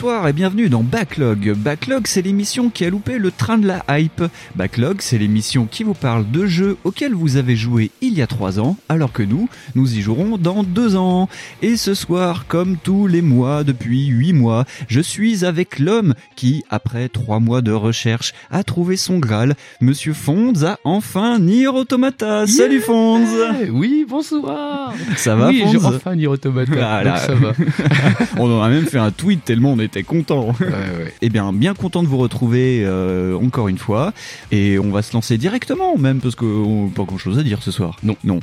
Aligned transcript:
Bonsoir 0.00 0.28
et 0.28 0.32
bienvenue 0.32 0.68
dans 0.68 0.84
Backlog. 0.84 1.54
Backlog, 1.56 2.06
c'est 2.06 2.22
l'émission 2.22 2.70
qui 2.70 2.84
a 2.84 2.88
loupé 2.90 3.18
le 3.18 3.32
train 3.32 3.58
de 3.58 3.66
la 3.66 3.82
hype. 3.88 4.22
Backlog, 4.54 4.98
c'est 5.00 5.18
l'émission 5.18 5.66
qui 5.68 5.82
vous 5.82 5.92
parle 5.92 6.30
de 6.30 6.46
jeux 6.46 6.76
auxquels 6.84 7.14
vous 7.14 7.36
avez 7.36 7.56
joué 7.56 7.90
il 8.00 8.14
y 8.14 8.22
a 8.22 8.28
trois 8.28 8.60
ans, 8.60 8.76
alors 8.88 9.10
que 9.10 9.24
nous, 9.24 9.48
nous 9.74 9.98
y 9.98 10.00
jouerons 10.00 10.38
dans 10.38 10.62
deux 10.62 10.94
ans. 10.94 11.28
Et 11.62 11.76
ce 11.76 11.94
soir, 11.94 12.44
comme 12.46 12.76
tous 12.76 13.08
les 13.08 13.22
mois 13.22 13.64
depuis 13.64 14.06
huit 14.06 14.32
mois, 14.32 14.66
je 14.86 15.00
suis 15.00 15.44
avec 15.44 15.80
l'homme 15.80 16.14
qui, 16.36 16.62
après 16.70 17.08
trois 17.08 17.40
mois 17.40 17.60
de 17.60 17.72
recherche, 17.72 18.34
a 18.52 18.62
trouvé 18.62 18.96
son 18.96 19.18
Graal. 19.18 19.56
Monsieur 19.80 20.12
Fonds 20.12 20.62
a 20.62 20.78
enfin 20.84 21.40
Nier 21.40 21.66
Automata. 21.66 22.46
Salut 22.46 22.82
Fonds 22.82 23.26
Oui, 23.72 24.06
bonsoir 24.08 24.94
Ça 25.16 25.34
va 25.34 25.48
Oui, 25.48 25.64
j'ai 25.72 25.78
enfin 25.78 26.14
Nier 26.14 26.28
Automata, 26.28 26.72
Ah, 26.88 27.02
donc 27.02 27.12
là. 27.14 27.18
ça 27.18 27.34
va. 27.34 27.52
On 28.38 28.48
aurait 28.48 28.70
même 28.70 28.86
fait 28.86 28.98
un 28.98 29.10
tweet 29.10 29.44
tellement 29.44 29.72
on 29.72 29.87
était 29.88 30.02
content. 30.04 30.46
Ouais, 30.60 30.66
ouais. 30.68 31.14
Eh 31.22 31.28
bien, 31.30 31.52
bien 31.52 31.74
content 31.74 32.02
de 32.02 32.08
vous 32.08 32.18
retrouver 32.18 32.82
euh, 32.84 33.36
encore 33.36 33.68
une 33.68 33.78
fois. 33.78 34.12
Et 34.52 34.78
on 34.78 34.90
va 34.90 35.02
se 35.02 35.12
lancer 35.12 35.36
directement, 35.38 35.96
même, 35.98 36.20
parce 36.20 36.34
que 36.36 36.44
on- 36.44 36.88
pas 36.88 37.02
grand 37.04 37.18
chose 37.18 37.38
à 37.38 37.42
dire 37.42 37.62
ce 37.62 37.70
soir. 37.70 37.96
Non. 38.02 38.16
Non. 38.24 38.40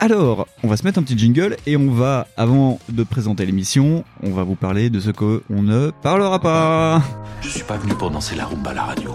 Alors, 0.00 0.48
on 0.64 0.68
va 0.68 0.76
se 0.76 0.82
mettre 0.82 0.98
un 0.98 1.02
petit 1.04 1.16
jingle 1.16 1.56
et 1.64 1.76
on 1.76 1.92
va, 1.92 2.26
avant 2.36 2.80
de 2.88 3.04
présenter 3.04 3.46
l'émission, 3.46 4.02
on 4.24 4.30
va 4.32 4.42
vous 4.42 4.56
parler 4.56 4.90
de 4.90 4.98
ce 4.98 5.10
qu'on 5.10 5.40
ne 5.62 5.90
parlera 6.02 6.40
pas. 6.40 7.00
Je 7.40 7.48
suis 7.48 7.62
pas 7.62 7.76
venu 7.76 7.94
pour 7.94 8.10
danser 8.10 8.34
la 8.34 8.46
rumba 8.46 8.70
à 8.70 8.74
la 8.74 8.82
radio. 8.82 9.12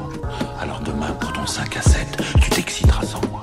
Alors 0.62 0.80
demain, 0.86 1.12
pour 1.20 1.34
ton 1.34 1.46
5 1.46 1.76
à 1.76 1.81
7, 1.81 2.24
tu 2.42 2.50
t'exciteras 2.52 3.06
sans 3.06 3.20
moi. 3.30 3.37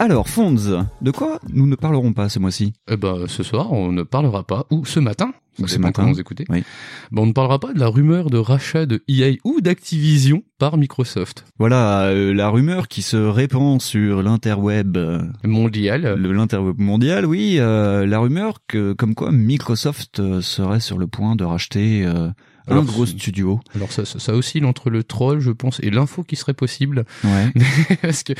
Alors, 0.00 0.28
Fonds, 0.28 0.54
de 1.02 1.10
quoi 1.10 1.40
nous 1.52 1.66
ne 1.66 1.74
parlerons 1.74 2.12
pas 2.12 2.28
ce 2.28 2.38
mois-ci? 2.38 2.72
Eh 2.88 2.96
ben, 2.96 3.24
ce 3.26 3.42
soir, 3.42 3.72
on 3.72 3.90
ne 3.90 4.04
parlera 4.04 4.44
pas, 4.44 4.64
ou 4.70 4.84
ce 4.86 5.00
matin, 5.00 5.32
Ou 5.58 5.66
ce 5.66 5.78
matin. 5.80 6.04
vous 6.06 6.20
écoutez, 6.20 6.44
Oui. 6.48 6.62
ben, 7.10 7.22
on 7.22 7.26
ne 7.26 7.32
parlera 7.32 7.58
pas 7.58 7.72
de 7.72 7.80
la 7.80 7.88
rumeur 7.88 8.30
de 8.30 8.38
rachat 8.38 8.86
de 8.86 9.02
EA 9.08 9.32
ou 9.42 9.60
d'Activision 9.60 10.44
par 10.58 10.76
Microsoft. 10.76 11.46
Voilà, 11.58 12.02
euh, 12.04 12.32
la 12.32 12.48
rumeur 12.48 12.86
qui 12.86 13.02
se 13.02 13.16
répand 13.16 13.82
sur 13.82 14.22
l'interweb, 14.22 14.96
euh, 14.96 15.20
Mondial. 15.42 16.14
le 16.16 16.32
l'interweb 16.32 16.78
mondial, 16.78 17.26
oui, 17.26 17.56
euh, 17.58 18.06
la 18.06 18.20
rumeur 18.20 18.58
que, 18.68 18.92
comme 18.92 19.16
quoi 19.16 19.32
Microsoft 19.32 20.20
euh, 20.20 20.40
serait 20.40 20.80
sur 20.80 20.98
le 20.98 21.08
point 21.08 21.34
de 21.34 21.42
racheter 21.44 22.08
un 22.70 22.82
gros 22.82 23.06
studio. 23.06 23.60
Alors 23.74 23.92
ça, 23.92 24.04
ça, 24.04 24.18
ça 24.18 24.34
oscille 24.34 24.64
entre 24.64 24.90
le 24.90 25.02
troll, 25.04 25.40
je 25.40 25.50
pense, 25.50 25.80
et 25.82 25.90
l'info 25.90 26.22
qui 26.24 26.36
serait 26.36 26.54
possible. 26.54 27.04
Ouais. 27.24 27.52
parce 28.02 28.22
que 28.22 28.32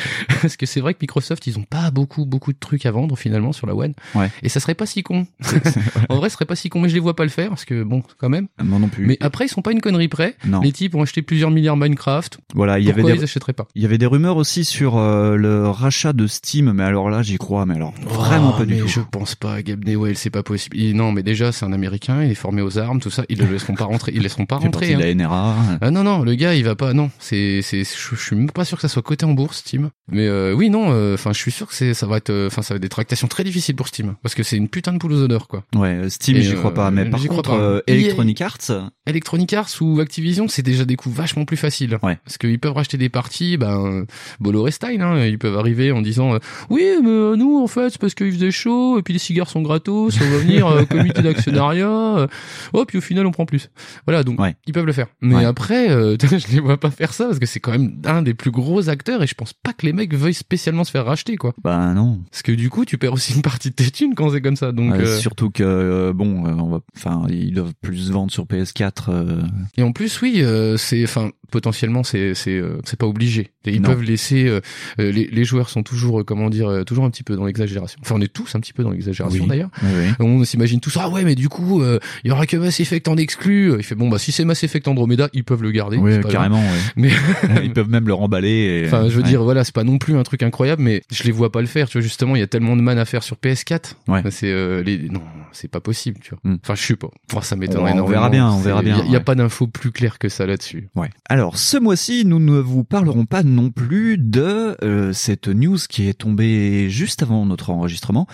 parce 0.42 0.56
que 0.56 0.66
c'est 0.66 0.80
vrai 0.80 0.94
que 0.94 0.98
Microsoft, 1.02 1.46
ils 1.46 1.58
ont 1.58 1.64
pas 1.64 1.90
beaucoup 1.90 2.24
beaucoup 2.26 2.52
de 2.52 2.58
trucs 2.58 2.86
à 2.86 2.90
vendre 2.90 3.16
finalement 3.16 3.52
sur 3.52 3.66
la 3.66 3.74
One. 3.74 3.94
Ouais. 4.14 4.30
Et 4.42 4.48
ça 4.48 4.60
serait 4.60 4.74
pas 4.74 4.86
si 4.86 5.02
con. 5.02 5.26
en 6.08 6.16
vrai, 6.16 6.28
ce 6.28 6.34
serait 6.34 6.44
pas 6.46 6.56
si 6.56 6.68
con, 6.68 6.80
mais 6.80 6.88
je 6.88 6.94
les 6.94 7.00
vois 7.00 7.16
pas 7.16 7.24
le 7.24 7.30
faire 7.30 7.48
parce 7.50 7.64
que 7.64 7.82
bon, 7.82 8.02
quand 8.18 8.28
même. 8.28 8.48
Moi 8.62 8.78
non 8.78 8.88
plus. 8.88 9.06
Mais 9.06 9.16
après, 9.20 9.46
ils 9.46 9.48
sont 9.48 9.62
pas 9.62 9.72
une 9.72 9.80
connerie 9.80 10.08
près. 10.08 10.36
non. 10.44 10.60
Les 10.60 10.72
types 10.72 10.94
ont 10.94 11.02
acheté 11.02 11.22
plusieurs 11.22 11.50
milliards 11.50 11.76
Minecraft. 11.76 12.38
Voilà, 12.54 12.78
il 12.78 12.84
y 12.84 12.90
avait 12.90 13.00
Pourquoi 13.02 13.12
des 13.16 13.20
ils 13.20 13.24
achèteraient 13.24 13.52
pas 13.52 13.66
il 13.74 13.82
y 13.82 13.84
avait 13.84 13.98
des 13.98 14.06
rumeurs 14.06 14.36
aussi 14.36 14.64
sur 14.64 14.96
euh, 14.96 15.36
le 15.36 15.68
rachat 15.68 16.12
de 16.12 16.26
Steam, 16.26 16.72
mais 16.72 16.82
alors 16.82 17.10
là, 17.10 17.22
j'y 17.22 17.36
crois, 17.38 17.66
mais 17.66 17.74
alors 17.74 17.92
vraiment 18.02 18.52
Oh, 18.54 18.58
pas 18.58 18.64
du 18.66 18.74
mais 18.74 18.80
tout. 18.80 18.88
Je 18.88 19.00
pense 19.00 19.34
pas, 19.34 19.62
Gabe 19.62 19.84
Newell, 19.84 20.16
c'est 20.16 20.30
pas 20.30 20.42
possible. 20.42 20.76
Il- 20.76 20.96
non, 20.96 21.12
mais 21.12 21.22
déjà, 21.22 21.52
c'est 21.52 21.64
un 21.64 21.72
Américain, 21.72 22.22
il 22.22 22.30
est 22.30 22.34
formé 22.34 22.62
aux 22.62 22.78
armes, 22.78 23.00
tout 23.00 23.10
ça. 23.10 23.24
Ils 23.28 23.38
le 23.38 23.46
laisseront 23.46 23.74
pas 23.74 23.84
rentrer. 23.84 24.12
Ils 24.18 24.22
laisseront 24.22 24.46
pas 24.46 24.56
rentrer. 24.56 24.94
hein. 24.94 24.98
la 24.98 25.14
NRA. 25.14 25.54
Ah 25.80 25.90
non 25.90 26.04
non, 26.04 26.22
le 26.22 26.34
gars 26.34 26.54
il 26.54 26.64
va 26.64 26.74
pas. 26.76 26.92
Non, 26.92 27.10
c'est 27.18 27.62
c'est. 27.62 27.84
Je, 27.84 28.14
je 28.16 28.20
suis 28.22 28.36
même 28.36 28.50
pas 28.50 28.64
sûr 28.64 28.76
que 28.78 28.82
ça 28.82 28.88
soit 28.88 29.02
coté 29.02 29.24
en 29.24 29.32
bourse 29.32 29.58
Steam. 29.58 29.90
Mais 30.10 30.26
euh, 30.26 30.52
oui 30.54 30.70
non, 30.70 30.88
enfin 31.14 31.32
je 31.32 31.38
suis 31.38 31.50
sûr 31.50 31.66
que 31.66 31.74
c'est 31.74 31.94
ça 31.94 32.06
va 32.06 32.16
être. 32.18 32.46
Enfin 32.46 32.62
ça 32.62 32.74
va 32.74 32.76
être 32.76 32.82
des 32.82 32.88
tractations 32.88 33.28
très 33.28 33.44
difficiles 33.44 33.76
pour 33.76 33.88
Steam 33.88 34.14
parce 34.22 34.34
que 34.34 34.42
c'est 34.42 34.56
une 34.56 34.68
putain 34.68 34.92
de 34.92 34.98
poule 34.98 35.12
aux 35.12 35.22
odeurs 35.22 35.48
quoi. 35.48 35.64
Ouais, 35.74 36.08
Steam, 36.08 36.36
j'y 36.38 36.54
crois 36.54 36.70
euh, 36.70 36.74
pas. 36.74 36.90
Mais 36.90 37.04
par 37.04 37.24
contre, 37.24 37.50
pas. 37.50 37.56
euh. 37.58 37.80
Electronic 37.86 38.40
Arts, 38.40 38.90
Electronic 39.06 39.52
Arts 39.52 39.70
ou 39.80 40.00
Activision, 40.00 40.48
c'est 40.48 40.62
déjà 40.62 40.84
des 40.84 40.96
coups 40.96 41.14
vachement 41.14 41.44
plus 41.44 41.56
faciles. 41.56 41.98
Ouais. 42.02 42.18
Parce 42.24 42.38
qu'ils 42.38 42.58
peuvent 42.58 42.72
racheter 42.74 42.98
des 42.98 43.08
parties, 43.08 43.56
ben, 43.56 43.84
euh, 43.84 44.04
Bolloré 44.40 44.70
style, 44.70 45.00
hein, 45.00 45.24
ils 45.24 45.38
peuvent 45.38 45.56
arriver 45.56 45.92
en 45.92 46.00
disant, 46.02 46.34
euh, 46.34 46.38
oui, 46.70 46.84
mais 47.02 47.08
euh, 47.10 47.36
nous, 47.36 47.58
en 47.62 47.66
fait, 47.66 47.90
c'est 47.90 48.00
parce 48.00 48.14
qu'il 48.14 48.32
faisait 48.32 48.50
chaud, 48.50 48.98
et 48.98 49.02
puis 49.02 49.12
les 49.12 49.18
cigares 49.18 49.48
sont 49.48 49.62
gratos, 49.62 50.14
on 50.20 50.30
va 50.30 50.38
venir, 50.38 50.66
euh, 50.66 50.84
comité 50.84 51.22
d'actionnariat, 51.22 51.88
euh, 51.88 52.26
oh, 52.72 52.84
puis 52.84 52.98
au 52.98 53.00
final, 53.00 53.26
on 53.26 53.30
prend 53.30 53.46
plus. 53.46 53.70
Voilà, 54.08 54.24
donc, 54.24 54.40
Ouais. 54.40 54.56
ils 54.66 54.72
peuvent 54.72 54.86
le 54.86 54.92
faire. 54.94 55.08
Mais 55.20 55.34
Ouais. 55.36 55.44
après, 55.44 55.90
euh, 55.90 56.16
je 56.22 56.50
les 56.50 56.60
vois 56.60 56.80
pas 56.80 56.90
faire 56.90 57.12
ça, 57.12 57.26
parce 57.26 57.38
que 57.38 57.44
c'est 57.44 57.60
quand 57.60 57.72
même 57.72 58.00
un 58.06 58.22
des 58.22 58.32
plus 58.32 58.50
gros 58.50 58.88
acteurs, 58.88 59.22
et 59.22 59.26
je 59.26 59.34
pense 59.34 59.52
pas 59.52 59.74
que 59.74 59.84
les 59.84 59.92
mecs 59.92 60.14
veuillent 60.14 60.32
spécialement 60.32 60.84
se 60.84 60.90
faire 60.90 61.04
racheter, 61.04 61.36
quoi. 61.36 61.54
bah 61.62 61.92
non. 61.92 62.20
Parce 62.30 62.40
que 62.42 62.52
du 62.52 62.70
coup, 62.70 62.86
tu 62.86 62.96
perds 62.96 63.12
aussi 63.12 63.34
une 63.34 63.42
partie 63.42 63.68
de 63.68 63.74
tes 63.74 63.90
thunes 63.90 64.14
quand 64.14 64.30
c'est 64.30 64.40
comme 64.40 64.56
ça, 64.56 64.72
donc, 64.72 64.94
Euh, 64.94 65.00
euh, 65.02 65.18
Surtout 65.18 65.50
que 65.50 65.62
euh, 65.62 66.12
bon, 66.14 66.46
euh, 66.46 66.52
on 66.54 66.70
va, 66.70 66.80
enfin, 66.96 67.26
ils 67.28 67.52
doivent 67.52 67.74
plus 67.82 68.10
vendre 68.10 68.32
sur 68.32 68.46
PS4. 68.46 69.10
euh, 69.10 69.42
Et 69.76 69.82
en 69.82 69.92
plus, 69.92 70.22
oui, 70.22 70.36
euh, 70.42 70.78
c'est, 70.78 71.04
enfin, 71.04 71.30
potentiellement, 71.50 72.02
c'est, 72.02 72.34
c'est, 72.34 72.56
euh, 72.58 72.78
c'est 72.84 72.98
pas 72.98 73.06
obligé. 73.06 73.50
Ils 73.66 73.82
Non. 73.82 73.90
peuvent 73.90 74.02
laisser, 74.02 74.50
les, 74.96 75.12
les 75.26 75.44
joueurs 75.44 75.68
sont 75.68 75.82
toujours, 75.82 76.24
comment 76.24 76.48
dire, 76.48 76.84
toujours 76.86 77.04
un 77.04 77.10
petit 77.10 77.22
peu 77.22 77.36
dans 77.36 77.44
l'exagération. 77.44 77.98
Enfin, 78.02 78.14
on 78.16 78.20
est 78.22 78.32
tous 78.32 78.54
un 78.54 78.60
petit 78.60 78.72
peu 78.72 78.82
dans 78.82 78.90
l'exagération 78.90 79.42
Oui. 79.42 79.48
d'ailleurs. 79.48 79.68
oui. 79.82 80.08
On 80.20 80.42
s'imagine 80.44 80.80
tous, 80.80 80.96
ah 80.98 81.10
ouais, 81.10 81.22
mais 81.24 81.34
du 81.34 81.50
coup, 81.50 81.82
euh, 81.82 81.98
il 82.24 82.28
y 82.28 82.30
aura 82.30 82.46
que 82.46 82.56
Mass 82.56 82.80
Effect 82.80 83.08
en 83.08 83.16
exclu. 83.18 83.74
Il 83.76 83.82
fait 83.82 83.94
bon, 83.98 84.08
bah 84.08 84.18
si 84.18 84.32
c'est 84.32 84.44
Mass 84.44 84.64
Effect 84.64 84.88
Andromeda, 84.88 85.28
ils 85.34 85.44
peuvent 85.44 85.62
le 85.62 85.70
garder. 85.72 85.96
Oui, 85.98 86.18
carrément. 86.30 86.58
ouais. 86.60 86.78
Mais 86.96 87.10
ils 87.64 87.72
peuvent 87.72 87.90
même 87.90 88.06
le 88.06 88.14
remballer. 88.14 88.48
et- 88.82 88.86
Enfin, 88.86 89.08
je 89.08 89.14
veux 89.16 89.22
ouais. 89.22 89.28
dire, 89.28 89.42
voilà, 89.42 89.64
c'est 89.64 89.74
pas 89.74 89.84
non 89.84 89.98
plus 89.98 90.16
un 90.16 90.22
truc 90.22 90.42
incroyable, 90.42 90.82
mais 90.82 91.02
je 91.10 91.24
les 91.24 91.32
vois 91.32 91.52
pas 91.52 91.60
le 91.60 91.66
faire. 91.66 91.88
Tu 91.88 91.98
vois, 91.98 92.02
justement, 92.02 92.36
il 92.36 92.38
y 92.38 92.42
a 92.42 92.46
tellement 92.46 92.76
de 92.76 92.82
man 92.82 92.98
à 92.98 93.04
faire 93.04 93.22
sur 93.22 93.36
PS4. 93.36 93.94
Ouais. 94.08 94.20
Enfin, 94.20 94.30
C'est 94.30 94.50
euh, 94.50 94.82
les, 94.82 95.08
non, 95.08 95.20
c'est 95.52 95.68
pas 95.70 95.80
possible. 95.80 96.20
Tu 96.22 96.30
vois. 96.30 96.38
Hmm. 96.44 96.56
Enfin, 96.64 96.74
je 96.74 96.82
sais 96.82 96.96
pas. 96.96 97.08
Enfin, 97.32 97.42
ça 97.42 97.56
m'étonnerait 97.56 97.92
On- 97.98 98.06
verra 98.06 98.30
bien, 98.30 98.50
on 98.50 98.58
verra 98.58 98.82
bien, 98.82 99.02
Il 99.06 99.12
y 99.12 99.16
a- 99.16 99.18
y, 99.18 99.22
pas 99.22 99.34
d'infos 99.34 99.66
plus 99.66 99.90
claires 99.90 100.18
que 100.18 100.28
ça 100.28 100.46
là-dessus. 100.46 100.88
Ouais. 100.94 101.10
Alors, 101.28 101.58
ce 101.58 101.76
mois-ci, 101.76 102.24
nous 102.24 102.38
ne 102.38 102.58
vous 102.58 102.84
parlerons 102.84 103.26
pas 103.26 103.42
non 103.42 103.70
plus 103.70 104.16
de 104.18 104.76
euh, 104.84 105.12
cette 105.12 105.48
news 105.48 105.76
qui 105.88 106.08
est 106.08 106.14
tombée 106.14 106.88
juste 106.88 107.22
avant 107.22 107.44
notre 107.46 107.70
enregistrement, 107.70 108.26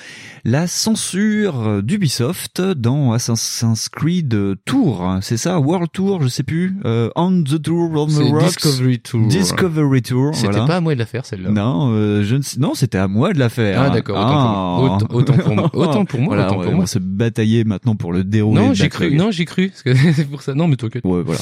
la 0.44 0.66
censure 0.66 1.82
d'Ubisoft 1.82 2.60
dans 2.60 3.12
Assassin's 3.12 3.88
Creed 3.88 4.36
Tour. 4.64 5.18
C'est 5.22 5.36
ça, 5.36 5.53
World 5.58 5.88
Tour, 5.92 6.22
je 6.22 6.28
sais 6.28 6.42
plus, 6.42 6.76
euh, 6.84 7.10
On 7.16 7.42
the 7.42 7.60
Tour, 7.60 7.90
on 7.94 8.06
the 8.06 8.30
Rocks. 8.32 8.44
Discovery 8.46 9.00
Tour. 9.00 9.26
Discovery 9.28 10.02
Tour. 10.02 10.34
C'était 10.34 10.48
voilà. 10.52 10.66
pas 10.66 10.76
à 10.76 10.80
moi 10.80 10.94
de 10.94 10.98
la 10.98 11.06
faire 11.06 11.24
celle-là. 11.26 11.50
Non, 11.50 11.90
euh, 11.92 12.22
je 12.24 12.36
ne 12.36 12.42
sais- 12.42 12.58
non, 12.60 12.74
c'était 12.74 12.98
à 12.98 13.08
moi 13.08 13.32
de 13.32 13.38
la 13.38 13.48
faire. 13.48 13.80
Ah 13.80 13.90
d'accord, 13.90 14.16
autant, 14.16 14.28
Ah. 14.28 14.74
pour 14.76 14.84
moi. 14.86 14.96
Autant, 14.96 15.14
autant 15.14 15.36
pour 15.42 15.54
moi. 15.54 15.70
Autant 15.74 16.04
pour 16.04 16.20
moi, 16.20 16.28
Voilà, 16.34 16.46
autant 16.46 16.54
on, 16.54 16.58
pour 16.62 16.66
va- 16.70 16.74
on 16.74 16.76
moi. 16.78 16.86
se 16.86 16.98
batailler 16.98 17.64
maintenant 17.64 17.96
pour 17.96 18.12
le 18.12 18.24
dérouler. 18.24 18.60
Non, 18.62 18.74
j'ai 18.74 18.88
cru. 18.88 19.14
Non, 19.16 19.30
j'ai 19.30 19.44
cru. 19.44 19.72
Que 19.84 19.94
c'est 20.14 20.28
pour 20.28 20.42
ça. 20.42 20.54
Non, 20.54 20.68
mais 20.68 20.76
t'inquiète. 20.76 21.04
Ouais, 21.04 21.22
voilà. 21.22 21.40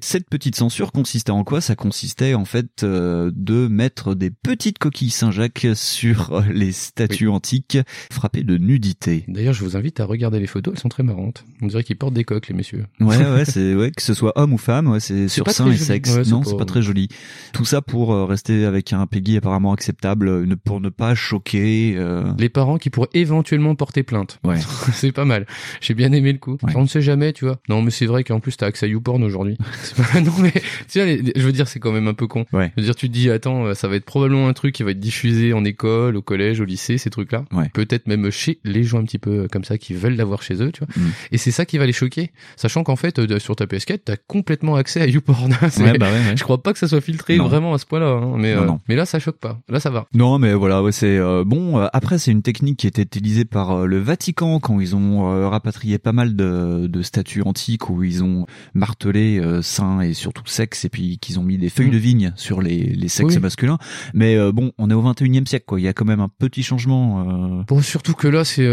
Cette 0.00 0.28
petite 0.28 0.56
censure 0.56 0.92
consistait 0.92 1.32
en 1.32 1.44
quoi? 1.44 1.60
Ça 1.60 1.74
consistait 1.74 2.34
en 2.34 2.44
fait 2.44 2.82
euh, 2.82 3.30
de 3.34 3.68
mettre 3.68 4.14
des 4.14 4.30
petites 4.30 4.78
coquilles 4.78 5.10
Saint-Jacques 5.10 5.66
sur 5.74 6.42
les 6.52 6.72
statues 6.72 7.28
antiques 7.28 7.78
frappées 8.10 8.44
de 8.44 8.56
nudité. 8.58 9.24
D'ailleurs, 9.28 9.54
je 9.54 9.64
vous 9.64 9.76
invite 9.76 10.00
à 10.00 10.04
regarder 10.04 10.40
les 10.40 10.46
photos. 10.46 10.74
Elles 10.74 10.80
sont 10.80 10.88
très 10.88 11.02
marrantes. 11.02 11.44
On 11.60 11.66
dirait 11.66 11.84
qu'ils 11.84 11.96
portent 11.96 12.14
des 12.14 12.24
coques, 12.24 12.48
les 12.48 12.54
messieurs. 12.54 12.86
Ouais, 13.00 13.16
ouais, 13.16 13.41
c'est 13.44 13.74
ouais 13.74 13.90
que 13.90 14.02
ce 14.02 14.14
soit 14.14 14.32
homme 14.36 14.52
ou 14.52 14.58
femme, 14.58 14.88
ouais, 14.88 15.00
c'est 15.00 15.28
sur 15.28 15.44
pas 15.44 15.52
sein 15.52 15.64
très 15.66 15.74
et 15.74 15.78
sexe. 15.78 16.14
Ouais, 16.14 16.22
non, 16.28 16.42
c'est 16.44 16.56
pas 16.56 16.64
très 16.64 16.82
joli. 16.82 17.08
Tout 17.52 17.64
ça 17.64 17.82
pour 17.82 18.12
euh, 18.12 18.24
rester 18.24 18.64
avec 18.64 18.92
un 18.92 19.06
Peggy 19.06 19.36
apparemment 19.36 19.72
acceptable, 19.72 20.28
euh, 20.28 20.46
pour 20.64 20.80
ne 20.80 20.88
pas 20.88 21.14
choquer. 21.14 21.94
euh, 21.96 22.24
Les 22.38 22.48
parents 22.48 22.78
qui 22.78 22.90
pourraient 22.90 23.08
éventuellement 23.14 23.74
porter 23.74 24.02
plainte. 24.02 24.38
Ouais. 24.44 24.56
c'est 24.92 25.12
pas 25.12 25.24
mal. 25.24 25.46
J'ai 25.80 25.94
bien 25.94 26.12
aimé 26.12 26.32
le 26.32 26.38
coup. 26.38 26.56
Ouais. 26.62 26.72
On 26.76 26.82
ne 26.82 26.86
sait 26.88 27.02
jamais, 27.02 27.32
tu 27.32 27.44
vois. 27.44 27.58
Non, 27.68 27.82
mais 27.82 27.90
c'est 27.90 28.06
vrai 28.06 28.24
qu'en 28.24 28.40
plus 28.40 28.56
t'as 28.56 28.66
accès 28.66 28.86
à 28.86 28.88
YouPorn 28.88 29.22
aujourd'hui. 29.22 29.56
Pas- 29.96 30.20
non 30.20 30.32
mais 30.38 30.52
tu 30.88 30.98
les- 31.04 31.32
je 31.36 31.42
veux 31.42 31.52
dire, 31.52 31.68
c'est 31.68 31.80
quand 31.80 31.92
même 31.92 32.08
un 32.08 32.14
peu 32.14 32.26
con. 32.26 32.44
Ouais. 32.52 32.72
Je 32.76 32.82
veux 32.82 32.86
dire, 32.86 32.94
tu 32.94 33.08
te 33.08 33.12
dis, 33.14 33.30
attends, 33.30 33.74
ça 33.74 33.88
va 33.88 33.96
être 33.96 34.04
probablement 34.04 34.48
un 34.48 34.52
truc 34.52 34.74
qui 34.74 34.82
va 34.82 34.90
être 34.92 35.00
diffusé 35.00 35.52
en 35.52 35.64
école, 35.64 36.16
au 36.16 36.22
collège, 36.22 36.60
au 36.60 36.64
lycée, 36.64 36.98
ces 36.98 37.10
trucs-là. 37.10 37.44
Ouais. 37.52 37.68
Peut-être 37.72 38.06
même 38.06 38.30
chez 38.30 38.58
les 38.64 38.82
gens 38.84 38.98
un 39.00 39.04
petit 39.04 39.18
peu 39.18 39.48
comme 39.50 39.64
ça 39.64 39.78
qui 39.78 39.94
veulent 39.94 40.16
l'avoir 40.16 40.42
chez 40.42 40.62
eux, 40.62 40.70
tu 40.72 40.80
vois. 40.84 40.88
Mm. 40.96 41.10
Et 41.32 41.38
c'est 41.38 41.50
ça 41.50 41.64
qui 41.64 41.78
va 41.78 41.86
les 41.86 41.92
choquer. 41.92 42.30
Sachant 42.56 42.82
qu'en 42.84 42.96
fait, 42.96 43.18
sur 43.38 43.56
ta 43.56 43.66
PS4, 43.66 44.00
t'as 44.04 44.16
complètement 44.26 44.76
accès 44.76 45.00
à 45.00 45.06
YouPorn. 45.06 45.52
Ouais, 45.78 45.98
bah 45.98 46.06
ouais, 46.10 46.30
ouais. 46.30 46.36
Je 46.36 46.42
crois 46.44 46.62
pas 46.62 46.72
que 46.72 46.78
ça 46.78 46.86
soit 46.88 47.00
filtré 47.00 47.36
Non. 47.36 47.48
vraiment 47.48 47.74
à 47.74 47.78
ce 47.78 47.86
point-là, 47.86 48.06
hein, 48.08 48.34
mais, 48.36 48.54
Non, 48.54 48.62
euh, 48.62 48.66
non. 48.66 48.78
mais 48.88 48.94
là, 48.96 49.06
ça 49.06 49.18
choque 49.18 49.38
pas. 49.38 49.58
Là, 49.68 49.80
ça 49.80 49.90
va. 49.90 50.06
Non, 50.14 50.38
mais 50.38 50.52
voilà, 50.54 50.82
ouais, 50.82 50.92
c'est 50.92 51.16
euh, 51.18 51.44
bon. 51.44 51.78
euh, 51.80 51.86
après, 51.92 52.18
c'est 52.18 52.30
une 52.30 52.42
technique 52.42 52.78
qui 52.78 52.86
était 52.86 53.02
utilisée 53.02 53.44
par 53.44 53.70
euh, 53.70 53.86
le 53.86 53.98
Vatican 53.98 54.60
quand 54.60 54.80
ils 54.80 54.94
ont 54.96 55.30
euh, 55.32 55.48
rapatrié 55.48 55.98
pas 55.98 56.12
mal 56.12 56.36
de, 56.36 56.86
de 56.86 57.02
statues 57.02 57.42
antiques 57.42 57.88
où 57.90 58.02
ils 58.04 58.22
ont 58.22 58.46
martelé 58.74 59.38
euh, 59.40 59.62
saint 59.62 60.00
et 60.00 60.14
surtout 60.14 60.42
sexe 60.46 60.84
et 60.84 60.88
puis 60.88 61.18
qu'ils 61.18 61.38
ont 61.38 61.42
mis 61.42 61.58
des 61.58 61.68
feuilles 61.68 61.88
Mm. 61.88 61.90
de 61.92 61.98
vigne 61.98 62.32
sur 62.36 62.60
les, 62.62 62.78
les 62.84 63.08
sexes 63.08 63.34
Oui. 63.34 63.40
masculins. 63.40 63.78
Mais 64.14 64.36
euh, 64.36 64.52
bon, 64.52 64.72
on 64.78 64.90
est 64.90 64.94
au 64.94 65.02
21e 65.02 65.46
siècle, 65.46 65.64
quoi. 65.66 65.80
Il 65.80 65.84
y 65.84 65.88
a 65.88 65.92
quand 65.92 66.04
même 66.04 66.20
un 66.20 66.28
petit 66.28 66.62
changement. 66.62 67.58
euh, 67.60 67.62
Bon, 67.66 67.80
surtout 67.82 68.14
que 68.14 68.28
là, 68.28 68.44
c'est... 68.44 68.66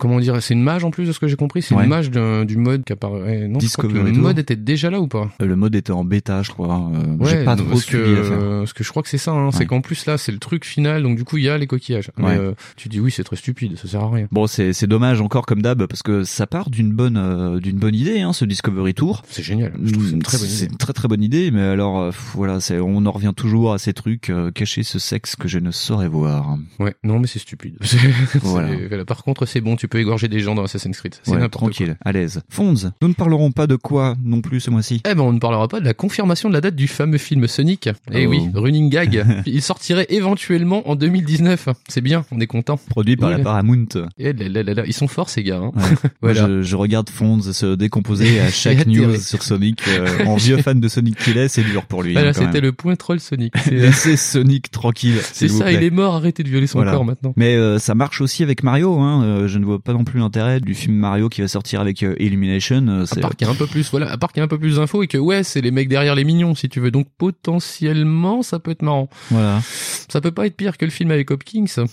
euh, 0.00 0.08
Comment 0.10 0.18
dire 0.20 0.40
C'est 0.42 0.54
une 0.54 0.62
mage 0.62 0.84
en 0.84 0.90
plus 0.90 1.06
de 1.06 1.12
ce 1.12 1.18
que 1.20 1.28
j'ai 1.28 1.36
compris. 1.36 1.62
C'est 1.62 1.74
Ouais. 1.74 1.84
une 1.84 1.90
mage 1.90 2.10
du 2.10 2.56
mode 2.56 2.84
qui 2.84 2.92
apparaît. 2.92 3.46
Non, 3.48 3.60
je 3.60 3.68
crois 3.68 3.84
que 3.84 3.88
Discovery 3.88 4.12
le 4.12 4.20
mode 4.20 4.38
était 4.38 4.56
déjà 4.56 4.90
là 4.90 5.00
ou 5.00 5.06
pas? 5.08 5.30
Le 5.40 5.56
mode 5.56 5.74
était 5.74 5.92
en 5.92 6.04
bêta, 6.04 6.42
je 6.42 6.50
crois. 6.50 6.90
Euh, 6.94 7.24
J'ai 7.26 7.44
pas 7.44 7.56
trop 7.56 7.66
parce 7.66 7.84
que, 7.84 7.90
suivi 8.04 8.20
euh, 8.32 8.60
parce 8.60 8.72
que 8.72 8.82
je 8.84 8.90
crois 8.90 9.02
que 9.02 9.08
c'est 9.08 9.18
ça. 9.18 9.32
Hein, 9.32 9.46
Ouais. 9.46 9.52
C'est 9.52 9.66
qu'en 9.66 9.80
plus 9.80 10.06
là, 10.06 10.16
c'est 10.18 10.32
le 10.32 10.38
truc 10.38 10.64
final. 10.64 11.02
Donc 11.02 11.16
du 11.16 11.24
coup, 11.24 11.36
il 11.36 11.44
y 11.44 11.48
a 11.48 11.58
les 11.58 11.66
coquillages. 11.66 12.10
Mais 12.18 12.24
Ouais. 12.24 12.36
euh, 12.38 12.52
tu 12.76 12.88
dis 12.88 13.00
oui, 13.00 13.10
c'est 13.10 13.24
très 13.24 13.36
stupide. 13.36 13.76
Ça 13.76 13.88
sert 13.88 14.02
à 14.02 14.10
rien. 14.10 14.26
Bon, 14.32 14.46
c'est 14.46 14.72
c'est 14.72 14.86
dommage 14.86 15.20
encore 15.20 15.44
comme 15.46 15.62
d'hab 15.62 15.84
parce 15.86 16.02
que 16.02 16.24
ça 16.24 16.46
part 16.46 16.70
d'une 16.70 16.92
bonne 16.92 17.16
euh, 17.16 17.58
d'une 17.60 17.78
bonne 17.78 17.94
idée, 17.94 18.20
hein, 18.20 18.32
ce 18.32 18.44
Discovery 18.44 18.94
Tour. 18.94 19.22
C'est 19.28 19.42
génial. 19.42 19.72
Je 19.82 19.92
trouve 19.92 20.06
c'est 20.06 20.12
une 20.14 20.22
très 20.22 20.38
bonne 20.38 20.46
C'est 20.46 20.64
idée. 20.64 20.72
une 20.72 20.78
très 20.78 20.92
très 20.92 21.08
bonne 21.08 21.22
idée, 21.22 21.50
mais 21.50 21.62
alors 21.62 21.98
euh, 22.00 22.10
voilà, 22.34 22.60
c'est 22.60 22.78
on 22.78 23.04
en 23.06 23.10
revient 23.12 23.32
toujours 23.36 23.72
à 23.72 23.78
ces 23.78 23.92
trucs 23.92 24.30
euh, 24.30 24.50
cacher 24.50 24.82
ce 24.82 24.98
sexe 24.98 25.36
que 25.36 25.48
je 25.48 25.58
ne 25.58 25.70
saurais 25.70 26.08
voir. 26.08 26.56
Ouais. 26.78 26.94
Non, 27.04 27.18
mais 27.18 27.26
c'est 27.26 27.38
stupide. 27.38 27.76
C'est- 27.82 27.98
Voilà. 28.42 28.68
c'est- 28.68 28.88
voilà. 28.88 29.04
Par 29.04 29.22
contre, 29.24 29.46
c'est 29.46 29.60
bon. 29.60 29.76
Tu 29.76 29.88
peux 29.90 29.98
égorger 30.00 30.28
des 30.28 30.40
gens 30.40 30.54
dans 30.54 30.64
Assassin's 30.64 30.96
Creed. 30.98 31.14
C'est 31.22 31.32
Ouais, 31.32 31.38
quoi. 31.38 31.48
tranquille, 31.48 31.96
à 32.04 32.12
l'aise. 32.12 32.40
Fonds, 32.48 32.74
nous 33.02 33.08
ne 33.08 33.12
parlerons 33.14 33.52
pas 33.52 33.66
de 33.66 33.76
quoi 33.76 34.16
non 34.24 34.40
plus 34.40 34.60
ce 34.60 34.70
mois-ci. 34.70 35.02
Eh 35.08 35.14
ben, 35.14 35.22
on 35.22 35.32
ne 35.32 35.38
parlera 35.38 35.68
pas 35.68 35.80
de 35.80 35.84
la 35.84 35.94
confirmation 35.94 36.48
de 36.48 36.54
la 36.54 36.60
date 36.60 36.74
du 36.76 36.88
fameux 36.88 37.18
film 37.18 37.46
Sonic. 37.46 37.88
Eh 38.12 38.26
Oh. 38.26 38.30
oui, 38.30 38.48
running 38.54 38.88
gag. 38.90 39.24
Il 39.46 39.60
sortirait 39.62 40.06
éventuellement 40.08 40.88
en 40.88 40.94
2019. 40.94 41.68
C'est 41.88 42.00
bien, 42.00 42.24
on 42.30 42.40
est 42.40 42.46
content. 42.46 42.78
Produit 42.88 43.16
par 43.16 43.30
Oui, 43.30 43.36
la. 43.38 43.42
Paramount. 43.44 43.86
Eh 44.18 44.32
là 44.32 44.48
là 44.48 44.62
là 44.62 44.74
là, 44.74 44.82
ils 44.86 44.92
sont 44.92 45.08
forts 45.08 45.28
ces 45.30 45.42
gars. 45.42 45.58
Hein. 45.58 45.72
Ouais. 45.74 45.82
Voilà. 46.22 46.46
Moi, 46.46 46.50
je, 46.58 46.62
je 46.62 46.76
regarde 46.76 47.08
Fonds 47.10 47.40
se 47.40 47.74
décomposer 47.74 48.40
à 48.40 48.50
chaque 48.50 48.86
news 48.86 49.16
sur 49.16 49.42
Sonic. 49.42 49.80
euh, 49.88 50.24
en 50.26 50.36
vieux 50.36 50.58
fan 50.58 50.80
de 50.80 50.88
Sonic 50.88 51.16
qu'il 51.16 51.38
est, 51.38 51.48
c'est 51.48 51.62
dur 51.64 51.86
pour 51.86 52.02
lui. 52.02 52.12
Voilà, 52.12 52.30
hein, 52.30 52.32
c'était 52.32 52.60
le 52.60 52.72
point 52.72 52.94
troll 52.96 53.20
Sonic. 53.20 53.52
C'est 53.64 53.70
Laissez 53.72 54.16
Sonic 54.16 54.70
tranquille. 54.70 55.16
c'est 55.32 55.48
ça, 55.48 55.72
il 55.72 55.82
est 55.82 55.90
mort, 55.90 56.14
arrêtez 56.14 56.42
de 56.42 56.48
violer 56.48 56.66
son 56.66 56.78
Voilà. 56.78 56.92
corps 56.92 57.04
maintenant. 57.04 57.32
Mais 57.36 57.56
euh, 57.56 57.78
ça 57.78 57.94
marche 57.94 58.20
aussi 58.20 58.42
avec 58.42 58.62
Mario. 58.62 58.98
Hein. 59.00 59.22
Euh, 59.24 59.48
je 59.48 59.58
ne 59.58 59.64
vois 59.64 59.79
pas 59.80 59.92
non 59.92 60.04
plus 60.04 60.20
l'intérêt 60.20 60.60
du 60.60 60.74
film 60.74 60.94
Mario 60.96 61.28
qui 61.28 61.40
va 61.40 61.48
sortir 61.48 61.80
avec 61.80 62.02
euh, 62.02 62.14
Illumination. 62.18 62.86
Euh, 62.88 63.04
À 63.10 63.16
part 63.20 63.36
qu'il 63.36 63.46
y 63.46 63.50
a 63.50 63.52
un 63.52 63.56
peu 63.56 63.66
plus, 63.66 63.90
voilà, 63.90 64.10
à 64.10 64.16
part 64.18 64.32
qu'il 64.32 64.40
y 64.40 64.42
a 64.42 64.44
un 64.44 64.48
peu 64.48 64.58
plus 64.58 64.76
d'infos 64.76 65.02
et 65.02 65.06
que 65.06 65.18
ouais, 65.18 65.42
c'est 65.42 65.60
les 65.60 65.70
mecs 65.70 65.88
derrière 65.88 66.14
les 66.14 66.24
mignons, 66.24 66.54
si 66.54 66.68
tu 66.68 66.80
veux. 66.80 66.90
Donc 66.90 67.06
potentiellement, 67.18 68.42
ça 68.42 68.58
peut 68.58 68.70
être 68.70 68.82
marrant. 68.82 69.08
Voilà. 69.30 69.60
Ça 70.08 70.20
peut 70.20 70.30
pas 70.30 70.46
être 70.46 70.56
pire 70.56 70.76
que 70.76 70.84
le 70.84 70.90
film 70.90 71.10
avec 71.10 71.30
Hopkins. 71.30 71.64
c'est 71.68 71.84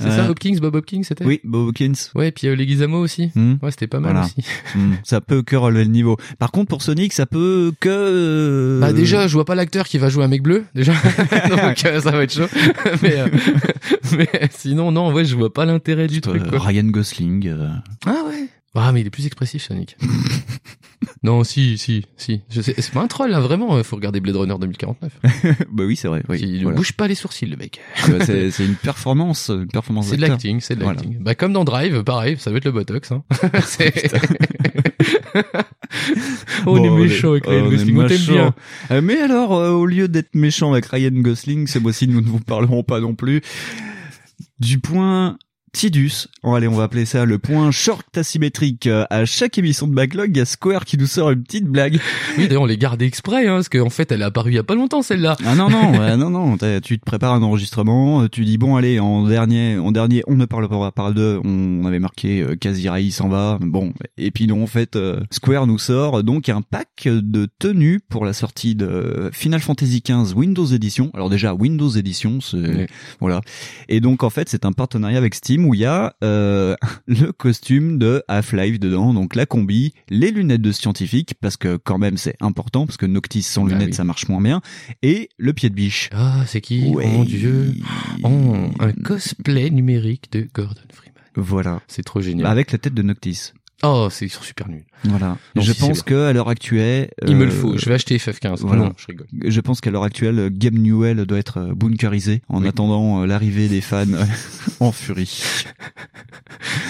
ça, 0.00 0.30
Hopkins, 0.30 0.56
Bob 0.60 0.74
Hopkins, 0.74 1.02
c'était 1.04 1.24
Oui, 1.24 1.40
Bob 1.44 1.68
Hawkins. 1.68 1.92
Ouais, 2.14 2.28
et 2.28 2.32
puis 2.32 2.48
euh, 2.48 2.54
les 2.54 2.66
Guizamo 2.66 2.98
aussi. 2.98 3.30
Hmm. 3.34 3.54
Ouais, 3.62 3.70
c'était 3.70 3.86
pas 3.86 4.00
mal 4.00 4.12
Voilà. 4.12 4.26
aussi. 4.26 4.44
Hmm. 4.74 4.94
Ça 5.02 5.20
peut 5.20 5.42
que 5.42 5.56
relever 5.56 5.82
le 5.84 5.90
niveau. 5.90 6.16
Par 6.38 6.52
contre, 6.52 6.68
pour 6.68 6.82
Sonic, 6.82 7.12
ça 7.12 7.26
peut 7.26 7.72
que. 7.80 7.88
euh, 7.90 8.80
Bah 8.80 8.92
déjà, 8.92 9.26
je 9.26 9.32
vois 9.34 9.44
pas 9.44 9.54
l'acteur 9.56 9.86
qui 9.88 9.98
va 9.98 10.08
jouer 10.08 10.22
un 10.24 10.28
mec 10.28 10.42
bleu, 10.42 10.64
déjà. 10.76 10.92
Donc 11.48 11.84
euh, 11.84 12.00
ça 12.00 12.10
va 12.12 12.22
être 12.22 12.32
chaud. 12.32 12.46
mais, 13.02 13.18
euh, 13.18 13.26
mais 14.16 14.28
sinon, 14.50 14.92
non, 14.92 15.12
ouais, 15.12 15.24
je 15.24 15.34
vois 15.34 15.52
pas 15.52 15.64
l'intérêt 15.64 16.06
du 16.06 16.18
euh, 16.18 16.20
truc. 16.20 16.46
Quoi. 16.48 16.58
Ryan 16.60 16.84
Gosling. 16.84 17.29
Euh. 17.46 17.68
Ah 18.06 18.22
ouais. 18.28 18.48
Ah 18.74 18.92
mais 18.92 19.00
il 19.00 19.06
est 19.06 19.10
plus 19.10 19.26
expressif, 19.26 19.62
Sonic. 19.64 19.96
non, 21.24 21.42
si, 21.42 21.76
si, 21.76 22.04
si. 22.16 22.42
C'est 22.50 22.90
pas 22.92 23.00
un 23.02 23.08
troll, 23.08 23.30
là, 23.30 23.40
vraiment. 23.40 23.74
euh, 23.76 23.82
Faut 23.82 23.96
regarder 23.96 24.20
Blade 24.20 24.36
Runner 24.36 24.54
2049. 24.60 25.12
bah 25.72 25.84
oui, 25.84 25.96
c'est 25.96 26.06
vrai. 26.06 26.22
Oui, 26.28 26.38
il 26.40 26.58
ne 26.58 26.62
voilà. 26.62 26.76
bouge 26.76 26.92
pas 26.92 27.08
les 27.08 27.16
sourcils, 27.16 27.46
le 27.46 27.56
mec. 27.56 27.80
C'est 28.24 28.50
c'est 28.52 28.64
une 28.64 28.76
performance, 28.76 29.48
une 29.52 29.66
performance 29.66 30.06
C'est 30.08 30.16
de 30.16 30.20
l'acting, 30.22 30.60
c'est 30.60 30.76
de 30.76 30.84
Voilà. 30.84 31.00
l'acting. 31.00 31.18
Bah 31.20 31.34
comme 31.34 31.52
dans 31.52 31.64
Drive, 31.64 32.04
pareil, 32.04 32.36
ça 32.38 32.52
va 32.52 32.58
être 32.58 32.64
le 32.64 32.70
Botox. 32.72 33.10
Hein. 33.10 33.24
C'est- 33.64 34.12
on 36.66 36.76
Bon, 36.76 36.84
est 36.84 36.90
méchant 37.08 37.30
avec 37.32 37.46
Ryan 37.46 37.62
on 37.64 37.66
est 37.66 37.70
Gosling, 37.70 37.96
on 37.98 38.06
t'aime 38.06 38.18
méchant. 38.18 38.32
bien. 38.32 38.54
Euh, 38.92 39.00
mais 39.02 39.18
alors, 39.20 39.54
euh, 39.54 39.70
au 39.72 39.86
lieu 39.86 40.06
d'être 40.08 40.34
méchant 40.34 40.72
avec 40.72 40.86
Ryan 40.86 41.10
Gosling, 41.12 41.66
ce 41.66 41.78
mois-ci, 41.78 42.06
nous 42.08 42.20
ne 42.20 42.26
vous 42.26 42.40
parlerons 42.40 42.82
pas 42.82 43.00
non 43.00 43.14
plus 43.14 43.40
du 44.60 44.78
point 44.78 45.38
Tidus. 45.72 46.26
Bon, 46.42 46.54
allez, 46.54 46.68
on 46.68 46.74
va 46.74 46.84
appeler 46.84 47.04
ça 47.04 47.24
le 47.24 47.38
point 47.38 47.70
short 47.70 48.16
asymétrique. 48.16 48.86
Euh, 48.86 49.04
À 49.10 49.24
chaque 49.24 49.56
émission 49.58 49.86
de 49.86 49.94
Backlog, 49.94 50.30
il 50.34 50.38
y 50.38 50.40
a 50.40 50.44
Square 50.44 50.84
qui 50.84 50.98
nous 50.98 51.06
sort 51.06 51.30
une 51.30 51.42
petite 51.42 51.66
blague. 51.66 52.00
Oui, 52.36 52.48
d'ailleurs, 52.48 52.62
on 52.62 52.66
les 52.66 52.78
garde 52.78 53.00
exprès, 53.02 53.46
hein, 53.46 53.54
parce 53.56 53.68
qu'en 53.68 53.90
fait, 53.90 54.10
elle 54.12 54.22
est 54.22 54.24
apparue 54.24 54.50
il 54.50 54.54
y 54.56 54.58
a 54.58 54.62
pas 54.64 54.74
longtemps, 54.74 55.02
celle-là. 55.02 55.36
Ah 55.46 55.54
non 55.54 55.70
non 55.70 55.92
ouais, 55.98 56.16
non 56.16 56.30
non 56.30 56.56
tu 56.82 56.98
te 56.98 57.04
prépares 57.04 57.34
un 57.34 57.42
enregistrement 57.42 58.22
euh, 58.22 58.28
tu 58.28 58.44
dis 58.44 58.58
bon 58.58 58.76
allez 58.76 58.98
en 59.00 59.26
dernier 59.26 59.78
en 59.78 59.92
dernier 59.92 60.22
on 60.26 60.34
ne 60.36 60.44
parle 60.44 60.68
pas 60.68 60.90
par 60.90 61.12
deux 61.14 61.40
on 61.44 61.84
avait 61.86 61.98
marqué 61.98 62.40
euh, 62.42 62.56
Kaziraï 62.56 63.10
s'en 63.10 63.28
va 63.28 63.58
bon 63.60 63.92
et 64.18 64.30
puis 64.30 64.46
non 64.46 64.62
en 64.62 64.66
fait 64.66 64.96
euh, 64.96 65.20
Square 65.30 65.66
nous 65.66 65.78
sort 65.78 66.22
donc 66.22 66.48
un 66.48 66.62
pack 66.62 67.06
de 67.06 67.48
tenues 67.58 68.00
pour 68.08 68.24
la 68.24 68.32
sortie 68.32 68.74
de 68.74 69.30
Final 69.32 69.60
Fantasy 69.60 70.02
XV 70.06 70.34
Windows 70.36 70.66
Edition 70.66 71.10
alors 71.14 71.30
déjà 71.30 71.54
Windows 71.54 71.90
Edition 71.90 72.40
c'est 72.40 72.56
Oui. 72.56 72.86
voilà 73.20 73.40
et 73.88 74.00
donc 74.00 74.22
en 74.22 74.30
fait 74.30 74.48
c'est 74.48 74.64
un 74.64 74.72
partenariat 74.72 75.18
avec 75.18 75.34
Steam 75.34 75.59
où 75.64 75.74
il 75.74 75.80
y 75.80 75.84
a 75.84 76.14
euh, 76.24 76.74
le 77.06 77.32
costume 77.32 77.98
de 77.98 78.22
Half-Life 78.28 78.78
dedans 78.80 79.12
donc 79.14 79.34
la 79.34 79.46
combi 79.46 79.92
les 80.08 80.30
lunettes 80.30 80.62
de 80.62 80.72
scientifique 80.72 81.34
parce 81.40 81.56
que 81.56 81.76
quand 81.76 81.98
même 81.98 82.16
c'est 82.16 82.36
important 82.40 82.86
parce 82.86 82.96
que 82.96 83.06
Noctis 83.06 83.42
sans 83.42 83.64
Bah 83.64 83.72
lunettes 83.72 83.88
oui. 83.88 83.94
ça 83.94 84.04
marche 84.04 84.28
moins 84.28 84.40
bien 84.40 84.60
et 85.02 85.28
le 85.38 85.52
pied 85.52 85.70
de 85.70 85.74
biche. 85.74 86.10
Ah, 86.12 86.44
c'est 86.46 86.60
qui? 86.60 86.84
Oh 86.88 86.94
Ouais. 86.96 87.06
mon 87.06 87.24
dieu. 87.24 87.74
Oh, 88.22 88.54
un 88.80 88.92
cosplay 88.92 89.70
numérique 89.70 90.30
de 90.32 90.46
Gordon 90.54 90.80
Freeman. 90.92 91.14
Voilà. 91.36 91.80
C'est 91.86 92.02
trop 92.04 92.20
génial. 92.20 92.46
Avec 92.46 92.72
la 92.72 92.78
tête 92.78 92.94
de 92.94 93.02
Noctis. 93.02 93.52
Oh, 93.82 94.08
c'est 94.10 94.26
ils 94.26 94.30
sont 94.30 94.42
super 94.42 94.68
nuls. 94.68 94.84
Voilà. 95.04 95.38
Je 95.56 95.72
si, 95.72 95.80
pense 95.80 96.02
que 96.02 96.26
à 96.26 96.32
l'heure 96.34 96.50
actuelle, 96.50 97.10
Il 97.26 97.34
me 97.36 97.42
euh, 97.42 97.46
le 97.46 97.50
faut. 97.50 97.78
Je 97.78 97.86
vais 97.86 97.94
acheter 97.94 98.18
FF15. 98.18 98.58
voilà. 98.60 98.82
Non, 98.82 98.92
je 98.98 99.06
rigole. 99.06 99.26
Je 99.46 99.60
pense 99.62 99.80
qu'à 99.80 99.90
l'heure 99.90 100.04
actuelle, 100.04 100.50
Game 100.52 100.74
Newell 100.76 101.24
doit 101.24 101.38
être 101.38 101.58
euh, 101.58 101.74
bunkerisé 101.74 102.42
en 102.50 102.60
Oui. 102.62 102.68
attendant 102.68 103.22
euh, 103.22 103.26
l'arrivée 103.26 103.68
des 103.68 103.80
fans 103.80 104.04
euh, 104.12 104.24
en 104.80 104.92
furie. 104.92 105.42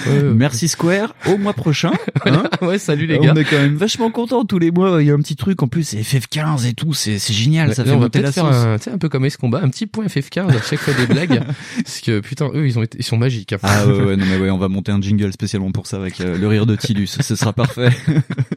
Ouais, 0.06 0.12
ouais. 0.22 0.34
Merci 0.34 0.66
Square. 0.68 1.14
Au 1.26 1.36
mois 1.38 1.52
prochain. 1.52 1.92
hein. 2.26 2.42
ouais, 2.62 2.78
salut 2.78 3.06
les 3.06 3.18
On 3.18 3.22
gars. 3.22 3.34
est 3.40 3.44
quand 3.44 3.58
même 3.58 3.76
vachement 3.76 4.10
contents 4.10 4.44
tous 4.44 4.58
les 4.58 4.72
mois. 4.72 5.00
Il 5.00 5.06
y 5.06 5.10
a 5.10 5.14
un 5.14 5.18
petit 5.20 5.36
truc 5.36 5.62
en 5.62 5.68
plus, 5.68 5.84
c'est 5.84 6.00
FF15 6.00 6.66
et 6.66 6.72
tout. 6.74 6.92
C'est 6.94 7.18
c'est 7.20 7.32
génial. 7.32 7.74
Ça 7.74 7.84
Là, 7.84 7.90
fait 7.90 7.96
on 7.96 8.00
va 8.00 8.06
monter 8.06 8.22
la 8.22 8.32
faire 8.32 8.46
un, 8.46 8.74
un 8.74 8.98
peu 8.98 9.08
comme 9.08 9.28
Combat, 9.38 9.60
un 9.62 9.68
petit 9.68 9.86
point 9.86 10.06
FF15 10.06 10.48
à 10.56 10.62
chaque 10.62 10.80
fois 10.80 10.94
des 10.94 11.06
blagues. 11.06 11.40
parce 11.84 12.00
que 12.00 12.18
putain, 12.20 12.50
eux, 12.54 12.66
ils 12.66 12.78
ont 12.78 12.82
été, 12.82 12.98
ils 12.98 13.04
sont 13.04 13.16
magiques. 13.16 13.52
hein. 13.52 13.58
Ah 13.62 13.86
ouais, 13.86 14.02
ouais, 14.02 14.16
non 14.16 14.24
mais 14.28 14.38
ouais, 14.38 14.50
on 14.50 14.58
va 14.58 14.68
monter 14.68 14.90
un 14.90 15.00
jingle 15.00 15.32
spécialement 15.32 15.70
pour 15.70 15.86
ça 15.86 15.98
avec 15.98 16.20
euh, 16.20 16.36
le 16.36 16.48
rire 16.48 16.66
de 16.66 16.76
Ce 16.80 17.36
sera 17.36 17.52
parfait. 17.52 17.90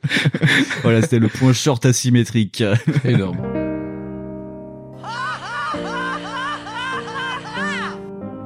voilà, 0.84 1.02
c'était 1.02 1.20
le 1.20 1.30
point 1.30 1.54
short 1.54 1.86
asymétrique. 1.86 2.64
Énorme. 3.04 3.38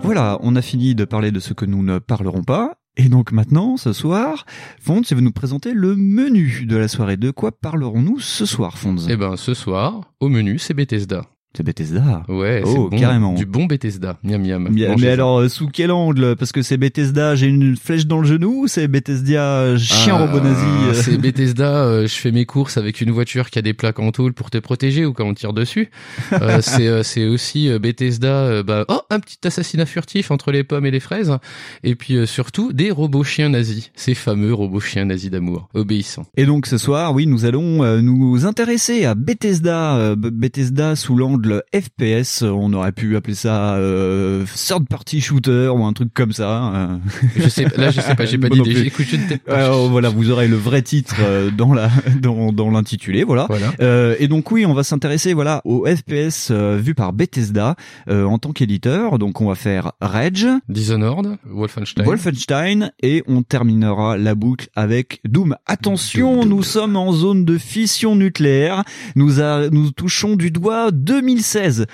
Voilà, 0.02 0.40
on 0.42 0.56
a 0.56 0.62
fini 0.62 0.96
de 0.96 1.04
parler 1.06 1.32
de 1.32 1.40
ce 1.40 1.54
que 1.54 1.66
nous 1.66 1.84
ne 1.84 2.00
parlerons 2.00 2.44
pas. 2.44 2.78
Et 2.96 3.10
donc 3.10 3.32
maintenant, 3.32 3.78
ce 3.78 3.94
soir, 3.94 4.46
Fonds, 4.80 5.02
tu 5.02 5.14
vas 5.14 5.22
nous 5.22 5.32
présenter 5.32 5.74
le 5.74 5.96
menu 5.96 6.66
de 6.66 6.78
la 6.78 6.88
soirée. 6.88 7.18
De 7.18 7.30
quoi 7.30 7.52
parlerons-nous 7.52 8.20
ce 8.20 8.46
soir, 8.46 8.78
Fonds? 8.78 8.96
Eh 9.08 9.16
ben, 9.16 9.38
ce 9.38 9.54
soir, 9.54 10.14
au 10.20 10.30
menu, 10.30 10.58
c'est 10.60 10.74
Bethesda. 10.74 11.26
C'est 11.56 11.64
Bethesda. 11.64 12.24
Ouais, 12.28 12.62
Oh, 12.66 12.90
bon, 12.90 12.98
carrément. 13.00 13.34
Du 13.34 13.48
bon 13.48 13.66
Bethesda. 13.66 14.20
Miam 14.24 14.46
miam. 14.46 14.70
Mais, 14.72 15.08
alors, 15.08 15.40
euh, 15.40 15.50
sous 15.50 15.68
quel 15.68 15.92
angle? 15.92 16.36
Parce 16.36 16.52
que 16.52 16.62
c'est 16.62 16.78
Bethesda, 16.78 17.36
j'ai 17.36 17.48
une 17.48 17.76
flèche 17.76 18.06
dans 18.06 18.20
le 18.20 18.28
genou 18.28 18.64
ou 18.64 18.68
c'est 18.68 18.88
Bethesda 18.88 19.62
euh, 19.62 19.78
chien 19.78 20.18
Ah, 20.20 20.26
robot 20.26 20.40
nazi 20.42 20.66
euh? 20.90 20.94
C'est 20.94 21.18
Bethesda, 21.18 21.84
euh, 21.84 22.02
je 22.06 22.14
fais 22.14 22.32
mes 22.32 22.46
courses 22.46 22.78
avec 22.78 23.02
une 23.02 23.10
voiture 23.10 23.50
qui 23.50 23.58
a 23.58 23.64
des 23.64 23.74
plaques 23.74 23.98
en 24.00 24.12
tôle 24.12 24.34
pour 24.34 24.52
te 24.52 24.60
protéger 24.60 25.06
ou 25.06 25.14
quand 25.14 25.26
on 25.26 25.34
tire 25.34 25.54
dessus. 25.54 25.90
C'est 26.62 27.26
aussi 27.26 27.70
Bethesda, 27.80 28.62
bah, 28.62 28.86
oh, 28.88 29.02
un 29.10 29.20
petit 29.20 29.40
assassinat 29.46 29.88
furtif 29.88 30.30
entre 30.30 30.52
les 30.52 30.64
pommes 30.64 30.86
et 30.86 30.92
les 30.92 31.00
fraises. 31.00 31.36
Et 31.84 31.96
puis 31.96 32.28
surtout, 32.28 32.72
des 32.72 32.92
robots 32.92 33.24
chiens 33.24 33.50
nazis. 33.50 33.90
Ces 33.96 34.14
fameux 34.14 34.54
robots 34.54 34.80
chiens 34.80 35.06
nazis 35.06 35.32
d'amour, 35.32 35.70
obéissants. 35.74 36.26
Et 36.36 36.46
donc 36.46 36.68
ce 36.68 36.78
soir, 36.78 37.14
oui, 37.16 37.26
nous 37.26 37.46
allons 37.46 38.02
nous 38.02 38.46
intéresser 38.46 39.06
à 39.06 39.16
Bethesda, 39.16 40.16
Bethesda 40.16 40.96
sous 40.96 41.16
l'angle 41.16 41.37
le 41.46 41.64
FPS. 41.74 42.42
On 42.42 42.74
aurait 42.74 42.92
pu 42.92 43.16
appeler 43.16 43.36
ça 43.36 43.76
euh, 43.76 44.46
third 44.56 44.88
party 44.88 45.22
shooter 45.22 45.68
ou 45.70 45.84
un 45.86 45.94
truc 45.94 46.14
comme 46.14 46.32
ça. 46.32 46.74
euh. 46.74 46.98
Je 47.36 47.50
sais, 47.50 47.66
là, 47.78 47.92
je 47.92 48.02
sais 48.02 48.16
pas, 48.16 48.26
j'ai 48.26 48.38
pas 48.40 48.50
d'idée. 48.50 48.92
je 48.98 49.16
ne 49.16 49.38
pas. 49.38 49.54
Euh, 49.54 49.88
voilà, 49.90 50.10
vous 50.10 50.32
aurez 50.32 50.48
le 50.48 50.56
vrai 50.56 50.82
titre 50.82 51.16
euh, 51.22 51.52
dans 51.52 51.74
la 51.74 51.90
dans, 52.22 52.52
dans 52.52 52.72
l'intitulé, 52.72 53.24
voilà. 53.24 53.46
Voilà. 53.50 53.74
Euh, 53.82 54.16
et 54.20 54.28
donc 54.28 54.52
oui, 54.52 54.66
on 54.66 54.74
va 54.74 54.84
s'intéresser 54.84 55.34
voilà 55.34 55.62
au 55.66 55.86
FPS 55.86 56.50
euh, 56.52 56.78
vu 56.82 56.96
par 56.96 57.14
Bethesda 57.14 57.76
euh, 58.10 58.26
en 58.26 58.38
tant 58.40 58.52
qu'éditeur. 58.54 59.20
Donc 59.20 59.42
on 59.42 59.48
va 59.48 59.56
faire 59.56 59.92
Rage, 60.02 60.48
Dishonored, 60.70 61.38
Wolfenstein. 61.50 62.06
Wolfenstein 62.06 62.92
et 63.02 63.24
on 63.28 63.44
terminera 63.44 64.18
la 64.18 64.36
boucle 64.36 64.68
avec 64.76 65.20
Doom. 65.26 65.56
Attention, 65.66 66.46
nous 66.46 66.64
sommes 66.64 66.96
en 66.96 67.12
zone 67.14 67.46
de 67.46 67.58
fission 67.58 68.16
nucléaire. 68.16 68.84
Nous 69.16 69.42
a, 69.42 69.70
nous 69.70 69.92
touchons 69.92 70.36
du 70.36 70.52
doigt 70.52 70.92
2016. 71.28 71.88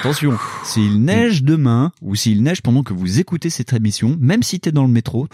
Attention, 0.00 0.36
s'il 0.64 1.04
neige 1.04 1.44
demain 1.44 1.92
ou 2.02 2.16
s'il 2.16 2.42
neige 2.42 2.60
pendant 2.60 2.82
que 2.82 2.92
vous 2.92 3.20
écoutez 3.20 3.48
cette 3.48 3.72
émission, 3.72 4.16
même 4.18 4.42
si 4.42 4.58
t'es 4.58 4.72
dans 4.72 4.82
le 4.82 4.90
métro, 4.90 5.28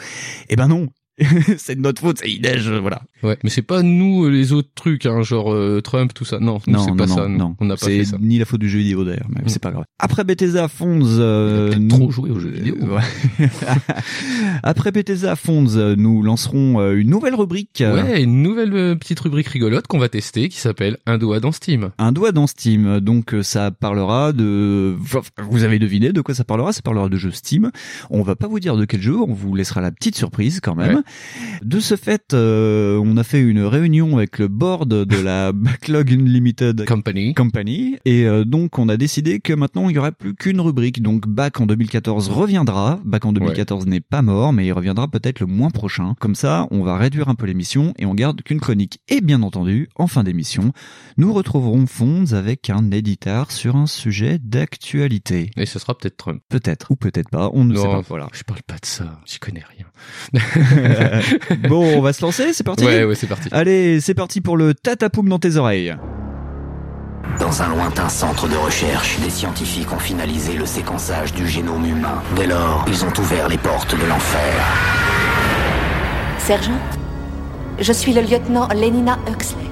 eh 0.50 0.56
ben 0.56 0.68
non. 0.68 0.88
c'est 1.58 1.76
de 1.76 1.80
notre 1.80 2.00
faute, 2.02 2.18
c'est 2.22 2.38
neige, 2.40 2.68
voilà. 2.70 3.02
Ouais, 3.22 3.38
mais 3.42 3.50
c'est 3.50 3.62
pas 3.62 3.82
nous 3.82 4.24
euh, 4.24 4.28
les 4.30 4.52
autres 4.52 4.68
trucs, 4.74 5.06
hein, 5.06 5.22
genre 5.22 5.52
euh, 5.52 5.80
Trump, 5.82 6.12
tout 6.14 6.24
ça. 6.24 6.38
Non, 6.38 6.58
Non, 6.66 6.78
c'est 6.84 6.90
non, 6.90 6.96
pas 6.96 7.06
non, 7.06 7.14
ça. 7.16 7.28
nous. 7.28 7.38
non. 7.38 7.56
On 7.60 7.64
n'a 7.64 7.76
pas 7.76 7.86
C'est 7.86 7.98
fait 7.98 8.04
ça. 8.04 8.16
ni 8.20 8.38
la 8.38 8.44
faute 8.44 8.60
du 8.60 8.68
jeu 8.68 8.78
vidéo 8.78 9.04
d'ailleurs, 9.04 9.26
mais 9.30 9.40
Mm. 9.42 9.48
c'est 9.48 9.62
pas 9.62 9.70
grave. 9.70 9.84
Après 9.98 10.24
Bethesda 10.24 10.68
Fonds, 10.68 11.00
euh, 11.04 11.68
peut-être 11.70 11.80
nous- 11.80 11.88
trop 11.96 12.10
joué 12.10 12.30
aux 12.30 12.38
jeux 12.38 12.50
vidéo. 12.50 12.76
Euh, 12.82 12.96
ouais. 12.96 13.48
Après 14.62 14.92
Bethesda 14.92 15.36
Fonds, 15.36 15.66
euh, 15.76 15.94
nous 15.96 16.22
lancerons 16.22 16.80
euh, 16.80 16.94
une 17.00 17.10
nouvelle 17.10 17.34
rubrique. 17.34 17.80
euh, 17.80 18.02
Ouais, 18.02 18.22
une 18.22 18.42
nouvelle 18.42 18.74
euh, 18.74 18.94
petite 18.94 19.20
rubrique 19.20 19.48
rigolote 19.48 19.86
qu'on 19.86 19.98
va 19.98 20.08
tester 20.08 20.48
qui 20.48 20.58
s'appelle 20.58 20.98
Un 21.06 21.18
doigt 21.18 21.40
dans 21.40 21.52
Steam. 21.52 21.90
Un 21.98 22.12
doigt 22.12 22.32
dans 22.32 22.46
Steam, 22.46 23.00
donc 23.00 23.34
euh, 23.34 23.42
ça 23.42 23.70
parlera 23.70 24.32
de... 24.32 24.94
Vous 25.48 25.62
avez 25.64 25.78
deviné 25.78 26.12
de 26.12 26.20
quoi 26.20 26.34
ça 26.34 26.44
parlera 26.44 26.72
Ça 26.72 26.82
parlera 26.82 27.08
de 27.08 27.16
jeux 27.16 27.30
Steam. 27.30 27.70
On 28.10 28.22
va 28.22 28.36
pas 28.36 28.46
vous 28.48 28.60
dire 28.60 28.76
de 28.76 28.84
quel 28.84 29.00
jeu, 29.00 29.16
on 29.16 29.32
vous 29.32 29.54
laissera 29.54 29.80
la 29.80 29.90
petite 29.90 30.16
surprise 30.16 30.60
quand 30.62 30.74
même. 30.74 30.96
Ouais. 30.96 31.02
De 31.62 31.80
ce 31.80 31.96
fait, 31.96 32.34
euh, 32.34 33.00
on 33.02 33.16
a 33.16 33.24
fait 33.24 33.40
une 33.40 33.60
réunion 33.62 34.16
avec 34.16 34.38
le 34.38 34.48
board 34.48 34.88
de 34.88 35.16
la 35.16 35.52
Backlog 35.54 36.12
Unlimited 36.12 36.84
Company. 36.86 37.34
Company 37.34 37.96
et 38.04 38.24
euh, 38.26 38.44
donc 38.44 38.78
on 38.78 38.88
a 38.88 38.96
décidé 38.96 39.40
que 39.40 39.52
maintenant 39.52 39.88
il 39.88 39.96
y 39.96 39.98
aurait 39.98 40.12
plus 40.12 40.34
qu'une 40.34 40.60
rubrique 40.60 41.02
donc 41.02 41.26
Back 41.26 41.60
en 41.60 41.66
2014 41.66 42.28
reviendra 42.28 43.00
Back 43.04 43.24
en 43.24 43.32
2014 43.32 43.86
n'est 43.86 44.00
pas 44.00 44.22
mort 44.22 44.52
mais 44.52 44.66
il 44.66 44.72
reviendra 44.72 45.08
peut-être 45.08 45.40
le 45.40 45.46
mois 45.46 45.70
prochain 45.70 46.14
comme 46.20 46.34
ça 46.34 46.66
on 46.70 46.82
va 46.82 46.96
réduire 46.96 47.28
un 47.28 47.34
peu 47.34 47.46
l'émission 47.46 47.92
et 47.98 48.06
on 48.06 48.14
garde 48.14 48.42
qu'une 48.42 48.60
chronique 48.60 49.00
et 49.08 49.20
bien 49.20 49.42
entendu 49.42 49.88
en 49.96 50.06
fin 50.06 50.24
d'émission 50.24 50.72
nous 51.16 51.32
retrouverons 51.32 51.86
Fonds 51.86 52.32
avec 52.32 52.70
un 52.70 52.90
éditeur 52.90 53.50
sur 53.50 53.76
un 53.76 53.86
sujet 53.86 54.38
d'actualité 54.42 55.50
Et 55.56 55.66
ce 55.66 55.78
sera 55.78 55.96
peut-être 55.96 56.16
Trump. 56.16 56.42
peut-être 56.48 56.90
ou 56.90 56.96
peut-être 56.96 57.30
pas 57.30 57.50
on 57.52 57.64
ne 57.64 57.74
sait 57.74 57.82
Non, 57.82 57.92
pas 57.92 58.00
voilà 58.00 58.28
Je 58.32 58.42
parle 58.42 58.62
pas 58.62 58.74
de 58.76 58.86
ça. 58.86 59.20
J'y 59.26 59.38
connais 59.38 59.62
rien. 59.76 59.86
bon 61.68 61.96
on 61.96 62.00
va 62.00 62.12
se 62.12 62.22
lancer 62.22 62.52
c'est 62.52 62.64
parti 62.64 62.84
Ouais, 62.84 63.04
ouais, 63.04 63.14
c'est 63.14 63.26
parti. 63.26 63.48
allez 63.52 64.00
c'est 64.00 64.14
parti 64.14 64.40
pour 64.40 64.56
le 64.56 64.74
tatapoum 64.74 65.28
dans 65.28 65.38
tes 65.38 65.56
oreilles 65.56 65.94
Dans 67.40 67.62
un 67.62 67.68
lointain 67.74 68.08
centre 68.08 68.48
de 68.48 68.56
recherche, 68.56 69.18
des 69.20 69.30
scientifiques 69.30 69.92
ont 69.92 69.98
finalisé 69.98 70.54
le 70.54 70.64
séquençage 70.66 71.32
du 71.34 71.46
génome 71.46 71.84
humain. 71.84 72.22
Dès 72.36 72.46
lors, 72.46 72.84
ils 72.88 73.04
ont 73.04 73.12
ouvert 73.18 73.48
les 73.48 73.58
portes 73.58 73.94
de 73.94 74.06
l'enfer. 74.06 74.54
Sergent, 76.38 76.78
je 77.80 77.92
suis 77.92 78.12
le 78.14 78.22
lieutenant 78.22 78.68
Lenina 78.68 79.18
Huxley. 79.28 79.68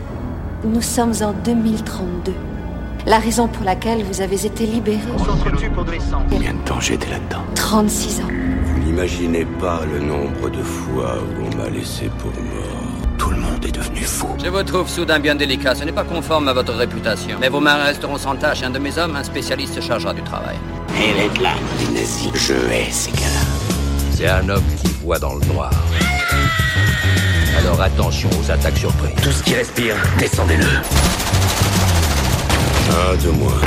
Nous 0.64 0.83
sommes 0.83 1.12
en 1.23 1.33
2032. 1.45 2.33
La 3.07 3.19
raison 3.19 3.49
pour 3.49 3.64
laquelle 3.64 4.02
vous 4.02 4.21
avez 4.21 4.47
été 4.47 4.66
libéré. 4.66 4.99
Combien 6.31 6.54
de 6.54 6.59
temps 6.64 6.81
j'ai 6.81 6.95
été 6.95 7.09
là-dedans? 7.11 7.43
36 7.54 8.21
ans. 8.21 8.28
N'imaginez 8.94 9.44
pas 9.58 9.80
le 9.92 9.98
nombre 9.98 10.48
de 10.50 10.62
fois 10.62 11.16
où 11.18 11.46
on 11.46 11.56
m'a 11.56 11.68
laissé 11.68 12.08
pour 12.20 12.30
mort. 12.30 13.18
Tout 13.18 13.30
le 13.30 13.38
monde 13.38 13.64
est 13.66 13.72
devenu 13.72 14.02
fou. 14.02 14.28
Je 14.40 14.48
vous 14.48 14.62
trouve 14.62 14.88
soudain 14.88 15.18
bien 15.18 15.34
délicat. 15.34 15.74
Ce 15.74 15.82
n'est 15.82 15.90
pas 15.90 16.04
conforme 16.04 16.46
à 16.46 16.52
votre 16.52 16.72
réputation. 16.72 17.36
Mais 17.40 17.48
vos 17.48 17.58
mains 17.58 17.74
resteront 17.82 18.18
sans 18.18 18.36
tâche. 18.36 18.62
Un 18.62 18.70
de 18.70 18.78
mes 18.78 18.96
hommes, 18.96 19.16
un 19.16 19.24
spécialiste, 19.24 19.74
se 19.74 19.80
chargera 19.80 20.14
du 20.14 20.22
travail. 20.22 20.54
Elle 20.96 21.24
est 21.24 21.42
là, 21.42 21.54
les 21.80 21.88
nazis. 21.92 22.30
Je 22.34 22.52
hais 22.72 22.88
ces 22.92 23.10
gars-là. 23.10 23.40
C'est 24.12 24.28
un 24.28 24.48
homme 24.48 24.62
qui 24.80 24.92
voit 25.02 25.18
dans 25.18 25.34
le 25.34 25.44
noir. 25.46 25.72
Alors 27.58 27.80
attention 27.80 28.30
aux 28.40 28.48
attaques 28.48 28.78
surprises. 28.78 29.20
Tout 29.24 29.32
ce 29.32 29.42
qui 29.42 29.56
respire, 29.56 29.96
descendez-le. 30.20 30.66
Un 32.92 33.16
de 33.16 33.30
moins. 33.30 33.60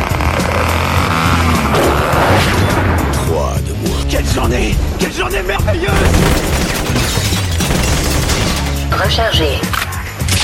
Quelle 4.10 4.26
journée 4.26 4.76
Quelle 5.00 5.14
journée 5.14 5.42
merveilleuse 5.42 5.92
Rechargé. 8.92 9.60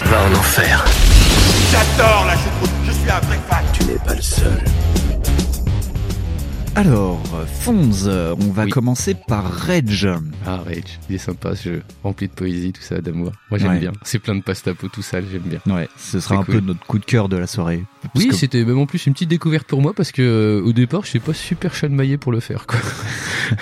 Va 0.06 0.18
en 0.24 0.38
enfer. 0.38 0.84
J'adore 1.72 2.26
la 2.28 2.34
choucroute. 2.34 2.70
Je 2.86 2.92
suis 2.92 3.10
un 3.10 3.20
vrai 3.22 3.40
fan. 3.50 3.64
Tu 3.72 3.86
n'es 3.86 4.00
pas 4.06 4.16
le 4.16 4.22
seul. 4.22 4.62
Alors 6.76 7.22
Fonds 7.62 7.90
on 8.08 8.52
va 8.52 8.64
Oui. 8.66 8.70
commencer 8.72 9.14
par 9.28 9.44
Rage 9.46 10.08
Ah, 10.46 10.58
Rage. 10.58 11.00
Il 11.10 11.16
est 11.16 11.20
sympa 11.20 11.56
ce 11.56 11.70
jeu. 11.70 11.82
Rempli 12.04 12.28
de 12.28 12.34
poésie, 12.34 12.74
tout 12.74 12.82
ça, 12.82 13.00
d'amour. 13.00 13.32
Moi, 13.50 13.60
j'aime 13.60 13.72
Ouais. 13.72 13.80
bien. 13.80 13.92
C'est 14.04 14.20
plein 14.20 14.36
de 14.36 14.42
pastapo, 14.42 14.88
tout 14.90 15.02
ça, 15.02 15.20
j'aime 15.22 15.44
bien. 15.44 15.60
Ouais, 15.74 15.88
ce 15.98 16.20
sera 16.20 16.36
un 16.36 16.44
cool. 16.44 16.56
peu 16.56 16.60
notre 16.62 16.86
coup 16.86 17.00
de 17.00 17.06
cœur 17.06 17.30
de 17.30 17.38
la 17.38 17.48
soirée. 17.48 17.84
Oui, 18.16 18.28
que- 18.28 18.36
c'était 18.36 18.64
même 18.66 18.80
en 18.80 18.86
plus 18.86 19.06
une 19.06 19.14
petite 19.14 19.30
découverte 19.30 19.68
pour 19.68 19.82
moi 19.82 19.94
parce 19.94 20.12
que 20.12 20.22
euh, 20.22 20.66
au 20.66 20.74
départ, 20.74 21.04
je 21.04 21.10
suis 21.10 21.20
pas 21.20 21.34
super 21.34 21.74
chalmaillé 21.74 22.18
pour 22.18 22.32
le 22.32 22.40
faire, 22.40 22.66
quoi. 22.66 22.80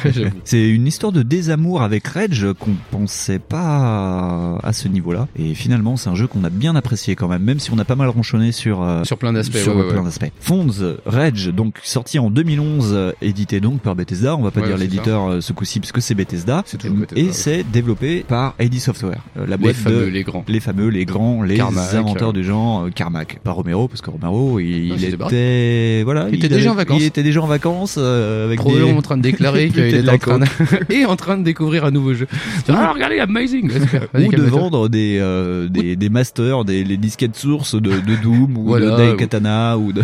C'est 0.45 0.69
une 0.69 0.87
histoire 0.87 1.11
de 1.11 1.21
désamour 1.23 1.81
avec 1.81 2.07
Rage 2.07 2.45
qu'on 2.59 2.75
pensait 2.91 3.39
pas 3.39 4.57
à 4.63 4.73
ce 4.73 4.87
niveau-là. 4.87 5.27
Et 5.37 5.53
finalement, 5.55 5.97
c'est 5.97 6.09
un 6.09 6.15
jeu 6.15 6.27
qu'on 6.27 6.43
a 6.43 6.49
bien 6.49 6.75
apprécié 6.75 7.15
quand 7.15 7.27
même, 7.27 7.43
même 7.43 7.59
si 7.59 7.71
on 7.73 7.79
a 7.79 7.83
pas 7.85 7.95
mal 7.95 8.07
ronchonné 8.09 8.51
sur 8.51 8.83
euh, 8.83 9.03
Sur 9.03 9.17
plein 9.17 9.33
d'aspects, 9.33 9.57
sur 9.57 9.75
ouais, 9.75 9.87
plein 9.89 9.97
ouais. 9.99 10.03
d'aspects. 10.05 10.31
Fonds, 10.39 10.67
Rage, 11.05 11.47
donc 11.47 11.79
sorti 11.83 12.19
en 12.19 12.29
2011, 12.29 12.91
euh, 12.93 13.00
édité 13.21 13.59
donc 13.59 13.81
par 13.81 13.95
Bethesda. 13.95 14.35
On 14.35 14.41
va 14.41 14.51
pas 14.51 14.61
Ouais, 14.61 14.67
dire 14.67 14.77
l'éditeur 14.77 15.27
euh, 15.27 15.41
ce 15.41 15.53
coup-ci 15.53 15.79
parce 15.79 15.91
que 15.91 16.01
c'est 16.01 16.13
Bethesda. 16.15 16.63
C'est 16.65 16.77
toujours 16.77 16.97
Bethesda, 16.97 17.21
Et 17.21 17.31
c'est 17.31 17.63
développé 17.71 18.23
par 18.27 18.53
ID 18.59 18.79
Software, 18.79 19.21
euh, 19.37 19.45
la 19.47 19.55
Les 19.55 19.57
boîte 19.57 19.75
fameux, 19.75 20.05
de 20.05 20.09
les 20.09 20.23
grands. 20.23 20.45
les 20.47 20.59
fameux, 20.59 20.87
les 20.89 21.05
grands, 21.05 21.41
les 21.43 21.55
Carmack, 21.57 21.93
inventeurs 21.93 22.29
euh. 22.29 22.33
du 22.33 22.43
genre, 22.43 22.85
euh, 22.85 22.89
Carmack. 22.89 23.39
Pas 23.43 23.51
Romero, 23.51 23.87
parce 23.87 24.01
que 24.01 24.09
Romero, 24.11 24.59
il, 24.59 25.03
était, 25.03 26.01
voilà, 26.03 26.27
Il 26.29 26.35
était 26.35 26.49
déjà 26.49 26.71
en 26.71 26.75
vacances. 26.75 27.01
Il 27.01 27.05
était 27.05 27.23
déjà 27.23 27.41
en 27.41 27.47
vacances, 27.47 27.95
euh, 27.97 28.45
avec 28.45 28.63
des... 28.63 28.83
en 28.83 29.01
train 29.01 29.17
de 29.17 29.23
déclarer 29.23 29.65
Il 29.65 29.71
qu'il 29.73 29.83
était 29.83 29.91
de 29.93 29.97
était 29.97 30.05
la 30.05 30.13
en 30.13 30.17
train 30.17 30.39
de... 30.39 30.45
et 30.93 31.05
en 31.05 31.15
train 31.15 31.37
de 31.37 31.43
découvrir 31.43 31.85
un 31.85 31.91
nouveau 31.91 32.13
jeu. 32.13 32.27
Ah, 32.69 32.91
regardez, 32.93 33.19
amazing! 33.19 33.69
Ou 34.13 34.31
de 34.31 34.41
vendre 34.43 34.87
des, 34.89 35.17
euh, 35.19 35.67
des, 35.67 35.95
des 35.95 36.09
masters, 36.09 36.63
des 36.65 36.83
les 36.83 36.97
disquettes 36.97 37.35
sources 37.35 37.75
de, 37.75 37.91
de 37.91 38.15
Doom 38.21 38.57
ou 38.57 38.63
Voilà, 38.65 38.91
de 38.91 38.97
Daikatana 38.97 39.77
ou 39.77 39.91
de 39.93 40.03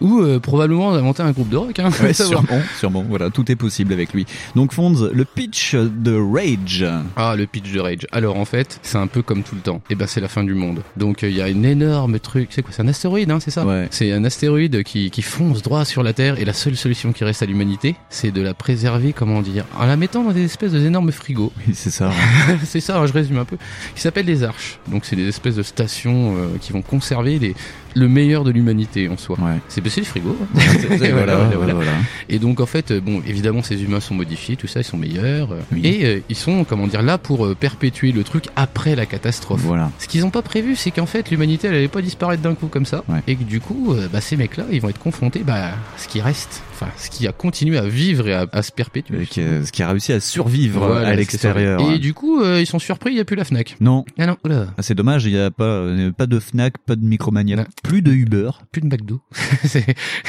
Ou 0.00 0.20
euh, 0.20 0.38
probablement 0.38 0.92
inventer 0.92 1.22
un 1.22 1.32
groupe 1.32 1.48
de 1.48 1.56
rock, 1.56 1.78
hein. 1.78 1.90
Ouais, 2.02 2.12
sûrement, 2.14 2.60
sûrement. 2.78 3.04
Voilà, 3.08 3.30
tout 3.30 3.50
est 3.50 3.56
possible 3.56 3.92
avec 3.92 4.12
lui. 4.12 4.26
Donc 4.54 4.72
Fonds, 4.72 5.10
le 5.12 5.24
pitch 5.24 5.74
de 5.74 6.14
Rage. 6.14 6.86
Ah, 7.16 7.34
le 7.36 7.46
pitch 7.46 7.72
de 7.72 7.80
Rage. 7.80 8.06
Alors 8.12 8.38
en 8.38 8.44
fait, 8.44 8.80
c'est 8.82 8.98
un 8.98 9.06
peu 9.06 9.22
comme 9.22 9.42
tout 9.42 9.54
le 9.54 9.60
temps. 9.60 9.82
Et 9.90 9.94
ben 9.94 10.06
c'est 10.06 10.20
la 10.20 10.28
fin 10.28 10.44
du 10.44 10.54
monde. 10.54 10.82
Donc 10.96 11.22
euh, 11.22 11.28
il 11.28 11.36
y 11.36 11.42
a 11.42 11.48
une 11.48 11.64
énorme 11.64 12.18
truc. 12.18 12.48
C'est 12.50 12.62
quoi? 12.62 12.72
C'est 12.74 12.82
un 12.82 12.88
astéroïde, 12.88 13.30
hein, 13.30 13.40
c'est 13.40 13.50
ça? 13.50 13.64
Ouais. 13.66 13.88
C'est 13.90 14.12
un 14.12 14.24
astéroïde 14.24 14.82
qui, 14.82 15.10
qui 15.10 15.22
fonce 15.22 15.62
droit 15.62 15.84
sur 15.84 16.02
la 16.02 16.12
Terre. 16.12 16.38
Et 16.38 16.44
la 16.44 16.52
seule 16.52 16.76
solution 16.76 17.12
qui 17.12 17.24
reste 17.24 17.42
à 17.42 17.46
l'humanité, 17.46 17.96
c'est 18.08 18.30
de 18.30 18.40
la 18.40 18.54
préserver, 18.54 19.12
comment 19.12 19.42
dire, 19.42 19.64
en 19.78 19.86
la 19.86 19.96
mettant 19.96 20.24
dans 20.24 20.32
des 20.32 20.44
espèces 20.44 20.72
d'énormes 20.72 21.12
frigos. 21.12 21.52
Oui, 21.58 21.74
c'est 21.74 21.90
ça. 21.90 22.10
c'est 22.64 22.80
ça, 22.80 22.98
hein, 22.98 23.06
je 23.06 23.12
résume 23.12 23.38
un 23.38 23.44
peu. 23.44 23.56
Qui 23.94 24.00
s'appellent 24.00 24.26
des 24.26 24.42
arches. 24.42 24.78
Donc 24.88 25.04
c'est 25.04 25.16
des 25.16 25.28
espèces 25.28 25.56
de 25.56 25.62
stations 25.62 26.36
euh, 26.36 26.46
qui 26.60 26.72
vont 26.72 26.82
conserver 26.82 27.38
les, 27.38 27.54
le 27.94 28.08
meilleur 28.08 28.44
de 28.44 28.50
l'humanité 28.50 29.08
en 29.08 29.16
soi. 29.16 29.36
Ouais. 29.40 29.58
C'est 29.68 29.80
hein. 29.86 29.92
voilà, 30.54 31.10
Voilà, 31.12 31.36
voilà, 31.36 31.56
voilà. 31.56 31.74
voilà. 31.74 31.90
Et 32.28 32.38
donc 32.38 32.60
en 32.60 32.66
fait, 32.66 32.92
bon, 32.92 33.22
évidemment, 33.26 33.62
ces 33.62 33.82
humains 33.82 34.00
sont 34.00 34.14
modifiés, 34.14 34.56
tout 34.56 34.66
ça, 34.66 34.80
ils 34.80 34.84
sont 34.84 34.96
meilleurs, 34.96 35.52
euh, 35.52 35.60
Oui. 35.72 35.80
et 35.84 36.04
euh, 36.06 36.20
ils 36.28 36.36
sont, 36.36 36.64
comment 36.64 36.86
dire, 36.86 37.02
là 37.02 37.18
pour 37.18 37.46
euh, 37.46 37.54
perpétuer 37.54 38.12
le 38.12 38.22
truc 38.24 38.44
après 38.56 38.94
la 38.96 39.06
catastrophe. 39.06 39.60
Voilà. 39.62 39.90
Ce 39.98 40.06
qu'ils 40.08 40.20
n'ont 40.22 40.30
pas 40.30 40.42
prévu, 40.42 40.76
c'est 40.76 40.90
qu'en 40.90 41.06
fait, 41.06 41.30
l'humanité, 41.30 41.68
elle 41.68 41.74
allait 41.74 41.88
pas 41.88 42.02
disparaître 42.02 42.42
d'un 42.42 42.54
coup 42.54 42.68
comme 42.68 42.86
ça, 42.86 43.02
Ouais. 43.08 43.20
et 43.26 43.36
que 43.36 43.44
du 43.44 43.60
coup, 43.60 43.92
euh, 43.94 44.08
bah, 44.12 44.20
ces 44.20 44.36
mecs-là, 44.36 44.64
ils 44.70 44.80
vont 44.80 44.88
être 44.88 44.98
confrontés, 44.98 45.40
bah, 45.44 45.70
à 45.70 45.98
ce 45.98 46.08
qui 46.08 46.20
reste 46.20 46.62
enfin, 46.80 46.90
ce 46.96 47.10
qui 47.10 47.26
a 47.26 47.32
continué 47.32 47.78
à 47.78 47.86
vivre 47.86 48.26
et 48.28 48.34
à, 48.34 48.46
à 48.52 48.62
se 48.62 48.72
perpétuer. 48.72 49.26
Qui 49.26 49.40
a- 49.42 49.64
ce 49.64 49.72
qui 49.72 49.82
a 49.82 49.90
réussi 49.90 50.12
à 50.12 50.20
survivre 50.20 50.86
Voilà, 50.86 51.08
à 51.08 51.14
l'extérieur. 51.14 51.80
Et 51.92 51.98
du 51.98 52.14
coup, 52.14 52.40
euh, 52.42 52.60
ils 52.60 52.66
sont 52.66 52.78
surpris, 52.78 53.10
il 53.10 53.14
n'y 53.14 53.20
a 53.20 53.24
plus 53.24 53.36
la 53.36 53.44
Fnac. 53.44 53.76
Non. 53.80 54.04
Ah 54.18 54.26
non, 54.26 54.36
oula. 54.44 54.68
Ah, 54.78 54.82
C'est 54.82 54.94
dommage, 54.94 55.24
il 55.26 55.32
n'y 55.32 55.38
a 55.38 55.50
pas, 55.50 55.64
euh, 55.64 56.10
pas 56.12 56.26
de 56.26 56.38
Fnac, 56.38 56.78
pas 56.78 56.96
de 56.96 57.04
Micromania, 57.04 57.56
Non. 57.56 57.64
plus 57.82 58.02
de 58.02 58.12
Uber. 58.12 58.50
Plus 58.72 58.80
de 58.80 58.86
McDo. 58.86 59.20
c'est 59.64 59.84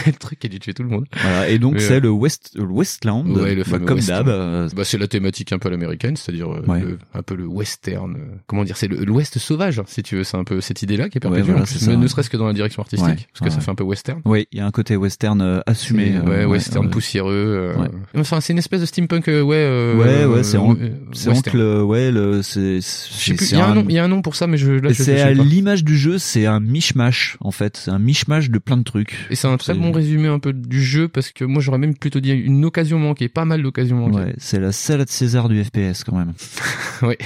le 0.05 0.13
truc 0.13 0.39
qui 0.39 0.47
a 0.47 0.49
dû 0.49 0.59
tuer 0.59 0.73
tout 0.73 0.83
le 0.83 0.89
monde. 0.89 1.05
Voilà. 1.21 1.49
Et 1.49 1.59
donc 1.59 1.79
c'est 1.79 1.95
euh, 1.95 1.99
le 1.99 2.09
West, 2.09 2.51
le 2.55 2.63
Westland, 2.63 3.27
Ouais, 3.27 3.55
le 3.55 3.63
bah, 3.63 3.79
comme 3.79 3.99
d'hab. 3.99 4.27
euh, 4.27 4.69
Bah, 4.75 4.83
c'est 4.83 4.97
la 4.97 5.07
thématique 5.07 5.51
un 5.53 5.59
peu 5.59 5.67
à 5.69 5.71
l'américaine, 5.71 6.15
c'est-à-dire 6.15 6.51
euh, 6.51 6.61
Ouais. 6.67 6.81
un 7.13 7.21
peu 7.23 7.35
le 7.35 7.45
western. 7.45 8.15
euh, 8.15 8.35
comment 8.47 8.63
dire, 8.63 8.77
c'est 8.77 8.87
le- 8.87 9.03
l'ouest 9.03 9.37
sauvage, 9.39 9.81
si 9.87 10.03
tu 10.03 10.15
veux. 10.17 10.23
C'est 10.23 10.37
un 10.37 10.43
peu 10.43 10.61
cette 10.61 10.81
idée-là 10.81 11.09
qui 11.09 11.17
est 11.17 11.21
perpétuée, 11.21 11.53
Ouais, 11.53 11.61
voilà, 11.63 11.97
ne 11.97 12.07
serait-ce 12.07 12.29
que 12.29 12.37
dans 12.37 12.47
la 12.47 12.53
direction 12.53 12.81
artistique, 12.81 13.27
parce 13.33 13.45
que 13.45 13.49
ça 13.49 13.59
fait 13.61 13.71
un 13.71 13.75
peu 13.75 13.83
western. 13.83 14.21
Oui, 14.25 14.47
il 14.51 14.57
y 14.59 14.61
a 14.61 14.65
un 14.65 14.71
côté 14.71 14.95
western 14.95 15.41
euh, 15.41 15.59
assumé. 15.65 16.13
Euh, 16.15 16.40
ouais, 16.45 16.51
western 16.51 16.89
poussiéreux. 16.89 17.31
euh, 17.33 17.81
Ouais. 17.81 17.87
Enfin, 18.17 18.41
c'est 18.41 18.53
une 18.53 18.59
espèce 18.59 18.81
de 18.81 18.85
steampunk, 18.85 19.27
euh, 19.27 19.41
ouais. 19.41 19.55
euh, 19.57 19.95
Ouais, 19.95 20.25
ouais, 20.25 20.43
c'est 20.43 20.57
en- 20.57 20.73
euh, 20.73 20.89
C'est 21.13 21.29
western. 21.29 21.37
entre 21.37 21.57
le, 21.57 21.83
ouais, 21.83 22.11
le, 22.11 22.41
c'est, 22.41 22.79
il 23.27 23.33
y 23.51 23.55
a 23.55 23.65
un 23.65 23.71
un- 23.71 23.75
nom, 23.75 23.85
il 23.87 23.95
y 23.95 23.99
a 23.99 24.03
un 24.03 24.07
nom 24.07 24.21
pour 24.21 24.35
ça, 24.35 24.47
mais 24.47 24.57
je, 24.57 24.71
là, 24.71 24.89
je, 24.91 25.01
c'est 25.03 25.21
à 25.21 25.31
l'image 25.31 25.83
du 25.83 25.97
jeu, 25.97 26.17
c'est 26.17 26.45
un 26.45 26.59
mishmash 26.59 27.37
en 27.41 27.51
fait, 27.51 27.77
c'est 27.77 27.91
un 27.91 27.99
mishmash 27.99 28.49
de 28.49 28.59
plein 28.59 28.77
de 28.77 28.83
trucs. 28.83 29.15
Et 29.29 29.35
c'est 29.35 29.47
un 29.47 29.57
très 29.57 29.73
C'est- 29.73 29.79
bon 29.79 29.91
résumé 29.91 30.27
un 30.27 30.39
peu 30.39 30.53
du 30.53 30.83
jeu 30.83 31.07
parce 31.07 31.31
que 31.31 31.43
moi 31.45 31.61
j'aurais 31.61 31.77
même 31.77 31.95
plutôt 31.95 32.19
dit 32.19 32.31
une 32.31 32.63
occasion 32.65 32.99
manquée, 32.99 33.29
pas 33.29 33.45
mal 33.45 33.63
d'occasions 33.63 33.97
manquées. 33.97 34.25
Ouais, 34.25 34.33
c'est 34.37 34.59
la 34.59 34.71
salade 34.71 35.09
César 35.09 35.49
du 35.49 35.63
FPS 35.63 36.03
quand 36.05 36.15
même. 36.17 36.33
Ouais. 37.01 37.17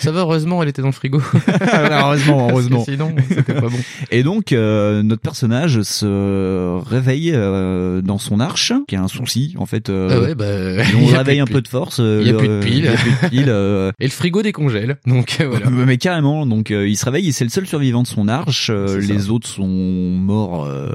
Ça 0.00 0.12
va, 0.12 0.20
heureusement, 0.20 0.62
elle 0.62 0.68
était 0.68 0.82
dans 0.82 0.88
le 0.88 0.92
frigo. 0.92 1.18
heureusement, 1.72 2.48
heureusement. 2.50 2.84
Parce 2.84 2.86
que 2.88 2.92
sinon, 2.92 3.14
c'était 3.26 3.54
pas 3.54 3.60
bon. 3.68 3.78
Et 4.10 4.22
donc 4.22 4.52
euh, 4.52 5.02
notre 5.02 5.22
personnage 5.22 5.80
se 5.82 6.78
réveille 6.88 7.32
euh, 7.34 8.02
dans 8.02 8.18
son 8.18 8.38
arche, 8.54 8.72
qui 8.86 8.94
a 8.96 9.02
un 9.02 9.08
souci 9.08 9.54
en 9.58 9.66
fait. 9.66 9.88
euh, 9.90 10.08
Ah 10.12 10.20
ouais, 10.20 10.34
bah, 10.34 10.84
on 11.02 11.06
réveille 11.06 11.40
un 11.40 11.46
peu 11.46 11.60
de 11.60 11.68
force. 11.68 11.98
euh, 12.00 12.20
Il 12.22 12.26
y 12.26 12.30
a 12.30 12.32
le- 12.32 12.38
plus 12.38 12.48
de 12.48 12.60
piles. 12.60 12.76
Il 12.78 12.84
y 12.84 12.88
a 12.88 12.92
plus 12.96 13.10
de 13.10 13.28
piles. 13.30 13.44
euh, 13.48 13.90
Et 14.00 14.04
le 14.04 14.10
frigo 14.10 14.42
décongèle. 14.42 14.96
Donc 15.06 15.38
euh, 15.40 15.48
voilà. 15.48 15.70
Mais 15.70 15.98
carrément, 15.98 16.46
donc 16.46 16.70
euh, 16.70 16.88
il 16.88 16.96
se 16.96 17.04
réveille, 17.04 17.28
et 17.28 17.32
c'est 17.32 17.44
le 17.44 17.50
seul 17.50 17.66
survivant 17.66 18.02
de 18.02 18.06
son 18.06 18.28
arche. 18.28 18.70
euh, 18.70 19.00
C'est 19.00 19.06
ça. 19.08 19.12
les 19.12 19.30
autres 19.30 19.48
sont 19.48 19.66
morts 19.66 20.64
euh, 20.66 20.92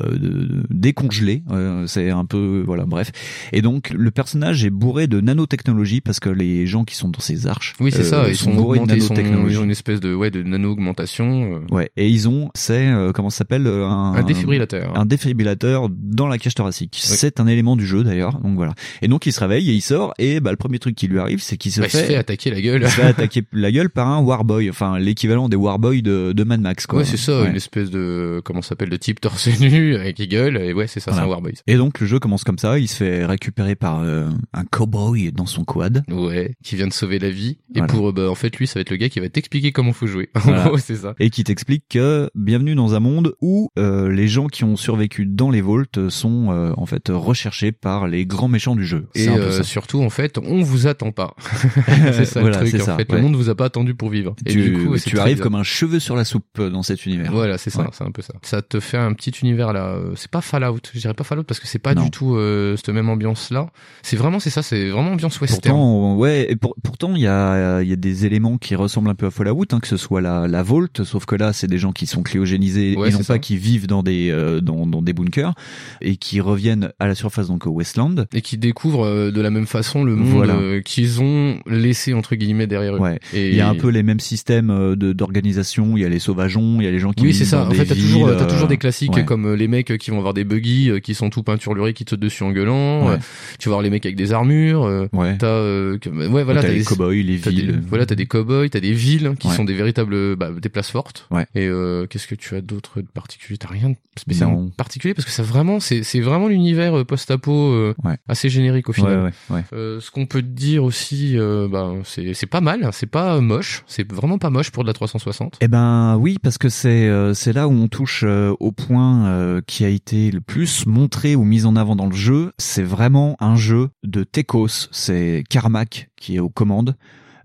décongelés. 0.70 1.44
euh, 1.52 1.86
c'est 1.88 2.10
un 2.10 2.26
peu 2.26 2.64
voilà, 2.66 2.86
bref. 2.86 3.12
Et 3.54 3.62
donc 3.62 3.90
le 3.92 4.12
personnage 4.12 4.64
est 4.66 4.70
bourré 4.70 5.08
de 5.08 5.20
nanotechnologie 5.22 6.02
parce 6.02 6.20
que 6.20 6.30
les 6.30 6.66
gens 6.68 6.84
qui 6.86 6.96
sont 6.96 7.10
dans 7.10 7.20
ces 7.20 7.48
arches, 7.48 7.76
Oui, 7.80 7.92
c'est 7.92 8.00
euh, 8.02 8.04
ça. 8.04 8.30
Ils 8.30 8.36
sont, 8.36 8.54
bourrés 8.54 8.78
de 8.80 8.84
augmentés, 8.84 9.00
ils, 9.00 9.04
sont- 9.04 9.14
nanotechnologie. 9.14 9.58
ont 9.58 9.64
une 9.64 9.72
espèce 9.72 10.00
de 10.00 10.14
ouais 10.14 10.32
de 10.32 10.44
nano 10.44 10.72
augmentation. 10.72 11.56
euh, 11.70 11.74
Ouais, 11.76 11.90
et 11.98 12.08
ils 12.08 12.28
ont, 12.30 12.50
c'est 12.54 12.88
euh, 12.88 13.12
comment 13.12 13.30
ça 13.30 13.40
s'appelle 13.40 13.68
euh, 13.68 13.86
un, 13.86 14.14
Un 14.14 14.24
défibrillateur. 14.24 14.98
un 14.98 15.06
défibrillateur 15.06 15.90
dans 15.90 16.28
la 16.28 16.38
cage 16.38 16.56
thoracique. 16.56 16.98
C'est 17.02 17.40
un 17.40 17.48
élément 17.50 17.76
du 17.76 17.86
jeu 17.86 18.04
d'ailleurs. 18.04 18.40
Donc 18.40 18.56
voilà. 18.56 18.74
Et 19.02 19.08
donc 19.08 19.26
il 19.26 19.34
se 19.34 19.40
réveille 19.40 19.70
et 19.70 19.74
il 19.74 19.82
sort 19.82 20.14
et 20.20 20.40
bah 20.40 20.52
le 20.52 20.58
premier 20.58 20.80
truc 20.80 20.96
qui 20.96 21.08
lui 21.08 21.20
arrive, 21.20 21.42
c'est 21.42 21.58
qu'il 21.58 21.72
se 21.72 21.82
Bah, 21.82 21.90
se 21.90 21.98
fait, 21.98 22.16
attaquer 22.16 22.52
la 22.52 22.62
gueule. 22.62 22.82
il 22.84 22.88
se 22.90 22.96
fait 22.96 23.04
attaquer 23.04 23.44
la 23.52 23.72
gueule 23.72 23.90
par 23.90 24.08
un 24.08 24.20
Warboy, 24.22 24.70
enfin 24.70 24.98
l'équivalent 25.00 25.50
des 25.50 25.58
Warboys 25.58 26.02
de, 26.02 26.32
de 26.34 26.44
Mad 26.44 26.62
Max 26.62 26.86
quoi. 26.88 27.00
Ouais, 27.00 27.06
c'est 27.06 27.18
ça, 27.18 27.42
Ouais. 27.42 27.50
une 27.50 27.56
espèce 27.56 27.90
de 27.90 28.42
comment 28.46 28.62
ça 28.62 28.70
s'appelle 28.70 28.90
de 28.90 28.98
type 28.98 29.20
torse 29.22 29.48
nu 29.60 29.96
avec 29.96 30.16
qui 30.18 30.28
gueule. 30.28 30.58
Et 30.58 30.74
ouais, 30.74 30.88
c'est 30.88 31.00
ça, 31.00 31.12
Voilà. 31.12 31.24
c'est 31.24 31.28
un 31.28 31.32
Warboys. 31.32 31.54
Et 31.68 31.76
donc 31.76 32.00
le 32.00 32.08
jeu 32.08 32.20
commence 32.20 32.44
comme 32.44 32.58
ça, 32.60 32.80
il 32.80 32.88
se 32.88 32.96
fait 32.96 33.26
récupérer 33.26 33.76
par 33.76 34.02
euh, 34.02 34.30
un 34.54 34.64
cowboy 34.66 35.32
dans 35.32 35.46
son 35.46 35.64
quad. 35.66 36.04
Ouais, 36.10 36.56
qui 36.64 36.76
vient 36.76 36.88
de 36.88 36.94
sauver 36.94 37.20
la 37.20 37.30
vie. 37.30 37.58
Et 37.76 37.80
Voilà. 37.80 37.94
pour, 37.94 38.10
euh, 38.10 38.12
bah, 38.12 38.30
en 38.30 38.36
fait, 38.36 38.56
lui, 38.58 38.68
ça 38.68 38.76
va 38.76 38.82
être 38.82 38.90
le 38.90 38.98
gars 38.98 39.10
qui 39.10 39.20
va 39.20 39.30
t'expliquer 39.30 39.72
comment 39.72 39.94
faut 39.94 40.08
jouer. 40.08 40.30
En 40.36 40.40
Voilà. 40.40 40.64
gros, 40.66 40.78
c'est 40.78 40.96
ça. 40.96 41.16
Et 41.20 41.30
qui 41.30 41.44
t'explique 41.44 41.84
que 41.90 42.30
bienvenue 42.36 42.76
dans 42.76 42.94
un 42.96 43.00
monde 43.00 43.34
où 43.42 43.70
euh, 43.78 44.10
les 44.12 44.28
gens 44.28 44.48
qui 44.48 44.64
ont 44.64 44.76
survécu 44.76 45.26
dans 45.26 45.50
les 45.50 45.62
vaults 45.62 46.10
sont 46.10 46.48
euh, 46.52 46.72
en 46.78 46.86
fait 46.86 47.10
recherchés 47.30 47.72
par 47.72 48.08
les 48.08 48.26
grands 48.26 48.48
méchants 48.48 48.76
du 48.76 48.86
jeu. 48.86 49.08
Et 49.16 49.28
un 49.28 49.36
peu 49.36 49.42
euh, 49.42 49.52
ça. 49.58 49.64
surtout, 49.64 50.02
en 50.04 50.10
fait, 50.10 50.38
on 50.38 50.62
vous 50.62 50.88
attend 50.88 51.12
pas. 51.12 51.36
c'est 52.14 52.26
ça 52.26 52.42
Voilà, 52.42 52.62
le 52.62 52.70
truc. 52.70 52.82
En 52.82 52.86
ça, 52.86 52.96
fait, 52.98 53.10
ouais. 53.12 53.18
le 53.18 53.24
monde 53.24 53.36
vous 53.36 53.50
a 53.50 53.56
pas 53.56 53.66
attendu 53.66 53.96
pour 53.96 54.10
vivre. 54.10 54.36
Et 54.46 54.52
tu, 54.52 54.62
du 54.70 54.86
coup, 54.86 54.98
tu 54.98 55.20
arrives 55.20 55.40
comme 55.40 55.56
un 55.56 55.64
cheveu 55.64 56.00
sur 56.00 56.16
la 56.16 56.26
soupe 56.26 56.46
euh, 56.60 56.70
dans 56.70 56.84
cet 56.84 57.06
univers. 57.06 57.32
Voilà, 57.32 57.58
c'est 57.58 57.70
ça, 57.70 57.82
Ouais. 57.84 57.88
c'est 57.94 58.04
un 58.04 58.12
peu 58.12 58.22
ça. 58.22 58.34
Ça 58.42 58.62
te 58.62 58.80
fait 58.80 58.98
un 58.98 59.14
petit 59.14 59.32
univers 59.42 59.74
là. 59.74 59.88
euh, 59.88 60.14
C'est 60.16 60.30
pas 60.32 60.42
Fallout, 60.42 60.80
je 60.94 61.00
dirais 61.00 61.14
pas 61.14 61.24
Fallout 61.24 61.44
parce 61.44 61.60
que 61.60 61.68
c'est 61.68 61.80
pas 61.80 61.94
Non. 61.96 62.04
du 62.04 62.12
tout 62.12 62.36
euh, 62.36 62.76
cette 62.76 62.90
même 62.90 63.10
ambiance 63.10 63.52
là. 63.52 63.70
C'est 64.02 64.18
vraiment, 64.18 64.40
c'est 64.40 64.50
ça, 64.50 64.62
c'est 64.64 64.90
vraiment 64.90 65.12
ambiance 65.12 65.40
western. 65.40 65.62
Pourtant, 65.76 66.16
ouais, 66.16 66.48
et 66.52 66.56
pour- 66.56 66.76
pourtant 66.84 67.16
il 67.16 67.22
y 67.22 67.28
a, 67.28 67.82
y 67.82 67.94
a 67.94 67.96
des 67.96 68.26
éléments 68.26 68.58
qui 68.58 68.76
ressemblent 68.76 69.10
un 69.10 69.16
peu 69.16 69.28
à 69.28 69.32
Fallout, 69.32 69.66
hein, 69.72 69.80
que 69.80 69.88
ce 69.88 69.98
soit 69.98 70.22
la, 70.22 70.48
la 70.48 70.64
Vault, 70.64 71.04
sauf 71.04 71.26
que 71.26 71.36
là 71.36 71.54
c'est 71.54 71.68
des 71.68 71.78
gens 71.78 71.92
qui 71.92 72.06
sont 72.08 72.24
cryogénisés 72.24 72.96
Ouais, 72.98 73.10
et 73.10 73.12
non 73.12 73.18
c'est 73.20 73.28
pas 73.28 73.34
ça. 73.36 73.40
qui 73.40 73.58
vivent 73.58 73.88
dans 73.88 74.04
des 74.04 74.30
euh, 74.32 74.62
dans, 74.62 74.86
dans 74.88 75.02
des 75.02 75.14
bunkers 75.14 75.54
et 76.02 76.18
qui 76.18 76.42
reviennent 76.42 76.92
à 77.00 77.08
la 77.08 77.16
surface 77.20 77.48
donc 77.48 77.66
au 77.68 77.72
Westland. 77.72 78.26
et 78.34 78.42
qui 78.42 78.58
découvrent 78.58 79.06
euh, 79.06 79.32
de 79.32 79.42
la 79.42 79.50
même 79.52 79.68
façon 79.68 80.04
le 80.04 80.16
monde 80.16 80.34
Voilà. 80.34 80.56
euh, 80.56 80.82
qu'ils 80.82 81.22
ont 81.22 81.60
laissé 81.68 82.14
entre 82.14 82.36
guillemets 82.36 82.68
derrière 82.68 82.96
eux. 82.96 83.00
Ouais. 83.00 83.20
Et 83.34 83.50
Il 83.50 83.56
y 83.56 83.62
a 83.62 83.70
un 83.70 83.76
peu 83.76 83.90
les 83.90 84.04
mêmes 84.04 84.20
systèmes 84.20 84.70
euh, 84.70 84.96
d'organisation. 84.96 85.96
Il 85.98 86.02
y 86.02 86.06
a 86.06 86.10
les 86.10 86.20
sauvageons, 86.20 86.82
il 86.82 86.86
y 86.86 86.88
a 86.88 86.92
les 86.92 87.00
gens 87.00 87.12
qui 87.14 87.24
Oui, 87.24 87.34
c'est 87.34 87.46
ça. 87.46 87.64
dans 87.64 87.68
En 87.70 87.72
fait, 87.72 87.86
t'as 87.86 87.96
toujours, 87.96 88.28
t'as 88.28 88.44
euh, 88.44 88.48
toujours 88.50 88.68
des 88.68 88.78
classiques 88.78 89.14
ouais. 89.16 89.26
comme 89.26 89.46
euh, 89.46 89.56
les 89.56 89.68
mecs 89.68 89.98
qui 89.98 90.12
vont 90.12 90.18
avoir 90.18 90.34
des 90.34 90.44
buggy 90.44 90.90
euh, 90.90 91.00
qui 91.00 91.14
sont 91.14 91.30
tout 91.30 91.44
peinturlurés, 91.44 91.94
qui 91.94 92.06
te 92.06 92.12
sautent 92.12 92.20
dessus 92.20 92.44
en 92.44 92.52
gueulant. 92.52 93.08
Ouais. 93.10 93.18
Tu 93.60 93.70
vas 93.70 93.74
voir 93.76 93.82
les 93.82 93.90
mecs 93.90 94.06
avec 94.06 94.16
des 94.16 94.32
armures. 94.34 94.84
euh, 94.86 95.08
Ouais. 95.14 95.38
T'as, 95.38 95.48
euh, 95.48 95.98
que- 95.98 96.10
ouais, 96.10 96.44
voilà, 96.44 96.62
T'as 96.62 96.70
les 96.70 96.80
des 96.80 96.84
cow-boys, 96.86 97.14
les 97.14 97.36
villes. 97.36 97.82
voilà, 97.88 98.06
t'as 98.06 98.16
des 98.16 98.26
cow-boys, 98.26 98.70
t'as 98.70 98.80
des 98.80 98.94
villes 98.94 99.34
qui 99.40 99.50
sont 99.50 99.64
des 99.66 99.74
véritables, 99.74 100.36
bah, 100.36 100.52
des 100.62 100.70
places 100.70 100.90
fortes. 100.92 101.28
Ouais. 101.32 101.46
Et 101.56 101.66
euh, 101.68 102.06
qu'est-ce 102.08 102.28
que 102.28 102.36
tu 102.36 102.56
as 102.56 102.62
d'autre 102.62 103.02
de 103.02 103.08
particulier 103.08 103.58
T'as 103.58 103.68
rien 103.70 103.90
de 103.90 103.96
spécialement 104.18 104.62
Non. 104.62 104.70
particulier? 104.70 105.14
Parce 105.14 105.26
que 105.26 105.32
ça 105.32 105.44
vraiment, 105.44 105.80
c'est, 105.80 106.04
c'est 106.04 106.20
vraiment 106.20 106.48
l'univers 106.48 107.06
post-apo 107.10 107.52
euh, 107.74 107.94
Ouais. 108.04 108.18
assez 108.28 108.50
générique 108.50 108.88
au 108.90 108.94
final. 108.94 109.24
ouais, 109.26 109.32
ouais. 109.56 109.64
Euh, 109.74 110.00
ce 110.00 110.12
qu'on 110.12 110.26
peut 110.26 110.42
dire 110.42 110.84
aussi, 110.84 111.38
euh, 111.38 111.68
bah, 111.68 111.92
c'est, 112.06 112.34
c'est 112.34 112.46
pas 112.48 112.62
mal, 112.62 112.88
c'est 112.94 113.10
pas 113.10 113.42
moche, 113.42 113.84
c'est 113.88 114.10
vraiment 114.12 114.38
pas 114.38 114.50
moche 114.50 114.72
pour 114.72 114.84
de 114.84 114.88
la 114.88 114.94
360. 114.94 115.58
Eh 115.62 115.68
ben 115.68 116.16
oui, 116.18 116.38
parce 116.42 116.58
que 116.58 116.70
c'est 116.70 117.10
c'est 117.34 117.54
là 117.54 117.68
où 117.68 117.72
on 117.72 117.88
touche 117.88 118.24
au 118.24 118.72
point 118.72 119.62
qui 119.68 119.84
a 119.84 119.90
été 119.90 120.32
le 120.32 120.42
plus 120.42 120.86
montré 120.86 121.36
ou 121.36 121.44
mis 121.44 121.66
en 121.66 121.76
avant 121.76 121.96
dans 121.96 122.08
le 122.08 122.16
jeu. 122.16 122.54
C'est 122.58 122.84
vraiment 122.84 123.36
un 123.40 123.56
jeu 123.56 123.90
de 124.04 124.24
Tekos. 124.24 124.88
C'est 124.92 125.44
Carmack 125.50 126.10
qui 126.16 126.36
est 126.36 126.40
aux 126.40 126.50
commandes 126.50 126.96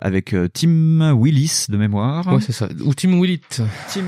avec 0.05 0.35
euh, 0.35 0.47
Tim 0.53 1.13
Willis 1.19 1.65
de 1.69 1.77
mémoire. 1.77 2.27
Ouais, 2.33 2.41
c'est 2.41 2.53
ça. 2.53 2.69
Ou 2.85 2.95
Tim 2.95 3.21
Willett. 3.21 3.63
Tim 3.93 4.03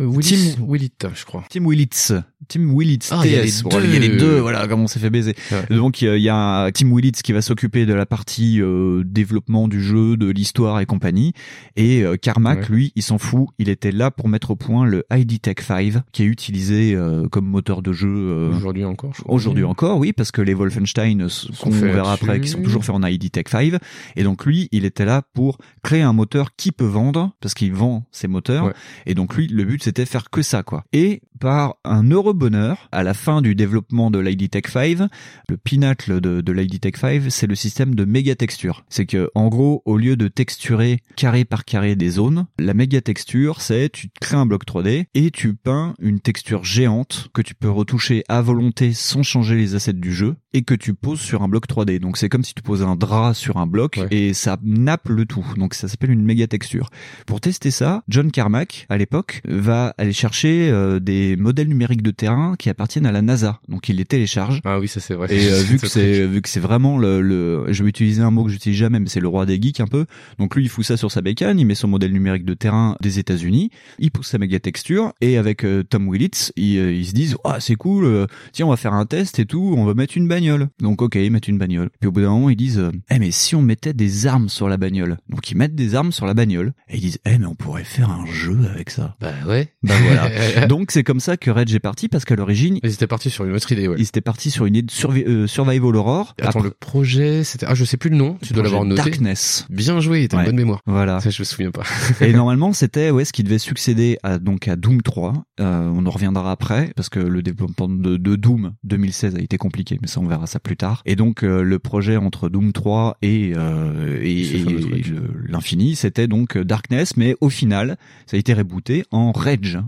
Euh, 0.00 0.06
Willis, 0.06 0.54
Tim- 0.56 0.64
Willett, 0.66 1.06
je 1.14 1.24
crois. 1.26 1.44
Tim 1.50 1.68
Willits. 1.68 2.12
Tim 2.48 2.74
Willits. 2.74 3.08
Ah, 3.10 3.20
il 3.24 3.32
y 3.32 3.36
a 3.36 3.42
TS. 3.42 3.44
les 3.58 3.62
Bon, 3.62 3.80
y 3.80 3.96
a 3.96 3.98
les 4.00 4.16
deux. 4.16 4.38
Voilà 4.40 4.66
comment 4.66 4.84
on 4.84 4.86
s'est 4.86 4.98
fait 4.98 5.10
baiser. 5.10 5.34
Ouais. 5.50 5.76
Donc 5.76 6.00
il 6.00 6.16
y 6.18 6.30
a- 6.30 6.70
Tim 6.72 6.90
Willits 6.94 7.12
qui 7.22 7.32
va 7.32 7.42
s'occuper 7.42 7.84
de 7.84 7.92
la 7.92 8.06
partie 8.06 8.60
euh, 8.62 9.02
développement 9.04 9.68
du 9.68 9.82
jeu, 9.82 10.16
de 10.16 10.30
l'histoire 10.30 10.80
et 10.80 10.86
compagnie. 10.86 11.34
Et 11.76 12.02
euh, 12.02 12.16
Carmack, 12.16 12.60
Ouais. 12.60 12.66
lui, 12.70 12.92
il 12.96 13.02
s'en 13.02 13.18
fout. 13.18 13.48
Il 13.58 13.68
était 13.68 13.92
là 13.92 14.10
pour 14.10 14.28
mettre 14.30 14.52
au 14.52 14.56
point 14.56 14.86
le 14.86 15.04
ID 15.12 15.40
Tech 15.42 15.56
5 15.60 16.02
qui 16.12 16.22
est 16.22 16.26
utilisé 16.26 16.94
euh, 16.94 17.28
comme 17.28 17.44
moteur 17.46 17.82
de 17.82 17.92
jeu. 17.92 18.50
Aujourd'hui 18.56 18.86
encore, 18.86 19.12
je 19.14 19.20
crois. 19.22 19.34
Aujourd'hui 19.34 19.64
encore, 19.64 19.98
oui, 19.98 20.14
parce 20.14 20.30
que 20.32 20.40
les 20.40 20.54
Wolfenstein, 20.54 21.28
qu'on 21.60 21.70
verra 21.70 22.14
après, 22.14 22.40
qui 22.40 22.48
sont 22.48 22.62
toujours 22.62 22.84
faits 22.84 22.94
en 22.94 23.02
ID 23.06 23.30
Tech 23.30 23.44
5. 23.48 23.74
Et 24.16 24.22
donc 24.24 24.46
lui, 24.46 24.68
il 24.72 24.86
était 24.86 25.04
là 25.04 25.20
pour 25.34 25.41
créer 25.82 26.02
un 26.02 26.12
moteur 26.12 26.54
qui 26.56 26.72
peut 26.72 26.84
vendre, 26.86 27.32
parce 27.40 27.54
qu'il 27.54 27.72
vend 27.72 28.04
ses 28.12 28.28
moteurs. 28.28 28.66
Ouais. 28.66 28.72
Et 29.06 29.14
donc 29.14 29.34
lui, 29.36 29.46
le 29.48 29.64
but 29.64 29.82
c'était 29.82 30.06
faire 30.06 30.30
que 30.30 30.42
ça, 30.42 30.62
quoi. 30.62 30.84
Et 30.92 31.22
par 31.40 31.74
un 31.84 32.08
heureux 32.10 32.32
bonheur, 32.34 32.88
à 32.92 33.02
la 33.02 33.14
fin 33.14 33.42
du 33.42 33.54
développement 33.56 34.10
de 34.12 34.18
l'ID 34.20 34.48
Tech 34.50 34.64
5, 34.68 35.08
le 35.48 35.56
pinacle 35.56 36.20
de, 36.20 36.40
de 36.40 36.52
l'ID 36.52 36.80
Tech 36.80 36.94
5, 36.96 37.22
c'est 37.30 37.46
le 37.48 37.54
système 37.56 37.94
de 37.94 38.04
méga 38.04 38.34
texture. 38.36 38.84
C'est 38.88 39.06
que, 39.06 39.28
en 39.34 39.48
gros, 39.48 39.82
au 39.84 39.96
lieu 39.96 40.16
de 40.16 40.28
texturer 40.28 41.00
carré 41.16 41.44
par 41.44 41.64
carré 41.64 41.96
des 41.96 42.10
zones, 42.10 42.46
la 42.58 42.74
méga 42.74 43.00
texture, 43.00 43.60
c'est 43.60 43.90
tu 43.90 44.08
crées 44.20 44.36
un 44.36 44.46
bloc 44.46 44.64
3D 44.64 45.06
et 45.14 45.30
tu 45.32 45.54
peins 45.54 45.94
une 46.00 46.20
texture 46.20 46.64
géante 46.64 47.28
que 47.34 47.42
tu 47.42 47.54
peux 47.54 47.70
retoucher 47.70 48.22
à 48.28 48.40
volonté 48.40 48.92
sans 48.92 49.22
changer 49.22 49.56
les 49.56 49.74
assets 49.74 49.92
du 49.94 50.12
jeu 50.12 50.36
et 50.52 50.62
que 50.62 50.74
tu 50.74 50.94
poses 50.94 51.20
sur 51.20 51.42
un 51.42 51.48
bloc 51.48 51.66
3D. 51.66 51.98
Donc 51.98 52.18
c'est 52.18 52.28
comme 52.28 52.44
si 52.44 52.54
tu 52.54 52.62
posais 52.62 52.84
un 52.84 52.96
drap 52.96 53.34
sur 53.34 53.56
un 53.56 53.66
bloc 53.66 53.98
Ouais. 54.02 54.06
et 54.10 54.32
ça 54.34 54.56
nappe 54.62 55.08
le 55.08 55.21
tout. 55.24 55.46
Donc 55.56 55.74
ça 55.74 55.88
s'appelle 55.88 56.10
une 56.10 56.24
méga 56.24 56.46
texture. 56.46 56.90
Pour 57.26 57.40
tester 57.40 57.70
ça, 57.70 58.02
John 58.08 58.30
Carmack, 58.30 58.86
à 58.88 58.98
l'époque, 58.98 59.40
va 59.44 59.94
aller 59.98 60.12
chercher 60.12 60.70
euh, 60.70 61.00
des 61.00 61.36
modèles 61.36 61.68
numériques 61.68 62.02
de 62.02 62.10
terrain 62.10 62.54
qui 62.58 62.70
appartiennent 62.70 63.06
à 63.06 63.12
la 63.12 63.22
NASA. 63.22 63.60
Donc 63.68 63.88
il 63.88 63.96
les 63.96 64.04
télécharge. 64.04 64.60
Ah 64.64 64.78
oui, 64.78 64.88
ça 64.88 65.00
c'est 65.00 65.14
vrai. 65.14 65.28
Et 65.34 65.50
euh, 65.50 65.62
vu 65.62 65.78
que 65.78 65.86
c'est 65.86 66.26
vu 66.26 66.42
que 66.42 66.48
c'est 66.48 66.60
vraiment 66.60 66.98
le, 66.98 67.20
le 67.20 67.66
je 67.72 67.82
vais 67.82 67.88
utiliser 67.88 68.22
un 68.22 68.30
mot 68.30 68.44
que 68.44 68.50
j'utilise 68.50 68.78
jamais 68.78 69.00
mais 69.00 69.08
c'est 69.08 69.20
le 69.20 69.28
roi 69.28 69.46
des 69.46 69.60
geeks 69.60 69.80
un 69.80 69.86
peu. 69.86 70.06
Donc 70.38 70.54
lui 70.56 70.64
il 70.64 70.68
fout 70.68 70.84
ça 70.84 70.96
sur 70.96 71.10
sa 71.10 71.20
bécane, 71.20 71.58
il 71.58 71.66
met 71.66 71.74
son 71.74 71.88
modèle 71.88 72.12
numérique 72.12 72.44
de 72.44 72.54
terrain 72.54 72.96
des 73.00 73.18
États-Unis, 73.18 73.70
il 73.98 74.10
pousse 74.10 74.28
sa 74.28 74.38
méga 74.38 74.60
texture 74.60 75.12
et 75.20 75.36
avec 75.36 75.64
euh, 75.64 75.82
Tom 75.82 76.10
Willits, 76.10 76.52
ils, 76.56 76.76
ils 76.76 77.06
se 77.06 77.12
disent 77.12 77.36
"Ah, 77.44 77.60
c'est 77.60 77.76
cool, 77.76 78.26
tiens, 78.52 78.66
on 78.66 78.70
va 78.70 78.76
faire 78.76 78.94
un 78.94 79.06
test 79.06 79.38
et 79.38 79.46
tout, 79.46 79.74
on 79.76 79.84
va 79.84 79.94
mettre 79.94 80.16
une 80.16 80.28
bagnole." 80.28 80.68
Donc 80.80 81.02
OK, 81.02 81.14
ils 81.16 81.30
mettent 81.30 81.48
une 81.48 81.58
bagnole. 81.58 81.90
Puis 82.00 82.08
au 82.08 82.12
bout 82.12 82.20
d'un 82.20 82.30
moment, 82.30 82.50
ils 82.50 82.56
disent 82.56 82.82
"Eh 83.10 83.18
mais 83.18 83.30
si 83.30 83.54
on 83.54 83.62
mettait 83.62 83.94
des 83.94 84.26
armes 84.26 84.48
sur 84.48 84.68
la 84.68 84.76
bagnole 84.76 85.11
bagnole. 85.12 85.18
Donc 85.28 85.50
ils 85.50 85.56
mettent 85.56 85.74
des 85.74 85.94
armes 85.94 86.12
sur 86.12 86.26
la 86.26 86.34
bagnole 86.34 86.72
et 86.88 86.96
ils 86.96 87.00
disent 87.00 87.18
"Eh 87.24 87.38
mais 87.38 87.46
on 87.46 87.54
pourrait 87.54 87.84
faire 87.84 88.10
un 88.10 88.26
jeu 88.26 88.58
avec 88.72 88.90
ça." 88.90 89.16
Bah 89.20 89.32
ouais. 89.46 89.72
Bah 89.82 89.94
voilà. 90.04 90.66
Donc 90.66 90.90
c'est 90.90 91.02
comme 91.04 91.20
ça 91.20 91.36
que 91.36 91.50
Rage 91.50 91.74
est 91.74 91.80
parti 91.80 92.08
parce 92.08 92.24
qu'à 92.24 92.36
l'origine, 92.36 92.78
Ils 92.82 92.92
étaient 92.92 93.06
partis 93.06 93.30
sur 93.30 93.44
une 93.44 93.54
autre 93.54 93.70
idée, 93.72 93.88
ouais. 93.88 93.96
ils 93.98 94.02
étaient 94.02 94.20
partis 94.20 94.50
sur 94.50 94.66
une 94.66 94.76
idée 94.76 94.86
de 94.86 94.90
survi- 94.92 95.26
euh, 95.26 95.46
survival 95.46 95.96
horror. 95.96 96.34
Attends, 96.40 96.48
Après- 96.60 96.62
le 96.64 96.70
projet, 96.70 97.44
c'était, 97.44 97.66
ah, 97.68 97.74
je 97.74 97.84
sais 97.84 97.96
plus 97.96 98.10
le 98.10 98.16
nom, 98.16 98.38
tu 98.42 98.52
dois 98.52 98.62
l'avoir 98.62 98.84
noté. 98.84 99.02
Darkness. 99.02 99.66
Bien 99.70 100.00
joué, 100.00 100.28
t'as 100.28 100.36
Ouais. 100.38 100.42
une 100.44 100.46
bonne 100.50 100.56
mémoire. 100.56 100.80
Voilà. 100.86 101.20
Ça, 101.20 101.30
je 101.30 101.40
me 101.40 101.44
souviens 101.44 101.70
pas. 101.70 101.82
Et 102.20 102.32
normalement, 102.32 102.72
c'était 102.72 103.10
ouais 103.10 103.24
ce 103.24 103.32
qui 103.32 103.42
devait 103.42 103.58
succéder 103.58 104.18
à 104.22 104.38
donc 104.38 104.68
à 104.68 104.76
Doom 104.76 105.02
3. 105.02 105.32
Euh, 105.60 105.90
on 105.94 106.06
en 106.06 106.10
reviendra 106.10 106.50
après 106.52 106.92
parce 106.96 107.08
que 107.08 107.18
le 107.20 107.42
développement 107.42 107.88
de, 107.88 108.16
de 108.16 108.36
Doom 108.36 108.72
2016 108.84 109.36
a 109.36 109.40
été 109.40 109.56
compliqué, 109.58 109.98
mais 110.00 110.08
ça 110.08 110.20
on 110.20 110.26
verra 110.26 110.46
ça 110.46 110.58
plus 110.60 110.76
tard. 110.76 111.02
Et 111.06 111.16
donc 111.16 111.42
euh, 111.42 111.62
le 111.62 111.78
projet 111.78 112.16
entre 112.16 112.48
Doom 112.48 112.72
3 112.72 113.16
et 113.22 113.52
euh, 113.56 114.18
et- 114.22 115.01
le- 115.10 115.32
l'infini, 115.48 115.96
c'était 115.96 116.26
donc 116.26 116.56
Darkness, 116.58 117.16
mais 117.16 117.36
au 117.40 117.48
final, 117.48 117.96
ça 118.26 118.36
a 118.36 118.40
été 118.40 118.52
rebooté 118.54 119.04
en 119.10 119.32
Rage. 119.32 119.78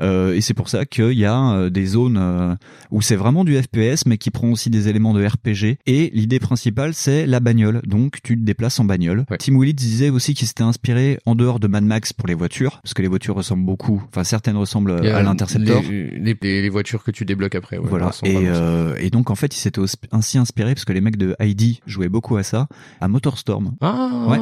Euh, 0.00 0.34
et 0.34 0.40
c'est 0.40 0.54
pour 0.54 0.68
ça 0.68 0.84
qu'il 0.84 1.12
y 1.12 1.24
a 1.24 1.52
euh, 1.52 1.70
des 1.70 1.86
zones 1.86 2.16
euh, 2.18 2.54
où 2.90 3.02
c'est 3.02 3.16
vraiment 3.16 3.44
du 3.44 3.56
FPS, 3.60 4.06
mais 4.06 4.18
qui 4.18 4.30
prend 4.30 4.48
aussi 4.50 4.70
des 4.70 4.88
éléments 4.88 5.14
de 5.14 5.24
RPG. 5.24 5.78
Et 5.86 6.10
l'idée 6.14 6.38
principale, 6.40 6.94
c'est 6.94 7.26
la 7.26 7.40
bagnole. 7.40 7.80
Donc 7.86 8.18
tu 8.22 8.36
te 8.38 8.42
déplaces 8.44 8.78
en 8.80 8.84
bagnole. 8.84 9.24
Tim 9.38 9.58
Willits 9.58 9.74
disait 9.74 10.10
aussi 10.10 10.34
qu'il 10.34 10.46
s'était 10.48 10.62
inspiré 10.62 11.18
en 11.26 11.34
dehors 11.34 11.60
de 11.60 11.66
Mad 11.68 11.84
Max 11.84 12.12
pour 12.12 12.26
les 12.28 12.34
voitures, 12.34 12.80
parce 12.82 12.94
que 12.94 13.02
les 13.02 13.08
voitures 13.08 13.34
ressemblent 13.34 13.64
beaucoup. 13.66 14.02
Enfin, 14.10 14.24
certaines 14.24 14.56
ressemblent 14.56 14.92
à 14.92 15.22
l'Interceptor. 15.22 15.82
Les, 15.90 16.10
les, 16.18 16.36
les- 16.40 16.62
les 16.62 16.68
voitures 16.68 17.02
que 17.04 17.10
tu 17.10 17.24
débloques 17.24 17.54
après, 17.54 17.78
ouais. 17.78 17.86
Voilà. 17.88 18.10
Et, 18.24 18.36
euh, 18.36 18.94
et 18.98 19.10
donc 19.10 19.30
en 19.30 19.34
fait, 19.34 19.54
il 19.56 19.58
s'était 19.58 19.80
ainsi 20.12 20.38
inspiré 20.38 20.74
parce 20.74 20.84
que 20.84 20.92
les 20.92 21.00
mecs 21.00 21.16
de 21.16 21.34
Heidi 21.38 21.80
jouaient 21.86 22.08
beaucoup 22.08 22.36
à 22.36 22.42
ça, 22.42 22.68
à 23.00 23.08
Motorstorm. 23.08 23.72
Ah 23.80 24.10
ouais, 24.28 24.38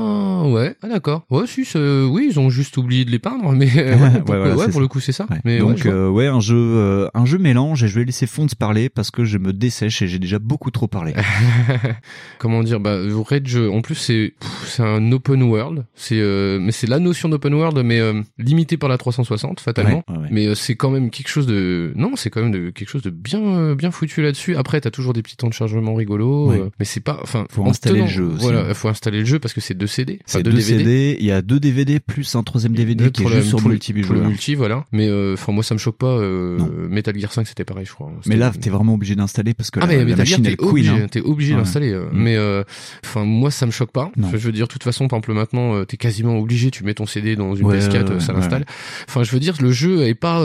Ah 0.83 0.88
d'accord. 0.88 1.25
Ouais, 1.31 1.46
si, 1.46 1.62
oui, 1.77 2.29
ils 2.31 2.38
ont 2.40 2.51
juste 2.51 2.77
oublié 2.77 3.05
de 3.05 3.11
les 3.11 3.18
peindre, 3.18 3.53
mais 3.53 3.66
ouais, 3.75 3.94
Ouais, 3.94 4.11
pour, 4.18 4.27
voilà, 4.35 4.57
ouais, 4.57 4.64
pour 4.66 4.75
ça. 4.75 4.81
le 4.81 4.88
coup 4.88 5.01
c'est 5.01 5.12
ça. 5.12 5.27
Ouais. 5.31 5.38
Mais 5.44 5.61
ouais, 5.61 5.68
donc 5.75 5.87
euh, 5.87 6.09
ouais, 6.09 6.27
un 6.27 6.40
jeu, 6.40 6.57
euh, 6.57 7.09
un 7.14 7.25
jeu 7.25 7.38
mélange 7.38 7.83
et 7.85 7.88
je 7.88 7.98
vais 7.98 8.05
laisser 8.05 8.27
Fonds 8.27 8.46
parler 8.59 8.88
parce 8.88 9.11
que 9.11 9.25
je 9.25 9.38
me 9.38 9.53
dessèche 9.53 10.03
et 10.03 10.09
j'ai 10.09 10.18
déjà 10.18 10.38
beaucoup 10.38 10.70
trop 10.70 10.87
parlé. 10.88 11.14
comment 12.38 12.62
dire 12.62 12.81
bah 12.81 12.98
Rage 13.29 13.57
en 13.57 13.81
plus 13.83 13.94
c'est 13.94 14.35
c'est 14.66 14.83
un 14.83 15.12
open 15.12 15.42
world 15.42 15.85
c'est 15.94 16.18
euh, 16.18 16.59
mais 16.61 16.72
c'est 16.72 16.87
la 16.88 16.98
notion 16.98 17.29
d'open 17.29 17.55
world 17.55 17.79
mais 17.85 18.01
euh, 18.01 18.20
limité 18.38 18.77
par 18.77 18.88
la 18.88 18.98
360 18.98 19.61
fatalement 19.61 20.03
Ouais, 20.09 20.14
ouais, 20.16 20.22
ouais. 20.22 20.29
mais 20.31 20.46
euh, 20.46 20.55
c'est 20.55 20.77
quand 20.77 20.90
même 20.90 21.11
quelque 21.11 21.29
chose 21.29 21.46
de 21.46 21.92
non 21.96 22.16
c'est 22.16 22.31
quand 22.31 22.42
même 22.42 22.51
de 22.53 22.70
quelque 22.70 22.88
chose 22.88 23.03
de 23.03 23.11
bien 23.11 23.40
euh, 23.42 23.75
bien 23.75 23.90
foutu 23.90 24.22
là-dessus 24.22 24.57
après 24.57 24.81
t'as 24.81 24.90
toujours 24.90 25.12
des 25.12 25.22
petits 25.22 25.37
temps 25.37 25.48
de 25.48 25.55
chargement 25.55 25.94
rigolos 25.94 26.51
Ouais. 26.51 26.61
euh, 26.61 26.68
mais 26.79 26.85
c'est 26.85 27.01
pas 27.01 27.18
enfin 27.22 27.46
Faut 27.51 27.62
en 27.62 27.70
installer 27.70 27.96
tenant- 27.96 28.07
le 28.07 28.11
jeu 28.12 28.25
aussi. 28.25 28.42
voilà 28.42 28.75
faut 28.75 28.88
installer 28.88 29.20
le 29.20 29.25
jeu 29.25 29.38
parce 29.38 29.55
que 29.55 29.61
c'est 29.61 29.75
deux 29.75 29.87
CD 30.04 30.18
enfin 30.20 30.38
C'est 30.38 30.42
deux 30.42 30.50
deux 30.52 30.56
DVD 30.58 30.78
CD, 30.78 31.16
il 31.20 31.26
y 31.26 31.32
a 31.32 31.42
deux 31.42 31.60
DVD 31.60 32.00
plus 32.00 32.34
un 32.34 32.42
troisième 32.42 32.74
DVD 32.74 33.10
qui 33.10 33.22
est 33.24 33.28
juste 33.28 33.48
sur 33.48 33.66
multi 33.66 33.92
pour 33.92 34.14
le 34.14 34.22
multi 34.22 34.54
voilà 34.54 34.84
mais 34.92 35.08
euh, 35.08 35.34
enfin 35.34 35.52
moi 35.52 35.62
ça 35.62 35.74
me 35.74 35.78
choque 35.78 35.96
pas 35.96 36.06
euh, 36.18 36.58
Metal 36.88 37.18
Gear 37.18 37.32
5 37.32 37.46
c'était 37.46 37.64
pareil 37.64 37.86
je 37.86 37.92
crois 37.92 38.10
Mais 38.26 38.36
là, 38.36 38.52
t'es 38.58 38.70
vraiment 38.70 38.94
obligé 38.94 39.14
d'installer 39.14 39.54
parce 39.54 39.70
que 39.70 39.80
ah 39.80 39.86
mais 39.86 40.04
la 40.04 40.16
machine 40.16 40.42
t'es 40.42 40.50
elle 40.50 40.56
queen. 40.56 40.68
obligé, 40.70 40.90
hein. 40.90 41.06
t'es 41.10 41.20
obligé 41.20 41.52
Ouais. 41.54 41.58
d'installer. 41.60 41.92
Mm. 41.94 42.08
Mais 42.12 42.36
euh, 42.36 42.62
enfin 43.04 43.24
moi 43.24 43.50
ça 43.50 43.66
me 43.66 43.70
choque 43.70 43.92
pas. 43.92 44.10
Non. 44.16 44.28
Je 44.32 44.36
veux 44.38 44.52
dire 44.52 44.66
de 44.66 44.72
toute 44.72 44.82
façon 44.84 45.08
par 45.08 45.18
exemple 45.18 45.32
maintenant 45.34 45.84
t'es 45.84 45.96
quasiment 45.96 46.38
obligé, 46.38 46.70
tu 46.70 46.84
mets 46.84 46.94
ton 46.94 47.06
CD 47.06 47.36
dans 47.36 47.54
une 47.54 47.66
Ouais, 47.66 47.78
PS4, 47.78 48.14
ouais, 48.14 48.20
ça 48.20 48.32
l'installe. 48.32 48.64
Enfin 49.08 49.22
je 49.22 49.30
veux 49.32 49.40
dire 49.40 49.54
le 49.60 49.72
jeu 49.72 50.02
est 50.06 50.14
pas 50.14 50.44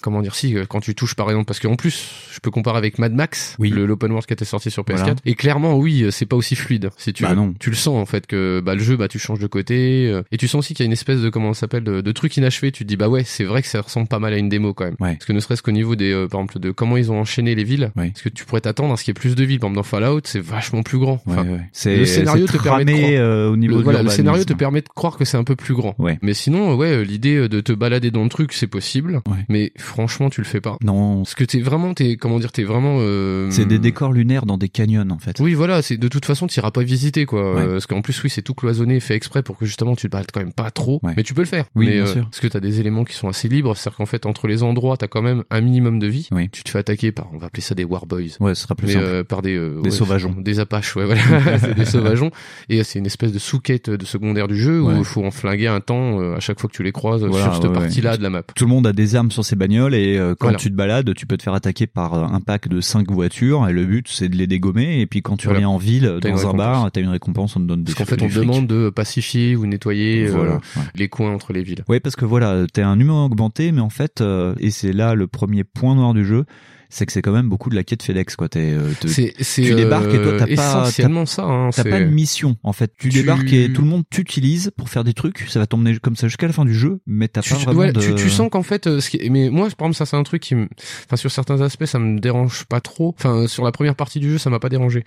comment 0.00 0.22
dire 0.22 0.34
si 0.34 0.54
quand 0.68 0.80
tu 0.80 0.94
touches 0.94 1.14
par 1.14 1.28
exemple 1.30 1.46
parce 1.46 1.60
qu'en 1.60 1.76
plus 1.76 2.10
je 2.32 2.40
peux 2.40 2.50
comparer 2.50 2.78
avec 2.78 2.98
Mad 2.98 3.12
Max, 3.14 3.56
Oui. 3.58 3.70
l'open 3.70 4.10
world 4.10 4.26
qui 4.26 4.32
était 4.32 4.44
sorti 4.44 4.70
sur 4.70 4.82
PS4 4.84 4.96
Voilà. 4.98 5.14
et 5.24 5.34
clairement 5.34 5.76
oui 5.76 6.06
c'est 6.10 6.26
pas 6.26 6.36
aussi 6.36 6.54
fluide 6.56 6.90
si 6.96 7.12
tu 7.12 7.22
Bah 7.22 7.30
veux. 7.30 7.36
non. 7.36 7.54
Tu 7.58 7.70
le 7.70 7.76
sens 7.76 7.96
en 8.00 8.06
fait 8.06 8.26
que 8.26 8.60
bah 8.64 8.74
le 8.74 8.82
jeu 8.82 8.96
bah 8.98 9.08
tu 9.08 9.18
changes 9.18 9.38
de 9.38 9.46
côté 9.46 10.08
euh, 10.08 10.22
et 10.32 10.36
tu 10.36 10.46
sens 10.48 10.58
aussi 10.60 10.74
qu'il 10.74 10.84
y 10.84 10.86
a 10.86 10.88
une 10.88 10.92
espèce 10.92 11.20
de 11.20 11.28
comment 11.30 11.54
ça 11.54 11.60
s'appelle 11.60 11.84
de, 11.84 12.00
de 12.00 12.12
truc 12.12 12.36
inachevé. 12.36 12.72
Tu 12.72 12.84
te 12.84 12.88
dis 12.88 12.96
bah 12.96 13.08
ouais 13.08 13.24
c'est 13.24 13.44
vrai 13.44 13.62
que 13.62 13.68
ça 13.68 13.80
ressemble 13.80 14.08
pas 14.08 14.18
mal 14.18 14.32
à 14.32 14.36
une 14.38 14.48
démo 14.48 14.74
quand 14.74 14.84
même. 14.84 14.96
Ouais. 15.00 15.14
Parce 15.14 15.24
que 15.24 15.32
ne 15.32 15.40
serait-ce 15.40 15.62
qu'au 15.62 15.70
niveau 15.72 15.96
des 15.96 16.12
euh, 16.12 16.28
par 16.28 16.40
exemple 16.40 16.58
de 16.60 16.70
comment 16.70 16.96
ils 16.96 17.10
ont 17.10 17.18
enchaîné 17.20 17.54
les 17.54 17.64
villes, 17.64 17.90
Ouais. 17.96 18.10
parce 18.10 18.22
que 18.22 18.28
tu 18.28 18.44
pourrais 18.44 18.60
t'attendre 18.60 18.92
à 18.92 18.96
ce 18.96 19.04
qu'il 19.04 19.12
y 19.12 19.16
ait 19.16 19.20
plus 19.20 19.34
de 19.34 19.44
villes. 19.44 19.60
Par 19.60 19.68
exemple 19.70 19.76
dans 19.76 19.82
Fallout 19.88 20.20
c'est 20.24 20.40
vachement 20.40 20.82
plus 20.82 20.98
grand. 20.98 21.20
Enfin, 21.26 21.46
ouais. 21.46 21.60
C'est 21.72 21.96
le 21.96 22.04
scénario 22.06 22.46
c'est 22.46 22.58
te 22.58 22.62
permet 22.62 22.84
de 22.84 22.90
croire. 22.92 23.10
euh, 23.12 23.50
au 23.50 23.56
niveau 23.56 23.74
le, 23.74 23.78
de 23.78 23.84
voilà, 23.84 24.02
le 24.02 24.10
scénario 24.10 24.44
te 24.44 24.52
permet 24.52 24.80
de 24.82 24.88
croire 24.88 25.16
que 25.16 25.24
c'est 25.24 25.36
un 25.36 25.44
peu 25.44 25.56
plus 25.56 25.74
grand. 25.74 25.94
Ouais. 25.98 26.18
Mais 26.22 26.34
sinon, 26.34 26.74
ouais, 26.76 27.04
l'idée 27.04 27.48
de 27.48 27.60
te 27.60 27.72
balader 27.72 28.10
dans 28.10 28.22
le 28.24 28.28
truc, 28.28 28.52
c'est 28.52 28.66
possible. 28.66 29.20
Ouais. 29.28 29.44
Mais 29.48 29.72
franchement, 29.78 30.30
tu 30.30 30.40
le 30.40 30.46
fais 30.46 30.60
pas. 30.60 30.76
Non, 30.82 31.18
Parce 31.18 31.34
que 31.34 31.44
t'es 31.44 31.60
vraiment, 31.60 31.94
t'es, 31.94 32.16
comment 32.16 32.38
dire, 32.38 32.52
t'es 32.52 32.64
vraiment. 32.64 32.98
euh, 33.00 33.50
c'est 33.50 33.66
des 33.66 33.78
décors 33.78 34.12
lunaires 34.12 34.46
dans 34.46 34.58
des 34.58 34.68
canyons 34.68 35.08
en 35.10 35.18
fait. 35.18 35.38
Oui, 35.40 35.54
voilà, 35.54 35.82
c'est 35.82 35.96
de 35.96 36.08
toute 36.08 36.24
façon, 36.24 36.46
t'iras 36.46 36.70
pas 36.70 36.82
visiter, 36.82 37.26
quoi. 37.26 37.40
Euh, 37.58 37.72
parce 37.74 37.86
qu'en 37.86 38.00
plus, 38.02 38.22
oui, 38.24 38.30
c'est 38.30 38.42
tout 38.42 38.54
cloisonné, 38.54 38.87
fait 39.00 39.14
exprès 39.14 39.42
pour 39.42 39.56
que 39.58 39.66
justement 39.66 39.94
tu 39.96 40.06
te 40.08 40.12
balades 40.12 40.30
quand 40.32 40.40
même 40.40 40.52
pas 40.52 40.70
trop. 40.70 41.00
Ouais. 41.02 41.12
Mais 41.16 41.22
tu 41.22 41.34
peux 41.34 41.42
le 41.42 41.46
faire. 41.46 41.64
Oui, 41.74 41.86
mais, 41.86 41.92
bien 41.94 42.02
euh, 42.02 42.12
sûr. 42.12 42.24
Parce 42.24 42.40
que 42.40 42.46
t'as 42.48 42.60
des 42.60 42.80
éléments 42.80 43.04
qui 43.04 43.14
sont 43.14 43.28
assez 43.28 43.48
libres. 43.48 43.76
C'est-à-dire 43.76 43.96
qu'en 43.98 44.06
fait, 44.06 44.26
entre 44.26 44.46
les 44.48 44.62
endroits, 44.62 44.96
t'as 44.96 45.06
quand 45.08 45.22
même 45.22 45.44
un 45.50 45.60
minimum 45.60 45.98
de 45.98 46.06
vie. 46.06 46.28
Oui. 46.32 46.48
Tu 46.50 46.62
te 46.64 46.70
fais 46.70 46.78
attaquer 46.78 47.12
par, 47.12 47.28
on 47.32 47.38
va 47.38 47.46
appeler 47.46 47.62
ça 47.62 47.74
des 47.74 47.84
warboys. 47.84 48.30
Ouais, 48.40 48.54
ce 48.54 48.62
sera 48.62 48.74
plus 48.74 48.86
Mais 48.88 48.92
simple. 48.94 49.04
euh, 49.04 49.24
par 49.24 49.42
des 49.42 49.56
euh, 49.56 49.80
Des 49.82 49.90
ouais, 49.90 49.96
sauvageons. 49.96 50.34
des 50.38 50.60
apaches 50.60 50.96
ouais 50.96 51.04
voilà 51.04 51.58
des 51.76 51.84
sauvageons 51.84 52.30
et 52.68 52.82
c'est 52.84 52.98
une 52.98 53.06
espèce 53.06 53.32
de 53.32 53.38
sous-quête 53.38 53.90
de 53.90 54.04
secondaire 54.04 54.48
du 54.48 54.56
jeu 54.56 54.80
où 54.82 54.90
il 54.96 55.04
faut 55.04 55.24
en 55.24 55.30
flinguer 55.30 55.66
un 55.68 55.80
temps 55.80 56.20
à 56.34 56.40
chaque 56.40 56.60
fois 56.60 56.68
que 56.70 56.74
tu 56.74 56.82
les 56.82 56.92
croises 56.92 57.24
Voilà, 57.24 57.44
sur 57.46 57.54
cette 57.54 57.62
ouais, 57.64 57.68
ouais. 57.70 57.74
partie 57.74 58.00
là 58.00 58.16
de 58.16 58.22
la 58.22 58.30
map 58.30 58.42
Tout 58.54 58.64
le 58.64 58.70
monde 58.70 58.86
a 58.86 58.92
des 58.92 59.14
armes 59.16 59.30
sur 59.30 59.44
ses 59.44 59.56
bagnoles 59.56 59.94
et 59.94 60.16
quand 60.38 60.46
Voilà. 60.48 60.58
tu 60.58 60.70
te 60.70 60.74
balades, 60.76 61.14
tu 61.14 61.26
peux 61.26 61.36
te 61.36 61.42
faire 61.42 61.54
attaquer 61.54 61.86
par 61.86 62.14
un 62.14 62.40
pack 62.40 62.68
de 62.68 62.80
5 62.80 63.10
voitures 63.10 63.68
et 63.68 63.72
le 63.72 63.84
but 63.84 64.06
c'est 64.08 64.28
de 64.28 64.36
les 64.36 64.46
dégommer 64.46 65.00
et 65.00 65.06
puis 65.06 65.22
quand 65.22 65.36
tu 65.36 65.46
Voilà. 65.46 65.58
reviens 65.58 65.68
en 65.68 65.78
ville 65.78 66.18
dans 66.22 66.48
un 66.48 66.54
bar, 66.54 66.90
t'as 66.92 67.00
une 67.00 67.08
récompense, 67.08 67.56
on 67.56 67.60
te 67.60 67.66
donne 67.66 67.82
des 67.84 67.92
parce 67.92 68.08
qu'en 68.08 68.16
fait 68.16 68.22
on 68.22 68.28
te 68.28 68.34
demande 68.34 68.66
de 68.66 68.77
pacifier 68.94 69.56
ou 69.56 69.66
nettoyer 69.66 70.26
euh, 70.28 70.32
Voilà, 70.32 70.54
ouais. 70.54 70.82
les 70.94 71.08
coins 71.08 71.32
entre 71.32 71.52
les 71.52 71.62
villes 71.62 71.84
Ouais, 71.88 72.00
parce 72.00 72.16
que 72.16 72.24
voilà, 72.24 72.64
t'es 72.72 72.82
un 72.82 72.98
humain 72.98 73.24
augmenté, 73.24 73.72
mais 73.72 73.80
en 73.80 73.90
fait, 73.90 74.20
euh, 74.20 74.54
et 74.60 74.70
c'est 74.70 74.92
là 74.92 75.14
le 75.14 75.26
premier 75.26 75.64
point 75.64 75.94
noir 75.94 76.14
du 76.14 76.24
jeu, 76.24 76.44
c'est 76.90 77.04
que 77.04 77.12
c'est 77.12 77.20
quand 77.20 77.32
même 77.32 77.50
beaucoup 77.50 77.68
de 77.68 77.74
la 77.74 77.84
quête 77.84 78.02
FedEx, 78.02 78.34
quoi. 78.34 78.48
T'es, 78.48 78.72
euh, 78.72 78.90
c'est 79.06 79.34
c'est 79.40 79.60
tu 79.60 79.74
débarques 79.74 80.06
et 80.14 80.22
toi, 80.22 80.32
t'as 80.38 80.46
pas- 80.46 80.52
essentiellement 80.52 81.26
ça 81.26 81.42
hein, 81.44 81.68
T'as 81.70 81.82
c'est- 81.82 81.90
pas 81.90 82.00
de 82.00 82.06
mission 82.06 82.56
en 82.62 82.72
fait. 82.72 82.90
Tu, 82.98 83.10
Tu- 83.10 83.18
débarques 83.18 83.52
et 83.52 83.70
tout 83.70 83.82
le 83.82 83.88
monde 83.88 84.04
t'utilise 84.08 84.70
pour 84.74 84.88
faire 84.88 85.04
des 85.04 85.12
trucs. 85.12 85.40
Ça 85.50 85.58
va 85.60 85.66
t'emmener 85.66 85.98
comme 85.98 86.16
ça 86.16 86.28
jusqu'à 86.28 86.46
la 86.46 86.54
fin 86.54 86.64
du 86.64 86.72
jeu, 86.72 87.00
mais 87.06 87.28
t'as 87.28 87.42
tu, 87.42 87.52
pas 87.52 87.58
vraiment 87.58 87.80
ouais, 87.80 87.92
de. 87.92 88.00
tu, 88.00 88.14
tu 88.14 88.30
sens 88.30 88.48
qu'en 88.50 88.62
fait, 88.62 89.00
ce 89.00 89.10
qui 89.10 89.18
est- 89.18 89.28
mais 89.28 89.50
moi, 89.50 89.68
par 89.76 89.88
exemple, 89.88 89.96
ça 89.96 90.06
c'est 90.06 90.16
un 90.16 90.22
truc 90.22 90.40
qui, 90.40 90.54
me... 90.54 90.66
enfin, 91.04 91.16
sur 91.16 91.30
certains 91.30 91.60
aspects, 91.60 91.84
ça 91.84 91.98
me 91.98 92.18
dérange 92.20 92.64
pas 92.64 92.80
trop. 92.80 93.14
Enfin, 93.18 93.46
sur 93.48 93.64
la 93.64 93.72
première 93.72 93.94
partie 93.94 94.18
du 94.18 94.30
jeu, 94.30 94.38
ça 94.38 94.48
m'a 94.48 94.58
pas 94.58 94.70
dérangé. 94.70 95.04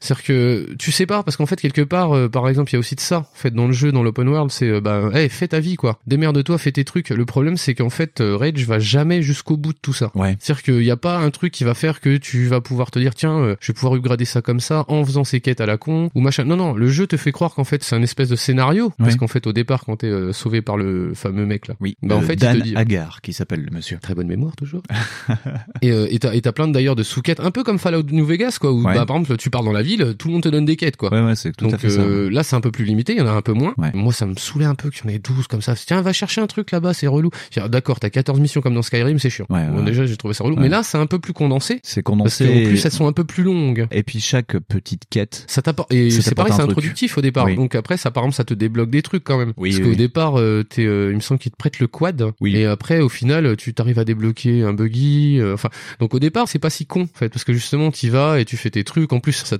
C'est-à-dire 0.00 0.24
que 0.24 0.74
tu 0.78 0.92
sépares 0.92 1.24
parce 1.24 1.36
qu'en 1.36 1.46
fait, 1.46 1.60
quelque 1.60 1.82
part, 1.82 2.12
euh, 2.16 2.28
par 2.28 2.48
exemple, 2.48 2.70
il 2.70 2.74
y 2.74 2.76
a 2.76 2.78
aussi 2.80 2.94
de 2.94 3.00
ça. 3.00 3.18
En 3.18 3.26
fait, 3.34 3.52
dans 3.52 3.66
le 3.66 3.72
jeu, 3.72 3.92
dans 3.92 4.02
l'open 4.02 4.28
world, 4.28 4.50
c'est, 4.50 4.68
euh, 4.68 4.80
bah, 4.80 5.10
hey, 5.14 5.28
fais 5.28 5.48
ta 5.48 5.60
vie, 5.60 5.76
quoi. 5.76 5.98
Démerde-toi, 6.06 6.58
fais 6.58 6.72
tes 6.72 6.84
trucs. 6.84 7.10
Le 7.10 7.24
problème, 7.24 7.56
c'est 7.56 7.74
qu'en 7.74 7.90
fait, 7.90 8.20
euh, 8.20 8.36
Rage 8.36 8.64
va 8.66 8.78
jamais 8.78 9.22
jusqu'au 9.22 9.56
bout 9.56 9.72
de 9.72 9.78
tout 9.80 9.92
ça. 9.92 10.10
Ouais. 10.14 10.36
C'est-à-dire 10.40 10.62
qu'il 10.62 10.78
n'y 10.80 10.90
a 10.90 10.96
pas 10.96 11.18
un 11.18 11.30
truc 11.30 11.52
qui 11.52 11.64
va 11.64 11.74
faire 11.74 12.00
que 12.00 12.16
tu 12.16 12.46
vas 12.46 12.60
pouvoir 12.60 12.90
te 12.90 12.98
dire 12.98 13.14
tiens 13.14 13.38
euh, 13.38 13.56
je 13.60 13.72
vais 13.72 13.74
pouvoir 13.74 13.94
upgrader 13.94 14.24
ça 14.24 14.42
comme 14.42 14.60
ça 14.60 14.84
en 14.88 15.04
faisant 15.04 15.24
ces 15.24 15.40
quêtes 15.40 15.60
à 15.60 15.66
la 15.66 15.76
con 15.76 16.10
ou 16.14 16.20
machin. 16.20 16.44
Non 16.44 16.56
non, 16.56 16.74
le 16.74 16.88
jeu 16.88 17.06
te 17.06 17.16
fait 17.16 17.32
croire 17.32 17.54
qu'en 17.54 17.64
fait 17.64 17.82
c'est 17.82 17.96
un 17.96 18.02
espèce 18.02 18.28
de 18.28 18.36
scénario 18.36 18.92
parce 18.98 19.12
Ouais. 19.12 19.18
qu'en 19.18 19.26
fait 19.26 19.46
au 19.46 19.52
départ 19.52 19.84
quand 19.84 19.96
t'es 19.96 20.06
euh, 20.06 20.32
sauvé 20.32 20.62
par 20.62 20.76
le 20.76 21.12
fameux 21.14 21.46
mec 21.46 21.68
là, 21.68 21.74
Oui. 21.80 21.96
bah 22.02 22.16
en 22.16 22.20
fait 22.20 22.36
Dan 22.36 22.56
il 22.56 22.60
te 22.62 22.68
dit 22.68 22.76
Agar 22.76 23.20
qui 23.20 23.32
s'appelle 23.32 23.62
le 23.64 23.70
monsieur. 23.74 23.98
très 24.00 24.14
bonne 24.14 24.26
mémoire 24.28 24.54
toujours. 24.56 24.82
et 25.82 25.90
euh, 25.90 26.06
et 26.10 26.18
t'as 26.18 26.34
et 26.34 26.40
t'as 26.40 26.52
plein 26.52 26.68
d'ailleurs 26.68 26.96
de 26.96 27.02
sous-quêtes 27.02 27.40
un 27.40 27.50
peu 27.50 27.62
comme 27.64 27.78
Fallout 27.78 28.04
New 28.10 28.24
Vegas 28.24 28.58
quoi 28.60 28.72
où 28.72 28.84
Ouais. 28.84 28.94
bah 28.94 29.06
par 29.06 29.16
exemple 29.16 29.36
tu 29.38 29.50
pars 29.50 29.62
dans 29.62 29.72
la 29.72 29.82
ville, 29.82 29.87
tout 29.96 30.28
le 30.28 30.32
monde 30.34 30.42
te 30.42 30.48
donne 30.48 30.64
des 30.64 30.76
quêtes 30.76 30.96
quoi. 30.96 31.10
Ouais 31.12 31.20
ouais, 31.24 31.34
c'est 31.36 31.52
tout 31.56 31.64
Donc 31.64 31.74
à 31.74 31.78
fait 31.78 31.90
ça. 31.90 32.00
euh, 32.00 32.28
là 32.30 32.42
c'est 32.42 32.56
un 32.56 32.60
peu 32.60 32.70
plus 32.70 32.84
limité, 32.84 33.12
il 33.14 33.18
y 33.18 33.22
en 33.22 33.26
a 33.26 33.30
un 33.32 33.42
peu 33.42 33.52
moins. 33.52 33.74
Ouais. 33.78 33.90
Moi 33.94 34.12
ça 34.12 34.26
me 34.26 34.34
saoulait 34.36 34.64
un 34.66 34.74
peu 34.74 34.90
qu'il 34.90 35.04
y 35.04 35.12
en 35.12 35.14
ait 35.14 35.18
12 35.18 35.46
comme 35.46 35.62
ça. 35.62 35.74
Tiens, 35.74 36.02
va 36.02 36.12
chercher 36.12 36.40
un 36.40 36.46
truc 36.46 36.70
là-bas, 36.70 36.92
c'est 36.94 37.06
relou. 37.06 37.30
Ah, 37.56 37.68
D'accord, 37.68 38.00
t'as 38.00 38.10
14 38.10 38.40
missions 38.40 38.60
comme 38.60 38.74
dans 38.74 38.82
Skyrim, 38.82 39.18
c'est 39.18 39.30
chiant. 39.30 39.46
Ouais, 39.50 39.66
Bon, 39.68 39.78
ouais. 39.78 39.84
déjà 39.84 40.04
j'ai 40.06 40.16
trouvé 40.16 40.34
ça 40.34 40.44
relou, 40.44 40.56
mais 40.56 40.68
là 40.68 40.82
c'est 40.82 40.98
un 40.98 41.06
peu 41.06 41.18
plus 41.18 41.32
condensé. 41.32 41.80
C'est 41.82 42.02
Parce 42.02 42.12
condensé. 42.16 42.46
qu'en 42.46 42.68
plus 42.68 42.84
elles 42.84 42.92
sont 42.92 43.06
un 43.06 43.12
peu 43.12 43.24
plus 43.24 43.42
longues. 43.42 43.86
Et 43.90 44.02
puis 44.02 44.20
chaque 44.20 44.58
petite 44.58 45.02
quête. 45.10 45.44
Ça 45.48 45.62
t'apporte 45.62 45.92
et 45.92 46.10
c'est 46.10 46.34
pareil, 46.34 46.52
c'est 46.54 46.62
introductif 46.62 47.16
au 47.18 47.20
départ. 47.22 47.46
Oui. 47.46 47.56
Donc 47.56 47.74
après, 47.74 47.96
ça 47.96 48.10
par 48.10 48.24
exemple, 48.24 48.36
ça 48.36 48.44
te 48.44 48.54
débloque 48.54 48.90
des 48.90 49.02
trucs 49.02 49.24
quand 49.24 49.38
même. 49.38 49.52
Oui, 49.56 49.70
Parce 49.70 49.82
oui, 49.82 49.90
qu'au 49.90 49.96
départ, 49.96 50.38
euh, 50.38 50.64
t'es, 50.68 50.84
euh, 50.84 51.10
il 51.10 51.16
me 51.16 51.20
semble 51.20 51.38
qu'il 51.40 51.50
te 51.52 51.56
prête 51.56 51.78
le 51.80 51.86
quad. 51.86 52.32
Oui. 52.40 52.56
Et 52.56 52.66
après, 52.66 53.00
au 53.00 53.08
final, 53.08 53.56
tu 53.56 53.74
t'arrives 53.74 53.98
à 53.98 54.04
débloquer 54.04 54.62
un 54.62 54.72
buggy. 54.72 55.40
Enfin, 55.52 55.68
donc 56.00 56.14
au 56.14 56.18
départ, 56.18 56.48
c'est 56.48 56.58
pas 56.58 56.70
si 56.70 56.86
con, 56.86 57.02
en 57.02 57.18
fait, 57.18 57.28
parce 57.28 57.44
que 57.44 57.52
justement, 57.52 57.90
t'y 57.90 58.08
vas 58.08 58.40
et 58.40 58.44
tu 58.44 58.56
fais 58.56 58.70
tes 58.70 58.84
trucs. 58.84 59.12
En 59.12 59.20
plus, 59.20 59.32
ça 59.32 59.58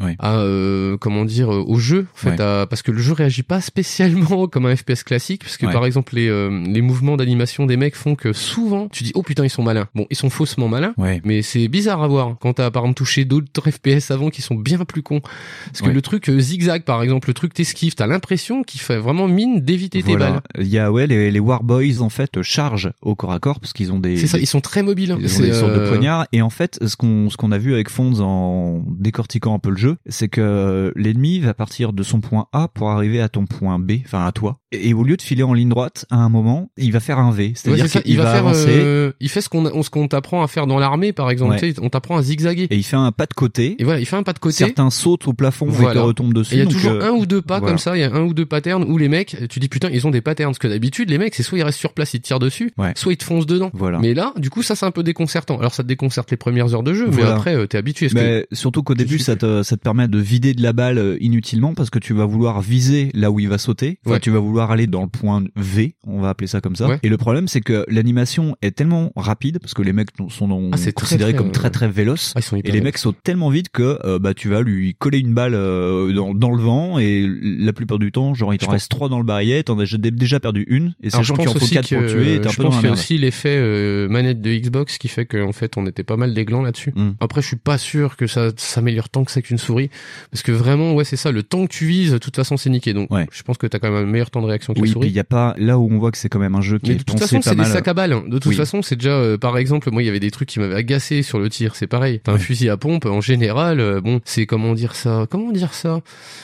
Oui. 0.00 0.12
à 0.18 0.38
euh, 0.38 0.96
comment 0.96 1.24
dire 1.24 1.52
euh, 1.52 1.64
au 1.66 1.78
jeu. 1.78 2.06
En 2.14 2.16
fait, 2.18 2.30
Ouais. 2.30 2.40
à- 2.40 2.66
parce 2.68 2.82
que 2.82 2.90
le 2.90 2.98
jeu 2.98 3.12
réagit 3.12 3.42
pas 3.42 3.60
spécialement 3.60 4.46
comme 4.48 4.66
un 4.66 4.74
FPS 4.76 5.02
classique, 5.04 5.42
parce 5.44 5.56
que 5.56 5.66
Ouais. 5.66 5.72
par 5.72 5.86
exemple, 5.86 6.14
les 6.14 6.28
euh, 6.28 6.50
les 6.66 6.82
mouvements 6.82 7.16
d'animation 7.16 7.66
des 7.66 7.76
mecs 7.76 7.94
font 7.96 8.14
que 8.14 8.32
souvent, 8.32 8.88
tu 8.88 9.04
dis 9.04 9.12
oh 9.14 9.22
putain, 9.22 9.44
ils 9.44 9.50
sont 9.50 9.62
malins. 9.62 9.88
Bon, 9.94 10.06
ils 10.10 10.16
sont 10.16 10.30
faussement 10.30 10.68
malins. 10.68 10.94
Ouais. 10.96 11.20
Mais 11.24 11.42
c'est 11.42 11.68
bizarre 11.68 12.02
à 12.02 12.08
voir 12.08 12.36
quand 12.40 12.54
t'as 12.54 12.70
par 12.70 12.82
exemple 12.84 12.96
touché 12.98 13.24
d'autres 13.24 13.70
FPS 13.70 14.10
avant 14.10 14.30
qui 14.30 14.42
sont 14.42 14.54
bien 14.54 14.78
plus 14.84 15.02
cons. 15.02 15.20
Parce 15.66 15.82
que 15.82 15.90
le 15.90 16.02
truc 16.02 16.28
euh, 16.28 16.38
zigzag 16.38 16.82
par 16.82 17.02
exemple, 17.02 17.28
le 17.28 17.34
truc 17.34 17.54
t'esquive, 17.54 17.94
t'as 17.94 18.06
l'impression 18.06 18.62
qu'il 18.62 18.80
fait 18.80 18.98
vraiment 18.98 19.28
mine 19.28 19.60
d'éviter 19.60 20.02
tes 20.02 20.16
balles. 20.16 20.40
Il 20.58 20.68
y 20.68 20.78
a 20.78 20.90
ouais 20.92 21.06
les, 21.06 21.30
les 21.30 21.40
Warboys 21.40 22.00
en 22.00 22.08
fait 22.08 22.42
chargent 22.42 22.90
au 23.02 23.14
corps 23.14 23.32
à 23.32 23.38
corps 23.38 23.60
parce 23.60 23.72
qu'ils 23.72 23.92
ont 23.92 23.98
des 23.98 24.16
C'est 24.16 24.26
ça, 24.26 24.38
ils 24.38 24.46
sont 24.46 24.60
très 24.60 24.82
mobiles. 24.82 25.12
hein. 25.12 25.18
Ils 25.20 25.26
ont 25.26 25.28
C'est, 25.28 25.42
des 25.42 25.52
sortes 25.52 25.72
de 25.74 25.78
euh, 25.80 25.88
poignards 25.88 26.26
et 26.32 26.42
en 26.42 26.50
fait 26.50 26.78
ce 26.84 26.96
qu'on 26.96 27.28
ce 27.30 27.36
qu'on 27.36 27.52
a 27.52 27.58
vu 27.58 27.72
avec 27.74 27.88
Fonds 27.90 28.20
en 28.20 28.82
décortiquant 28.98 29.55
un 29.56 29.58
peu 29.58 29.70
le 29.70 29.76
jeu, 29.76 29.96
c'est 30.08 30.28
que 30.28 30.92
l'ennemi 30.96 31.40
va 31.40 31.54
partir 31.54 31.92
de 31.92 32.02
son 32.02 32.20
point 32.20 32.46
A 32.52 32.68
pour 32.68 32.90
arriver 32.90 33.20
à 33.20 33.28
ton 33.28 33.46
point 33.46 33.78
B, 33.78 33.92
enfin 34.04 34.24
à 34.26 34.32
toi. 34.32 34.58
Et 34.72 34.94
au 34.94 35.02
lieu 35.02 35.16
de 35.16 35.22
filer 35.22 35.42
en 35.42 35.54
ligne 35.54 35.68
droite, 35.68 36.06
à 36.10 36.16
un 36.16 36.28
moment, 36.28 36.70
il 36.76 36.92
va 36.92 37.00
faire 37.00 37.18
un 37.18 37.30
V, 37.32 37.52
c'est-à-dire 37.54 37.88
qu'il 37.90 38.02
il 38.04 38.16
va, 38.18 38.24
faire, 38.24 38.34
avancer 38.46 38.66
euh, 38.68 39.12
il 39.20 39.28
fait 39.28 39.40
ce 39.40 39.48
qu'on 39.48 39.64
qu'on 39.90 40.08
t'apprend 40.08 40.42
à 40.42 40.48
faire 40.48 40.66
dans 40.66 40.78
l'armée, 40.78 41.12
par 41.12 41.30
exemple. 41.30 41.52
Ouais. 41.54 41.60
Tu 41.60 41.72
sais, 41.72 41.80
on 41.82 41.88
t'apprend 41.88 42.16
à 42.16 42.22
zigzaguer. 42.22 42.64
et 42.70 42.76
il 42.76 42.82
fait 42.82 42.96
un 42.96 43.12
pas 43.12 43.26
de 43.26 43.34
côté. 43.34 43.76
Et 43.78 43.84
voilà, 43.84 44.00
il 44.00 44.06
fait 44.06 44.16
un 44.16 44.22
pas 44.22 44.32
de 44.32 44.38
côté. 44.38 44.56
Certains 44.56 44.90
sautent 44.90 45.26
au 45.28 45.32
plafond 45.32 45.66
et 45.68 45.72
Voilà. 45.72 46.00
te 46.00 46.06
retombent 46.06 46.34
dessus. 46.34 46.54
Et 46.54 46.58
il 46.58 46.64
y 46.64 46.66
a 46.66 46.70
toujours 46.70 46.92
euh, 46.92 47.08
un 47.08 47.10
ou 47.12 47.26
deux 47.26 47.40
pas 47.42 47.58
voilà. 47.58 47.72
comme 47.72 47.78
ça, 47.78 47.96
il 47.96 48.00
y 48.00 48.04
a 48.04 48.12
un 48.12 48.22
ou 48.22 48.34
deux 48.34 48.46
patterns 48.46 48.84
où 48.84 48.98
les 48.98 49.08
mecs, 49.08 49.36
tu 49.48 49.58
dis 49.60 49.68
putain, 49.68 49.88
ils 49.92 50.06
ont 50.06 50.10
des 50.10 50.20
patterns. 50.20 50.50
Parce 50.50 50.58
que 50.58 50.68
d'habitude, 50.68 51.08
les 51.10 51.18
mecs, 51.18 51.34
c'est 51.34 51.42
soit 51.42 51.58
ils 51.58 51.62
restent 51.62 51.78
sur 51.78 51.92
place, 51.94 52.12
ils 52.14 52.20
te 52.20 52.26
tirent 52.26 52.38
dessus, 52.38 52.72
Ouais. 52.76 52.92
soit 52.96 53.12
ils 53.12 53.16
te 53.16 53.24
foncent 53.24 53.46
dedans. 53.46 53.70
Voilà. 53.72 53.98
Mais 53.98 54.12
là, 54.14 54.32
du 54.36 54.50
coup, 54.50 54.62
ça 54.62 54.74
c'est 54.74 54.86
un 54.86 54.90
peu 54.90 55.02
déconcertant. 55.02 55.58
Alors 55.58 55.74
ça 55.74 55.82
te 55.82 55.88
déconcerte 55.88 56.30
les 56.30 56.36
premières 56.36 56.74
heures 56.74 56.82
de 56.82 56.92
jeu, 56.92 57.08
mais 57.12 57.22
après, 57.22 57.54
euh, 57.56 57.66
t'es 57.66 57.78
habitué. 57.78 58.08
Que- 58.08 58.14
Mais 58.14 58.46
surtout 58.52 58.82
qu'au 58.82 58.94
début, 58.94 59.18
ça 59.18 59.36
te, 59.36 59.45
ça 59.62 59.76
te 59.76 59.82
permet 59.82 60.08
de 60.08 60.18
vider 60.18 60.54
de 60.54 60.62
la 60.62 60.72
balle 60.72 60.98
euh, 60.98 61.16
inutilement 61.20 61.74
parce 61.74 61.90
que 61.90 61.98
tu 61.98 62.12
vas 62.14 62.24
vouloir 62.26 62.60
viser 62.60 63.10
là 63.14 63.30
où 63.30 63.40
il 63.40 63.48
va 63.48 63.58
sauter. 63.58 63.98
Enfin, 64.04 64.14
Ouais. 64.14 64.20
tu 64.20 64.30
vas 64.30 64.38
vouloir 64.38 64.70
aller 64.70 64.86
dans 64.86 65.02
le 65.02 65.08
point 65.08 65.42
V, 65.56 65.94
on 66.06 66.20
va 66.20 66.30
appeler 66.30 66.46
ça 66.46 66.60
comme 66.60 66.76
ça. 66.76 66.88
Ouais. 66.88 66.98
Et 67.02 67.08
le 67.08 67.16
problème, 67.16 67.48
c'est 67.48 67.60
que 67.60 67.84
l'animation 67.88 68.56
est 68.62 68.72
tellement 68.76 69.12
rapide 69.16 69.58
parce 69.58 69.74
que 69.74 69.82
les 69.82 69.92
mecs 69.92 70.08
sont 70.28 70.48
dans- 70.48 70.70
Ah, 70.72 70.76
c'est 70.76 70.92
très, 70.92 71.04
considérés 71.06 71.32
très, 71.32 71.38
comme 71.42 71.52
très 71.52 71.68
euh, 71.68 71.70
très 71.70 71.88
véloces. 71.88 72.32
Ah, 72.36 72.40
Et 72.64 72.70
les 72.72 72.80
mecs 72.80 72.98
sautent 72.98 73.22
tellement 73.22 73.50
vite 73.50 73.68
que 73.70 73.98
euh, 74.04 74.18
bah 74.18 74.34
tu 74.34 74.48
vas 74.48 74.62
lui 74.62 74.94
coller 74.94 75.18
une 75.18 75.34
balle 75.34 75.54
euh, 75.54 76.12
dans, 76.12 76.34
dans 76.34 76.50
le 76.54 76.62
vent 76.62 76.98
et 76.98 77.26
la 77.42 77.72
plupart 77.72 77.98
du 77.98 78.12
temps, 78.12 78.34
genre 78.34 78.52
il 78.54 78.58
t'en 78.58 78.66
Je 78.66 78.70
reste 78.72 78.90
trois 78.90 79.08
dans 79.08 79.18
le 79.18 79.24
barillet, 79.24 79.62
t'en 79.62 79.78
as 79.78 79.84
déjà- 79.96 80.40
perdu 80.40 80.64
une 80.68 80.94
et 81.02 81.06
je 81.06 81.10
sachant 81.10 81.34
qu'il 81.34 81.48
en 81.48 81.54
faut 81.54 81.66
quatre 81.66 81.88
pour 81.88 82.06
tuer, 82.06 82.40
je 82.42 82.62
pense 82.62 82.76
qu'il 82.76 82.84
y 82.86 82.88
a 82.88 82.92
aussi 82.92 83.16
l'effet 83.18 83.56
euh, 83.56 84.06
manette 84.08 84.40
de 84.42 84.54
Xbox 84.54 84.98
qui 84.98 85.08
fait 85.08 85.24
qu'en 85.24 85.52
fait 85.52 85.76
on 85.76 85.86
était 85.86 86.02
pas 86.04 86.16
mal 86.16 86.34
des 86.34 86.44
glands 86.44 86.62
là-dessus. 86.62 86.92
Mm. 86.94 87.12
Après 87.20 87.40
je 87.42 87.46
suis 87.46 87.56
pas 87.56 87.78
sûr 87.78 88.16
que 88.16 88.26
ça 88.26 88.50
s'améliore 88.56 89.08
tant 89.08 89.24
que 89.24 89.30
ça 89.32 89.35
qu'une 89.42 89.58
souris 89.58 89.90
parce 90.30 90.42
que 90.42 90.52
vraiment 90.52 90.94
ouais 90.94 91.04
c'est 91.04 91.16
ça 91.16 91.30
le 91.32 91.42
temps 91.42 91.66
que 91.66 91.72
tu 91.72 91.86
vises 91.86 92.12
de 92.12 92.18
toute 92.18 92.36
façon 92.36 92.56
c'est 92.56 92.70
niqué 92.70 92.92
donc 92.92 93.10
Ouais. 93.10 93.26
je 93.32 93.42
pense 93.42 93.56
que 93.58 93.66
t'as 93.66 93.78
quand 93.78 93.90
même 93.90 94.02
un 94.02 94.10
meilleur 94.10 94.30
temps 94.30 94.40
de 94.42 94.46
réaction 94.46 94.74
que 94.74 94.80
Oui, 94.80 94.88
la 94.88 94.92
souris. 94.94 95.08
il 95.08 95.12
y 95.14 95.20
a 95.20 95.24
pas 95.24 95.54
là 95.58 95.78
où 95.78 95.88
on 95.92 95.98
voit 95.98 96.10
que 96.10 96.18
c'est 96.18 96.28
quand 96.28 96.38
même 96.38 96.54
un 96.54 96.60
jeu 96.60 96.78
qui 96.78 96.88
Mais 96.90 96.94
est 96.94 96.98
de 96.98 97.02
toute 97.02 97.18
pensé 97.18 97.36
façon, 97.36 97.42
c'est 97.42 97.54
des 97.56 97.64
sacs 97.64 97.88
à 97.88 97.94
balles. 97.94 98.10
De 98.28 98.38
toute 98.38 98.46
Oui. 98.46 98.54
façon, 98.56 98.82
c'est 98.82 98.96
déjà, 98.96 99.10
euh, 99.10 99.38
par 99.38 99.56
exemple, 99.58 99.90
moi, 99.90 100.02
il 100.02 100.06
y 100.06 100.08
avait 100.08 100.20
des 100.20 100.30
trucs 100.30 100.48
qui 100.48 100.58
m'avaient 100.58 100.74
agacé 100.74 101.22
sur 101.22 101.38
le 101.38 101.48
tir. 101.48 101.76
C'est 101.76 101.86
pareil. 101.86 102.20
T'as 102.24 102.32
un 102.32 102.34
Ouais. 102.34 102.40
fusil 102.40 102.68
à 102.68 102.76
pompe, 102.76 103.06
en 103.06 103.20
général, 103.20 103.80
euh, 103.80 104.00
bon, 104.00 104.20
c'est 104.24 104.46
comment 104.46 104.74
dire 104.74 104.94
ça? 104.94 105.26
Comment 105.30 105.52
dire 105.52 105.72
ça? 105.74 106.00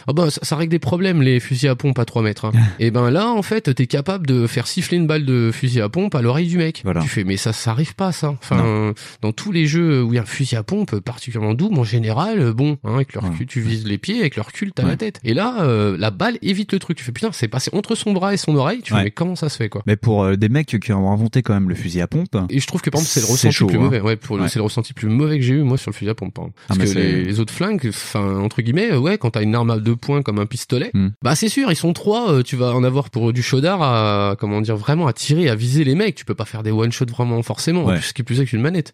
Ah 0.07 0.13
bah, 0.13 0.31
ça, 0.31 0.41
ça 0.43 0.57
règle 0.57 0.71
des 0.71 0.79
problèmes, 0.79 1.23
les 1.23 1.41
fusils 1.41 1.69
à 1.69 1.75
pompe 1.77 1.99
à 1.99 2.05
3 2.05 2.23
mètres. 2.23 2.45
hein. 2.47 2.53
Et 2.81 2.91
ben 2.91 3.11
là, 3.11 3.29
en 3.29 3.43
fait, 3.43 3.75
t'es 3.75 3.87
capable 3.87 4.27
de 4.27 4.47
faire 4.47 4.67
siffler 4.67 4.97
une 4.99 5.07
balle 5.07 5.25
de 5.25 5.51
fusil 5.53 5.81
à 5.81 5.89
pompe 5.89 6.15
à 6.15 6.23
l'oreille 6.23 6.49
du 6.49 6.59
mec. 6.59 6.81
Voilà. 6.85 7.01
Tu 7.01 7.09
fais, 7.09 7.25
mais 7.25 7.37
ça, 7.37 7.53
ça 7.53 7.71
arrive 7.73 7.95
pas, 7.95 8.13
ça. 8.13 8.31
Enfin, 8.31 8.65
euh, 8.65 8.93
dans 9.21 9.33
tous 9.33 9.53
les 9.53 9.67
jeux 9.67 10.03
où 10.03 10.13
il 10.13 10.17
y 10.17 10.19
a 10.19 10.23
un 10.23 10.27
fusil 10.27 10.57
à 10.57 10.63
pompe 10.63 10.99
particulièrement 11.01 11.55
double, 11.55 11.79
en 11.79 11.85
général, 11.85 12.41
euh, 12.41 12.53
bon, 12.53 12.79
hein, 12.85 12.95
avec 12.95 13.15
le 13.15 13.21
Ouais. 13.21 13.29
recul, 13.29 13.47
tu 13.47 13.61
vises 13.61 13.87
les 13.87 13.99
pieds, 13.99 14.21
avec 14.21 14.37
le 14.37 14.43
recul, 14.43 14.73
t'as 14.73 14.83
Ouais. 14.85 14.91
la 14.91 14.97
tête. 14.97 15.21
Et 15.25 15.35
là, 15.35 15.63
euh, 15.63 15.97
la 15.99 16.11
balle 16.11 16.39
évite 16.43 16.73
le 16.73 16.79
truc. 16.79 16.97
Tu 16.99 17.05
fais, 17.05 17.13
putain, 17.13 17.31
c'est 17.33 17.49
passé 17.49 17.71
entre 17.73 17.95
son 17.95 18.13
bras 18.13 18.35
et 18.35 18.37
son 18.37 18.55
oreille. 18.57 18.81
Tu 18.83 18.93
Ouais. 18.93 18.99
fais, 19.01 19.05
mais 19.07 19.11
comment 19.11 19.37
ça 19.37 19.49
se 19.49 19.57
fait, 19.57 19.69
quoi? 19.69 19.83
Mais 19.87 19.97
pour 19.97 20.25
euh, 20.25 20.37
des 20.37 20.49
mecs 20.49 20.79
qui 20.81 20.93
ont 20.93 21.11
inventé 21.13 21.43
quand 21.43 21.55
même 21.55 21.69
le 21.69 21.75
fusil 21.75 22.01
à 22.01 22.07
pompe, 22.07 22.37
et 22.51 22.59
je 22.61 22.67
trouve 22.67 22.81
que 22.83 22.91
par 22.91 23.01
exemple 23.01 23.13
c'est 23.15 23.21
le 23.21 23.27
ressenti 23.27 23.53
chaud, 23.53 23.67
plus 23.67 23.77
hein. 23.79 23.81
mauvais. 23.83 24.01
Ouais, 24.01 24.17
pour 24.17 24.37
le- 24.37 24.43
Ouais. 24.45 24.49
c'est 24.49 24.59
le 24.59 24.65
ressenti 24.65 24.93
plus 24.95 25.09
mauvais 25.09 25.39
que 25.39 25.45
j'ai 25.45 25.55
eu 25.55 25.63
moi 25.63 25.77
sur 25.79 25.91
le 25.91 25.95
fusil 25.97 26.11
à 26.11 26.15
pompe. 26.15 26.35
par 26.35 26.45
exemple. 26.45 26.59
Ah, 26.69 26.75
Parce 26.77 26.93
que 26.93 26.99
les, 26.99 27.25
les 27.25 27.41
autres 27.41 27.53
flingues, 27.53 27.87
enfin 27.89 28.39
entre 28.41 28.63
guillemets, 28.63 28.93
euh, 28.93 28.99
ouais, 28.99 29.19
quand 29.19 29.31
t'as 29.31 29.43
une 29.43 29.55
arme 29.55 29.71
à 29.71 29.79
deux 29.79 29.97
points 29.97 30.23
comme 30.23 30.39
un 30.39 30.47
pistolet, 30.47 30.91
Hmm. 30.95 31.09
bah 31.23 31.35
c'est 31.35 31.49
sûr, 31.49 31.71
ils 31.71 31.77
sont 31.77 31.93
trois, 31.93 32.33
euh, 32.33 32.43
tu 32.43 32.57
vas 32.57 32.75
en 32.75 32.85
avoir 32.85 33.11
pour 33.11 33.33
du 33.33 33.43
chaudard 33.43 33.83
à 33.83 34.37
comment 34.39 34.61
dire 34.61 34.77
vraiment 34.77 35.07
à 35.07 35.13
tirer, 35.13 35.49
à 35.49 35.55
viser 35.55 35.85
les 35.85 35.95
mecs. 35.95 36.15
Tu 36.15 36.25
peux 36.25 36.35
pas 36.35 36.45
faire 36.45 36.63
des 36.63 36.71
one 36.71 36.91
shot 36.93 37.07
vraiment 37.11 37.43
forcément. 37.43 37.85
Ouais. 37.85 37.93
En 37.93 37.97
plus, 37.97 38.07
ce 38.09 38.13
qui 38.13 38.23
est 38.23 38.25
plus 38.25 38.39
avec 38.39 38.53
une 38.53 38.61
manette. 38.61 38.93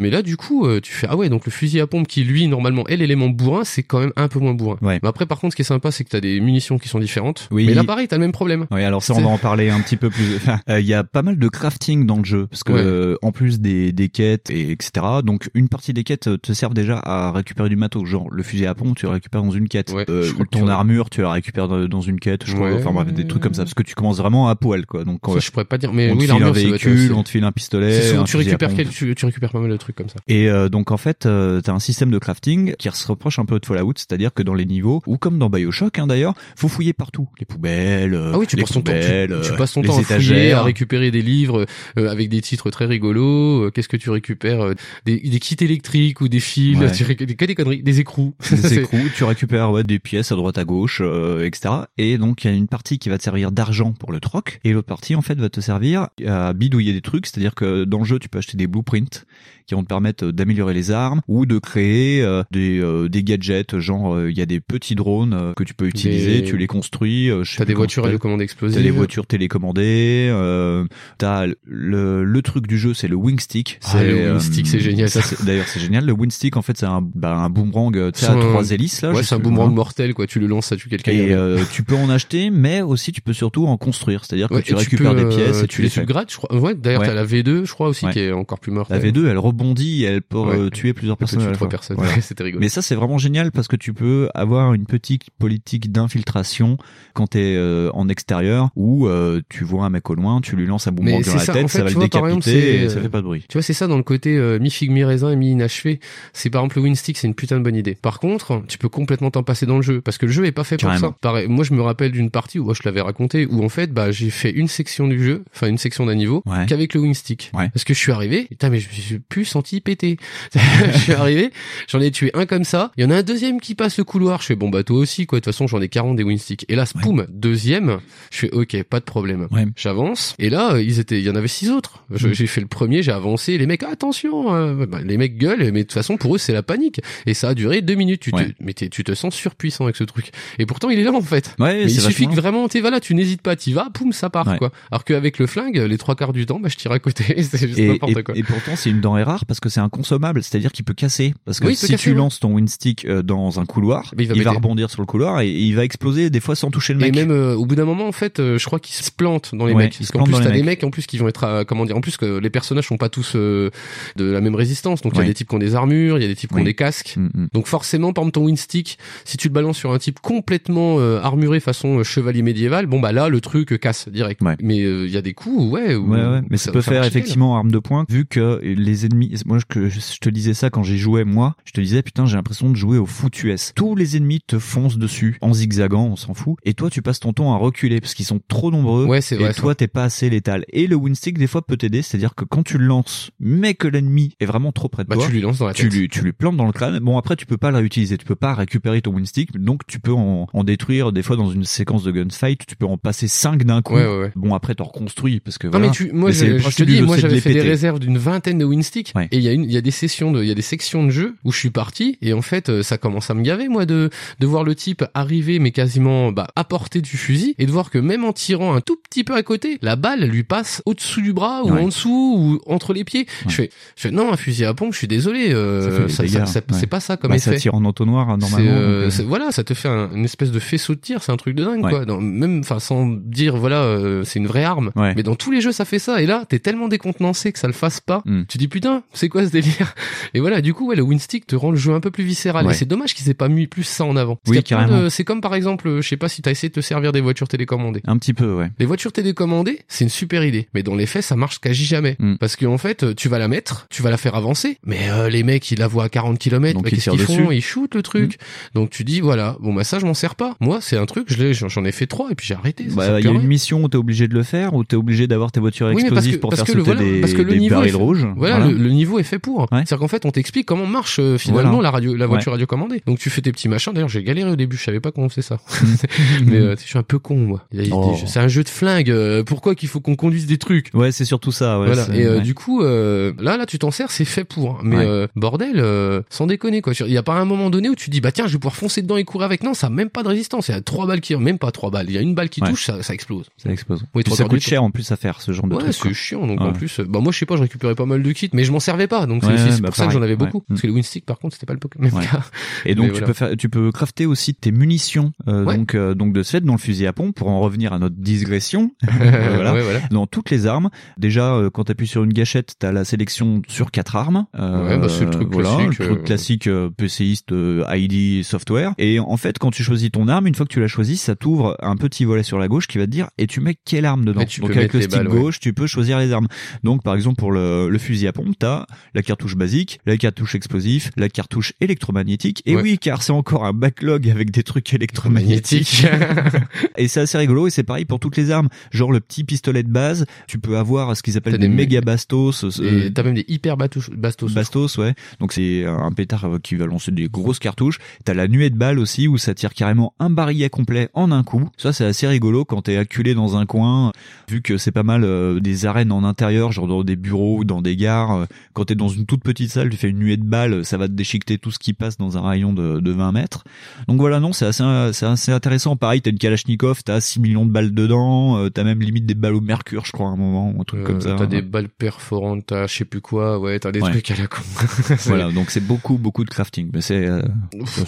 Mais 0.00 0.10
là 0.10 0.22
du 0.22 0.36
coup, 0.36 0.66
euh, 0.66 0.80
tu 0.80 0.92
fais 0.92 1.06
ah 1.08 1.16
ouais, 1.16 1.28
donc 1.28 1.46
le 1.46 1.52
fusil 1.52 1.80
à 1.80 1.86
pompe 1.86 2.06
qui 2.08 2.24
lui 2.24 2.46
normalement 2.48 2.86
est 2.88 2.96
l'élément 2.96 3.21
bourrin, 3.28 3.64
c'est 3.64 3.82
quand 3.82 4.00
même 4.00 4.12
un 4.16 4.28
peu 4.28 4.38
moins 4.38 4.54
bourrin. 4.54 4.76
Ouais. 4.82 4.98
Mais 5.02 5.08
après 5.08 5.26
par 5.26 5.38
contre, 5.40 5.52
ce 5.52 5.56
qui 5.56 5.62
est 5.62 5.64
sympa, 5.64 5.90
c'est 5.90 6.04
que 6.04 6.10
t'as 6.10 6.20
des 6.20 6.40
munitions 6.40 6.78
qui 6.78 6.88
sont 6.88 6.98
différentes. 6.98 7.48
Oui. 7.50 7.66
Mais 7.66 7.74
là 7.74 7.84
pareil, 7.84 8.08
t'as 8.08 8.16
le 8.16 8.20
même 8.22 8.32
problème. 8.32 8.66
Oui, 8.70 8.82
alors 8.82 9.02
ça, 9.02 9.14
on 9.14 9.20
va 9.20 9.28
en 9.28 9.38
parler 9.38 9.70
un 9.70 9.80
petit 9.80 9.96
peu 9.96 10.10
plus. 10.10 10.36
Enfin, 10.36 10.58
euh, 10.68 10.80
il 10.80 10.86
y 10.86 10.94
a 10.94 11.04
pas 11.04 11.22
mal 11.22 11.38
de 11.38 11.48
crafting 11.48 12.06
dans 12.06 12.18
le 12.18 12.24
jeu, 12.24 12.46
parce 12.46 12.64
que 12.64 12.72
Ouais. 12.72 12.80
euh, 12.82 13.16
en 13.22 13.32
plus 13.32 13.60
des, 13.60 13.92
des 13.92 14.08
quêtes 14.08 14.50
et 14.50 14.70
etc. 14.72 15.06
Donc 15.24 15.50
une 15.54 15.68
partie 15.68 15.92
des 15.92 16.04
quêtes 16.04 16.26
euh, 16.28 16.36
te 16.38 16.52
servent 16.52 16.74
déjà 16.74 16.98
à 16.98 17.30
récupérer 17.32 17.68
du 17.68 17.76
matos, 17.76 18.06
genre 18.08 18.28
le 18.30 18.42
fusil 18.42 18.66
à 18.66 18.74
pompe, 18.74 18.96
tu 18.96 19.06
le 19.06 19.12
récupères 19.12 19.42
dans 19.42 19.50
une 19.50 19.68
quête. 19.68 19.92
Ouais, 19.92 20.04
Euh, 20.08 20.30
ton 20.50 20.66
armure, 20.68 21.10
tu 21.10 21.22
la 21.22 21.30
récupères 21.32 21.68
dans 21.68 22.00
une 22.00 22.18
quête. 22.20 22.44
Je 22.46 22.54
crois. 22.54 22.72
Enfin 22.74 22.92
bref, 22.92 23.12
des 23.12 23.26
trucs 23.26 23.42
comme 23.42 23.54
ça, 23.54 23.62
parce 23.64 23.74
que 23.74 23.82
tu 23.82 23.94
commences 23.94 24.18
vraiment 24.18 24.48
à 24.48 24.56
poil, 24.56 24.86
quoi. 24.86 25.04
Donc 25.04 25.20
Ça, 25.26 25.38
je 25.38 25.50
pourrais 25.50 25.64
pas 25.64 25.78
dire, 25.78 25.92
mais 25.92 26.10
on 26.10 26.14
te 26.16 26.20
oui, 26.20 26.28
file 26.28 26.42
un 26.42 26.50
véhicule, 26.50 27.12
on 27.14 27.22
te 27.22 27.28
file 27.28 27.44
un 27.44 27.52
pistolet, 27.52 28.14
un 28.16 28.24
tu 28.24 28.36
récupères 28.36 28.74
quel- 28.74 28.88
tu, 28.88 29.14
tu 29.14 29.26
récupères 29.26 29.50
pas 29.52 29.60
mal 29.60 29.70
de 29.70 29.76
trucs 29.76 29.96
comme 29.96 30.08
ça. 30.08 30.16
Et 30.28 30.48
euh, 30.48 30.68
donc 30.68 30.90
en 30.90 30.96
fait, 30.96 31.26
euh, 31.26 31.60
t'as 31.60 31.72
un 31.72 31.78
système 31.78 32.10
de 32.10 32.18
crafting 32.18 32.74
qui 32.76 32.88
se 33.02 33.08
reproche 33.08 33.38
un 33.38 33.44
peu 33.44 33.58
de 33.58 33.66
Fallout, 33.66 33.92
c'est-à-dire 33.96 34.32
que 34.32 34.42
dans 34.42 34.54
les 34.54 34.64
niveaux, 34.64 35.02
ou 35.06 35.18
comme 35.18 35.38
dans 35.38 35.50
Bioshock 35.50 35.98
hein, 35.98 36.06
d'ailleurs, 36.06 36.34
faut 36.56 36.68
fouiller 36.68 36.92
partout, 36.92 37.28
les 37.38 37.44
poubelles, 37.46 38.14
euh, 38.14 38.32
Ah 38.34 38.38
oui, 38.38 38.46
tu 38.46 38.56
les 38.56 38.62
passes 38.62 38.72
ton 38.72 38.80
temps, 38.82 38.92
tu, 38.92 38.98
poubelles, 38.98 39.40
tu 39.42 39.52
euh, 39.52 39.56
passes 39.56 39.72
ton 39.72 39.82
les 39.82 39.88
temps 39.88 39.98
à 39.98 40.02
fouiller, 40.02 40.16
étagères. 40.16 40.58
à 40.58 40.62
récupérer 40.62 41.10
des 41.10 41.22
livres 41.22 41.66
euh, 41.98 42.08
avec 42.10 42.28
des 42.28 42.40
titres 42.40 42.70
très 42.70 42.86
rigolos. 42.86 43.64
euh, 43.66 43.70
Qu'est-ce 43.70 43.88
que 43.88 43.96
tu 43.96 44.10
récupères 44.10 44.60
euh, 44.62 44.74
des, 45.04 45.18
des 45.20 45.38
kits 45.40 45.56
électriques 45.60 46.20
ou 46.20 46.28
des 46.28 46.40
fils, 46.40 46.78
Ouais. 46.78 46.90
tu 46.92 47.04
que 47.04 47.44
des 47.44 47.54
conneries, 47.54 47.82
des 47.82 48.00
écrous. 48.00 48.34
des 48.50 48.78
écrous, 48.78 49.08
tu 49.14 49.24
récupères 49.24 49.70
ouais, 49.70 49.82
des 49.82 49.98
pièces 49.98 50.32
à 50.32 50.36
droite 50.36 50.58
à 50.58 50.64
gauche, 50.64 51.00
euh, 51.04 51.44
etc. 51.46 51.74
Et 51.98 52.18
donc 52.18 52.44
il 52.44 52.50
y 52.50 52.54
a 52.54 52.56
une 52.56 52.68
partie 52.68 52.98
qui 52.98 53.08
va 53.08 53.18
te 53.18 53.22
servir 53.22 53.52
d'argent 53.52 53.92
pour 53.92 54.12
le 54.12 54.20
troc, 54.20 54.60
et 54.64 54.72
l'autre 54.72 54.86
partie 54.88 55.14
en 55.14 55.22
fait 55.22 55.38
va 55.38 55.48
te 55.48 55.60
servir 55.60 56.08
à 56.26 56.52
bidouiller 56.52 56.92
des 56.92 57.00
trucs, 57.00 57.26
c'est-à-dire 57.26 57.54
que 57.54 57.84
dans 57.84 57.98
le 57.98 58.04
jeu 58.04 58.18
tu 58.18 58.28
peux 58.28 58.38
acheter 58.38 58.56
des 58.56 58.66
blueprints 58.66 59.24
qui 59.66 59.74
vont 59.74 59.82
te 59.82 59.88
permettre 59.88 60.26
d'améliorer 60.32 60.74
les 60.74 60.90
armes 60.90 61.20
ou 61.28 61.46
de 61.46 61.58
créer 61.58 62.22
euh, 62.22 62.42
des, 62.50 62.80
euh, 62.92 63.08
des 63.08 63.22
gadgets, 63.24 63.78
genre 63.78 64.14
euh, 64.14 64.30
il 64.30 64.36
y 64.38 64.42
a 64.42 64.46
des 64.46 64.60
petits 64.60 64.94
drones 64.94 65.32
euh, 65.34 65.52
que 65.54 65.64
tu 65.64 65.74
peux 65.74 65.86
utiliser, 65.86 66.40
Des- 66.42 66.46
tu 66.48 66.56
les 66.56 66.66
construis. 66.66 67.30
euh, 67.30 67.42
T'as 67.56 67.64
des 67.64 67.74
voitures 67.74 68.06
à 68.06 68.12
commande 68.18 68.42
explosive. 68.42 68.76
T'as 68.78 68.82
des 68.82 68.90
voitures 68.90 69.26
télécommandées, 69.26 70.28
euh, 70.30 70.84
t'as 71.18 71.46
le, 71.64 72.24
le 72.24 72.42
truc 72.42 72.66
du 72.66 72.78
jeu, 72.78 72.94
c'est 72.94 73.08
le 73.08 73.16
wing 73.16 73.38
stick. 73.40 73.78
Ah, 73.84 74.02
le 74.02 74.32
wing 74.32 74.40
stick, 74.40 74.66
c'est 74.66 74.80
génial, 74.80 75.08
ça. 75.10 75.22
c'est- 75.22 75.44
D'ailleurs, 75.44 75.66
c'est 75.66 75.80
génial. 75.80 76.04
Le 76.04 76.12
wing 76.12 76.30
stick, 76.30 76.56
en 76.56 76.62
fait, 76.62 76.76
c'est 76.76 76.86
un, 76.86 77.00
bah, 77.14 77.34
un 77.36 77.50
boomerang, 77.50 77.96
à 77.98 78.10
C'est 78.14 78.26
trois 78.26 78.70
hélices, 78.70 79.02
là. 79.02 79.12
Ouais, 79.12 79.22
c'est 79.22 79.34
un 79.34 79.38
boomerang 79.38 79.72
mortel, 79.74 80.14
quoi. 80.14 80.26
Tu 80.26 80.38
le 80.40 80.46
lances, 80.46 80.66
ça 80.66 80.76
tue 80.76 80.88
quelqu'un. 80.88 81.12
Et 81.12 81.32
euh, 81.32 81.60
tu 81.72 81.82
peux 81.82 81.96
en 81.96 82.08
acheter, 82.10 82.50
mais 82.50 82.82
aussi 82.82 83.12
tu 83.12 83.20
peux 83.20 83.32
surtout 83.32 83.66
en 83.66 83.76
construire. 83.76 84.24
C'est-à-dire 84.24 84.48
que 84.48 84.54
Ouais, 84.54 84.62
tu 84.62 84.74
récupères 84.74 85.14
peux, 85.14 85.24
des 85.24 85.34
pièces 85.36 85.62
et 85.62 85.66
tu, 85.66 85.82
les 85.82 85.88
fais. 85.88 86.00
upgrades, 86.02 86.30
je 86.30 86.36
crois. 86.36 86.54
Ouais, 86.56 86.74
d'ailleurs, 86.74 87.00
Ouais. 87.00 87.06
t'as 87.06 87.14
la 87.14 87.24
V2, 87.24 87.64
je 87.64 87.72
crois 87.72 87.88
aussi, 87.88 88.06
qui 88.10 88.18
est 88.20 88.32
encore 88.32 88.60
plus 88.60 88.72
mortelle. 88.72 89.00
La 89.02 89.10
V2, 89.10 89.26
elle 89.28 89.38
rebondit 89.38 90.04
elle 90.04 90.22
peut 90.22 90.70
tuer 90.72 90.92
plusieurs 90.92 91.16
personnes 91.16 91.52
trois 91.52 91.68
personnes. 91.68 91.96
C'était 92.20 92.44
rigolo. 92.44 92.60
Mais 92.60 92.68
ça, 92.68 92.81
c'est 92.82 92.94
vraiment 92.94 93.18
génial 93.18 93.52
parce 93.52 93.68
que 93.68 93.76
tu 93.76 93.92
peux 93.94 94.28
avoir 94.34 94.74
une 94.74 94.86
petite 94.86 95.30
politique 95.38 95.92
d'infiltration 95.92 96.76
quand 97.14 97.28
t'es 97.28 97.54
euh, 97.56 97.90
en 97.94 98.08
extérieur 98.08 98.70
où 98.76 99.06
euh, 99.06 99.40
tu 99.48 99.64
vois 99.64 99.84
un 99.84 99.90
mec 99.90 100.08
au 100.10 100.14
loin, 100.14 100.40
tu 100.40 100.56
lui 100.56 100.66
lances 100.66 100.86
un 100.86 100.92
boomerang 100.92 101.24
dans 101.24 101.34
la 101.34 101.38
ça, 101.40 101.52
tête, 101.52 101.64
en 101.64 101.68
fait, 101.68 101.78
ça 101.78 101.84
va 101.84 101.90
tu 101.90 101.94
le 101.94 102.00
vois, 102.00 102.06
exemple, 102.06 102.44
décapiter 102.44 102.50
c'est, 102.50 102.84
et 102.84 102.88
ça 102.88 102.98
euh, 102.98 103.02
fait 103.02 103.08
pas 103.08 103.18
de 103.18 103.24
bruit. 103.24 103.44
Tu 103.48 103.54
vois, 103.54 103.62
c'est 103.62 103.72
ça 103.72 103.86
dans 103.86 103.96
le 103.96 104.02
côté 104.02 104.36
euh, 104.36 104.58
mi 104.58 104.70
figue 104.70 104.90
mi 104.90 105.04
raisin 105.04 105.30
et 105.30 105.36
mi 105.36 105.50
inachevé. 105.52 106.00
C'est 106.32 106.50
par 106.50 106.62
exemple 106.62 106.78
le 106.78 106.82
win 106.84 106.94
stick, 106.94 107.16
c'est 107.18 107.26
une 107.26 107.34
putain 107.34 107.58
de 107.58 107.62
bonne 107.64 107.76
idée. 107.76 107.94
Par 107.94 108.18
contre, 108.18 108.62
tu 108.68 108.78
peux 108.78 108.88
complètement 108.88 109.30
t'en 109.30 109.42
passer 109.42 109.66
dans 109.66 109.76
le 109.76 109.82
jeu 109.82 110.00
parce 110.00 110.18
que 110.18 110.26
le 110.26 110.32
jeu 110.32 110.44
est 110.44 110.52
pas 110.52 110.64
fait 110.64 110.76
pour 110.76 110.92
ça. 110.94 111.14
Pareil, 111.20 111.48
moi 111.48 111.64
je 111.64 111.74
me 111.74 111.82
rappelle 111.82 112.12
d'une 112.12 112.30
partie 112.30 112.58
où 112.58 112.64
moi, 112.64 112.74
je 112.74 112.82
l'avais 112.84 113.00
raconté 113.00 113.46
où 113.46 113.64
en 113.64 113.68
fait 113.68 113.92
bah 113.92 114.10
j'ai 114.10 114.30
fait 114.30 114.50
une 114.50 114.68
section 114.68 115.08
du 115.08 115.22
jeu, 115.22 115.44
enfin 115.54 115.68
une 115.68 115.78
section 115.78 116.06
d'un 116.06 116.14
niveau 116.14 116.42
Ouais. 116.46 116.66
qu'avec 116.66 116.94
le 116.94 117.00
wing 117.00 117.14
stick. 117.14 117.50
Ouais. 117.54 117.68
Parce 117.68 117.84
que 117.84 117.94
je 117.94 117.98
suis 117.98 118.12
arrivé, 118.12 118.46
putain 118.48 118.70
mais 118.70 118.78
je 118.80 118.88
me 118.88 118.92
suis 118.94 119.18
plus 119.18 119.44
senti 119.44 119.80
péter. 119.80 120.16
je 120.54 120.98
suis 120.98 121.12
arrivé, 121.12 121.52
j'en 121.88 122.00
ai 122.00 122.10
tué 122.10 122.30
un 122.34 122.46
comme 122.46 122.64
ça, 122.64 122.71
il 122.96 123.04
y 123.04 123.06
en 123.06 123.10
a 123.10 123.16
un 123.16 123.22
deuxième 123.22 123.60
qui 123.60 123.74
passe 123.74 123.98
le 123.98 124.04
couloir, 124.04 124.40
je 124.40 124.46
fais 124.46 124.56
bon 124.56 124.68
bah 124.70 124.82
toi 124.84 124.98
aussi 124.98 125.26
quoi, 125.26 125.38
de 125.40 125.44
toute 125.44 125.52
façon 125.52 125.66
j'en 125.66 125.80
ai 125.80 125.88
40 125.88 126.16
des 126.16 126.22
wing 126.22 126.38
sticks. 126.38 126.64
Et 126.68 126.74
là, 126.76 126.84
Ouais. 126.94 127.00
poum, 127.02 127.26
deuxième, 127.30 127.98
je 128.30 128.38
fais 128.38 128.50
OK, 128.50 128.82
pas 128.84 129.00
de 129.00 129.04
problème. 129.04 129.48
Ouais. 129.50 129.66
J'avance 129.76 130.34
et 130.38 130.50
là 130.50 130.78
ils 130.80 130.98
étaient 130.98 131.18
il 131.18 131.24
y 131.24 131.30
en 131.30 131.34
avait 131.34 131.48
six 131.48 131.70
autres. 131.70 132.04
Mm. 132.10 132.32
J'ai 132.32 132.46
fait 132.46 132.60
le 132.60 132.66
premier, 132.66 133.02
j'ai 133.02 133.12
avancé, 133.12 133.58
les 133.58 133.66
mecs 133.66 133.82
attention, 133.82 134.54
euh, 134.54 134.86
bah, 134.86 134.98
les 135.04 135.16
mecs 135.16 135.36
gueulent 135.38 135.62
mais 135.72 135.80
de 135.80 135.82
toute 135.82 135.92
façon 135.92 136.16
pour 136.16 136.34
eux 136.34 136.38
c'est 136.38 136.52
la 136.52 136.62
panique 136.62 137.00
et 137.26 137.34
ça 137.34 137.50
a 137.50 137.54
duré 137.54 137.82
deux 137.82 137.94
minutes. 137.94 138.20
Tu 138.22 138.32
te, 138.32 138.42
mais 138.60 138.74
tu 138.74 139.04
te 139.04 139.14
sens 139.14 139.34
surpuissant 139.34 139.84
avec 139.84 139.96
ce 139.96 140.04
truc. 140.04 140.30
Et 140.58 140.66
pourtant 140.66 140.90
il 140.90 140.98
est 140.98 141.04
là 141.04 141.12
en 141.12 141.20
fait. 141.22 141.54
Mais 141.58 141.82
il 141.84 141.90
suffit 141.90 142.24
vachement- 142.24 142.30
que 142.30 142.34
vraiment 142.40 142.68
t'es 142.68 142.80
voilà, 142.80 143.00
tu 143.00 143.14
n'hésites 143.14 143.42
pas, 143.42 143.56
t'y 143.56 143.72
vas, 143.72 143.88
poum 143.92 144.12
ça 144.12 144.30
part 144.30 144.58
quoi. 144.58 144.70
Alors 144.90 145.04
qu'avec 145.04 145.38
le 145.38 145.46
flingue, 145.46 145.76
les 145.76 145.98
trois 145.98 146.14
quarts 146.16 146.32
du 146.32 146.46
temps, 146.46 146.60
bah 146.60 146.68
je 146.68 146.76
tire 146.76 146.92
à 146.92 146.98
côté, 146.98 147.24
c'est 147.42 147.66
juste 147.66 147.78
et, 147.78 147.88
n'importe 147.88 148.16
et- 148.16 148.22
quoi. 148.22 148.36
et 148.36 148.42
pourtant 148.42 148.76
c'est 148.76 148.90
une 148.90 149.00
denrée 149.00 149.22
rare 149.22 149.44
parce 149.46 149.60
que 149.60 149.68
c'est 149.68 149.80
inconsommable, 149.80 150.42
c'est-à-dire 150.42 150.72
qu'il 150.72 150.84
peut 150.84 150.94
casser. 150.94 151.34
Parce 151.44 151.60
que 151.60 151.66
Oui, 151.66 151.76
si 151.76 151.86
casser, 151.88 151.96
tu 152.02 152.14
lances 152.14 152.40
ton 152.40 152.58
windstick 152.62 153.04
euh, 153.04 153.22
dans 153.22 153.60
un 153.60 153.66
couloir, 153.66 154.12
il 154.18 154.30
il 154.34 154.42
va 154.44 154.52
rebondir 154.52 154.90
sur 154.90 155.02
le 155.02 155.06
couloir 155.06 155.40
et, 155.40 155.48
et 155.48 155.60
il 155.62 155.74
va 155.74 155.84
exploser 155.84 156.30
des 156.30 156.40
fois 156.40 156.54
sans 156.56 156.70
toucher 156.70 156.94
le 156.94 157.00
Et 157.02 157.04
mec. 157.10 157.14
même 157.14 157.30
euh, 157.30 157.54
au 157.54 157.66
bout 157.66 157.74
d'un 157.74 157.84
moment, 157.84 158.06
en 158.08 158.12
fait, 158.12 158.40
euh, 158.40 158.58
je 158.58 158.64
crois 158.66 158.78
qu'ils 158.80 158.94
se 158.94 159.10
plantent 159.10 159.54
dans 159.54 159.66
les 159.66 159.74
Ouais, 159.74 159.84
mecs. 159.84 159.98
Parce 159.98 160.10
qu'en 160.10 160.24
plus, 160.24 160.34
t'as 160.34 160.50
des 160.50 160.62
mecs. 160.62 160.82
en 160.84 160.90
plus 160.90 161.06
qui 161.06 161.18
vont 161.18 161.28
être, 161.28 161.44
à- 161.44 161.64
comment 161.64 161.84
dire, 161.84 161.96
en 161.96 162.00
plus 162.00 162.16
que 162.16 162.38
les 162.38 162.50
personnages 162.50 162.86
sont 162.86 162.96
pas 162.96 163.08
tous 163.08 163.32
euh, 163.36 163.70
de 164.16 164.24
la 164.24 164.40
même 164.40 164.54
résistance. 164.54 165.02
Donc 165.02 165.12
il 165.14 165.18
y 165.18 165.22
a 165.22 165.24
des 165.26 165.34
types 165.34 165.48
qui 165.48 165.54
ont 165.54 165.58
des 165.58 165.74
armures, 165.74 166.18
il 166.18 166.22
y 166.22 166.24
a 166.24 166.28
des 166.28 166.34
types 166.36 166.50
qui 166.52 166.60
ont 166.60 166.64
des 166.64 166.74
casques. 166.74 167.14
Mm, 167.16 167.28
mm. 167.34 167.48
Donc 167.52 167.66
forcément, 167.66 168.12
par 168.12 168.22
exemple, 168.22 168.34
ton 168.34 168.44
windstick, 168.46 168.98
si 169.24 169.36
tu 169.36 169.48
le 169.48 169.52
balances 169.52 169.76
sur 169.78 169.92
un 169.92 169.98
type 169.98 170.20
complètement 170.20 170.98
armuré 171.22 171.60
façon 171.60 172.02
chevalier 172.02 172.42
médiéval, 172.42 172.86
bon 172.86 173.00
bah 173.00 173.12
là, 173.12 173.28
le 173.28 173.40
truc 173.40 173.78
casse 173.80 174.08
direct. 174.08 174.40
Ouais. 174.42 174.56
Mais 174.62 174.76
il 174.78 175.10
y 175.10 175.16
a 175.16 175.22
des 175.22 175.34
coups, 175.34 175.72
ouais. 175.72 175.94
où- 175.94 176.06
mais 176.50 176.56
ça, 176.56 176.72
peut 176.72 176.80
faire 176.80 177.04
effectivement 177.04 177.56
arme 177.56 177.70
de 177.70 177.78
poing, 177.78 178.04
vu 178.08 178.26
que 178.26 178.60
les 178.62 179.06
ennemis, 179.06 179.34
moi 179.46 179.58
je, 179.58 179.88
je 179.88 180.18
te 180.18 180.28
disais 180.28 180.54
ça 180.54 180.70
quand 180.70 180.82
j'ai 180.82 180.96
joué 180.96 181.24
moi, 181.24 181.56
je 181.64 181.72
te 181.72 181.80
disais 181.80 182.02
putain 182.02 182.26
j'ai 182.26 182.36
l'impression 182.36 182.51
de 182.70 182.76
jouer 182.76 182.98
au 182.98 183.06
foot 183.06 183.42
US. 183.44 183.72
Tous 183.74 183.94
les 183.96 184.16
ennemis 184.16 184.40
te 184.46 184.58
foncent 184.58 184.98
dessus 184.98 185.36
en 185.40 185.52
zigzagant, 185.54 186.04
on 186.06 186.16
s'en 186.16 186.34
fout, 186.34 186.56
et 186.64 186.74
toi 186.74 186.90
tu 186.90 187.02
passes 187.02 187.20
ton 187.20 187.32
temps 187.32 187.52
à 187.52 187.56
reculer 187.56 188.00
parce 188.00 188.14
qu'ils 188.14 188.26
sont 188.26 188.40
trop 188.48 188.70
nombreux. 188.70 189.06
Ouais, 189.06 189.20
c'est 189.20 189.34
et 189.36 189.38
vrai, 189.38 189.52
ça. 189.52 189.60
toi 189.60 189.74
t'es 189.74 189.88
pas 189.88 190.04
assez 190.04 190.30
létal. 190.30 190.64
Et 190.72 190.86
le 190.86 190.96
windstick 190.96 191.38
des 191.38 191.46
fois 191.46 191.62
peut 191.66 191.76
t'aider, 191.76 192.02
c'est-à-dire 192.02 192.34
que 192.34 192.44
quand 192.44 192.62
tu 192.62 192.78
le 192.78 192.84
lances, 192.86 193.30
mais 193.40 193.74
que 193.74 193.88
l'ennemi 193.88 194.34
est 194.40 194.46
vraiment 194.46 194.72
trop 194.72 194.88
près 194.88 195.04
de 195.04 195.08
Bah 195.08 195.16
toi, 195.16 195.26
tu 195.26 195.32
lui 195.32 195.40
lances 195.40 195.58
dans 195.58 195.66
la 195.66 195.74
tu 195.74 195.84
tête. 195.88 195.92
lui, 195.92 196.08
tu 196.08 196.22
lui 196.22 196.32
plantes 196.32 196.56
dans 196.56 196.66
le 196.66 196.72
crâne. 196.72 196.98
Bon 197.00 197.16
après 197.18 197.36
tu 197.36 197.46
peux 197.46 197.56
pas 197.56 197.70
le 197.70 197.78
réutiliser, 197.78 198.18
tu 198.18 198.24
peux 198.26 198.34
pas 198.36 198.54
récupérer 198.54 199.00
ton 199.02 199.12
windstick, 199.14 199.56
donc 199.58 199.86
tu 199.86 199.98
peux 200.00 200.12
en, 200.12 200.46
en 200.52 200.64
détruire 200.64 201.12
des 201.12 201.22
fois 201.22 201.36
dans 201.36 201.50
une 201.50 201.64
séquence 201.64 202.02
de 202.04 202.10
gunfight, 202.10 202.66
tu 202.66 202.76
peux 202.76 202.86
en 202.86 202.98
passer 202.98 203.28
5 203.28 203.64
d'un 203.64 203.82
coup. 203.82 203.94
Ouais, 203.94 204.06
ouais, 204.06 204.18
ouais. 204.20 204.32
Bon 204.36 204.54
après 204.54 204.74
t'en 204.74 204.84
reconstruis 204.84 205.40
parce 205.40 205.58
que 205.58 205.66
Non 205.66 205.72
voilà. 205.72 205.86
mais 205.86 205.92
tu, 205.92 206.10
moi 206.12 206.30
Mais 206.30 206.34
je, 206.34 206.58
je 206.58 206.76
te 206.76 206.82
dis, 206.82 207.00
moi 207.02 207.16
de 207.16 207.20
j'avais 207.22 207.40
fait 207.40 207.52
des 207.54 207.60
réserves 207.62 207.98
d'une 207.98 208.18
vingtaine 208.18 208.58
de 208.58 208.64
windsticks 208.64 209.12
Ouais. 209.14 209.28
et 209.30 209.36
il 209.38 209.42
y 209.42 209.48
a 209.48 209.52
une, 209.52 209.64
il 209.64 209.72
y 209.72 209.76
a 209.76 209.80
des 209.80 209.90
sessions 209.90 210.32
de, 210.32 210.42
il 210.42 210.48
y 210.48 210.50
a 210.50 210.54
des 210.54 210.62
sections 210.62 211.04
de 211.04 211.10
jeu 211.10 211.34
où 211.44 211.52
je 211.52 211.58
suis 211.58 211.70
parti 211.70 212.18
et 212.22 212.32
en 212.32 212.41
fait 212.42 212.68
euh, 212.68 212.82
ça 212.82 212.98
commence 212.98 213.30
à 213.30 213.34
me 213.34 213.42
gaver 213.42 213.68
moi 213.68 213.86
de 213.86 214.10
de 214.40 214.46
voir 214.46 214.64
le 214.64 214.74
type 214.74 215.04
arriver 215.14 215.58
mais 215.58 215.70
quasiment 215.70 216.32
bah 216.32 216.46
à 216.56 216.64
portée 216.64 217.00
du 217.00 217.16
fusil 217.16 217.54
et 217.58 217.66
de 217.66 217.70
voir 217.72 217.90
que 217.90 217.98
même 217.98 218.24
en 218.24 218.32
tirant 218.32 218.74
un 218.74 218.80
tout 218.80 218.96
petit 219.10 219.24
peu 219.24 219.34
à 219.34 219.42
côté, 219.42 219.78
la 219.82 219.96
balle 219.96 220.24
lui 220.24 220.42
passe 220.42 220.82
au-dessous 220.86 221.20
du 221.22 221.32
bras 221.32 221.62
ou 221.64 221.72
Ouais. 221.72 221.80
en 221.80 221.86
dessous 221.86 222.34
ou 222.38 222.60
entre 222.70 222.92
les 222.92 223.04
pieds. 223.04 223.26
Je 223.46 223.54
fais, 223.54 223.70
je 223.96 224.02
fais 224.02 224.10
non 224.10 224.32
un 224.32 224.36
fusil 224.36 224.64
à 224.64 224.74
pompe, 224.74 224.92
je 224.92 224.98
suis 224.98 225.06
désolé, 225.08 225.52
euh, 225.52 226.08
Ça 226.08 226.22
ouais. 226.24 226.28
c'est 226.72 226.86
pas 226.86 227.00
ça 227.00 227.16
comme 227.16 227.30
Bah, 227.30 227.36
effet. 227.36 227.52
ça 227.52 227.56
tire 227.56 227.74
en 227.74 227.84
entonnoir 227.84 228.28
hein, 228.30 228.36
normalement. 228.38 228.70
euh, 228.72 229.08
donc, 229.10 229.20
euh, 229.20 229.24
voilà, 229.26 229.50
ça 229.52 229.64
te 229.64 229.74
fait 229.74 229.88
un- 229.88 230.10
une 230.14 230.24
espèce 230.24 230.50
de 230.50 230.58
faisceau 230.58 230.94
de 230.94 231.00
tir, 231.00 231.22
c'est 231.22 231.32
un 231.32 231.36
truc 231.36 231.54
de 231.54 231.64
dingue 231.64 231.80
quoi. 231.88 232.04
Dans- 232.04 232.20
même, 232.20 232.60
enfin, 232.60 232.78
sans 232.80 233.06
dire 233.06 233.56
voilà, 233.56 233.82
euh, 233.82 234.24
c'est 234.24 234.38
une 234.38 234.46
vraie 234.46 234.64
arme. 234.64 234.90
Ouais. 234.96 235.14
Mais 235.14 235.22
dans 235.22 235.34
tous 235.36 235.50
les 235.50 235.60
jeux, 235.60 235.72
ça 235.72 235.84
fait 235.84 235.98
ça. 235.98 236.20
Et 236.22 236.26
là, 236.26 236.44
t'es 236.48 236.58
tellement 236.58 236.88
décontenancé 236.88 237.52
que 237.52 237.58
ça 237.58 237.66
le 237.66 237.72
fasse 237.72 238.00
pas. 238.00 238.22
Mm. 238.24 238.42
Tu 238.48 238.58
dis 238.58 238.68
putain, 238.68 239.02
c'est 239.12 239.28
quoi 239.28 239.44
ce 239.46 239.50
délire? 239.52 239.94
Et 240.34 240.40
voilà, 240.40 240.60
du 240.60 240.74
coup, 240.74 240.88
ouais, 240.88 240.96
le 240.96 241.02
Winstick 241.02 241.46
te 241.46 241.56
rend 241.56 241.70
le 241.70 241.76
jeu 241.76 241.92
un 241.94 242.00
peu 242.00 242.10
plus 242.10 242.24
viscéral. 242.32 242.66
Ouais. 242.66 242.72
Et 242.72 242.76
c'est 242.76 242.84
dommage 242.86 243.14
qu'ils 243.14 243.28
aient 243.30 243.34
pas 243.34 243.48
mis 243.48 243.66
plus 243.66 243.84
ça 243.84 244.04
en 244.04 244.16
avant. 244.16 244.36
Parce 244.36 244.56
Oui, 244.56 244.62
carrément. 244.62 245.10
C'est 245.10 245.24
comme 245.24 245.40
par 245.40 245.54
exemple, 245.54 245.88
euh, 245.88 246.00
je 246.02 246.08
sais 246.08 246.16
pas 246.16 246.28
si 246.28 246.42
t'as 246.42 246.50
essayé 246.50 246.68
de 246.68 246.74
te 246.74 246.80
servir 246.80 247.12
des 247.12 247.20
voitures 247.20 247.48
télécommandées. 247.48 248.00
Un 248.06 248.16
petit 248.18 248.32
peu, 248.34 248.54
ouais. 248.54 248.70
Les 248.78 248.86
voitures 248.86 249.12
télécommandées, 249.12 249.80
c'est 249.88 250.04
une 250.04 250.10
super 250.10 250.44
idée. 250.44 250.68
Mais 250.74 250.82
dans 250.82 250.94
les 250.94 251.06
faits, 251.06 251.22
ça 251.24 251.36
marche 251.36 251.58
quasi 251.60 251.84
jamais. 251.84 252.16
Mm. 252.18 252.36
Parce 252.36 252.56
qu'en 252.56 252.78
fait, 252.78 253.02
euh, 253.04 253.14
tu 253.14 253.28
vas 253.28 253.38
la 253.38 253.48
mettre, 253.48 253.86
tu 253.90 254.02
vas 254.02 254.10
la 254.10 254.16
faire 254.16 254.34
avancer. 254.34 254.78
Mais 254.84 255.10
euh, 255.10 255.28
les 255.28 255.42
mecs, 255.42 255.70
ils 255.70 255.78
la 255.78 255.86
voient 255.86 256.04
à 256.04 256.08
40 256.08 256.38
km. 256.38 256.74
Donc 256.74 256.84
mais 256.84 256.90
ils 256.90 256.94
qu'est-ce 256.96 257.10
qu'ils 257.10 257.20
font? 257.20 257.50
Ils 257.50 257.60
shootent 257.62 257.94
le 257.94 258.02
truc. 258.02 258.38
Donc 258.74 258.90
tu 258.90 259.04
dis, 259.04 259.20
voilà, 259.20 259.56
bon 259.60 259.74
bah 259.74 259.84
ça, 259.84 259.98
je 259.98 260.06
m'en 260.06 260.14
sers 260.14 260.34
pas. 260.34 260.56
Moi, 260.60 260.78
c'est 260.80 260.96
un 260.96 261.06
truc, 261.06 261.28
j'en 261.52 261.84
ai 261.84 261.92
fait 261.92 262.06
trois 262.06 262.30
et 262.30 262.34
puis 262.34 262.46
j'ai 262.46 262.54
arrêté. 262.54 262.84
Bah, 262.94 263.20
il 263.20 263.24
y 263.24 263.28
a 263.28 263.32
une 263.32 263.46
mission 263.46 263.82
où 263.84 263.88
t'es 263.88 263.96
obligé 263.96 264.28
de 264.28 264.34
le 264.34 264.42
faire, 264.42 264.74
où 264.74 264.84
t'es 264.84 264.96
obligé 264.96 265.26
d'avoir 265.26 265.52
tes 265.52 265.60
voitures 265.60 265.90
explosives 265.90 266.38
pour 266.38 266.54
faire 266.54 266.64
le- 266.64 266.72
sauter 266.72 266.82
voilà, 266.84 267.00
des, 267.02 267.20
parce 267.20 267.32
que 267.34 267.42
le 267.42 267.52
des 267.52 267.58
niveau 267.60 267.74
barils 267.76 267.90
fait- 267.90 267.96
rouges. 267.96 268.26
Voilà, 268.36 268.58
Le, 268.66 268.72
le 268.72 268.90
niveau 268.90 269.18
est 269.18 269.22
fait 269.24 269.38
pour. 269.38 269.60
Ouais. 269.60 269.66
C'est-à-dire 269.84 269.98
qu'en 269.98 270.08
fait, 270.08 270.24
on 270.24 270.30
t'explique 270.30 270.66
comment 270.66 270.86
marche 270.86 271.18
euh, 271.20 271.38
finalement 271.38 271.70
Voilà. 271.72 271.82
la 271.82 271.90
radio, 271.90 272.14
la 272.22 272.26
voiture 272.28 272.50
Ouais. 272.52 272.54
radiocommandée. 272.54 273.02
Donc 273.06 273.18
tu 273.18 273.28
fais 273.30 273.40
tes 273.42 273.52
petits 273.52 273.68
machins. 273.68 273.92
D'ailleurs, 273.92 274.08
j'ai 274.08 274.22
galéré 274.22 274.50
au 274.50 274.56
début, 274.56 274.76
je 274.76 274.82
savais 274.84 275.00
pas 275.00 275.12
comment 275.12 275.26
on 275.26 275.30
faisait 275.30 275.42
ça. 275.42 275.58
mais 276.46 276.56
euh, 276.56 276.76
je 276.78 276.86
suis 276.86 276.98
un 276.98 277.02
peu 277.02 277.18
con 277.18 277.36
moi. 277.36 277.64
Oh. 277.92 278.16
C'est 278.26 278.40
un 278.40 278.48
jeu 278.48 278.62
de 278.64 278.68
flingue. 278.68 279.10
euh, 279.10 279.42
pourquoi 279.44 279.74
qu'il 279.74 279.88
faut 279.88 280.00
qu'on 280.00 280.16
conduise 280.16 280.46
des 280.46 280.58
trucs? 280.58 280.90
Ouais, 280.94 281.12
c'est 281.12 281.24
surtout 281.24 281.52
ça. 281.52 281.78
Ouais, 281.80 281.86
voilà. 281.86 282.06
Et 282.14 282.24
euh, 282.24 282.36
ouais. 282.36 282.40
du 282.42 282.54
coup, 282.54 282.82
euh, 282.82 283.32
là, 283.38 283.56
là, 283.56 283.66
tu 283.66 283.78
t'en 283.78 283.90
sers, 283.90 284.10
c'est 284.10 284.24
fait 284.24 284.44
pour. 284.44 284.80
Mais 284.82 284.96
Ouais. 284.96 285.04
euh, 285.06 285.26
bordel, 285.36 285.74
euh, 285.76 286.22
sans 286.30 286.46
déconner 286.46 286.82
quoi. 286.82 286.92
Il 287.00 287.12
y 287.12 287.16
a 287.18 287.22
pas 287.22 287.34
un 287.34 287.44
moment 287.44 287.70
donné 287.70 287.88
où 287.88 287.94
tu 287.94 288.10
dis 288.10 288.20
bah 288.20 288.32
tiens, 288.32 288.46
je 288.46 288.52
vais 288.52 288.58
pouvoir 288.58 288.76
foncer 288.76 289.02
dedans 289.02 289.16
et 289.16 289.24
courir 289.24 289.46
avec. 289.46 289.62
Non, 289.62 289.74
ça 289.74 289.86
a 289.88 289.90
même 289.90 290.10
pas 290.10 290.22
de 290.22 290.28
résistance. 290.28 290.68
Il 290.68 290.72
y 290.72 290.74
a 290.74 290.80
trois 290.80 291.06
balles 291.06 291.20
qui, 291.20 291.34
même 291.36 291.58
pas 291.58 291.70
trois 291.72 291.90
balles. 291.90 292.06
Il 292.08 292.14
y 292.14 292.18
a 292.18 292.20
une 292.20 292.34
balle 292.34 292.48
qui 292.48 292.60
touche, 292.60 292.84
ça, 292.86 293.02
ça 293.02 293.14
explose. 293.14 293.46
Ça 293.56 293.70
explose. 293.70 294.04
Oui, 294.14 294.22
ça 294.30 294.44
coûte 294.44 294.60
cher 294.60 294.82
en 294.82 294.90
plus 294.90 295.10
à 295.12 295.16
faire 295.16 295.40
ce 295.40 295.52
genre 295.52 295.66
de 295.66 295.74
Ouais, 295.74 295.82
truc. 295.82 295.94
c'est 295.94 296.14
chiant. 296.14 296.46
Donc 296.46 296.60
en 296.60 296.72
plus, 296.72 297.00
bah 297.00 297.20
moi 297.20 297.32
je 297.32 297.38
sais 297.38 297.46
pas, 297.46 297.56
je 297.56 297.62
récupérais 297.62 297.94
pas 297.94 298.06
mal 298.06 298.22
de 298.22 298.32
kits, 298.32 298.50
mais 298.52 298.64
je 298.64 298.72
m'en 298.72 298.80
servais 298.80 299.06
pas. 299.06 299.26
Donc 299.26 299.42
c'est 299.44 299.56
c'est 299.70 299.80
bah, 299.80 299.88
pour 299.88 299.96
ça 299.96 300.06
que 300.06 300.12
j'en 300.12 300.22
avais 300.22 300.36
beaucoup. 300.36 300.58
Mm. 300.58 300.64
Parce 300.68 300.80
que 300.82 300.86
le 300.86 300.92
Winstick 300.92 301.24
par 301.26 301.38
contre, 301.38 301.54
c'était 301.54 301.66
pas 301.66 301.72
le 301.74 301.78
même 302.02 302.12
Ouais. 302.14 302.24
cas. 302.30 302.42
Et 302.84 302.94
donc 302.94 303.06
Mais 303.06 303.12
tu 303.12 303.18
voilà. 303.20 303.26
peux 303.28 303.32
faire, 303.32 303.56
tu 303.56 303.68
peux 303.68 303.90
crafter 303.92 304.26
aussi 304.26 304.54
tes 304.54 304.72
munitions. 304.72 305.32
euh, 305.48 305.64
Ouais. 305.64 305.76
Donc 305.76 305.94
euh, 305.94 306.14
donc 306.14 306.32
de 306.32 306.42
ce 306.42 306.52
fait 306.52 306.60
dans 306.60 306.72
le 306.74 306.78
fusil 306.78 307.06
à 307.06 307.12
pompe 307.12 307.34
pour 307.36 307.48
en 307.48 307.60
revenir 307.60 307.92
à 307.92 307.98
notre 307.98 308.16
digression. 308.16 308.90
voilà. 309.02 309.72
Ouais, 309.72 309.82
voilà. 309.82 310.00
Dans 310.10 310.26
toutes 310.26 310.50
les 310.50 310.66
armes, 310.66 310.90
déjà 311.18 311.54
euh, 311.54 311.70
quand 311.70 311.84
tu 311.84 311.92
appuies 311.92 312.06
sur 312.06 312.24
une 312.24 312.32
gâchette, 312.32 312.74
t'as 312.78 312.92
la 312.92 313.04
sélection 313.04 313.62
sur 313.68 313.90
quatre 313.90 314.16
armes. 314.16 314.46
Euh, 314.58 314.82
Ouais, 314.88 314.98
bah, 314.98 315.08
c'est 315.08 315.24
le 315.24 315.30
truc 315.30 315.48
voilà, 315.52 315.68
classique, 315.76 315.98
le 315.98 316.04
truc 316.06 316.18
euh. 316.18 316.22
classique 316.22 316.66
euh, 316.66 316.90
PCiste 316.90 317.52
euh, 317.52 317.84
ID 317.90 318.42
software. 318.44 318.94
Et 318.98 319.20
en 319.20 319.36
fait, 319.36 319.58
quand 319.58 319.70
tu 319.70 319.82
choisis 319.84 320.10
ton 320.10 320.28
arme, 320.28 320.46
une 320.46 320.54
fois 320.54 320.66
que 320.66 320.72
tu 320.72 320.80
l'as 320.80 320.88
choisi, 320.88 321.16
ça 321.16 321.36
t'ouvre 321.36 321.76
un 321.80 321.96
petit 321.96 322.24
volet 322.24 322.42
sur 322.42 322.58
la 322.58 322.68
gauche 322.68 322.86
qui 322.88 322.98
va 322.98 323.06
te 323.06 323.10
dire 323.10 323.28
et 323.38 323.46
tu 323.46 323.60
mets 323.60 323.76
quelle 323.84 324.04
arme 324.04 324.24
dedans? 324.24 324.44
Tu 324.44 324.60
Donc 324.60 324.72
peux 324.72 324.78
avec 324.78 324.92
le 324.92 325.02
stick 325.02 325.12
balles, 325.12 325.28
gauche, 325.28 325.60
tu 325.60 325.72
peux 325.72 325.86
choisir 325.86 326.18
les 326.18 326.32
armes. 326.32 326.48
Donc 326.82 327.02
par 327.02 327.14
exemple 327.14 327.36
pour 327.36 327.52
le, 327.52 327.88
le 327.88 327.98
fusil 327.98 328.26
à 328.26 328.32
pompe, 328.32 328.54
t'as 328.58 328.86
la 329.14 329.22
cartouche 329.22 329.54
basique, 329.56 330.00
la 330.06 330.16
cartouche 330.16 330.54
explosif, 330.54 331.10
la 331.16 331.28
cartouche 331.28 331.72
électromagnétique. 331.92 332.62
Et 332.66 332.74
Ouais. 332.76 332.82
oui, 332.82 332.98
car 332.98 333.22
c'est 333.22 333.32
encore 333.32 333.64
un 333.64 333.72
backlog 333.72 334.28
avec 334.28 334.50
des 334.50 334.62
trucs 334.62 334.92
électromagnétiques. 334.94 336.04
Magnétique. 336.04 336.62
et 336.96 337.08
c'est 337.08 337.20
assez 337.20 337.38
rigolo 337.38 337.66
et 337.66 337.70
c'est 337.70 337.82
pareil 337.82 338.04
pour 338.04 338.18
toutes 338.18 338.36
les 338.36 338.50
armes. 338.50 338.68
Genre 338.90 339.12
le 339.12 339.20
petit 339.20 339.44
pistolet 339.44 339.82
de 339.82 339.88
base, 339.90 340.26
tu 340.48 340.58
peux 340.58 340.76
avoir 340.78 341.16
ce 341.16 341.22
qu'ils 341.22 341.36
appellent 341.36 341.52
des, 341.58 341.58
des 341.58 341.68
méga 341.68 342.00
bastos. 342.00 342.64
euh, 342.80 343.10
t'as 343.14 343.22
même 343.22 343.34
des 343.34 343.44
hyper 343.48 343.76
bastos. 343.76 344.10
Bastos, 344.52 344.96
ouais. 344.98 345.14
Donc 345.40 345.52
c'est 345.52 345.84
un 345.84 346.10
pétard 346.12 346.46
euh, 346.46 346.58
qui 346.58 346.74
va 346.76 346.86
lancer 346.86 347.12
des 347.12 347.28
grosses 347.28 347.58
cartouches. 347.58 347.98
T'as 348.24 348.34
la 348.34 348.48
nuée 348.48 348.70
de 348.70 348.76
balles 348.76 348.98
aussi 348.98 349.28
où 349.28 349.38
ça 349.38 349.54
tire 349.54 349.74
carrément 349.74 350.14
un 350.18 350.30
barillet 350.30 350.70
complet 350.70 351.08
en 351.14 351.30
un 351.32 351.42
coup. 351.44 351.68
Ça 351.76 351.92
c'est 351.92 352.04
assez 352.04 352.26
rigolo 352.26 352.64
quand 352.64 352.82
t'es 352.82 352.96
acculé 352.96 353.34
dans 353.34 353.56
un 353.56 353.66
coin. 353.66 354.12
Vu 354.48 354.62
que 354.62 354.78
c'est 354.78 354.92
pas 354.92 355.02
mal 355.02 355.24
euh, 355.24 355.60
des 355.60 355.86
arènes 355.86 356.12
en 356.12 356.24
intérieur, 356.24 356.72
genre 356.72 356.86
dans 356.88 357.04
des 357.04 357.16
bureaux 357.16 357.58
ou 357.58 357.64
dans 357.64 357.82
des 357.82 357.96
gares. 357.96 358.46
Quand 358.72 358.86
t'es 358.86 358.94
dans 358.94 359.08
une 359.08 359.26
toute 359.26 359.42
petite 359.42 359.70
salle, 359.70 359.90
tu 359.90 359.96
fais 359.96 360.08
une 360.08 360.18
nuée 360.18 360.36
de 360.36 360.44
balles, 360.44 360.84
ça 360.84 360.96
va 360.96 361.08
te 361.08 361.12
déchiqueter 361.12 361.58
tout 361.58 361.70
ce 361.70 361.78
qui 361.82 361.92
passe 361.92 362.16
dans 362.16 362.38
un 362.38 362.48
rayon 362.48 362.72
de, 362.72 363.00
de 363.00 363.10
20 363.12 363.32
mètres. 363.32 363.64
Donc 364.08 364.18
voilà, 364.18 364.40
non, 364.40 364.52
c'est 364.52 364.64
assez, 364.66 364.82
c'est 365.12 365.26
assez 365.26 365.52
intéressant. 365.52 365.96
Pareil, 365.96 366.22
t'as 366.22 366.30
une 366.30 366.38
Kalachnikov, 366.38 367.02
t'as 367.04 367.20
6 367.20 367.40
millions 367.40 367.66
de 367.66 367.70
balles 367.70 367.92
dedans, 367.92 368.56
euh, 368.58 368.70
t'as 368.70 368.84
même 368.84 369.00
limite 369.00 369.26
des 369.26 369.34
balles 369.34 369.54
au 369.54 369.60
mercure, 369.60 370.04
je 370.06 370.12
crois, 370.12 370.28
à 370.28 370.30
un 370.30 370.36
moment, 370.36 370.74
un 370.80 370.84
truc 370.84 371.00
Euh, 371.00 371.04
comme 371.04 371.20
ça. 371.20 371.36
T'as 371.38 371.46
des 371.46 371.62
balles 371.62 371.88
perforantes, 371.88 372.64
t'as 372.66 372.86
je 372.86 372.94
sais 372.96 373.04
plus 373.04 373.20
quoi, 373.20 373.58
ouais, 373.58 373.78
t'as 373.78 373.92
des 373.92 374.00
Ouais. 374.00 374.10
trucs 374.10 374.30
à 374.30 374.36
la 374.36 374.46
con. 374.46 374.62
Voilà, 375.26 375.50
donc 375.52 375.70
c'est 375.70 375.84
beaucoup, 375.84 376.18
beaucoup 376.18 376.44
de 376.44 376.50
crafting. 376.50 376.90
Mais 376.94 377.00
c'est, 377.00 377.26
euh, 377.26 377.42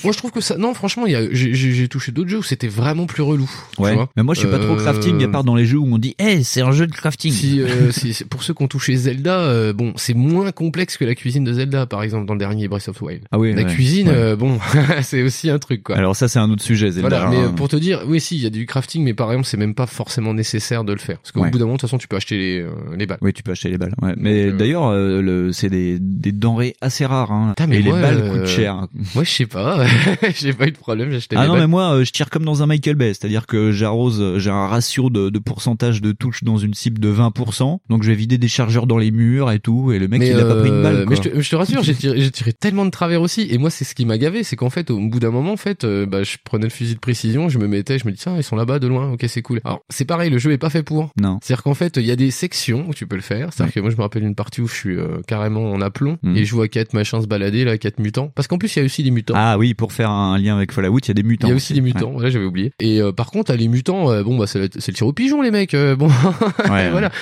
Moi 0.04 0.12
je 0.12 0.18
trouve 0.18 0.30
que 0.30 0.40
ça, 0.40 0.56
non 0.56 0.74
franchement, 0.74 1.04
j'ai, 1.06 1.88
touché 1.88 2.12
d'autres 2.12 2.28
jeux 2.30 2.38
où 2.38 2.42
c'était 2.42 2.68
vraiment 2.68 3.06
plus 3.06 3.22
relou. 3.22 3.50
tu 3.76 3.82
Ouais. 3.82 3.94
vois. 3.94 4.08
Mais 4.16 4.22
moi, 4.22 4.34
je 4.34 4.40
suis 4.40 4.48
pas 4.48 4.58
trop 4.58 4.74
Euh, 4.74 4.82
crafting, 4.82 5.22
à 5.24 5.28
part 5.28 5.44
dans 5.44 5.54
les 5.54 5.66
jeux 5.66 5.78
où 5.78 5.87
on 5.92 5.98
dit, 5.98 6.14
eh, 6.18 6.42
c'est 6.44 6.60
un 6.62 6.72
jeu 6.72 6.87
de 6.87 6.92
crafting. 6.92 7.32
Si, 7.32 7.60
euh, 7.60 7.66
si- 7.92 8.14
si- 8.14 8.24
pour 8.24 8.42
ceux 8.42 8.54
qui 8.54 8.62
ont 8.62 8.68
touché 8.68 8.94
Zelda, 8.96 9.40
euh, 9.40 9.72
bon, 9.72 9.92
c'est 9.96 10.14
moins 10.14 10.50
complexe 10.52 10.96
que 10.96 11.04
la 11.04 11.14
cuisine 11.14 11.44
de 11.44 11.52
Zelda, 11.52 11.87
par 11.87 12.02
exemple, 12.02 12.26
dans 12.26 12.34
le 12.34 12.38
dernier 12.38 12.68
Breath 12.68 12.88
of 12.88 12.98
the 12.98 13.02
Wild. 13.02 13.22
Ah 13.32 13.38
oui, 13.38 13.54
la 13.64 13.72
cuisine, 13.74 14.09
Ouais. 14.09 14.14
euh, 14.14 14.37
bon, 14.37 14.59
c'est 15.03 15.22
aussi 15.22 15.50
un 15.50 15.59
truc, 15.59 15.83
quoi. 15.83 15.96
Alors 15.96 16.16
ça, 16.16 16.29
c'est 16.29 16.38
un 16.38 16.50
autre 16.50 16.62
sujet, 16.62 16.90
Zelda. 16.90 17.09
Voilà, 17.09 17.31
mais 17.31 17.37
hein. 17.48 17.53
pour 17.57 17.68
te 17.68 17.77
dire, 17.77 18.03
oui, 18.07 18.20
si, 18.20 18.37
il 18.37 18.42
y 18.42 18.46
a 18.46 18.50
du 18.50 18.66
crafting, 18.66 19.03
mais 19.05 19.14
par 19.14 19.31
exemple, 19.31 19.46
c'est 19.46 19.57
même 19.57 19.74
pas 19.74 19.87
forcément 19.87 20.35
nécessaire 20.35 20.85
de 20.85 20.92
le 20.92 20.98
faire. 20.98 21.18
Parce 21.18 21.33
qu'au 21.33 21.40
Ouais. 21.40 21.50
bout 21.50 21.59
d'un 21.59 21.64
moment, 21.64 21.74
de 21.77 21.81
toute 21.81 21.88
façon, 21.88 21.98
tu 21.98 22.09
peux 22.09 22.16
acheter 22.16 22.37
les, 22.38 22.61
euh, 22.61 22.70
les 22.96 23.07
balles. 23.07 23.18
Oui, 23.22 23.33
tu 23.33 23.42
peux 23.42 23.53
acheter 23.53 23.68
les 23.70 23.79
balles. 23.79 23.94
Ouais. 24.03 24.14
Mais 24.16 24.46
euh, 24.46 24.53
d'ailleurs, 24.53 24.88
euh, 24.88 25.50
c'est 25.53 25.70
des, 25.70 25.98
des 26.00 26.33
denrées 26.33 26.74
assez 26.81 27.07
rares. 27.07 27.33
Hein. 27.33 27.55
Mais 27.68 27.79
Et 27.79 27.83
moi, 27.83 27.96
les 27.96 28.03
balles 28.03 28.18
euh, 28.22 28.31
coûtent 28.40 28.46
cher. 28.48 28.87
Moi, 29.14 29.24
je 29.24 29.31
sais 29.31 29.46
pas, 29.46 29.85
j'ai 30.37 30.53
pas 30.53 30.66
eu 30.66 30.72
de 30.72 30.77
problème, 30.79 31.11
j'ai 31.11 31.16
acheté 31.16 31.37
Ah 31.38 31.46
non, 31.46 31.53
balles. 31.55 31.62
mais 31.62 31.66
moi, 31.68 32.05
je 32.05 32.11
tire 32.11 32.31
comme 32.31 32.44
dans 32.44 32.62
un 32.62 32.66
Michael 32.66 32.96
Bay, 32.96 33.09
c'est-à-dire 33.14 33.46
que 33.46 33.72
j'arrose, 33.72 34.38
j'ai 34.38 34.50
un 34.50 34.66
ratio 34.66 35.11
de, 35.11 35.31
de 35.31 35.38
pourcentage 35.38 36.00
de 36.00 36.12
touche 36.12 36.44
dans 36.44 36.57
une 36.59 36.74
cible 36.74 36.98
de 37.00 37.12
20%, 37.12 37.79
donc 37.90 38.03
je 38.03 38.09
vais 38.09 38.14
vider 38.14 38.38
des 38.38 38.48
chargeurs 38.48 38.87
dans 38.87 38.98
les 38.98 39.11
murs 39.11 39.50
et 39.50 39.59
tout, 39.59 39.92
et 39.92 39.98
le 39.98 40.09
mec, 40.09 40.20
mais 40.20 40.29
il 40.31 40.38
a 40.38 40.44
pas 40.44 40.57
pris 40.57 40.68
une 40.68 40.83
balle. 40.83 40.98
mais 41.00 41.05
quoi. 41.07 41.16
je 41.16 41.20
te, 41.29 41.40
je 41.40 41.50
te 41.50 41.57
rassure, 41.57 41.83
j'ai 41.83 41.94
tiré, 41.94 42.20
j'ai 42.20 42.31
tiré 42.31 42.53
tellement 42.53 42.85
de 42.85 42.90
travers 42.90 43.22
aussi. 43.22 43.42
Et 43.54 43.58
moi, 43.58 43.70
c'est 43.70 43.84
ce 43.84 43.94
qui 43.94 44.04
m'a 44.04 44.18
gavé, 44.18 44.42
c'est 44.42 44.56
qu'en 44.56 44.68
fait, 44.68 44.90
au 44.90 44.98
bout 44.98 45.20
d'un 45.20 45.30
moment, 45.30 45.52
en 45.52 45.56
fait, 45.56 45.84
euh, 45.84 46.06
bah, 46.06 46.24
je 46.24 46.38
prenais 46.42 46.64
le 46.64 46.70
fusil 46.70 46.94
de 46.96 46.98
précision, 46.98 47.48
je 47.48 47.58
me 47.60 47.68
mettais, 47.68 48.00
je 48.00 48.04
me 48.06 48.10
dis 48.10 48.18
tiens, 48.18 48.34
ils 48.36 48.42
sont 48.42 48.56
là-bas 48.56 48.80
de 48.80 48.88
loin, 48.88 49.12
ok, 49.12 49.24
c'est 49.28 49.42
cool. 49.42 49.60
Alors, 49.64 49.84
c'est 49.90 50.04
pareil, 50.04 50.28
le 50.28 50.38
jeu 50.38 50.50
est 50.50 50.58
pas 50.58 50.70
fait 50.70 50.82
pour. 50.82 51.10
Non. 51.20 51.38
C'est-à-dire 51.40 51.62
qu'en 51.62 51.74
fait, 51.74 51.96
il 51.98 52.04
y 52.04 52.10
a 52.10 52.16
des 52.16 52.32
sections 52.32 52.84
où 52.88 52.94
tu 52.94 53.06
peux 53.06 53.14
le 53.14 53.22
faire. 53.22 53.52
C'est-à-dire 53.52 53.74
que 53.74 53.78
moi, 53.80 53.90
je 53.90 53.96
me 53.96 54.02
rappelle 54.02 54.24
une 54.24 54.34
partie 54.34 54.60
où 54.60 54.66
je 54.66 54.74
suis 54.74 54.96
euh, 54.96 55.20
carrément 55.28 55.70
en 55.70 55.80
aplomb 55.80 56.18
Mhm. 56.24 56.36
et 56.36 56.44
je 56.44 56.52
vois 56.52 56.66
quatre 56.66 56.94
machins 56.94 57.22
se 57.22 57.28
balader, 57.28 57.64
là, 57.64 57.78
quatre 57.78 58.00
mutants. 58.00 58.32
Parce 58.34 58.48
qu'en 58.48 58.58
plus, 58.58 58.74
il 58.74 58.80
y 58.80 58.82
a 58.82 58.84
aussi 58.86 59.04
des 59.04 59.12
mutants. 59.12 59.34
Ah 59.36 59.56
oui, 59.56 59.74
pour 59.74 59.92
faire 59.92 60.10
un 60.10 60.36
lien 60.36 60.56
avec 60.56 60.72
Fallout, 60.72 60.98
il 60.98 61.08
y 61.08 61.10
a 61.12 61.14
des 61.14 61.22
mutants. 61.22 61.46
Il 61.46 61.50
y 61.50 61.52
a 61.52 61.56
aussi 61.56 61.74
des 61.74 61.80
mutants, 61.80 62.10
voilà, 62.10 62.30
j'avais 62.30 62.44
oublié. 62.46 62.72
Et 62.80 63.00
euh, 63.00 63.12
par 63.12 63.30
contre, 63.30 63.52
les 63.52 63.68
mutants, 63.68 64.06
bon 64.24 64.36
bah 64.36 64.46
c'est 64.48 64.58
le, 64.58 64.68
tir 64.68 65.06
au 65.06 65.12
pigeon, 65.12 65.42
les 65.42 65.52
mecs. 65.52 65.76
bon, 65.96 66.08
Ouais, 66.08 66.70
ouais. 66.70 66.90
voilà. 66.90 67.12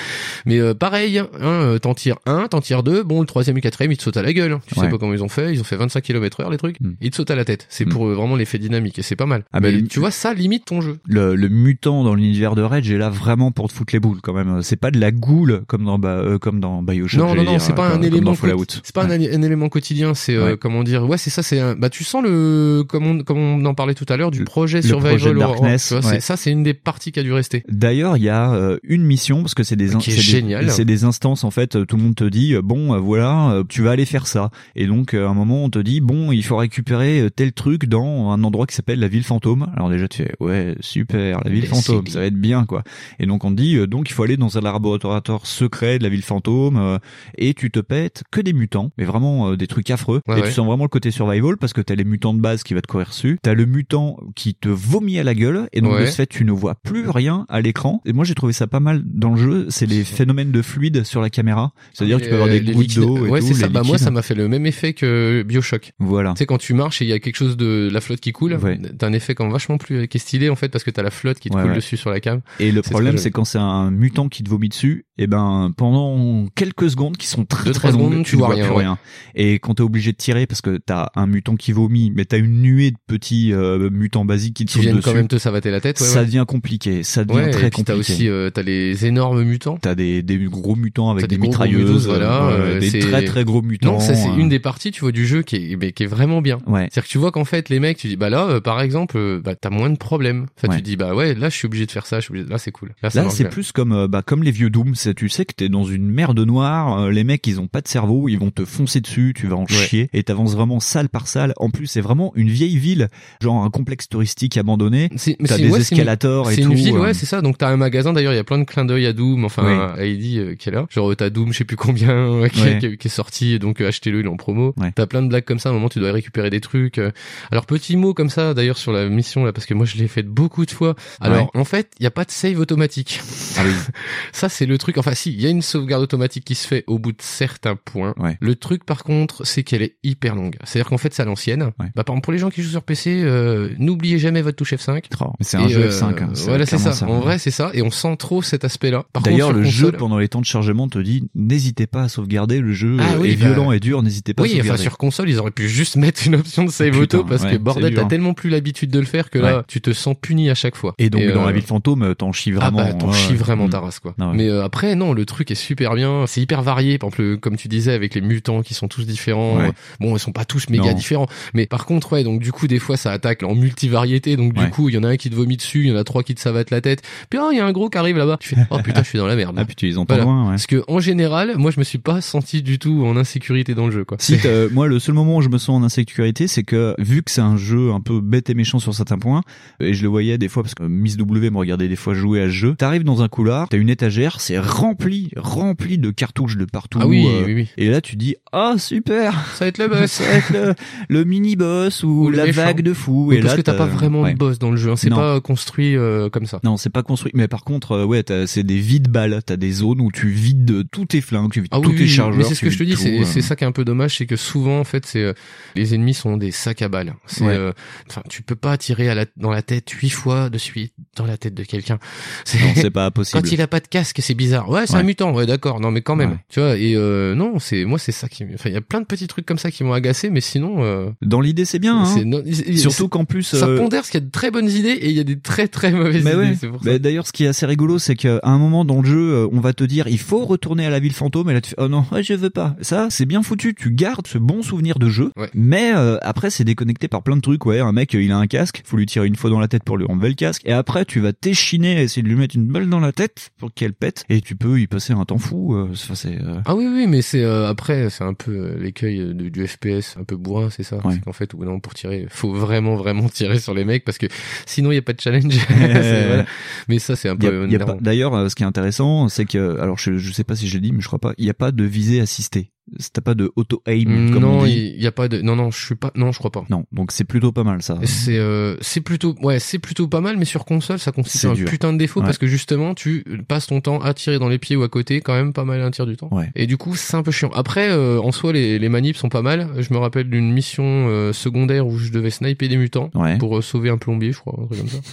Mais 0.47 0.59
pareil, 0.73 1.19
hein, 1.19 1.77
t'en 1.79 1.93
tires 1.93 2.17
un, 2.25 2.47
t'en 2.47 2.59
tires 2.61 2.81
deux, 2.81 2.93
eux, 3.01 3.03
bon, 3.03 3.19
le 3.21 3.27
troisième 3.27 3.57
et 3.57 3.61
quatrième, 3.61 3.91
ils 3.91 3.97
te 3.97 4.03
sautent 4.03 4.17
à 4.17 4.21
la 4.23 4.33
gueule. 4.33 4.53
hein. 4.53 4.61
Tu 4.67 4.79
Ouais. 4.79 4.85
sais 4.85 4.91
pas 4.91 4.97
comment 4.97 5.13
ils 5.13 5.23
ont 5.23 5.29
fait. 5.29 5.53
Ils 5.53 5.59
ont 5.61 5.63
fait 5.65 5.75
25 5.75 6.01
km 6.01 6.22
heure, 6.39 6.49
les 6.49 6.57
trucs. 6.57 6.79
Mm. 6.81 6.91
Ils 7.01 7.11
te 7.11 7.15
sautent 7.15 7.31
à 7.31 7.35
la 7.35 7.45
tête. 7.45 7.65
C'est 7.69 7.85
pour 7.85 8.07
euh, 8.07 8.13
vraiment 8.15 8.35
l'effet 8.35 8.57
dynamique 8.57 8.99
et 8.99 9.01
c'est 9.01 9.15
pas 9.15 9.25
mal. 9.25 9.43
Ah, 9.53 9.59
bah, 9.59 9.69
Mais 9.71 9.79
le- 9.81 9.87
tu 9.87 9.99
vois, 9.99 10.11
ça 10.11 10.33
limite 10.33 10.65
ton 10.65 10.81
jeu. 10.81 10.97
le, 11.05 11.35
le 11.35 11.49
mutant 11.49 12.03
dans 12.03 12.15
l'univers 12.15 12.55
de 12.55 12.61
Rage 12.61 12.89
est 12.91 12.97
là 12.97 13.09
vraiment 13.09 13.51
pour 13.51 13.67
te 13.67 13.73
foutre 13.73 13.93
les 13.93 13.99
boules 13.99 14.19
quand 14.21 14.33
même. 14.33 14.61
C'est 14.61 14.75
pas 14.75 14.91
de 14.91 14.99
la 14.99 15.11
goule 15.11 15.61
comme 15.67 15.85
dans, 15.85 15.99
Ba- 15.99 16.09
euh, 16.09 16.37
comme 16.39 16.59
dans 16.59 16.81
Bioshock. 16.81 17.19
Non, 17.19 17.35
non, 17.35 17.43
non, 17.43 17.59
c'est 17.59 17.73
pas 17.75 17.87
un 17.87 17.91
comme 17.93 18.03
élément. 18.03 18.33
C'est 18.35 18.93
pas 18.93 19.03
un, 19.05 19.09
Ouais. 19.09 19.33
un 19.35 19.41
élément 19.41 19.69
quotidien. 19.69 20.13
C'est 20.13 20.35
euh, 20.35 20.51
Ouais. 20.51 20.57
comment 20.57 20.83
dire. 20.83 21.07
Ouais, 21.07 21.17
c'est 21.17 21.29
ça. 21.29 21.43
C'est 21.43 21.59
un. 21.59 21.75
Bah, 21.75 21.89
tu 21.89 22.03
sens 22.03 22.23
le 22.23 22.83
comme 22.87 23.05
on 23.05 23.19
comme 23.23 23.37
on 23.37 23.65
en 23.65 23.73
parlait 23.73 23.93
tout 23.93 24.05
à 24.09 24.17
l'heure 24.17 24.31
du 24.31 24.43
projet 24.43 24.77
le 24.81 24.87
Survival 24.87 25.17
projet 25.17 25.29
Horror. 25.35 25.53
Darkness, 25.61 25.87
Tu 25.87 25.93
vois, 25.93 26.01
c'est- 26.03 26.09
ouais. 26.15 26.19
ça, 26.19 26.37
c'est 26.37 26.51
une 26.51 26.63
des 26.63 26.73
parties 26.73 27.11
qui 27.11 27.19
a 27.19 27.23
dû 27.23 27.31
rester. 27.33 27.63
D'ailleurs, 27.69 28.17
il 28.17 28.23
y 28.23 28.29
a 28.29 28.51
euh, 28.53 28.77
une 28.83 29.03
mission 29.03 29.41
parce 29.41 29.53
que 29.55 29.63
c'est 29.63 29.75
des, 29.75 29.95
in- 29.95 29.99
Qui 29.99 30.11
est 30.11 30.13
c'est 30.13 30.17
des- 30.19 30.23
géniale. 30.23 30.71
c'est 30.71 30.85
des 30.85 31.03
instances 31.03 31.43
en 31.43 31.51
fait. 31.51 31.85
Tout 31.85 31.97
le 31.97 32.03
monde 32.03 32.15
te 32.15 32.23
dit 32.23 32.55
bon, 32.63 32.97
voilà, 32.99 33.63
tu 33.69 33.81
vas 33.81 33.91
aller 33.91 34.05
faire 34.05 34.27
ça. 34.27 34.49
Et 34.75 34.87
donc 34.87 35.13
à 35.13 35.27
un 35.27 35.33
moment, 35.33 35.63
on 35.63 35.69
te 35.69 35.79
dit 35.79 36.01
bon, 36.01 36.12
il 36.31 36.43
faut 36.43 36.57
récupérer 36.57 37.21
euh, 37.21 37.29
tel 37.29 37.51
truc 37.53 37.85
dans 37.85 38.31
un 38.31 38.43
endroit 38.43 38.65
qui 38.67 38.75
s'appelle 38.75 38.99
la 38.99 39.07
ville 39.07 39.23
fantôme. 39.23 39.69
Alors 39.75 39.89
déjà, 39.89 40.07
tu 40.07 40.23
fais 40.23 40.31
ouais, 40.39 40.75
super, 40.79 41.41
la 41.43 41.49
ville 41.49 41.65
fantôme, 41.67 42.07
ça 42.07 42.19
va 42.19 42.25
être 42.25 42.39
bien 42.39 42.65
quoi. 42.65 42.83
Et 43.19 43.25
donc 43.25 43.43
on 43.45 43.51
te 43.51 43.55
dit 43.61 43.75
euh, 43.77 43.87
donc 43.87 44.09
il 44.09 44.13
faut 44.13 44.23
aller 44.23 44.37
dans 44.37 44.57
un 44.57 44.61
laboratoire 44.61 45.45
secret 45.45 45.97
de 45.99 46.03
la 46.03 46.09
ville 46.09 46.21
fantôme 46.23 46.77
euh, 46.77 46.97
et 47.37 47.53
tu 47.53 47.71
te 47.71 47.79
pètes 47.79 48.23
que 48.31 48.41
des 48.41 48.53
mutants, 48.53 48.91
mais 48.97 49.05
vraiment 49.05 49.49
euh, 49.51 49.57
des 49.57 49.67
trucs 49.67 49.89
affreux. 49.89 50.21
Ouais, 50.27 50.37
et 50.39 50.41
ouais. 50.41 50.47
tu 50.47 50.53
sens 50.53 50.65
vraiment 50.65 50.83
le 50.85 50.89
côté 50.89 51.11
survival 51.11 51.57
parce 51.57 51.73
que 51.73 51.81
t'as 51.81 51.95
les 51.95 52.03
mutants 52.03 52.33
de 52.33 52.39
base 52.39 52.63
qui 52.63 52.73
va 52.73 52.81
te 52.81 52.87
courir 52.87 53.07
dessus, 53.09 53.39
t'as 53.41 53.53
le 53.53 53.65
mutant 53.65 54.17
qui 54.35 54.53
te 54.55 54.69
vomit 54.69 55.19
à 55.19 55.23
la 55.23 55.33
gueule 55.33 55.67
et 55.73 55.81
donc 55.81 55.93
Ouais. 55.93 56.01
de 56.01 56.05
ce 56.07 56.15
fait 56.15 56.25
tu 56.27 56.43
ne 56.45 56.51
vois 56.51 56.75
plus 56.75 57.09
rien 57.09 57.45
à 57.49 57.61
l'écran. 57.61 58.01
Et 58.05 58.13
moi 58.13 58.25
j'ai 58.25 58.33
trouvé 58.35 58.53
ça 58.53 58.67
pas 58.67 58.79
mal 58.79 59.01
dans 59.05 59.31
le 59.31 59.37
jeu, 59.37 59.65
c'est 59.69 59.85
les 59.85 60.03
phénomènes 60.03 60.51
de 60.51 60.61
fluide 60.61 61.03
sur 61.03 61.21
la 61.21 61.29
caméra, 61.29 61.71
c'est-à-dire 61.93 62.17
que 62.17 62.23
tu 62.23 62.29
peux 62.29 62.35
avoir 62.35 62.49
des 62.49 62.61
gouttes 62.61 62.95
d'eau 62.95 63.25
et 63.25 63.29
Ouais, 63.29 63.39
tout. 63.39 63.47
c'est 63.47 63.53
ça. 63.53 63.67
les 63.67 63.73
Bah, 63.73 63.81
moi, 63.83 63.97
ça 63.97 64.11
m'a 64.11 64.21
fait 64.21 64.35
le 64.35 64.47
même 64.47 64.65
effet 64.65 64.93
que 64.93 65.43
Bioshock. 65.47 65.91
Voilà. 66.05 66.31
Tu 66.33 66.39
sais, 66.39 66.45
quand 66.45 66.57
tu 66.57 66.73
marches 66.73 67.01
et 67.01 67.05
il 67.05 67.09
y 67.09 67.13
a 67.13 67.19
quelque 67.19 67.35
chose 67.35 67.57
de 67.57 67.89
la 67.91 68.01
flotte 68.01 68.19
qui 68.19 68.31
coule, 68.31 68.53
Ouais. 68.55 68.79
t'as 68.97 69.07
un 69.07 69.13
effet 69.13 69.35
comme 69.35 69.51
vachement 69.51 69.77
plus 69.77 70.07
qui 70.07 70.17
est 70.17 70.19
stylé 70.19 70.49
en 70.49 70.55
fait 70.55 70.69
parce 70.69 70.83
que 70.83 70.91
t'as 70.91 71.03
la 71.03 71.11
flotte 71.11 71.39
qui 71.39 71.49
te 71.49 71.55
Ouais, 71.55 71.61
coule 71.61 71.71
ouais. 71.71 71.75
dessus 71.77 71.97
sur 71.97 72.09
la 72.09 72.19
cam. 72.19 72.41
Et 72.59 72.71
le 72.71 72.81
problème, 72.81 73.17
c'est 73.17 73.31
quand 73.31 73.45
c'est 73.45 73.57
un 73.57 73.91
mutant 73.91 74.29
qui 74.29 74.43
te 74.43 74.49
vomit 74.49 74.69
dessus, 74.69 75.05
et 75.17 75.27
ben 75.27 75.71
pendant 75.77 76.47
quelques 76.55 76.89
secondes 76.89 77.17
qui 77.17 77.27
sont 77.27 77.45
très 77.45 77.65
Deux, 77.65 77.73
très 77.73 77.91
longues, 77.91 78.23
tu 78.23 78.31
tu 78.31 78.35
ne 78.35 78.39
vois 78.39 78.47
vois 78.47 78.55
rien, 78.55 78.65
plus 78.65 78.75
rien. 78.75 78.97
Et 79.35 79.53
quand 79.59 79.75
t'es 79.75 79.83
obligé 79.83 80.11
de 80.11 80.17
tirer 80.17 80.45
parce 80.47 80.61
que 80.61 80.77
t'as 80.77 81.09
un 81.15 81.27
mutant 81.27 81.55
qui 81.55 81.71
vomit, 81.71 82.11
mais 82.15 82.25
t'as 82.25 82.37
une 82.39 82.61
nuée 82.61 82.91
de 82.91 82.97
petits 83.07 83.53
euh, 83.53 83.89
mutants 83.91 84.25
basiques 84.25 84.55
qui 84.55 84.65
te 84.65 84.71
Qui 84.73 84.79
viennent 84.79 84.95
dessus, 84.97 85.05
quand 85.05 85.13
même 85.13 85.27
te 85.27 85.37
savater 85.37 85.71
la 85.71 85.81
tête. 85.81 85.99
Ouais, 85.99 86.07
ça 86.07 86.23
devient 86.25 86.45
compliqué. 86.47 87.03
Ça 87.03 87.25
devient 87.25 87.51
très 87.51 87.67
et 87.67 87.69
puis 87.69 87.83
t'as 87.83 87.95
aussi 87.95 88.27
euh, 88.27 88.49
t'as 88.49 88.63
les 88.63 89.05
énormes 89.05 89.43
mutants. 89.43 89.77
T'as 89.81 89.95
des, 89.95 90.23
des 90.23 90.37
gros 90.45 90.75
mutants 90.75 91.11
avec 91.11 91.27
des, 91.27 91.37
mitrailleuses, 91.37 92.07
voilà, 92.07 92.47
euh, 92.49 92.79
des 92.79 92.99
très 92.99 93.23
très 93.25 93.43
gros 93.43 93.61
mutants. 93.61 93.93
Non, 93.93 93.99
ça 93.99 94.15
c'est 94.15 94.29
euh, 94.29 94.37
une 94.37 94.49
des 94.49 94.59
parties, 94.59 94.91
tu 94.91 95.01
vois, 95.01 95.11
du 95.11 95.25
jeu 95.25 95.43
qui 95.43 95.55
est, 95.55 95.82
mais 95.83 95.91
qui 95.91 96.03
est 96.03 96.07
vraiment 96.07 96.41
bien. 96.41 96.59
Ouais. 96.67 96.81
C'est-à-dire 96.91 97.03
que 97.03 97.09
tu 97.09 97.17
vois 97.17 97.31
qu'en 97.31 97.45
fait, 97.45 97.69
les 97.69 97.79
mecs, 97.79 97.97
tu 97.97 98.07
dis, 98.07 98.15
bah 98.15 98.29
là, 98.29 98.47
euh, 98.47 98.59
par 98.61 98.81
exemple, 98.81 99.17
euh, 99.17 99.41
bah 99.43 99.55
t'as 99.55 99.69
moins 99.69 99.89
de 99.89 99.97
problèmes. 99.97 100.45
Enfin, 100.57 100.69
Ouais. 100.69 100.77
tu 100.77 100.81
dis, 100.83 100.95
bah 100.95 101.13
ouais, 101.13 101.33
là, 101.35 101.49
je 101.49 101.55
suis 101.55 101.65
obligé 101.65 101.85
de 101.85 101.91
faire 101.91 102.05
ça, 102.05 102.17
je 102.19 102.23
suis 102.25 102.31
obligé 102.31 102.45
de- 102.45 102.49
là, 102.51 102.57
c'est 102.57 102.71
cool. 102.71 102.91
Là, 103.01 103.09
c'est 103.29 103.49
plus 103.49 103.71
comme 103.71 103.91
euh, 103.91 104.07
bah 104.07 104.21
comme 104.21 104.43
les 104.43 104.51
vieux 104.51 104.69
Doom. 104.69 104.95
C'est 104.95 105.13
tu 105.13 105.29
sais 105.29 105.45
que 105.45 105.53
t'es 105.53 105.69
dans 105.69 105.83
une 105.83 106.05
mer 106.09 106.33
de 106.33 106.45
noir. 106.45 106.99
euh, 106.99 107.11
les 107.11 107.23
mecs, 107.23 107.45
ils 107.47 107.59
ont 107.59 107.67
pas 107.67 107.81
de 107.81 107.87
cerveau. 107.87 108.29
Ils 108.29 108.37
vont 108.37 108.51
te 108.51 108.65
foncer 108.65 109.01
dessus. 109.01 109.33
Tu 109.35 109.47
vas 109.47 109.55
en 109.55 109.65
chier 109.67 110.09
et 110.13 110.23
t'avances 110.23 110.53
vraiment 110.55 110.79
salle 110.79 111.09
par 111.09 111.27
salle. 111.27 111.53
En 111.57 111.69
plus, 111.69 111.87
c'est 111.87 112.01
vraiment 112.01 112.31
une 112.35 112.49
vieille 112.49 112.77
ville, 112.77 113.09
genre 113.41 113.63
un 113.63 113.69
complexe 113.69 114.07
touristique 114.09 114.57
abandonné. 114.57 115.09
C'est- 115.15 115.35
T'as 115.39 115.55
c'est- 115.57 115.61
des 115.63 115.69
c'est 115.69 115.75
une- 115.75 115.81
escalators 115.81 116.51
et 116.51 116.55
C'est 116.55 116.61
tout. 116.61 116.69
une 116.71 116.75
ville, 116.75 116.97
ouais, 116.97 117.13
c'est 117.13 117.25
ça. 117.25 117.41
Donc 117.41 117.57
t'as 117.57 117.69
un 117.69 117.77
magasin. 117.77 118.13
D'ailleurs, 118.13 118.33
il 118.33 118.37
y 118.37 118.39
a 118.39 118.43
plein 118.43 118.59
de 118.59 118.63
clins 118.63 118.85
d'œil 118.85 119.05
à 119.05 119.13
Doom, 119.13 119.45
enfin 119.45 119.93
à 119.97 120.03
Heidi 120.05 120.39
qui 120.57 120.69
est 120.69 120.71
là. 120.71 120.85
Genre 120.89 121.15
t'as 121.15 121.29
Doom, 121.29 121.51
je 121.51 121.57
sais 121.59 121.63
plus 121.65 121.75
combien, 121.77 122.47
qui, 122.53 122.61
Ouais. 122.61 122.77
qui- 122.79 122.97
qui 122.97 123.07
est 123.07 123.11
sorti. 123.11 123.59
Donc 123.59 123.81
achetez-le, 123.81 124.19
il 124.21 124.25
est 124.25 124.29
en 124.29 124.37
promo. 124.37 124.73
T'as 124.95 125.05
plein 125.07 125.21
de 125.21 125.27
blagues 125.27 125.43
comme 125.45 125.59
ça. 125.59 125.72
À 125.73 125.75
un 125.75 125.79
moment, 125.79 125.89
tu 125.89 125.99
dois 125.99 126.11
récupérer 126.11 126.49
des 126.49 126.61
trucs. 126.61 126.97
euh. 126.97 127.11
Alors 127.51 127.65
petit 127.65 127.95
mot 127.97 128.13
comme 128.13 128.29
ça, 128.29 128.53
d'ailleurs 128.53 128.77
sur 128.77 128.91
la 128.91 129.07
mission 129.09 129.43
là, 129.45 129.53
parce 129.53 129.65
que 129.65 129.73
moi 129.73 129.85
je 129.85 129.97
l'ai 129.97 130.07
fait 130.07 130.23
beaucoup 130.23 130.65
de 130.65 130.71
fois. 130.71 130.95
Alors 131.21 131.49
en 131.53 131.65
fait, 131.65 131.91
il 131.99 132.03
y 132.03 132.07
a 132.07 132.11
pas 132.11 132.25
de 132.25 132.31
save 132.31 132.59
automatique. 132.59 133.19
Ah 133.57 133.61
oui. 133.65 133.71
Ça 134.31 134.49
c'est 134.49 134.65
le 134.65 134.77
truc. 134.77 134.97
Enfin 134.97 135.13
si, 135.13 135.31
il 135.33 135.41
y 135.41 135.45
a 135.45 135.49
une 135.49 135.61
sauvegarde 135.61 136.03
automatique 136.03 136.45
qui 136.45 136.55
se 136.55 136.67
fait 136.67 136.83
au 136.87 136.99
bout 136.99 137.11
de 137.11 137.17
certains 137.21 137.75
points. 137.75 138.13
Ouais. 138.17 138.37
Le 138.39 138.55
truc 138.55 138.85
par 138.85 139.03
contre, 139.03 139.45
c'est 139.45 139.63
qu'elle 139.63 139.81
est 139.81 139.95
hyper 140.03 140.35
longue. 140.35 140.55
C'est-à-dire 140.63 140.89
qu'en 140.89 140.97
fait, 140.97 141.13
c'est 141.13 141.21
à 141.21 141.25
l'ancienne. 141.25 141.63
Ouais. 141.79 141.87
Bah 141.95 142.03
par 142.03 142.13
exemple 142.15 142.23
pour 142.25 142.33
les 142.33 142.39
gens 142.39 142.49
qui 142.49 142.61
jouent 142.63 142.69
sur 142.71 142.83
PC, 142.83 143.21
euh, 143.23 143.69
n'oubliez 143.79 144.17
jamais 144.19 144.41
votre 144.41 144.57
touche 144.57 144.73
F5. 144.73 145.03
Oh, 145.21 145.31
c'est 145.41 145.57
un 145.57 145.67
jeu 145.67 145.83
euh, 145.85 145.89
F5. 145.89 146.23
hein, 146.23 146.29
Voilà, 146.45 146.65
c'est 146.65 146.77
ça. 146.77 147.05
En 147.07 147.19
vrai, 147.19 147.39
c'est 147.39 147.51
ça. 147.51 147.71
Et 147.73 147.81
on 147.81 147.91
sent 147.91 148.15
trop 148.17 148.41
cet 148.41 148.63
aspect-là. 148.65 149.05
Par 149.13 149.23
D'ailleurs, 149.23 149.53
le 149.53 149.63
jeu 149.63 149.91
pendant 149.91 150.17
les 150.17 150.27
temps 150.27 150.41
de 150.41 150.45
chargement 150.45 150.87
te 150.87 150.99
dit 150.99 151.27
n'hésitez 151.35 151.87
pas 151.87 152.03
à 152.03 152.09
sauvegarder. 152.09 152.59
Le 152.59 152.73
jeu 152.73 152.97
Ah 152.99 153.15
oui, 153.19 153.29
est 153.31 153.35
bah- 153.35 153.47
violent 153.47 153.71
et 153.71 153.79
dur. 153.79 154.01
N'hésitez 154.03 154.33
pas 154.33 154.43
à 154.43 154.45
Oui, 154.45 154.51
enfin 154.51 154.59
sauvegarder. 154.59 154.81
sur 154.83 154.97
console, 154.97 155.29
ils 155.29 155.39
auraient 155.39 155.51
pu 155.51 155.62
juste 155.67 155.95
mettre 155.95 156.21
une 156.25 156.35
option 156.35 156.63
de 156.63 156.69
save 156.71 156.91
Putain, 156.91 157.19
auto 157.19 157.23
parce 157.27 157.43
ouais, 157.43 157.51
que 157.53 157.57
bordel, 157.57 157.93
t'as 157.93 158.01
hein. 158.03 158.05
tellement 158.07 158.33
plus 158.33 158.49
l'habitude 158.49 158.89
de 158.91 158.99
le 158.99 159.05
faire 159.05 159.29
que 159.29 159.39
là, 159.39 159.57
Ouais. 159.57 159.63
tu 159.67 159.81
te 159.81 159.91
sens 159.93 160.15
puni 160.19 160.49
à 160.49 160.55
chaque 160.55 160.75
fois. 160.75 160.93
Et 160.97 161.09
donc 161.09 161.21
dans 161.33 161.43
euh, 161.43 161.45
la 161.45 161.51
ville 161.51 161.63
fantôme, 161.63 162.15
t'en 162.15 162.31
chies 162.31 162.51
vraiment. 162.51 162.79
Ah 162.79 162.85
bah 162.91 162.93
t'en 162.93 163.07
ouais, 163.07 163.13
chies 163.13 163.31
ouais. 163.31 163.35
vraiment 163.37 163.67
Mm. 163.67 163.69
ta 163.71 163.79
race 163.79 163.99
quoi. 163.99 164.13
Ah. 164.19 164.31
Mais 164.33 164.49
euh, 164.49 164.63
après 164.63 164.95
non, 164.95 165.13
le 165.13 165.25
truc 165.25 165.51
est 165.51 165.55
super 165.55 165.95
bien, 165.95 166.25
c'est 166.27 166.41
hyper 166.41 166.61
varié. 166.61 166.97
Par 166.97 167.09
exemple, 167.09 167.37
comme 167.37 167.55
tu 167.57 167.67
disais 167.67 167.91
avec 167.93 168.15
les 168.15 168.21
mutants 168.21 168.61
qui 168.61 168.73
sont 168.73 168.87
tous 168.87 169.05
différents. 169.05 169.57
Ouais. 169.57 169.67
euh, 169.67 169.71
Bon, 169.99 170.15
ils 170.15 170.19
sont 170.19 170.31
pas 170.31 170.45
tous 170.45 170.69
méga 170.69 170.85
Non. 170.85 170.93
différents, 170.93 171.27
mais 171.53 171.65
par 171.65 171.85
contre 171.85 172.13
ouais, 172.13 172.23
donc 172.23 172.39
du 172.41 172.51
coup 172.51 172.67
des 172.67 172.79
fois 172.79 172.97
ça 172.97 173.11
attaque 173.11 173.43
en 173.43 173.55
multivariété. 173.55 174.35
Donc 174.37 174.53
du 174.53 174.69
coup 174.69 174.89
il 174.89 174.95
y 174.95 174.97
en 174.97 175.03
a 175.03 175.09
un 175.09 175.17
qui 175.17 175.29
te 175.29 175.35
vomit 175.35 175.57
dessus, 175.57 175.81
il 175.81 175.87
y 175.89 175.91
en 175.91 175.95
a 175.95 176.03
trois 176.03 176.23
qui 176.23 176.35
te 176.35 176.39
savatent 176.41 176.71
la 176.71 176.81
tête. 176.81 177.01
Puis 177.29 177.39
ah, 177.41 177.49
il 177.51 177.57
y 177.57 177.61
a 177.61 177.65
un 177.65 177.71
gros 177.71 177.89
qui 177.89 177.97
arrive 177.97 178.17
là-bas. 178.17 178.37
Tu 178.39 178.49
fais 178.49 178.61
oh 178.69 178.79
putain 178.83 179.03
je 179.03 179.09
suis 179.09 179.17
dans 179.19 179.27
la 179.27 179.35
merde. 179.35 179.55
Ah 179.57 179.65
puis 179.65 179.75
tu 179.75 179.85
les 179.85 179.97
entends 179.97 180.13
Voilà. 180.15 180.23
loin. 180.29 180.43
Ouais. 180.45 180.49
Parce 180.51 180.67
que 180.67 180.83
en 180.87 180.99
général, 180.99 181.53
moi 181.57 181.71
je 181.71 181.79
me 181.79 181.83
suis 181.83 181.97
pas 181.97 182.21
senti 182.21 182.61
du 182.61 182.79
tout 182.79 183.03
en 183.05 183.15
insécurité 183.17 183.73
dans 183.75 183.85
le 183.85 183.91
jeu 183.91 184.03
quoi. 184.05 184.17
Si 184.19 184.37
moi 184.71 184.87
le 184.87 184.99
seul 184.99 185.15
moment 185.15 185.37
où 185.37 185.41
je 185.41 185.49
me 185.53 185.57
sens 185.57 185.81
en 185.81 185.83
insécurité, 185.83 186.47
c'est 186.47 186.63
que 186.63 186.95
vu 186.97 187.23
que 187.23 187.31
c'est 187.31 187.41
un 187.41 187.57
jeu 187.57 187.91
un 187.91 188.01
peu 188.01 188.19
bête 188.21 188.49
et 188.49 188.53
méchant 188.53 188.79
sur 188.79 188.93
certains 188.93 189.17
points, 189.17 189.41
et 189.79 189.93
je 189.93 190.03
le 190.03 190.09
voyais 190.09 190.37
des 190.37 190.49
fois 190.49 190.63
parce 190.63 190.75
que 190.75 190.83
Miss 190.83 191.17
W 191.17 191.49
me 191.49 191.57
regardait 191.57 191.87
des 191.87 191.95
fois 191.95 192.13
jouer 192.13 192.41
à 192.41 192.45
ce 192.45 192.51
jeu, 192.53 192.75
t'arrives 192.75 193.03
dans 193.03 193.21
un 193.21 193.27
couloir, 193.27 193.69
t'as 193.69 193.77
une 193.77 193.89
étagère, 193.89 194.39
c'est 194.41 194.59
rempli, 194.59 195.31
rempli 195.37 195.97
de 195.97 196.11
cartouches 196.11 196.57
de 196.57 196.65
partout. 196.65 196.99
Ah 197.01 197.07
oui, 197.07 197.25
euh, 197.27 197.45
oui, 197.45 197.53
oui. 197.53 197.69
Et 197.77 197.89
là 197.89 198.01
tu 198.01 198.15
dis 198.15 198.35
ah 198.51 198.75
super, 198.77 199.33
Ça 199.53 199.65
va 199.65 199.69
être 199.69 199.77
le 199.77 199.87
boss. 199.87 200.11
ça 200.11 200.23
va 200.23 200.33
être 200.33 200.49
le, 200.49 200.73
le 201.09 201.23
mini 201.23 201.55
boss 201.55 202.03
ou, 202.03 202.29
la 202.29 202.51
vague 202.51 202.81
de 202.81 202.93
fou. 202.93 203.27
Oui, 203.27 203.37
et 203.37 203.41
parce 203.41 203.53
là 203.53 203.57
que 203.57 203.61
t'as 203.61 203.73
pas 203.73 203.85
vraiment 203.85 204.21
ouais. 204.21 204.33
de 204.33 204.37
boss 204.37 204.59
dans 204.59 204.71
le 204.71 204.77
jeu, 204.77 204.91
hein. 204.91 204.95
c'est 204.95 205.09
pas 205.09 205.39
construit 205.41 205.95
euh, 205.95 206.29
comme 206.29 206.45
ça. 206.45 206.59
Non, 206.63 206.77
c'est 206.77 206.89
pas 206.89 207.03
construit. 207.03 207.31
Mais 207.35 207.47
par 207.47 207.63
contre, 207.63 207.93
euh, 207.93 208.05
ouais, 208.05 208.23
t'as- 208.23 208.47
c'est 208.47 208.63
des 208.63 208.79
vides 208.79 209.09
balles. 209.09 209.41
T'as 209.45 209.57
des 209.57 209.71
zones 209.71 210.01
où 210.01 210.11
tu 210.11 210.29
vides 210.29 210.83
tous 210.91 211.05
tes 211.05 211.21
flingues, 211.21 211.51
tu 211.51 211.61
vides 211.61 211.71
Ah 211.73 211.79
tous 211.81 211.93
tes 211.93 212.07
chargeurs. 212.07 212.37
mais 212.37 212.43
c'est 212.43 212.55
ce 212.55 212.61
que 212.61 212.69
je 212.69 212.77
te 212.77 212.83
dis, 212.83 212.95
c'est 212.95 213.41
ça 213.41 213.55
qui 213.55 213.63
est 213.63 213.67
un 213.67 213.71
peu 213.71 213.85
dommage, 213.85 214.17
c'est 214.17 214.25
que 214.25 214.35
souvent 214.35 214.79
en 214.79 214.83
fait, 214.83 215.05
c'est 215.05 215.33
les 215.75 215.95
ennemis 215.95 216.13
sont 216.13 216.37
des 216.37 216.51
sacs 216.51 216.81
à 216.81 216.89
balles. 216.89 217.13
C'est, 217.25 217.43
Ouais. 217.43 217.53
euh, 217.55 217.71
enfin, 218.09 218.21
tu 218.29 218.41
peux 218.43 218.55
pas 218.55 218.77
tirer 218.77 219.09
à 219.09 219.15
la, 219.15 219.25
dans 219.37 219.51
la 219.51 219.61
tête 219.61 219.89
huit 219.89 220.09
fois 220.09 220.49
de 220.49 220.57
suite 220.57 220.93
dans 221.15 221.25
la 221.25 221.37
tête 221.37 221.53
de 221.53 221.63
quelqu'un. 221.63 221.97
C'est 222.45 222.59
Non, 222.59 222.71
c'est 222.75 222.89
pas 222.91 223.09
possible. 223.11 223.41
quand 223.41 223.51
il 223.51 223.61
a 223.61 223.67
pas 223.67 223.79
de 223.79 223.87
casque, 223.87 224.19
c'est 224.21 224.33
bizarre. 224.33 224.69
Ouais, 224.69 224.85
c'est 224.85 224.93
Ouais. 224.93 224.99
un 224.99 225.03
mutant. 225.03 225.33
Ouais, 225.33 225.45
d'accord. 225.45 225.79
Non, 225.79 225.91
mais 225.91 226.01
quand 226.01 226.15
même, 226.15 226.31
Ouais. 226.31 226.37
tu 226.49 226.59
vois. 226.59 226.77
Et 226.77 226.95
euh, 226.95 227.33
non, 227.35 227.59
c'est 227.59 227.85
moi, 227.85 227.97
c'est 227.99 228.11
ça 228.11 228.27
qui. 228.29 228.43
Enfin, 228.53 228.69
il 228.69 228.73
y 228.73 228.77
a 228.77 228.81
plein 228.81 228.99
de 229.01 229.05
petits 229.05 229.27
trucs 229.27 229.45
comme 229.45 229.57
ça 229.57 229.71
qui 229.71 229.83
m'ont 229.83 229.93
agacé, 229.93 230.29
mais 230.29 230.41
sinon, 230.41 230.83
euh, 230.83 231.09
Dans 231.21 231.41
l'idée, 231.41 231.65
c'est 231.65 231.79
bien. 231.79 231.97
Hein. 232.03 232.23
non- 232.25 232.43
Surtout 232.77 233.07
qu'en 233.09 233.25
plus, 233.25 233.43
ça 233.43 233.65
euh, 233.67 233.77
pondère 233.77 233.99
parce 234.01 234.09
qu'il 234.09 234.19
y 234.19 234.23
a 234.23 234.25
de 234.25 234.31
très 234.31 234.51
bonnes 234.51 234.69
idées 234.69 234.89
et 234.91 235.09
il 235.09 235.15
y 235.15 235.19
a 235.19 235.23
des 235.23 235.39
très 235.39 235.67
très 235.67 235.91
mauvaises 235.91 236.23
Mais 236.23 236.31
idées. 236.31 236.39
ouais. 236.39 236.57
C'est 236.59 236.67
pour 236.67 236.83
ça. 236.83 236.89
Mais 236.91 236.99
D'ailleurs, 236.99 237.27
ce 237.27 237.31
qui 237.33 237.43
est 237.45 237.47
assez 237.47 237.65
rigolo, 237.65 237.99
c'est 237.99 238.15
qu'à 238.15 238.39
un 238.43 238.57
moment 238.57 238.85
dans 238.85 239.01
le 239.01 239.07
jeu, 239.07 239.33
euh, 239.33 239.47
on 239.51 239.59
va 239.59 239.73
te 239.73 239.83
dire, 239.83 240.07
il 240.07 240.19
faut 240.19 240.45
retourner 240.45 240.85
à 240.85 240.89
la 240.89 240.99
ville 240.99 241.13
fantôme, 241.13 241.49
et 241.49 241.53
là 241.53 241.61
tu 241.61 241.71
fais, 241.71 241.75
oh 241.79 241.87
non, 241.87 242.05
je 242.21 242.33
veux 242.33 242.49
pas. 242.49 242.75
Ça, 242.81 243.07
c'est 243.09 243.25
bien 243.25 243.43
foutu. 243.43 243.73
Tu 243.75 243.91
gardes 243.91 244.27
ce 244.27 244.37
bon 244.37 244.61
souvenir 244.61 244.99
de 244.99 245.09
jeu, 245.09 245.31
Ouais. 245.35 245.49
mais 245.53 245.91
euh, 245.95 246.17
après, 246.21 246.49
c'est 246.49 246.63
déconnecté 246.63 247.07
par 247.07 247.23
plein 247.23 247.35
de 247.35 247.41
trucs. 247.41 247.65
Ouais, 247.65 247.79
un 247.79 247.91
mec, 247.91 248.13
euh, 248.13 248.21
il 248.21 248.31
a 248.31 248.37
un 248.37 248.47
casque, 248.47 248.81
faut 248.85 248.97
lui 248.97 249.05
tirer 249.05 249.25
une 249.27 249.35
fois 249.35 249.49
dans 249.49 249.59
la 249.59 249.67
tête 249.67 249.83
pour 249.83 249.97
lui 249.97 250.05
enlever 250.07 250.29
le 250.29 250.35
casque, 250.35 250.61
et 250.65 250.71
après, 250.73 251.05
tu 251.05 251.19
vas 251.19 251.33
t'échiner, 251.33 251.97
à 251.97 252.01
essayer 252.03 252.21
de 252.21 252.27
lui 252.27 252.35
mettre 252.35 252.55
une 252.55 252.67
balle 252.67 252.87
dans 252.89 252.99
la 252.99 253.11
tête 253.11 253.49
pour 253.57 253.73
qu'elle 253.73 253.93
pète, 253.93 254.25
et 254.29 254.41
tu 254.41 254.55
peux 254.55 254.79
y 254.79 254.87
passer 254.87 255.13
un 255.13 255.25
temps 255.25 255.37
fou. 255.39 255.75
euh, 255.75 255.89
c'est. 255.95 256.39
euh, 256.41 256.59
Ah 256.65 256.75
oui 256.75 256.85
oui 256.87 257.07
mais 257.07 257.21
c'est 257.21 257.43
euh, 257.43 257.67
après 257.67 258.09
c'est 258.09 258.23
un 258.23 258.33
peu 258.33 258.75
l'écueil 258.77 259.33
du, 259.33 259.49
du 259.51 259.67
FPS 259.67 260.15
un 260.19 260.23
peu 260.23 260.35
bourrin 260.37 260.69
c'est 260.69 260.83
ça 260.83 260.97
Ouais. 261.05 261.13
c'est 261.15 261.21
qu'en 261.21 261.33
fait 261.33 261.55
d'un 261.55 261.65
moment, 261.65 261.79
pour 261.79 261.93
tirer 261.93 262.27
faut 262.29 262.53
vraiment 262.53 262.95
vraiment 262.95 263.27
tirer 263.33 263.59
sur 263.59 263.73
les 263.73 263.83
mecs 263.85 264.05
parce 264.05 264.17
que 264.17 264.27
sinon 264.65 264.91
il 264.91 264.95
y 264.95 264.99
a 264.99 265.01
pas 265.01 265.13
de 265.13 265.19
challenge 265.21 265.55
voilà. 265.69 266.45
mais 266.87 266.99
ça 266.99 267.15
c'est 267.15 267.29
un 267.29 267.35
peu 267.35 267.67
D'ailleurs, 268.01 268.49
ce 268.49 268.55
qui 268.55 268.63
est 268.63 268.65
intéressant, 268.65 269.29
c'est 269.29 269.45
que, 269.45 269.79
alors 269.79 269.97
je, 269.97 270.17
je 270.17 270.31
sais 270.31 270.43
pas 270.43 270.55
si 270.55 270.67
je 270.67 270.75
l'ai 270.75 270.81
dit, 270.81 270.91
mais 270.91 271.01
je 271.01 271.07
crois 271.07 271.19
pas, 271.19 271.33
il 271.37 271.43
n'y 271.45 271.49
a 271.49 271.53
pas 271.55 271.71
de 271.71 271.83
visée 271.83 272.21
assistée. 272.21 272.71
T'as 273.13 273.21
pas 273.21 273.33
de 273.33 273.49
auto-aim, 273.55 274.31
comme 274.33 274.41
non 274.41 274.59
on 274.59 274.65
dit. 274.65 274.93
il 274.97 275.01
y 275.01 275.07
a 275.07 275.11
pas 275.13 275.29
de 275.29 275.41
non 275.41 275.55
non 275.55 275.71
je 275.71 275.85
suis 275.85 275.95
pas 275.95 276.11
non 276.15 276.33
je 276.33 276.37
crois 276.39 276.51
pas 276.51 276.65
Non, 276.69 276.85
donc 276.91 277.13
c'est 277.13 277.23
plutôt 277.23 277.53
pas 277.53 277.63
mal 277.63 277.81
ça. 277.81 277.97
C'est 278.03 278.37
euh, 278.37 278.75
c'est 278.81 278.99
plutôt 278.99 279.35
ouais 279.41 279.59
c'est 279.59 279.79
plutôt 279.79 280.09
pas 280.09 280.19
mal 280.19 280.35
mais 280.35 280.43
sur 280.43 280.65
console 280.65 280.99
ça 280.99 281.13
constitue 281.13 281.47
un 281.47 281.53
dur. 281.53 281.69
putain 281.69 281.93
de 281.93 281.97
défaut 281.97 282.19
Ouais. 282.19 282.25
parce 282.25 282.37
que 282.37 282.45
justement 282.45 282.93
tu 282.93 283.23
passes 283.47 283.67
ton 283.67 283.79
temps 283.79 284.01
à 284.01 284.13
tirer 284.13 284.37
dans 284.37 284.49
les 284.49 284.57
pieds 284.57 284.75
ou 284.75 284.83
à 284.83 284.89
côté 284.89 285.21
quand 285.21 285.33
même 285.33 285.53
pas 285.53 285.63
mal 285.63 285.81
un 285.81 285.91
tiers 285.91 286.05
du 286.05 286.17
temps 286.17 286.27
Ouais. 286.31 286.51
et 286.55 286.67
du 286.67 286.75
coup 286.75 286.95
c'est 286.97 287.15
un 287.15 287.23
peu 287.23 287.31
chiant 287.31 287.51
après 287.55 287.89
euh, 287.89 288.19
en 288.21 288.33
soi 288.33 288.51
les, 288.51 288.77
les 288.79 288.89
manips 288.89 289.15
sont 289.15 289.29
pas 289.29 289.41
mal 289.41 289.69
je 289.79 289.93
me 289.93 289.97
rappelle 289.99 290.29
d'une 290.29 290.51
mission 290.51 290.83
euh, 291.07 291.31
secondaire 291.31 291.87
où 291.87 291.97
je 291.97 292.11
devais 292.11 292.31
sniper 292.31 292.67
des 292.67 292.77
mutants 292.77 293.09
Ouais. 293.15 293.37
pour 293.37 293.57
euh, 293.57 293.61
sauver 293.61 293.89
un 293.91 293.97
plombier 293.97 294.33
je 294.33 294.39
crois 294.39 294.55
un 294.61 294.65
truc 294.65 294.79
comme 294.79 294.89
ça 294.89 294.97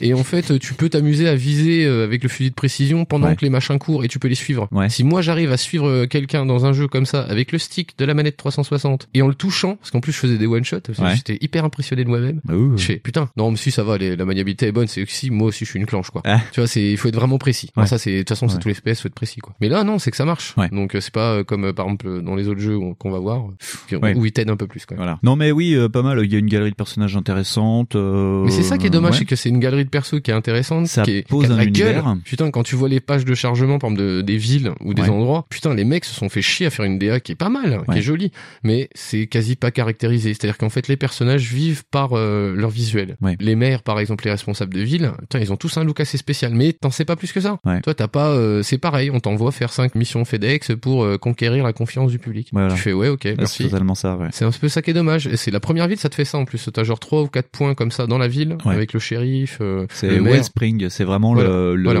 Et 0.00 0.14
en 0.14 0.24
fait, 0.24 0.58
tu 0.58 0.74
peux 0.74 0.88
t'amuser 0.88 1.28
à 1.28 1.34
viser 1.34 1.84
euh, 1.84 2.04
avec 2.04 2.22
le 2.22 2.28
fusil 2.28 2.50
de 2.50 2.54
précision 2.54 3.04
pendant 3.04 3.28
Ouais. 3.28 3.36
que 3.36 3.42
les 3.44 3.50
machins 3.50 3.78
courent 3.78 4.04
et 4.04 4.08
tu 4.08 4.18
peux 4.18 4.28
les 4.28 4.34
suivre. 4.34 4.68
Ouais. 4.72 4.88
Si 4.88 5.04
moi 5.04 5.20
j'arrive 5.22 5.52
à 5.52 5.56
suivre 5.56 5.86
euh, 5.88 6.06
quelqu'un 6.06 6.46
dans 6.46 6.64
un 6.66 6.72
jeu 6.72 6.88
comme 6.88 7.06
ça 7.06 7.22
avec 7.22 7.52
le 7.52 7.58
stick 7.58 7.96
de 7.98 8.04
la 8.04 8.14
manette 8.14 8.36
360 8.36 9.08
et 9.14 9.22
en 9.22 9.28
le 9.28 9.34
touchant, 9.34 9.76
parce 9.76 9.90
qu'en 9.90 10.00
plus 10.00 10.12
je 10.12 10.18
faisais 10.18 10.38
des 10.38 10.46
one 10.46 10.64
shots, 10.64 10.76
Ouais. 10.98 11.14
j'étais 11.16 11.38
hyper 11.40 11.64
impressionné 11.64 12.04
de 12.04 12.08
moi-même. 12.08 12.40
Bah. 12.44 12.54
Je 12.76 12.84
fais 12.84 12.96
putain, 12.96 13.28
non 13.36 13.50
mais 13.50 13.56
si 13.56 13.70
ça 13.70 13.82
va, 13.84 13.98
les- 13.98 14.16
la 14.16 14.24
maniabilité 14.24 14.66
est 14.66 14.72
bonne, 14.72 14.86
c'est 14.86 15.04
que 15.04 15.10
si 15.12 15.30
moi 15.30 15.48
aussi 15.48 15.64
je 15.64 15.70
suis 15.70 15.78
une 15.78 15.86
clanche 15.86 16.10
quoi. 16.10 16.22
Ah. 16.24 16.40
Tu 16.52 16.60
vois, 16.60 16.66
c'est 16.66 16.82
il 16.82 16.96
faut 16.96 17.08
être 17.08 17.14
vraiment 17.16 17.38
précis. 17.38 17.70
Ouais. 17.76 17.86
ça 17.86 17.98
c'est 17.98 18.12
de 18.12 18.18
toute 18.18 18.28
façon 18.30 18.48
c'est 18.48 18.58
tous 18.58 18.68
les 18.68 18.74
FPS, 18.74 19.00
faut 19.02 19.08
être 19.08 19.14
précis 19.14 19.40
quoi. 19.40 19.54
Mais 19.60 19.68
là 19.68 19.84
non, 19.84 19.98
c'est 19.98 20.10
que 20.10 20.16
ça 20.16 20.24
marche. 20.24 20.54
Ouais. 20.56 20.68
Donc 20.70 20.94
euh, 20.94 21.00
c'est 21.00 21.12
pas 21.12 21.44
comme 21.44 21.72
par 21.72 21.86
exemple 21.86 22.22
dans 22.22 22.34
les 22.34 22.48
autres 22.48 22.60
jeux 22.60 22.78
qu'on 22.98 23.10
va 23.10 23.18
voir 23.18 23.44
où 23.44 24.24
ils 24.26 24.32
t'aident 24.32 24.50
un 24.50 24.56
peu 24.56 24.66
plus 24.66 24.84
même. 24.90 24.96
Voilà. 24.98 25.18
Non 25.22 25.36
mais 25.36 25.52
oui, 25.52 25.74
euh, 25.74 25.88
pas 25.88 26.02
mal. 26.02 26.20
Il 26.24 26.32
y 26.32 26.36
a 26.36 26.38
une 26.38 26.46
galerie 26.48 26.70
de 26.70 26.74
personnages 26.76 27.16
intéressantes. 27.16 27.94
euh, 27.96 28.44
Mais 28.44 28.50
c'est 28.50 28.62
ça 28.62 28.78
qui 28.78 28.86
est 28.86 28.90
dommage, 28.90 29.18
c'est 29.18 29.24
que 29.24 29.36
c'est 29.36 29.48
une 29.48 29.58
galerie 29.60 29.84
de 29.84 29.89
persos 29.90 30.20
qui 30.22 30.30
est 30.30 30.34
intéressante, 30.34 30.86
Ça 30.86 31.02
qui, 31.02 31.10
est, 31.18 31.28
pose 31.28 31.46
qui 31.46 31.52
a 31.52 31.54
de 31.56 31.60
un 31.60 31.64
la 31.64 31.70
gueule. 31.70 32.02
Putain, 32.24 32.50
quand 32.50 32.62
tu 32.62 32.76
vois 32.76 32.88
les 32.88 33.00
pages 33.00 33.24
de 33.26 33.34
chargement, 33.34 33.78
par 33.78 33.90
exemple, 33.90 34.08
de, 34.08 34.20
des 34.22 34.36
villes 34.38 34.72
ou 34.80 34.94
des 34.94 35.02
Ouais. 35.02 35.08
endroits, 35.10 35.44
putain, 35.50 35.74
les 35.74 35.84
mecs 35.84 36.04
se 36.04 36.14
sont 36.14 36.28
fait 36.28 36.42
chier 36.42 36.66
à 36.66 36.70
faire 36.70 36.84
une 36.84 36.98
DA 36.98 37.20
qui 37.20 37.32
est 37.32 37.36
pas 37.36 37.48
mal, 37.50 37.82
qui 37.90 37.98
est 37.98 38.02
jolie, 38.02 38.30
mais 38.62 38.88
c'est 38.94 39.26
quasi 39.26 39.56
pas 39.56 39.70
caractérisé. 39.70 40.32
C'est-à-dire 40.34 40.56
qu'en 40.58 40.68
fait, 40.70 40.88
les 40.88 40.96
personnages 40.96 41.52
vivent 41.52 41.84
par 41.90 42.10
euh, 42.16 42.54
leur 42.54 42.70
visuel. 42.70 43.16
Ouais. 43.20 43.36
Les 43.40 43.56
maires, 43.56 43.82
par 43.82 43.98
exemple, 44.00 44.24
les 44.24 44.30
responsables 44.30 44.72
de 44.74 44.80
ville, 44.80 45.12
putain, 45.20 45.40
ils 45.40 45.52
ont 45.52 45.56
tous 45.56 45.76
un 45.76 45.84
look 45.84 46.00
assez 46.00 46.16
spécial, 46.18 46.54
mais 46.54 46.72
t'en 46.72 46.90
sais 46.90 47.04
pas 47.04 47.16
plus 47.16 47.32
que 47.32 47.40
ça. 47.40 47.58
Toi, 47.82 47.94
t'as 47.94 48.08
pas, 48.08 48.28
euh, 48.30 48.62
c'est 48.62 48.78
pareil, 48.78 49.10
on 49.10 49.20
t'envoie 49.20 49.52
faire 49.52 49.72
cinq 49.72 49.94
missions 49.94 50.24
FedEx 50.24 50.72
pour 50.80 51.02
euh, 51.04 51.18
conquérir 51.18 51.64
la 51.64 51.72
confiance 51.72 52.10
du 52.10 52.18
public. 52.18 52.48
Voilà. 52.52 52.74
Tu 52.74 52.80
fais 52.80 52.92
ouais, 52.92 53.08
ok, 53.08 53.22
Ah, 53.26 53.28
C'est 53.30 53.36
merci. 53.38 53.62
totalement 53.64 53.94
ça. 53.94 54.16
Ouais. 54.16 54.28
C'est 54.32 54.44
un 54.44 54.50
peu 54.50 54.68
ça 54.68 54.82
qui 54.82 54.90
est 54.90 54.94
dommage. 54.94 55.28
C'est 55.36 55.50
la 55.50 55.60
première 55.60 55.88
ville, 55.88 55.98
ça 55.98 56.08
te 56.08 56.14
fait 56.14 56.24
ça 56.24 56.38
en 56.38 56.44
plus. 56.44 56.68
T'as 56.72 56.84
genre 56.84 57.00
trois 57.00 57.22
ou 57.22 57.28
quatre 57.28 57.48
points 57.48 57.74
comme 57.74 57.90
ça 57.90 58.06
dans 58.06 58.18
la 58.18 58.28
ville, 58.28 58.56
avec 58.64 58.92
le 58.92 59.00
shérif, 59.00 59.58
euh, 59.82 59.86
C'est 59.92 60.08
le. 60.10 60.22
Wellspring, 60.22 60.88
c'est 60.90 61.04
vraiment 61.04 61.34
Voilà. 61.34 61.48
le, 61.50 61.76
le- 61.76 61.84
Voilà. 61.84 62.00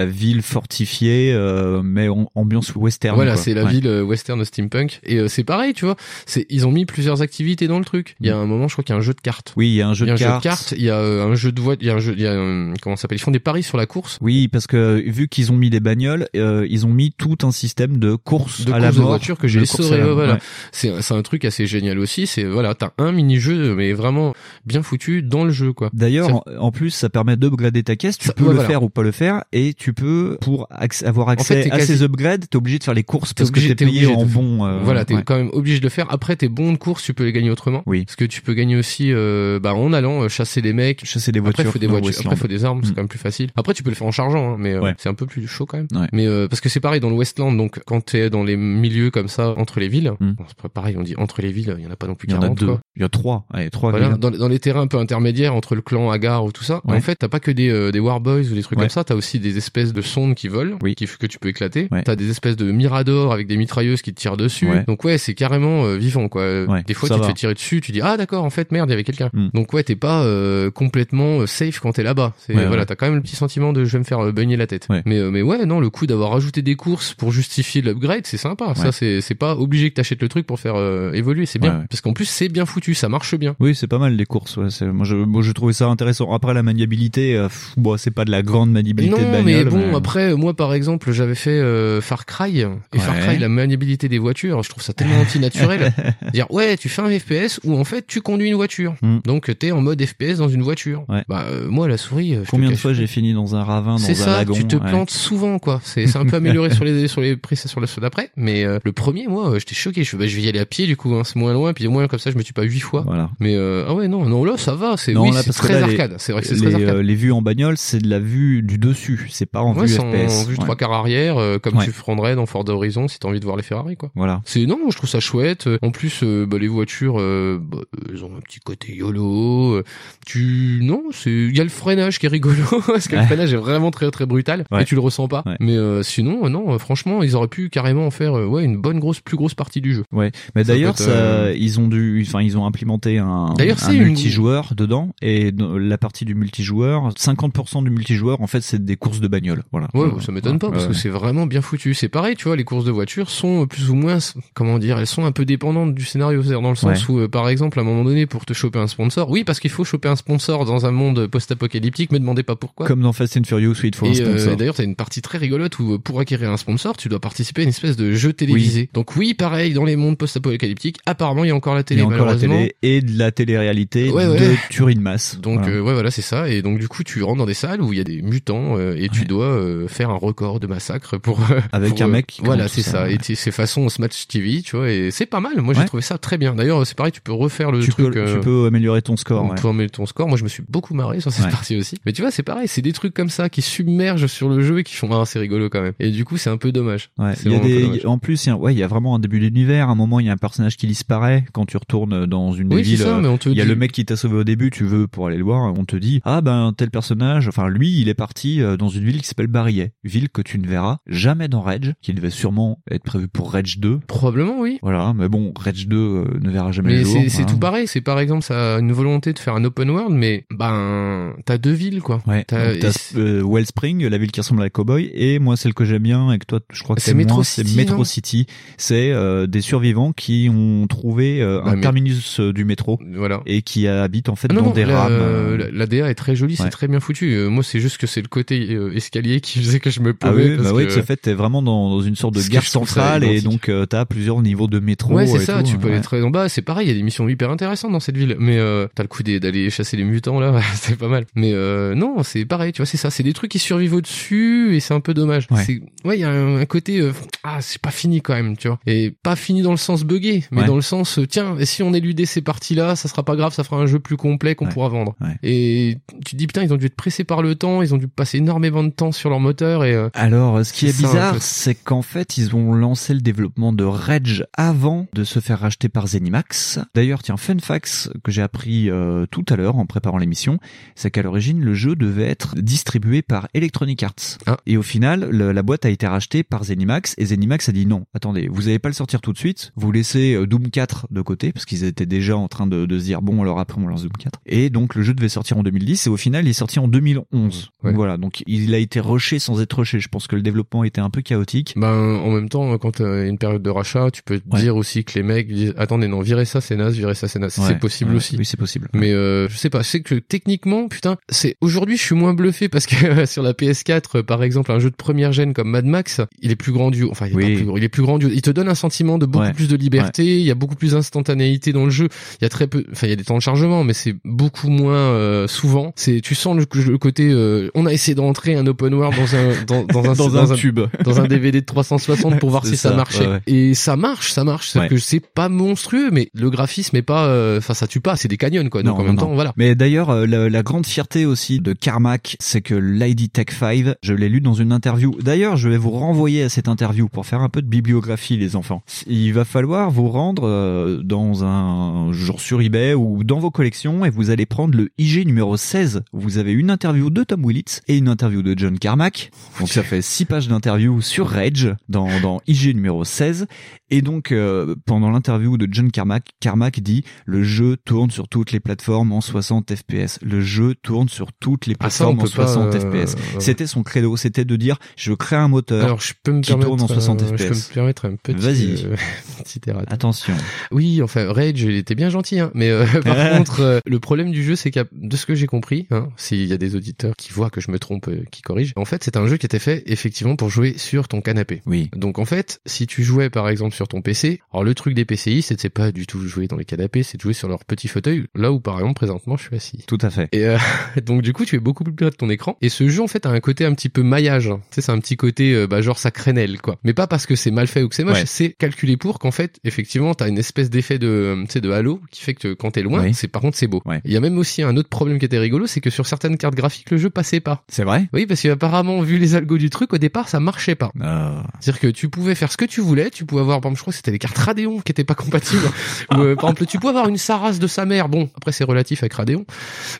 la 0.00 0.06
ville 0.06 0.42
fortifiée, 0.42 1.32
euh, 1.32 1.82
mais 1.82 2.08
en 2.08 2.30
ambiance 2.34 2.74
western. 2.74 3.14
Voilà, 3.16 3.36
c'est 3.36 3.54
la 3.54 3.64
Ouais. 3.64 3.70
ville 3.72 3.86
euh, 3.86 4.02
western 4.02 4.44
steampunk. 4.44 5.00
Et 5.04 5.16
euh, 5.18 5.28
c'est 5.28 5.44
pareil, 5.44 5.72
tu 5.74 5.84
vois. 5.84 5.96
C'est, 6.26 6.46
ils 6.50 6.66
ont 6.66 6.70
mis 6.72 6.84
plusieurs 6.86 7.22
activités 7.22 7.66
dans 7.68 7.78
le 7.78 7.84
truc. 7.84 8.16
Il 8.20 8.26
y 8.26 8.30
a 8.30 8.36
un 8.36 8.46
moment, 8.46 8.68
je 8.68 8.74
crois 8.74 8.84
qu'il 8.84 8.92
y 8.94 8.96
a 8.96 8.98
un 8.98 9.02
jeu 9.02 9.14
de 9.14 9.20
cartes. 9.20 9.52
Oui, 9.56 9.68
il 9.68 9.74
y 9.74 9.82
a 9.82 9.88
un 9.88 9.94
jeu 9.94 10.06
il 10.06 10.08
y 10.08 10.12
a 10.12 10.16
de 10.16 10.22
un 10.22 10.40
cartes. 10.40 10.42
jeu 10.44 10.48
de 10.48 10.54
cartes. 10.54 10.74
Il 10.76 10.82
y 10.84 10.90
a 10.90 10.96
euh, 10.98 11.26
un 11.26 11.34
jeu 11.34 11.52
de 11.52 11.60
voiture. 11.60 11.82
Il 11.82 11.88
y 11.88 11.90
a 11.90 11.94
un 11.94 11.98
jeu. 12.00 12.14
Il 12.16 12.22
y 12.22 12.26
a 12.26 12.32
un- 12.32 12.74
comment 12.80 12.96
ça 12.96 13.02
s'appelle? 13.02 13.18
Ils 13.18 13.22
font 13.22 13.30
des 13.30 13.38
paris 13.40 13.62
sur 13.62 13.76
la 13.78 13.86
course. 13.86 14.18
Oui, 14.20 14.48
parce 14.48 14.66
que 14.66 15.02
vu 15.06 15.28
qu'ils 15.28 15.52
ont 15.52 15.56
mis 15.56 15.70
des 15.70 15.80
bagnoles, 15.80 16.28
euh, 16.36 16.66
ils 16.70 16.86
ont 16.86 16.92
mis 16.92 17.12
tout 17.12 17.38
un 17.42 17.52
système 17.52 17.98
de 17.98 18.14
course 18.14 18.64
de 18.64 18.72
à 18.72 18.78
la 18.78 18.90
de 18.92 18.96
voiture 18.96 19.38
que 19.38 19.48
j'ai 19.48 19.60
ouais, 19.60 20.00
voilà. 20.12 20.34
ouais. 20.34 20.38
C'est, 20.72 21.02
c'est 21.02 21.14
un 21.14 21.22
truc 21.22 21.44
assez 21.44 21.66
génial 21.66 21.98
aussi. 21.98 22.26
C'est 22.26 22.44
voilà, 22.44 22.74
t'as 22.74 22.90
un 22.98 23.12
mini 23.12 23.38
jeu 23.38 23.74
mais 23.74 23.92
vraiment 23.92 24.34
bien 24.66 24.82
foutu 24.82 25.22
dans 25.22 25.44
le 25.44 25.50
jeu 25.50 25.72
quoi. 25.72 25.90
D'ailleurs, 25.92 26.42
en 26.58 26.70
plus, 26.72 27.01
ça 27.02 27.10
permet 27.10 27.36
d'upgrader 27.36 27.82
ta 27.82 27.96
caisse. 27.96 28.16
Tu 28.18 28.28
Ça- 28.28 28.32
peux 28.32 28.44
ouais, 28.44 28.48
le 28.50 28.54
voilà. 28.54 28.68
faire 28.68 28.82
ou 28.82 28.88
pas 28.88 29.02
le 29.02 29.12
faire, 29.12 29.44
et 29.52 29.74
tu 29.74 29.92
peux, 29.92 30.38
pour 30.40 30.66
acc- 30.70 31.04
avoir 31.04 31.28
accès 31.28 31.62
fait, 31.64 31.70
à 31.70 31.76
quasi- 31.78 31.98
ces 31.98 32.02
upgrades, 32.02 32.48
t'es 32.48 32.56
obligé 32.56 32.78
de 32.78 32.84
faire 32.84 32.94
les 32.94 33.02
courses 33.02 33.34
parce 33.34 33.50
obligé- 33.50 33.68
que 33.68 33.74
t'es 33.74 33.84
payé 33.86 34.06
en 34.06 34.24
bon. 34.24 34.64
euh, 34.64 34.78
voilà, 34.82 35.04
t'es 35.04 35.14
ouais. 35.14 35.22
quand 35.24 35.36
même 35.36 35.50
obligé 35.52 35.78
de 35.78 35.84
le 35.84 35.90
faire. 35.90 36.06
Après, 36.10 36.36
tes 36.36 36.48
bons 36.48 36.72
de 36.72 36.78
course, 36.78 37.02
tu 37.02 37.12
peux 37.14 37.24
les 37.24 37.32
gagner 37.32 37.50
autrement. 37.50 37.82
Oui. 37.86 38.04
Parce 38.04 38.16
que 38.16 38.24
tu 38.24 38.40
peux 38.42 38.54
gagner 38.54 38.76
aussi, 38.76 39.12
euh, 39.12 39.58
bah, 39.60 39.74
en 39.74 39.92
allant 39.92 40.22
euh, 40.22 40.28
chasser 40.28 40.62
des 40.62 40.72
mecs. 40.72 41.04
Chasser 41.04 41.32
des 41.32 41.40
Après, 41.40 41.52
voitures. 41.52 41.72
faut 41.72 41.78
des 41.78 41.86
voitures. 41.86 42.06
Westland. 42.08 42.26
Après, 42.32 42.36
faut 42.40 42.48
des 42.48 42.64
armes. 42.64 42.80
C'est 42.82 42.90
Mm. 42.90 42.94
quand 42.94 43.00
même 43.02 43.08
plus 43.08 43.18
facile. 43.18 43.50
Après, 43.56 43.74
tu 43.74 43.82
peux 43.82 43.90
le 43.90 43.96
faire 43.96 44.06
en 44.06 44.12
chargeant, 44.12 44.54
hein, 44.54 44.56
mais 44.58 44.72
euh, 44.74 44.80
Ouais. 44.80 44.94
c'est 44.98 45.08
un 45.08 45.14
peu 45.14 45.26
plus 45.26 45.46
chaud 45.46 45.66
quand 45.66 45.76
même. 45.78 45.88
Ouais. 45.94 46.06
Mais 46.12 46.26
euh, 46.26 46.48
parce 46.48 46.60
que 46.60 46.68
c'est 46.68 46.80
pareil 46.80 47.00
dans 47.00 47.10
le 47.10 47.16
Westland. 47.16 47.56
Donc, 47.56 47.80
quand 47.86 48.00
t'es 48.04 48.30
dans 48.30 48.44
les 48.44 48.56
milieux 48.56 49.10
comme 49.10 49.28
ça 49.28 49.54
entre 49.58 49.80
les 49.80 49.88
villes, 49.88 50.12
Mm. 50.20 50.32
c'est 50.62 50.68
pareil. 50.72 50.96
On 50.98 51.02
dit 51.02 51.14
entre 51.18 51.42
les 51.42 51.50
villes, 51.52 51.74
il 51.78 51.84
y 51.84 51.86
en 51.86 51.90
a 51.90 51.96
pas 51.96 52.06
non 52.06 52.14
plus 52.14 52.28
Il 52.28 52.32
y 52.32 52.36
en 52.36 52.40
40. 52.40 52.58
a 52.58 52.60
deux. 52.60 52.66
quoi. 52.66 52.80
Il 52.96 53.02
y 53.02 53.04
a 53.04 53.08
trois. 53.08 53.46
Allez, 53.52 53.70
trois. 53.70 53.90
Voilà, 53.90 54.10
dans, 54.16 54.30
dans 54.30 54.48
les 54.48 54.58
terrains 54.58 54.82
un 54.82 54.86
peu 54.86 54.98
intermédiaires 54.98 55.54
entre 55.54 55.74
le 55.74 55.82
clan 55.82 56.10
Agar 56.10 56.44
ou 56.44 56.52
tout 56.52 56.64
ça, 56.64 56.80
Ouais. 56.92 56.98
en 56.98 57.00
fait, 57.00 57.16
t'as 57.16 57.28
pas 57.28 57.40
que 57.40 57.50
des, 57.50 57.68
euh, 57.70 57.90
des 57.90 57.98
Warboys 58.00 58.48
ou 58.50 58.54
des 58.54 58.62
trucs 58.62 58.78
Ouais. 58.78 58.84
comme 58.84 58.90
ça, 58.90 59.04
t'as 59.04 59.14
aussi 59.14 59.38
des 59.40 59.56
espèces 59.58 59.92
de 59.92 60.02
sondes 60.02 60.34
qui 60.34 60.48
volent, 60.48 60.78
Oui. 60.82 60.94
qui, 60.94 61.06
que 61.06 61.26
tu 61.26 61.38
peux 61.38 61.48
éclater. 61.48 61.88
Ouais. 61.90 62.02
T'as 62.02 62.16
des 62.16 62.30
espèces 62.30 62.56
de 62.56 62.70
miradors 62.70 63.32
avec 63.32 63.46
des 63.46 63.56
mitrailleuses 63.56 64.02
qui 64.02 64.12
te 64.14 64.20
tirent 64.20 64.36
dessus. 64.36 64.68
Donc 64.86 65.04
ouais, 65.04 65.18
c'est 65.18 65.34
carrément 65.34 65.84
euh, 65.84 65.96
vivant 65.96 66.28
quoi. 66.28 66.42
Des 66.86 66.94
fois, 66.94 67.08
ça 67.08 67.14
tu 67.16 67.20
te 67.22 67.26
fais 67.26 67.32
tirer 67.34 67.54
dessus, 67.54 67.80
tu 67.80 67.92
dis 67.92 68.00
ah 68.00 68.16
d'accord, 68.16 68.44
en 68.44 68.50
fait 68.50 68.72
merde, 68.72 68.88
il 68.88 68.92
y 68.92 68.94
avait 68.94 69.04
quelqu'un. 69.04 69.30
Mm. 69.32 69.48
Donc 69.54 69.72
ouais, 69.72 69.82
t'es 69.82 69.96
pas 69.96 70.22
euh, 70.24 70.70
complètement 70.70 71.40
euh, 71.40 71.46
safe 71.46 71.80
quand 71.80 71.92
t'es 71.92 72.02
là-bas. 72.02 72.32
Voilà, 72.48 72.86
t'as 72.86 72.94
quand 72.94 73.06
même 73.06 73.16
le 73.16 73.22
petit 73.22 73.36
sentiment 73.36 73.72
de 73.72 73.84
je 73.84 73.92
vais 73.92 73.98
me 73.98 74.04
faire 74.04 74.20
euh, 74.20 74.32
beugner 74.32 74.56
la 74.56 74.66
tête. 74.66 74.88
Mais 75.06 75.18
euh, 75.18 75.30
mais 75.30 75.42
ouais, 75.42 75.64
non, 75.66 75.80
le 75.80 75.90
coup 75.90 76.06
d'avoir 76.06 76.30
rajouté 76.32 76.62
des 76.62 76.74
courses 76.74 77.14
pour 77.14 77.32
justifier 77.32 77.82
l'upgrade, 77.82 78.26
c'est 78.26 78.36
sympa. 78.36 78.74
Ça 78.74 78.92
c'est 78.92 79.20
c'est 79.20 79.34
pas 79.34 79.56
obligé 79.56 79.90
que 79.90 79.94
t'achètes 79.96 80.22
le 80.22 80.28
truc 80.28 80.46
pour 80.46 80.58
faire 80.60 80.76
évoluer, 81.14 81.46
c'est 81.46 81.58
bien. 81.58 81.84
Parce 81.88 82.00
qu'en 82.00 82.12
plus 82.12 82.26
c'est 82.26 82.48
bien 82.48 82.66
foutu, 82.66 82.94
ça 82.94 83.08
marche 83.08 83.34
bien. 83.36 83.54
Oui, 83.60 83.74
c'est 83.74 83.86
pas 83.86 83.98
mal 83.98 84.14
les 84.16 84.26
courses. 84.26 84.58
Moi, 84.58 85.04
je, 85.04 85.14
moi, 85.14 85.42
je 85.42 85.52
trouvais 85.52 85.72
ça 85.72 85.86
intéressant. 85.86 86.32
Après, 86.32 86.54
la 86.54 86.62
maniabilité, 86.82 87.36
euh, 87.36 87.48
bon, 87.76 87.96
c'est 87.96 88.10
pas 88.10 88.24
de 88.24 88.30
la 88.30 88.42
grande 88.42 88.70
maniabilité 88.70 89.16
de 89.16 89.20
Non, 89.20 89.30
bagnole. 89.30 89.44
mais 89.44 89.64
bon, 89.64 89.96
après, 89.96 90.34
moi, 90.34 90.54
par 90.54 90.74
exemple, 90.74 91.12
j'avais 91.12 91.34
fait 91.34 91.50
euh, 91.50 92.00
Far 92.00 92.26
Cry, 92.26 92.60
et 92.60 92.98
Far. 92.98 93.18
Cry, 93.18 93.38
la 93.38 93.48
maniabilité 93.48 94.08
des 94.08 94.18
voitures, 94.18 94.62
je 94.62 94.70
trouve 94.70 94.82
ça 94.82 94.92
tellement 94.92 95.16
antinaturel. 95.20 95.92
Dire, 96.32 96.50
ouais, 96.50 96.76
tu 96.76 96.88
fais 96.88 97.02
un 97.02 97.18
FPS 97.18 97.60
où, 97.64 97.78
en 97.78 97.84
fait, 97.84 98.06
tu 98.06 98.20
conduis 98.20 98.48
une 98.48 98.56
voiture. 98.56 98.94
Mm. 99.02 99.18
Donc, 99.24 99.50
t'es 99.58 99.70
en 99.72 99.80
mode 99.80 100.02
FPS 100.04 100.38
dans 100.38 100.48
une 100.48 100.62
voiture. 100.62 101.04
Ouais. 101.08 101.24
Bah, 101.28 101.46
euh, 101.48 101.68
moi, 101.68 101.88
la 101.88 101.96
souris, 101.96 102.34
euh, 102.34 102.44
je 102.44 102.50
Combien 102.50 102.70
de 102.70 102.76
fois 102.76 102.92
j'ai 102.92 103.06
fini 103.06 103.32
dans 103.32 103.54
un 103.54 103.64
ravin, 103.64 103.96
dans 103.96 104.10
un 104.10 104.14
ça, 104.14 104.38
lagon 104.38 104.54
tu 104.54 104.66
te 104.66 104.76
ouais. 104.76 104.88
plantes 104.88 105.10
souvent, 105.10 105.58
quoi. 105.58 105.80
C'est 105.84 106.16
un 106.16 106.26
peu 106.26 106.36
amélioré 106.42 106.70
sur 106.74 106.84
les 106.84 107.08
sur 107.08 107.20
les 107.20 107.36
prix, 107.36 107.56
sur 107.56 107.80
le 107.80 107.86
ceux 107.86 108.00
d'après. 108.00 108.30
Mais 108.36 108.64
euh, 108.64 108.78
le 108.84 108.92
premier, 108.92 109.26
moi, 109.28 109.50
euh, 109.50 109.58
j'étais 109.58 109.74
choqué. 109.74 110.04
Je, 110.04 110.16
bah, 110.16 110.26
je 110.26 110.36
vais 110.36 110.42
y 110.42 110.48
aller 110.48 110.58
à 110.58 110.66
pied, 110.66 110.86
du 110.86 110.96
coup, 110.96 111.14
hein, 111.14 111.22
c'est 111.24 111.36
moins 111.36 111.52
loin. 111.52 111.72
Puis 111.72 111.86
au 111.86 111.90
moins, 111.90 112.06
comme 112.08 112.18
ça, 112.18 112.30
je 112.30 112.36
me 112.36 112.42
tue 112.42 112.52
pas 112.52 112.62
huit 112.62 112.80
fois. 112.80 113.02
Voilà. 113.06 113.30
Mais 113.40 113.54
euh, 113.54 113.84
ah 113.88 113.94
ouais, 113.94 114.08
non, 114.08 114.24
non, 114.26 114.44
là, 114.44 114.56
ça 114.56 114.74
va. 114.74 114.96
C'est 114.96 115.16
oui, 115.16 115.30
très 115.52 115.82
arcade. 115.82 116.14
C'est 116.18 116.32
vrai 116.32 116.42
que 116.42 116.48
c'est 116.48 116.56
très 116.56 116.71
arcade. 116.74 116.96
euh, 116.96 117.02
les 117.02 117.14
vues 117.14 117.32
en 117.32 117.42
bagnole, 117.42 117.76
c'est 117.76 117.98
de 118.00 118.08
la 118.08 118.18
vue 118.18 118.62
du 118.62 118.78
dessus, 118.78 119.28
c'est 119.30 119.46
pas 119.46 119.60
en 119.62 119.74
Ouais, 119.74 119.86
vue 119.86 119.94
FPS. 119.94 120.00
en 120.00 120.44
vue 120.44 120.52
Ouais. 120.52 120.56
trois 120.58 120.76
quarts 120.76 120.92
arrière, 120.92 121.38
euh, 121.38 121.58
comme 121.58 121.76
Ouais. 121.78 121.84
tu 121.84 121.92
prendrais 121.92 122.34
dans 122.36 122.46
Ford 122.46 122.68
Horizon 122.68 123.08
si 123.08 123.18
t'as 123.18 123.28
envie 123.28 123.40
de 123.40 123.44
voir 123.44 123.56
les 123.56 123.62
Ferrari, 123.62 123.96
quoi. 123.96 124.10
Voilà. 124.14 124.42
C'est 124.44 124.66
non, 124.66 124.78
je 124.90 124.96
trouve 124.96 125.08
ça 125.10 125.20
chouette. 125.20 125.68
En 125.82 125.90
plus, 125.90 126.20
euh, 126.22 126.46
bah, 126.46 126.58
les 126.58 126.68
voitures, 126.68 127.16
euh, 127.18 127.58
bah, 127.60 127.78
elles 128.08 128.24
ont 128.24 128.30
un 128.36 128.40
petit 128.40 128.60
côté 128.60 128.94
yolo. 128.94 129.74
Euh, 129.76 129.84
Tu 130.26 130.80
non, 130.82 131.02
c'est 131.12 131.30
il 131.30 131.56
y 131.56 131.60
a 131.60 131.64
le 131.64 131.70
freinage 131.70 132.18
qui 132.18 132.26
est 132.26 132.28
rigolo 132.28 132.56
parce 132.86 133.08
que 133.08 133.16
le 133.16 133.22
freinage 133.22 133.52
est 133.52 133.56
vraiment 133.56 133.90
très 133.90 134.10
très 134.10 134.26
brutal 134.26 134.64
Ouais. 134.70 134.82
et 134.82 134.84
tu 134.84 134.94
le 134.94 135.00
ressens 135.00 135.28
pas. 135.28 135.42
Ouais. 135.46 135.56
Mais 135.60 135.76
euh, 135.76 136.02
sinon, 136.02 136.46
euh, 136.46 136.48
non, 136.48 136.72
euh, 136.74 136.78
franchement, 136.78 137.22
ils 137.22 137.34
auraient 137.36 137.48
pu 137.48 137.68
carrément 137.70 138.06
en 138.06 138.10
faire 138.10 138.34
euh, 138.38 138.46
ouais 138.46 138.64
une 138.64 138.76
bonne 138.80 138.98
grosse 139.00 139.20
plus 139.20 139.36
grosse 139.36 139.54
partie 139.54 139.80
du 139.80 139.94
jeu. 139.94 140.04
Ouais, 140.12 140.30
mais 140.54 140.64
d'ailleurs, 140.64 140.94
euh, 141.00 141.54
ils 141.58 141.80
ont 141.80 141.88
dû, 141.88 142.24
enfin, 142.26 142.40
ils 142.42 142.56
ont 142.56 142.66
implémenté 142.66 143.18
un, 143.18 143.26
un 143.26 143.92
une- 143.92 144.02
multijoueur 144.04 144.74
dedans, 144.76 145.14
et 145.22 145.52
la 145.58 145.98
partie 145.98 146.24
du 146.24 146.34
multijoueur, 146.34 146.52
50% 146.62 147.82
du 147.84 147.90
multijoueur, 147.90 148.40
en 148.40 148.46
fait, 148.46 148.60
c'est 148.62 148.84
des 148.84 148.96
courses 148.96 149.20
de 149.20 149.28
bagnole. 149.28 149.62
Voilà. 149.72 149.88
Ouais, 149.94 150.08
ça 150.20 150.32
m'étonne 150.32 150.58
pas 150.58 150.70
parce 150.70 150.84
Ouais. 150.84 150.90
que 150.90 150.94
c'est 150.96 151.08
vraiment 151.08 151.46
bien 151.46 151.60
foutu. 151.62 151.94
C'est 151.94 152.08
pareil, 152.08 152.36
tu 152.36 152.44
vois, 152.44 152.56
les 152.56 152.64
courses 152.64 152.84
de 152.84 152.90
voitures 152.90 153.30
sont 153.30 153.66
plus 153.66 153.90
ou 153.90 153.94
moins, 153.94 154.18
comment 154.54 154.78
dire, 154.78 154.98
elles 154.98 155.06
sont 155.06 155.24
un 155.24 155.32
peu 155.32 155.44
dépendantes 155.44 155.94
du 155.94 156.04
scénario, 156.04 156.42
c'est-à-dire 156.42 156.62
dans 156.62 156.70
le 156.70 156.76
sens 156.76 157.08
où, 157.08 157.18
euh, 157.18 157.28
par 157.28 157.48
exemple, 157.48 157.78
à 157.78 157.82
un 157.82 157.84
moment 157.84 158.04
donné, 158.04 158.26
pour 158.26 158.44
te 158.46 158.52
choper 158.52 158.78
un 158.78 158.86
sponsor, 158.86 159.28
oui, 159.30 159.44
parce 159.44 159.60
qu'il 159.60 159.70
faut 159.70 159.84
choper 159.84 160.08
un 160.08 160.16
sponsor 160.16 160.64
dans 160.64 160.86
un 160.86 160.90
monde 160.90 161.26
post-apocalyptique, 161.26 162.12
me 162.12 162.18
demandez 162.18 162.42
pas 162.42 162.56
pourquoi. 162.56 162.86
Comme 162.86 163.02
dans 163.02 163.12
Fast 163.12 163.36
and 163.36 163.44
Furious, 163.44 163.74
où 163.82 163.86
il 163.86 163.94
faut 163.94 164.06
un 164.06 164.12
Et 164.12 164.20
euh, 164.20 164.38
sponsor. 164.38 164.56
d'ailleurs, 164.56 164.74
t'as 164.74 164.84
une 164.84 164.96
partie 164.96 165.22
très 165.22 165.38
rigolote 165.38 165.78
où 165.78 165.94
euh, 165.94 165.98
pour 165.98 166.20
acquérir 166.20 166.50
un 166.50 166.56
sponsor, 166.56 166.96
tu 166.96 167.08
dois 167.08 167.20
participer 167.20 167.62
à 167.62 167.64
une 167.64 167.70
espèce 167.70 167.96
de 167.96 168.12
jeu 168.12 168.32
télévisé. 168.32 168.88
Donc 168.94 169.16
oui, 169.16 169.34
pareil, 169.34 169.72
dans 169.74 169.84
les 169.84 169.96
mondes 169.96 170.18
post-apocalyptiques, 170.18 170.98
apparemment, 171.06 171.44
il 171.44 171.48
y 171.48 171.50
a 171.50 171.56
encore 171.56 171.74
la 171.74 171.80
Il 171.80 171.82
y 171.82 171.84
télé, 171.86 172.02
a 172.02 172.04
encore 172.06 172.18
la 172.18 172.24
malheureusement. 172.34 172.54
télé 172.56 172.76
et 172.82 173.00
de 173.00 173.18
la 173.18 173.32
télé-réalité 173.32 174.10
Ouais, 174.10 174.26
de. 174.26 174.52
Turing 174.70 175.00
Mass. 175.00 175.38
Donc 175.40 175.60
Voilà. 175.60 175.74
euh, 175.76 175.80
ouais 175.82 175.92
voilà 175.94 176.10
c'est 176.10 176.22
ça 176.22 176.48
et 176.52 176.62
donc 176.62 176.78
du 176.78 176.88
coup 176.88 177.02
tu 177.02 177.22
rentres 177.22 177.38
dans 177.38 177.46
des 177.46 177.54
salles 177.54 177.80
où 177.82 177.92
il 177.92 177.98
y 177.98 178.00
a 178.00 178.04
des 178.04 178.22
mutants 178.22 178.76
euh, 178.76 178.94
et 178.96 179.08
tu 179.08 179.24
dois 179.24 179.46
euh, 179.46 179.88
faire 179.88 180.10
un 180.10 180.16
record 180.16 180.60
de 180.60 180.66
massacre 180.66 181.18
pour 181.18 181.40
euh, 181.50 181.60
Avec 181.72 181.90
pour, 181.94 182.02
un 182.02 182.08
euh, 182.08 182.08
mec 182.12 182.26
qui 182.26 182.42
voilà 182.42 182.68
c'est 182.68 182.82
ça, 182.82 183.04
ouais. 183.04 183.16
et 183.28 183.34
c'est 183.34 183.50
façon 183.50 183.88
Smash 183.88 184.28
TV 184.28 184.62
tu 184.62 184.76
vois 184.76 184.90
et 184.90 185.10
c'est 185.10 185.26
pas 185.26 185.40
mal 185.40 185.60
moi 185.60 185.74
j'ai 185.74 185.84
trouvé 185.84 186.02
ça 186.02 186.18
très 186.18 186.38
bien 186.38 186.54
d'ailleurs 186.54 186.86
c'est 186.86 186.96
pareil 186.96 187.12
tu 187.12 187.20
peux 187.20 187.32
refaire 187.32 187.70
le 187.72 187.80
tu, 187.80 187.90
truc 187.90 188.12
peux, 188.12 188.18
euh, 188.20 188.34
tu 188.34 188.40
peux 188.40 188.66
améliorer 188.66 189.02
ton 189.02 189.16
score. 189.16 189.44
ouais. 189.48 189.54
peut 189.60 189.68
améliorer 189.68 189.90
ton 189.90 190.06
score 190.06 190.28
moi 190.28 190.36
je 190.36 190.44
me 190.44 190.48
suis 190.48 190.62
beaucoup 190.68 190.94
marré 190.94 191.20
sur 191.20 191.32
cette 191.32 191.50
partie 191.50 191.76
aussi 191.76 191.96
mais 192.06 192.12
tu 192.12 192.22
vois 192.22 192.30
c'est 192.30 192.42
pareil 192.42 192.68
c'est 192.68 192.82
des 192.82 192.92
trucs 192.92 193.14
comme 193.14 193.30
ça 193.30 193.48
qui 193.48 193.62
submergent 193.62 194.26
sur 194.26 194.48
le 194.48 194.62
jeu 194.62 194.78
et 194.80 194.84
qui 194.84 194.94
font 194.94 195.08
ah 195.12 195.24
c'est 195.26 195.38
rigolo 195.38 195.68
quand 195.68 195.82
même 195.82 195.94
et 196.00 196.10
du 196.10 196.24
coup 196.24 196.36
c'est 196.36 196.50
un 196.50 196.56
peu 196.56 196.72
dommage 196.72 197.10
il 197.44 197.52
y 197.52 197.54
a 197.54 197.58
des, 197.58 198.06
en 198.06 198.18
plus, 198.18 198.46
il 198.46 198.48
y 198.50 198.52
a, 198.52 198.56
ouais, 198.56 198.74
il 198.74 198.78
y 198.78 198.82
a 198.82 198.86
vraiment 198.86 199.14
un 199.14 199.18
début 199.18 199.40
d'univers. 199.40 199.88
À 199.88 199.92
un 199.92 199.94
moment, 199.94 200.20
il 200.20 200.26
y 200.26 200.28
a 200.28 200.32
un 200.32 200.36
personnage 200.36 200.76
qui 200.76 200.86
disparaît 200.86 201.44
quand 201.52 201.66
tu 201.66 201.76
retournes 201.76 202.26
dans 202.26 202.52
une 202.52 202.72
oui 202.72 202.82
c'est 202.84 202.90
villes. 202.90 202.98
ça 202.98 203.18
mais 203.20 203.28
on 203.28 203.38
te 203.38 203.48
Il 203.48 203.56
y 203.56 203.60
a 203.60 203.64
dit- 203.64 203.70
le 203.70 203.76
mec 203.76 203.92
qui 203.92 204.04
t'a 204.04 204.16
sauvé 204.16 204.36
au 204.38 204.44
début, 204.44 204.70
tu 204.70 204.84
veux 204.84 205.06
pour 205.06 205.26
aller 205.26 205.36
le 205.36 205.44
voir, 205.44 205.72
on 205.76 205.84
te 205.84 205.96
dit 205.96 206.20
ah 206.24 206.40
ben 206.42 206.72
tel 206.76 206.90
personnage, 206.90 207.48
enfin 207.48 207.68
lui 207.68 208.00
il 208.00 208.08
est 208.08 208.14
parti 208.14 208.60
euh, 208.60 208.76
dans 208.76 208.88
une 208.88 209.04
ville 209.04 209.20
qui 209.20 209.26
s'appelle 209.28 209.46
Barillet, 209.46 209.92
ville 210.04 210.28
que 210.28 210.42
tu 210.42 210.58
ne 210.58 210.66
verras 210.66 210.98
jamais 211.06 211.48
dans 211.48 211.60
Rage, 211.62 211.92
qui 212.02 212.12
devait 212.14 212.30
sûrement 212.30 212.80
être 212.90 213.02
prévu 213.04 213.28
pour 213.28 213.52
Rage 213.52 213.78
2. 213.78 214.00
probablement 214.06 214.60
oui 214.60 214.78
Voilà, 214.82 215.12
mais 215.16 215.28
bon 215.28 215.52
Rage 215.56 215.86
2 215.88 215.96
euh, 215.96 216.24
ne 216.40 216.50
verra 216.50 216.72
jamais 216.72 216.90
Mais 216.90 216.98
le 216.98 217.04
jour. 217.04 217.12
c'est 217.14 217.28
c'est 217.28 217.36
voilà. 217.42 217.52
tout 217.52 217.58
pareil, 217.58 217.86
c'est 217.86 218.00
par 218.00 218.18
exemple 218.20 218.42
ça 218.42 218.76
a 218.76 218.78
une 218.80 218.92
volonté 218.92 219.32
de 219.32 219.38
faire 219.38 219.54
un 219.54 219.64
open 219.64 219.88
world, 219.90 220.14
mais 220.14 220.44
ben 220.50 221.34
t'as 221.44 221.58
deux 221.58 221.72
villes 221.72 222.00
quoi. 222.02 222.20
Ouais, 222.26 222.44
T'as- 222.44 222.72
euh, 223.16 223.42
Wellspring, 223.44 224.06
la 224.06 224.18
ville 224.18 224.30
qui 224.32 224.40
ressemble 224.40 224.62
à 224.62 224.70
Cowboy, 224.70 225.10
et 225.14 225.38
moi 225.38 225.56
celle 225.56 225.74
que 225.74 225.84
j'aime 225.84 226.02
bien 226.02 226.32
et 226.32 226.38
que 226.38 226.46
toi 226.46 226.60
je 226.72 226.82
crois 226.82 226.96
que 226.96 227.02
C'est 227.02 227.14
Metro 227.14 227.42
c'est 227.42 227.64
Metro 227.76 228.04
City. 228.04 228.46
C'est 228.76 229.12
euh, 229.12 229.46
des 229.46 229.60
survivants 229.60 230.12
qui 230.12 230.48
ont 230.52 230.86
trouvé 230.86 231.42
euh, 231.42 231.60
Bah, 231.64 231.70
un 231.70 231.74
mais- 231.76 231.80
terminus 231.82 232.40
du 232.40 232.64
métro 232.64 232.98
Voilà. 233.14 233.40
et 233.46 233.62
qui 233.62 233.86
habitent 233.86 234.28
en 234.28 234.36
fait 234.36 234.48
Ah 234.50 234.54
non, 234.54 234.60
dans 234.62 234.66
non, 234.68 234.72
des 234.74 234.84
la, 234.84 235.00
rames. 235.02 235.56
la, 235.56 235.70
la 235.70 235.86
DA 235.86 236.10
est 236.10 236.14
très 236.14 236.31
très 236.32 236.36
joli, 236.36 236.52
Ouais. 236.54 236.58
c'est 236.64 236.70
très 236.70 236.88
bien 236.88 237.00
foutu. 237.00 237.32
Euh, 237.34 237.48
moi, 237.48 237.62
c'est 237.62 237.80
juste 237.80 237.98
que 237.98 238.06
c'est 238.06 238.22
le 238.22 238.28
côté 238.28 238.68
euh, 238.74 238.94
escalier 238.94 239.40
qui 239.40 239.58
faisait 239.58 239.80
que 239.80 239.90
je 239.90 240.00
me 240.00 240.10
Ah 240.20 240.28
paumais. 240.30 240.44
oui, 240.50 240.56
parce 240.56 240.68
bah 240.68 240.74
oui, 240.74 240.84
de 240.86 240.90
ce 240.90 241.02
fait, 241.02 241.16
t'es 241.16 241.34
vraiment 241.34 241.62
dans, 241.62 241.90
dans 241.90 242.00
une 242.00 242.16
sorte 242.16 242.34
de 242.34 242.42
gare 242.48 242.62
centrale 242.64 243.24
et 243.24 243.40
donc 243.40 243.68
euh, 243.68 243.86
t'as 243.86 244.04
plusieurs 244.04 244.40
niveaux 244.42 244.66
de 244.66 244.78
métro. 244.80 245.12
Ouais, 245.14 245.26
c'est 245.26 245.40
ça, 245.40 245.58
tout, 245.62 245.70
tu 245.70 245.78
peux 245.78 245.88
ouais. 245.88 245.94
aller 245.94 246.02
très 246.02 246.22
en 246.22 246.30
bas, 246.30 246.48
c'est 246.48 246.62
pareil, 246.62 246.86
il 246.86 246.90
y 246.90 246.92
a 246.92 246.96
des 246.96 247.02
missions 247.02 247.28
hyper 247.28 247.50
intéressantes 247.50 247.92
dans 247.92 248.00
cette 248.00 248.16
ville, 248.16 248.36
mais 248.38 248.58
t'as 248.94 249.02
le 249.02 249.08
coup 249.08 249.22
d'aller 249.22 249.70
chasser 249.70 249.96
les 249.96 250.04
mutants 250.04 250.40
là, 250.40 250.60
c'est 250.74 250.96
pas 250.98 251.08
mal. 251.08 251.26
Mais 251.34 251.52
non, 251.94 252.22
c'est 252.22 252.44
pareil, 252.44 252.72
tu 252.72 252.78
vois, 252.78 252.86
c'est 252.86 252.96
ça, 252.96 253.10
c'est 253.10 253.22
des 253.22 253.32
trucs 253.32 253.50
qui 253.50 253.58
survivent 253.58 253.94
au-dessus 253.94 254.74
et 254.76 254.80
c'est 254.80 254.94
un 254.94 255.00
peu 255.00 255.14
dommage. 255.14 255.46
Ouais. 255.50 255.62
C'est 255.64 255.80
ouais, 256.04 256.16
il 256.18 256.20
y 256.20 256.24
a 256.24 256.30
un, 256.30 256.56
un 256.56 256.66
côté 256.66 257.00
ah, 257.44 257.58
c'est 257.60 257.80
pas 257.80 257.90
fini 257.90 258.20
quand 258.22 258.34
même, 258.34 258.56
tu 258.56 258.68
vois. 258.68 258.78
Et 258.86 259.12
pas 259.22 259.36
fini 259.36 259.62
dans 259.62 259.70
le 259.72 259.76
sens 259.76 260.04
buggé, 260.04 260.44
mais 260.50 260.64
dans 260.64 260.76
le 260.76 260.82
sens 260.82 261.18
tiens, 261.28 261.56
et 261.58 261.66
si 261.66 261.82
on 261.82 261.92
éludait 261.94 262.26
ces 262.26 262.40
parties-là, 262.42 262.96
ça 262.96 263.08
sera 263.08 263.22
pas 263.22 263.36
grave, 263.36 263.52
ça 263.52 263.64
fera 263.64 263.76
un 263.80 263.86
jeu 263.86 263.98
plus 263.98 264.16
complet 264.16 264.54
qu'on 264.54 264.66
pourra 264.66 264.88
vendre. 264.88 265.14
Et 265.42 265.96
tu 266.24 266.32
te 266.32 266.36
dis 266.36 266.46
putain, 266.46 266.62
ils 266.62 266.72
ont 266.72 266.76
dû 266.76 266.86
être 266.86 266.94
pressés 266.96 267.24
par 267.24 267.42
le 267.42 267.54
temps, 267.54 267.82
ils 267.82 267.94
ont 267.94 267.98
dû 267.98 268.08
passer 268.08 268.38
énormément 268.38 268.82
de 268.84 268.90
temps 268.90 269.12
sur 269.12 269.30
leur 269.30 269.40
moteur 269.40 269.84
et 269.84 269.94
euh, 269.94 270.08
Alors, 270.14 270.64
ce 270.64 270.72
qui 270.72 270.86
est 270.86 270.96
bizarre, 270.96 271.36
c'est 271.40 271.74
qu'en 271.74 272.02
fait, 272.02 272.38
ils 272.38 272.54
ont 272.56 272.72
lancé 272.74 273.14
le 273.14 273.20
développement 273.20 273.72
de 273.72 273.84
Rage 273.84 274.46
avant 274.56 275.06
de 275.14 275.24
se 275.24 275.40
faire 275.40 275.60
racheter 275.60 275.88
par 275.88 276.06
Zenimax. 276.08 276.78
D'ailleurs, 276.94 277.22
tiens, 277.22 277.36
fun 277.36 277.58
facts 277.60 278.10
que 278.22 278.30
j'ai 278.32 278.42
appris 278.42 278.90
euh, 278.90 279.26
tout 279.30 279.44
à 279.48 279.56
l'heure 279.56 279.76
en 279.76 279.86
préparant 279.86 280.18
l'émission, 280.18 280.58
c'est 280.94 281.10
qu'à 281.10 281.22
l'origine, 281.22 281.60
le 281.60 281.74
jeu 281.74 281.96
devait 281.96 282.28
être 282.28 282.54
distribué 282.56 283.22
par 283.22 283.48
Electronic 283.54 284.02
Arts. 284.02 284.38
Ah. 284.46 284.56
Et 284.66 284.76
au 284.76 284.82
final, 284.82 285.28
le- 285.30 285.52
la 285.52 285.62
boîte 285.62 285.84
a 285.86 285.90
été 285.90 286.06
rachetée 286.06 286.42
par 286.42 286.64
Zenimax 286.64 287.14
et 287.18 287.26
Zenimax 287.26 287.68
a 287.68 287.72
dit 287.72 287.86
non, 287.86 288.04
attendez, 288.14 288.48
vous 288.50 288.68
allez 288.68 288.78
pas 288.78 288.88
le 288.88 288.94
sortir 288.94 289.20
tout 289.20 289.32
de 289.32 289.38
suite, 289.38 289.72
vous 289.76 289.92
laissez 289.92 290.34
euh, 290.34 290.46
Doom 290.46 290.70
4 290.70 291.06
de 291.10 291.20
côté, 291.22 291.52
parce 291.52 291.64
qu'ils 291.64 291.84
étaient 291.84 292.06
déjà 292.06 292.36
en 292.36 292.48
train 292.48 292.66
de, 292.66 292.86
de 292.86 292.98
se 292.98 293.04
dire, 293.04 293.22
bon, 293.22 293.42
alors 293.42 293.58
après, 293.58 293.80
on 293.80 293.86
lance 293.86 294.02
Doom 294.02 294.12
4. 294.18 294.40
Et 294.46 294.70
donc, 294.70 294.94
le 294.94 295.02
jeu 295.02 295.14
devait 295.14 295.28
sortir 295.28 295.58
en 295.58 295.62
2010 295.62 296.01
et 296.06 296.10
au 296.10 296.16
final, 296.16 296.44
il 296.46 296.50
est 296.50 296.54
sorti 296.54 296.78
en 296.78 296.88
2011. 296.88 297.70
Ouais. 297.82 297.90
Donc 297.90 297.96
voilà, 297.96 298.16
donc 298.16 298.42
il 298.46 298.74
a 298.74 298.78
été 298.78 299.00
rushé 299.00 299.38
sans 299.38 299.60
être 299.60 299.78
rushé. 299.78 300.00
Je 300.00 300.08
pense 300.08 300.26
que 300.26 300.36
le 300.36 300.42
développement 300.42 300.84
était 300.84 301.00
un 301.00 301.10
peu 301.10 301.20
chaotique. 301.22 301.74
Ben, 301.76 301.88
en 301.88 302.30
même 302.30 302.48
temps, 302.48 302.76
quand 302.78 303.00
il 303.00 303.02
y 303.02 303.08
a 303.08 303.24
une 303.26 303.38
période 303.38 303.62
de 303.62 303.70
rachat, 303.70 304.10
tu 304.10 304.22
peux 304.22 304.40
Ouais. 304.50 304.60
dire 304.60 304.76
aussi 304.76 305.04
que 305.04 305.12
les 305.14 305.22
mecs 305.22 305.48
disent, 305.52 305.74
attendez, 305.76 306.08
non, 306.08 306.20
virez 306.20 306.44
ça, 306.44 306.60
c'est 306.60 306.76
naze, 306.76 306.94
virez 306.96 307.14
ça, 307.14 307.28
c'est 307.28 307.38
naze. 307.38 307.58
Ouais, 307.58 307.64
c'est 307.68 307.78
possible 307.78 308.14
aussi. 308.14 308.36
Oui, 308.36 308.44
c'est 308.44 308.56
possible. 308.56 308.88
Mais 308.94 309.12
euh, 309.12 309.48
je 309.48 309.56
sais 309.56 309.70
pas, 309.70 309.82
sais 309.82 310.00
que 310.00 310.14
techniquement, 310.16 310.88
putain, 310.88 311.16
c'est 311.28 311.56
aujourd'hui 311.60 311.96
je 311.96 312.02
suis 312.02 312.14
moins 312.14 312.34
bluffé 312.34 312.68
parce 312.68 312.86
que 312.86 313.26
sur 313.26 313.42
la 313.42 313.52
PS4, 313.52 314.18
euh, 314.18 314.22
par 314.22 314.42
exemple, 314.42 314.72
un 314.72 314.78
jeu 314.78 314.90
de 314.90 314.96
première 314.96 315.32
gêne 315.32 315.54
comme 315.54 315.70
Mad 315.70 315.84
Max, 315.84 316.20
il 316.40 316.50
est 316.50 316.56
plus 316.56 316.72
grandiose. 316.72 317.08
Enfin, 317.10 317.26
il 317.26 317.32
est, 317.32 317.36
Oui. 317.36 317.56
pas 317.56 317.62
plus, 317.64 317.78
il 317.78 317.84
est 317.84 317.88
plus 317.88 318.02
grandiose. 318.02 318.32
Il 318.34 318.42
te 318.42 318.50
donne 318.50 318.68
un 318.68 318.74
sentiment 318.74 319.18
de 319.18 319.26
beaucoup 319.26 319.52
plus 319.52 319.68
de 319.68 319.76
liberté. 319.76 320.24
Il 320.38 320.44
y 320.44 320.50
a 320.50 320.54
beaucoup 320.54 320.74
plus 320.76 320.92
d'instantanéité 320.92 321.72
dans 321.72 321.84
le 321.84 321.90
jeu. 321.90 322.08
Il 322.40 322.44
y 322.44 322.46
a 322.46 322.48
très 322.48 322.66
peu, 322.66 322.84
enfin, 322.92 323.06
il 323.06 323.10
y 323.10 323.12
a 323.12 323.16
des 323.16 323.24
temps 323.24 323.36
de 323.36 323.42
chargement, 323.42 323.84
mais 323.84 323.92
c'est 323.94 324.14
beaucoup 324.24 324.68
moins 324.68 324.94
euh, 324.96 325.46
souvent. 325.46 325.91
C'est, 325.96 326.20
tu 326.20 326.34
sens 326.34 326.56
le, 326.56 326.66
le 326.90 326.98
côté, 326.98 327.28
euh, 327.30 327.70
on 327.74 327.86
a 327.86 327.92
essayé 327.92 328.14
d'entrer 328.14 328.54
un 328.54 328.66
open 328.66 328.94
world 328.94 329.16
dans 329.16 329.34
un 329.36 329.64
dans, 329.66 329.84
dans 330.02 330.10
un 330.10 330.14
Dans 330.14 330.52
un 330.52 330.54
tube. 330.56 330.80
dans 331.04 331.20
un 331.20 331.26
DVD 331.26 331.60
de 331.60 331.66
360 331.66 332.38
pour 332.38 332.50
voir 332.50 332.64
si 332.66 332.76
ça, 332.76 332.90
ça, 332.90 332.96
marchait. 332.96 333.26
ouais, 333.26 333.32
ouais. 333.32 333.40
Et 333.46 333.74
ça 333.74 333.96
marche, 333.96 334.32
ça 334.32 334.44
marche. 334.44 334.68
C'est 334.70 334.78
Ouais. 334.80 334.88
que 334.88 334.96
c'est 334.98 335.20
pas 335.20 335.48
monstrueux, 335.48 336.10
mais 336.10 336.28
le 336.34 336.50
graphisme 336.50 336.96
est 336.96 337.02
pas, 337.02 337.26
euh, 337.26 337.58
enfin, 337.58 337.74
ça 337.74 337.86
tue 337.86 338.00
pas. 338.00 338.16
C'est 338.16 338.28
des 338.28 338.36
canyons, 338.36 338.68
quoi. 338.68 338.82
Donc 338.82 338.96
Non, 338.96 339.02
en 339.02 339.04
même 339.04 339.14
non, 339.14 339.20
temps, 339.22 339.28
non. 339.28 339.34
voilà. 339.34 339.52
Mais 339.56 339.74
d'ailleurs, 339.74 340.10
euh, 340.10 340.26
la, 340.26 340.48
la 340.48 340.62
grande 340.62 340.86
fierté 340.86 341.24
aussi 341.26 341.60
de 341.60 341.72
Carmack, 341.72 342.36
c'est 342.40 342.62
que 342.62 342.74
Lady 342.74 343.28
Tech 343.28 343.46
5, 343.50 343.94
je 344.02 344.14
l'ai 344.14 344.28
lu 344.28 344.40
dans 344.40 344.54
une 344.54 344.72
interview. 344.72 345.16
D'ailleurs, 345.22 345.56
je 345.56 345.68
vais 345.68 345.76
vous 345.76 345.90
renvoyer 345.92 346.42
à 346.44 346.48
cette 346.48 346.68
interview 346.68 347.08
pour 347.08 347.26
faire 347.26 347.40
un 347.42 347.48
peu 347.48 347.62
de 347.62 347.66
bibliographie, 347.68 348.36
les 348.36 348.56
enfants. 348.56 348.82
Il 349.06 349.32
va 349.34 349.44
falloir 349.44 349.90
vous 349.90 350.08
rendre 350.08 350.42
euh, 350.46 351.00
dans 351.02 351.44
un 351.44 352.12
genre 352.12 352.40
sur 352.40 352.60
eBay 352.62 352.94
ou 352.94 353.24
dans 353.24 353.38
vos 353.38 353.50
collections 353.50 354.04
et 354.04 354.10
vous 354.10 354.30
allez 354.30 354.46
prendre 354.46 354.76
le 354.76 354.88
IG 354.98 355.26
numéro 355.26 355.56
16. 355.56 355.81
Vous 356.12 356.38
avez 356.38 356.52
une 356.52 356.70
interview 356.70 357.10
de 357.10 357.24
Tom 357.24 357.44
Willits 357.46 357.80
et 357.88 357.96
une 357.96 358.08
interview 358.08 358.42
de 358.42 358.54
John 358.58 358.78
Carmack. 358.78 359.30
Donc 359.58 359.68
ça 359.68 359.82
fait 359.82 360.02
six 360.02 360.24
pages 360.24 360.48
d'interview 360.48 361.00
sur 361.00 361.28
Rage 361.28 361.74
dans, 361.88 362.08
dans 362.20 362.40
IG 362.46 362.74
numéro 362.74 363.04
16. 363.04 363.46
Et 363.90 364.00
donc, 364.00 364.32
euh, 364.32 364.74
pendant 364.86 365.10
l'interview 365.10 365.58
de 365.58 365.68
John 365.70 365.90
Carmack, 365.90 366.30
Carmack 366.40 366.80
dit 366.80 367.04
le 367.26 367.42
jeu 367.42 367.76
tourne 367.84 368.10
sur 368.10 368.26
toutes 368.28 368.52
les 368.52 368.60
plateformes 368.60 369.12
en 369.12 369.20
60 369.20 369.74
FPS. 369.74 370.18
Le 370.22 370.40
jeu 370.40 370.74
tourne 370.82 371.08
sur 371.08 371.32
toutes 371.32 371.66
les 371.66 371.74
Ah, 371.74 371.84
plateformes 371.84 372.18
en 372.18 372.22
peut 372.22 372.30
pas, 372.34 372.46
60 372.46 372.74
euh, 372.74 373.06
FPS. 373.06 373.16
C'était 373.38 373.66
son 373.66 373.82
credo, 373.82 374.16
c'était 374.16 374.44
de 374.44 374.56
dire 374.56 374.78
je 374.96 375.12
crée 375.12 375.36
un 375.36 375.48
moteur. 375.48 375.84
Alors, 375.84 376.00
je 376.00 376.14
peux 376.22 376.32
me 376.32 376.40
qui 376.40 376.52
tourne 376.58 376.80
en 376.80 376.88
60 376.88 377.22
euh, 377.22 377.26
je 377.26 377.30
peux 377.48 377.54
FPS. 377.54 377.68
me 377.70 377.74
permettre 377.74 378.06
un 378.06 378.16
petit, 378.16 378.34
Vas-y. 378.36 378.84
euh, 378.86 378.96
petit. 379.44 379.60
Attention. 379.88 380.34
Oui, 380.70 381.02
enfin, 381.02 381.30
Rage, 381.32 381.60
il 381.62 381.76
était 381.76 381.94
bien 381.94 382.08
gentil, 382.08 382.40
hein. 382.40 382.50
Mais 382.54 382.70
par 383.04 383.30
contre, 383.36 383.80
le 383.84 384.00
problème 384.00 384.30
du 384.30 384.42
jeu, 384.42 384.56
c'est 384.56 384.74
a, 384.76 384.84
de 384.92 385.16
ce 385.16 385.26
que 385.26 385.34
j'ai 385.34 385.46
compris, 385.46 385.71
hein, 385.90 386.08
s'il 386.16 386.44
y 386.46 386.52
a 386.52 386.56
des 386.58 386.76
auditeurs 386.76 387.14
qui 387.16 387.32
voient 387.32 387.50
que 387.50 387.60
je 387.60 387.70
me 387.70 387.78
trompe, 387.78 388.08
euh, 388.08 388.22
qui 388.30 388.42
corrigent. 388.42 388.72
En 388.76 388.84
fait, 388.84 389.02
c'est 389.04 389.16
un 389.16 389.26
jeu 389.26 389.36
qui 389.36 389.46
était 389.46 389.58
fait 389.58 389.82
effectivement 389.86 390.36
pour 390.36 390.48
jouer 390.50 390.74
sur 390.78 391.08
ton 391.08 391.20
canapé. 391.20 391.62
Oui. 391.66 391.90
Donc 391.96 392.18
en 392.18 392.24
fait, 392.24 392.60
si 392.66 392.86
tu 392.86 393.02
jouais 393.02 393.30
par 393.30 393.48
exemple 393.48 393.74
sur 393.74 393.88
ton 393.88 394.02
PC, 394.02 394.40
alors 394.52 394.64
le 394.64 394.74
truc 394.74 394.94
des 394.94 395.04
PCI, 395.04 395.42
c'est 395.42 395.54
de 395.56 395.60
c'est 395.60 395.68
pas 395.70 395.92
du 395.92 396.06
tout 396.06 396.20
jouer 396.26 396.46
dans 396.48 396.56
les 396.56 396.64
canapés, 396.64 397.02
c'est 397.02 397.16
de 397.16 397.22
jouer 397.22 397.32
sur 397.34 397.48
leur 397.48 397.64
petit 397.64 397.88
fauteuil, 397.88 398.24
là 398.34 398.50
où 398.52 398.60
par 398.60 398.74
exemple 398.80 398.94
présentement 398.94 399.36
je 399.36 399.44
suis 399.44 399.56
assis. 399.56 399.84
Tout 399.86 399.98
à 400.02 400.10
fait. 400.10 400.28
Et 400.32 400.46
euh, 400.46 400.58
donc 401.04 401.22
du 401.22 401.32
coup, 401.32 401.44
tu 401.44 401.56
es 401.56 401.58
beaucoup 401.60 401.84
plus 401.84 401.94
près 401.94 402.10
de 402.10 402.16
ton 402.16 402.28
écran. 402.30 402.56
Et 402.62 402.68
ce 402.68 402.88
jeu 402.88 403.02
en 403.02 403.06
fait 403.06 403.26
a 403.26 403.30
un 403.30 403.40
côté 403.40 403.64
un 403.64 403.74
petit 403.74 403.88
peu 403.88 404.02
maillage. 404.02 404.48
hein. 404.48 404.60
Tu 404.70 404.76
sais, 404.76 404.80
c'est 404.82 404.92
un 404.92 404.98
petit 404.98 405.16
côté 405.16 405.54
euh, 405.54 405.66
bah, 405.66 405.80
genre 405.82 405.98
ça 405.98 406.10
crénelle 406.10 406.60
quoi. 406.60 406.78
Mais 406.84 406.94
pas 406.94 407.06
parce 407.06 407.26
que 407.26 407.36
c'est 407.36 407.50
mal 407.50 407.66
fait 407.66 407.82
ou 407.82 407.88
que 407.88 407.94
c'est 407.94 408.04
moche, 408.04 408.12
Ouais. 408.18 408.24
c'est 408.26 408.50
calculé 408.50 408.96
pour 408.96 409.18
qu'en 409.18 409.30
fait 409.30 409.58
effectivement 409.64 410.14
t'as 410.14 410.28
une 410.28 410.38
espèce 410.38 410.68
d'effet 410.70 410.98
de 410.98 411.06
euh, 411.06 411.44
tu 411.46 411.52
sais 411.52 411.60
de 411.60 411.70
halo 411.70 412.00
qui 412.10 412.22
fait 412.22 412.34
que 412.34 412.52
quand 412.54 412.72
t'es 412.72 412.82
loin, 412.82 413.02
Oui. 413.04 413.14
c'est 413.14 413.28
par 413.28 413.40
contre 413.42 413.56
c'est 413.56 413.66
beau. 413.68 413.82
Ouais. 413.84 414.00
Il 414.04 414.12
y 414.12 414.16
a 414.16 414.20
même 414.20 414.38
aussi 414.38 414.62
un 414.62 414.76
autre 414.76 414.88
problème 414.88 415.18
qui 415.18 415.24
était 415.24 415.38
rigolo, 415.38 415.61
c'est 415.66 415.80
que 415.80 415.90
sur 415.90 416.06
certaines 416.06 416.36
cartes 416.36 416.54
graphiques 416.54 416.90
le 416.90 416.96
jeu 416.96 417.10
passait 417.10 417.40
pas. 417.40 417.64
C'est 417.68 417.84
vrai? 417.84 418.08
Oui, 418.12 418.26
parce 418.26 418.42
qu'apparemment 418.42 419.00
vu 419.02 419.18
les 419.18 419.34
algos 419.34 419.58
du 419.58 419.70
truc 419.70 419.92
au 419.92 419.98
départ 419.98 420.28
ça 420.28 420.40
marchait 420.40 420.74
pas. 420.74 420.90
Ah. 421.00 421.44
C'est-à-dire 421.60 421.80
que 421.80 421.86
tu 421.88 422.08
pouvais 422.08 422.34
faire 422.34 422.50
ce 422.52 422.56
que 422.56 422.64
tu 422.64 422.80
voulais, 422.80 423.10
tu 423.10 423.24
pouvais 423.24 423.40
avoir, 423.42 423.60
par 423.60 423.68
exemple, 423.70 423.78
je 423.78 423.82
crois 423.82 423.92
que 423.92 423.96
c'était 423.96 424.10
les 424.10 424.18
cartes 424.18 424.38
Radeon 424.38 424.80
qui 424.80 424.92
étaient 424.92 425.04
pas 425.04 425.14
compatibles. 425.14 425.62
Ou, 426.12 426.20
euh, 426.20 426.34
par 426.36 426.44
exemple, 426.50 426.66
tu 426.66 426.78
pouvais 426.78 426.90
avoir 426.90 427.08
une 427.08 427.16
Saras 427.16 427.58
de 427.58 427.66
sa 427.66 427.84
mère. 427.84 428.08
Bon, 428.08 428.28
après 428.36 428.52
c'est 428.52 428.64
relatif 428.64 429.02
avec 429.02 429.12
Radeon. 429.14 429.44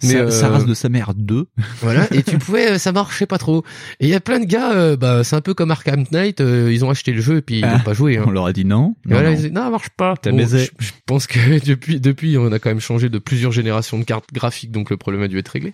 Mais 0.02 0.08
Sa, 0.10 0.16
euh, 0.18 0.30
sa 0.30 0.48
race 0.48 0.66
de 0.66 0.74
sa 0.74 0.88
mère 0.88 1.12
2. 1.14 1.46
voilà, 1.80 2.06
et 2.12 2.22
tu 2.22 2.38
pouvais, 2.38 2.72
euh, 2.72 2.78
ça 2.78 2.92
marchait 2.92 3.26
pas 3.26 3.38
trop. 3.38 3.64
Et 4.00 4.06
il 4.06 4.08
y 4.08 4.14
a 4.14 4.20
plein 4.20 4.40
de 4.40 4.44
gars, 4.46 4.72
euh, 4.72 4.96
bah 4.96 5.24
c'est 5.24 5.36
un 5.36 5.40
peu 5.40 5.54
comme 5.54 5.70
Arkham 5.70 6.04
Knight, 6.10 6.40
euh, 6.40 6.70
ils 6.72 6.84
ont 6.84 6.90
acheté 6.90 7.12
le 7.12 7.20
jeu 7.20 7.38
et 7.38 7.42
puis 7.42 7.58
ils 7.58 7.64
Ah. 7.64 7.74
n'ont 7.76 7.80
pas 7.84 7.94
joué. 7.94 8.16
Hein. 8.18 8.24
On 8.26 8.30
leur 8.30 8.46
a 8.46 8.52
dit 8.52 8.64
non. 8.64 8.94
Et 9.04 9.08
Non, 9.08 9.14
voilà, 9.16 9.28
non. 9.28 9.34
ils 9.34 9.36
disaient, 9.36 9.50
non, 9.50 9.62
ça 9.64 9.70
marche 9.70 9.90
pas. 9.96 10.14
T'as 10.20 10.30
Bon, 10.30 10.36
baisé. 10.38 10.58
je, 10.78 10.86
je 10.86 10.90
pense 11.06 11.26
que 11.26 11.38
depuis, 11.66 12.00
depuis, 12.00 12.36
on 12.38 12.50
a 12.52 12.58
quand 12.58 12.70
même 12.70 12.80
changé 12.80 13.08
de 13.08 13.18
plusieurs 13.18 13.52
générations 13.52 13.98
de 13.98 14.04
cartes 14.04 14.32
graphiques, 14.32 14.70
donc 14.72 14.90
le 14.90 14.96
problème 14.96 15.22
a 15.22 15.28
dû 15.28 15.38
être 15.38 15.51
réglé. 15.52 15.72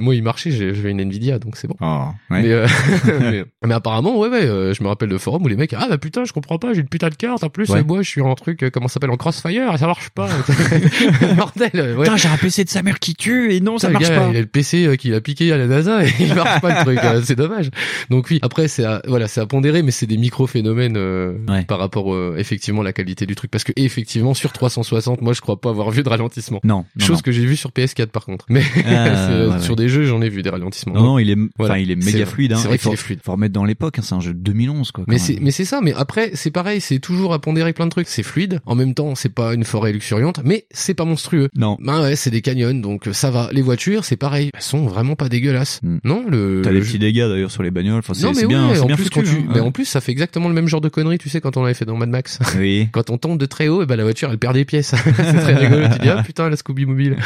Moi, 0.00 0.14
il 0.14 0.22
marchait, 0.22 0.50
j'ai- 0.50 0.74
j'avais 0.74 0.90
une 0.90 1.00
Nvidia, 1.00 1.38
donc 1.38 1.56
c'est 1.56 1.68
bon. 1.68 1.76
Oh, 1.80 2.04
ouais. 2.30 2.42
Mais, 2.42 2.48
euh, 2.50 2.66
mais, 3.20 3.44
mais 3.64 3.74
apparemment, 3.74 4.18
ouais, 4.18 4.28
ouais, 4.28 4.44
euh, 4.44 4.74
je 4.74 4.82
me 4.82 4.88
rappelle 4.88 5.08
de 5.08 5.18
forum 5.18 5.42
où 5.44 5.48
les 5.48 5.56
mecs, 5.56 5.74
ah 5.76 5.86
bah 5.88 5.98
putain, 5.98 6.24
je 6.24 6.32
comprends 6.32 6.58
pas, 6.58 6.72
j'ai 6.74 6.80
une 6.80 6.88
putain 6.88 7.08
de 7.08 7.14
carte, 7.14 7.44
en 7.44 7.48
plus, 7.50 7.68
Ouais. 7.70 7.80
euh, 7.80 7.84
moi, 7.84 8.02
je 8.02 8.08
suis 8.08 8.20
en 8.20 8.34
truc, 8.34 8.62
euh, 8.62 8.70
comment 8.70 8.88
ça 8.88 8.94
s'appelle, 8.94 9.10
en 9.10 9.16
crossfire, 9.16 9.72
et 9.74 9.78
ça 9.78 9.86
marche 9.86 10.10
pas. 10.10 10.28
Bordel, 11.36 11.70
ouais. 11.96 12.04
Putain, 12.04 12.16
j'ai 12.16 12.28
un 12.28 12.36
PC 12.36 12.64
de 12.64 12.68
sa 12.70 12.82
mère 12.82 12.98
qui 12.98 13.14
tue 13.14 13.52
et 13.52 13.60
non, 13.60 13.78
ça 13.78 13.88
Putain, 13.88 13.98
le 14.00 14.04
marche 14.04 14.14
gars, 14.14 14.24
pas. 14.26 14.30
Il 14.32 14.36
a 14.36 14.40
le 14.40 14.46
PC 14.46 14.86
euh, 14.86 14.96
qu'il 14.96 15.14
a 15.14 15.20
piqué 15.20 15.52
à 15.52 15.56
la 15.58 15.66
NASA 15.66 16.04
et 16.04 16.10
il 16.20 16.34
marche 16.34 16.60
pas 16.60 16.78
le 16.78 16.84
truc. 16.84 16.98
euh, 17.04 17.20
c'est 17.24 17.36
dommage. 17.36 17.70
Donc 18.10 18.26
oui, 18.30 18.38
après 18.42 18.68
c'est 18.68 18.84
à, 18.84 19.02
voilà, 19.06 19.28
c'est 19.28 19.40
à 19.40 19.46
pondérer, 19.46 19.82
mais 19.82 19.90
c'est 19.90 20.06
des 20.06 20.16
micro 20.16 20.46
phénomènes 20.46 20.96
euh, 20.96 21.32
Ouais. 21.48 21.64
par 21.64 21.78
rapport 21.78 22.12
euh, 22.14 22.34
effectivement 22.38 22.80
à 22.82 22.84
la 22.84 22.92
qualité 22.92 23.26
du 23.26 23.34
truc. 23.34 23.50
Parce 23.50 23.64
que 23.64 23.72
effectivement 23.76 24.34
sur 24.34 24.52
360, 24.52 25.20
moi 25.22 25.32
je 25.32 25.40
crois 25.40 25.60
pas 25.60 25.70
avoir 25.70 25.90
vu 25.90 26.02
de 26.02 26.08
ralentissement. 26.08 26.60
Non, 26.64 26.84
non, 26.96 27.04
Chose 27.06 27.16
non. 27.18 27.22
que 27.22 27.32
j'ai 27.32 27.44
vu 27.44 27.56
sur 27.56 27.70
PS4 27.70 28.06
par 28.08 28.24
contre. 28.24 28.46
Mais 28.48 28.62
Euh, 29.14 29.50
ouais, 29.50 29.60
sur 29.60 29.70
ouais. 29.70 29.76
des 29.76 29.88
jeux, 29.88 30.04
j'en 30.04 30.20
ai 30.22 30.28
vu 30.28 30.42
des 30.42 30.50
ralentissements. 30.50 30.94
Non, 30.94 31.02
non, 31.02 31.18
il 31.18 31.30
est, 31.30 31.36
Voilà. 31.58 31.74
enfin, 31.74 31.82
il 31.82 31.90
est 31.90 31.96
méga 31.96 32.26
fluide. 32.26 32.52
Hein. 32.52 32.56
C'est 32.60 32.68
vrai 32.68 32.78
qu'il 32.78 32.92
est 32.92 32.96
fluide. 32.96 33.20
faut 33.24 33.32
remettre 33.32 33.52
dans 33.54 33.64
l'époque. 33.64 33.98
hein, 33.98 34.02
c'est 34.04 34.14
un 34.14 34.20
jeu 34.20 34.32
de 34.34 34.38
2011, 34.38 34.92
quoi. 34.92 35.04
Mais 35.08 35.18
c'est, 35.18 35.38
mais 35.40 35.50
c'est 35.50 35.64
ça. 35.64 35.80
Mais 35.82 35.92
après, 35.94 36.30
c'est 36.34 36.50
pareil. 36.50 36.80
C'est 36.80 36.98
toujours 36.98 37.32
à 37.32 37.38
pondérer 37.40 37.72
plein 37.72 37.86
de 37.86 37.90
trucs. 37.90 38.08
C'est 38.08 38.22
fluide. 38.22 38.60
En 38.66 38.74
même 38.74 38.94
temps, 38.94 39.14
c'est 39.14 39.34
pas 39.34 39.54
une 39.54 39.64
forêt 39.64 39.92
luxuriante, 39.92 40.40
mais 40.44 40.66
c'est 40.70 40.94
pas 40.94 41.04
monstrueux. 41.04 41.48
Non. 41.56 41.76
Ben 41.80 42.02
ouais, 42.02 42.16
c'est 42.16 42.30
des 42.30 42.42
canyons, 42.42 42.74
donc 42.74 43.08
ça 43.12 43.30
va. 43.30 43.48
Les 43.52 43.62
voitures, 43.62 44.04
c'est 44.04 44.16
pareil. 44.16 44.50
Elles 44.54 44.62
sont 44.62 44.86
vraiment 44.86 45.16
pas 45.16 45.28
dégueulasses. 45.28 45.80
Hmm. 45.82 45.98
Non, 46.04 46.24
le. 46.28 46.62
T'as 46.62 46.72
des 46.72 46.80
petits 46.80 46.98
dégâts 46.98 47.28
d'ailleurs 47.28 47.50
sur 47.50 47.62
les 47.62 47.70
bagnoles. 47.70 47.98
Enfin, 47.98 48.14
c'est 48.14 48.24
non 48.24 48.30
mais 48.30 48.40
c'est 48.40 48.46
bien, 48.46 48.68
en 48.80 48.86
bien 48.86 48.96
plus 48.96 49.08
hein. 49.16 49.22
mais 49.54 49.60
en 49.60 49.72
plus 49.72 49.84
ça 49.84 50.00
fait 50.00 50.12
exactement 50.12 50.48
le 50.48 50.54
même 50.54 50.66
genre 50.68 50.80
de 50.80 50.88
conneries, 50.88 51.18
tu 51.18 51.28
sais 51.28 51.40
quand 51.40 51.56
on 51.56 51.62
l'avait 51.62 51.74
fait 51.74 51.84
dans 51.84 51.96
Mad 51.96 52.08
Max. 52.08 52.38
Oui. 52.58 52.88
Quand 52.92 53.10
on 53.10 53.16
tombe 53.16 53.38
de 53.38 53.46
très 53.46 53.68
haut, 53.68 53.82
et 53.82 53.86
ben 53.86 53.96
la 53.96 54.02
voiture 54.02 54.30
elle 54.30 54.38
perd 54.38 54.54
des 54.54 54.64
pièces. 54.64 54.94
c'est 55.04 55.12
très 55.12 55.54
rigolo. 55.54 55.86
Tu 55.94 55.98
dis 56.00 56.08
ah 56.08 56.22
putain 56.22 56.48
la 56.50 56.56
Scooby 56.56 56.84
Mobile. 56.84 57.16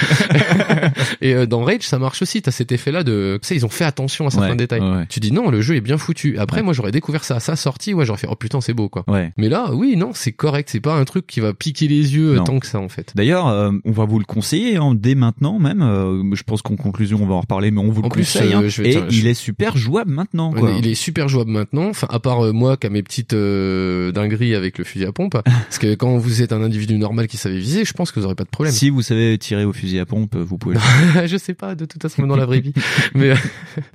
et 1.21 1.35
euh, 1.35 1.47
dans 1.47 1.63
Rage 1.75 1.87
ça 1.87 1.99
marche 1.99 2.23
aussi. 2.23 2.43
T'as 2.43 2.51
cet 2.51 2.73
effet 2.73 2.91
là 2.93 3.03
de, 3.05 3.39
tu 3.43 3.49
sais 3.49 3.57
ils 3.57 3.65
ont 3.67 3.69
fait 3.71 3.85
attention 3.85 4.27
à 4.27 4.31
certains 4.31 4.51
Ouais, 4.51 4.57
détails. 4.57 4.81
ouais. 4.81 5.07
Tu 5.09 5.21
dis 5.21 5.33
non 5.33 5.51
le 5.51 5.61
jeu 5.61 5.77
est 5.77 5.81
bien 5.81 5.99
foutu. 5.99 6.39
Après 6.39 6.63
moi 6.63 6.73
j'aurais 6.73 6.93
découvert 6.93 7.25
ça 7.25 7.37
à 7.37 7.41
sa 7.41 7.57
sortie, 7.57 7.95
ouais 7.95 8.05
j'aurais 8.07 8.19
fait 8.19 8.29
oh 8.31 8.37
putain 8.37 8.61
c'est 8.61 8.75
beau 8.75 8.89
quoi. 8.89 9.05
Mais 9.37 9.49
là 9.49 9.71
oui 9.73 9.97
non 9.97 10.11
c'est 10.15 10.33
correct, 10.33 10.69
c'est 10.71 10.81
pas 10.81 10.95
un 10.97 11.05
truc 11.05 11.27
qui 11.27 11.41
va 11.41 11.53
piquer 11.55 11.89
les 11.89 12.15
yeux 12.15 12.33
euh, 12.33 12.37
Non. 12.37 12.45
tant 12.45 12.59
que 12.61 12.67
ça 12.67 12.79
en 12.79 12.89
fait. 12.89 13.13
D'ailleurs, 13.15 13.49
euh, 13.49 13.71
on 13.85 13.93
va 13.93 14.05
vous 14.05 14.19
le 14.19 14.25
conseiller 14.25 14.77
hein, 14.77 14.95
dès 14.95 15.15
maintenant 15.15 15.59
même. 15.59 15.83
euh, 15.83 16.23
je 16.35 16.43
pense 16.43 16.63
qu'en 16.63 16.77
conclusion, 16.77 17.19
on 17.23 17.27
va 17.27 17.35
en 17.35 17.41
reparler, 17.41 17.71
mais 17.71 17.81
on 17.81 17.91
vous 17.91 18.01
le 18.03 18.07
En 18.07 18.11
plus, 18.11 18.23
conseille. 18.23 18.53
euh, 18.53 18.59
hein. 18.59 18.69
je 18.69 18.83
vais 18.83 18.89
et 18.89 18.93
dire, 18.93 19.07
il 19.11 19.15
je- 19.23 19.29
est 19.29 19.35
super 19.35 19.77
jouable 19.77 20.11
maintenant. 20.13 20.53
Quoi. 20.53 20.73
Il 20.79 20.87
est 20.87 20.95
super 20.95 21.29
jouable 21.29 21.51
maintenant. 21.51 21.89
Enfin, 21.89 22.07
à 22.11 22.19
part 22.21 22.45
euh, 22.45 22.53
moi 22.53 22.77
qui 22.77 22.87
a 22.87 22.91
mes 22.91 23.03
petites 23.03 23.33
euh, 23.35 24.13
dingueries 24.13 24.55
avec 24.55 24.79
le 24.79 24.85
fusil 24.85 25.05
à 25.07 25.13
pompe. 25.13 25.33
parce 25.45 25.79
que 25.79 25.95
quand 25.95 26.17
vous 26.17 26.43
êtes 26.43 26.53
un 26.53 26.63
individu 26.63 26.97
normal 26.99 27.27
qui 27.27 27.37
savait 27.37 27.59
viser, 27.59 27.85
je 27.85 27.93
pense 27.93 28.11
que 28.13 28.21
vous 28.21 28.27
aurez 28.27 28.35
pas 28.35 28.45
de 28.45 28.49
problème. 28.51 28.73
Si 28.75 28.91
vous 28.91 29.03
savez 29.03 29.37
tirer 29.39 29.65
au 29.65 29.73
fusil 29.73 29.99
à 29.99 30.07
pompe, 30.07 30.37
vous 30.37 30.59
pouvez. 30.59 30.77
le 31.15 31.27
je 31.27 31.37
sais 31.37 31.54
pas 31.55 31.75
de 31.75 31.85
toute 31.85 32.03
façon 32.03 32.27
dans 32.27 32.37
la 32.37 32.47
vraie 32.47 32.61
vie. 32.61 32.73
mais 33.15 33.35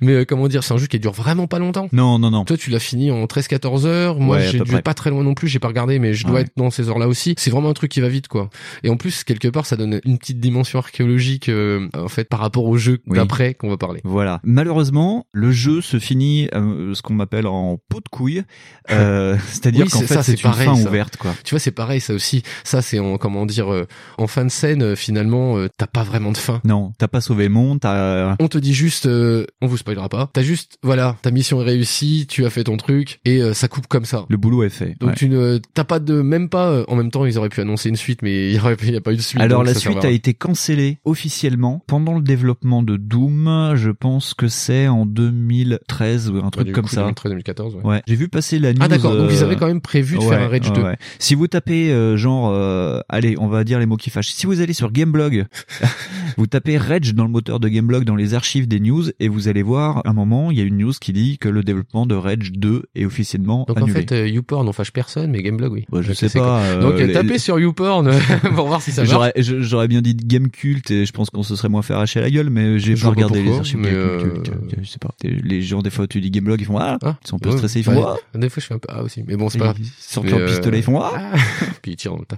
mais 0.00 0.12
euh, 0.12 0.24
comment 0.24 0.48
dire, 0.48 0.64
c'est 0.64 0.74
un 0.74 0.78
jeu 0.78 0.86
qui 0.86 0.98
dure 0.98 1.12
vraiment 1.12 1.46
pas 1.46 1.58
longtemps. 1.58 1.88
Non, 1.92 2.18
non, 2.18 2.30
non. 2.30 2.44
Toi, 2.44 2.56
tu 2.56 2.70
l'as 2.70 2.78
fini 2.78 3.10
en 3.10 3.24
13-14 3.24 3.86
heures. 3.86 4.18
Moi, 4.18 4.36
Ouais, 4.38 4.48
j'ai 4.50 4.60
dû 4.60 4.80
pas 4.82 4.94
très 4.94 5.10
loin 5.10 5.22
non 5.24 5.34
plus. 5.34 5.48
J'ai 5.48 5.58
pas 5.58 5.68
regardé, 5.68 5.98
mais 5.98 6.14
je 6.14 6.24
dois 6.26 6.36
Ouais. 6.36 6.40
être 6.42 6.52
dans 6.56 6.70
ces 6.70 6.88
heures-là 6.88 7.08
aussi. 7.08 7.34
C'est 7.38 7.50
vraiment 7.50 7.70
un 7.70 7.74
truc 7.74 7.90
qui 7.90 8.00
va 8.00 8.08
vite, 8.08 8.28
quoi. 8.28 8.48
Et 8.84 8.88
en 8.90 8.96
plus, 8.96 9.24
quelque 9.24 9.48
part, 9.48 9.66
ça 9.66 9.76
donne 9.76 10.00
une 10.04 10.18
petite 10.18 10.40
dimension 10.40 10.78
archéologique, 10.78 11.48
euh, 11.48 11.88
en 11.96 12.08
fait, 12.08 12.24
par 12.28 12.40
rapport 12.40 12.64
au 12.64 12.76
jeu 12.78 13.00
Oui. 13.06 13.16
d'après 13.18 13.54
qu'on 13.54 13.68
va 13.68 13.76
parler. 13.76 14.00
Voilà. 14.04 14.40
Malheureusement, 14.44 15.26
le 15.32 15.50
jeu 15.50 15.80
se 15.80 15.98
finit 15.98 16.48
euh, 16.54 16.94
ce 16.94 17.02
qu'on 17.02 17.14
m'appelle 17.14 17.46
en 17.46 17.78
pot 17.88 18.00
de 18.00 18.08
couille. 18.08 18.42
Euh, 18.90 19.36
C'est-à-dire 19.48 19.84
Oui, 19.84 19.90
qu'en 19.92 20.00
fait, 20.00 20.20
c'est 20.22 20.32
une 20.32 20.40
pareil, 20.40 20.66
fin 20.66 20.74
ça. 20.74 20.88
ouverte, 20.88 21.16
quoi. 21.16 21.32
Tu 21.44 21.50
vois, 21.50 21.60
c'est 21.60 21.70
pareil, 21.70 22.00
ça 22.00 22.12
aussi. 22.12 22.42
Ça, 22.64 22.82
c'est 22.82 22.98
en, 22.98 23.18
comment 23.18 23.46
dire, 23.46 23.72
euh, 23.72 23.86
en 24.18 24.26
fin 24.26 24.44
de 24.44 24.50
scène, 24.50 24.82
euh, 24.82 24.96
finalement, 24.96 25.56
euh, 25.58 25.68
t'as 25.78 25.86
pas 25.86 26.02
vraiment 26.02 26.32
de 26.32 26.36
fin. 26.36 26.60
Non, 26.64 26.92
t'as 26.98 27.06
pas 27.06 27.20
sauvé 27.20 27.48
monde, 27.50 27.80
t'as... 27.80 28.36
On 28.40 28.48
te 28.48 28.56
dit 28.58 28.72
juste, 28.74 29.06
euh, 29.06 29.44
on 29.60 29.66
vous 29.66 29.76
spoilera 29.76 30.08
pas. 30.08 30.30
T'as 30.32 30.42
juste, 30.42 30.78
voilà, 30.82 31.16
ta 31.22 31.30
mission 31.30 31.60
est 31.60 31.64
réussie, 31.64 32.26
tu 32.28 32.46
as 32.46 32.50
fait 32.50 32.64
ton 32.64 32.76
truc, 32.78 33.20
et 33.24 33.42
euh, 33.42 33.52
ça 33.52 33.68
coupe 33.68 33.86
comme 33.86 34.04
ça. 34.06 34.24
Le 34.28 34.36
boulot 34.38 34.62
est 34.62 34.68
fait. 34.70 34.96
Donc 35.00 35.10
ouais. 35.10 35.14
tu 35.16 35.28
ne, 35.28 35.58
t'as 35.74 35.84
pas 35.84 35.98
de, 35.98 36.22
même 36.22 36.48
pas. 36.48 36.68
euh, 36.70 36.84
En 36.88 36.96
même 36.96 37.10
temps, 37.10 37.26
ils 37.26 37.36
auraient 37.38 37.48
pu 37.50 37.60
annoncer 37.60 37.88
une 37.90 37.96
suite, 37.96 38.22
mais 38.22 38.48
il 38.50 38.56
y 38.56 38.58
aurait, 38.58 38.76
il 38.82 38.92
y 38.92 38.96
a 38.96 39.00
pas 39.00 39.12
eu 39.12 39.16
de 39.16 39.20
suite. 39.22 39.40
Alors 39.40 39.62
la 39.64 39.74
suite 39.74 40.04
a 40.04 40.10
été 40.10 40.32
cancellée 40.34 40.98
officiellement 41.04 41.82
pendant 41.86 42.14
le 42.14 42.22
développement 42.22 42.82
de 42.82 42.96
Doom. 42.96 43.72
Je 43.76 43.90
pense 43.90 44.34
que 44.34 44.48
c'est 44.48 44.88
en 44.88 45.04
2013 45.06 46.30
ou 46.30 46.36
un 46.38 46.44
Ouais, 46.44 46.50
truc 46.50 46.72
comme 46.72 46.84
coup, 46.84 46.94
ça. 46.94 47.08
2013-2014, 47.10 47.74
ouais. 47.76 47.84
Ouais, 47.84 48.02
j'ai 48.06 48.16
vu 48.16 48.28
passer 48.28 48.58
la 48.58 48.72
news. 48.72 48.78
Ah 48.82 48.88
d'accord, 48.88 49.16
donc 49.16 49.30
ils 49.32 49.42
euh, 49.42 49.44
avaient 49.46 49.56
quand 49.56 49.66
même 49.66 49.80
prévu 49.80 50.16
de 50.18 50.22
faire 50.22 50.40
un 50.40 50.48
Rage 50.48 50.68
ouais, 50.70 50.76
2. 50.76 50.82
ouais. 50.82 50.96
Si 51.18 51.34
vous 51.34 51.46
tapez 51.48 51.90
euh, 51.92 52.16
genre, 52.16 52.50
euh, 52.52 53.00
allez, 53.08 53.36
on 53.38 53.48
va 53.48 53.64
dire 53.64 53.78
les 53.78 53.86
mots 53.86 53.96
qui 53.96 54.10
fâchent. 54.10 54.30
Si 54.32 54.46
vous 54.46 54.60
allez 54.60 54.72
sur 54.72 54.90
Gameblog, 54.92 55.46
vous 56.36 56.46
tapez 56.46 56.78
Rage 56.78 57.14
dans 57.14 57.24
le 57.24 57.30
moteur 57.40 57.58
de 57.58 57.68
Gameblog 57.68 58.04
dans 58.04 58.16
les 58.16 58.34
archives 58.34 58.68
des 58.68 58.80
news 58.80 59.04
et 59.18 59.28
vous 59.28 59.48
allez 59.48 59.62
voir 59.62 60.02
un 60.04 60.12
moment, 60.12 60.50
il 60.50 60.58
y 60.58 60.60
a 60.60 60.64
une 60.64 60.76
news 60.76 60.92
qui 61.00 61.14
dit 61.14 61.38
que 61.38 61.48
le 61.48 61.62
développement 61.62 62.04
de 62.04 62.14
Rage 62.14 62.52
2 62.52 62.82
est 62.94 63.06
officiellement 63.06 63.64
Donc 63.66 63.78
annulé. 63.78 63.92
en 63.92 63.94
fait, 63.94 64.12
euh, 64.12 64.28
YouPorn 64.28 64.68
on 64.68 64.72
fâche 64.74 64.90
personne, 64.92 65.30
mais 65.30 65.42
Gameblog 65.42 65.72
oui. 65.72 65.86
Bah, 65.90 66.02
je 66.02 66.10
Ok, 66.10 66.16
sais 66.18 66.28
c'est 66.28 66.38
pas, 66.38 66.60
euh, 66.60 66.82
Donc 66.82 67.00
euh, 67.00 67.06
les- 67.06 67.14
tapez 67.14 67.38
sur 67.38 67.58
YouPorn 67.58 68.10
pour 68.54 68.66
voir 68.66 68.82
si 68.82 68.92
ça 68.92 69.00
marche. 69.02 69.10
J'aurais, 69.10 69.32
je- 69.38 69.62
j'aurais 69.62 69.88
bien 69.88 70.02
dit 70.02 70.14
Gamecult 70.14 70.90
et 70.90 71.06
je 71.06 71.12
pense 71.12 71.30
qu'on 71.30 71.42
se 71.42 71.56
serait 71.56 71.70
moins 71.70 71.80
fait 71.80 71.94
arracher 71.94 72.20
la 72.20 72.30
gueule, 72.30 72.50
mais 72.50 72.78
j'ai 72.78 72.94
Je 72.94 73.04
pas 73.04 73.08
regardé 73.10 73.42
les 73.42 73.56
archives 73.56 73.78
mais, 73.78 73.90
Gamecult. 73.90 74.48
euh, 74.50 74.76
Je 74.82 74.86
sais 74.86 74.98
pas. 74.98 75.14
Les 75.24 75.62
gens, 75.62 75.80
des 75.80 75.88
fois, 75.90 76.06
tu 76.06 76.20
dis 76.20 76.30
Gameblog, 76.30 76.60
ils 76.60 76.66
font 76.66 76.76
ah, 76.78 76.98
Ah, 77.02 77.16
ils 77.24 77.28
sont 77.28 77.36
un 77.36 77.38
peu 77.38 77.48
ouais, 77.48 77.56
stressés, 77.56 77.80
ils 77.80 77.84
font 77.84 77.96
ouais. 77.96 78.04
ah. 78.34 78.38
Des 78.38 78.50
fois 78.50 78.60
je 78.60 78.66
fais 78.66 78.74
un 78.74 78.78
peu 78.78 78.88
ah 78.90 79.02
aussi, 79.02 79.22
mais 79.26 79.36
bon 79.36 79.48
c'est 79.48 79.58
pas 79.58 79.64
grave. 79.66 79.76
Ils 79.80 79.86
sortent 79.98 80.28
leur 80.30 80.40
euh, 80.40 80.46
pistolet, 80.46 80.78
ils 80.80 80.82
font 80.84 81.00
ah. 81.02 81.32
Puis 81.80 81.92
ils 81.92 81.96
tirent 81.96 82.12
dans 82.12 82.18
le 82.18 82.26
tas. 82.26 82.36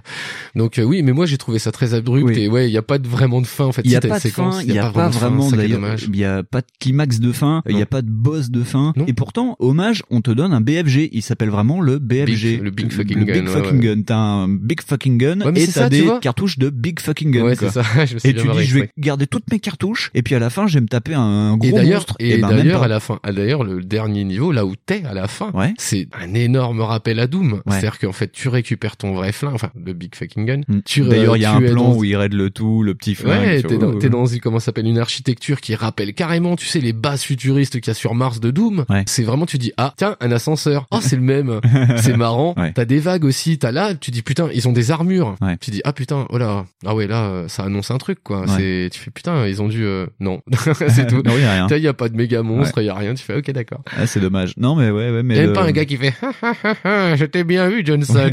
Donc 0.55 0.79
euh, 0.79 0.83
oui, 0.83 1.01
mais 1.03 1.11
moi 1.11 1.25
j'ai 1.25 1.37
trouvé 1.37 1.59
ça 1.59 1.73
très 1.73 1.93
abrupt 1.93 2.37
et 2.37 2.47
ouais, 2.47 2.69
il 2.69 2.71
y 2.73 2.77
a 2.77 2.81
pas 2.81 2.97
vraiment 2.97 3.41
de 3.41 3.47
fin 3.47 3.65
en 3.65 3.71
fait. 3.71 3.81
Il 3.83 3.91
y 3.91 3.95
a 3.97 3.99
pas 3.99 4.07
une 4.07 4.13
de 4.15 4.19
séquence, 4.19 4.55
fin, 4.57 4.61
il 4.63 4.73
y 4.73 4.79
a 4.79 4.89
pas 4.93 5.09
vraiment 5.09 5.49
d'ailleurs, 5.51 5.95
il 6.07 6.15
y 6.15 6.23
a 6.25 6.43
pas 6.43 6.61
de 6.61 6.67
climax 6.79 7.19
de 7.19 7.31
fin, 7.31 7.61
il 7.69 7.77
y 7.77 7.81
a 7.81 7.85
pas 7.85 8.01
de 8.01 8.09
boss 8.09 8.49
de 8.51 8.63
fin, 8.63 8.93
Non. 8.95 9.05
et 9.07 9.13
pourtant, 9.13 9.55
hommage, 9.59 10.03
on 10.09 10.21
te 10.21 10.31
donne 10.31 10.53
un 10.53 10.61
BFG, 10.61 11.09
il 11.11 11.21
s'appelle 11.21 11.49
vraiment 11.49 11.81
le 11.81 11.99
BFG. 11.99 12.25
Big- 12.57 12.61
le 12.63 12.71
Big 12.71 12.91
Fucking 12.91 13.19
le 13.19 13.25
Gun, 13.25 13.33
Big 13.33 13.47
fucking 13.47 13.79
ouais. 13.79 13.95
gun. 13.95 14.01
T'as 14.03 14.15
un 14.17 14.47
Big 14.49 14.81
Fucking 14.81 15.17
Gun, 15.17 15.41
Ouais, 15.41 15.61
et 15.61 15.67
t'as 15.67 15.89
des 15.89 16.07
cartouches 16.21 16.57
de 16.59 16.69
Big 16.69 16.99
Fucking 16.99 17.31
Gun, 17.31 17.43
Ouais, 17.43 17.55
quoi. 17.55 17.69
c'est 17.71 17.81
ça. 17.83 18.05
je 18.05 18.13
me 18.15 18.19
suis 18.19 18.29
Et 18.29 18.33
tu 18.33 18.47
dis, 18.47 18.63
je 18.63 18.79
vais 18.79 18.89
garder 18.97 19.27
toutes 19.27 19.51
mes 19.51 19.59
cartouches, 19.59 20.11
et 20.13 20.21
puis 20.21 20.35
à 20.35 20.39
la 20.39 20.49
fin, 20.49 20.67
je 20.67 20.75
vais 20.75 20.81
me 20.81 20.87
taper 20.87 21.13
un 21.13 21.57
gros 21.57 21.69
Et 21.69 21.71
d'ailleurs, 21.71 21.99
monstre. 22.01 22.15
et 22.19 22.37
ben, 22.37 22.49
d'ailleurs, 22.49 22.83
à 22.83 22.87
la 22.87 22.99
fin, 22.99 23.19
d'ailleurs, 23.25 23.63
le 23.63 23.81
dernier 23.83 24.23
niveau, 24.23 24.51
là 24.51 24.65
où 24.65 24.73
t'es 24.75 25.03
à 25.05 25.13
la 25.13 25.27
fin, 25.27 25.51
c'est 25.77 26.07
un 26.21 26.33
énorme 26.33 26.81
rappel 26.81 27.19
à 27.19 27.27
Doom. 27.27 27.61
C'est-à-dire 27.67 27.99
qu'en 27.99 28.11
fait, 28.11 28.31
tu 28.31 28.47
récupères 28.49 28.97
ton 28.97 29.13
vrai 29.13 29.31
flingue, 29.31 29.53
enfin, 29.55 29.69
le 29.75 29.93
Big 29.93 30.15
Fucking 30.15 30.45
Gun. 30.45 30.61
Mm. 30.67 30.79
Tu, 30.85 31.01
D'ailleurs, 31.01 31.33
euh, 31.33 31.37
il 31.37 31.41
y 31.41 31.45
a 31.45 31.53
un 31.53 31.61
plan 31.61 31.93
où 31.95 32.03
il 32.03 32.15
raide 32.15 32.33
le 32.33 32.49
tout, 32.49 32.83
le 32.83 32.95
petit 32.95 33.15
flingue. 33.15 33.41
Ouais, 33.41 33.61
t'es 33.63 33.77
dans, 34.09 34.25
comment 34.41 34.59
ça 34.59 34.71
une 34.85 34.99
architecture 34.99 35.61
qui 35.61 35.75
rappelle 35.75 36.13
carrément, 36.13 36.55
tu 36.55 36.65
sais, 36.65 36.79
les 36.79 36.93
bases 36.93 37.23
futuristes 37.23 37.79
qu'il 37.79 37.87
y 37.87 37.91
a 37.91 37.93
sur 37.93 38.15
Mars 38.15 38.39
de 38.39 38.51
Doom. 38.51 38.85
Ouais. 38.89 39.03
C'est 39.07 39.23
vraiment, 39.23 39.45
tu 39.45 39.57
dis, 39.57 39.71
ah, 39.77 39.93
tiens, 39.97 40.15
un 40.19 40.31
ascenseur. 40.31 40.87
Oh, 40.91 40.99
c'est 41.01 41.15
le 41.15 41.21
même. 41.21 41.59
c'est 41.97 42.15
marrant. 42.17 42.53
Ouais. 42.57 42.71
T'as 42.73 42.85
des 42.85 42.99
vagues 42.99 43.25
aussi. 43.25 43.57
T'as 43.57 43.71
là, 43.71 43.93
tu 43.95 44.11
dis, 44.11 44.21
putain, 44.21 44.49
ils 44.53 44.67
ont 44.67 44.73
des 44.73 44.91
armures. 44.91 45.35
Ouais. 45.41 45.57
Tu 45.59 45.71
dis, 45.71 45.81
ah, 45.83 45.93
putain, 45.93 46.25
oh 46.29 46.37
là. 46.37 46.65
Ah 46.85 46.95
ouais, 46.95 47.07
là, 47.07 47.43
ça 47.47 47.63
annonce 47.63 47.91
un 47.91 47.97
truc, 47.97 48.19
quoi. 48.23 48.41
Ouais. 48.41 48.47
C'est, 48.57 48.89
tu 48.91 48.99
fais, 48.99 49.11
putain, 49.11 49.47
ils 49.47 49.61
ont 49.61 49.67
dû, 49.67 49.83
euh, 49.83 50.05
non. 50.19 50.41
c'est 50.89 51.07
tout. 51.07 51.21
Non, 51.23 51.33
il 51.35 51.41
y 51.41 51.45
a 51.45 51.51
rien. 51.53 51.67
Il 51.69 51.83
y 51.83 51.87
a 51.87 51.93
pas 51.93 52.09
de 52.09 52.15
méga 52.15 52.41
monstre, 52.43 52.79
il 52.81 52.85
y 52.85 52.89
a 52.89 52.95
rien. 52.95 53.13
Tu 53.13 53.23
fais, 53.23 53.35
ok, 53.37 53.51
d'accord. 53.51 53.81
Ah, 53.97 54.05
c'est 54.07 54.19
dommage. 54.19 54.53
Non, 54.57 54.75
mais 54.75 54.89
ouais, 54.89 55.11
ouais, 55.11 55.23
mais. 55.23 55.35
Il 55.35 55.37
y 55.37 55.39
a 55.39 55.43
même 55.43 55.49
le- 55.51 55.55
pas 55.55 55.63
un 55.63 55.71
gars 55.71 55.85
qui 55.85 55.97
fait, 55.97 56.13
Ah, 56.21 56.31
ah, 56.41 56.53
ah, 56.63 56.75
ah, 56.83 57.15
je 57.15 57.25
t'ai 57.25 57.43
bien 57.43 57.67
vu, 57.69 57.83
Johnson. 57.85 58.29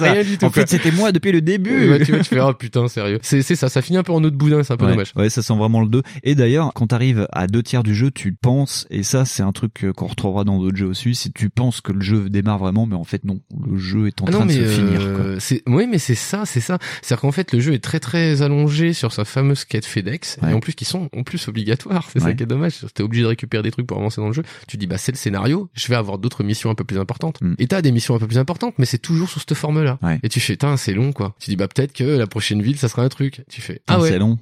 Rien 0.00 0.22
du 0.24 0.38
tout. 0.38 0.44
En 0.46 0.50
fait, 0.50 0.68
c'était 0.68 0.90
moi 0.90 1.12
depuis 1.12 1.32
le 1.32 1.40
début. 1.40 1.90
Ouais, 1.90 2.04
tu 2.04 2.12
vois, 2.12 2.20
tu 2.20 2.28
fais, 2.28 2.40
oh 2.40 2.52
putain, 2.54 2.88
sérieux. 2.88 3.18
C'est, 3.22 3.42
c'est 3.42 3.56
ça, 3.56 3.68
ça 3.68 3.82
finit 3.82 3.98
un 3.98 4.02
peu 4.02 4.12
en 4.12 4.22
autre 4.24 4.36
boudin, 4.36 4.62
c'est 4.62 4.72
un 4.72 4.76
peu 4.76 4.86
ouais, 4.86 4.92
dommage. 4.92 5.12
ouais, 5.16 5.30
ça 5.30 5.42
sent 5.48 5.56
vraiment 5.56 5.80
le 5.80 5.88
2. 5.88 6.02
Et 6.22 6.34
d'ailleurs, 6.34 6.72
quand 6.74 6.88
t'arrives 6.88 7.26
à 7.32 7.46
deux 7.46 7.62
tiers 7.62 7.82
du 7.82 7.94
jeu, 7.94 8.10
tu 8.10 8.32
penses, 8.32 8.86
et 8.90 9.02
ça 9.02 9.24
c'est 9.24 9.42
un 9.42 9.52
truc 9.52 9.84
euh, 9.84 9.92
qu'on 9.92 10.06
retrouvera 10.06 10.44
dans 10.44 10.58
d'autres 10.60 10.76
jeux 10.76 10.86
aussi, 10.86 11.14
c'est 11.14 11.32
tu 11.32 11.50
penses 11.50 11.80
que 11.80 11.92
le 11.92 12.00
jeu 12.00 12.28
démarre 12.30 12.58
vraiment, 12.58 12.86
mais 12.86 12.94
en 12.96 13.04
fait 13.04 13.24
non, 13.24 13.40
le 13.66 13.76
jeu 13.78 14.06
est 14.08 14.20
en 14.22 14.26
Ah 14.26 14.30
train 14.30 14.40
non, 14.40 14.46
de 14.46 14.52
se 14.52 14.64
finir. 14.64 14.98
Quoi. 15.00 15.06
euh, 15.08 15.36
c'est 15.40 15.62
oui, 15.66 15.86
mais 15.90 15.98
c'est 15.98 16.14
ça, 16.14 16.44
c'est 16.46 16.60
ça. 16.60 16.78
C'est-à-dire 17.02 17.20
qu'en 17.22 17.32
fait, 17.32 17.52
le 17.52 17.60
jeu 17.60 17.72
est 17.74 17.82
très 17.82 18.00
très 18.00 18.42
allongé 18.42 18.92
sur 18.92 19.12
sa 19.12 19.24
fameuse 19.24 19.64
quête 19.64 19.86
FedEx, 19.86 20.38
Ouais. 20.42 20.50
et 20.50 20.54
en 20.54 20.60
plus 20.60 20.74
qui 20.74 20.84
sont 20.84 21.08
en 21.16 21.22
plus 21.22 21.48
obligatoires. 21.48 22.08
C'est 22.12 22.20
ça 22.20 22.32
qui 22.32 22.42
est 22.42 22.46
dommage. 22.46 22.74
T'es 22.94 23.02
obligé 23.02 23.22
de 23.22 23.28
récupérer 23.28 23.62
des 23.62 23.70
trucs 23.70 23.86
pour 23.86 23.98
avancer 23.98 24.20
dans 24.20 24.28
le 24.28 24.32
jeu. 24.34 24.42
Tu 24.66 24.76
dis 24.76 24.86
bah 24.86 24.98
c'est 24.98 25.12
le 25.12 25.16
scénario, 25.18 25.68
je 25.74 25.88
vais 25.88 25.94
avoir 25.96 26.18
d'autres 26.18 26.44
missions 26.44 26.70
un 26.70 26.74
peu 26.74 26.84
plus 26.84 26.98
importantes. 26.98 27.40
Mm. 27.40 27.54
Et 27.58 27.66
t'as 27.66 27.82
des 27.82 27.92
missions 27.92 28.14
un 28.14 28.18
peu 28.18 28.26
plus 28.26 28.38
importantes, 28.38 28.74
mais 28.78 28.84
c'est 28.86 28.98
toujours 28.98 29.28
sous 29.28 29.40
cette 29.40 29.54
forme-là. 29.54 29.98
Ouais. 30.02 30.18
Et 30.22 30.28
tu 30.28 30.40
fais, 30.40 30.56
c'est 30.76 30.92
long 30.94 31.12
quoi. 31.12 31.34
Tu 31.40 31.50
dis 31.50 31.56
bah 31.56 31.68
peut-être 31.68 31.92
que 31.92 32.04
la 32.04 32.26
prochaine 32.26 32.62
ville 32.62 32.76
ça 32.78 32.88
sera 32.88 33.02
un 33.02 33.08
truc. 33.08 33.42
Tu 33.48 33.60
fais 33.60 33.80
ah 33.86 33.98
ouais. 34.00 34.08
C'est 34.10 34.18
long. 34.18 34.38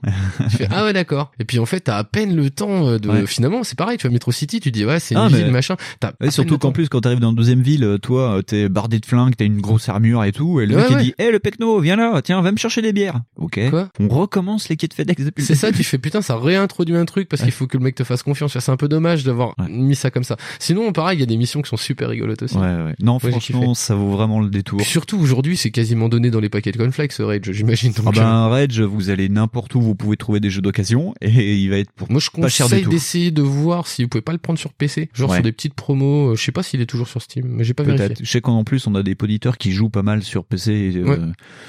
Tu 0.51 0.57
fais 0.57 0.69
ah 0.71 0.85
ouais 0.85 0.93
d'accord. 0.97 1.31
Et 1.39 1.45
puis 1.45 1.59
en 1.59 1.67
fait 1.67 1.81
t'as 1.81 1.97
à 1.99 2.05
peine 2.05 2.35
le 2.35 2.51
temps 2.51 2.87
euh, 2.89 2.99
de 2.99 3.09
Ouais. 3.09 3.27
finalement 3.27 3.63
c'est 3.65 3.79
pareil. 3.79 3.99
Tu 3.99 4.07
vas 4.07 4.13
Metro 4.13 4.33
City, 4.33 4.61
tu 4.61 4.71
dis 4.71 4.85
ouais 4.85 4.99
c'est 5.01 5.15
une 5.15 5.21
Ah, 5.21 5.29
mais- 5.31 5.39
ville 5.43 5.53
machin. 5.53 5.77
T'as 6.01 6.09
à 6.09 6.13
Ouais, 6.21 6.31
surtout 6.31 6.59
qu'en 6.59 6.73
plus, 6.73 6.89
quand 6.89 7.01
t'arrives 7.03 7.21
dans 7.21 7.31
la 7.31 7.37
deuxième 7.37 7.61
ville, 7.63 7.85
euh, 7.85 7.99
toi, 7.99 8.39
euh, 8.39 8.43
t'es 8.43 8.69
bardé 8.69 8.99
de 8.99 9.07
flingues, 9.07 9.35
t'as 9.37 9.45
une 9.45 9.61
grosse 9.61 9.89
armure 9.89 10.25
et 10.25 10.33
tout, 10.33 10.61
et 10.61 10.67
le 10.67 10.75
Ouais, 10.75 10.83
mec 10.83 10.91
il 10.93 10.99
dit, 10.99 11.15
hé 11.19 11.31
le 11.31 11.39
pecno, 11.39 11.79
viens 11.81 11.97
là, 11.97 12.21
tiens, 12.23 12.41
va 12.43 12.51
me 12.53 12.57
chercher 12.57 12.83
des 12.83 12.93
bières. 12.93 13.21
Ok. 13.37 13.61
Quoi 13.71 13.89
On 14.01 14.09
recommence 14.09 14.69
les 14.69 14.77
quais 14.77 14.89
de 14.89 14.95
FedEx 14.95 15.25
depuis 15.25 15.45
C'est 15.45 15.55
ça, 15.55 15.71
tu 15.73 15.85
fais 15.85 15.99
putain, 15.99 16.23
ça 16.23 16.37
réintroduit 16.37 16.97
un 16.97 17.05
truc 17.05 17.29
parce 17.29 17.43
qu'il 17.43 17.53
faut 17.53 17.67
que 17.67 17.77
le 17.77 17.85
mec 17.85 17.95
te 17.95 18.05
fasse 18.05 18.23
confiance. 18.23 18.59
C'est 18.59 18.73
un 18.73 18.77
peu 18.77 18.89
dommage 18.89 19.25
d'avoir 19.25 19.55
mis 19.69 19.95
ça 19.95 20.11
comme 20.11 20.25
ça. 20.25 20.37
Sinon, 20.59 20.93
pareil, 20.93 21.19
il 21.19 21.21
y 21.21 21.23
a 21.23 21.27
des 21.27 21.37
missions 21.37 21.61
qui 21.63 21.69
sont 21.69 21.77
super 21.77 22.09
rigolotes 22.09 22.43
aussi. 22.43 22.57
Ouais, 22.57 22.63
ouais. 22.63 22.95
Non, 23.01 23.19
franchement, 23.19 23.75
ça 23.75 23.95
vaut 23.95 24.11
vraiment 24.11 24.41
le 24.41 24.49
détour. 24.49 24.81
Surtout 24.81 25.19
aujourd'hui, 25.19 25.57
c'est 25.57 25.71
quasiment 25.71 26.09
donné 26.09 26.31
dans 26.31 26.41
les 26.41 26.49
paquets 26.49 26.73
de 26.73 26.79
cornflakes, 26.79 27.13
Rage, 27.19 27.51
j'imagine. 27.53 27.93
Ah 28.07 28.11
ben, 28.15 28.49
Rage, 28.49 28.81
vous 28.81 29.11
allez 29.11 29.29
n'importe 29.29 29.75
où, 29.75 29.81
vous 29.83 29.95
pouvez 29.95 30.17
trouver 30.17 30.41
des 30.41 30.51
jeux 30.51 30.63
d'occasion, 30.63 30.86
et 31.21 31.57
il 31.57 31.71
va 31.71 31.79
être 31.79 31.91
pour 31.93 32.11
moi, 32.11 32.21
je 32.21 32.31
pas 32.31 32.49
cher 32.49 32.67
du 32.67 32.71
conseille 32.73 32.85
tout. 32.85 32.91
d'essayer 32.91 33.31
de 33.31 33.43
voir 33.43 33.87
si 33.87 34.03
vous 34.03 34.09
pouvez 34.09 34.23
pas 34.23 34.33
le 34.33 34.39
prendre 34.39 34.59
sur 34.59 34.73
PC, 34.73 35.09
genre 35.15 35.31
Ouais. 35.31 35.37
sur 35.37 35.43
des 35.45 35.53
petites 35.53 35.75
promos. 35.75 36.33
euh, 36.33 36.35
Je 36.37 36.43
sais 36.43 36.53
pas 36.53 36.63
s'il 36.63 36.81
est 36.81 36.87
toujours 36.87 37.09
sur 37.09 37.21
Steam, 37.23 37.47
mais 37.49 37.65
j'ai 37.65 37.75
pas 37.75 37.83
vérifié. 37.83 38.15
Je 38.21 38.31
sais 38.31 38.41
qu'en 38.41 38.63
plus, 38.65 38.87
on 38.87 38.95
a 38.95 39.03
des 39.03 39.17
auditeurs 39.21 39.57
qui 39.59 39.73
jouent 39.73 39.91
pas 39.91 40.03
mal 40.03 40.23
sur 40.23 40.45
PC. 40.45 40.93
euh, 40.97 41.05
Ouais. 41.05 41.19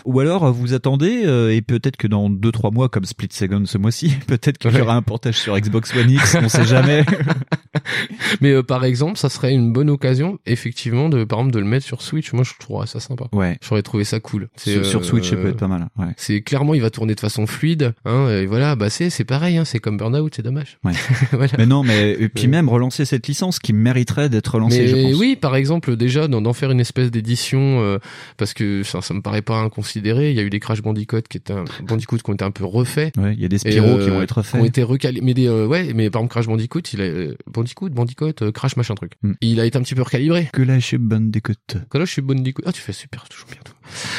Ou 0.05 0.20
alors, 0.20 0.45
euh, 0.45 0.51
vous 0.51 0.74
attendez, 0.74 1.24
euh, 1.26 1.53
et 1.53 1.61
peut-être 1.61 1.97
que 1.97 2.07
dans 2.07 2.30
2-3 2.30 2.72
mois, 2.72 2.89
comme 2.89 3.05
Split 3.05 3.30
Second 3.32 3.63
ce 3.65 3.78
mois-ci, 3.78 4.13
peut-être 4.28 4.57
qu'il 4.57 4.72
y 4.72 4.74
Ouais. 4.76 4.82
aura 4.82 4.95
un 4.95 5.01
portage 5.01 5.38
sur 5.38 5.57
Xbox 5.57 5.95
One 5.95 6.09
X, 6.11 6.36
on 6.41 6.49
sait 6.49 6.65
jamais. 6.65 7.03
Mais 8.41 8.51
euh, 8.51 8.63
par 8.63 8.86
exemple, 8.86 9.18
ça 9.18 9.30
serait 9.30 9.53
une 9.53 9.72
bonne 9.72 9.89
occasion, 9.89 10.39
effectivement, 10.45 11.09
de 11.09 11.24
par 11.24 11.39
exemple 11.39 11.53
de 11.53 11.59
le 11.59 11.65
mettre 11.65 11.86
sur 11.86 12.01
Switch. 12.01 12.34
Moi, 12.34 12.43
je 12.43 12.53
trouverais 12.59 12.88
ça 12.88 12.99
sympa. 12.99 13.26
Ouais. 13.32 13.57
J'aurais 13.68 13.82
trouvé 13.84 14.03
ça 14.03 14.20
cool. 14.20 14.49
C'est, 14.55 14.74
Sur, 14.74 14.86
sur 14.86 15.05
Switch, 15.05 15.30
ça 15.30 15.36
peut 15.36 15.49
être 15.49 15.57
pas 15.57 15.68
mal. 15.68 15.88
C'est 16.18 16.41
clairement, 16.41 16.74
il 16.74 16.82
va 16.82 16.89
tourner 16.89 17.15
de 17.15 17.20
façon 17.20 17.45
fluide. 17.47 17.93
Hein, 18.05 18.30
et 18.30 18.45
voilà, 18.45 18.76
bah 18.76 18.89
c'est 18.98 19.10
c'est 19.10 19.24
pareil. 19.26 19.58
Hein, 19.58 19.66
c'est 19.66 19.80
comme 19.80 19.98
Burnout, 19.98 20.34
c'est 20.36 20.41
dommage. 20.41 20.78
Ouais. 20.84 20.93
voilà. 21.32 21.54
Mais 21.58 21.66
non, 21.66 21.84
mais 21.84 22.12
et 22.12 22.30
puis 22.30 22.43
Ouais. 22.43 22.50
même 22.50 22.70
relancer 22.70 23.06
cette 23.06 23.28
licence 23.28 23.60
qui 23.60 23.74
mériterait 23.74 24.30
d'être 24.30 24.56
relancée, 24.56 24.82
Mais 24.82 24.88
je 24.88 24.95
pense. 24.95 25.16
oui, 25.16 25.36
par 25.36 25.56
exemple, 25.56 25.95
déjà 25.95 26.28
d'en 26.28 26.54
faire 26.54 26.72
une 26.72 26.80
espèce 26.80 27.12
d'édition, 27.12 27.82
euh, 27.82 28.00
parce 28.38 28.54
que 28.54 28.84
ça, 28.84 29.02
ça 29.02 29.14
me 29.14 29.22
paraît 29.22 29.41
pas 29.41 29.60
inconsidéré. 29.60 30.32
Il 30.32 30.38
y 30.38 30.39
a 30.39 30.43
eu 30.43 30.50
des 30.50 30.60
Crash 30.60 30.82
Bandicoot 30.82 31.22
qui 31.30 31.38
étaient 31.38 31.54
un, 31.54 31.66
Bandicoot 31.84 32.18
qui 32.18 32.30
ont 32.30 32.34
été 32.34 32.45
un 32.45 32.52
peu 32.52 32.66
refaits. 32.66 33.16
Ouais, 33.18 33.34
il 33.34 33.41
y 33.41 33.45
a 33.45 33.48
des 33.48 33.58
Spyro 33.58 33.88
euh, 33.88 34.04
qui 34.04 34.10
vont 34.10 34.22
être 34.22 34.41
Qui 34.41 34.56
ont 34.56 34.66
été 34.66 34.84
recalés. 34.84 35.22
Mais 35.22 35.34
des, 35.34 35.48
euh, 35.48 35.68
ouais, 35.68 35.93
mais 35.93 36.10
par 36.10 36.22
exemple 36.22 36.32
Crash 36.32 36.48
Bandicoot, 36.48 36.82
il 36.93 37.02
a, 37.02 37.06
euh, 37.06 37.36
Bandicoot, 37.52 37.89
Bandicoot, 37.89 38.41
euh, 38.41 38.52
Crash 38.52 38.76
machin 38.78 38.95
truc. 38.95 39.14
Hmm. 39.24 39.34
Il 39.41 39.60
a 39.60 39.66
été 39.66 39.78
un 39.78 39.82
petit 39.82 39.95
peu 39.95 40.02
recalibré. 40.02 40.50
Que 40.54 40.62
là, 40.62 40.80
chez 40.80 40.98
Bandicoot. 40.98 41.54
Quand 41.89 42.00
là, 42.00 42.06
je 42.06 42.12
suis 42.12 42.22
Bandicoot. 42.22 42.64
Ah, 42.66 42.72
tu 42.72 42.82
fais 42.82 42.93
super, 42.93 43.28
toujours 43.30 43.48
bien. 43.50 43.60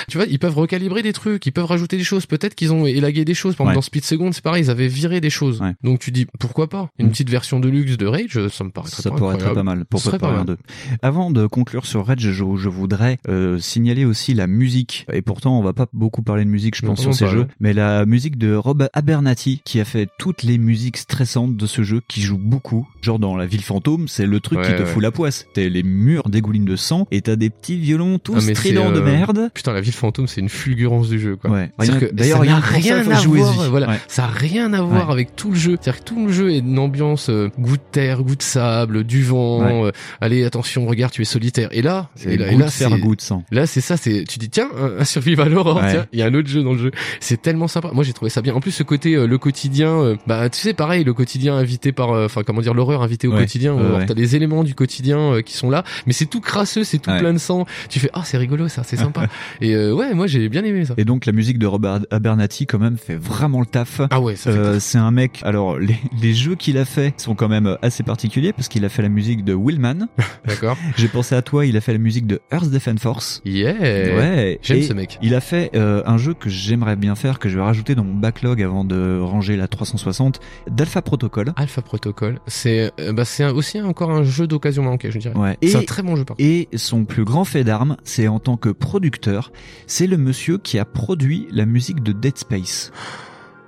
Tu 0.09 0.17
vois, 0.19 0.27
ils 0.27 0.39
peuvent 0.39 0.57
recalibrer 0.57 1.03
des 1.03 1.13
trucs, 1.13 1.45
ils 1.47 1.53
peuvent 1.53 1.65
rajouter 1.65 1.97
des 1.97 2.05
choses. 2.05 2.27
Peut-être 2.27 2.55
qu'ils 2.55 2.73
ont 2.73 2.87
élagué 2.87 3.25
des 3.25 3.35
choses. 3.35 3.55
Par 3.55 3.65
exemple, 3.67 3.69
Ouais. 3.69 3.75
dans 3.75 3.83
Speed 3.83 4.05
Second, 4.05 4.33
c'est 4.33 4.43
pareil, 4.43 4.65
ils 4.65 4.71
avaient 4.71 4.89
viré 4.89 5.21
des 5.21 5.31
choses. 5.31 5.61
Ouais. 5.61 5.75
Donc 5.83 5.99
tu 6.01 6.11
dis, 6.11 6.27
pourquoi 6.39 6.69
pas? 6.69 6.91
Une 6.99 7.07
Hmm. 7.07 7.11
petite 7.11 7.31
version 7.31 7.61
de 7.61 7.69
luxe 7.69 7.97
de 7.97 8.07
Rage, 8.07 8.49
ça 8.49 8.65
me 8.65 8.71
paraît 8.71 8.89
Ça 8.89 9.11
pourrait 9.11 9.37
être 9.37 9.53
pas 9.55 9.63
mal 9.63 9.85
pour 9.85 10.03
pas 10.03 10.19
mal. 10.45 10.57
Avant 11.03 11.31
de 11.31 11.47
conclure 11.47 11.87
sur 11.87 12.07
Rage, 12.07 12.21
je, 12.21 12.33
je 12.33 12.69
voudrais 12.69 13.19
euh, 13.29 13.59
signaler 13.59 14.05
aussi 14.05 14.35
la 14.35 14.47
musique. 14.47 15.07
Et 15.13 15.23
pourtant, 15.23 15.59
on 15.59 15.63
va 15.63 15.73
pas 15.73 15.87
beaucoup 15.93 16.23
parler 16.23 16.45
de 16.45 16.51
musique, 16.51 16.77
je 16.77 16.83
pense, 16.87 16.99
non, 16.99 17.13
sur 17.13 17.15
ces 17.15 17.25
pas, 17.27 17.31
jeux. 17.31 17.47
Mais 17.61 17.73
la 17.73 18.07
musique 18.07 18.39
de 18.39 18.55
Rob 18.55 18.89
Abernathy, 18.93 19.61
qui 19.65 19.81
a 19.81 19.85
fait 19.85 20.09
toutes 20.19 20.43
les 20.43 20.59
musiques 20.59 20.97
stressantes 20.97 21.57
de 21.57 21.67
ce 21.67 21.83
jeu, 21.83 22.01
qui 22.09 22.21
joue 22.23 22.39
beaucoup. 22.39 22.89
Genre 23.03 23.19
dans 23.19 23.37
la 23.37 23.47
ville 23.47 23.63
fantôme, 23.63 24.09
c'est 24.09 24.27
le 24.27 24.41
truc 24.41 24.61
qui 24.63 24.75
te 24.75 24.85
fout 24.85 25.03
la 25.03 25.11
poisse. 25.11 25.47
T'as 25.55 25.69
les 25.69 25.83
murs 25.83 26.29
dégoulinent 26.29 26.65
de 26.65 26.77
sang 26.77 27.07
et 27.11 27.21
t'as 27.21 27.37
des 27.37 27.51
petits 27.51 27.77
violons 27.79 28.19
tous 28.19 28.35
Ah, 28.37 28.41
stridents 28.55 28.91
de 28.93 29.01
euh, 29.01 29.05
merde. 29.05 29.51
Putain, 29.59 29.73
la 29.73 29.81
ville 29.81 29.93
fantôme, 29.93 30.29
c'est 30.29 30.41
une 30.41 30.49
fulgurance 30.49 31.09
du 31.09 31.19
jeu, 31.19 31.35
quoi. 31.35 31.51
Ouais. 31.51 31.71
D'ailleurs, 31.81 31.99
que 31.99 32.05
pour 32.07 32.25
ça, 32.25 32.39
rien 32.39 33.11
à 33.11 33.21
voir. 33.27 33.71
voilà, 33.71 33.89
Ouais. 33.89 33.99
ça 34.07 34.25
a 34.25 34.27
rien 34.29 34.73
à 34.73 34.83
voir 34.83 35.07
Ouais. 35.09 35.13
avec 35.13 35.35
tout 35.35 35.51
le 35.51 35.57
jeu. 35.57 35.77
C'est-à-dire 35.81 35.99
que 36.05 36.05
tout 36.09 36.27
le 36.29 36.33
jeu 36.33 36.53
est 36.53 36.59
une 36.59 36.79
ambiance 36.79 37.29
euh, 37.29 37.51
goût 37.59 37.77
de 37.77 37.83
terre, 37.91 38.23
goût 38.23 38.37
de 38.37 38.43
sable, 38.43 39.03
du 39.03 39.25
vent. 39.25 39.87
Euh, 39.87 39.91
allez, 40.21 40.45
attention, 40.45 40.87
regarde, 40.87 41.11
tu 41.13 41.23
es 41.23 41.25
solitaire. 41.25 41.71
Et 41.73 41.83
là, 41.83 42.09
C'est 42.15 42.35
et 42.35 42.37
là, 42.37 42.53
et 42.53 42.69
c'est- 42.71 42.89
goût 43.01 43.17
de 43.17 43.21
sang. 43.21 43.43
Là, 43.51 43.67
c'est 43.67 43.81
ça, 43.81 43.97
c'est, 43.97 44.23
tu 44.29 44.39
dis, 44.39 44.49
tiens, 44.49 44.69
un, 44.81 45.01
un 45.01 45.05
survival 45.05 45.53
horror, 45.59 45.81
tiens, 45.91 46.07
il 46.13 46.21
y 46.21 46.23
a 46.23 46.27
un 46.27 46.35
autre 46.35 46.49
jeu 46.49 46.63
dans 46.63 46.73
le 46.75 46.79
jeu. 46.79 46.91
C'est 47.19 47.43
tellement 47.43 47.67
sympa. 47.67 47.91
Moi, 47.93 48.05
j'ai 48.05 48.13
trouvé 48.13 48.31
ça 48.31 48.41
bien. 48.43 48.55
En 48.55 48.61
plus, 48.61 48.71
ce 48.71 48.85
côté, 48.85 49.15
euh, 49.17 49.27
le 49.27 49.39
quotidien, 49.39 49.91
euh, 49.99 50.17
bah, 50.29 50.49
tu 50.51 50.61
sais, 50.61 50.73
pareil, 50.73 51.03
le 51.03 51.15
quotidien 51.15 51.57
invité 51.57 51.91
par, 51.91 52.13
euh, 52.13 52.27
enfin, 52.27 52.43
comment 52.47 52.61
dire, 52.61 52.75
l'horreur 52.75 53.03
invité 53.03 53.27
au 53.27 53.33
quotidien. 53.33 53.77
T'as 54.07 54.15
des 54.15 54.37
éléments 54.37 54.63
du 54.63 54.77
quotidien 54.77 55.19
euh, 55.35 55.43
qui 55.43 55.55
sont 55.55 55.69
là, 55.69 55.83
mais 56.07 56.13
c'est 56.13 56.27
tout 56.27 56.41
crasseux, 56.41 56.85
c'est 56.85 56.99
tout 56.99 57.11
plein 57.19 57.33
de 57.33 57.39
sang. 57.39 57.67
Tu 57.89 57.99
fais, 57.99 58.11
ah, 58.13 58.23
c'est 58.25 58.39
rigolo, 58.39 58.69
ça, 58.69 58.83
c'est 58.85 58.97
sympa. 58.97 59.27
Et 59.61 59.75
euh, 59.75 59.93
ouais, 59.95 60.15
moi, 60.15 60.27
j'ai 60.27 60.49
bien 60.49 60.65
aimé 60.65 60.85
ça. 60.85 60.95
Et 60.97 61.05
donc 61.05 61.27
la 61.27 61.33
musique 61.33 61.59
de 61.59 61.67
Robert 61.67 62.01
Abernathy 62.11 62.67
quand 62.67 62.79
même 62.79 62.97
fait 62.97 63.17
vraiment 63.17 63.61
le 63.61 63.67
taf. 63.67 64.01
Ah 64.11 64.21
ouais, 64.21 64.37
ça 64.37 64.53
fait 64.53 64.59
Euh, 64.59 64.81
c'est 64.81 64.99
un 64.99 65.11
mec. 65.11 65.41
Alors 65.45 65.79
les, 65.79 65.97
les 66.21 66.35
jeux 66.35 66.55
qu'il 66.55 66.79
a 66.79 66.85
fait 66.85 67.15
sont 67.21 67.35
quand 67.35 67.49
même 67.49 67.77
assez 67.83 68.03
particuliers 68.03 68.53
parce 68.53 68.69
qu'il 68.69 68.85
a 68.85 68.89
fait 68.89 69.03
la 69.03 69.09
musique 69.09 69.45
de 69.45 69.55
Willman. 69.55 70.09
D'accord. 70.47 70.77
J'ai 70.97 71.09
pensé 71.09 71.35
à 71.35 71.43
toi. 71.43 71.67
Il 71.67 71.77
a 71.77 71.81
fait 71.81 71.93
la 71.93 71.99
musique 71.99 72.27
de 72.27 72.41
Earth 72.53 72.71
Defense 72.71 73.01
Force. 73.01 73.43
Yeah. 73.45 73.75
Ouais. 73.79 74.59
J'aime 74.63 74.83
ce 74.83 74.93
mec. 74.93 75.19
Il 75.23 75.35
a 75.35 75.41
fait 75.41 75.71
euh, 75.75 76.03
un 76.07 76.19
jeu 76.19 76.35
que 76.35 76.49
j'aimerais 76.49 76.97
bien 76.97 77.15
faire, 77.15 77.39
que 77.39 77.49
je 77.49 77.57
vais 77.57 77.63
rajouter 77.65 77.95
dans 77.95 78.05
mon 78.05 78.15
backlog 78.15 78.63
avant 78.63 78.85
de 78.85 79.19
ranger 79.21 79.57
la 79.57 79.69
360, 79.69 80.41
d'Alpha 80.71 81.03
Protocol. 81.03 81.53
Alpha 81.57 81.83
Protocol, 81.83 82.41
c'est 82.47 82.93
euh, 83.01 83.13
bah 83.13 83.25
c'est 83.25 83.45
aussi 83.51 83.81
encore 83.81 84.11
un 84.11 84.23
jeu 84.25 84.47
d'occasion 84.47 84.83
manquée, 84.83 85.11
je 85.11 85.19
dirais. 85.19 85.37
Ouais. 85.37 85.57
C'est 85.63 85.77
un 85.77 85.83
très 85.83 86.03
bon 86.03 86.17
jeu 86.17 86.25
par. 86.25 86.37
Et 86.39 86.69
son 86.75 87.05
plus 87.05 87.25
grand 87.25 87.45
fait 87.45 87.65
d'armes, 87.65 87.97
c'est 88.05 88.29
en 88.29 88.39
tant 88.39 88.57
que 88.57 88.69
producteur, 88.71 89.38
c'est 89.87 90.07
le 90.07 90.17
monsieur 90.17 90.59
qui 90.59 90.79
a 90.79 90.85
produit 90.85 91.49
la 91.51 91.67
musique 91.67 92.03
de 92.03 92.13
Dead 92.13 92.39
Space. 92.39 92.93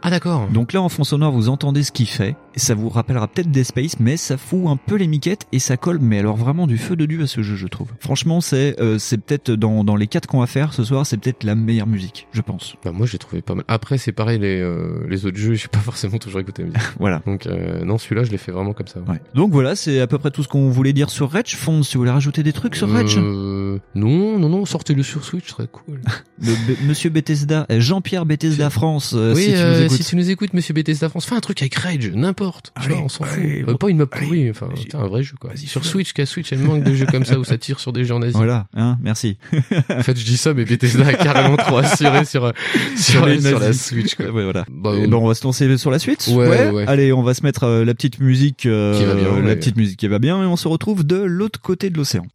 Ah 0.02 0.10
d'accord. 0.10 0.48
Donc 0.48 0.72
là, 0.72 0.80
en 0.80 0.88
fond 0.88 1.04
sonore, 1.04 1.32
vous 1.32 1.48
entendez 1.48 1.82
ce 1.82 1.92
qu'il 1.92 2.08
fait. 2.08 2.36
Ça 2.56 2.74
vous 2.74 2.88
rappellera 2.88 3.28
peut-être 3.28 3.50
Dead 3.50 3.64
Space, 3.64 4.00
mais 4.00 4.16
ça 4.16 4.36
fout 4.36 4.66
un 4.66 4.76
peu 4.76 4.96
les 4.96 5.06
miquettes 5.06 5.46
et 5.52 5.58
ça 5.58 5.76
colle, 5.76 5.98
mais 6.00 6.18
alors 6.18 6.36
vraiment 6.36 6.66
du 6.66 6.78
feu 6.78 6.96
de 6.96 7.06
Dieu 7.06 7.22
à 7.22 7.26
ce 7.26 7.42
jeu, 7.42 7.54
je 7.56 7.66
trouve. 7.68 7.88
Franchement, 8.00 8.40
c'est 8.40 8.74
euh, 8.80 8.98
c'est 8.98 9.18
peut-être 9.18 9.52
dans, 9.52 9.84
dans 9.84 9.94
les 9.96 10.06
quatre 10.08 10.26
qu'on 10.26 10.40
va 10.40 10.46
faire 10.46 10.72
ce 10.74 10.82
soir, 10.84 11.06
c'est 11.06 11.16
peut-être 11.16 11.44
la 11.44 11.54
meilleure 11.54 11.86
musique, 11.86 12.26
je 12.32 12.40
pense. 12.40 12.74
Bah 12.84 12.90
moi 12.92 13.06
j'ai 13.06 13.18
trouvé 13.18 13.40
pas 13.40 13.54
mal. 13.54 13.64
Après 13.68 13.98
c'est 13.98 14.12
pareil 14.12 14.38
les 14.40 14.60
euh, 14.60 15.06
les 15.08 15.26
autres 15.26 15.38
jeux, 15.38 15.54
j'ai 15.60 15.68
pas 15.68 15.78
forcément 15.78 16.18
toujours 16.18 16.40
écouté 16.40 16.62
la 16.62 16.68
musique. 16.68 16.82
Voilà. 16.98 17.22
Donc 17.26 17.46
euh, 17.46 17.84
non 17.84 17.98
celui-là 17.98 18.24
je 18.24 18.30
l'ai 18.30 18.38
fait 18.38 18.52
vraiment 18.52 18.72
comme 18.72 18.88
ça. 18.88 19.00
Ouais. 19.00 19.20
Donc 19.34 19.52
voilà, 19.52 19.76
c'est 19.76 20.00
à 20.00 20.06
peu 20.06 20.18
près 20.18 20.30
tout 20.30 20.42
ce 20.42 20.48
qu'on 20.48 20.70
voulait 20.70 20.92
dire 20.92 21.08
sur 21.10 21.30
Rage. 21.30 21.56
Fond, 21.56 21.82
si 21.82 21.94
vous 21.94 22.00
voulez 22.00 22.10
rajouter 22.10 22.42
des 22.42 22.52
trucs 22.52 22.74
sur 22.74 22.90
Rage 22.90 23.16
Euh, 23.18 23.78
non 23.94 24.38
non 24.38 24.48
non 24.48 24.64
sortez-le 24.64 25.02
sur 25.04 25.24
Switch, 25.24 25.48
serait 25.48 25.68
cool. 25.70 26.00
Le 26.42 26.52
B- 26.52 26.76
Monsieur 26.88 27.10
Bethesda, 27.10 27.66
Jean-Pierre 27.70 28.26
Bethesda 28.26 28.70
France, 28.70 29.12
euh, 29.14 29.34
oui 29.34 29.42
si 29.44 29.50
tu 29.52 29.56
nous 29.58 29.62
euh, 29.62 29.84
écoutes. 29.84 29.96
si 29.98 30.04
tu 30.04 30.16
nous 30.16 30.30
écoutes 30.30 30.54
Monsieur 30.54 30.74
Bethesda 30.74 31.08
France, 31.08 31.26
fais 31.26 31.34
un 31.36 31.40
truc 31.40 31.60
avec 31.62 31.74
Rage, 31.76 32.10
n'importe. 32.14 32.39
Tu 32.40 32.70
Allez, 32.74 32.94
vois, 32.94 33.04
on 33.04 33.08
s'en 33.08 33.24
fout. 33.24 33.38
allez, 33.38 33.64
Euh, 33.68 33.74
pas 33.74 33.88
une 33.90 33.98
map 33.98 34.06
pourrie, 34.06 34.48
enfin 34.50 34.68
c'est 34.76 34.94
un 34.94 35.06
vrai 35.06 35.22
jeu 35.22 35.34
quoi. 35.38 35.50
Sur. 35.56 35.84
Switch, 35.84 36.12
qu'à 36.12 36.26
Switch, 36.26 36.52
elle 36.52 36.60
manque 36.60 36.82
de 36.84 36.94
jeux 36.94 37.06
comme 37.06 37.24
ça 37.24 37.38
où 37.38 37.44
ça 37.44 37.58
tire 37.58 37.80
sur 37.80 37.92
des 37.92 38.04
gens 38.04 38.18
nazis. 38.18 38.36
Voilà, 38.36 38.66
hein, 38.74 38.98
merci. 39.02 39.36
En 39.90 40.02
fait 40.02 40.16
je 40.18 40.24
dis 40.24 40.36
ça 40.36 40.54
mais 40.54 40.64
Bethesda 40.64 41.06
a 41.06 41.12
carrément 41.14 41.56
trop 41.56 41.78
assuré 41.78 42.24
sur 42.24 42.52
sur, 42.96 43.26
les 43.26 43.40
sur 43.40 43.58
la. 43.58 43.72
Switch 43.72 44.14
quoi. 44.14 44.26
Ouais, 44.30 44.44
voilà. 44.44 44.64
Bah, 44.70 44.92
Et 44.96 45.04
euh, 45.04 45.06
bon, 45.06 45.18
on 45.24 45.26
va 45.28 45.34
se 45.34 45.44
lancer 45.44 45.76
sur 45.78 45.90
la 45.90 45.98
suite. 45.98 46.28
Ouais, 46.32 46.70
ouais. 46.70 46.84
Allez, 46.86 47.12
on 47.12 47.22
va 47.22 47.34
se 47.34 47.42
mettre 47.42 47.64
euh, 47.64 47.84
la 47.84 47.94
petite 47.94 48.20
musique, 48.20 48.66
euh, 48.66 48.98
Qui 48.98 49.04
va 49.04 49.14
bien, 49.14 49.40
la 49.42 49.56
petite 49.56 49.76
musique 49.76 49.98
qui 49.98 50.08
va 50.08 50.18
bien, 50.18 50.42
et 50.42 50.46
on 50.46 50.56
se 50.56 50.68
retrouve 50.68 51.04
de 51.04 51.16
l'autre 51.16 51.60
côté 51.60 51.90
de 51.90 51.96
l'océan. 51.96 52.26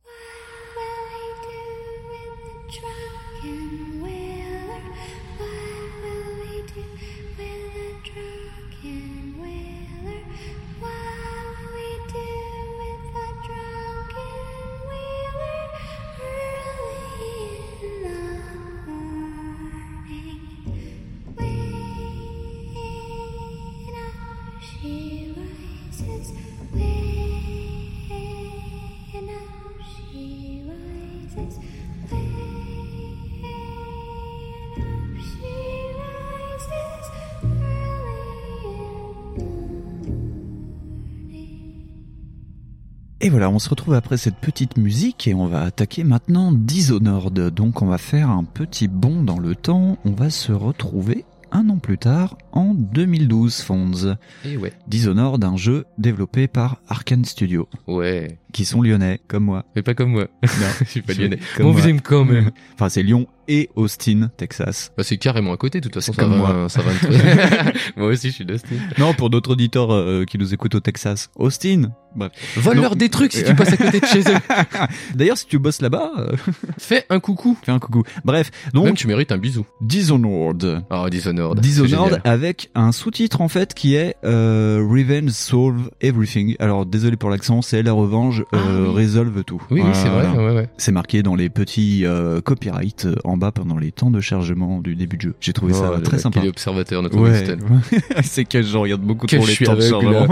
Et 43.26 43.30
voilà, 43.30 43.50
on 43.50 43.58
se 43.58 43.70
retrouve 43.70 43.96
après 43.96 44.18
cette 44.18 44.36
petite 44.36 44.78
musique 44.78 45.28
et 45.28 45.34
on 45.34 45.48
va 45.48 45.64
attaquer 45.64 46.04
maintenant 46.04 46.52
Dishonored. 46.52 47.50
Donc 47.50 47.82
on 47.82 47.88
va 47.88 47.98
faire 47.98 48.30
un 48.30 48.44
petit 48.44 48.88
bond 48.88 49.24
dans 49.24 49.40
le 49.40 49.56
temps, 49.56 49.98
on 50.06 50.12
va 50.12 50.30
se 50.30 50.52
retrouver 50.52 51.26
un 51.52 51.68
an 51.70 51.78
plus 51.78 51.98
tard, 51.98 52.38
en 52.52 52.76
2012, 52.76 53.62
Fonds. 53.62 54.16
Et 54.44 54.58
ouais. 54.58 54.74
Dishonored, 54.88 55.44
un 55.44 55.58
jeu 55.58 55.86
développé 55.98 56.48
par 56.48 56.78
Arkane 56.88 57.26
Studio, 57.26 57.68
Ouais. 57.88 58.38
qui 58.52 58.64
sont 58.66 58.82
lyonnais, 58.84 59.22
comme 59.28 59.46
moi. 59.46 59.66
Mais 59.76 59.82
pas 59.82 59.96
comme 59.96 60.12
moi. 60.12 60.28
Non, 60.44 60.50
je 60.82 60.86
suis 60.86 61.02
pas 61.02 61.14
lyonnais. 61.14 61.40
Moi. 61.60 61.72
vous 61.72 61.88
aime 61.88 62.02
quand 62.02 62.26
même. 62.26 62.52
Enfin, 62.76 62.90
c'est 62.90 63.02
Lyon 63.04 63.26
et 63.48 63.70
Austin, 63.76 64.30
Texas. 64.38 64.92
Bah, 64.98 65.04
c'est 65.04 65.18
carrément 65.18 65.54
à 65.54 65.58
côté, 65.58 65.80
de 65.80 65.86
toute 65.86 65.96
façon. 65.96 66.14
Ça 66.14 66.26
va, 66.26 66.36
moi. 66.36 66.70
ça 66.70 66.82
va. 66.82 66.92
moi 67.96 68.08
aussi, 68.08 68.30
je 68.30 68.36
suis 68.36 68.46
d'Austin. 68.46 68.76
Non, 68.98 69.14
pour 69.14 69.30
d'autres 69.30 69.52
auditeurs 69.52 69.94
euh, 69.94 70.26
qui 70.26 70.38
nous 70.38 70.54
écoutent 70.54 70.76
au 70.76 70.80
Texas. 70.80 71.30
Austin 71.36 71.92
Bref. 72.16 72.32
Vole-leur 72.56 72.96
des 72.96 73.10
trucs 73.10 73.34
si 73.34 73.44
tu 73.44 73.54
passes 73.56 73.74
à 73.74 73.78
côté 73.78 74.00
de 74.00 74.06
chez 74.06 74.22
eux. 74.22 74.38
D'ailleurs, 75.16 75.38
si 75.38 75.48
tu 75.48 75.60
bosses 75.60 75.82
là-bas, 75.82 76.12
euh, 76.18 76.32
Fais 76.78 77.06
un 77.10 77.20
coucou. 77.20 77.58
fais 77.62 77.74
un 77.74 77.80
coucou. 77.80 78.04
Bref, 78.24 78.52
donc 78.74 78.86
Même 78.86 78.96
tu 78.96 79.08
mérites 79.08 79.34
un 79.34 79.38
bisou. 79.38 79.66
Dishonored. 79.82 80.84
Ah, 80.90 81.08
Dishonored. 81.10 81.60
Dishonored 81.60 82.22
avec 82.24 82.70
un 82.74 82.92
sous-titre 82.94 83.42
en 83.42 83.50
fait 83.50 83.74
qui 83.74 83.96
est 83.96 84.16
euh, 84.24 84.86
Revenge 84.90 85.32
Solve 85.32 85.90
Everything. 86.00 86.56
Alors 86.60 86.86
désolé 86.86 87.18
pour 87.18 87.30
l'accent, 87.30 87.62
c'est 87.62 87.84
la 87.84 87.92
revanche 87.92 88.40
euh, 88.40 88.44
Ah, 88.54 88.90
oui. 88.90 88.96
résolve 88.96 89.44
tout. 89.44 89.62
Oui, 89.70 89.82
oui, 89.84 89.90
c'est 89.94 90.08
vrai. 90.08 90.28
Voilà. 90.28 90.52
Ouais, 90.52 90.56
ouais. 90.56 90.70
C'est 90.78 90.92
marqué 90.94 91.22
dans 91.22 91.36
les 91.36 91.50
petits 91.50 92.06
euh, 92.06 92.40
copyrights 92.40 93.06
euh, 93.06 93.16
en 93.36 93.38
bas 93.38 93.52
pendant 93.52 93.78
les 93.78 93.92
temps 93.92 94.12
de 94.12 94.22
chargement 94.22 94.80
du 94.80 94.96
début 94.96 95.18
de 95.18 95.22
jeu. 95.22 95.36
J'ai 95.42 95.54
trouvé 95.54 95.74
ça 95.74 95.92
Oh, 95.96 96.00
très 96.00 96.20
sympa. 96.20 96.40
Quel 96.40 96.50
observateur, 96.50 97.02
notre 97.02 97.18
Ouais, 97.18 97.44
c'est 98.24 98.46
que 98.46 98.62
je 98.62 98.78
regarde 98.78 99.02
beaucoup 99.02 99.28
Que 99.28 99.36
trop 99.36 99.46
les 99.46 99.56
temps 99.56 99.76
de 99.76 99.82
chargement. 99.82 100.28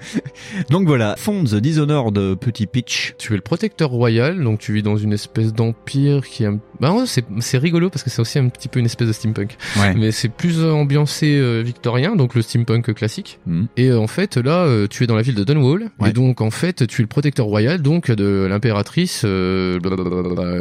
Donc 0.70 0.86
voilà, 0.86 1.16
Fonds 1.18 1.42
Dishonored, 1.42 2.36
petit 2.36 2.66
pitch. 2.66 3.14
Tu 3.18 3.32
es 3.32 3.36
le 3.36 3.42
protecteur 3.42 3.90
royal, 3.90 4.42
donc 4.42 4.60
tu 4.60 4.72
vis 4.72 4.82
dans 4.82 4.96
une 4.96 5.12
espèce 5.12 5.52
d'empire 5.52 6.26
qui 6.26 6.44
est. 6.44 6.50
Bah 6.80 6.94
c'est 7.06 7.58
rigolo 7.58 7.90
parce 7.90 8.02
que 8.02 8.10
c'est 8.10 8.20
aussi 8.20 8.38
un 8.38 8.48
petit 8.48 8.68
peu 8.68 8.80
une 8.80 8.86
espèce 8.86 9.08
de 9.08 9.12
steampunk. 9.12 9.56
Ouais. 9.78 9.94
Mais 9.94 10.12
c'est 10.12 10.28
plus 10.28 10.62
ambiancé 10.62 11.36
euh, 11.38 11.62
victorien, 11.62 12.16
donc 12.16 12.34
le 12.34 12.42
steampunk 12.42 12.92
classique. 12.94 13.38
Mhm. 13.46 13.68
Et 13.76 13.88
euh, 13.88 13.98
en 13.98 14.06
fait, 14.06 14.36
là, 14.36 14.64
euh, 14.64 14.86
tu 14.88 15.04
es 15.04 15.06
dans 15.06 15.16
la 15.16 15.22
ville 15.22 15.34
de 15.34 15.44
Dunwall. 15.44 15.90
Ouais. 15.98 16.10
Et 16.10 16.12
donc, 16.12 16.40
en 16.40 16.50
fait, 16.50 16.86
tu 16.86 17.00
es 17.00 17.04
le 17.04 17.08
protecteur 17.08 17.46
royal, 17.46 17.80
donc 17.82 18.10
de 18.10 18.46
l'impératrice 18.48 19.22
euh, 19.24 19.78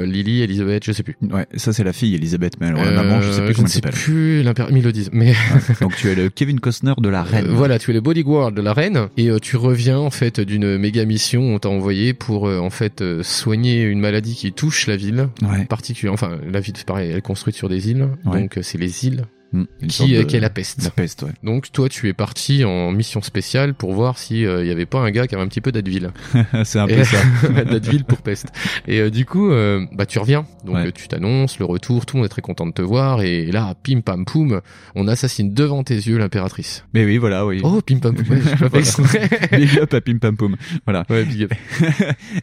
Lily, 0.05 0.41
Elizabeth, 0.41 0.85
je 0.85 0.91
sais 0.91 1.03
plus. 1.03 1.17
Ouais, 1.21 1.45
ça 1.55 1.73
c'est 1.75 1.83
la 1.83 1.93
fille 1.93 2.15
Elisabeth, 2.15 2.53
mais 2.59 2.67
alors 2.67 2.83
la 2.83 2.91
maman, 2.91 3.21
je 3.21 3.31
sais 3.31 3.41
Euh, 3.41 3.45
plus 3.45 3.53
comment 3.55 3.67
ne 3.67 3.69
elle 3.69 3.73
s'appelle. 3.73 3.93
plus 3.93 4.91
disent. 4.91 5.09
Mais 5.13 5.33
Donc 5.81 5.95
tu 5.95 6.09
es 6.09 6.15
le 6.15 6.29
Kevin 6.29 6.59
Costner 6.59 6.93
de 6.97 7.09
la 7.09 7.21
reine. 7.23 7.47
Voilà, 7.49 7.77
tu 7.79 7.91
es 7.91 7.93
le 7.93 8.01
bodyguard 8.01 8.51
de 8.51 8.61
la 8.61 8.73
reine 8.73 9.07
et 9.17 9.29
euh, 9.29 9.39
tu 9.39 9.57
reviens 9.57 9.97
en 9.99 10.09
fait 10.09 10.39
d'une 10.39 10.77
méga 10.77 11.05
mission. 11.05 11.41
On 11.53 11.59
t'a 11.59 11.69
envoyé 11.69 12.13
pour 12.13 12.47
euh, 12.47 12.59
en 12.59 12.69
fait 12.69 13.03
soigner 13.21 13.83
une 13.83 13.99
maladie 13.99 14.35
qui 14.35 14.51
touche 14.53 14.87
la 14.87 14.95
ville 14.95 15.27
Ouais. 15.41 15.65
particulière. 15.65 16.13
Enfin, 16.13 16.37
la 16.51 16.59
ville, 16.59 16.73
c'est 16.77 16.85
pareil, 16.87 17.09
elle 17.11 17.17
est 17.17 17.21
construite 17.21 17.55
sur 17.55 17.69
des 17.69 17.89
îles, 17.89 18.07
Ouais. 18.25 18.41
donc 18.41 18.57
c'est 18.61 18.77
les 18.77 19.05
îles 19.05 19.25
Mm, 19.55 19.87
qui, 19.87 20.15
euh, 20.15 20.19
de- 20.19 20.23
qui 20.23 20.35
est 20.35 20.39
la 20.39 20.49
peste. 20.49 20.83
La 20.83 20.89
peste, 20.89 21.23
ouais. 21.23 21.31
Donc 21.43 21.71
toi, 21.71 21.87
tu 21.89 22.09
es 22.09 22.13
parti 22.13 22.63
en 22.65 22.91
mission 22.91 23.21
spéciale 23.21 23.73
pour 23.73 23.93
voir 23.93 24.17
si 24.17 24.45
euh, 24.45 24.63
il 24.63 24.67
y 24.67 24.71
avait 24.71 24.85
pas 24.85 24.99
un 24.99 25.11
gars 25.11 25.27
qui 25.27 25.35
avait 25.35 25.43
un 25.43 25.47
petit 25.47 25.61
peu 25.61 25.71
d'Advil. 25.71 26.11
c'est 26.63 26.79
un 26.79 26.87
Et- 26.87 26.95
peu 26.97 27.03
ça. 27.03 27.17
D'Advil 27.63 28.03
pour 28.03 28.21
peste. 28.21 28.47
Et 28.87 28.99
euh, 28.99 29.09
du 29.09 29.25
coup, 29.25 29.49
euh, 29.51 29.85
bah 29.93 30.05
tu 30.05 30.19
reviens. 30.19 30.45
Donc 30.65 30.75
Ouais. 30.75 30.87
euh, 30.87 30.91
tu 30.93 31.07
t'annonces 31.07 31.59
le 31.59 31.65
retour, 31.65 32.05
tout 32.05 32.15
le 32.17 32.21
monde 32.21 32.25
est 32.25 32.29
très 32.29 32.41
content 32.41 32.65
de 32.67 32.71
te 32.73 32.81
voir. 32.81 33.21
Et 33.21 33.45
là, 33.51 33.73
pim 33.83 34.01
pam 34.01 34.25
poum, 34.25 34.61
on 34.95 35.07
assassine 35.07 35.53
devant 35.53 35.83
tes 35.83 35.95
yeux 35.95 36.17
l'impératrice. 36.17 36.83
Mais 36.93 37.05
oui, 37.05 37.17
voilà, 37.17 37.45
oui. 37.45 37.61
Oh, 37.63 37.81
pim 37.81 37.99
pam 37.99 38.15
poum. 38.15 38.37
ouais, 38.37 38.69
pas. 38.69 38.79
Big 39.57 39.77
up 39.79 39.93
à 39.93 40.01
Pim 40.01 40.17
Pam 40.17 40.35
Poum. 40.35 40.55
Voilà. 40.85 41.05
Ouais, 41.09 41.23
big 41.23 41.43
up. 41.43 41.53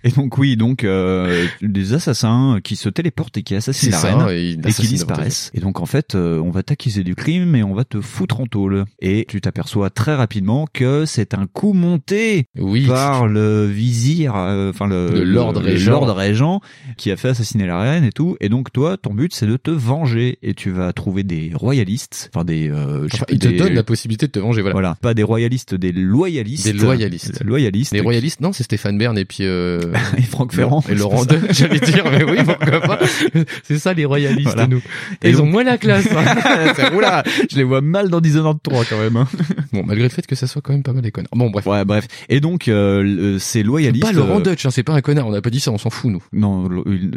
Et 0.05 0.11
donc 0.11 0.39
oui, 0.39 0.57
donc 0.57 0.85
euh, 0.85 1.47
des 1.61 1.95
assassins 1.95 2.59
qui 2.63 2.77
se 2.77 2.89
téléportent 2.89 3.37
et 3.37 3.43
qui 3.43 3.55
assassinent 3.55 3.91
C'est 3.93 4.07
la 4.09 4.13
ça, 4.19 4.25
reine 4.27 4.37
et 4.37 4.53
et 4.69 4.73
qui 4.73 4.87
disparaissent. 4.89 5.51
Et 5.55 5.61
donc 5.61 5.81
en 5.81 5.87
fait, 5.87 6.15
euh, 6.15 6.39
on 6.41 6.51
va 6.51 6.63
t'accuser 6.63 7.02
du 7.03 7.15
crime 7.15 7.55
et 7.55 7.63
on 7.63 7.75
va 7.75 7.85
te 7.85 8.01
foutre 8.01 8.41
en 8.41 8.47
tôle. 8.47 8.85
Et 9.01 9.25
tu 9.29 9.41
t'aperçois 9.41 9.91
très 9.91 10.15
rapidement 10.15 10.67
que 10.73 11.05
c'est 11.07 11.35
un 11.35 11.47
coup 11.47 11.73
monté 11.73 12.47
Oui. 12.59 12.87
par 12.87 13.27
le 13.27 13.67
vizir, 13.67 14.35
euh, 14.37 14.71
enfin 14.71 14.87
le, 14.87 15.09
Le 15.11 15.25
Lord 15.25 15.53
le 15.55 15.59
Régent. 15.61 15.91
Lord 15.93 16.15
Régent 16.17 16.61
qui 16.97 17.11
a 17.11 17.17
fait 17.17 17.29
assassiner 17.29 17.67
la 17.67 17.81
reine 17.81 18.05
et 18.05 18.13
tout. 18.13 18.37
Et 18.41 18.49
donc 18.49 18.73
toi, 18.73 18.97
ton 18.97 19.15
but 19.15 19.33
c'est 19.35 19.47
de 19.47 19.57
te 19.57 19.71
venger 19.71 20.39
et 20.43 20.55
tu 20.55 20.71
vas 20.71 20.93
trouver 20.93 21.23
des 21.23 21.51
royalistes, 21.55 22.31
enfin 22.35 22.45
des, 22.45 22.69
euh, 22.71 23.07
Enfin, 23.13 23.25
il 23.31 23.39
te 23.39 23.49
des- 23.49 23.57
donne 23.57 23.75
la 23.75 23.83
possibilité 23.83 24.27
de 24.27 24.33
te 24.33 24.39
venger, 24.39 24.61
voilà. 24.63 24.73
voilà, 24.75 24.95
pas 25.01 25.15
des 25.15 25.23
royalistes, 25.23 25.75
des 25.75 25.93
loyalistes. 25.93 26.65
Des 26.67 26.73
loyalistes. 26.73 27.43
Loyalistes. 27.45 27.93
Les 27.93 28.01
royalistes, 28.01 28.41
non, 28.41 28.53
c'est 28.53 28.63
Stéphane 28.65 28.99
Bern 28.99 29.17
et 29.19 29.25
puis 29.25 29.39
euh, 29.45 29.81
Et 30.19 30.23
Franck 30.23 30.53
Ferrand. 30.53 30.83
et 30.89 30.95
Laurent 30.95 31.25
II, 31.25 31.39
j'allais 31.51 31.81
dire, 31.81 32.05
mais 32.11 32.25
oui, 32.25 32.39
pourquoi 32.45 32.81
pas. 32.81 32.99
C'est 33.65 33.79
ça 33.79 33.93
les 33.95 34.05
royalistes, 34.05 34.45
Voilà. 34.45 34.67
nous. 34.67 34.79
Et 35.23 35.29
Et 35.29 35.31
ils 35.31 35.37
donc- 35.37 35.47
ont 35.47 35.49
moins 35.51 35.65
la 35.65 35.79
classe. 35.79 36.07
hein. 36.11 36.73
C'est- 36.89 36.95
Oula, 36.95 37.23
je 37.51 37.57
les 37.57 37.65
vois 37.65 37.81
mal 37.81 38.09
dans 38.11 38.21
Dishonored 38.21 38.59
3 38.63 38.85
quand 38.85 38.99
même. 38.99 39.17
hein. 39.17 39.29
bon, 39.73 39.83
malgré 39.85 40.05
le 40.05 40.09
fait 40.09 40.27
que 40.27 40.35
ça 40.35 40.47
soit 40.47 40.63
quand 40.63 40.73
même 40.73 40.83
pas 40.83 40.93
mal 40.93 41.03
des 41.03 41.11
connards. 41.11 41.31
Bon, 41.35 41.51
bref. 41.51 41.67
Ouais, 41.67 41.85
bref. 41.85 42.07
Et 42.29 42.41
donc, 42.41 42.69
euh, 42.69 43.03
le- 43.03 43.39
ces 43.39 43.63
loyalistes. 43.63 44.03
Pas 44.05 44.13
Laurent 44.13 44.41
euh, 44.41 44.43
Dutch, 44.43 44.67
hein, 44.67 44.71
c'est 44.71 44.83
pas 44.83 44.95
un 44.95 45.01
connard, 45.01 45.27
on 45.27 45.33
n'a 45.33 45.41
pas 45.43 45.51
dit 45.51 45.61
ça, 45.61 45.71
on 45.73 45.79
s'en 45.79 45.91
fout, 45.91 46.11
nous. 46.11 46.23
Non, 46.33 46.69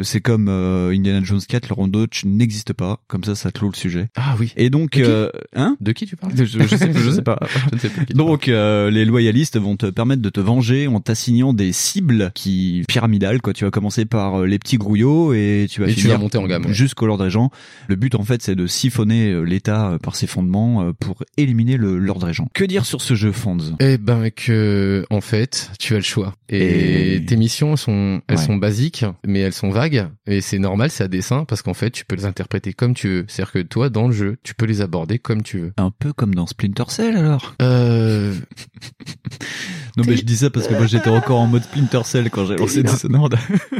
c'est 0.02 0.20
comme 0.20 0.48
euh, 0.48 0.90
Indiana 0.94 1.20
Jones 1.24 1.40
4, 1.46 1.68
Laurent 1.68 1.88
Dutch 1.88 2.24
n'existe 2.24 2.72
pas. 2.72 3.00
Comme 3.08 3.24
ça, 3.24 3.34
ça 3.34 3.50
clôt 3.50 3.68
le 3.70 3.76
sujet. 3.76 4.08
Ah 4.16 4.36
oui. 4.38 4.52
Et 4.56 4.70
donc, 4.70 4.90
De 4.92 4.96
qui 4.96 5.02
euh, 5.10 5.28
hein 5.54 5.76
De 5.80 5.92
qui 5.92 6.06
tu 6.06 6.16
parles 6.16 6.32
je, 6.36 6.44
je 6.44 6.66
sais, 6.66 6.92
je 6.92 7.10
sais 7.10 7.22
pas. 7.22 7.38
Je 7.70 7.74
ne 7.74 7.80
sais 7.80 7.88
plus. 7.88 8.06
tu 8.06 8.14
Donc, 8.14 8.48
euh, 8.48 8.90
les 8.90 9.04
loyalistes 9.04 9.58
vont 9.58 9.76
te 9.76 9.86
permettre 9.86 10.22
de 10.22 10.28
te 10.30 10.40
venger 10.40 10.86
en 10.86 11.00
t'assignant 11.00 11.52
des 11.52 11.72
cibles 11.72 12.30
qui 12.34 12.84
pyramidales. 12.88 13.40
Quoi, 13.42 13.52
tu 13.52 13.64
vas 13.64 13.70
commencer 13.70 14.04
par 14.04 14.40
euh, 14.42 14.46
les 14.46 14.58
petits 14.58 14.76
grouillots 14.78 15.32
et 15.34 15.66
tu 15.70 15.80
vas 15.80 15.88
Et 15.88 15.94
tu 15.94 16.00
finir 16.02 16.16
vas 16.16 16.22
monter 16.22 16.38
en 16.38 16.46
gamme, 16.46 16.66
jusqu'au 16.72 17.06
Lord 17.06 17.18
Régent. 17.20 17.50
Le 17.88 17.96
but, 17.96 18.14
en 18.14 18.22
fait, 18.24 18.42
c'est 18.42 18.54
de 18.54 18.66
siphonner 18.66 19.30
euh, 19.30 19.42
l'État 19.56 19.88
euh, 19.92 19.98
par 19.98 20.14
ses 20.16 20.26
fondements 20.26 20.82
euh, 20.82 20.92
pour 20.92 21.22
éliminer 21.38 21.76
le 21.78 21.98
Lord 21.98 22.22
Régent. 22.22 22.46
Que 22.52 22.64
dire 22.64 22.84
sur 22.84 23.00
ce 23.00 23.14
jeu, 23.14 23.32
Fonds 23.32 23.56
Eh 23.80 23.96
ben 23.98 24.30
que 24.30 25.04
en 25.10 25.20
fait, 25.22 25.70
tu 25.78 25.94
as 25.94 25.96
le 25.98 26.02
choix. 26.02 26.34
Et, 26.48 27.14
Et- 27.16 27.24
tes 27.24 27.36
missions 27.36 27.76
sont 27.76 28.20
elles 28.28 28.36
Ouais. 28.36 28.42
sont 28.44 28.56
basiques, 28.56 29.04
mais 29.26 29.40
elles 29.40 29.52
sont 29.54 29.70
vagues 29.70 30.06
et 30.26 30.40
c'est 30.42 30.58
normal, 30.58 30.90
c'est 30.90 31.04
à 31.04 31.08
dessein 31.08 31.44
parce 31.44 31.62
qu'en 31.62 31.74
fait, 31.74 31.90
tu 31.90 32.04
peux 32.04 32.16
les 32.16 32.26
interpréter 32.26 32.72
comme 32.74 32.92
tu 32.94 33.08
veux. 33.08 33.24
C'est-à-dire 33.28 33.52
que 33.52 33.58
toi 33.60 33.88
dans 33.88 34.06
le 34.08 34.12
jeu, 34.14 34.36
tu 34.42 34.54
peux 34.54 34.66
les 34.66 34.80
aborder 34.82 35.18
comme 35.18 35.42
tu 35.42 35.58
veux. 35.58 35.72
Un 35.78 35.90
peu 35.90 36.12
comme 36.12 36.34
dans 36.34 36.46
Splinter 36.46 36.84
Cell, 36.88 37.16
alors 37.16 37.54
Euh 37.62 38.34
Non, 39.96 40.04
mais 40.06 40.16
je 40.16 40.24
dis 40.24 40.36
ça 40.36 40.50
parce 40.50 40.68
que 40.68 40.74
moi, 40.74 40.86
j'étais 40.86 41.08
encore 41.08 41.40
en 41.40 41.46
mode 41.46 41.62
Splinter 41.62 42.02
Cell 42.04 42.28
quand 42.28 42.44
j'ai 42.44 42.56
lancé 42.56 42.82
Dishonored. 42.82 43.34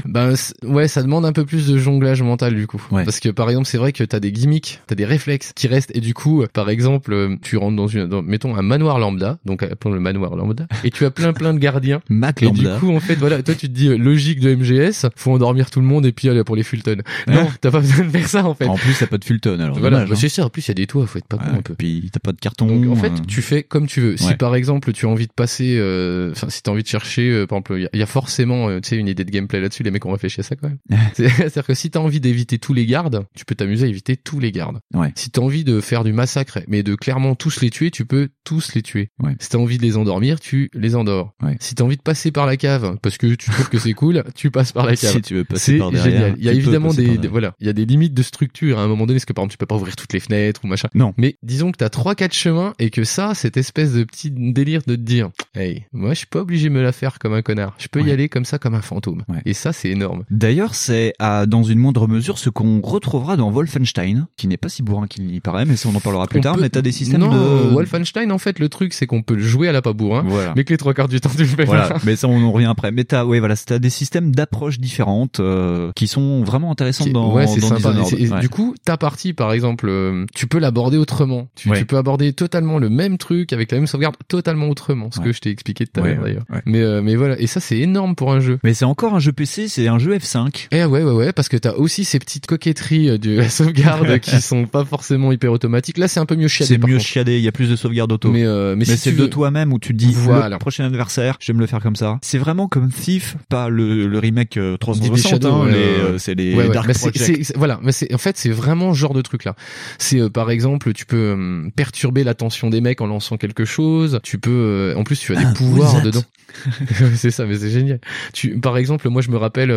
ben 0.07 0.33
ouais, 0.63 0.89
ça 0.89 1.03
demande 1.03 1.27
un 1.27 1.33
peu 1.33 1.45
plus 1.45 1.67
de 1.69 1.77
jonglage 1.77 2.23
mental 2.23 2.55
du 2.55 2.67
coup. 2.67 2.83
Ouais. 2.91 3.05
Parce 3.05 3.21
que 3.21 3.29
par 3.29 3.51
exemple, 3.51 3.67
c'est 3.69 3.77
vrai 3.77 3.93
que 3.93 4.03
t'as 4.03 4.19
des 4.19 4.33
gimmicks, 4.33 4.81
t'as 4.87 4.95
des 4.95 5.05
réflexes 5.05 5.53
qui 5.55 5.66
restent 5.67 5.91
et 5.95 6.01
du 6.01 6.15
coup, 6.15 6.45
par 6.53 6.71
exemple, 6.71 7.13
euh, 7.13 7.37
tu 7.43 7.57
rentres 7.57 7.77
dans 7.77 7.87
une 7.87 8.07
dans- 8.07 8.23
mettons 8.23 8.55
un 8.57 8.63
manoir 8.63 8.99
lambda, 8.99 9.39
donc 9.45 9.63
appelons 9.63 9.93
le 9.95 10.01
manoir 10.01 10.37
lambda 10.37 10.67
et 10.85 10.91
tu 10.91 11.05
as 11.05 11.11
plein 11.11 11.33
plein 11.33 11.55
de 11.55 11.59
gardiens 11.59 12.01
Mac 12.09 12.43
Et 12.43 12.47
Lambda. 12.47 12.75
du 12.75 12.81
coup, 12.81 12.91
en 12.95 13.01
fait, 13.01 13.15
voilà, 13.17 13.43
toi, 13.43 13.55
tu 13.55 13.69
te 13.69 13.73
dis, 13.73 13.89
euh, 13.89 13.97
logique 13.97 14.41
de 14.41 14.55
MGS, 14.55 15.07
faut 15.17 15.33
endormir 15.33 15.71
tout 15.71 15.81
le 15.81 15.87
monde 15.87 16.07
et 16.07 16.13
puis 16.13 16.29
aller 16.29 16.43
pour 16.45 16.57
les 16.57 16.63
Fulton. 16.63 16.99
Non, 17.29 17.47
t'as 17.61 17.71
pas 17.71 17.81
besoin 17.81 18.05
de 18.05 18.11
faire 18.11 18.29
ça, 18.29 18.45
en 18.47 18.55
fait. 18.55 18.67
En 18.67 18.77
plus, 18.77 18.95
t'as 18.99 19.07
pas 19.07 19.19
de 19.19 19.25
Fulton, 19.25 19.59
alors. 19.61 19.79
voilà, 19.79 19.97
dommage, 19.99 20.09
bah, 20.11 20.15
hein. 20.17 20.19
c'est 20.21 20.29
ça. 20.29 20.45
En 20.45 20.51
plus, 20.51 20.67
il 20.67 20.69
y 20.69 20.71
a 20.73 20.75
des 20.75 20.87
toits, 20.87 21.07
faut 21.07 21.19
être 21.19 21.27
pas 21.27 21.39
con 21.39 21.45
Ouais, 21.51 21.59
un 21.59 21.63
peu. 21.63 21.75
Puis 21.75 22.09
t'as 22.13 22.21
pas 22.21 22.33
de 22.33 22.39
carton. 22.41 22.67
Donc, 22.67 22.87
en 22.91 22.97
fait, 22.97 23.09
euh, 23.13 23.25
tu 23.29 23.43
fais 23.43 23.63
comme 23.63 23.87
tu 23.87 24.01
veux. 24.01 24.17
Si 24.17 24.35
par 24.35 24.55
exemple, 24.55 24.93
tu 24.93 25.07
as 25.07 25.09
envie 25.09 25.27
de 25.27 25.33
passer, 25.33 25.77
euh, 25.79 26.31
enfin, 26.33 26.49
si 26.51 26.63
t'as 26.63 26.71
envie 26.73 26.83
de 26.83 26.89
chercher, 26.89 27.31
euh, 27.31 27.47
par 27.47 27.59
exemple, 27.59 27.75
il 27.77 27.83
y 27.83 27.87
a- 27.87 27.91
il 27.95 28.01
y, 28.01 28.03
a 28.03 28.07
forcément, 28.07 28.69
tu 28.81 28.89
sais, 28.91 28.97
une 28.97 29.09
idée 29.09 29.25
de 29.25 29.31
gameplay 29.31 29.61
là-dessus. 29.61 29.83
Les 29.83 29.91
mecs 29.91 30.05
ont 30.07 30.13
réfléchi 30.13 30.41
à 30.41 30.43
ça 30.43 30.57
quand 30.57 30.69
même. 30.69 30.79
C'est- 31.15 31.29
C'est-à-dire 31.37 31.65
que 31.67 31.75
si 31.75 31.91
t'as 31.91 32.01
envie 32.01 32.21
d'éviter 32.21 32.59
tous 32.59 32.75
les 32.75 32.87
gardes, 32.87 33.25
tu 33.35 33.45
peux 33.45 33.55
t'amuser 33.55 33.87
à 33.87 33.89
éviter 33.89 34.17
tous 34.17 34.41
les 34.41 34.53
gardes. 34.53 34.79
Ouais. 34.95 35.13
Si 35.15 35.31
t'as 35.31 35.41
envie 35.43 35.56
de 35.65 35.81
faire 35.81 36.05
du 36.05 36.13
massacre, 36.13 36.61
mais 36.69 36.83
de 36.83 36.95
clairement 36.95 37.35
tous 37.35 37.61
les 37.61 37.71
tuer, 37.71 37.91
tu 37.91 38.05
peux 38.05 38.29
tous 38.45 38.75
les 38.75 38.83
tuer. 38.83 39.11
Ouais. 39.23 39.37
Si 39.41 39.49
t'as 39.49 39.59
envie 39.59 39.79
de 39.79 39.83
les 39.83 39.97
endormir, 39.97 40.41
tu 40.41 40.71
les 40.75 40.97
endors. 40.97 41.35
Ouais. 41.43 41.57
Si 41.61 41.75
t'as 41.75 41.85
envie 41.85 41.97
de 41.97 42.03
passer 42.03 42.31
par 42.31 42.47
la 42.47 42.57
cave, 42.57 42.97
parce 43.03 43.19
que 43.19 43.27
tu 43.35 43.51
trouves 43.51 43.69
que 43.69 43.79
c'est 43.79 43.93
cool, 43.93 44.25
tu 44.35 44.51
passes 44.51 44.73
par 44.73 44.87
la 44.87 44.97
cave. 44.97 45.13
Si 45.13 45.23
tu 45.23 45.35
veux 45.35 45.45
passer 45.45 45.79
par 45.79 45.91
derrière, 45.91 46.13
génial. 46.13 46.35
Il 46.39 46.45
y 46.45 46.49
a 46.49 46.53
évidemment 46.53 46.93
des, 46.93 47.17
voilà, 47.29 47.55
il 47.61 47.67
y 47.67 47.71
a 47.71 47.73
des 47.73 47.85
limites 47.85 48.15
de 48.15 48.23
structure 48.23 48.79
à 48.79 48.83
un 48.83 48.89
moment 48.89 49.07
donné, 49.07 49.19
parce 49.19 49.25
que 49.25 49.33
par 49.33 49.43
exemple 49.43 49.53
tu 49.53 49.59
peux 49.59 49.67
pas 49.67 49.77
ouvrir 49.77 49.97
toutes 49.97 50.13
les 50.13 50.21
fenêtres 50.21 50.61
ou 50.65 50.67
machin. 50.67 50.89
Non. 50.95 51.15
Mais 51.17 51.37
disons 51.43 51.73
que 51.73 51.77
t'as 51.77 51.89
trois 51.89 52.15
quatre 52.15 52.35
chemins 52.35 52.73
et 52.79 52.91
que 52.91 53.05
ça, 53.05 53.35
cette 53.35 53.57
espèce 53.57 53.93
de 53.93 54.05
petit 54.05 54.31
délire 54.31 54.83
de 54.87 54.97
te 54.97 55.01
dire, 55.01 55.31
hey, 55.55 55.87
moi 55.93 56.11
je 56.11 56.19
suis 56.19 56.27
pas 56.27 56.41
obligé 56.41 56.69
de 56.69 56.75
me 56.75 56.83
la 56.83 56.93
faire 56.93 57.19
comme 57.19 57.35
un 57.35 57.43
connard. 57.43 57.75
Je 57.79 57.89
peux 57.89 58.03
y 58.03 58.11
aller 58.11 58.29
comme 58.29 58.45
ça 58.45 58.59
comme 58.59 58.75
un 58.75 58.83
fantôme. 58.83 59.25
Et 59.45 59.55
ça 59.55 59.73
c'est 59.73 59.91
énorme. 59.91 60.25
D'ailleurs, 60.31 60.75
c'est 60.75 61.15
à, 61.19 61.47
dans 61.47 61.63
une 61.63 61.79
moindre 61.79 62.07
mesure 62.09 62.39
ce 62.39 62.51
qu'on 62.51 62.81
retrouvera 62.81 63.37
dans 63.37 63.51
Wolfenstein, 63.51 64.27
qui 64.37 64.47
n'est 64.47 64.57
pas 64.57 64.69
si 64.69 64.83
bourrin 64.83 65.07
qu'il 65.07 65.35
y 65.35 65.41
mais 65.67 65.77
ça 65.77 65.89
on 65.89 65.95
en 65.95 66.01
parlera 66.01 66.27
plus 66.27 66.39
On 66.39 66.43
tard. 66.43 66.55
peut- 66.57 66.63
Mais 66.63 66.69
t'as 66.71 66.83
des 66.83 66.93
systèmes 66.93 67.21
non, 67.21 67.31
de 67.33 67.73
Wolfenstein 67.75 68.31
en 68.33 68.39
fait 68.39 68.59
le 68.59 68.69
truc 68.69 68.93
c'est 68.93 69.07
qu'on 69.07 69.23
peut 69.23 69.35
le 69.35 69.43
jouer 69.43 69.69
à 69.69 69.73
la 69.73 69.83
pas 69.83 69.93
bourrin, 69.93 70.25
Voilà. 70.27 70.53
mais 70.57 70.65
que 70.65 70.73
les 70.73 70.77
trois 70.77 70.95
quarts 70.95 71.09
du 71.09 71.21
temps 71.21 71.31
tu 71.31 71.39
le 71.43 71.45
fais 71.47 71.65
Voilà, 71.65 71.89
pas. 71.89 71.99
mais 72.05 72.17
ça 72.17 72.29
on 72.29 72.43
en 72.43 72.53
revient 72.53 72.67
après. 72.67 72.91
Mais 72.93 73.05
t'as, 73.05 73.25
ouais, 73.25 73.39
voilà, 73.39 73.57
t'as 73.57 73.79
des 73.79 73.91
systèmes 73.91 74.35
d'approche 74.35 74.79
différentes 74.79 75.41
euh, 75.41 75.91
qui 75.95 76.07
sont 76.09 76.43
vraiment 76.45 76.71
intéressants 76.71 77.05
Qui- 77.05 77.13
dans, 77.13 77.33
ouais, 77.33 77.47
c'est 77.47 77.61
sympa. 77.61 77.93
Et 78.19 78.29
Ouais. 78.31 78.41
Du 78.41 78.49
coup, 78.49 78.75
ta 78.85 78.97
partie, 78.97 79.33
par 79.33 79.53
exemple, 79.53 79.87
euh, 79.89 80.25
tu 80.35 80.47
peux 80.47 80.59
l'aborder 80.59 80.97
autrement. 80.97 81.49
Tu, 81.55 81.69
Ouais. 81.71 81.79
tu 81.79 81.87
peux 81.87 81.97
aborder 81.97 82.33
totalement 82.33 82.79
le 82.79 82.89
même 82.91 83.19
truc 83.19 83.53
avec 83.53 83.71
la 83.73 83.79
même 83.79 83.87
sauvegarde 83.87 84.17
totalement 84.29 84.69
autrement. 84.69 85.11
Ce 85.13 85.21
que 85.21 85.33
je 85.33 85.41
t'ai 85.41 85.51
expliqué 85.51 85.87
tout 85.87 86.01
à 86.01 86.07
l'heure 86.07 86.23
d'ailleurs. 86.23 86.45
ouais. 86.51 86.61
Mais 86.67 86.81
euh, 86.83 87.03
mais 87.03 87.15
voilà. 87.17 87.39
Et 87.41 87.47
ça, 87.47 87.61
c'est 87.61 87.79
énorme 87.79 88.15
pour 88.15 88.33
un 88.33 88.41
jeu. 88.41 88.59
Mais 88.65 88.75
c'est 88.75 88.85
encore 88.85 89.15
un 89.15 89.19
jeu 89.21 89.33
PC, 89.33 89.69
c'est 89.69 89.87
un 89.89 89.99
jeu 89.99 90.17
F5. 90.17 90.69
Eh 90.73 90.85
ouais 90.85 91.03
ouais 91.03 91.13
ouais 91.13 91.33
parce 91.33 91.49
que 91.49 91.57
t'as 91.57 91.73
aussi 91.75 92.05
ces 92.05 92.19
petites 92.19 92.47
coquetteries 92.47 93.11
euh, 93.11 93.19
de 93.19 93.37
la 93.39 93.49
sauvegarde 93.49 94.19
qui 94.21 94.41
sont 94.41 94.67
pas 94.67 94.85
forcément 94.85 95.33
hyper 95.37 95.53
automatiques. 95.53 95.99
Là 95.99 96.09
c'est 96.09 96.21
un 96.21 96.27
peu 96.27 96.35
mieux 96.37 96.49
chiadé. 96.49 96.75
C'est 96.75 96.79
mieux 96.87 96.95
contre. 96.97 97.07
chiadé, 97.07 97.37
il 97.37 97.43
y 97.43 97.49
a 97.49 97.53
plus 97.53 97.71
de 97.71 97.77
sauvegarde 97.77 98.11
auto. 98.13 98.31
Mais 98.31 98.45
euh, 98.45 98.71
mais, 98.77 98.81
Mais, 98.81 98.85
si 98.87 98.97
c'est 98.99 99.13
de 99.13 99.17
veux- 99.23 99.31
toi-même 99.31 99.73
où 99.73 99.79
tu 99.79 99.93
te 99.93 99.99
dis 99.99 100.13
Voilà. 100.13 100.49
le 100.49 100.59
prochain 100.59 100.85
adversaire, 100.85 101.37
je 101.41 101.53
vais 101.53 101.57
me 101.57 101.61
le 101.61 101.67
faire 101.67 101.81
comme 101.81 101.97
ça. 101.97 102.19
C'est 102.23 102.39
vraiment 102.39 102.67
comme 102.69 102.91
Thief, 102.91 103.37
pas 103.49 103.69
le, 103.69 104.07
le 104.07 104.19
remake 104.19 104.57
euh, 104.57 104.73
Deep 104.73 104.81
360, 104.81 105.31
Shadow, 105.31 105.49
hein, 105.55 105.67
ouais, 105.67 105.73
euh, 105.75 106.19
c'est 106.19 106.35
les 106.35 106.55
Ouais, 106.55 106.67
ouais. 106.69 106.75
Dark 106.75 106.93
Project. 106.93 107.53
voilà, 107.57 107.79
mais 107.83 107.93
c'est 107.93 108.13
en 108.15 108.19
fait 108.19 108.37
c'est 108.37 108.51
vraiment 108.51 108.93
ce 108.95 108.99
genre 108.99 109.15
de 109.15 109.23
truc 109.23 109.45
là. 109.45 109.55
C'est 109.99 110.21
euh, 110.21 110.29
par 110.31 110.51
exemple 110.51 110.93
tu 110.93 111.07
peux 111.07 111.17
euh, 111.37 111.69
perturber 111.77 112.25
l'attention 112.25 112.71
des 112.71 112.81
mecs 112.81 113.01
en 113.01 113.07
lançant 113.07 113.37
quelque 113.37 113.65
chose. 113.65 114.19
Tu 114.23 114.39
peux 114.39 114.95
en 114.97 115.05
plus 115.05 115.19
tu 115.21 115.33
as 115.35 115.37
des 115.37 115.45
Ah, 115.47 115.53
pouvoirs 115.55 116.03
dedans. 116.03 116.23
c'est 117.17 117.31
ça, 117.31 117.45
mais 117.45 117.57
c'est 117.59 117.71
génial. 117.71 118.01
Tu, 118.33 118.59
par 118.59 118.77
exemple, 118.79 119.09
moi 119.11 119.21
je 119.21 119.31
me 119.31 119.37
rappelle 119.37 119.75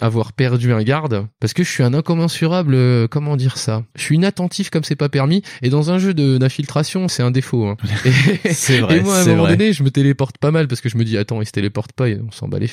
avoir 0.00 0.32
perdu 0.32 0.72
un 0.72 0.82
garde 0.82 1.26
parce 1.40 1.52
que 1.52 1.62
je 1.64 1.70
suis 1.70 1.82
un 1.82 1.92
incommensurable. 1.94 2.76
comment 3.08 3.36
dire 3.36 3.58
ça? 3.58 3.82
Je 3.96 4.02
suis 4.02 4.14
inattentif 4.16 4.70
comme 4.70 4.84
c'est 4.84 4.96
pas 5.02 5.08
permis. 5.08 5.42
Et 5.62 5.68
dans 5.68 5.90
un 5.90 5.98
jeu 5.98 6.14
de- 6.14 6.38
d'infiltration, 6.38 7.08
c'est 7.08 7.22
un 7.24 7.30
défaut. 7.32 7.66
hein. 7.66 7.76
Et, 8.44 8.52
C'est 8.54 8.78
vrai, 8.78 8.98
et 8.98 9.00
moi 9.00 9.16
à 9.16 9.22
un 9.22 9.26
moment 9.26 9.42
vrai. 9.42 9.56
donné, 9.56 9.72
je 9.72 9.82
me 9.82 9.90
téléporte 9.90 10.38
pas 10.38 10.50
mal 10.52 10.68
parce 10.68 10.80
que 10.80 10.88
je 10.88 10.96
me 10.96 11.04
dis 11.04 11.18
attends, 11.18 11.40
il 11.42 11.46
se 11.46 11.52
téléporte 11.52 11.92
pas, 11.92 12.08
et 12.08 12.18
on 12.26 12.30
s'en 12.30 12.46
bat 12.48 12.58
les. 12.60 12.70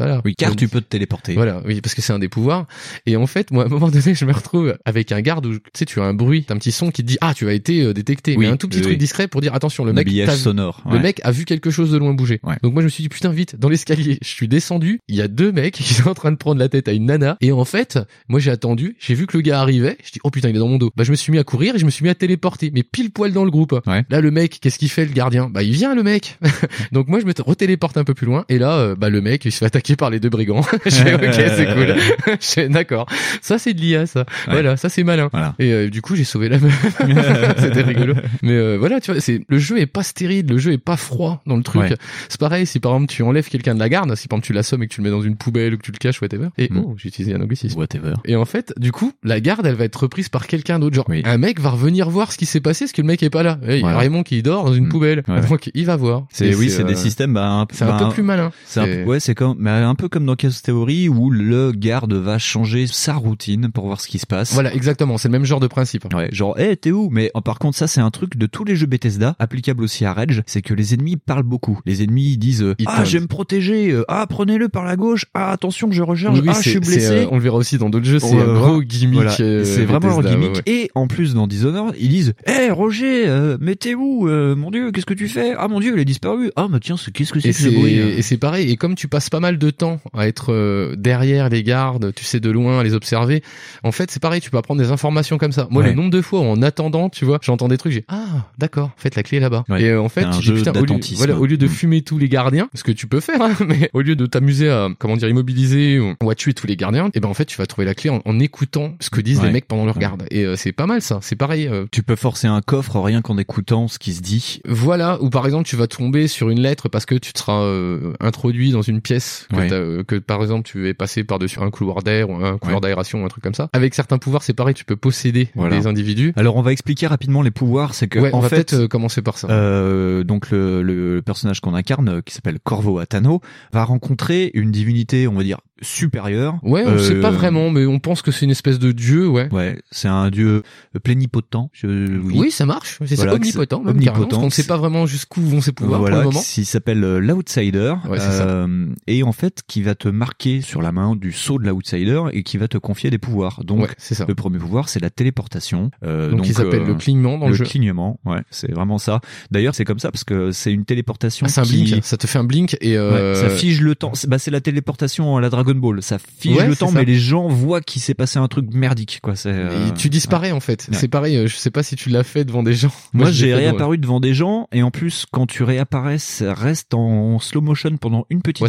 Voilà. 0.00 0.22
Oui, 0.24 0.34
car 0.34 0.50
Donc, 0.50 0.58
tu 0.58 0.68
peux 0.68 0.80
te 0.80 0.88
téléporter. 0.88 1.34
voilà, 1.34 1.62
oui, 1.66 1.80
parce 1.80 1.94
que 1.94 2.02
c'est 2.02 2.12
un 2.12 2.18
des 2.18 2.28
pouvoirs. 2.28 2.66
Et 3.06 3.16
en 3.16 3.26
fait, 3.26 3.50
moi, 3.50 3.64
à 3.64 3.66
un 3.66 3.68
moment 3.68 3.88
donné, 3.88 4.14
je 4.14 4.24
me 4.24 4.32
retrouve 4.32 4.76
avec 4.84 5.12
un 5.12 5.20
garde 5.20 5.46
où, 5.46 5.54
tu 5.54 5.60
sais, 5.74 5.84
tu 5.84 6.00
as 6.00 6.04
un 6.04 6.14
bruit, 6.14 6.44
t'as 6.44 6.54
un 6.54 6.58
petit 6.58 6.72
son 6.72 6.90
qui 6.90 7.02
te 7.02 7.06
dit, 7.06 7.18
ah, 7.20 7.34
tu 7.34 7.48
as 7.48 7.52
été 7.52 7.82
euh, 7.82 7.92
détecté. 7.92 8.36
Oui, 8.36 8.46
mais 8.46 8.52
un 8.52 8.56
tout 8.56 8.68
petit 8.68 8.78
oui, 8.78 8.84
truc 8.84 8.98
discret 8.98 9.28
pour 9.28 9.40
dire, 9.40 9.54
attention, 9.54 9.84
le 9.84 9.92
mec, 9.92 10.08
sonore. 10.36 10.82
le 10.90 10.98
mec 10.98 11.20
a 11.22 11.30
vu 11.30 11.44
quelque 11.44 11.70
chose 11.70 11.90
de 11.90 11.98
loin 11.98 12.14
bouger. 12.14 12.40
Ouais. 12.42 12.56
Donc 12.62 12.72
moi, 12.72 12.82
je 12.82 12.86
me 12.86 12.90
suis 12.90 13.02
dit, 13.02 13.08
putain, 13.08 13.30
vite, 13.30 13.56
dans 13.56 13.68
l'escalier, 13.68 14.18
je 14.22 14.28
suis 14.28 14.48
descendu, 14.48 15.00
il 15.08 15.16
y 15.16 15.22
a 15.22 15.28
deux 15.28 15.52
mecs 15.52 15.74
qui 15.74 15.94
sont 15.94 16.08
en 16.08 16.14
train 16.14 16.32
de 16.32 16.36
prendre 16.36 16.58
la 16.58 16.68
tête 16.68 16.88
à 16.88 16.92
une 16.92 17.06
nana. 17.06 17.36
Et 17.40 17.52
en 17.52 17.64
fait, 17.64 17.98
moi, 18.28 18.40
j'ai 18.40 18.50
attendu, 18.50 18.96
j'ai 18.98 19.14
vu 19.14 19.26
que 19.26 19.36
le 19.36 19.42
gars 19.42 19.60
arrivait, 19.60 19.98
je 20.04 20.12
dis, 20.12 20.18
oh 20.24 20.30
putain, 20.30 20.48
il 20.48 20.56
est 20.56 20.58
dans 20.58 20.68
mon 20.68 20.78
dos. 20.78 20.90
Bah, 20.96 21.04
je 21.04 21.10
me 21.10 21.16
suis 21.16 21.32
mis 21.32 21.38
à 21.38 21.44
courir 21.44 21.74
et 21.74 21.78
je 21.78 21.84
me 21.84 21.90
suis 21.90 22.04
mis 22.04 22.10
à 22.10 22.14
téléporter, 22.14 22.70
mais 22.72 22.82
pile 22.82 23.10
poil 23.10 23.32
dans 23.32 23.44
le 23.44 23.50
groupe. 23.50 23.78
Ouais. 23.86 24.04
Là, 24.08 24.20
le 24.20 24.30
mec, 24.30 24.58
qu'est-ce 24.60 24.78
qu'il 24.78 24.90
fait, 24.90 25.04
le 25.04 25.12
gardien? 25.12 25.48
Bah, 25.50 25.62
il 25.62 25.72
vient, 25.72 25.94
le 25.94 26.02
mec. 26.02 26.38
Donc 26.92 27.08
moi, 27.08 27.20
je 27.20 27.26
me 27.26 27.32
retéléporte 27.38 27.96
un 27.96 28.04
peu 28.04 28.14
plus 28.14 28.26
loin. 28.26 28.44
Et 28.48 28.58
là, 28.58 28.78
euh, 28.78 28.94
bah, 28.94 29.10
le 29.10 29.20
mec, 29.20 29.44
il 29.44 29.52
se 29.52 29.58
fait 29.58 29.66
attaquer 29.66 29.89
par 29.96 30.10
les 30.10 30.20
deux 30.20 30.28
brigands. 30.30 30.62
je 30.84 30.90
fais, 30.90 31.14
ok, 31.14 31.22
c'est 31.32 31.66
cool. 31.74 31.94
Je 32.40 32.46
fais, 32.46 32.68
D'accord. 32.68 33.06
Ça, 33.42 33.58
c'est 33.58 33.74
de 33.74 33.80
l'IA, 33.80 34.06
ça. 34.06 34.24
Voilà, 34.46 34.76
ça, 34.76 34.88
c'est 34.88 35.04
malin. 35.04 35.28
Voilà. 35.32 35.54
Et 35.58 35.72
euh, 35.72 35.88
du 35.90 36.02
coup, 36.02 36.16
j'ai 36.16 36.24
sauvé 36.24 36.48
la 36.48 36.58
meuf. 36.58 36.96
C'était 37.58 37.82
rigolo. 37.82 38.14
Mais 38.42 38.52
euh, 38.52 38.76
voilà, 38.78 39.00
tu 39.00 39.12
vois, 39.12 39.20
c'est 39.20 39.42
le 39.48 39.58
jeu 39.58 39.78
est 39.78 39.86
pas 39.86 40.02
stérile, 40.02 40.46
le 40.48 40.58
jeu 40.58 40.72
est 40.72 40.78
pas 40.78 40.96
froid 40.96 41.42
dans 41.46 41.56
le 41.56 41.62
truc. 41.62 41.82
Ouais. 41.82 41.96
C'est 42.28 42.40
pareil, 42.40 42.66
si 42.66 42.80
par 42.80 42.92
exemple 42.92 43.12
tu 43.12 43.22
enlèves 43.22 43.48
quelqu'un 43.48 43.74
de 43.74 43.80
la 43.80 43.88
garde, 43.88 44.14
si 44.14 44.28
par 44.28 44.36
exemple 44.36 44.46
tu 44.46 44.52
l'assommes 44.52 44.82
et 44.82 44.88
que 44.88 44.94
tu 44.94 45.00
le 45.00 45.04
mets 45.04 45.10
dans 45.16 45.22
une 45.22 45.36
poubelle 45.36 45.74
ou 45.74 45.76
que 45.78 45.82
tu 45.82 45.92
le 45.92 45.98
caches, 45.98 46.20
whatever. 46.22 46.48
Et 46.58 46.68
Mm. 46.70 46.78
oh, 46.84 46.94
j'ai 46.96 47.08
utilisé 47.08 47.34
un 47.34 47.40
anglicisme. 47.40 47.78
Whatever. 47.78 48.14
Et 48.24 48.36
en 48.36 48.44
fait, 48.44 48.72
du 48.78 48.92
coup, 48.92 49.12
la 49.24 49.40
garde, 49.40 49.66
elle 49.66 49.74
va 49.74 49.84
être 49.84 49.96
reprise 49.96 50.28
par 50.28 50.46
quelqu'un 50.46 50.78
d'autre. 50.78 50.94
Genre, 50.94 51.06
Oui. 51.08 51.22
un 51.24 51.36
mec 51.38 51.58
va 51.60 51.70
revenir 51.70 52.08
voir 52.10 52.30
ce 52.32 52.38
qui 52.38 52.46
s'est 52.46 52.60
passé, 52.60 52.84
parce 52.84 52.92
que 52.92 53.02
le 53.02 53.06
mec 53.08 53.22
est 53.22 53.30
pas 53.30 53.42
là. 53.42 53.58
Et 53.66 53.78
Il 53.78 53.82
y 53.84 53.88
a. 53.88 53.96
Raymond 53.98 54.22
qui 54.22 54.42
dort 54.42 54.64
dans 54.64 54.72
une 54.72 54.86
Mm. 54.86 54.88
poubelle. 54.88 55.22
Ouais. 55.28 55.40
Donc, 55.48 55.70
il 55.74 55.84
va 55.86 55.96
voir. 55.96 56.26
C'est 56.32 56.54
oui, 56.54 56.70
c'est 56.70 56.82
euh, 56.82 56.86
des 56.86 56.94
systèmes. 56.94 57.34
Bah, 57.34 57.48
un, 57.48 57.66
C'est 57.72 57.84
un 57.84 57.88
bah, 57.88 58.04
peu 58.06 58.12
plus 58.14 58.22
malin. 58.22 58.52
C'est 58.66 58.80
un 58.80 58.84
peu- 58.86 59.02
ouais, 59.04 59.20
c'est 59.20 59.34
comme, 59.34 59.56
mais 59.58 59.70
un 59.84 59.94
peu 59.94 60.08
comme 60.08 60.26
dans 60.26 60.36
Chaos 60.36 60.50
Theory 60.62 61.08
où 61.08 61.30
le 61.30 61.72
garde 61.72 62.12
va 62.12 62.38
changer 62.38 62.86
sa 62.86 63.14
routine 63.14 63.70
pour 63.72 63.86
voir 63.86 64.00
ce 64.00 64.08
qui 64.08 64.18
se 64.18 64.26
passe. 64.26 64.52
Voilà, 64.52 64.72
exactement, 64.74 65.18
c'est 65.18 65.28
le 65.28 65.32
même 65.32 65.44
genre 65.44 65.60
de 65.60 65.66
principe. 65.66 66.12
Ouais, 66.14 66.28
genre, 66.32 66.58
hé, 66.58 66.76
t'es 66.76 66.90
où? 66.92 67.08
Mais 67.10 67.30
oh, 67.34 67.40
par 67.40 67.58
contre, 67.58 67.76
ça, 67.76 67.86
c'est 67.86 68.00
un 68.00 68.10
truc 68.10 68.36
de 68.36 68.46
tous 68.46 68.64
les 68.64 68.76
jeux 68.76 68.86
Bethesda, 68.86 69.34
applicable 69.38 69.82
aussi 69.84 70.04
à 70.04 70.12
Rage, 70.12 70.42
c'est 70.46 70.62
que 70.62 70.74
les 70.74 70.94
ennemis 70.94 71.16
parlent 71.16 71.42
beaucoup. 71.42 71.80
Les 71.86 72.02
ennemis 72.02 72.36
disent 72.38 72.64
Ah, 72.86 73.04
je 73.04 73.12
vais 73.18 73.20
me 73.20 73.26
protéger, 73.26 73.90
euh, 73.90 74.04
ah, 74.08 74.26
prenez-le 74.28 74.68
par 74.68 74.84
la 74.84 74.96
gauche, 74.96 75.26
ah, 75.34 75.50
attention, 75.52 75.90
je 75.90 76.02
recharge, 76.02 76.40
Oui, 76.40 76.48
ah, 76.48 76.58
je 76.62 76.70
suis 76.70 76.80
blessé. 76.80 77.10
euh, 77.10 77.26
on 77.30 77.36
le 77.36 77.42
verra 77.42 77.56
aussi 77.56 77.78
dans 77.78 77.90
d'autres 77.90 78.06
jeux, 78.06 78.18
c'est 78.18 78.38
un 78.38 78.54
gros 78.54 78.82
gimmick. 78.82 79.14
Voilà. 79.20 79.36
euh, 79.40 79.64
c'est 79.64 79.84
vraiment 79.84 80.16
Bethesda, 80.18 80.30
gimmick. 80.30 80.50
ouais, 80.50 80.62
ouais. 80.66 80.72
Et 80.84 80.90
en 80.94 81.06
plus, 81.06 81.34
dans 81.34 81.46
Dishonored, 81.46 81.94
ils 81.98 82.08
disent 82.08 82.34
Hé, 82.46 82.70
Roger, 82.70 83.28
euh, 83.28 83.56
mais 83.60 83.76
t'es 83.76 83.94
où? 83.94 84.26
Mon 84.28 84.70
Dieu, 84.70 84.90
qu'est-ce 84.92 85.06
que 85.06 85.14
tu 85.14 85.28
fais? 85.28 85.54
Ah, 85.56 85.68
mon 85.68 85.80
Dieu, 85.80 85.92
il 85.94 86.00
a 86.00 86.04
disparu. 86.04 86.50
Ah, 86.56 86.66
bah 86.70 86.78
tiens, 86.80 86.96
qu'est-ce 87.12 87.32
que 87.32 87.40
c'est 87.40 87.50
que 87.50 87.56
ce 87.56 87.68
bruit 87.68 87.94
et 87.94 88.22
c'est 88.22 88.36
pareil. 88.38 88.70
Et 88.70 88.76
comme 88.76 88.94
tu 88.94 89.08
passes 89.08 89.30
pas 89.30 89.40
mal 89.40 89.58
de 89.58 89.69
temps 89.72 90.00
à 90.16 90.26
être 90.28 90.52
euh, 90.52 90.94
derrière 90.96 91.48
les 91.48 91.62
gardes, 91.62 92.12
tu 92.14 92.24
sais 92.24 92.40
de 92.40 92.50
loin 92.50 92.80
à 92.80 92.82
les 92.82 92.94
observer. 92.94 93.42
En 93.84 93.92
fait, 93.92 94.10
c'est 94.10 94.20
pareil. 94.20 94.40
Tu 94.40 94.50
peux 94.50 94.58
apprendre 94.58 94.80
des 94.80 94.90
informations 94.90 95.38
comme 95.38 95.52
ça. 95.52 95.66
Moi, 95.70 95.82
Ouais. 95.82 95.90
le 95.90 95.94
nombre 95.94 96.10
de 96.10 96.20
fois 96.20 96.40
où, 96.40 96.44
en 96.44 96.60
attendant, 96.62 97.08
tu 97.08 97.24
vois, 97.24 97.38
j'entends 97.42 97.68
des 97.68 97.78
trucs. 97.78 97.92
J'ai 97.92 98.04
ah 98.08 98.46
d'accord. 98.58 98.90
En 98.96 99.00
fait, 99.00 99.14
la 99.16 99.22
clé 99.22 99.38
est 99.38 99.40
là-bas. 99.40 99.64
Ouais. 99.68 99.82
Et 99.82 99.88
euh, 99.90 100.00
en 100.02 100.08
fait, 100.08 100.26
tu 100.30 100.40
dis, 100.40 100.52
putain, 100.52 100.72
au 100.72 100.84
lieu, 100.84 100.94
voilà, 101.16 101.36
au 101.38 101.46
lieu 101.46 101.56
de 101.56 101.66
Mm. 101.66 101.70
fumer 101.70 102.02
tous 102.02 102.18
les 102.18 102.28
gardiens, 102.28 102.68
ce 102.74 102.82
que 102.84 102.92
tu 102.92 103.06
peux 103.06 103.20
faire, 103.20 103.40
hein, 103.42 103.52
mais 103.66 103.90
au 103.94 104.00
lieu 104.00 104.16
de 104.16 104.26
t'amuser 104.26 104.70
à 104.70 104.88
comment 104.98 105.16
dire 105.16 105.28
immobiliser 105.28 105.98
ou, 106.00 106.14
ou 106.22 106.30
à 106.30 106.34
tuer 106.34 106.52
tous 106.54 106.66
les 106.66 106.76
gardiens, 106.76 107.10
et 107.14 107.20
ben 107.20 107.28
en 107.28 107.34
fait, 107.34 107.44
tu 107.46 107.56
vas 107.58 107.66
trouver 107.66 107.84
la 107.86 107.94
clé 107.94 108.10
en, 108.10 108.20
en 108.24 108.38
écoutant 108.38 108.94
ce 109.00 109.10
que 109.10 109.20
disent 109.20 109.40
Ouais. 109.40 109.46
les 109.46 109.52
mecs 109.52 109.66
pendant 109.66 109.84
leur 109.84 109.98
garde. 109.98 110.24
Et 110.30 110.44
euh, 110.44 110.56
c'est 110.56 110.72
pas 110.72 110.86
mal 110.86 111.00
ça. 111.02 111.18
C'est 111.22 111.36
pareil. 111.36 111.66
euh, 111.68 111.86
Tu 111.92 112.02
peux 112.02 112.16
forcer 112.16 112.46
un 112.46 112.60
coffre 112.60 112.98
rien 113.00 113.22
qu'en 113.22 113.38
écoutant 113.38 113.88
ce 113.88 113.98
qui 113.98 114.12
se 114.14 114.20
dit. 114.20 114.60
Voilà, 114.66 115.20
ou 115.22 115.30
par 115.30 115.46
exemple 115.46 115.68
tu 115.68 115.76
vas 115.76 115.86
tomber 115.86 116.26
sur 116.28 116.50
une 116.50 116.60
lettre 116.60 116.88
parce 116.88 117.06
que 117.06 117.14
tu 117.14 117.32
te 117.32 117.38
seras 117.38 117.62
euh, 117.62 118.12
introduit 118.20 118.70
dans 118.72 118.82
une 118.82 119.00
pièce 119.00 119.46
que, 119.50 119.56
Ouais. 119.60 119.68
t'as, 119.68 119.74
euh, 119.76 120.02
que 120.04 120.16
par 120.16 120.40
exemple 120.42 120.62
tu 120.68 120.88
es 120.88 120.94
passé 120.94 121.24
par-dessus 121.24 121.58
un 121.60 121.70
couloir 121.70 122.02
d'air 122.02 122.30
ou 122.30 122.34
un 122.36 122.58
couloir 122.58 122.76
Ouais. 122.76 122.80
d'aération 122.80 123.22
ou 123.22 123.24
un 123.24 123.28
truc 123.28 123.42
comme 123.44 123.54
ça. 123.54 123.68
Avec 123.72 123.94
certains 123.94 124.18
pouvoirs 124.18 124.42
c'est 124.42 124.54
pareil, 124.54 124.74
tu 124.74 124.84
peux 124.84 124.96
posséder 124.96 125.48
Voilà. 125.54 125.76
des 125.78 125.86
individus. 125.86 126.32
Alors, 126.36 126.56
on 126.56 126.62
va 126.62 126.72
expliquer 126.72 127.06
rapidement 127.06 127.42
les 127.42 127.50
pouvoirs. 127.50 127.94
C'est 127.94 128.08
que, 128.08 128.18
ouais, 128.18 128.30
on 128.32 128.38
en 128.38 128.40
va 128.40 128.48
fait, 128.48 128.56
peut-être 128.56 128.74
euh, 128.74 128.88
commencer 128.88 129.22
par 129.22 129.36
ça. 129.38 129.48
Euh, 129.50 130.24
donc 130.24 130.50
le, 130.50 130.82
le 130.82 131.22
personnage 131.22 131.60
qu'on 131.60 131.74
incarne, 131.74 132.08
euh, 132.08 132.20
qui 132.20 132.34
s'appelle 132.34 132.58
Corvo 132.62 132.98
Atano, 132.98 133.40
va 133.72 133.84
rencontrer 133.84 134.50
une 134.54 134.70
divinité, 134.70 135.26
on 135.28 135.34
va 135.34 135.42
dire 135.42 135.58
supérieure. 135.82 136.58
ouais, 136.62 136.84
on 136.86 136.98
sait 136.98 137.14
Euh, 137.14 137.22
pas 137.22 137.30
vraiment, 137.30 137.70
mais 137.70 137.86
on 137.86 137.98
pense 138.00 138.20
que 138.22 138.30
c'est 138.30 138.44
une 138.44 138.50
espèce 138.50 138.78
de 138.78 138.92
dieu, 138.92 139.26
ouais. 139.28 139.48
Ouais, 139.50 139.78
c'est 139.90 140.08
un 140.08 140.30
dieu 140.30 140.62
plénipotent. 141.02 141.70
je- 141.72 142.18
oui. 142.18 142.34
Oui, 142.36 142.50
ça 142.50 142.66
marche. 142.66 142.98
C'est 143.06 143.14
Voilà, 143.16 143.34
omnipotent, 143.34 143.80
même 143.80 143.96
omnipotent, 143.96 144.26
carrément, 144.28 144.44
ne 144.44 144.50
sait 144.50 144.64
pas 144.64 144.76
vraiment 144.76 145.06
jusqu'où 145.06 145.40
vont 145.40 145.60
ses 145.60 145.72
pouvoirs 145.72 146.00
voilà, 146.00 146.16
pour 146.16 146.24
le 146.24 146.28
moment. 146.34 146.42
qui 146.44 146.64
s'appelle 146.64 147.00
l'Outsider, 147.00 147.94
Ouais, 148.08 148.18
c'est 148.18 148.30
ça. 148.30 148.46
euh, 148.46 148.86
et 149.06 149.22
en 149.22 149.32
fait 149.40 149.60
qui 149.66 149.82
va 149.82 149.94
te 149.94 150.08
marquer 150.08 150.60
sur 150.60 150.82
la 150.82 150.92
main 150.92 151.16
du 151.16 151.32
sceau 151.32 151.58
de 151.58 151.66
l'Outsider 151.66 152.20
et 152.32 152.42
qui 152.42 152.58
va 152.58 152.68
te 152.68 152.78
confier 152.78 153.10
des 153.10 153.18
pouvoirs. 153.18 153.62
Donc 153.64 153.80
Ouais, 153.80 153.88
ça. 153.98 154.24
le 154.28 154.34
premier 154.34 154.58
pouvoir 154.58 154.88
c'est 154.88 155.00
la 155.00 155.10
téléportation. 155.10 155.90
Euh, 156.04 156.30
Donc, 156.30 156.46
il 156.46 156.54
s'appelle 156.54 156.82
euh, 156.82 156.86
le 156.88 156.94
clignement 156.94 157.38
dans 157.38 157.48
le, 157.48 157.54
jeu. 157.54 157.64
clignement, 157.64 158.20
ouais, 158.26 158.40
c'est 158.50 158.70
vraiment 158.72 158.98
ça. 158.98 159.20
D'ailleurs 159.50 159.74
c'est 159.74 159.84
comme 159.84 159.98
ça 159.98 160.10
parce 160.10 160.24
que 160.24 160.50
c'est 160.52 160.72
une 160.72 160.84
téléportation. 160.84 161.46
Ah, 161.46 161.50
c'est 161.50 161.60
un 161.60 161.64
qui- 161.64 161.82
blink, 161.84 162.04
ça 162.04 162.16
te 162.16 162.26
fait 162.26 162.38
un 162.38 162.44
blink 162.44 162.76
et 162.80 162.96
euh... 162.96 163.34
Ouais, 163.34 163.40
ça 163.40 163.50
fige 163.50 163.80
le 163.80 163.94
temps. 163.94 164.12
C'est- 164.14 164.28
Bah, 164.28 164.38
c'est 164.38 164.50
la 164.50 164.60
téléportation 164.60 165.36
à 165.36 165.40
la 165.40 165.48
Dragon 165.50 165.74
Ball. 165.74 166.02
Ça 166.02 166.18
fige 166.18 166.56
Ouais, 166.56 166.68
le 166.68 166.76
temps, 166.76 166.88
ça. 166.88 166.98
mais 166.98 167.04
les 167.04 167.16
gens 167.18 167.48
voient 167.48 167.80
qu'il 167.80 168.02
s'est 168.02 168.14
passé 168.14 168.38
un 168.38 168.48
truc 168.48 168.66
merdique, 168.72 169.20
quoi. 169.22 169.36
C'est, 169.36 169.50
euh, 169.52 169.90
tu 169.96 170.08
disparais 170.10 170.52
en 170.52 170.60
fait. 170.60 170.88
C'est 170.92 171.08
pareil, 171.08 171.36
euh, 171.36 171.46
je 171.46 171.56
sais 171.56 171.70
pas 171.70 171.82
si 171.82 171.96
tu 171.96 172.10
l'as 172.10 172.24
fait 172.24 172.44
devant 172.44 172.62
des 172.62 172.74
gens. 172.74 172.92
Moi, 173.12 173.28
l'ai 173.28 173.32
j'ai 173.32 173.54
réapparu 173.54 173.96
devant 173.98 174.20
des 174.20 174.34
gens, 174.34 174.68
et 174.72 174.82
en 174.82 174.90
plus, 174.90 175.24
quand 175.30 175.46
tu 175.46 175.62
réapparais, 175.62 176.18
ça 176.18 176.52
reste 176.54 176.92
en 176.94 177.38
slow 177.38 177.60
motion 177.60 177.96
pendant 177.96 178.26
une 178.30 178.42
petite 178.42 178.62
Ouais, 178.62 178.68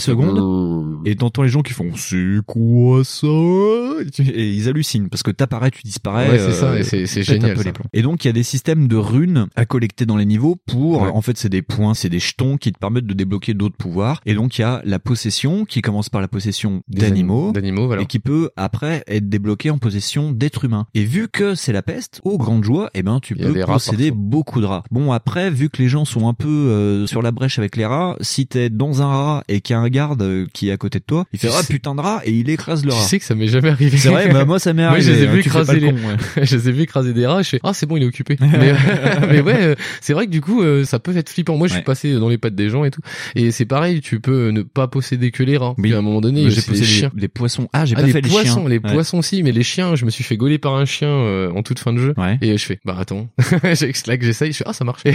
et 1.06 1.16
t'entends 1.16 1.44
les 1.44 1.50
gens 1.50 1.62
qui 1.62 1.74
font 1.74 1.92
c'est 1.96 2.38
quoi 2.46 3.04
ça? 3.04 3.28
Et 4.20 4.50
ils 4.52 4.68
hallucinent 4.70 5.10
parce 5.10 5.24
que 5.24 5.32
t'apparais, 5.32 5.72
tu 5.72 5.82
disparais. 5.84 6.30
Ouais, 6.30 6.40
c'est 6.40 6.52
ça, 6.52 6.72
euh, 6.72 6.78
et 6.80 6.84
c'est- 6.84 7.24
génial, 7.24 7.56
peu 7.56 7.64
ça. 7.64 7.72
Et 7.94 8.02
donc, 8.02 8.24
il 8.24 8.28
y 8.28 8.30
a 8.30 8.34
des 8.34 8.44
systèmes 8.44 8.88
de 8.88 8.96
runes 8.96 9.48
à 9.56 9.66
collecter 9.66 10.06
dans 10.06 10.18
les 10.18 10.26
niveaux 10.26 10.56
pour, 10.66 11.02
Ouais. 11.04 11.10
en 11.14 11.22
fait, 11.22 11.38
c'est 11.38 11.50
des 11.50 11.62
points, 11.62 11.94
c'est 11.94 12.10
des 12.10 12.20
jetons 12.20 12.58
qui 12.58 12.72
te 12.72 12.80
permettent 12.80 13.06
de 13.06 13.14
débloquer 13.14 13.54
d'autres 13.54 13.78
pouvoirs. 13.78 14.22
Et 14.26 14.34
donc, 14.34 14.58
il 14.58 14.62
y 14.62 14.64
a 14.64 14.82
la 14.86 15.00
possession 15.00 15.66
qui 15.66 15.82
commence 15.82 16.10
par 16.10 16.22
la 16.22 16.28
possession 16.28 16.82
d'animaux. 16.88 17.52
D'animaux, 17.52 17.88
voilà. 17.88 18.02
et 18.02 18.06
qui 18.06 18.20
peut 18.20 18.50
après 18.56 19.04
être 19.08 19.30
débloqué 19.30 19.70
en 19.70 19.78
possession 19.78 20.32
d'êtres 20.32 20.66
humains. 20.66 20.86
Et 20.94 21.04
vu 21.04 21.28
que 21.28 21.56
c'est 21.56 21.74
la 21.74 21.82
peste, 21.82 22.22
aux 22.24 22.38
grandes 22.38 22.64
joies, 22.64 22.90
eh 22.94 23.04
ben 23.04 23.20
tu 23.20 23.36
peux 23.36 23.54
posséder 23.66 24.12
beaucoup 24.12 24.62
de 24.62 24.66
rats. 24.66 24.84
Bon 24.92 25.12
après, 25.12 25.50
vu 25.50 25.70
que 25.70 25.82
les 25.82 25.88
gens 25.88 26.06
sont 26.06 26.28
un 26.28 26.34
peu 26.34 26.48
euh, 26.48 27.08
sur 27.08 27.22
la 27.22 27.32
brèche 27.32 27.60
avec 27.60 27.76
les 27.76 27.86
rats, 27.86 28.16
si 28.22 28.48
t'es 28.48 28.70
dans 28.70 29.02
un 29.02 29.08
rat 29.08 29.44
et 29.48 29.62
qu'il 29.62 29.74
y 29.74 29.78
a 29.78 29.80
un 29.80 29.90
garde 29.90 30.22
euh, 30.22 30.46
qui 30.54 30.70
est 30.70 30.72
à 30.72 30.78
côté 30.78 31.00
de 31.00 31.04
toi, 31.06 31.26
il 31.34 31.40
fait 31.40 31.48
Tu 31.48 31.54
ah 31.58 31.64
putain 31.68 31.96
de 31.96 32.02
rat 32.02 32.22
et 32.26 32.32
il 32.32 32.50
écrase 32.50 32.84
le 32.86 32.92
Tu 32.92 32.96
rat. 32.98 33.04
sais 33.04 33.20
que 33.20 33.26
ça 33.26 33.36
m'est 33.36 33.48
jamais 33.48 33.70
arrivé. 33.70 33.98
C'est 33.98 34.10
vrai, 34.10 34.30
bah 34.30 34.46
moi 34.46 34.60
ça 34.60 34.74
m'est 34.74 34.84
Moi, 34.84 34.92
arrivé. 34.92 35.06
je 35.08 35.12
les 35.12 35.24
ai 35.24 35.28
hein, 35.28 35.32
tu 35.42 35.50
pas 35.50 35.62
écraser 35.62 35.80
les, 35.80 35.94
je 36.44 36.56
les 36.56 36.70
ai 36.70 36.72
vus 36.72 36.82
écraser 36.84 37.14
des 37.14 37.26
rats. 37.26 37.42
Je 37.42 37.50
fais, 37.50 37.60
ah, 37.64 37.74
c'est 37.74 37.86
bon, 37.86 37.98
il 37.98 38.04
est 38.04 38.08
occupé. 38.08 38.38
mais, 38.42 38.74
mais 39.30 39.42
ouais, 39.42 39.58
euh, 39.62 39.76
c'est 40.02 40.14
vrai 40.14 40.26
que 40.26 40.32
du 40.32 40.42
coup, 40.42 40.62
euh, 40.64 40.84
ça 40.86 41.00
peut 41.00 41.16
être 41.16 41.30
flippant. 41.30 41.58
Moi, 41.58 41.68
je 41.68 41.74
suis 41.74 41.84
passé 41.84 42.14
dans 42.14 42.30
les 42.30 42.38
pattes 42.38 42.56
des 42.56 42.70
gens 42.70 42.84
et 42.84 42.92
tout. 42.92 43.02
Et 43.36 43.52
c'est 43.52 43.66
pareil, 43.66 44.02
tu 44.02 44.20
peux 44.20 44.50
ne 44.50 44.62
pas 44.62 44.88
posséder 44.88 45.32
que 45.32 45.44
les 45.44 45.58
rats. 45.58 45.76
Puis 45.82 45.94
à 45.94 45.98
un 45.98 46.02
moment 46.02 46.22
donné, 46.22 46.50
J'ai 46.50 46.62
c'est 46.62 46.72
les 46.72 46.78
possédé 46.80 46.86
chiens. 46.88 47.12
des 47.14 47.28
poissons. 47.28 47.68
Ah, 47.74 47.86
j'ai 47.86 47.96
Ah, 47.98 48.02
pas 48.02 48.06
les 48.08 48.14
fait 48.14 48.22
poissons, 48.22 48.38
les 48.40 48.46
chiens. 48.46 48.70
les 48.70 48.78
Ouais. 48.80 48.94
poissons 48.94 49.18
aussi, 49.20 49.44
mais 49.44 49.52
les 49.52 49.64
chiens, 49.64 49.96
je 49.96 50.06
me 50.06 50.10
suis 50.10 50.24
fait 50.24 50.38
gauler 50.38 50.58
par 50.58 50.76
un 50.76 50.86
chien 50.86 51.08
euh, 51.10 51.52
en 51.52 51.64
toute 51.64 51.80
fin 51.80 51.94
de 51.94 52.00
jeu. 52.00 52.14
Ouais. 52.18 52.38
Et 52.42 52.58
je 52.58 52.66
fais, 52.66 52.80
bah 52.86 52.96
attends, 53.00 53.28
J'ai- 53.74 53.92
là 54.08 54.18
que 54.18 54.26
j'essaye, 54.26 54.52
je 54.52 54.58
fais, 54.58 54.64
ah 54.68 54.74
ça 54.74 54.84
marche. 54.86 55.02
et 55.06 55.14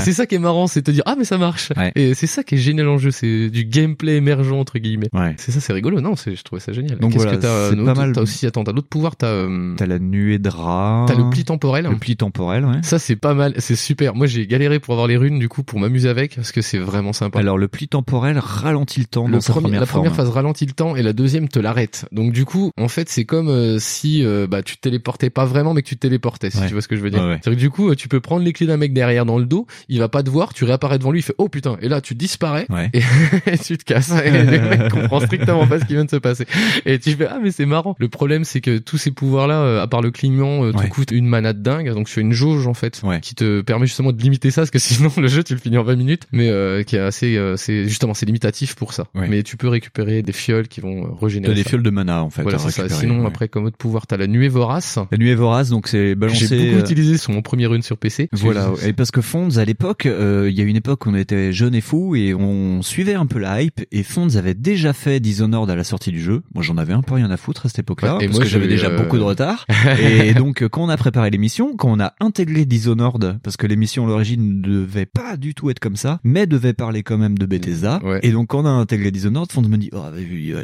c'est 0.00 0.12
ça 0.12 0.26
qui 0.26 0.34
est 0.34 0.38
marrant, 0.40 0.66
c'est 0.66 0.82
te 0.82 0.90
dire, 0.90 1.02
ah 1.06 1.14
mais 1.18 1.24
ça 1.24 1.38
marche. 1.38 1.70
Ouais. 1.76 1.92
Et 1.94 2.14
c'est 2.14 2.26
ça 2.26 2.42
qui 2.42 2.56
est 2.56 2.58
génial 2.58 2.88
en 2.88 2.98
jeu, 2.98 3.10
c'est 3.10 3.48
du 3.50 3.64
gameplay 3.64 4.16
émergent 4.16 4.52
entre 4.66 4.78
guillemets. 4.78 5.08
Ouais. 5.12 5.34
C'est 5.38 5.52
ça, 5.52 5.60
c'est 5.60 5.72
rigolo. 5.72 6.00
Non, 6.00 6.14
je 6.16 6.42
trouvais 6.42 6.60
ça 6.60 6.72
génial. 6.72 6.98
Donc 6.98 7.12
voilà, 7.14 7.36
t'as 7.36 7.70
pas 7.74 7.94
mal. 7.94 8.12
T'as 8.12 8.20
aussi, 8.22 8.46
attends, 8.46 8.64
t'as 8.64 8.72
d'autres 8.72 8.88
pouvoirs, 8.88 9.14
t'as, 9.16 9.28
euh, 9.28 9.74
T'as 9.76 9.86
la 9.86 9.98
nuée 9.98 10.38
de 10.38 10.48
rats. 10.48 11.04
t'as 11.08 11.14
le 11.14 11.30
pli 11.30 11.44
temporel. 11.44 11.86
Le 11.88 11.96
pli 11.96 12.16
temporel, 12.16 12.64
ouais. 12.64 12.80
Ça 12.82 12.98
c'est 12.98 13.16
pas 13.16 13.34
mal, 13.34 13.54
c'est 13.58 13.76
super. 13.76 14.14
Moi 14.14 14.26
j'ai 14.26 14.46
galéré 14.46 14.80
pour 14.80 14.94
avoir 14.94 15.06
les 15.06 15.16
runes 15.16 15.38
du 15.38 15.48
coup 15.48 15.62
pour 15.62 15.78
m'amuser 15.78 16.08
avec 16.08 16.34
parce 16.36 16.50
que 16.52 16.62
c'est 16.62 16.78
vraiment 16.78 17.12
sympa. 17.12 17.38
Alors 17.38 17.58
le 17.58 17.68
pli 17.68 17.86
temporel 17.88 18.38
ralentit 18.38 19.00
le 19.00 19.06
temps 19.06 19.26
Le 19.26 19.34
dans 19.34 19.40
sa 19.40 19.52
première 19.52 19.80
la 19.80 19.86
forme. 19.86 20.02
première 20.04 20.16
phase 20.16 20.30
ralentit 20.30 20.66
le 20.66 20.72
temps 20.72 20.96
et 20.96 21.02
la 21.02 21.12
deuxième 21.12 21.48
te 21.48 21.58
l'arrête. 21.58 22.06
Donc 22.12 22.32
du 22.32 22.44
coup, 22.44 22.70
en 22.78 22.88
fait, 22.88 23.08
c'est 23.08 23.24
comme 23.24 23.48
euh, 23.48 23.78
si 23.78 24.24
euh, 24.24 24.46
bah 24.46 24.62
tu 24.62 24.76
te 24.76 24.80
téléportais 24.80 25.30
pas 25.30 25.44
vraiment, 25.44 25.74
mais 25.74 25.82
que 25.82 25.88
tu 25.88 25.94
te 25.96 26.00
téléportais. 26.00 26.50
Si 26.50 26.58
Ouais. 26.58 26.66
tu 26.66 26.72
vois 26.72 26.82
ce 26.82 26.88
que 26.88 26.96
je 26.96 27.02
veux 27.02 27.10
dire. 27.10 27.22
Ouais, 27.22 27.38
que 27.44 27.50
du 27.50 27.70
coup, 27.70 27.94
tu 27.94 28.08
peux 28.08 28.20
prendre 28.20 28.44
les 28.44 28.52
clés 28.52 28.66
d'un 28.66 28.76
mec 28.78 28.92
derrière 28.92 29.24
dans 29.26 29.38
le 29.38 29.44
dos, 29.44 29.66
il 29.88 29.98
va 29.98 30.08
pas 30.08 30.22
te 30.22 30.30
voir, 30.30 30.54
tu 30.54 30.64
réapparais 30.64 30.98
devant 30.98 31.10
lui, 31.12 31.20
il 31.20 31.22
fait 31.22 31.34
oh 31.38 31.48
putain, 31.48 31.76
et 31.82 31.88
là 31.88 32.00
tu 32.00 32.14
disparais 32.14 32.66
et, 32.94 33.00
et 33.46 33.58
tu 33.64 33.76
te 33.78 33.84
casses. 33.84 34.10
Et 34.24 34.30
comprend 34.90 35.20
strictement 35.20 35.66
pas 35.66 35.78
ce 35.80 35.84
qui 35.84 35.94
vient 35.94 36.04
de 36.04 36.10
se 36.10 36.16
passer. 36.16 36.46
Et 36.84 36.98
tu 36.98 37.12
fais 37.12 37.26
ah 37.26 37.38
mais 37.42 37.50
c'est 37.50 37.66
marrant. 37.66 37.94
Le 37.98 38.08
problème 38.08 38.44
c'est 38.44 38.60
que 38.60 38.78
tous 38.78 38.98
ces 38.98 39.10
pouvoirs 39.10 39.46
là, 39.46 39.82
à 39.82 39.86
part 39.86 40.02
le 40.02 40.10
clignement, 40.10 40.64
euh, 40.64 40.72
te 40.72 40.78
Ouais. 40.78 40.88
coûtent 40.88 41.10
une 41.10 41.26
manade 41.26 41.62
dingue. 41.62 41.92
Donc 41.92 42.06
tu 42.08 42.18
as 42.18 42.22
une 42.22 42.32
jauge 42.32 42.66
en 42.66 42.74
fait 42.74 43.00
Ouais. 43.04 43.20
qui 43.20 43.34
te 43.34 43.60
permet 43.60 43.86
justement 43.86 44.12
de 44.12 44.20
limiter 44.20 44.50
ça, 44.50 44.62
parce 44.62 44.70
que 44.70 44.78
sinon 44.78 45.10
le 45.16 45.28
jeu 45.28 45.42
tu 45.42 45.54
le 45.54 45.60
finis 45.60 45.78
en 45.78 45.82
20 45.84 45.96
minutes, 45.96 46.22
mais 46.32 46.48
euh, 46.50 46.82
qui 46.82 46.96
est 46.96 47.00
assez, 47.00 47.36
euh, 47.36 47.56
c'est 47.56 47.84
justement 47.88 48.14
c'est 48.14 48.26
limitatif 48.26 48.74
pour 48.74 48.92
ça. 48.92 49.06
Ouais. 49.14 49.26
Mais 49.28 49.42
tu 49.42 49.56
peux 49.56 49.68
récupérer 49.68 50.22
des 50.22 50.32
fioles 50.32 50.68
qui 50.68 50.80
vont 50.80 51.04
euh, 51.04 51.08
régénérer. 51.20 51.52
T'as 51.52 51.56
des 51.56 51.62
ça. 51.62 51.70
fioles 51.70 51.82
de 51.82 51.90
mana 51.90 52.22
en 52.22 52.30
fait. 52.30 52.42
Voilà, 52.42 52.58
ça. 52.58 52.88
Sinon, 52.88 53.26
après, 53.26 53.48
comme 53.48 53.64
autre 53.64 53.76
pouvoir, 53.76 54.06
t'as 54.06 54.16
la 54.16 54.26
nuée 54.26 54.48
vorace. 54.48 54.98
La 55.10 55.18
nuée 55.18 55.34
vorace, 55.34 55.70
donc 55.70 55.88
c'est 55.88 56.14
balancé. 56.14 56.46
J'ai 56.46 56.56
beaucoup 56.66 56.78
euh, 56.78 56.80
utilisé 56.82 57.18
sur 57.18 57.32
mon 57.32 57.42
premier 57.42 57.66
run 57.66 57.82
sur 57.82 57.96
PC. 57.98 58.28
Voilà, 58.32 58.70
et 58.84 58.92
parce 58.92 59.10
que 59.10 59.20
Fonds 59.20 59.56
à 59.58 59.64
l'époque, 59.64 60.06
euh, 60.06 60.48
il 60.50 60.56
y 60.56 60.60
a 60.60 60.64
une 60.64 60.76
époque 60.76 61.06
où 61.06 61.10
on 61.10 61.14
était 61.14 61.52
jeunes 61.52 61.74
et 61.74 61.80
fous 61.80 62.14
et 62.16 62.34
on 62.34 62.82
suivait 62.82 63.14
un 63.14 63.26
peu 63.26 63.38
la 63.38 63.62
hype 63.62 63.80
et 63.92 64.02
Fonds 64.02 64.36
avait 64.36 64.45
déjà 64.54 64.92
fait 64.92 65.20
Dishonored 65.20 65.70
à 65.70 65.76
la 65.76 65.84
sortie 65.84 66.10
du 66.12 66.20
jeu. 66.20 66.42
Moi 66.54 66.62
j'en 66.62 66.76
avais 66.76 66.92
un 66.92 67.02
peu 67.02 67.14
rien 67.14 67.30
à 67.30 67.36
foutre 67.36 67.66
à 67.66 67.68
cette 67.68 67.78
époque-là 67.80 68.16
Ouais, 68.16 68.26
parce 68.26 68.38
moi, 68.38 68.44
que 68.44 68.50
j'avais 68.50 68.68
déjà 68.68 68.88
euh, 68.88 68.96
beaucoup 68.96 69.16
de 69.18 69.22
retard. 69.22 69.66
et 70.00 70.34
donc 70.34 70.62
euh, 70.62 70.68
quand 70.68 70.82
on 70.82 70.88
a 70.88 70.96
préparé 70.96 71.30
l'émission, 71.30 71.76
quand 71.76 71.90
on 71.90 72.00
a 72.00 72.14
intégré 72.20 72.64
Dishonored, 72.64 73.38
parce 73.42 73.56
que 73.56 73.66
l'émission 73.66 74.04
à 74.04 74.08
l'origine 74.08 74.60
ne 74.60 74.62
devait 74.62 75.06
pas 75.06 75.36
du 75.36 75.54
tout 75.54 75.70
être 75.70 75.80
comme 75.80 75.96
ça, 75.96 76.20
mais 76.24 76.46
devait 76.46 76.72
parler 76.72 77.02
quand 77.02 77.18
même 77.18 77.38
de 77.38 77.46
Bethesda. 77.46 78.00
Ouais. 78.02 78.20
Et 78.22 78.32
donc 78.32 78.48
quand 78.48 78.62
on 78.62 78.66
a 78.66 78.70
intégré 78.70 79.10
Dishonored, 79.10 79.50
Fonds 79.52 79.62
me 79.62 79.76
dit 79.76 79.90
oh, 79.92 79.98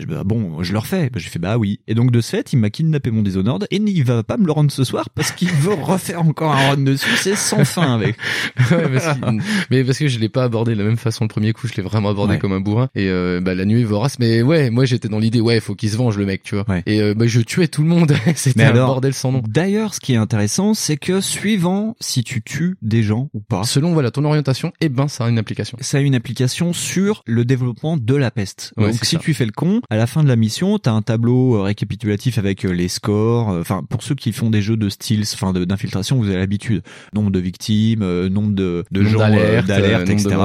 bah, 0.08 0.24
bon 0.24 0.62
je 0.62 0.72
le 0.72 0.78
refais. 0.78 1.10
Bah, 1.10 1.18
j'ai 1.18 1.28
fait 1.28 1.38
bah 1.38 1.56
oui. 1.58 1.80
Et 1.86 1.94
donc 1.94 2.10
de 2.10 2.20
ce 2.20 2.30
fait, 2.30 2.52
il 2.52 2.58
m'a 2.58 2.70
kidnappé 2.70 3.10
mon 3.10 3.22
Dishonored 3.22 3.66
et 3.70 3.76
il 3.76 4.04
va 4.04 4.22
pas 4.22 4.38
me 4.38 4.46
le 4.46 4.52
rendre 4.52 4.70
ce 4.70 4.84
soir 4.84 5.10
parce 5.10 5.32
qu'il 5.32 5.50
veut 5.50 5.74
refaire 5.82 6.22
encore 6.22 6.52
un 6.52 6.70
run 6.70 6.76
dessus. 6.78 7.10
C'est 7.16 7.36
sans 7.36 7.64
fin 7.64 7.94
avec. 7.94 8.16
Ouais, 8.70 8.88
parce 8.88 9.18
que- 9.18 9.42
mais 9.70 9.84
parce 9.84 9.98
que 9.98 10.08
je 10.08 10.18
l'ai 10.18 10.28
pas 10.28 10.44
abordé 10.44 10.72
de 10.72 10.78
la 10.78 10.84
même 10.84 10.96
façon 10.96 11.24
le 11.24 11.28
premier 11.28 11.52
coup, 11.52 11.66
je 11.68 11.74
l'ai 11.74 11.82
vraiment 11.82 12.08
abordé 12.08 12.38
comme 12.38 12.52
un 12.52 12.60
bourrin. 12.60 12.88
Et 12.94 13.08
euh, 13.08 13.40
bah 13.42 13.54
la 13.54 13.64
vorace, 13.84 14.18
mais 14.18 14.42
ouais, 14.42 14.70
moi 14.70 14.84
j'étais 14.84 15.08
dans 15.08 15.18
l'idée, 15.18 15.40
ouais, 15.40 15.60
faut 15.60 15.74
qu'il 15.74 15.90
se 15.90 15.96
venge 15.96 16.16
le 16.18 16.26
mec, 16.26 16.42
tu 16.42 16.54
vois. 16.54 16.64
Ouais. 16.68 16.82
Et 16.86 17.00
euh, 17.00 17.14
bah 17.14 17.26
je 17.26 17.40
tuais 17.40 17.68
tout 17.68 17.82
le 17.82 17.88
monde. 17.88 18.12
C'était 18.34 18.64
un 18.64 18.72
bordel 18.72 19.14
sans 19.14 19.32
nom. 19.32 19.42
D'ailleurs, 19.48 19.94
ce 19.94 20.00
qui 20.00 20.12
est 20.12 20.16
intéressant, 20.16 20.74
c'est 20.74 20.96
que 20.96 21.20
suivant 21.20 21.96
si 22.00 22.22
tu 22.24 22.42
tues 22.42 22.76
des 22.82 23.02
gens 23.02 23.28
ou 23.34 23.40
pas, 23.40 23.62
Selon 23.64 23.92
voilà 23.92 24.10
ton 24.10 24.24
orientation, 24.24 24.72
eh 24.80 24.88
ben 24.88 25.08
ça 25.08 25.24
a 25.24 25.28
une 25.28 25.38
application. 25.38 25.78
ça 25.80 25.98
a 25.98 26.00
une 26.00 26.14
application 26.14 26.72
sur 26.72 27.22
le 27.26 27.44
développement 27.44 27.96
de 27.96 28.14
la 28.14 28.30
peste. 28.30 28.72
Ouais, 28.76 28.90
Donc 28.90 29.04
si 29.04 29.16
ça. 29.16 29.18
tu 29.20 29.34
fais 29.34 29.46
le 29.46 29.52
con, 29.52 29.80
à 29.90 29.96
la 29.96 30.06
fin 30.06 30.22
de 30.22 30.28
la 30.28 30.36
mission, 30.36 30.78
t'as 30.78 30.92
un 30.92 31.02
tableau 31.02 31.56
euh, 31.56 31.62
récapitulatif 31.62 32.38
avec 32.38 32.64
euh, 32.66 32.70
les 32.70 32.88
scores. 32.88 33.50
euh, 33.50 33.60
Enfin, 33.62 33.82
pour 33.88 34.02
ceux 34.02 34.14
qui 34.14 34.32
font 34.32 34.50
des 34.50 34.60
jeux 34.62 34.76
de 34.76 34.88
styles, 34.88 35.22
enfin 35.34 35.52
d'infiltration, 35.52 36.16
vous 36.16 36.26
avez 36.28 36.38
l'habitude. 36.38 36.82
Nombre 37.14 37.30
de 37.30 37.38
victimes, 37.38 38.26
nombre 38.28 38.52
de, 38.54 38.84
de 38.90 39.00
Nombre 39.00 39.12
gens 39.12 39.18
d'alerte, 39.66 40.10
etc. 40.10 40.36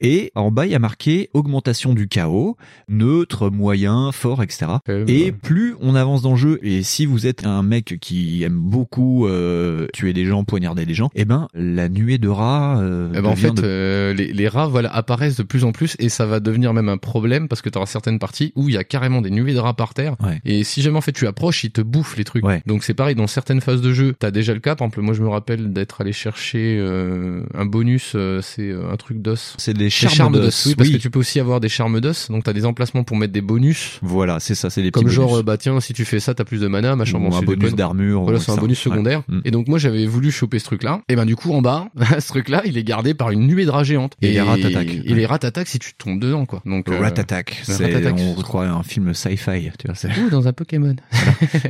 Et 0.00 0.30
en 0.34 0.50
bas, 0.50 0.66
il 0.66 0.72
y 0.72 0.74
a 0.74 0.78
marqué 0.78 1.30
augmentation 1.34 1.94
du 1.94 2.08
chaos. 2.08 2.56
Neutre, 2.88 3.50
moyen, 3.50 4.12
fort, 4.12 4.42
etc. 4.42 4.66
Et 5.06 5.32
plus 5.32 5.74
on 5.80 5.94
avance 5.94 6.22
dans 6.22 6.32
le 6.32 6.36
jeu, 6.36 6.58
et 6.62 6.82
si 6.82 7.06
vous 7.06 7.26
êtes 7.26 7.46
un 7.46 7.62
mec 7.62 7.98
qui 8.00 8.42
aime 8.42 8.58
beaucoup 8.58 9.26
euh, 9.26 9.86
tuer 9.92 10.12
des 10.12 10.24
gens, 10.26 10.44
poignarder 10.44 10.86
des 10.86 10.94
gens, 10.94 11.10
eh 11.14 11.24
ben 11.24 11.48
la 11.54 11.88
nuée 11.88 12.18
de 12.18 12.28
rats. 12.28 12.78
euh, 12.80 13.08
Eh 13.14 13.20
ben, 13.20 13.26
en 13.28 13.36
fait, 13.36 13.52
de- 13.52 13.62
euh, 13.64 14.12
les, 14.14 14.32
les 14.32 14.48
rats 14.48 14.66
voilà, 14.66 14.94
apparaissent 14.94 15.36
de 15.36 15.42
plus 15.42 15.64
en 15.64 15.72
plus 15.72 15.96
et 15.98 16.08
ça 16.08 16.26
va 16.26 16.40
devenir 16.40 16.72
même 16.74 16.88
un 16.88 16.98
problème 16.98 17.48
parce 17.48 17.62
que 17.62 17.68
tu 17.68 17.78
auras 17.78 17.86
certaines 17.86 18.18
parties 18.18 18.52
où 18.56 18.68
il 18.68 18.74
y 18.74 18.78
a 18.78 18.84
carrément 18.84 19.20
des 19.22 19.30
nuées 19.30 19.54
de 19.54 19.58
rats 19.58 19.74
par 19.74 19.94
terre. 19.94 20.16
Ouais. 20.20 20.40
Et 20.44 20.64
si 20.64 20.82
jamais 20.82 20.96
en 20.98 21.00
fait 21.02 21.12
tu 21.12 21.26
approches, 21.26 21.64
ils 21.64 21.70
te 21.70 21.80
bouffent 21.80 22.16
les 22.16 22.24
trucs. 22.24 22.44
Donc 22.66 22.84
c'est 22.84 22.94
pareil, 22.94 23.14
dans 23.14 23.26
certaines 23.26 23.60
phases 23.60 23.80
de 23.80 23.92
jeu, 23.92 24.14
t'as 24.18 24.30
déjà 24.30 24.54
le 24.54 24.60
cas. 24.60 24.74
Par 24.74 24.86
exemple, 24.86 25.00
moi 25.02 25.14
je 25.14 25.22
me 25.22 25.28
rappelle 25.28 25.72
d'être 25.72 26.00
allé 26.00 26.12
chercher 26.12 26.76
euh, 26.78 27.42
un 27.54 27.66
bonus, 27.66 28.12
euh, 28.14 28.40
c'est 28.42 28.70
euh, 28.70 28.90
un 28.92 28.96
truc 28.96 29.22
d'os. 29.22 29.54
C'est 29.58 29.74
des 29.74 29.90
charmes 29.90 30.34
d'os. 30.40 30.66
Oui, 30.66 30.74
parce 30.74 30.90
que 30.90 30.96
tu 30.96 31.10
peux 31.10 31.18
aussi 31.18 31.40
avoir 31.40 31.60
des 31.60 31.68
charmes 31.68 32.00
d'os. 32.00 32.30
Donc 32.30 32.44
t'as 32.50 32.54
des 32.54 32.66
emplacements 32.66 33.04
pour 33.04 33.16
mettre 33.16 33.32
des 33.32 33.40
bonus. 33.40 34.00
Voilà, 34.02 34.40
c'est 34.40 34.56
ça, 34.56 34.70
c'est 34.70 34.82
des 34.82 34.90
Comme 34.90 35.04
petits 35.04 35.14
genre, 35.14 35.28
bonus. 35.28 35.40
euh, 35.40 35.42
bah 35.44 35.56
tiens, 35.56 35.78
si 35.80 35.92
tu 35.92 36.04
fais 36.04 36.18
ça, 36.18 36.34
t'as 36.34 36.44
plus 36.44 36.60
de 36.60 36.66
mana, 36.66 36.96
machin. 36.96 37.18
Ou 37.18 37.28
bon, 37.28 37.36
un 37.36 37.42
bonus 37.42 37.74
d'armure, 37.74 38.22
Voilà, 38.22 38.38
ou 38.38 38.42
c'est 38.42 38.50
un 38.50 38.56
ça. 38.56 38.60
bonus 38.60 38.78
secondaire. 38.80 39.22
Mm. 39.28 39.40
Et 39.44 39.50
donc 39.52 39.68
moi 39.68 39.78
j'avais 39.78 40.06
voulu 40.06 40.32
choper 40.32 40.58
ce 40.58 40.64
truc-là. 40.64 41.02
Et 41.08 41.14
ben 41.14 41.24
du 41.26 41.36
coup 41.36 41.52
en 41.52 41.62
bas, 41.62 41.88
ce 42.18 42.26
truc-là, 42.28 42.62
il 42.64 42.76
est 42.76 42.82
gardé 42.82 43.14
par 43.14 43.30
une 43.30 43.46
nuée 43.46 43.64
de 43.64 43.70
rats 43.70 43.84
géantes. 43.84 44.14
Et 44.20 44.32
les 44.32 44.40
rats 44.40 44.58
t'attaquent. 44.58 45.00
Et 45.04 45.14
les 45.14 45.26
rats 45.26 45.38
t'attaquent 45.38 45.68
si 45.68 45.78
tu 45.78 45.94
tombes 45.94 46.18
dedans, 46.18 46.44
quoi. 46.46 46.60
Donc 46.66 46.88
euh, 46.88 46.98
Rat 46.98 47.08
Attack. 47.08 47.62
on 47.68 48.42
croirait 48.42 48.68
un 48.68 48.82
film 48.82 49.14
sci-fi, 49.14 49.70
tu 49.78 49.86
vois. 49.86 50.24
Ouh, 50.24 50.30
dans 50.30 50.48
un 50.48 50.52
Pokémon. 50.52 50.96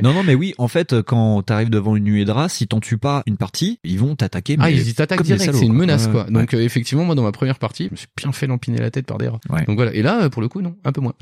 non, 0.01 0.13
non, 0.13 0.23
mais 0.23 0.33
oui, 0.35 0.53
en 0.57 0.67
fait, 0.67 1.01
quand 1.01 1.43
t'arrives 1.43 1.69
devant 1.69 1.95
une 1.95 2.05
nuée 2.05 2.25
de 2.25 2.31
rats, 2.31 2.49
si 2.49 2.67
t'en 2.67 2.79
tues 2.79 2.97
pas 2.97 3.23
une 3.27 3.37
partie, 3.37 3.79
ils 3.83 3.99
vont 3.99 4.15
t'attaquer. 4.15 4.55
Ah, 4.59 4.67
mais 4.67 4.75
ils 4.77 4.93
t'attaquent 4.93 5.19
comme 5.19 5.27
direct, 5.27 5.53
c'est 5.53 5.65
une 5.65 5.73
menace 5.73 6.07
quoi. 6.07 6.23
Donc 6.29 6.53
euh, 6.53 6.61
effectivement, 6.61 7.05
moi 7.05 7.15
dans 7.15 7.23
ma 7.23 7.31
première 7.31 7.59
partie, 7.59 7.85
je 7.85 7.91
me 7.91 7.95
suis 7.97 8.07
bien 8.17 8.31
fait 8.31 8.47
lampiner 8.47 8.79
la 8.79 8.91
tête 8.91 9.05
par 9.05 9.17
des 9.17 9.27
rats. 9.27 9.39
Ouais. 9.49 9.65
Donc 9.65 9.75
voilà. 9.75 9.93
Et 9.93 10.01
là, 10.01 10.23
euh, 10.23 10.29
pour 10.29 10.41
le 10.41 10.47
coup, 10.47 10.61
non, 10.61 10.70
un 10.83 10.91
peu 10.91 11.01
moins. 11.01 11.13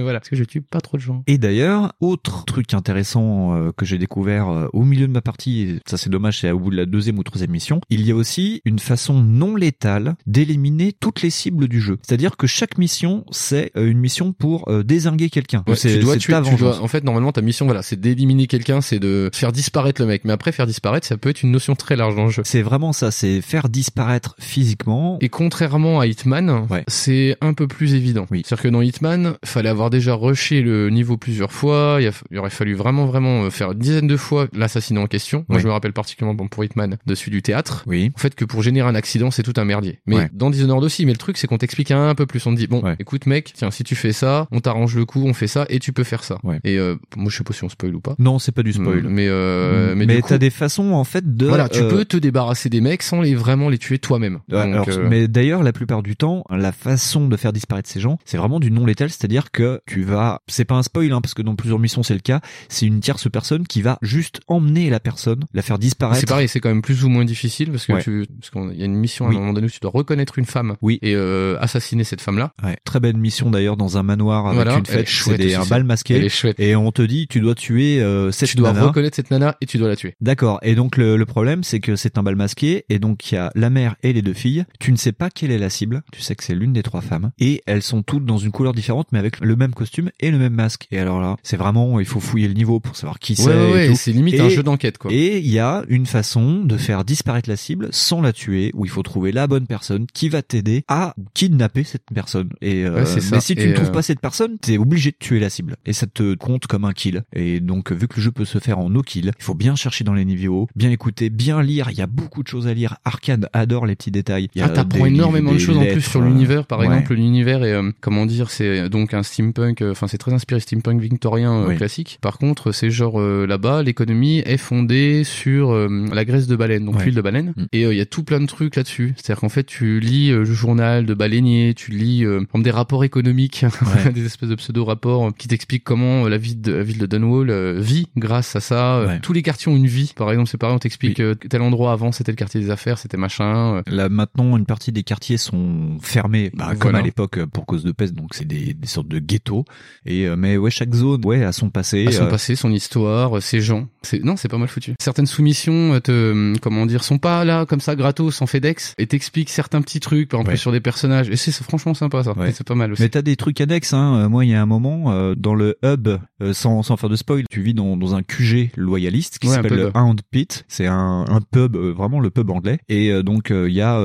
Voilà, 0.00 0.20
parce 0.20 0.28
que 0.28 0.36
je 0.36 0.44
tue 0.44 0.60
pas 0.60 0.80
trop 0.80 0.96
de 0.96 1.02
gens. 1.02 1.22
Et 1.26 1.38
d'ailleurs, 1.38 1.92
autre 2.00 2.44
truc 2.44 2.72
intéressant 2.74 3.54
euh, 3.54 3.70
que 3.76 3.84
j'ai 3.84 3.98
découvert 3.98 4.48
euh, 4.48 4.66
au 4.72 4.84
milieu 4.84 5.06
de 5.06 5.12
ma 5.12 5.20
partie, 5.20 5.62
et 5.62 5.80
ça 5.86 5.96
c'est 5.96 6.10
dommage, 6.10 6.40
c'est 6.40 6.50
au 6.50 6.58
bout 6.58 6.70
de 6.70 6.76
la 6.76 6.86
deuxième 6.86 7.18
ou 7.18 7.22
troisième 7.22 7.50
mission, 7.50 7.80
il 7.90 8.06
y 8.06 8.10
a 8.10 8.14
aussi 8.14 8.62
une 8.64 8.78
façon 8.78 9.22
non 9.22 9.56
létale 9.56 10.16
d'éliminer 10.26 10.92
toutes 10.92 11.22
les 11.22 11.30
cibles 11.30 11.68
du 11.68 11.80
jeu. 11.80 11.98
C'est-à-dire 12.06 12.36
que 12.36 12.46
chaque 12.46 12.78
mission, 12.78 13.24
c'est 13.30 13.72
euh, 13.76 13.90
une 13.90 13.98
mission 13.98 14.32
pour 14.32 14.68
euh, 14.68 14.82
désinguer 14.82 15.30
quelqu'un. 15.30 15.62
Ouais, 15.66 15.76
tu 15.76 15.98
dois 15.98 16.16
tuer, 16.16 16.32
ta 16.32 16.42
tu 16.42 16.56
dois, 16.56 16.80
en 16.80 16.88
fait, 16.88 17.04
normalement, 17.04 17.32
ta 17.32 17.42
mission, 17.42 17.66
voilà, 17.66 17.82
c'est 17.82 17.98
d'éliminer 17.98 18.46
quelqu'un, 18.46 18.80
c'est 18.80 18.98
de 18.98 19.30
faire 19.32 19.52
disparaître 19.52 20.00
le 20.00 20.06
mec. 20.06 20.24
Mais 20.24 20.32
après, 20.32 20.52
faire 20.52 20.66
disparaître, 20.66 21.06
ça 21.06 21.16
peut 21.16 21.30
être 21.30 21.42
une 21.42 21.50
notion 21.50 21.74
très 21.74 21.96
large 21.96 22.16
dans 22.16 22.24
le 22.24 22.30
jeu. 22.30 22.42
C'est 22.44 22.62
vraiment 22.62 22.92
ça, 22.92 23.10
c'est 23.10 23.40
faire 23.40 23.68
disparaître 23.68 24.34
physiquement. 24.38 25.18
Et 25.20 25.28
contrairement 25.28 26.00
à 26.00 26.06
Hitman, 26.06 26.66
c'est 26.88 27.36
un 27.40 27.54
peu 27.54 27.66
plus 27.66 27.94
évident. 27.94 28.26
C'est-à-dire 28.30 28.62
que 28.62 28.68
dans 28.68 28.82
Hitman, 28.90 29.34
fallait 29.44 29.68
avoir 29.68 29.90
déjà 29.90 30.14
rushé 30.14 30.60
le 30.62 30.90
niveau 30.90 31.16
plusieurs 31.16 31.52
fois. 31.52 31.96
Il, 32.00 32.04
y 32.04 32.08
a- 32.08 32.12
il 32.30 32.38
aurait 32.38 32.50
fallu 32.50 32.74
vraiment, 32.74 33.06
vraiment 33.06 33.44
euh, 33.44 33.50
faire 33.50 33.72
une 33.72 33.78
dizaine 33.78 34.06
de 34.06 34.16
fois 34.16 34.46
l'assassinat 34.52 35.00
en 35.00 35.06
question. 35.06 35.44
Moi, 35.48 35.56
Oui. 35.56 35.62
je 35.62 35.66
me 35.66 35.72
rappelle 35.72 35.92
particulièrement 35.92 36.34
bon, 36.34 36.48
pour 36.48 36.64
Hitman 36.64 36.96
de 37.06 37.14
celui 37.14 37.30
du 37.30 37.42
théâtre. 37.42 37.84
Oui. 37.86 38.12
En 38.14 38.18
fait, 38.18 38.34
que 38.34 38.44
pour 38.44 38.62
générer 38.62 38.88
un 38.88 38.94
accident, 38.94 39.30
c'est 39.30 39.42
tout 39.42 39.54
un 39.56 39.64
merdier. 39.64 40.00
Mais 40.06 40.16
Ouais. 40.16 40.28
dans 40.32 40.50
Dishonored 40.50 40.84
aussi. 40.84 41.06
Mais 41.06 41.12
le 41.12 41.18
truc, 41.18 41.38
c'est 41.38 41.46
qu'on 41.46 41.58
t'explique 41.58 41.90
un 41.90 42.14
peu 42.14 42.26
plus. 42.26 42.44
On 42.46 42.52
te 42.52 42.58
dit, 42.58 42.66
bon, 42.66 42.82
écoute, 42.98 43.26
mec, 43.26 43.52
tiens, 43.54 43.70
si 43.70 43.84
tu 43.84 43.94
fais 43.94 44.12
ça, 44.12 44.46
on 44.50 44.60
t'arrange 44.60 44.96
le 44.96 45.04
coup, 45.04 45.22
on 45.24 45.32
fait 45.34 45.46
ça, 45.46 45.64
et 45.68 45.78
tu 45.78 45.92
peux 45.92 46.04
faire 46.04 46.24
ça. 46.24 46.38
Et 46.64 46.78
euh, 46.78 46.96
moi, 47.16 47.30
je 47.30 47.36
sais 47.38 47.44
pas 47.44 47.52
si 47.54 47.64
on 47.64 47.68
spoil 47.68 47.94
ou 47.94 48.00
pas. 48.00 48.14
Non, 48.18 48.38
c'est 48.38 48.52
pas 48.52 48.62
du 48.62 48.72
spoil. 48.72 49.04
Mais 49.08 49.26
euh, 49.28 49.94
mais, 49.94 50.06
mais 50.06 50.16
du 50.16 50.22
coup, 50.22 50.28
t'as 50.28 50.38
des 50.38 50.50
façons 50.50 50.92
en 50.92 51.04
fait 51.04 51.36
de. 51.36 51.46
voilà, 51.46 51.68
tu 51.68 51.80
euh, 51.82 51.88
peux 51.88 52.04
te 52.04 52.16
débarrasser 52.16 52.68
des 52.68 52.80
mecs 52.80 53.02
sans 53.02 53.20
les 53.20 53.34
vraiment 53.34 53.68
les 53.68 53.78
tuer 53.78 53.98
toi-même. 53.98 54.40
Ouais, 54.50 54.64
Donc, 54.64 54.88
alors, 54.88 54.88
euh, 54.88 55.06
Mais 55.08 55.28
d'ailleurs, 55.28 55.62
la 55.62 55.72
plupart 55.72 56.02
du 56.02 56.16
temps, 56.16 56.44
la 56.50 56.72
façon 56.72 57.28
de 57.28 57.36
faire 57.36 57.52
disparaître 57.52 57.88
ces 57.88 58.00
gens, 58.00 58.18
c'est 58.24 58.36
vraiment 58.36 58.60
du 58.60 58.70
non 58.70 58.79
létal, 58.86 59.10
c'est-à-dire 59.10 59.50
que 59.50 59.80
tu 59.86 60.02
vas, 60.02 60.40
c'est 60.48 60.64
pas 60.64 60.74
un 60.76 60.82
spoil, 60.82 61.12
hein, 61.12 61.20
parce 61.20 61.34
que 61.34 61.42
dans 61.42 61.54
plusieurs 61.56 61.78
missions 61.78 62.02
c'est 62.02 62.14
le 62.14 62.20
cas, 62.20 62.40
c'est 62.68 62.86
une 62.86 63.00
tierce 63.00 63.30
personne 63.30 63.66
qui 63.66 63.82
va 63.82 63.98
juste 64.02 64.40
emmener 64.46 64.90
la 64.90 65.00
personne, 65.00 65.44
la 65.54 65.62
faire 65.62 65.78
disparaître. 65.78 66.20
C'est 66.20 66.28
pareil, 66.28 66.48
c'est 66.48 66.60
quand 66.60 66.68
même 66.68 66.82
plus 66.82 67.04
ou 67.04 67.08
moins 67.08 67.24
difficile 67.24 67.70
parce 67.70 67.86
que 67.86 67.92
Ouais. 67.92 68.02
tu, 68.02 68.26
parce 68.40 68.50
qu'il 68.50 68.78
y 68.78 68.82
a 68.82 68.86
une 68.86 68.94
mission 68.94 69.26
à 69.26 69.28
Oui. 69.30 69.36
un 69.36 69.40
moment 69.40 69.52
donné 69.52 69.66
où 69.66 69.70
tu 69.70 69.80
dois 69.80 69.90
reconnaître 69.92 70.38
une 70.38 70.44
femme 70.44 70.76
Oui. 70.82 70.98
et 71.02 71.14
euh, 71.14 71.56
assassiner 71.60 72.04
cette 72.04 72.20
femme-là. 72.20 72.52
Ouais. 72.62 72.76
Très 72.84 73.00
belle 73.00 73.16
mission 73.16 73.50
d'ailleurs 73.50 73.76
dans 73.76 73.98
un 73.98 74.02
manoir 74.02 74.46
avec 74.46 74.56
Voilà, 74.56 74.78
une 74.78 74.86
fête, 74.86 75.08
chouette 75.08 75.36
c'est 75.40 75.46
des- 75.46 75.54
un 75.54 75.64
bal 75.66 75.84
masqué. 75.84 76.28
Et 76.58 76.76
on 76.76 76.92
te 76.92 77.02
dit, 77.02 77.26
tu 77.28 77.40
dois 77.40 77.54
tuer 77.54 78.00
euh, 78.02 78.30
cette 78.30 78.50
Tu 78.50 78.56
dois 78.56 78.72
nana. 78.72 78.86
reconnaître 78.86 79.16
cette 79.16 79.30
nana 79.30 79.56
et 79.60 79.66
tu 79.66 79.78
dois 79.78 79.88
la 79.88 79.96
tuer. 79.96 80.14
D'accord. 80.20 80.58
Et 80.62 80.74
donc 80.74 80.96
le, 80.96 81.16
le 81.16 81.26
problème, 81.26 81.62
c'est 81.64 81.80
que 81.80 81.96
c'est 81.96 82.18
un 82.18 82.22
bal 82.22 82.36
masqué, 82.36 82.84
et 82.88 82.98
donc 82.98 83.30
il 83.30 83.34
y 83.34 83.38
a 83.38 83.50
la 83.54 83.70
mère 83.70 83.96
et 84.02 84.12
les 84.12 84.22
deux 84.22 84.32
filles. 84.32 84.64
Tu 84.78 84.92
ne 84.92 84.96
sais 84.96 85.12
pas 85.12 85.30
quelle 85.30 85.50
est 85.50 85.58
la 85.58 85.70
cible. 85.70 86.02
Tu 86.12 86.20
sais 86.22 86.34
que 86.34 86.44
c'est 86.44 86.54
l'une 86.54 86.72
des 86.72 86.82
trois 86.82 87.00
femmes, 87.00 87.30
et 87.38 87.62
elles 87.66 87.82
sont 87.82 88.02
toutes 88.02 88.24
dans 88.24 88.38
une 88.38 88.50
couleur 88.50 88.69
différente, 88.74 89.08
mais 89.12 89.18
avec 89.18 89.40
le 89.40 89.56
même 89.56 89.72
costume 89.72 90.10
et 90.20 90.30
le 90.30 90.38
même 90.38 90.54
masque. 90.54 90.86
Et 90.90 90.98
alors 90.98 91.20
là, 91.20 91.36
c'est 91.42 91.56
vraiment, 91.56 92.00
il 92.00 92.06
faut 92.06 92.20
fouiller 92.20 92.48
le 92.48 92.54
niveau 92.54 92.80
pour 92.80 92.96
savoir 92.96 93.18
qui 93.18 93.32
Ouais, 93.32 93.36
c'est. 93.44 93.72
ouais, 93.72 93.90
et 93.90 93.94
c'est 93.94 94.12
limite 94.12 94.40
un 94.40 94.48
jeu 94.48 94.62
d'enquête, 94.62 94.98
quoi. 94.98 95.12
Et 95.12 95.38
il 95.38 95.48
y 95.50 95.58
a 95.58 95.82
une 95.88 96.06
façon 96.06 96.64
de 96.64 96.76
faire 96.76 97.04
disparaître 97.04 97.48
la 97.48 97.56
cible 97.56 97.88
sans 97.92 98.20
la 98.20 98.32
tuer, 98.32 98.70
où 98.74 98.84
il 98.84 98.90
faut 98.90 99.02
trouver 99.02 99.32
la 99.32 99.46
bonne 99.46 99.66
personne 99.66 100.06
qui 100.12 100.28
va 100.28 100.42
t'aider 100.42 100.84
à 100.88 101.14
kidnapper 101.34 101.84
cette 101.84 102.04
personne. 102.14 102.50
Et 102.60 102.84
euh, 102.84 102.90
Ouais, 103.00 103.06
c'est 103.06 103.20
ça. 103.20 103.36
mais 103.36 103.40
si 103.40 103.54
tu 103.54 103.62
Et, 103.62 103.68
ne 103.68 103.74
trouves 103.74 103.88
euh, 103.88 103.92
pas 103.92 104.02
cette 104.02 104.20
personne, 104.20 104.58
t'es 104.58 104.78
obligé 104.78 105.10
de 105.10 105.16
tuer 105.18 105.38
la 105.40 105.48
cible. 105.50 105.76
Et 105.86 105.92
ça 105.92 106.06
te 106.06 106.34
compte 106.34 106.66
comme 106.66 106.84
un 106.84 106.92
kill. 106.92 107.22
Et 107.34 107.60
donc, 107.60 107.92
vu 107.92 108.08
que 108.08 108.16
le 108.16 108.22
jeu 108.22 108.30
peut 108.32 108.44
se 108.44 108.58
faire 108.58 108.78
en 108.78 108.90
no 108.90 109.02
kill, 109.02 109.32
il 109.38 109.42
faut 109.44 109.54
bien 109.54 109.76
chercher 109.76 110.04
dans 110.04 110.14
les 110.14 110.24
niveaux, 110.24 110.68
bien 110.74 110.90
écouter, 110.90 111.30
bien 111.30 111.62
lire. 111.62 111.88
Il 111.90 111.98
y 111.98 112.02
a 112.02 112.06
beaucoup 112.06 112.42
de 112.42 112.48
choses 112.48 112.66
à 112.66 112.74
lire. 112.74 112.96
Arcane 113.04 113.46
adore 113.52 113.86
les 113.86 113.94
petits 113.96 114.10
détails. 114.10 114.48
Il 114.54 114.60
y 114.60 114.62
a 114.62 114.66
Ah, 114.66 114.70
t'apprends 114.70 115.04
des 115.04 115.10
énormément 115.10 115.52
de 115.52 115.58
choses 115.58 115.76
en 115.78 115.84
plus 115.84 116.00
sur 116.02 116.20
l'univers. 116.20 116.66
Par 116.66 116.80
ouais. 116.80 116.86
exemple, 116.86 117.14
l'univers 117.14 117.62
est, 117.64 117.72
euh, 117.72 117.90
comment 118.00 118.26
dire, 118.26 118.50
c'est 118.60 118.88
donc 118.88 119.14
un 119.14 119.22
steampunk, 119.22 119.82
euh, 119.82 119.92
enfin, 119.92 120.06
c'est 120.06 120.18
très 120.18 120.32
inspiré 120.32 120.60
steampunk 120.60 121.00
victorien 121.00 121.62
euh, 121.62 121.68
Oui. 121.68 121.76
classique. 121.76 122.18
Par 122.20 122.38
contre, 122.38 122.72
c'est 122.72 122.90
genre, 122.90 123.20
euh, 123.20 123.46
là-bas, 123.46 123.82
l'économie 123.82 124.38
est 124.40 124.56
fondée 124.56 125.24
sur 125.24 125.70
euh, 125.72 126.06
la 126.12 126.24
graisse 126.24 126.46
de 126.46 126.56
baleine, 126.56 126.84
donc 126.84 126.96
Ouais. 126.96 127.04
l'huile 127.04 127.14
de 127.14 127.22
baleine. 127.22 127.54
Mm. 127.56 127.64
Et 127.72 127.84
euh, 127.86 127.92
il 127.94 127.98
y 127.98 128.00
a 128.00 128.06
tout 128.06 128.22
plein 128.24 128.40
de 128.40 128.46
trucs 128.46 128.76
là-dessus. 128.76 129.14
C'est-à-dire 129.16 129.40
qu'en 129.40 129.48
fait, 129.48 129.64
tu 129.64 130.00
lis 130.00 130.30
euh, 130.30 130.40
le 130.40 130.44
journal 130.44 131.06
de 131.06 131.14
baleinier, 131.14 131.74
tu 131.74 131.90
lis, 131.92 132.24
euh, 132.24 132.40
exemple, 132.42 132.62
des 132.64 132.70
rapports 132.70 133.04
économiques, 133.04 133.64
Ouais. 134.04 134.12
des 134.12 134.26
espèces 134.26 134.48
de 134.50 134.54
pseudo-rapports 134.54 135.32
qui 135.36 135.48
t'expliquent 135.48 135.84
comment 135.84 136.28
la 136.28 136.36
ville 136.38 136.60
de, 136.60 136.72
la 136.72 136.82
ville 136.82 136.98
de 136.98 137.06
Dunwall 137.06 137.78
vit 137.80 138.08
grâce 138.16 138.54
à 138.56 138.60
ça. 138.60 139.04
Ouais. 139.06 139.20
Tous 139.20 139.32
les 139.32 139.42
quartiers 139.42 139.72
ont 139.72 139.76
une 139.76 139.86
vie. 139.86 140.12
Par 140.16 140.30
exemple, 140.30 140.48
c'est 140.50 140.58
pareil, 140.58 140.76
on 140.76 140.78
t'explique 140.78 141.20
euh, 141.20 141.34
tel 141.34 141.62
endroit 141.62 141.92
avant, 141.92 142.12
c'était 142.12 142.32
le 142.32 142.36
quartier 142.36 142.60
des 142.60 142.70
affaires, 142.70 142.98
c'était 142.98 143.16
machin. 143.16 143.82
Là 143.86 144.08
maintenant, 144.08 144.56
une 144.56 144.66
partie 144.66 144.92
des 144.92 145.02
quartiers 145.02 145.38
sont 145.38 145.98
fermés, 146.02 146.50
bah, 146.54 146.68
comme 146.70 146.90
Voilà. 146.90 146.98
à 146.98 147.02
l'époque 147.02 147.42
pour 147.46 147.66
cause 147.66 147.84
de 147.84 147.92
peste, 147.92 148.14
donc 148.14 148.34
c'est 148.34 148.46
des, 148.50 148.74
des 148.74 148.86
sortes 148.88 149.08
de 149.08 149.18
ghettos. 149.18 149.64
Et 150.06 150.26
euh, 150.26 150.36
mais 150.36 150.56
ouais, 150.56 150.70
chaque 150.70 150.92
zone, 150.94 151.24
ouais, 151.24 151.44
a 151.44 151.52
son 151.52 151.70
passé. 151.70 152.06
à 152.06 152.12
son 152.12 152.24
euh, 152.24 152.30
passé, 152.30 152.56
son 152.56 152.70
histoire, 152.72 153.36
euh, 153.36 153.40
ses 153.40 153.60
gens. 153.60 153.88
C'est 154.02 154.22
non, 154.24 154.36
c'est 154.36 154.48
pas 154.48 154.58
mal 154.58 154.68
foutu. 154.68 154.94
Certaines 155.00 155.26
soumissions 155.26 155.98
te 156.00 156.58
comment 156.60 156.86
dire 156.86 157.04
sont 157.04 157.18
pas 157.18 157.44
là 157.44 157.66
comme 157.66 157.80
ça 157.80 157.96
gratos 157.96 158.40
en 158.42 158.46
FedEx 158.46 158.94
et 158.98 159.06
t'expliquent 159.06 159.50
certains 159.50 159.80
petits 159.82 160.00
trucs 160.00 160.28
par 160.28 160.40
exemple 160.40 160.50
Ouais. 160.54 160.56
sur 160.56 160.72
des 160.72 160.80
personnages 160.80 161.28
et 161.30 161.36
c'est 161.36 161.52
franchement 161.52 161.94
sympa 161.94 162.24
ça. 162.24 162.32
Ouais. 162.36 162.52
C'est 162.52 162.66
pas 162.66 162.74
mal 162.74 162.92
aussi. 162.92 163.02
Mais 163.02 163.08
t'as 163.08 163.22
des 163.22 163.36
trucs 163.36 163.60
annexes, 163.60 163.92
hein. 163.92 164.28
Moi, 164.28 164.44
il 164.44 164.50
y 164.50 164.54
a 164.54 164.60
un 164.62 164.66
moment 164.66 165.12
euh, 165.12 165.34
dans 165.36 165.54
le 165.54 165.76
hub, 165.84 166.08
euh, 166.42 166.52
sans, 166.52 166.82
sans 166.82 166.96
faire 166.96 167.08
de 167.10 167.16
spoil, 167.16 167.44
tu 167.50 167.60
vis 167.62 167.74
dans, 167.74 167.96
dans 167.96 168.14
un 168.14 168.22
QG 168.22 168.70
loyaliste 168.76 169.38
qui 169.38 169.48
Ouais, 169.48 169.54
s'appelle 169.54 169.74
le 169.74 169.86
pub. 169.92 169.96
Hound 169.96 170.20
Pit. 170.30 170.64
C'est 170.68 170.86
un, 170.86 171.24
un 171.28 171.40
pub, 171.40 171.76
euh, 171.76 171.92
vraiment 171.92 172.20
le 172.20 172.30
pub 172.30 172.50
anglais. 172.50 172.78
Et 172.88 173.12
donc 173.22 173.50
il 173.50 173.72
y 173.72 173.80
a 173.82 174.00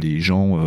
des 0.00 0.20
gens 0.20 0.58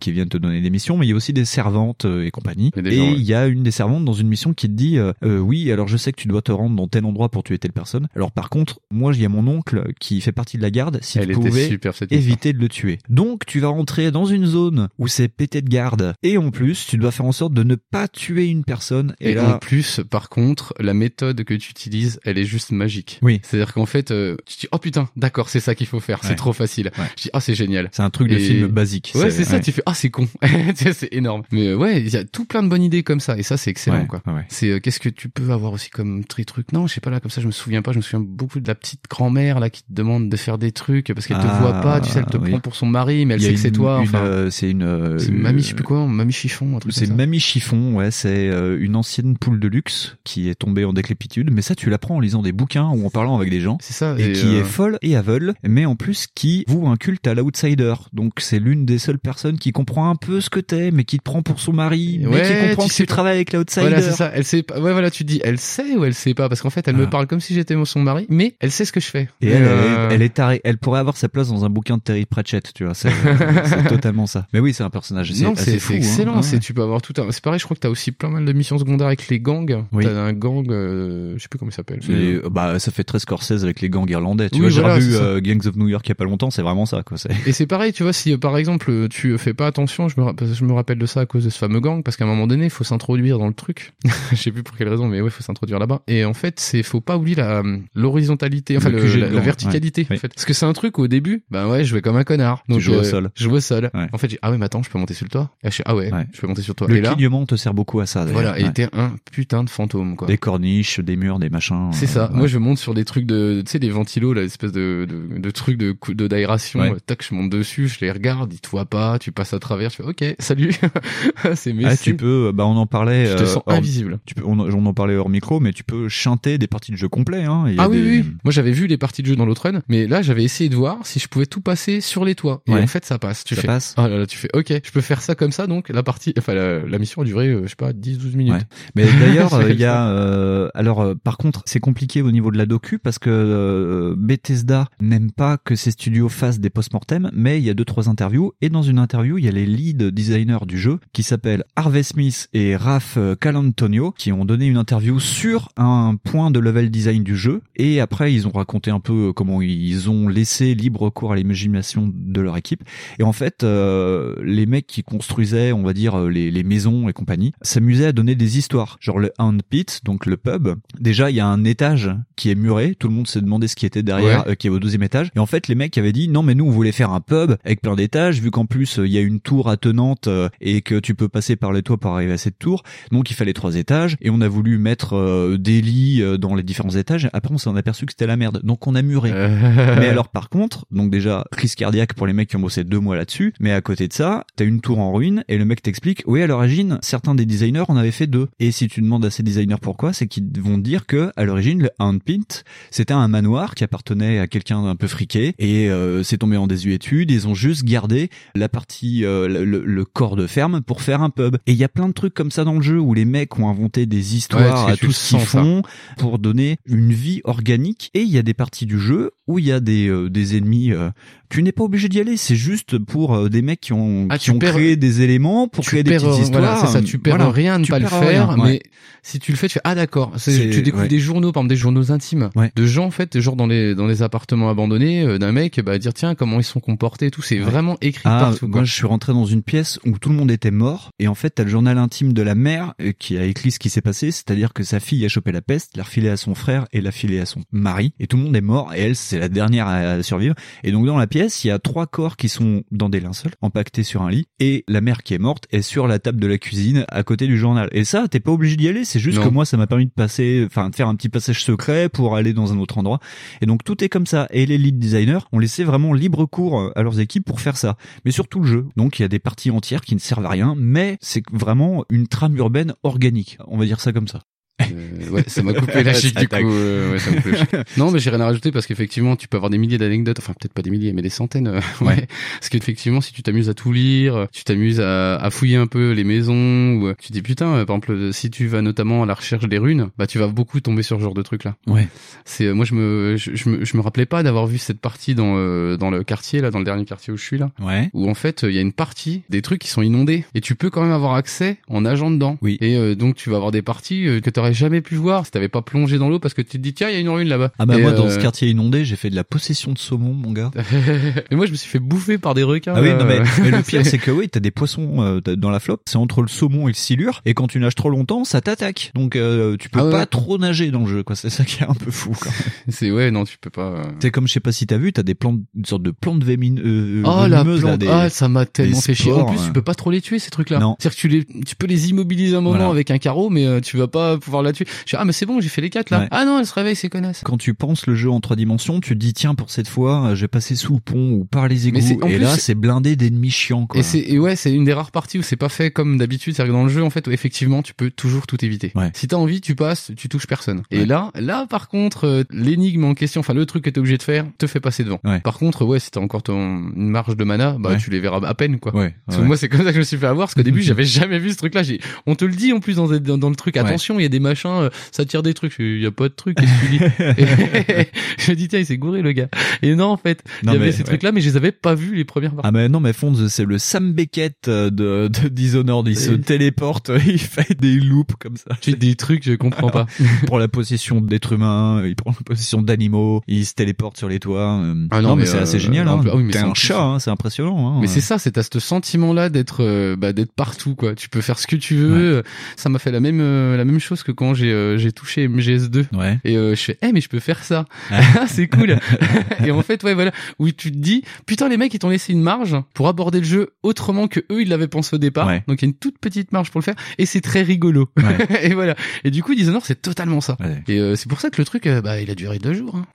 qui 0.00 0.12
viennent 0.12 0.28
te 0.28 0.36
donner 0.38 0.60
des 0.60 0.70
missions, 0.70 0.96
mais 0.98 1.06
il 1.06 1.10
y 1.10 1.12
a 1.12 1.16
aussi 1.16 1.32
des 1.32 1.44
servantes 1.44 2.04
et 2.04 2.30
compagnie. 2.30 2.57
Et 2.76 2.80
ouais. 3.00 3.12
il 3.16 3.22
y 3.22 3.34
a 3.34 3.46
une 3.46 3.62
des 3.62 3.70
servantes 3.70 4.04
dans 4.04 4.12
une 4.12 4.28
mission 4.28 4.52
qui 4.52 4.66
te 4.68 4.72
dit, 4.72 4.98
euh, 4.98 5.12
euh, 5.24 5.38
oui, 5.38 5.70
alors 5.72 5.88
je 5.88 5.96
sais 5.96 6.12
que 6.12 6.20
tu 6.20 6.28
dois 6.28 6.42
te 6.42 6.52
rendre 6.52 6.76
dans 6.76 6.88
tel 6.88 7.04
endroit 7.04 7.30
pour 7.30 7.42
tuer 7.44 7.58
telle 7.58 7.72
personne. 7.72 8.08
Alors 8.14 8.32
par 8.32 8.50
contre, 8.50 8.80
moi, 8.90 9.12
il 9.14 9.22
y 9.22 9.24
a 9.24 9.28
mon 9.28 9.46
oncle 9.46 9.92
qui 10.00 10.20
fait 10.20 10.32
partie 10.32 10.56
de 10.56 10.62
la 10.62 10.70
garde. 10.70 10.98
Si 11.02 11.18
Elle 11.18 11.28
tu 11.28 11.34
pouvais 11.34 11.68
super, 11.68 11.92
éviter 12.10 12.52
de 12.52 12.58
le 12.58 12.68
tuer. 12.68 12.98
Donc 13.08 13.46
tu 13.46 13.60
vas 13.60 13.68
rentrer 13.68 14.10
dans 14.10 14.24
une 14.26 14.46
zone 14.46 14.88
où 14.98 15.08
c'est 15.08 15.28
pété 15.28 15.62
de 15.62 15.68
garde 15.68 16.14
et 16.22 16.38
en 16.38 16.50
plus 16.50 16.86
tu 16.86 16.96
dois 16.98 17.10
faire 17.10 17.26
en 17.26 17.32
sorte 17.32 17.52
de 17.54 17.62
ne 17.62 17.74
pas 17.76 18.08
tuer 18.08 18.46
une 18.46 18.64
personne 18.64 19.14
et, 19.20 19.30
Et 19.30 19.34
là 19.34 19.54
en 19.56 19.58
plus, 19.58 20.00
par 20.10 20.28
contre, 20.28 20.74
la 20.78 20.94
méthode 20.94 21.44
que 21.44 21.54
tu 21.54 21.70
utilises, 21.70 22.20
elle 22.24 22.38
est 22.38 22.44
juste 22.44 22.70
magique. 22.72 23.18
Oui. 23.22 23.40
C'est-à-dire 23.42 23.72
qu'en 23.74 23.86
fait, 23.86 24.10
euh, 24.10 24.36
tu 24.46 24.56
te 24.56 24.60
dis 24.62 24.68
oh 24.72 24.78
putain, 24.78 25.08
d'accord, 25.16 25.48
c'est 25.48 25.60
ça 25.60 25.74
qu'il 25.74 25.86
faut 25.86 26.00
faire, 26.00 26.20
c'est 26.22 26.34
trop 26.36 26.52
facile. 26.52 26.90
Ouais. 26.98 27.04
Je 27.16 27.22
dis 27.24 27.30
ah 27.32 27.40
c'est 27.40 27.54
génial. 27.54 27.88
c'est 27.92 28.02
un 28.02 28.10
truc 28.10 28.28
de 28.28 28.36
Et- 28.36 28.38
film 28.40 28.66
basique. 28.68 29.12
Ouais, 29.14 29.30
c'est 29.30 29.44
ça. 29.44 29.60
Tu 29.60 29.72
fais 29.72 29.82
ah 29.86 29.94
c'est 29.94 30.10
con, 30.10 30.28
c'est 30.74 31.08
énorme. 31.12 31.42
Mais 31.52 31.74
ouais, 31.74 32.00
il 32.00 32.08
y 32.08 32.16
a 32.16 32.24
tout 32.38 32.44
plein 32.44 32.62
de 32.62 32.68
bonnes 32.68 32.84
idées 32.84 33.02
comme 33.02 33.18
ça 33.18 33.36
et 33.36 33.42
ça 33.42 33.56
c'est 33.56 33.68
excellent 33.70 33.98
Ouais, 34.02 34.06
quoi. 34.06 34.22
ouais. 34.28 34.44
C'est 34.48 34.70
euh, 34.70 34.78
qu'est-ce 34.78 35.00
que 35.00 35.08
tu 35.08 35.28
peux 35.28 35.50
avoir 35.50 35.72
aussi 35.72 35.90
comme 35.90 36.24
tri 36.24 36.44
truc? 36.44 36.72
Non, 36.72 36.86
je 36.86 36.94
sais 36.94 37.00
pas 37.00 37.10
là 37.10 37.18
comme 37.18 37.32
ça, 37.32 37.40
je 37.40 37.46
me 37.48 37.52
souviens 37.52 37.82
pas. 37.82 37.90
Je 37.90 37.96
me 37.96 38.02
souviens 38.02 38.20
beaucoup 38.24 38.60
de 38.60 38.68
la 38.68 38.76
petite 38.76 39.00
grand-mère 39.10 39.58
là 39.58 39.70
qui 39.70 39.82
te 39.82 39.92
demande 39.92 40.28
de 40.28 40.36
faire 40.36 40.56
des 40.56 40.70
trucs 40.70 41.12
parce 41.12 41.26
qu'elle 41.26 41.38
Ah, 41.40 41.48
te 41.48 41.60
voit 41.62 41.80
pas. 41.80 42.00
Tu 42.00 42.10
sais, 42.10 42.20
elle 42.20 42.26
te 42.26 42.36
oui. 42.36 42.50
prend 42.50 42.60
pour 42.60 42.76
son 42.76 42.86
mari, 42.86 43.26
mais 43.26 43.34
elle 43.34 43.42
sait 43.42 43.54
que 43.54 43.58
c'est 43.58 43.72
toi. 43.72 43.98
Enfin, 43.98 44.20
euh, 44.20 44.50
c'est 44.50 44.70
une 44.70 44.84
euh, 44.84 45.18
c'est 45.18 45.32
mamie, 45.32 45.62
je 45.62 45.68
sais 45.68 45.74
plus 45.74 45.82
quoi, 45.82 46.06
mamie 46.06 46.32
chiffon, 46.32 46.76
un 46.76 46.78
truc 46.78 46.92
C'est. 46.92 47.10
Mamie 47.12 47.40
Chiffon, 47.40 47.94
ouais, 47.96 48.12
c'est 48.12 48.48
euh, 48.48 48.78
une 48.80 48.94
ancienne 48.94 49.36
poule 49.36 49.58
de 49.58 49.66
luxe 49.66 50.16
qui 50.22 50.48
est 50.48 50.54
tombée 50.54 50.84
en 50.84 50.92
décrépitude, 50.92 51.50
mais 51.52 51.62
ça 51.62 51.74
tu 51.74 51.90
l'apprends 51.90 52.16
en 52.16 52.20
lisant 52.20 52.42
des 52.42 52.52
bouquins 52.52 52.88
ou 52.90 53.04
en 53.04 53.10
parlant 53.10 53.34
avec 53.36 53.50
des 53.50 53.60
gens. 53.60 53.78
C'est 53.80 53.94
ça. 53.94 54.14
Et, 54.16 54.30
qui 54.32 54.46
euh, 54.46 54.60
est 54.60 54.64
folle 54.64 54.98
et 55.02 55.16
aveugle, 55.16 55.54
mais 55.64 55.86
en 55.86 55.96
plus 55.96 56.28
qui 56.32 56.64
voue 56.68 56.86
un 56.88 56.96
culte 56.96 57.26
à 57.26 57.34
l'outsider. 57.34 57.94
Donc 58.12 58.34
c'est 58.38 58.60
l'une 58.60 58.86
des 58.86 58.98
seules 58.98 59.18
personnes 59.18 59.58
qui 59.58 59.72
comprend 59.72 60.08
un 60.08 60.14
peu 60.16 60.40
ce 60.40 60.50
que 60.50 60.60
t'es, 60.60 60.92
mais 60.92 61.02
qui 61.04 61.18
te 61.18 61.24
prend 61.24 61.42
pour 61.42 61.58
son 61.58 61.72
mari. 61.72 62.20
Ouais, 62.28 62.42
mais 62.42 62.46
qui 62.46 62.52
Ouais, 62.52 62.68
comprend 62.70 62.84
tu 62.84 62.90
que 62.90 62.94
tu 62.94 63.06
pas. 63.06 63.12
travailles 63.14 63.34
avec 63.36 63.52
l'outsider. 63.52 63.80
Voilà, 63.88 64.02
c'est 64.02 64.12
ça. 64.12 64.30
Elle 64.34 64.44
sait 64.44 64.62
pas. 64.62 64.80
Ouais, 64.80 64.92
voilà, 64.92 65.10
tu 65.10 65.24
te 65.24 65.28
dis, 65.28 65.40
elle 65.44 65.58
sait 65.58 65.96
ou 65.96 66.04
elle 66.04 66.14
sait 66.14 66.34
pas, 66.34 66.48
parce 66.48 66.60
qu'en 66.62 66.70
fait, 66.70 66.86
elle 66.88 66.96
me 66.96 67.04
Ah. 67.04 67.08
parle 67.08 67.26
comme 67.26 67.40
si 67.40 67.54
j'étais 67.54 67.74
son 67.84 68.00
mari, 68.00 68.26
mais 68.28 68.54
elle 68.60 68.70
sait 68.70 68.84
ce 68.84 68.92
que 68.92 69.00
je 69.00 69.06
fais. 69.06 69.28
Et 69.40 69.48
elle, 69.48 69.64
euh, 69.64 70.08
elle, 70.10 70.14
elle 70.16 70.22
est 70.22 70.34
tarée. 70.34 70.60
Elle 70.64 70.78
pourrait 70.78 71.00
avoir 71.00 71.16
sa 71.16 71.28
place 71.28 71.48
dans 71.48 71.64
un 71.64 71.70
bouquin 71.70 71.96
de 71.96 72.02
Terry 72.02 72.26
Pratchett, 72.26 72.72
tu 72.74 72.84
vois. 72.84 72.94
C'est 72.94 73.10
totalement 73.88 74.26
ça. 74.26 74.46
Mais 74.52 74.60
oui, 74.60 74.72
c'est 74.74 74.82
un 74.84 74.90
personnage. 74.90 75.30
non, 75.40 75.54
c'est 75.56 75.78
fou, 75.78 75.92
c'est 75.92 75.94
hein. 75.94 75.96
excellent. 75.98 76.36
Ouais. 76.36 76.42
C'est 76.42 76.58
tu 76.58 76.74
peux 76.74 76.82
avoir 76.82 77.02
tout 77.02 77.14
un. 77.18 77.30
C'est 77.30 77.42
pareil. 77.42 77.58
Je 77.58 77.64
crois 77.64 77.74
que 77.76 77.80
t'as 77.80 77.88
aussi 77.88 78.12
plein 78.12 78.28
mal 78.30 78.44
de 78.44 78.52
missions 78.52 78.78
secondaires 78.78 79.06
avec 79.06 79.28
les 79.28 79.40
gangs. 79.40 79.84
Oui. 79.92 80.04
T'as 80.04 80.10
un 80.20 80.32
gang, 80.32 80.66
euh, 80.70 81.34
je 81.36 81.42
sais 81.42 81.48
plus 81.48 81.58
comment 81.58 81.70
il 81.70 81.74
s'appelle. 81.74 82.00
Euh, 82.10 82.48
bah, 82.50 82.78
ça 82.78 82.90
fait 82.90 83.04
très 83.04 83.18
Scorsese 83.18 83.62
avec 83.64 83.80
les 83.80 83.88
gangs 83.90 84.08
irlandais. 84.10 84.48
Tu 84.50 84.56
Oui, 84.56 84.60
vois, 84.62 84.70
j'ai 84.70 84.80
voilà, 84.80 84.94
revu 84.96 85.14
euh, 85.16 85.40
Gangs 85.40 85.66
of 85.66 85.76
New 85.76 85.88
York 85.88 86.06
il 86.06 86.10
y 86.10 86.12
a 86.12 86.14
pas 86.14 86.24
longtemps, 86.24 86.50
c'est 86.50 86.62
vraiment 86.62 86.86
ça, 86.86 87.02
quoi. 87.02 87.16
Et 87.46 87.52
c'est 87.52 87.66
pareil, 87.66 87.92
tu 87.92 88.02
vois, 88.02 88.12
si 88.12 88.36
par 88.36 88.56
exemple 88.58 89.08
tu 89.08 89.36
fais 89.38 89.54
pas 89.54 89.66
attention, 89.66 90.06
me, 90.06 90.54
je 90.54 90.64
me 90.64 90.72
rappelle 90.72 90.98
de 90.98 91.06
ça 91.06 91.20
à 91.20 91.26
cause 91.26 91.44
de 91.44 91.50
ce 91.50 91.58
fameux 91.58 91.80
gang, 91.80 92.02
parce 92.02 92.16
qu'à 92.18 92.24
un 92.24 92.28
moment 92.28 92.46
donné, 92.46 92.64
il 92.64 92.70
faut 92.70 92.84
s'introduire 92.84 93.38
dans 93.38 93.46
le 93.48 93.54
truc. 93.54 93.92
je 94.30 94.36
sais 94.36 94.50
plus 94.52 94.62
pour 94.62 94.76
quelle 94.76 94.88
raison, 94.88 95.06
mais 95.08 95.20
ouais, 95.20 95.28
il 95.28 95.30
faut 95.30 95.42
s'introduire 95.42 95.78
là-bas. 95.78 96.02
Et 96.08 96.24
en 96.24 96.34
fait, 96.34 96.60
c'est 96.60 96.82
faut 96.82 97.00
pas 97.00 97.16
oublier 97.16 97.36
la 97.36 97.62
l'horizontalité, 97.94 98.76
enfin 98.76 98.88
Le 98.90 98.98
le- 99.06 99.28
la, 99.28 99.40
verticalité. 99.40 100.06
ouais. 100.10 100.16
En 100.16 100.18
fait, 100.20 100.34
parce 100.34 100.44
que 100.44 100.52
c'est 100.52 100.66
un 100.66 100.72
truc 100.72 100.98
où 100.98 101.02
au 101.02 101.08
début, 101.08 101.42
ben 101.50 101.68
ouais, 101.68 101.84
je 101.84 101.90
jouais 101.90 102.02
comme 102.02 102.16
un 102.16 102.24
connard. 102.24 102.62
Donc, 102.68 102.80
joues 102.80 102.92
au 102.94 102.98
euh, 102.98 103.04
sol. 103.04 103.30
Je 103.34 103.44
jouais 103.44 103.56
au 103.58 103.60
sol. 103.60 103.90
Ouais. 103.94 104.06
En 104.12 104.18
fait, 104.18 104.30
j'ai 104.30 104.38
ah 104.42 104.50
ouais, 104.50 104.58
mais 104.58 104.64
attends, 104.66 104.82
je 104.82 104.90
peux 104.90 104.98
monter 104.98 105.14
sur 105.14 105.24
le 105.24 105.30
toit. 105.30 105.50
Et 105.62 105.68
je 105.68 105.74
suis 105.74 105.82
ah 105.86 105.94
ouais, 105.94 106.10
je 106.32 106.40
peux 106.40 106.46
monter 106.46 106.62
sur 106.62 106.74
toi. 106.74 106.86
Le 106.88 106.96
et 106.96 107.00
là, 107.00 107.14
clignement 107.14 107.44
te 107.46 107.56
sert 107.56 107.74
beaucoup 107.74 108.00
à 108.00 108.06
ça. 108.06 108.24
voilà, 108.24 108.58
et 108.58 108.72
t'es 108.72 108.88
un 108.92 109.12
putain 109.32 109.64
de 109.64 109.70
fantôme 109.70 110.16
quoi. 110.16 110.26
Des 110.26 110.38
corniches, 110.38 111.00
des 111.00 111.16
murs, 111.16 111.38
des 111.38 111.50
machins. 111.50 111.90
C'est 111.92 112.06
ça. 112.06 112.30
euh, 112.32 112.36
Moi, 112.36 112.46
je 112.46 112.58
monte 112.58 112.78
sur 112.78 112.94
des 112.94 113.04
trucs 113.04 113.26
de, 113.26 113.62
tu 113.64 113.72
sais, 113.72 113.78
des 113.78 113.90
ventilos, 113.90 114.32
là, 114.34 114.42
espèce 114.42 114.72
de, 114.72 115.06
de, 115.08 115.38
de 115.38 115.50
trucs 115.50 115.76
de, 115.78 115.96
d'aération. 116.26 116.80
Euh, 116.80 116.96
Tac, 117.04 117.24
je 117.28 117.34
monte 117.34 117.50
dessus, 117.50 117.88
je 117.88 118.00
les 118.00 118.10
regarde, 118.10 118.52
ils 118.52 118.60
te 118.60 118.68
voient 118.68 118.84
pas, 118.86 119.18
tu 119.18 119.32
passes 119.32 119.52
à 119.54 119.58
travers, 119.58 119.90
tu 119.90 119.98
fais, 119.98 120.02
ok, 120.02 120.36
salut. 120.38 120.74
c'est 121.54 121.72
mais 121.72 121.84
Ah, 121.86 121.96
tu 122.10 122.16
peux, 122.16 122.52
bah 122.52 122.66
on 122.66 122.76
en 122.76 122.86
parlait. 122.86 123.28
Tu 123.30 123.36
te 123.36 123.42
euh, 123.42 123.46
sens 123.46 123.62
hors- 123.66 123.74
invisible. 123.74 124.18
Tu 124.26 124.34
peux, 124.34 124.42
on, 124.44 124.58
on 124.60 124.86
en 124.86 124.94
parlait 124.94 125.16
hors 125.16 125.28
micro, 125.28 125.60
mais 125.60 125.72
tu 125.72 125.84
peux 125.84 126.08
chanter 126.08 126.58
des 126.58 126.66
parties 126.66 126.92
de 126.92 126.96
jeu 126.96 127.08
complets. 127.08 127.44
Hein. 127.44 127.66
Ah 127.78 127.88
oui, 127.88 128.00
des- 128.02 128.10
oui. 128.10 128.24
Moi, 128.44 128.52
j'avais 128.52 128.72
vu 128.72 128.86
les 128.86 128.96
parties 128.98 129.22
de 129.22 129.26
jeu 129.28 129.36
dans 129.36 129.46
l'autre 129.46 129.62
run, 129.70 129.80
mais 129.88 130.06
là, 130.06 130.22
j'avais 130.22 130.44
essayé 130.44 130.68
de 130.70 130.76
voir 130.76 130.98
si 131.04 131.18
je 131.18 131.28
pouvais 131.28 131.46
tout 131.46 131.60
passer 131.60 132.00
sur 132.00 132.24
les 132.24 132.34
toits. 132.34 132.62
Et 132.66 132.72
Ouais. 132.72 132.82
en 132.82 132.86
fait, 132.86 133.04
ça 133.04 133.18
passe. 133.18 133.44
Tu 133.44 133.54
Ça 133.54 133.60
fais, 133.62 133.66
passe. 133.66 133.94
Ah 133.96 134.08
là 134.08 134.18
là, 134.18 134.26
tu 134.26 134.36
fais, 134.38 134.48
ok, 134.54 134.72
je 134.84 134.90
peux 134.90 135.00
faire 135.00 135.20
ça 135.22 135.34
comme 135.34 135.52
ça, 135.52 135.66
donc 135.66 135.88
la 135.88 136.02
partie, 136.02 136.34
enfin, 136.38 136.54
la, 136.54 136.80
la 136.80 136.98
mission 136.98 137.22
a 137.22 137.24
duré, 137.24 137.48
euh, 137.48 137.62
je 137.64 137.68
sais 137.68 137.76
pas, 137.76 137.92
10, 137.92 138.18
12 138.18 138.34
minutes. 138.36 138.52
Ouais. 138.54 138.60
Mais 138.94 139.04
d'ailleurs, 139.20 139.54
euh, 139.54 139.70
il 139.70 139.78
y 139.78 139.84
a. 139.84 140.08
euh, 140.08 140.68
alors, 140.74 141.00
euh, 141.00 141.14
par 141.14 141.36
contre, 141.36 141.62
c'est 141.66 141.80
compliqué 141.80 142.22
au 142.22 142.30
niveau 142.30 142.50
de 142.50 142.58
la 142.58 142.66
docu 142.66 142.98
parce 142.98 143.18
que 143.18 143.30
euh, 143.30 144.14
Bethesda 144.16 144.88
n'aime 145.00 145.30
pas 145.32 145.56
que 145.58 145.74
ses 145.74 145.90
studios 145.90 146.28
fassent 146.28 146.60
des 146.60 146.70
post-mortem, 146.70 147.30
mais 147.32 147.58
il 147.58 147.64
y 147.64 147.70
a 147.70 147.74
deux 147.74 147.84
trois 147.84 148.08
interviews 148.08 148.52
et 148.60 148.68
dans 148.68 148.82
une 148.82 148.98
interview, 148.98 149.38
il 149.38 149.44
y 149.44 149.48
a 149.48 149.52
les 149.52 149.66
lead 149.66 150.02
designers 150.10 150.66
du 150.66 150.78
jeu 150.78 150.98
qui 151.12 151.22
s'appellent 151.22 151.64
Harvey 151.76 151.97
Smith 152.02 152.48
et 152.52 152.76
Raph 152.76 153.14
euh, 153.16 153.34
Calantonio 153.34 154.12
qui 154.12 154.32
ont 154.32 154.44
donné 154.44 154.66
une 154.66 154.76
interview 154.76 155.20
sur 155.20 155.68
un 155.76 156.16
point 156.22 156.50
de 156.50 156.58
level 156.58 156.90
design 156.90 157.22
du 157.22 157.36
jeu. 157.36 157.62
Et 157.76 158.00
après 158.00 158.32
ils 158.32 158.46
ont 158.46 158.52
raconté 158.52 158.90
un 158.90 159.00
peu 159.00 159.32
comment 159.32 159.60
ils 159.62 160.08
ont 160.10 160.28
laissé 160.28 160.74
libre 160.74 161.10
cours 161.10 161.32
à 161.32 161.36
l'imagination 161.36 162.10
de 162.12 162.40
leur 162.40 162.56
équipe. 162.56 162.82
Et 163.18 163.22
en 163.22 163.32
fait 163.32 163.64
euh, 163.64 164.34
les 164.42 164.66
mecs 164.66 164.86
qui 164.86 165.02
construisaient 165.02 165.72
on 165.72 165.82
va 165.82 165.92
dire 165.92 166.18
euh, 166.18 166.28
les, 166.30 166.50
les 166.50 166.62
maisons 166.62 167.08
et 167.08 167.12
compagnie 167.12 167.52
s'amusaient 167.62 168.06
à 168.06 168.12
donner 168.12 168.34
des 168.34 168.58
histoires. 168.58 168.96
Genre 169.00 169.18
le 169.18 169.32
Hand 169.38 169.62
Pit 169.68 170.00
donc 170.04 170.26
le 170.26 170.36
pub. 170.36 170.68
Déjà 171.00 171.30
il 171.30 171.36
y 171.36 171.40
a 171.40 171.46
un 171.46 171.64
étage 171.64 172.10
qui 172.36 172.50
est 172.50 172.54
muré. 172.54 172.94
Tout 172.98 173.08
le 173.08 173.14
monde 173.14 173.26
s'est 173.28 173.40
demandé 173.40 173.68
ce 173.68 173.76
qui 173.76 173.86
était 173.86 174.02
derrière 174.02 174.44
Ouais. 174.46 174.52
euh, 174.52 174.54
qui 174.54 174.66
est 174.66 174.70
au 174.70 174.78
deuxième 174.78 175.02
étage. 175.02 175.30
Et 175.36 175.38
en 175.38 175.46
fait 175.46 175.68
les 175.68 175.74
mecs 175.74 175.96
avaient 175.98 176.12
dit 176.12 176.28
non 176.28 176.42
mais 176.42 176.54
nous 176.54 176.66
on 176.66 176.70
voulait 176.70 176.92
faire 176.92 177.10
un 177.12 177.20
pub 177.20 177.56
avec 177.64 177.80
plein 177.80 177.96
d'étages 177.96 178.40
vu 178.40 178.50
qu'en 178.50 178.66
plus 178.66 178.98
euh, 178.98 179.06
il 179.06 179.12
y 179.12 179.18
a 179.18 179.20
une 179.20 179.40
tour 179.40 179.68
attenante 179.68 180.26
euh, 180.28 180.48
et 180.60 180.82
que 180.82 180.98
tu 180.98 181.14
peux 181.14 181.28
passer 181.28 181.56
par 181.56 181.72
les 181.72 181.82
pour 181.96 182.12
arriver 182.14 182.32
à 182.32 182.38
cette 182.38 182.58
tour 182.58 182.82
donc 183.12 183.30
il 183.30 183.34
fallait 183.34 183.52
trois 183.52 183.74
étages 183.76 184.16
et 184.20 184.30
on 184.30 184.40
a 184.40 184.48
voulu 184.48 184.78
mettre 184.78 185.14
euh, 185.16 185.56
des 185.58 185.80
lits 185.80 186.22
euh, 186.22 186.36
dans 186.36 186.54
les 186.54 186.62
différents 186.62 186.90
étages 186.90 187.28
après 187.32 187.52
on 187.54 187.58
s'en 187.58 187.76
aperçu 187.76 188.06
que 188.06 188.12
c'était 188.12 188.26
la 188.26 188.36
merde 188.36 188.60
donc 188.64 188.86
on 188.86 188.94
a 188.94 189.02
muré 189.02 189.30
mais 189.98 190.08
alors 190.08 190.28
par 190.28 190.48
contre, 190.48 190.84
donc 190.90 191.10
déjà 191.10 191.44
crise 191.52 191.74
cardiaque 191.74 192.14
pour 192.14 192.26
les 192.26 192.32
mecs 192.32 192.48
qui 192.48 192.56
ont 192.56 192.60
bossé 192.60 192.84
deux 192.84 192.98
mois 193.00 193.16
là-dessus, 193.16 193.52
mais 193.60 193.72
à 193.72 193.80
côté 193.80 194.08
de 194.08 194.12
ça, 194.12 194.44
t'as 194.56 194.64
une 194.64 194.80
tour 194.80 194.98
en 194.98 195.12
ruine 195.12 195.44
et 195.48 195.58
le 195.58 195.64
mec 195.64 195.82
t'explique, 195.82 196.22
oui 196.26 196.42
à 196.42 196.46
l'origine, 196.46 196.98
certains 197.02 197.34
des 197.34 197.46
designers 197.46 197.84
en 197.88 197.96
avaient 197.96 198.10
fait 198.10 198.26
deux. 198.26 198.48
Et 198.60 198.70
si 198.70 198.88
tu 198.88 199.00
demandes 199.00 199.24
à 199.24 199.30
ces 199.30 199.42
designers 199.42 199.76
pourquoi, 199.80 200.12
c'est 200.12 200.26
qu'ils 200.26 200.48
vont 200.60 200.78
dire 200.78 201.06
que 201.06 201.30
à 201.36 201.44
l'origine 201.44 201.82
le 201.82 201.90
Handpint, 201.98 202.62
c'était 202.90 203.14
un 203.14 203.28
manoir 203.28 203.74
qui 203.74 203.84
appartenait 203.84 204.38
à 204.38 204.46
quelqu'un 204.46 204.82
d'un 204.82 204.96
peu 204.96 205.06
friqué 205.06 205.54
et 205.58 205.88
euh, 205.90 206.22
c'est 206.22 206.38
tombé 206.38 206.56
en 206.56 206.66
désuétude. 206.66 207.30
Ils 207.30 207.46
ont 207.48 207.54
juste 207.54 207.84
gardé 207.84 208.30
la 208.54 208.68
partie, 208.68 209.24
euh, 209.24 209.48
le, 209.48 209.64
le- 209.64 209.84
le 209.84 210.04
corps 210.04 210.36
de 210.36 210.46
ferme 210.46 210.80
pour 210.82 211.02
faire 211.02 211.22
un 211.22 211.30
pub. 211.30 211.56
Et 211.66 211.72
il 211.78 211.80
y 211.80 211.84
a 211.84 211.88
plein 211.88 212.08
de 212.08 212.12
trucs 212.12 212.34
comme 212.34 212.50
ça 212.50 212.64
dans 212.64 212.74
le 212.74 212.82
jeu 212.82 212.98
où 212.98 213.14
les 213.14 213.24
mecs 213.24 213.56
ont 213.56 213.68
inventé 213.68 214.04
des 214.04 214.34
histoires 214.34 214.86
Ouais, 214.86 214.92
à 214.94 214.96
tout 214.96 215.12
ce 215.12 215.28
qu'ils 215.36 215.40
ça. 215.46 215.62
font 215.62 215.82
pour 216.16 216.40
donner 216.40 216.78
une 216.86 217.12
vie 217.12 217.40
organique. 217.44 218.10
Et 218.14 218.22
il 218.22 218.28
y 218.30 218.36
a 218.38 218.42
des 218.42 218.52
parties 218.52 218.84
du 218.84 218.98
jeu 218.98 219.30
où 219.46 219.60
il 219.60 219.66
y 219.66 219.70
a 219.70 219.78
des, 219.78 220.08
euh, 220.08 220.28
des 220.28 220.56
ennemis. 220.56 220.90
euh, 220.92 221.10
tu 221.50 221.62
n'es 221.62 221.72
pas 221.72 221.84
obligé 221.84 222.08
d'y 222.08 222.20
aller, 222.20 222.36
c'est 222.36 222.56
juste 222.56 222.98
pour 222.98 223.34
euh, 223.34 223.48
des 223.48 223.62
mecs 223.62 223.80
qui 223.80 223.92
ont, 223.92 224.26
Ah, 224.30 224.38
qui 224.38 224.50
ont 224.50 224.58
perds- 224.58 224.74
créé 224.74 224.96
des 224.96 225.22
éléments 225.22 225.68
pour 225.68 225.84
créer 225.84 226.02
des 226.02 226.16
petites 226.16 226.28
histoires. 226.42 226.62
Voilà, 226.62 226.76
c'est 226.76 226.86
ça, 226.92 227.02
tu 227.02 227.18
perds 227.18 227.36
Voilà. 227.36 227.50
rien 227.50 227.78
de 227.78 227.84
Tu 227.84 227.90
pas 227.90 227.98
le 227.98 228.06
faire, 228.06 228.50
rien, 228.50 228.58
ouais. 228.58 228.70
mais 228.72 228.82
si 229.22 229.38
tu 229.38 229.52
le 229.52 229.56
fais, 229.58 229.68
tu 229.68 229.74
fais 229.74 229.80
ah 229.84 229.94
d'accord. 229.94 230.32
Tu 230.42 230.82
découvres 230.82 231.02
ouais. 231.04 231.08
des 231.08 231.18
journaux, 231.18 231.52
par 231.52 231.60
exemple 231.62 231.70
des 231.70 231.76
journaux 231.76 232.12
intimes 232.12 232.50
Ouais. 232.54 232.70
de 232.74 232.86
gens 232.86 233.06
en 233.06 233.10
fait, 233.10 233.38
genre 233.40 233.56
dans 233.56 233.66
les 233.66 233.94
dans 233.94 234.06
les 234.06 234.22
appartements 234.22 234.68
abandonnés, 234.70 235.22
euh, 235.22 235.38
d'un 235.38 235.52
mec, 235.52 235.80
bah 235.80 235.98
dire 235.98 236.14
tiens 236.14 236.34
comment 236.34 236.58
ils 236.60 236.64
sont 236.64 236.80
comportés, 236.80 237.26
et 237.26 237.30
tout, 237.30 237.42
c'est 237.42 237.58
vraiment 237.58 237.96
écrit 238.00 238.22
Ah, 238.24 238.38
partout. 238.40 238.68
moi 238.68 238.84
je 238.84 238.92
suis 238.92 239.06
rentré 239.06 239.32
dans 239.32 239.44
une 239.46 239.62
pièce 239.62 239.98
où 240.06 240.18
tout 240.18 240.28
le 240.28 240.34
monde 240.34 240.50
était 240.50 240.70
mort 240.70 241.10
et 241.18 241.28
en 241.28 241.34
fait 241.34 241.50
t'as 241.50 241.64
le 241.64 241.70
journal 241.70 241.98
intime 241.98 242.32
de 242.32 242.42
la 242.42 242.54
mère 242.54 242.94
euh, 243.00 243.12
qui 243.18 243.36
a 243.38 243.44
écrit 243.44 243.70
ce 243.70 243.78
qui 243.78 243.90
s'est 243.90 244.00
passé, 244.02 244.30
c'est-à-dire 244.30 244.72
que 244.72 244.82
sa 244.82 245.00
fille 245.00 245.24
a 245.24 245.28
chopé 245.28 245.52
la 245.52 245.62
peste, 245.62 245.96
l'a 245.96 246.02
refilé 246.04 246.28
à 246.28 246.36
son 246.36 246.54
frère 246.54 246.86
et 246.92 247.00
l'a 247.00 247.10
filé 247.12 247.40
à 247.40 247.46
son 247.46 247.62
mari 247.72 248.12
et 248.20 248.26
tout 248.26 248.36
le 248.36 248.42
monde 248.44 248.56
est 248.56 248.60
mort 248.60 248.92
et 248.94 249.00
elle 249.00 249.16
c'est 249.16 249.38
la 249.38 249.48
dernière 249.48 249.86
à 249.88 250.22
survivre 250.22 250.54
et 250.84 250.92
donc 250.92 251.06
dans 251.06 251.16
la 251.18 251.26
pièce 251.26 251.37
il 251.46 251.68
y 251.68 251.70
a 251.70 251.78
trois 251.78 252.06
corps 252.06 252.36
qui 252.36 252.48
sont 252.48 252.82
dans 252.90 253.08
des 253.08 253.20
linceuls 253.20 253.52
empaquetés 253.60 254.02
sur 254.02 254.22
un 254.22 254.30
lit 254.30 254.46
et 254.58 254.84
la 254.88 255.00
mère 255.00 255.22
qui 255.22 255.34
est 255.34 255.38
morte 255.38 255.64
est 255.70 255.82
sur 255.82 256.08
la 256.08 256.18
table 256.18 256.40
de 256.40 256.46
la 256.48 256.58
cuisine 256.58 257.04
à 257.08 257.22
côté 257.22 257.46
du 257.46 257.56
journal 257.56 257.88
et 257.92 258.04
ça 258.04 258.26
t'es 258.28 258.40
pas 258.40 258.50
obligé 258.50 258.76
d'y 258.76 258.88
aller 258.88 259.04
c'est 259.04 259.20
juste 259.20 259.38
Non. 259.38 259.44
que 259.44 259.48
moi 259.54 259.64
ça 259.64 259.76
m'a 259.76 259.86
permis 259.86 260.06
de 260.06 260.10
passer 260.10 260.64
enfin 260.66 260.90
de 260.90 260.96
faire 260.96 261.06
un 261.08 261.14
petit 261.14 261.28
passage 261.28 261.62
secret 261.64 262.08
pour 262.08 262.34
aller 262.36 262.52
dans 262.52 262.72
un 262.72 262.78
autre 262.78 262.98
endroit 262.98 263.20
et 263.60 263.66
donc 263.66 263.84
tout 263.84 264.02
est 264.02 264.08
comme 264.08 264.26
ça 264.26 264.48
et 264.50 264.66
les 264.66 264.78
lead 264.78 264.98
designers 264.98 265.38
ont 265.52 265.58
laissé 265.58 265.84
vraiment 265.84 266.12
libre 266.12 266.44
cours 266.44 266.80
euh, 266.80 266.92
à 266.96 267.02
leurs 267.02 267.20
équipes 267.20 267.44
pour 267.44 267.60
faire 267.60 267.76
ça 267.76 267.96
mais 268.24 268.30
surtout 268.32 268.60
le 268.60 268.66
jeu. 268.66 268.86
Donc 268.96 269.18
il 269.18 269.22
y 269.22 269.24
a 269.24 269.28
des 269.28 269.38
parties 269.38 269.70
entières 269.70 270.00
qui 270.00 270.14
ne 270.14 270.20
servent 270.20 270.44
à 270.46 270.48
rien, 270.50 270.74
mais 270.76 271.18
c'est 271.20 271.42
vraiment 271.52 272.04
une 272.10 272.26
trame 272.26 272.56
urbaine 272.56 272.94
organique. 273.02 273.58
On 273.68 273.76
va 273.78 273.84
dire 273.84 274.00
ça 274.00 274.12
comme 274.12 274.28
ça. 274.28 274.40
Euh, 274.80 275.30
ouais, 275.30 275.44
ça 275.46 275.62
m'a 275.62 275.72
coupé 275.72 276.02
la 276.02 276.14
chic 276.14 276.36
du 276.38 276.48
coup. 276.48 276.56
Euh, 276.60 277.12
ouais, 277.12 277.18
ça 277.18 277.30
chic. 277.32 277.68
Non, 277.96 278.10
mais 278.10 278.18
j'ai 278.18 278.30
rien 278.30 278.40
à 278.40 278.46
rajouter 278.46 278.70
parce 278.70 278.86
qu'effectivement, 278.86 279.34
tu 279.36 279.48
peux 279.48 279.56
avoir 279.56 279.70
des 279.70 279.78
milliers 279.78 279.98
d'anecdotes, 279.98 280.38
enfin 280.38 280.52
peut-être 280.58 280.72
pas 280.72 280.82
des 280.82 280.90
milliers, 280.90 281.12
mais 281.12 281.22
des 281.22 281.28
centaines. 281.30 281.66
euh, 281.68 281.80
ouais. 282.00 282.26
Parce 282.60 282.68
qu'effectivement, 282.70 283.20
si 283.20 283.32
tu 283.32 283.42
t'amuses 283.42 283.68
à 283.68 283.74
tout 283.74 283.92
lire, 283.92 284.46
tu 284.52 284.64
t'amuses 284.64 285.00
à, 285.00 285.36
à 285.36 285.50
fouiller 285.50 285.76
un 285.76 285.86
peu 285.86 286.12
les 286.12 286.24
maisons, 286.24 286.94
ou 286.94 287.08
euh, 287.08 287.14
tu 287.20 287.28
te 287.28 287.32
dis 287.32 287.42
putain, 287.42 287.84
par 287.84 287.96
exemple, 287.96 288.32
si 288.32 288.50
tu 288.50 288.66
vas 288.68 288.82
notamment 288.82 289.22
à 289.22 289.26
la 289.26 289.34
recherche 289.34 289.68
des 289.68 289.78
runes, 289.78 290.10
bah 290.16 290.26
tu 290.26 290.38
vas 290.38 290.46
beaucoup 290.48 290.80
tomber 290.80 291.02
sur 291.02 291.18
ce 291.18 291.22
genre 291.22 291.34
de 291.34 291.42
truc 291.42 291.64
là. 291.64 291.74
Ouais. 291.86 292.06
C'est 292.44 292.66
euh, 292.66 292.72
moi 292.74 292.84
je 292.84 292.94
me 292.94 293.36
je, 293.36 293.54
je 293.54 293.68
me 293.68 293.84
je 293.84 293.96
me 293.96 294.02
rappelais 294.02 294.26
pas 294.26 294.42
d'avoir 294.42 294.66
vu 294.66 294.78
cette 294.78 295.00
partie 295.00 295.34
dans 295.34 295.54
euh, 295.56 295.96
dans 295.96 296.10
le 296.10 296.22
quartier 296.22 296.60
là, 296.60 296.70
dans 296.70 296.78
le 296.78 296.84
dernier 296.84 297.04
quartier 297.04 297.32
où 297.32 297.36
je 297.36 297.42
suis 297.44 297.58
là, 297.58 297.70
Ouais. 297.80 298.10
où 298.12 298.30
en 298.30 298.34
fait 298.34 298.62
il 298.62 298.74
y 298.74 298.78
a 298.78 298.80
une 298.82 298.92
partie 298.92 299.42
des 299.50 299.60
trucs 299.62 299.80
qui 299.80 299.88
sont 299.88 300.02
inondés 300.02 300.44
et 300.54 300.60
tu 300.60 300.74
peux 300.76 300.90
quand 300.90 301.02
même 301.02 301.12
avoir 301.12 301.34
accès 301.34 301.78
en 301.88 302.02
nageant 302.02 302.30
dedans. 302.30 302.58
Oui. 302.62 302.78
Et 302.80 303.16
donc 303.16 303.34
tu 303.34 303.50
vas 303.50 303.56
avoir 303.56 303.72
des 303.72 303.82
parties 303.82 304.24
que 304.42 304.50
t'aurais 304.68 304.74
jamais 304.74 305.00
pu 305.00 305.14
voir 305.16 305.44
si 305.46 305.50
t'avais 305.52 305.68
pas 305.68 305.82
plongé 305.82 306.18
dans 306.18 306.28
l'eau 306.28 306.38
parce 306.38 306.54
que 306.54 306.62
tu 306.62 306.70
te 306.70 306.76
dis 306.78 306.94
tiens 306.94 307.08
il 307.08 307.14
y 307.14 307.16
a 307.16 307.20
une 307.20 307.28
rune 307.28 307.48
là-bas. 307.48 307.72
Ah 307.78 307.86
bah 307.86 307.98
Et, 307.98 308.02
moi 308.02 308.12
dans 308.12 308.26
euh, 308.26 308.30
ce 308.30 308.38
quartier 308.38 308.68
inondé, 308.68 309.04
j'ai 309.04 309.16
fait 309.16 309.30
de 309.30 309.36
la 309.36 309.44
possession 309.44 309.92
de 309.92 309.98
saumon, 309.98 310.32
mon 310.34 310.52
gars. 310.52 310.70
et 311.50 311.54
moi 311.56 311.66
je 311.66 311.70
me 311.72 311.76
suis 311.76 311.88
fait 311.88 311.98
bouffer 311.98 312.38
par 312.38 312.54
des 312.54 312.62
requins. 312.62 312.92
Ah 312.96 313.00
oui, 313.02 313.10
non 313.14 313.24
mais, 313.24 313.40
euh, 313.40 313.44
mais 313.62 313.70
le 313.70 313.82
pire 313.86 314.04
c'est 314.04 314.18
que 314.18 314.30
oui, 314.30 314.48
t'as 314.48 314.60
des 314.60 314.70
poissons 314.70 315.22
euh, 315.22 315.40
dans 315.40 315.70
la 315.70 315.80
flotte, 315.80 316.02
c'est 316.06 316.16
entre 316.16 316.42
le 316.42 316.48
saumon 316.48 316.88
et 316.88 316.92
le 316.92 316.96
silure, 316.96 317.40
et 317.44 317.54
quand 317.54 317.66
tu 317.66 317.78
nages 317.80 317.94
trop 317.94 318.10
longtemps, 318.10 318.44
ça 318.44 318.60
t'attaque. 318.60 319.10
Donc 319.14 319.36
euh, 319.36 319.76
tu 319.78 319.88
peux 319.88 320.00
Ah 320.00 320.04
ouais. 320.04 320.10
pas 320.12 320.26
trop 320.26 320.58
nager 320.58 320.90
dans 320.90 321.00
le 321.00 321.06
jeu, 321.06 321.22
quoi. 321.22 321.36
C'est 321.36 321.50
ça 321.50 321.64
qui 321.64 321.82
est 321.82 321.86
un 321.86 321.94
peu 321.94 322.10
fou. 322.10 322.36
C'est 322.88 323.10
ouais 323.10 323.30
non 323.30 323.44
tu 323.44 323.56
peux 323.58 323.70
pas. 323.70 324.02
C'est 324.20 324.30
comme 324.30 324.46
je 324.48 324.52
sais 324.52 324.60
pas 324.60 324.72
si 324.72 324.86
t'as 324.86 324.98
vu, 324.98 325.12
t'as 325.12 325.22
des 325.22 325.34
plantes, 325.34 325.60
une 325.76 325.84
sorte 325.84 326.02
de 326.02 326.10
plantes 326.10 326.44
vémin- 326.44 326.80
euh, 326.84 327.22
Oh 327.24 327.42
la 327.42 327.48
là, 327.48 327.64
plante, 327.64 327.98
des- 327.98 328.08
ah 328.08 328.28
ça 328.30 328.48
m'a 328.48 328.66
tellement 328.66 329.00
fait 329.00 329.14
chier. 329.14 329.32
En 329.32 329.44
plus 329.46 329.60
tu 329.64 329.72
peux 329.72 329.82
pas 329.82 329.94
trop 329.94 330.10
les 330.10 330.20
tuer 330.20 330.38
ces 330.38 330.50
trucs-là. 330.50 330.78
Non. 330.78 330.96
C'est-à-dire 330.98 331.16
que 331.16 331.20
tu 331.20 331.28
les, 331.28 331.44
tu 331.64 331.76
peux 331.76 331.86
les 331.86 332.10
immobiliser 332.10 332.56
un 332.56 332.60
moment 332.60 332.76
Voilà. 332.76 332.90
avec 332.90 333.10
un 333.10 333.18
carreau, 333.18 333.50
mais 333.50 333.80
tu 333.80 333.96
vas 333.96 334.08
pas 334.08 334.36
pouvoir 334.38 334.57
là-dessus. 334.62 334.84
Je 335.06 335.10
dis, 335.10 335.16
ah, 335.18 335.24
mais 335.24 335.32
c'est 335.32 335.46
bon, 335.46 335.60
j'ai 335.60 335.68
fait 335.68 335.80
les 335.80 335.90
quatre 335.90 336.10
là. 336.10 336.20
Ouais. 336.20 336.28
Ah 336.30 336.44
non, 336.44 336.58
elle 336.58 336.66
se 336.66 336.74
réveille, 336.74 336.96
c'est 336.96 337.08
connasse. 337.08 337.42
Quand 337.44 337.56
tu 337.58 337.74
penses 337.74 338.06
le 338.06 338.14
jeu 338.14 338.30
en 338.30 338.40
trois 338.40 338.56
dimensions, 338.56 339.00
tu 339.00 339.10
te 339.14 339.18
dis 339.18 339.32
tiens 339.34 339.54
pour 339.54 339.70
cette 339.70 339.88
fois, 339.88 340.28
euh, 340.28 340.34
je 340.34 340.42
vais 340.42 340.48
passer 340.48 340.74
sous 340.76 340.94
le 340.94 341.00
pont 341.00 341.30
ou 341.32 341.44
par 341.44 341.68
les 341.68 341.88
égouts. 341.88 341.98
Et 341.98 342.16
plus, 342.16 342.38
là, 342.38 342.56
c'est- 342.56 342.74
blindé 342.74 343.16
d'ennemis 343.16 343.50
chiants. 343.50 343.86
Quoi. 343.86 344.00
Et 344.00 344.02
c'est 344.02 344.20
et 344.20 344.38
ouais, 344.38 344.54
c'est 344.56 344.72
une 344.72 344.84
des 344.84 344.92
rares 344.92 345.10
parties 345.10 345.38
où 345.38 345.42
c'est 345.42 345.56
pas 345.56 345.68
fait 345.68 345.90
comme 345.90 346.16
d'habitude. 346.18 346.54
C'est-à-dire 346.54 346.72
que 346.72 346.78
dans 346.78 346.84
le 346.84 346.90
jeu, 346.90 347.02
en 347.02 347.10
fait, 347.10 347.26
où 347.26 347.30
effectivement, 347.30 347.82
tu 347.82 347.92
peux 347.94 348.10
toujours 348.10 348.46
tout 348.46 348.62
éviter. 348.64 348.92
Ouais. 348.94 349.10
Si 349.14 349.26
t'as 349.26 349.36
envie, 349.36 349.60
tu 349.60 349.74
passes, 349.74 350.12
tu 350.16 350.28
touches 350.28 350.46
personne. 350.46 350.82
Et 350.90 351.04
là, 351.06 351.30
là, 351.34 351.66
par 351.68 351.88
contre, 351.88 352.24
euh, 352.26 352.42
l'énigme 352.50 353.04
en 353.04 353.14
question, 353.14 353.40
enfin 353.40 353.54
le 353.54 353.66
truc 353.66 353.84
que 353.84 353.90
t'es 353.90 353.98
obligé 353.98 354.16
de 354.16 354.22
faire, 354.22 354.46
te 354.58 354.66
fait 354.66 354.80
passer 354.80 355.02
devant. 355.04 355.18
Ouais. 355.24 355.40
Par 355.40 355.58
contre, 355.58 355.84
ouais, 355.84 355.98
si 355.98 356.10
t'as 356.10 356.20
encore 356.20 356.42
ton 356.42 356.58
une 356.58 357.08
marge 357.10 357.36
de 357.36 357.44
mana, 357.44 357.76
bah 357.78 357.96
tu 357.96 358.10
les 358.10 358.20
verras 358.20 358.40
à 358.46 358.54
peine, 358.54 358.78
quoi. 358.78 358.94
Ouais, 358.94 359.14
Parce 359.26 359.38
que 359.38 359.44
moi, 359.44 359.56
c'est 359.56 359.68
comme 359.68 359.80
ça 359.80 359.86
que 359.86 359.94
je 359.94 359.98
me 359.98 360.04
suis 360.04 360.16
fait 360.16 360.26
avoir, 360.26 360.46
parce 360.46 360.54
qu'au 360.54 360.62
début, 360.68 360.82
j'avais 360.82 361.04
jamais 361.04 361.38
vu 361.38 361.50
ce 361.50 361.56
truc-là. 361.56 361.82
J'ai, 361.82 362.00
on 362.26 362.34
te 362.34 362.44
le 362.44 362.54
dit 362.54 362.72
en 362.72 362.80
plus 362.80 362.96
dans, 362.96 363.08
dans, 363.08 363.38
dans 363.38 363.50
le 363.50 363.56
truc. 363.56 363.76
Attention, 363.76 364.18
il 364.18 364.22
y 364.22 364.26
a 364.26 364.28
des 364.28 364.40
machins, 364.48 364.70
euh, 364.70 364.88
ça 365.12 365.24
tire 365.24 365.42
des 365.42 365.54
trucs. 365.54 365.74
Il 365.78 366.00
y 366.00 366.06
a 366.06 366.10
pas 366.10 366.28
de 366.28 366.34
truc. 366.34 366.56
Je 368.38 368.52
dis 368.52 368.68
tiens, 368.68 368.78
il 368.78 368.86
s'est 368.86 368.98
gouré 368.98 369.22
le 369.22 369.32
gars. 369.32 369.48
Et 369.82 369.94
non, 369.94 370.06
en 370.06 370.16
fait, 370.16 370.42
il 370.62 370.66
Non, 370.66 370.72
y 370.72 370.76
avait 370.76 370.92
ces 370.92 370.98
ouais. 370.98 371.04
trucs-là, 371.04 371.32
mais 371.32 371.40
je 371.40 371.50
les 371.50 371.56
avais 371.56 371.72
pas 371.72 371.94
vus 371.94 372.14
les 372.14 372.24
premières 372.24 372.52
parties. 372.54 372.68
Ah 372.68 372.72
mais 372.72 372.88
non 372.88 373.00
mais 373.00 373.12
Fonds 373.12 373.34
c'est 373.48 373.64
le 373.64 373.78
Sam 373.78 374.12
Beckett 374.12 374.68
euh, 374.68 374.90
de, 374.90 375.28
de 375.28 375.48
Dishonored, 375.48 376.06
il 376.08 376.18
se 376.18 376.32
téléporte, 376.32 377.10
il 377.26 377.38
fait 377.38 377.78
des 377.78 377.94
loops 377.94 378.34
comme 378.40 378.56
ça. 378.56 378.76
Tu 378.80 378.92
des 378.92 379.14
trucs, 379.16 379.44
je 379.44 379.54
comprends 379.54 379.90
pas. 379.90 380.06
Il 380.18 380.46
prend 380.46 380.58
la 380.58 380.68
possession 380.68 381.20
d'êtres 381.20 381.52
humains, 381.52 382.02
il 382.06 382.14
prend 382.16 382.30
la 382.30 382.36
possession 382.44 382.80
d'animaux, 382.82 383.42
il 383.46 383.64
se 383.66 383.74
téléporte 383.74 384.16
sur 384.16 384.28
les 384.28 384.38
toits. 384.40 384.80
euh. 384.80 385.06
Ah 385.10 385.20
non, 385.20 385.36
mais, 385.36 385.42
mais, 385.42 385.46
c'est 385.46 385.58
euh, 385.58 385.62
assez 385.62 385.78
génial. 385.78 386.08
Hein. 386.08 386.22
ah 386.26 386.36
oui, 386.36 386.48
T'es 386.50 386.58
un 386.58 386.70
plus- 386.70 386.80
chat, 386.80 387.00
hein, 387.02 387.18
c'est 387.18 387.30
impressionnant. 387.30 387.88
Hein. 387.96 387.98
Mais 388.00 388.06
c'est 388.06 388.20
ça, 388.20 388.38
c'est 388.38 388.52
t'as 388.52 388.62
ce 388.62 388.80
sentiment-là 388.80 389.48
d'être, 389.48 389.82
euh, 389.84 390.16
bah, 390.16 390.32
d'être 390.32 390.52
partout, 390.52 390.94
quoi. 390.94 391.14
Tu 391.14 391.28
peux 391.28 391.40
faire 391.40 391.58
ce 391.58 391.66
que 391.66 391.76
tu 391.76 391.96
veux. 391.96 392.42
Ça 392.76 392.88
m'a 392.88 392.98
fait 392.98 393.10
la 393.10 393.20
même, 393.20 393.38
la 393.76 393.84
même 393.84 393.98
chose 394.00 394.22
que 394.22 394.32
quand 394.38 394.54
j'ai, 394.54 394.72
euh, 394.72 394.96
j'ai 394.98 395.10
touché 395.10 395.48
MGS2. 395.48 396.06
Ouais. 396.16 396.38
Et 396.44 396.56
euh, 396.56 396.76
je 396.76 396.80
fais, 396.80 396.98
eh 397.02 397.10
mais 397.10 397.20
je 397.20 397.28
peux 397.28 397.40
faire 397.40 397.64
ça. 397.64 397.86
c'est 398.46 398.68
cool. 398.68 398.96
et 399.64 399.72
en 399.72 399.82
fait, 399.82 400.04
ouais, 400.04 400.14
voilà, 400.14 400.30
où 400.60 400.70
tu 400.70 400.92
te 400.92 400.96
dis, 400.96 401.24
putain, 401.44 401.68
les 401.68 401.76
mecs 401.76 401.92
ils 401.92 401.98
t'ont 401.98 402.08
laissé 402.08 402.32
une 402.32 402.40
marge 402.40 402.76
pour 402.94 403.08
aborder 403.08 403.40
le 403.40 403.44
jeu 403.44 403.70
autrement 403.82 404.28
que 404.28 404.38
eux 404.52 404.62
ils 404.62 404.68
l'avaient 404.68 404.86
pensé 404.86 405.16
au 405.16 405.18
départ. 405.18 405.48
Ouais. 405.48 405.64
Donc 405.66 405.82
il 405.82 405.86
y 405.86 405.88
a 405.88 405.90
une 405.90 405.96
toute 405.96 406.18
petite 406.18 406.52
marge 406.52 406.70
pour 406.70 406.78
le 406.78 406.84
faire 406.84 406.94
et 407.18 407.26
c'est 407.26 407.40
très 407.40 407.62
rigolo. 407.62 408.08
et 408.62 408.74
voilà. 408.74 408.94
Et 409.24 409.32
du 409.32 409.42
coup, 409.42 409.56
Dishonored 409.56 409.84
c'est 409.84 410.00
totalement 410.00 410.40
ça. 410.40 410.56
Ouais. 410.60 410.84
Et 410.86 411.00
euh, 411.00 411.16
c'est 411.16 411.28
pour 411.28 411.40
ça 411.40 411.50
que 411.50 411.60
le 411.60 411.64
truc, 411.64 411.88
euh, 411.88 412.00
bah, 412.00 412.20
il 412.20 412.30
a 412.30 412.36
duré 412.36 412.58
deux 412.58 412.74
jours. 412.74 412.94
Hein. 412.94 413.06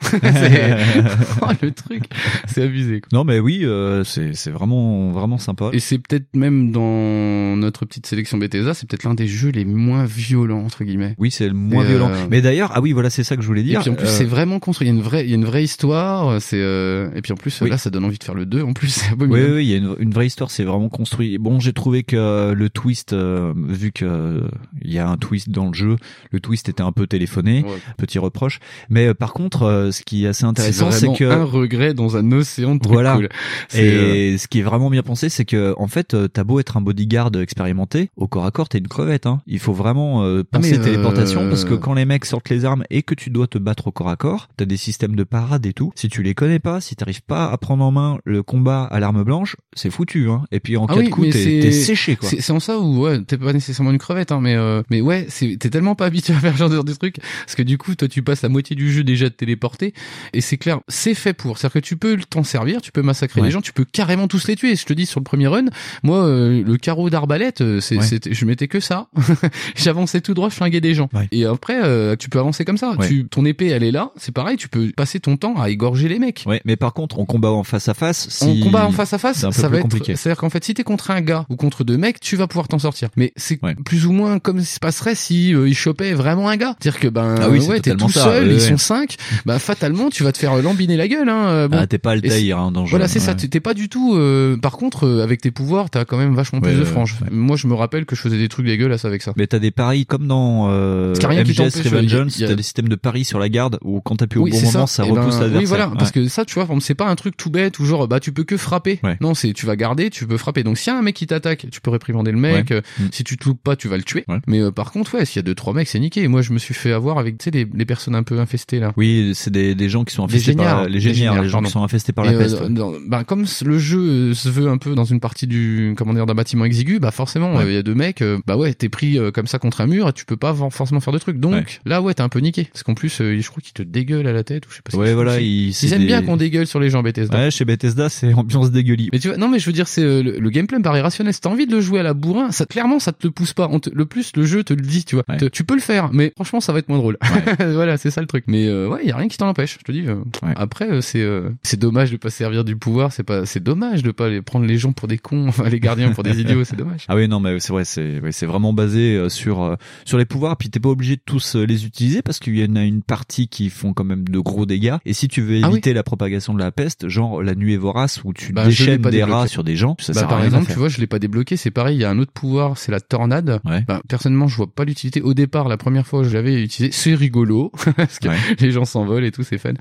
Oh, 1.41 1.47
le 1.61 1.71
truc, 1.71 2.03
c'est 2.47 2.63
abusé. 2.63 3.01
Quoi. 3.01 3.09
Non 3.13 3.23
mais 3.23 3.39
oui, 3.39 3.61
euh, 3.63 4.03
c'est 4.03 4.33
c'est 4.33 4.51
vraiment 4.51 5.11
vraiment 5.11 5.37
sympa. 5.37 5.69
Et 5.73 5.79
c'est 5.79 5.97
peut-être 5.97 6.27
même 6.35 6.71
dans 6.71 7.55
notre 7.55 7.85
petite 7.85 8.05
sélection 8.05 8.37
Bethesda, 8.37 8.73
c'est 8.73 8.87
peut-être 8.87 9.03
l'un 9.03 9.13
des 9.13 9.27
jeux 9.27 9.49
les 9.49 9.65
moins 9.65 10.05
violents 10.05 10.63
entre 10.63 10.83
guillemets. 10.83 11.12
Oui, 11.17 11.31
c'est 11.31 11.47
le 11.47 11.53
moins 11.53 11.83
Et, 11.83 11.87
violent. 11.89 12.09
euh, 12.11 12.25
Mais 12.29 12.41
d'ailleurs, 12.41 12.71
ah 12.73 12.81
oui, 12.81 12.91
voilà, 12.91 13.09
c'est 13.09 13.23
ça 13.23 13.35
que 13.35 13.41
je 13.41 13.47
voulais 13.47 13.61
Et 13.61 13.65
dire. 13.65 13.81
puis 13.81 13.89
en 13.89 13.95
plus 13.95 14.07
Euh, 14.07 14.11
c'est 14.11 14.23
vraiment 14.25 14.59
construit, 14.59 14.87
il 14.87 14.91
y 14.91 14.93
a 14.93 14.97
une 14.97 15.03
vraie, 15.03 15.23
il 15.23 15.29
y 15.29 15.33
a 15.33 15.35
une 15.35 15.45
vraie 15.45 15.63
histoire. 15.63 16.41
C'est 16.41 16.59
euh, 16.61 17.09
et 17.15 17.21
puis 17.21 17.31
en 17.33 17.35
plus 17.35 17.59
Oui. 17.61 17.69
là 17.69 17.77
ça 17.77 17.89
donne 17.89 18.05
envie 18.05 18.17
de 18.17 18.23
faire 18.23 18.35
le 18.35 18.45
2 18.45 18.61
en 18.63 18.73
plus. 18.73 19.01
Oui, 19.19 19.27
oui, 19.29 19.65
il 19.65 19.69
y 19.69 19.73
a 19.73 19.77
une, 19.77 19.95
une 19.99 20.11
vraie 20.11 20.27
histoire, 20.27 20.51
c'est 20.51 20.63
vraiment 20.63 20.89
construit. 20.89 21.37
Bon, 21.37 21.59
j'ai 21.59 21.73
trouvé 21.73 22.03
que 22.03 22.15
euh, 22.15 22.53
le 22.53 22.69
twist, 22.69 23.13
vu 23.15 23.91
que 23.91 24.43
il 24.81 24.91
y 24.93 24.99
a 24.99 25.07
un 25.07 25.17
twist 25.17 25.49
dans 25.49 25.67
le 25.67 25.73
jeu, 25.73 25.95
le 26.31 26.39
twist 26.39 26.69
était 26.69 26.81
un 26.83 26.91
peu 26.91 27.07
téléphoné, 27.07 27.63
Ouais. 27.63 27.69
petit 27.97 28.19
reproche. 28.19 28.59
Mais 28.89 29.13
par 29.13 29.33
contre, 29.33 29.89
ce 29.91 30.01
qui 30.03 30.25
est 30.25 30.27
assez 30.27 30.45
intéressant, 30.45 30.91
c'est 30.91 31.13
que 31.13 31.23
un 31.25 31.43
regret 31.43 31.93
dans 31.93 32.17
un 32.17 32.31
océan 32.31 32.75
de 32.75 32.79
trucs 32.79 32.93
Voilà. 32.93 33.15
cool. 33.15 33.29
Et 33.73 34.37
ce 34.37 34.47
qui 34.47 34.59
est 34.59 34.63
vraiment 34.63 34.89
bien 34.89 35.03
pensé, 35.03 35.29
c'est 35.29 35.45
que 35.45 35.73
en 35.77 35.87
fait, 35.87 36.15
t'as 36.31 36.43
beau 36.43 36.59
être 36.59 36.77
un 36.77 36.81
bodyguard 36.81 37.31
expérimenté, 37.41 38.09
au 38.17 38.27
corps 38.27 38.45
à 38.45 38.51
corps, 38.51 38.69
t'es 38.69 38.77
une 38.79 38.87
crevette. 38.87 39.25
Hein. 39.25 39.41
Il 39.47 39.59
faut 39.59 39.73
vraiment 39.73 40.23
euh, 40.23 40.43
Ah, 40.51 40.57
penser 40.57 40.77
téléportation 40.93 41.41
euh, 41.43 41.49
parce 41.49 41.65
que 41.65 41.73
quand 41.73 41.93
les 41.93 42.05
mecs 42.05 42.25
sortent 42.25 42.49
les 42.49 42.65
armes 42.65 42.83
et 42.89 43.03
que 43.03 43.13
tu 43.15 43.29
dois 43.29 43.47
te 43.47 43.57
battre 43.57 43.87
au 43.87 43.91
corps 43.91 44.09
à 44.09 44.15
corps, 44.15 44.49
t'as 44.57 44.65
des 44.65 44.77
systèmes 44.77 45.15
de 45.15 45.23
parade 45.23 45.65
et 45.65 45.73
tout. 45.73 45.91
Si 45.95 46.09
tu 46.09 46.23
les 46.23 46.33
connais 46.33 46.59
pas, 46.59 46.81
si 46.81 46.95
t'arrives 46.95 47.23
pas 47.23 47.49
à 47.51 47.57
prendre 47.57 47.83
en 47.83 47.91
main 47.91 48.19
le 48.25 48.43
combat 48.43 48.83
à 48.85 48.99
l'arme 48.99 49.23
blanche, 49.23 49.55
c'est 49.75 49.89
foutu. 49.89 50.29
Hein. 50.29 50.43
Et 50.51 50.59
puis 50.59 50.77
en 50.77 50.85
Ah 50.85 50.93
cas 50.93 50.99
oui, 50.99 51.05
de 51.05 51.09
coup, 51.09 51.21
mais 51.21 51.29
t'es 51.31 51.71
séché 51.71 52.15
quoi. 52.15 52.29
C'est 52.29 52.51
en 52.51 52.59
ça 52.59 52.77
où 52.79 53.01
ouais, 53.03 53.21
t'es 53.23 53.37
pas 53.37 53.53
nécessairement 53.53 53.91
une 53.91 53.97
crevette, 53.97 54.31
hein, 54.31 54.39
mais 54.41 54.55
euh, 54.55 54.81
mais 54.89 55.01
ouais, 55.01 55.27
t'es 55.39 55.57
tellement 55.69 55.95
pas 55.95 56.05
habitué 56.05 56.33
à 56.33 56.39
faire 56.39 56.55
genre 56.55 56.69
de 56.69 56.93
trucs 56.93 57.17
parce 57.45 57.55
que 57.55 57.63
du 57.63 57.77
coup, 57.77 57.95
toi, 57.95 58.07
tu 58.07 58.21
passes 58.23 58.41
la 58.41 58.49
moitié 58.49 58.75
du 58.75 58.91
jeu 58.91 59.03
déjà 59.03 59.29
de 59.29 59.33
téléporter 59.33 59.93
et 60.33 60.41
c'est 60.41 60.57
clair, 60.57 60.79
c'est 60.87 61.13
fait 61.15 61.33
pour. 61.33 61.57
C'est-à-dire 61.57 61.73
que 61.81 61.85
tu 61.87 61.97
peux 61.97 62.17
t'en 62.29 62.43
servir, 62.43 62.81
tu 62.81 62.91
peux 62.91 63.01
massacrer 63.01 63.41
Ouais. 63.41 63.47
les 63.47 63.51
gens, 63.51 63.61
tu 63.61 63.73
peux 63.73 63.85
carrément 63.85 64.27
tous 64.27 64.47
les 64.47 64.55
tuer. 64.55 64.75
Je 64.75 64.85
te 64.85 64.93
dis 64.93 65.05
sur 65.05 65.19
le 65.19 65.23
premier 65.23 65.47
run, 65.47 65.65
moi, 66.03 66.23
euh, 66.25 66.63
le 66.63 66.77
carreau 66.77 67.09
d'arbalète, 67.09 67.61
euh, 67.61 67.79
c'est, 67.79 67.97
Ouais. 67.97 68.19
je 68.31 68.45
mettais 68.45 68.67
que 68.67 68.79
ça. 68.79 69.07
J'avançais 69.75 70.21
tout 70.21 70.33
droit, 70.33 70.49
je 70.49 70.55
flinguais 70.55 70.81
des 70.83 70.93
gens. 70.93 71.09
Ouais. 71.13 71.27
Et 71.31 71.45
après, 71.45 71.83
euh, 71.83 72.15
tu 72.15 72.29
peux 72.29 72.37
avancer 72.37 72.63
comme 72.65 72.77
ça. 72.77 72.91
Ouais. 72.99 73.07
Tu, 73.07 73.25
ton 73.25 73.43
épée, 73.45 73.67
elle 73.69 73.83
est 73.83 73.91
là, 73.91 74.11
c'est 74.17 74.31
pareil. 74.31 74.57
Tu 74.57 74.67
peux 74.67 74.91
passer 74.95 75.19
ton 75.19 75.35
temps 75.37 75.55
à 75.59 75.69
égorger 75.71 76.07
les 76.07 76.19
mecs. 76.19 76.43
Ouais, 76.45 76.61
mais 76.65 76.75
par 76.75 76.93
contre, 76.93 77.17
en 77.19 77.25
combat 77.25 77.49
en 77.49 77.63
face 77.63 77.87
à 77.89 77.93
face, 77.95 78.27
si... 78.29 78.45
En 78.61 78.63
combat 78.65 78.85
en 78.85 78.91
face 78.91 79.13
à 79.13 79.17
face, 79.17 79.37
c'est 79.37 79.51
ça 79.51 79.67
va 79.69 79.77
être. 79.77 79.83
compliqué. 79.83 80.15
C'est-à-dire 80.15 80.39
qu'en 80.39 80.49
fait, 80.51 80.63
si 80.63 80.73
t'es 80.75 80.83
contre 80.83 81.09
un 81.09 81.21
gars 81.21 81.45
ou 81.49 81.55
contre 81.55 81.83
deux 81.83 81.97
mecs, 81.97 82.19
tu 82.19 82.35
vas 82.35 82.45
pouvoir 82.47 82.67
t'en 82.67 82.77
sortir. 82.79 83.09
Mais 83.17 83.33
c'est 83.35 83.59
Ouais. 83.63 83.75
plus 83.85 84.05
ou 84.05 84.11
moins 84.11 84.39
comme 84.39 84.59
ce 84.59 84.67
qui 84.67 84.73
se 84.75 84.79
passerait 84.79 85.15
si 85.15 85.55
euh, 85.55 85.67
ils 85.67 85.75
chopaient 85.75 86.13
vraiment 86.13 86.49
un 86.49 86.57
gars. 86.57 86.75
C'est-à-dire 86.79 86.99
que 86.99 87.07
ben 87.07 87.35
Ah 87.41 87.49
oui, 87.49 87.61
c'est 87.61 87.69
ouais, 87.69 87.79
t'es 87.79 87.95
tout 87.95 88.09
ça, 88.09 88.23
seul, 88.25 88.51
ils 88.51 88.59
sont 88.61 88.77
cinq. 88.77 89.15
Bah 89.45 89.57
fatalement, 89.59 90.09
tu 90.09 90.23
vas 90.23 90.31
te 90.33 90.37
faire 90.37 90.55
lambiner 90.61 90.97
la 90.97 91.07
gueule. 91.07 91.29
Hein. 91.29 91.47
euh, 91.47 91.67
Bon. 91.67 91.77
Ah, 91.79 91.87
t'es 91.87 91.97
pas 91.97 92.11
c'est- 92.17 92.25
Altaïr 92.25 92.57
hein, 92.59 92.71
dans. 92.71 92.83
Voilà, 92.83 93.07
c'est 93.07 93.19
ça. 93.19 93.33
T'es 93.35 93.59
pas 93.61 93.73
du 93.73 93.87
tout. 93.89 94.15
euh, 94.15 94.57
par 94.57 94.73
contre, 94.73 95.07
euh, 95.07 95.23
avec 95.23 95.39
tes 95.41 95.51
pouvoirs, 95.51 95.89
t'as 95.89 96.03
quand 96.05 96.17
même 96.17 96.35
vachement 96.35 96.59
plus 96.59 96.73
de 96.75 96.83
franges. 96.83 97.15
Moi, 97.31 97.55
je 97.55 97.67
me 97.67 97.73
rappelle 97.73 98.05
que 98.05 98.15
je 98.15 98.21
faisais 98.21 98.37
des 98.37 98.49
trucs 98.49 98.65
dégueulasses 98.65 99.05
avec 99.05 99.21
ça. 99.21 99.31
Mais 99.37 99.47
t'as 99.47 99.59
des 99.59 99.71
paris 99.71 100.05
comme 100.05 100.27
dans 100.27 100.69
euh, 100.73 101.13
MGS 101.13 101.55
t'empêche, 101.55 101.91
Revengeance, 101.91 102.39
y 102.39 102.43
a- 102.43 102.47
t'as 102.49 102.55
des 102.55 102.63
systèmes 102.63 102.87
de 102.89 102.95
paris 102.95 103.23
sur 103.25 103.39
la 103.39 103.49
garde 103.49 103.77
où 103.83 104.01
quand 104.01 104.15
t'appuies 104.17 104.39
au 104.39 104.43
oui, 104.43 104.51
bon 104.51 104.57
moment, 104.61 104.87
ça. 104.87 105.03
ça, 105.03 105.03
Eh 105.07 105.11
repousse 105.11 105.35
ben, 105.35 105.41
l'adversaire. 105.41 105.59
Oui, 105.59 105.65
voilà, 105.65 105.87
Ouais. 105.89 105.95
parce 105.97 106.11
que 106.11 106.27
ça, 106.27 106.45
tu 106.45 106.55
vois, 106.55 106.67
c'est 106.81 106.95
pas 106.95 107.07
un 107.07 107.15
truc 107.15 107.37
tout 107.37 107.49
bête 107.49 107.79
où 107.79 107.85
genre 107.85 108.07
bah 108.07 108.19
tu 108.19 108.31
peux 108.31 108.43
que 108.43 108.57
frapper. 108.57 108.99
Ouais. 109.03 109.17
Non, 109.21 109.33
c'est 109.33 109.53
tu 109.53 109.65
vas 109.65 109.75
garder, 109.75 110.09
tu 110.09 110.25
peux 110.27 110.37
frapper. 110.37 110.63
Donc 110.63 110.77
s'il 110.77 110.91
y 110.91 110.95
a 110.95 110.99
un 110.99 111.01
mec 111.01 111.15
qui 111.15 111.27
t'attaque, 111.27 111.67
tu 111.71 111.81
peux 111.81 111.91
réprimander 111.91 112.31
le 112.31 112.37
mec. 112.37 112.69
Ouais. 112.69 112.77
euh, 112.77 112.81
Mm. 112.99 113.05
Si 113.11 113.23
tu 113.23 113.37
te 113.37 113.45
loupes 113.47 113.61
pas, 113.63 113.75
tu 113.75 113.87
vas 113.87 113.97
le 113.97 114.03
tuer. 114.03 114.25
Mais 114.47 114.59
euh, 114.61 114.71
par 114.71 114.91
contre, 114.91 115.15
ouais, 115.15 115.25
s'il 115.25 115.37
y 115.37 115.39
a 115.39 115.43
deux 115.43 115.55
trois 115.55 115.73
mecs, 115.73 115.87
c'est 115.87 115.99
niqué. 115.99 116.21
Et 116.23 116.27
moi, 116.27 116.41
je 116.41 116.53
me 116.53 116.59
suis 116.59 116.73
fait 116.73 116.91
avoir 116.91 117.17
avec 117.17 117.37
tu 117.37 117.45
sais 117.45 117.51
les, 117.51 117.67
les 117.73 117.85
personnes 117.85 118.15
un 118.15 118.23
peu 118.23 118.39
infestées 118.39 118.79
là. 118.79 118.93
Oui, 118.97 119.31
c'est 119.35 119.51
des, 119.51 119.73
des 119.75 119.89
gens 119.89 120.03
qui 120.03 120.13
sont 120.13 120.25
Les 120.27 120.33
infestés 120.35 120.53
par 120.55 120.87
les 120.87 120.99
géniards, 120.99 121.41
les 121.41 121.47
gens 121.49 121.53
pardon. 121.57 121.67
qui 121.67 121.71
sont 121.71 121.83
infestés 121.83 122.11
par 122.13 122.25
Et, 122.25 122.29
la 122.29 122.33
euh, 122.35 122.39
peste. 122.39 122.63
dans- 122.71 122.93
bah, 123.07 123.23
comme 123.23 123.45
le 123.65 123.79
jeu 123.79 123.99
euh, 123.99 124.33
se 124.33 124.49
veut 124.49 124.67
un 124.67 124.77
peu 124.77 124.93
dans 124.95 125.05
une 125.05 125.19
partie 125.19 125.47
du 125.47 125.93
comment 125.97 126.13
dire 126.13 126.25
d'un 126.25 126.35
bâtiment 126.35 126.65
exigu, 126.65 126.99
bah 126.99 127.11
forcément, 127.11 127.57
euh, 127.59 127.63
il 127.67 127.73
y 127.73 127.77
a 127.77 127.83
deux 127.83 127.95
mecs, 127.95 128.21
euh, 128.21 128.39
bah 128.45 128.57
ouais, 128.57 128.73
t'es 128.73 128.89
pris 128.89 129.17
euh, 129.17 129.31
comme 129.31 129.47
ça 129.47 129.59
contre 129.59 129.81
un 129.81 129.87
mur 129.87 130.09
et 130.09 130.13
tu 130.13 130.25
peux 130.25 130.37
pas 130.37 130.51
forcément 130.69 130.99
faire 130.99 131.13
de 131.13 131.19
trucs. 131.19 131.39
Donc 131.39 131.53
Ouais. 131.53 131.65
là, 131.85 132.01
ouais, 132.01 132.13
t'es 132.13 132.21
un 132.21 132.29
peu 132.29 132.39
niqué. 132.39 132.65
Parce 132.71 132.83
qu'en 132.83 132.93
plus, 132.93 133.21
euh, 133.21 133.39
je 133.39 133.49
crois 133.49 133.61
qu'ils 133.61 133.73
te 133.73 133.83
dégueulent 133.83 134.27
à 134.27 134.33
la 134.33 134.43
tête 134.43 134.65
ou 134.67 134.69
je 134.71 134.75
sais 134.75 134.81
pas. 134.83 134.97
Ouais, 134.97 135.13
voilà, 135.13 135.39
ils, 135.39 135.73
aiment 135.93 135.99
des- 135.99 136.05
bien 136.05 136.21
qu'on 136.21 136.37
dégueule 136.37 136.67
sur 136.67 136.79
les 136.79 136.89
gens 136.89 137.03
Bethesda. 137.03 137.37
Ouais, 137.37 137.51
chez 137.51 137.65
Bethesda, 137.65 138.09
c'est 138.09 138.33
ambiance 138.33 138.71
dégueulie. 138.71 139.09
Mais 139.11 139.19
tu 139.19 139.27
vois, 139.29 139.37
non, 139.37 139.47
mais 139.49 139.59
je 139.59 139.65
veux 139.65 139.71
dire, 139.73 139.87
c'est 139.87 140.01
euh, 140.03 140.21
le, 140.23 140.39
le 140.39 140.49
gameplay 140.49 140.77
me 140.77 140.83
paraît 140.83 141.01
rationnel. 141.01 141.33
Si 141.33 141.41
t'as 141.41 141.49
envie 141.49 141.67
de 141.67 141.71
le 141.75 141.81
jouer 141.81 141.99
à 141.99 142.03
la 142.03 142.13
bourrin, 142.13 142.51
ça 142.51 142.65
clairement, 142.65 142.99
ça 142.99 143.11
te 143.11 143.25
le 143.27 143.31
pousse 143.31 143.53
pas. 143.53 143.67
On 143.71 143.79
te- 143.79 143.89
le 143.93 144.05
plus, 144.05 144.31
le 144.35 144.43
jeu 144.45 144.63
te 144.63 144.73
le 144.73 144.81
dit, 144.81 145.03
tu 145.05 145.15
vois. 145.15 145.23
Ouais. 145.29 145.37
Te- 145.37 145.45
tu 145.45 145.63
peux 145.63 145.75
le 145.75 145.81
faire, 145.81 146.11
mais 146.13 146.31
franchement, 146.35 146.59
ça 146.61 146.73
va 146.73 146.79
être 146.79 146.89
moins 146.89 146.97
drôle. 146.97 147.17
voilà, 147.59 147.97
c'est 147.97 148.11
ça 148.11 148.21
le 148.21 148.27
truc. 148.27 148.45
Mais 148.47 148.67
euh, 148.67 148.87
ouais, 148.89 149.05
y 149.05 149.11
a 149.11 149.17
rien 149.17 149.27
qui 149.27 149.37
t'en 149.37 149.47
empêche. 149.47 149.77
Je 149.79 149.83
te 149.83 149.91
dis. 149.91 150.03
euh. 150.07 150.15
Après, 150.55 151.01
c'est 151.01 151.25
c'est 151.63 151.79
dommage 151.79 152.11
de 152.11 152.17
pas 152.17 152.29
servir 152.29 152.63
du 152.63 152.75
pouvoir. 152.75 153.11
C'est 153.13 153.23
pas, 153.23 153.45
c'est 153.45 153.61
dommage 153.63 154.03
de 154.03 154.11
pas 154.11 154.29
les 154.29 154.41
prendre 154.41 154.65
les 154.65 154.77
gens 154.77 154.91
pour 154.93 155.07
des 155.07 155.17
cons, 155.17 155.47
enfin 155.47 155.69
les 155.69 155.79
gardiens 155.79 156.11
pour 156.11 156.23
des 156.23 156.39
idiots. 156.41 156.63
C'est 156.63 156.75
dommage. 156.75 157.05
Ah 157.07 157.15
oui, 157.15 157.27
non, 157.27 157.39
mais 157.39 157.59
c'est 157.59 157.71
vrai, 157.73 157.83
c'est 157.85 158.45
vraiment 158.45 158.73
basé 158.73 159.29
sur 159.29 159.77
sur 160.05 160.17
les 160.17 160.25
pouvoirs. 160.25 160.52
Puis 160.57 160.69
t'es 160.69 160.79
pas 160.79 160.89
obligé 160.89 161.15
de 161.15 161.21
tous 161.25 161.55
euh, 161.55 161.65
les 161.65 161.85
utiliser 161.85 162.21
parce 162.21 162.39
qu'il 162.39 162.57
y 162.57 162.63
en 162.65 162.75
a 162.75 162.83
une 162.83 163.01
partie 163.01 163.47
qui 163.47 163.69
font 163.69 163.93
quand 163.93 164.03
même 164.03 164.27
de 164.27 164.39
gros 164.39 164.65
dégâts. 164.65 164.95
Et 165.05 165.13
si 165.13 165.27
tu 165.27 165.41
veux 165.41 165.59
Ah 165.63 165.67
oui. 165.67 165.73
éviter 165.73 165.93
la 165.93 166.03
propagation 166.03 166.53
de 166.53 166.59
la 166.59 166.71
peste, 166.71 167.07
genre 167.07 167.41
la 167.43 167.55
nuée 167.55 167.77
vorace 167.77 168.21
où 168.23 168.33
tu 168.33 168.53
Bah, 168.53 168.65
déchaînes 168.65 169.01
des 169.01 169.09
débloqué. 169.11 169.23
rats 169.23 169.47
sur 169.47 169.63
des 169.63 169.75
gens, 169.75 169.95
ça 169.99 170.13
Bah, 170.13 170.19
sert 170.19 170.27
à 170.27 170.29
par 170.29 170.37
rien 170.39 170.45
à 170.45 170.47
exemple, 170.49 170.65
faire. 170.65 170.73
tu 170.75 170.79
vois, 170.79 170.89
je 170.89 170.99
l'ai 170.99 171.07
pas 171.07 171.19
débloqué. 171.19 171.57
C'est 171.57 171.71
pareil, 171.71 171.97
il 171.97 172.01
y 172.01 172.05
a 172.05 172.09
un 172.09 172.19
autre 172.19 172.31
pouvoir, 172.31 172.77
c'est 172.77 172.91
la 172.91 172.99
tornade. 173.01 173.59
Ouais. 173.65 173.83
Bah, 173.87 174.01
personnellement, 174.07 174.47
je 174.47 174.55
vois 174.57 174.67
pas 174.73 174.85
l'utilité. 174.85 175.21
Au 175.21 175.33
départ, 175.33 175.67
la 175.67 175.77
première 175.77 176.05
fois 176.07 176.21
où 176.21 176.23
je 176.23 176.33
l'avais 176.33 176.61
utilisé, 176.63 176.91
c'est 176.91 177.15
rigolo 177.15 177.71
parce 177.97 178.19
que 178.19 178.27
Ouais. 178.29 178.37
les 178.59 178.71
gens 178.71 178.85
s'envolent 178.85 179.25
et 179.25 179.31
tout, 179.31 179.43
c'est 179.43 179.57
fun. 179.57 179.73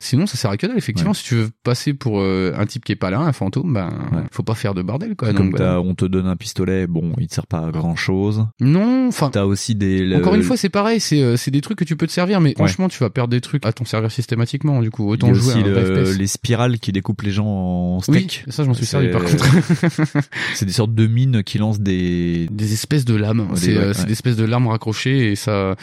Sinon, 0.00 0.26
ça 0.26 0.36
sert 0.36 0.50
à 0.50 0.56
que 0.56 0.66
dalle. 0.66 0.78
Effectivement, 0.78 1.10
Ouais. 1.12 1.16
si 1.16 1.24
tu 1.24 1.34
veux 1.36 1.50
passer 1.64 1.94
pour 1.94 2.20
euh, 2.20 2.52
un 2.56 2.66
type 2.66 2.84
qui 2.84 2.92
est 2.92 2.96
pas 2.96 3.10
là, 3.10 3.20
un 3.20 3.32
fantôme, 3.32 3.72
ben 3.72 3.90
faut 4.30 4.42
pas 4.42 4.54
faire 4.54 4.74
de 4.74 4.82
bordel 4.82 5.14
quoi. 5.16 5.32
Donc, 5.32 5.56
on 5.60 5.94
te 5.94 6.04
donne 6.04 6.26
un 6.26 6.36
pistolet, 6.36 6.86
bon, 6.86 7.12
il 7.18 7.26
te 7.28 7.34
sert 7.34 7.46
pas 7.46 7.66
à 7.66 7.70
grand 7.70 7.96
chose. 7.96 8.46
Non, 8.60 9.08
enfin. 9.08 9.30
T'as 9.30 9.44
aussi 9.44 9.74
des. 9.74 10.04
Le- 10.12 10.18
Encore 10.18 10.34
une 10.34 10.42
fois, 10.42 10.56
c'est 10.56 10.68
pareil, 10.68 11.00
c'est 11.00 11.20
euh, 11.22 11.36
c'est 11.36 11.50
des 11.50 11.60
trucs 11.60 11.78
que 11.78 11.84
tu 11.84 11.96
peux 11.96 12.06
te 12.06 12.12
servir, 12.12 12.40
mais 12.40 12.54
franchement, 12.56 12.88
tu 12.88 12.98
vas 13.00 13.10
perdre 13.10 13.30
des 13.30 13.40
trucs 13.40 13.64
à 13.66 13.72
t'en 13.72 13.84
servir 13.84 14.10
systématiquement. 14.10 14.80
Du 14.82 14.90
coup, 14.90 15.04
il 15.04 15.10
y 15.10 15.12
autant 15.12 15.30
a 15.30 15.32
jouer 15.34 15.52
à 15.54 15.56
aussi 15.56 15.64
le- 15.64 16.04
FPS. 16.06 16.18
les 16.18 16.26
spirales 16.26 16.78
qui 16.78 16.92
découpent 16.92 17.22
les 17.22 17.30
gens 17.32 17.46
en 17.46 17.96
Oui, 18.08 18.18
steak. 18.28 18.44
ça, 18.48 18.62
je 18.64 18.68
m'en 18.68 18.74
suis 18.74 18.86
servi 18.86 19.08
par 19.08 19.22
contre. 19.24 19.44
c'est 20.54 20.66
des 20.66 20.72
sortes 20.72 20.94
de 20.94 21.06
mines 21.06 21.42
qui 21.42 21.58
lancent 21.58 21.80
des. 21.80 22.46
des 22.50 22.72
espèces 22.72 23.04
de 23.04 23.14
lames. 23.14 23.40
Ouais, 23.50 23.68
euh, 23.68 23.92
c'est 23.92 24.00
ouais. 24.00 24.06
des 24.06 24.12
espèces 24.12 24.36
de 24.36 24.44
lames 24.44 24.66
raccrochées 24.66 25.32
et 25.32 25.36
ça, 25.36 25.76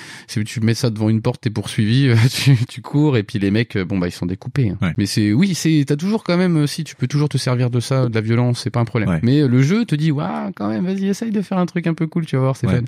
tu 0.46 0.60
mets 0.62 0.74
ça 0.74 0.90
devant 0.90 1.10
une 1.10 1.22
porte, 1.22 1.42
t'es 1.42 1.50
poursuivi, 1.50 2.10
tu, 2.32 2.58
tu 2.68 2.82
cours 2.82 3.18
et 3.18 3.24
puis 3.24 3.40
les 3.40 3.52
mecs, 3.52 3.76
euh, 3.76 3.86
bon 3.86 3.98
bah 3.98 4.08
ils 4.08 4.12
sont 4.12 4.26
découpés. 4.26 4.70
hein. 4.70 4.78
Ouais. 4.82 4.94
Mais 4.98 5.06
c'est, 5.06 5.34
oui, 5.34 5.54
c'est, 5.56 5.84
t'as 5.88 5.96
toujours 5.96 6.24
quand 6.24 6.38
même, 6.38 6.58
euh, 6.58 6.68
si 6.68 6.84
tu 6.84 6.96
peux 6.96 7.08
toujours 7.08 7.30
te 7.30 7.38
servir 7.38 7.70
de 7.70 7.80
ça, 7.80 8.08
de 8.08 8.14
la 8.16 8.22
violence, 8.22 8.62
c'est 8.64 8.70
pas 8.70 8.80
un 8.80 8.86
problème. 8.86 9.10
Ouais. 9.10 9.20
Mais 9.24 9.42
euh, 9.42 9.48
le 9.48 9.62
jeu 9.62 9.86
te 9.86 9.96
dit, 9.96 10.12
waouh, 10.12 10.52
quand 10.56 10.70
même, 10.70 10.86
vas-y, 10.86 11.08
essaye 11.08 11.32
de 11.32 11.42
faire 11.42 11.58
un 11.58 11.66
truc 11.66 11.88
un 11.88 11.94
peu 11.94 12.08
cool, 12.08 12.26
tu 12.26 12.36
vas 12.36 12.42
voir, 12.44 12.56
c'est 12.56 12.68
fun. 12.68 12.82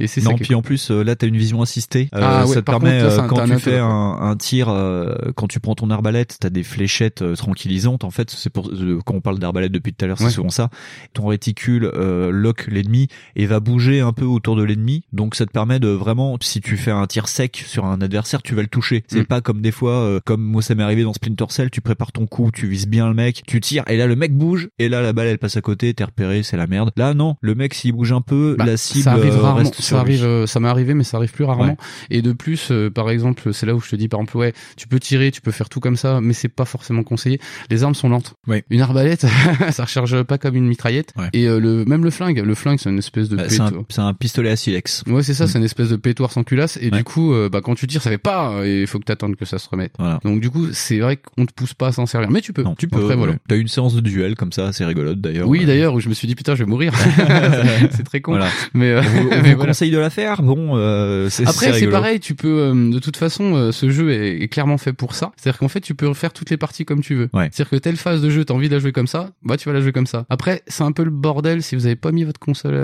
Et 0.00 0.06
c'est 0.06 0.20
ça. 0.20 0.30
Non, 0.30 0.36
puis 0.36 0.54
en 0.54 0.62
plus, 0.62 0.81
plus, 0.86 0.90
euh, 0.94 1.02
là, 1.02 1.16
t'as 1.16 1.26
une 1.26 1.36
vision 1.36 1.62
assistée. 1.62 2.08
Euh, 2.14 2.18
Ah 2.22 2.46
ouais, 2.46 2.54
ça 2.54 2.60
te 2.60 2.66
permet 2.66 3.00
contre, 3.00 3.16
là, 3.16 3.22
euh, 3.24 3.26
quand 3.28 3.44
tu 3.46 3.58
fais 3.58 3.78
un, 3.78 3.86
un 4.20 4.36
tir, 4.36 4.68
euh, 4.68 5.14
quand 5.36 5.46
tu 5.48 5.60
prends 5.60 5.74
ton 5.74 5.90
arbalète, 5.90 6.36
t'as 6.40 6.50
des 6.50 6.62
fléchettes 6.62 7.22
tranquillisantes. 7.36 8.04
En 8.04 8.10
fait, 8.10 8.30
c'est 8.30 8.50
pour 8.50 8.68
euh, 8.70 8.98
quand 9.04 9.14
on 9.14 9.20
parle 9.20 9.38
d'arbalète 9.38 9.72
depuis 9.72 9.92
tout 9.94 10.04
à 10.04 10.08
l'heure, 10.08 10.18
c'est 10.18 10.24
Ouais. 10.24 10.30
souvent 10.30 10.50
ça. 10.50 10.68
Ton 11.12 11.26
réticule 11.26 11.90
euh, 11.94 12.30
lock 12.30 12.66
l'ennemi 12.68 13.08
et 13.36 13.46
va 13.46 13.60
bouger 13.60 14.00
un 14.00 14.12
peu 14.12 14.24
autour 14.24 14.56
de 14.56 14.62
l'ennemi. 14.62 15.04
Donc 15.12 15.34
ça 15.34 15.46
te 15.46 15.50
permet 15.52 15.78
de 15.80 15.88
vraiment, 15.88 16.36
si 16.40 16.60
tu 16.60 16.76
fais 16.76 16.90
un 16.90 17.06
tir 17.06 17.28
sec 17.28 17.62
sur 17.66 17.84
un 17.84 18.00
adversaire, 18.00 18.42
tu 18.42 18.54
vas 18.54 18.62
le 18.62 18.68
toucher. 18.68 19.04
C'est 19.08 19.20
Mm. 19.20 19.26
pas 19.26 19.40
comme 19.40 19.60
des 19.60 19.72
fois, 19.72 19.92
euh, 19.92 20.20
comme 20.24 20.42
moi 20.42 20.62
ça 20.62 20.74
m'est 20.74 20.82
arrivé 20.82 21.02
dans 21.02 21.12
Splinter 21.12 21.46
Cell, 21.50 21.70
tu 21.70 21.80
prépares 21.80 22.12
ton 22.12 22.26
coup, 22.26 22.50
tu 22.52 22.66
vises 22.66 22.86
bien 22.88 23.08
le 23.08 23.14
mec, 23.14 23.42
tu 23.46 23.60
tires 23.60 23.84
et 23.88 23.96
là 23.96 24.06
le 24.06 24.16
mec 24.16 24.36
bouge 24.36 24.68
et 24.78 24.88
là 24.88 25.02
la 25.02 25.12
balle 25.12 25.26
elle 25.28 25.38
passe 25.38 25.56
à 25.56 25.60
côté, 25.60 25.92
t'es 25.94 26.04
repéré, 26.04 26.42
c'est 26.42 26.56
la 26.56 26.66
merde. 26.66 26.90
Là 26.96 27.14
non, 27.14 27.36
le 27.40 27.54
mec 27.54 27.74
s'il 27.74 27.92
bouge 27.92 28.12
un 28.12 28.20
peu, 28.20 28.56
Bah, 28.58 28.64
la 28.66 28.76
cible 28.76 29.04
ça 29.04 29.12
arrive 29.12 29.34
euh, 29.34 29.52
reste 29.52 29.74
Ça 29.76 29.82
sur 29.82 30.04
lui. 30.04 30.20
arrive, 30.22 30.46
ça 30.46 30.60
m'est 30.60 30.68
arrivé, 30.72 30.94
mais 30.94 31.04
ça 31.04 31.16
arrive 31.18 31.32
plus 31.32 31.44
rarement. 31.44 31.64
Ouais. 31.64 31.76
Et 32.10 32.22
de 32.22 32.32
plus, 32.32 32.70
euh, 32.70 32.90
par 32.90 33.10
exemple, 33.10 33.52
c'est 33.54 33.66
là 33.66 33.74
où 33.74 33.80
je 33.80 33.88
te 33.90 33.96
dis, 33.96 34.08
par 34.08 34.20
exemple, 34.20 34.36
ouais, 34.38 34.52
tu 34.76 34.88
peux 34.88 34.98
tirer, 34.98 35.30
tu 35.30 35.40
peux 35.40 35.52
faire 35.52 35.68
tout 35.68 35.80
comme 35.80 35.96
ça, 35.96 36.20
mais 36.20 36.32
c'est 36.32 36.48
pas 36.48 36.64
forcément 36.64 37.02
conseillé. 37.04 37.40
Les 37.70 37.84
armes 37.84 37.94
sont 37.94 38.08
lentes. 38.08 38.34
Ouais. 38.46 38.64
Une 38.70 38.80
arbalète, 38.80 39.26
ça 39.70 39.84
recharge 39.84 40.22
pas 40.24 40.38
comme 40.38 40.56
une 40.56 40.66
mitraillette. 40.66 41.12
Ouais. 41.16 41.28
Et 41.32 41.46
euh, 41.46 41.60
le 41.60 41.84
même 41.84 42.04
le 42.04 42.10
flingue, 42.10 42.38
le 42.44 42.54
flingue, 42.54 42.78
c'est 42.80 42.90
une 42.90 42.98
espèce 42.98 43.28
de 43.28 43.36
Bah, 43.36 43.44
c'est 43.48 43.60
un, 43.60 44.06
un 44.06 44.14
pistolet 44.14 44.50
à 44.50 44.56
silex. 44.56 45.04
Ouais, 45.06 45.22
c'est 45.22 45.34
ça, 45.34 45.46
c'est 45.46 45.58
une 45.58 45.64
espèce 45.64 45.90
de 45.90 45.96
pétoire 45.96 46.32
sans 46.32 46.42
culasse. 46.44 46.78
Et 46.80 46.90
du 46.90 47.04
coup, 47.04 47.32
euh, 47.32 47.48
bah, 47.48 47.60
quand 47.62 47.74
tu 47.74 47.86
tires, 47.86 48.02
ça 48.02 48.10
fait 48.10 48.18
pas, 48.18 48.64
et 48.64 48.80
il 48.82 48.86
faut 48.86 48.98
que 48.98 49.04
t'attendes 49.04 49.36
que 49.36 49.44
ça 49.44 49.58
se 49.58 49.68
remette. 49.68 49.92
Voilà. 49.98 50.18
Donc, 50.24 50.40
du 50.40 50.50
coup, 50.50 50.68
c'est 50.72 50.98
vrai 50.98 51.16
qu'on 51.16 51.46
te 51.46 51.52
pousse 51.52 51.74
pas 51.74 51.88
à 51.88 51.92
s'en 51.92 52.06
servir. 52.06 52.30
Mais 52.30 52.40
tu 52.40 52.52
peux. 52.52 52.62
Non, 52.62 52.74
tu 52.74 52.88
peux. 52.88 53.00
Après, 53.02 53.16
voilà. 53.16 53.34
T'as 53.48 53.56
une 53.56 53.68
séance 53.68 53.94
de 53.94 54.00
duel 54.00 54.34
comme 54.34 54.52
ça, 54.52 54.72
c'est 54.72 54.84
rigolote 54.84 55.20
d'ailleurs. 55.20 55.48
Oui, 55.48 55.64
d'ailleurs, 55.64 55.94
où 55.94 56.00
je 56.00 56.08
me 56.08 56.14
suis 56.14 56.26
dit, 56.28 56.34
putain, 56.34 56.54
je 56.54 56.64
vais 56.64 56.70
mourir. 56.70 56.92
c'est 57.90 58.04
très 58.04 58.20
con. 58.20 58.32
Voilà. 58.32 58.48
Mais, 58.74 58.90
euh, 58.90 59.02
On 59.02 59.02
vous, 59.02 59.18
on 59.18 59.30
mais 59.30 59.36
vous 59.50 59.56
voilà. 59.56 59.66
conseille 59.72 59.90
de 59.90 59.98
la 59.98 60.10
faire. 60.10 60.42
Bon, 60.54 60.76
euh, 60.76 61.28
Après, 61.46 61.72
c'est 61.72 61.86
pareil, 61.88 62.20
tu 62.20 62.34
peux, 62.34 62.60
euh, 62.60 62.90
de 62.90 62.98
toute 62.98 63.16
façon, 63.16 63.54
euh, 63.54 63.72
ce 63.72 63.88
jeu 63.90 64.10
est, 64.12 64.42
est 64.42 64.48
clairement 64.48 64.76
fait 64.76 64.92
pour 64.92 65.14
ça. 65.14 65.32
C'est-à-dire 65.36 65.58
qu'en 65.58 65.68
fait, 65.68 65.80
tu 65.80 65.94
peux 65.94 66.06
refaire 66.08 66.32
toutes 66.32 66.50
les 66.50 66.56
parties 66.58 66.84
comme 66.84 67.00
tu 67.00 67.14
veux. 67.14 67.30
Ouais. 67.32 67.48
C'est-à-dire 67.52 67.70
que 67.70 67.76
telle 67.76 67.96
phase 67.96 68.20
de 68.20 68.28
jeu, 68.28 68.44
t'as 68.44 68.52
envie 68.54 68.68
de 68.68 68.74
la 68.74 68.80
jouer 68.80 68.92
comme 68.92 69.06
ça, 69.06 69.30
bah 69.42 69.56
tu 69.56 69.68
vas 69.68 69.74
la 69.74 69.80
jouer 69.80 69.92
comme 69.92 70.06
ça. 70.06 70.26
Après, 70.28 70.62
c'est 70.66 70.82
un 70.82 70.92
peu 70.92 71.04
le 71.04 71.10
bordel 71.10 71.62
si 71.62 71.74
vous 71.74 71.86
avez 71.86 71.96
pas 71.96 72.12
mis 72.12 72.24
votre 72.24 72.40
console 72.40 72.74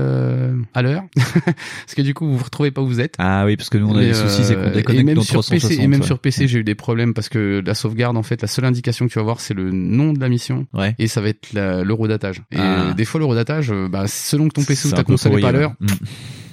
à 0.75 0.83
l'heure, 0.83 1.03
parce 1.17 1.95
que 1.97 2.03
du 2.03 2.15
coup, 2.15 2.27
vous 2.27 2.39
vous 2.39 2.45
retrouvez 2.45 2.71
pas 2.71 2.81
où 2.81 2.87
vous 2.87 3.01
êtes. 3.01 3.15
Ah 3.19 3.45
oui, 3.45 3.57
parce 3.57 3.69
que 3.69 3.79
nous 3.79 3.89
on 3.89 3.97
a 3.97 4.01
des 4.01 4.15
soucis, 4.15 4.45
c'est 4.45 4.55
qu'on 4.55 4.71
déconnecte 4.71 5.01
et 5.01 5.05
même 5.05 5.17
dans 5.17 5.23
sur 5.23 5.35
360. 5.43 5.71
PC 5.71 5.83
et 5.83 5.87
même 5.89 6.01
ouais. 6.01 6.07
sur 6.07 6.19
PC 6.19 6.49
j'ai 6.49 6.61
eu 6.61 6.65
des 6.65 6.75
problèmes 6.75 7.13
parce 7.15 7.29
que 7.29 7.63
la 7.65 7.75
sauvegarde 7.75 8.17
en 8.17 8.23
fait 8.23 8.41
la 8.43 8.49
seule 8.49 8.65
indication 8.65 9.07
que 9.07 9.13
tu 9.13 9.19
vas 9.19 9.25
voir 9.25 9.41
c'est 9.41 9.55
le 9.55 9.71
nom 9.71 10.13
de 10.13 10.21
la 10.21 10.29
mission 10.29 10.67
Ouais. 10.73 10.95
et 10.99 11.07
ça 11.09 11.21
va 11.21 11.29
être 11.29 11.49
l'eurodatage 11.53 12.43
et 12.53 12.57
Ah. 12.59 12.95
des 12.97 13.05
fois 13.05 13.19
l'eurodatage 13.21 13.73
bah 13.91 14.05
selon 14.07 14.49
que 14.49 14.55
ton 14.55 14.65
PC 14.65 14.89
ou 14.89 14.93
ta 14.93 15.05
console 15.05 15.39
est 15.39 15.41
pas 15.43 15.49
à 15.49 15.53
l'heure 15.53 15.75
ouais. 15.81 15.87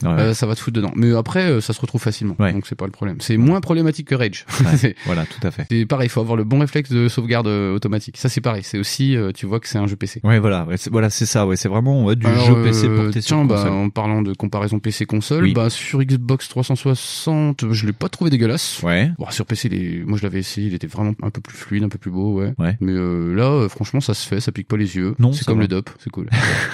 Ouais. 0.03 0.09
euh, 0.09 0.33
ça 0.33 0.45
va 0.45 0.55
te 0.55 0.59
foutre 0.59 0.75
dedans 0.75 0.91
mais 0.95 1.15
après 1.15 1.49
euh, 1.49 1.61
ça 1.61 1.73
se 1.73 1.81
retrouve 1.81 2.01
facilement 2.01 2.35
Ouais. 2.39 2.51
donc 2.53 2.65
c'est 2.67 2.75
pas 2.75 2.85
le 2.85 2.91
problème 2.91 3.17
c'est 3.19 3.37
moins 3.37 3.61
problématique 3.61 4.07
que 4.07 4.15
Rage 4.15 4.45
Ouais. 4.83 4.95
Voilà, 5.05 5.25
tout 5.25 5.45
à 5.47 5.51
fait. 5.51 5.65
c'est 5.69 5.85
pareil 5.85 6.07
il 6.07 6.09
faut 6.09 6.21
avoir 6.21 6.35
le 6.37 6.43
bon 6.43 6.59
réflexe 6.59 6.91
de 6.91 7.07
sauvegarde 7.07 7.47
euh, 7.47 7.73
automatique 7.75 8.17
ça 8.17 8.29
c'est 8.29 8.41
pareil 8.41 8.63
c'est 8.63 8.77
aussi 8.77 9.15
euh, 9.15 9.31
tu 9.31 9.45
vois 9.45 9.59
que 9.59 9.67
c'est 9.67 9.77
un 9.77 9.87
jeu 9.87 9.95
PC 9.95 10.21
Ouais, 10.23 10.39
voilà, 10.39 10.65
c'est, 10.77 10.89
voilà, 10.91 11.09
c'est 11.09 11.25
ça, 11.25 11.45
ouais, 11.45 11.55
c'est 11.55 11.69
vraiment 11.69 12.03
ouais, 12.05 12.15
du 12.15 12.25
alors, 12.25 12.45
jeu 12.45 12.63
PC 12.63 12.87
euh, 12.87 13.03
porté 13.03 13.21
sur 13.21 13.35
tiens, 13.37 13.45
bah, 13.45 13.69
en 13.71 13.89
parlant 13.89 14.21
de 14.21 14.33
comparaison 14.33 14.79
PC 14.79 15.05
console, 15.05 15.43
Oui. 15.43 15.53
bah 15.53 15.69
sur 15.69 16.01
Xbox 16.03 16.47
360, 16.49 17.71
je 17.71 17.85
l'ai 17.85 17.93
pas 17.93 18.09
trouvé 18.09 18.29
dégueulasse. 18.29 18.81
Ouais. 18.83 19.11
Bon, 19.19 19.29
sur 19.29 19.45
PC, 19.45 19.69
il 19.71 19.73
est- 19.75 20.03
moi 20.05 20.17
je 20.17 20.23
l'avais 20.23 20.39
essayé, 20.39 20.67
il 20.67 20.73
était 20.73 20.87
vraiment 20.87 21.13
un 21.21 21.29
peu 21.29 21.41
plus 21.41 21.55
fluide, 21.57 21.83
un 21.83 21.89
peu 21.89 21.97
plus 21.97 22.11
beau, 22.11 22.39
ouais. 22.39 22.53
Ouais. 22.57 22.75
Mais 22.81 22.93
euh, 22.93 23.33
là, 23.35 23.45
euh, 23.51 23.69
franchement, 23.69 24.01
ça 24.01 24.13
se 24.13 24.27
fait, 24.27 24.39
ça 24.39 24.51
pique 24.51 24.67
pas 24.67 24.77
les 24.77 24.95
yeux. 24.95 25.15
Non, 25.19 25.31
c'est 25.33 25.45
comme 25.45 25.57
va. 25.57 25.63
le 25.63 25.67
DOP, 25.67 25.89
c'est 26.03 26.09
cool. 26.09 26.29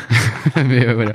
Mais 0.55 0.87
euh, 0.87 0.93
voilà. 0.93 1.13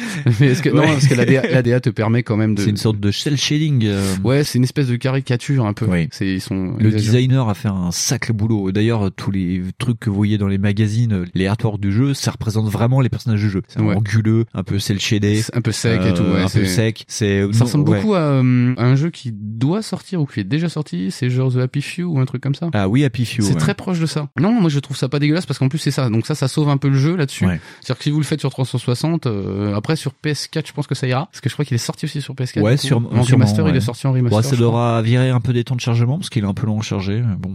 Mais 0.40 0.48
est-ce 0.48 0.62
que 0.62 0.70
non, 0.70 0.80
Ouais. 0.82 0.86
parce 0.88 1.06
que 1.06 1.14
la 1.14 1.24
DA, 1.24 1.42
la 1.50 1.62
DA 1.62 1.80
te 1.80 1.90
permet 1.90 2.22
quand 2.22 2.36
même 2.36 2.54
de. 2.54 2.62
C'est 2.62 2.70
une 2.70 2.76
sorte 2.76 2.98
de 3.00 3.10
shell 3.10 3.36
shading. 3.36 3.84
euh, 3.84 4.14
Ouais, 4.24 4.44
c'est 4.44 4.58
une 4.58 4.64
espèce 4.64 4.86
de 4.88 4.96
caricature 4.96 5.66
un 5.66 5.72
peu. 5.72 5.86
Oui. 5.86 6.08
C'est 6.12 6.26
ils 6.26 6.40
sont. 6.40 6.74
Le 6.78 6.86
exagérés. 6.88 7.00
designer 7.18 7.48
a 7.48 7.54
fait 7.54 7.68
un 7.68 7.90
sacré 7.90 8.32
boulot. 8.32 8.72
D'ailleurs, 8.72 9.10
tous 9.12 9.30
les 9.30 9.62
trucs 9.78 9.98
que 10.00 10.10
vous 10.10 10.16
voyez 10.16 10.38
dans 10.38 10.48
les 10.48 10.58
magazines, 10.58 11.24
les 11.34 11.46
artworks 11.46 11.80
du 11.80 11.92
jeu, 11.92 12.14
ça 12.14 12.30
représente 12.32 12.68
vraiment 12.68 13.00
les 13.00 13.08
personnages 13.08 13.40
du 13.40 13.50
jeu. 13.50 13.62
C'est 13.68 13.80
Ouais. 13.80 13.94
anguleux, 13.96 14.44
un 14.54 14.62
peu 14.62 14.78
cel 14.78 15.00
shadé, 15.00 15.42
un 15.52 15.60
peu 15.60 15.72
sec 15.72 16.00
et 16.02 16.08
euh, 16.08 16.12
tout. 16.14 16.22
Ouais, 16.22 16.42
un 16.42 16.48
peu 16.48 16.64
sec. 16.64 17.04
C'est 17.08 17.40
Ça 17.52 17.58
non, 17.58 17.64
ressemble 17.64 17.88
ouais. 17.90 17.96
beaucoup 18.00 18.14
à, 18.14 18.20
euh, 18.20 18.74
à 18.78 18.84
un 18.84 18.94
jeu 18.96 19.10
qui 19.10 19.32
doit 19.32 19.82
sortir 19.82 20.20
ou 20.20 20.26
qui 20.26 20.40
est 20.40 20.44
déjà 20.44 20.68
sorti. 20.68 21.10
C'est 21.10 21.30
genre 21.30 21.52
The 21.52 21.58
Happy 21.58 21.82
Few 21.82 22.04
ou 22.04 22.18
un 22.20 22.24
truc 22.24 22.42
comme 22.42 22.54
ça. 22.54 22.70
Ah 22.72 22.88
oui, 22.88 23.04
Happy 23.04 23.24
Few. 23.24 23.42
C'est 23.42 23.54
ouais. 23.54 23.58
très 23.58 23.74
proche 23.74 23.98
de 24.00 24.06
ça. 24.06 24.28
Non, 24.40 24.52
moi 24.52 24.70
je 24.70 24.78
trouve 24.78 24.96
ça 24.96 25.08
pas 25.08 25.18
dégueulasse 25.18 25.46
parce 25.46 25.58
qu'en 25.58 25.68
plus 25.68 25.78
c'est 25.78 25.90
ça. 25.90 26.08
Donc 26.10 26.26
ça, 26.26 26.34
ça 26.34 26.48
sauve 26.48 26.68
un 26.68 26.76
peu 26.76 26.88
le 26.88 26.98
jeu 26.98 27.16
là-dessus. 27.16 27.46
Ouais. 27.46 27.60
C'est-à-dire 27.80 27.98
que 27.98 28.04
si 28.04 28.10
vous 28.10 28.18
le 28.18 28.24
faites 28.24 28.40
sur 28.40 28.50
360, 28.50 29.26
euh, 29.26 29.74
après 29.82 29.96
sur 29.96 30.12
PS4, 30.24 30.66
je 30.68 30.72
pense 30.72 30.86
que 30.86 30.94
ça 30.94 31.06
ira. 31.08 31.26
Parce 31.32 31.40
que 31.40 31.48
je 31.48 31.54
crois 31.54 31.64
qu'il 31.64 31.74
est 31.74 31.78
sorti 31.78 32.04
aussi 32.04 32.20
sur 32.22 32.34
PS4. 32.34 32.60
Ouais, 32.60 32.76
sur, 32.76 32.98
en 32.98 33.22
remaster, 33.22 33.66
il 33.66 33.72
ouais. 33.72 33.76
est 33.78 33.80
sorti 33.80 34.06
en 34.06 34.12
remaster. 34.12 34.30
Bon, 34.38 34.42
ça 34.42 34.54
crois. 34.54 34.58
devra 34.66 35.02
virer 35.02 35.30
un 35.30 35.40
peu 35.40 35.52
des 35.52 35.64
temps 35.64 35.74
de 35.74 35.80
chargement 35.80 36.18
parce 36.18 36.30
qu'il 36.30 36.44
est 36.44 36.46
un 36.46 36.54
peu 36.54 36.66
long 36.66 36.78
à 36.78 36.82
charger. 36.82 37.22
Bon, 37.38 37.50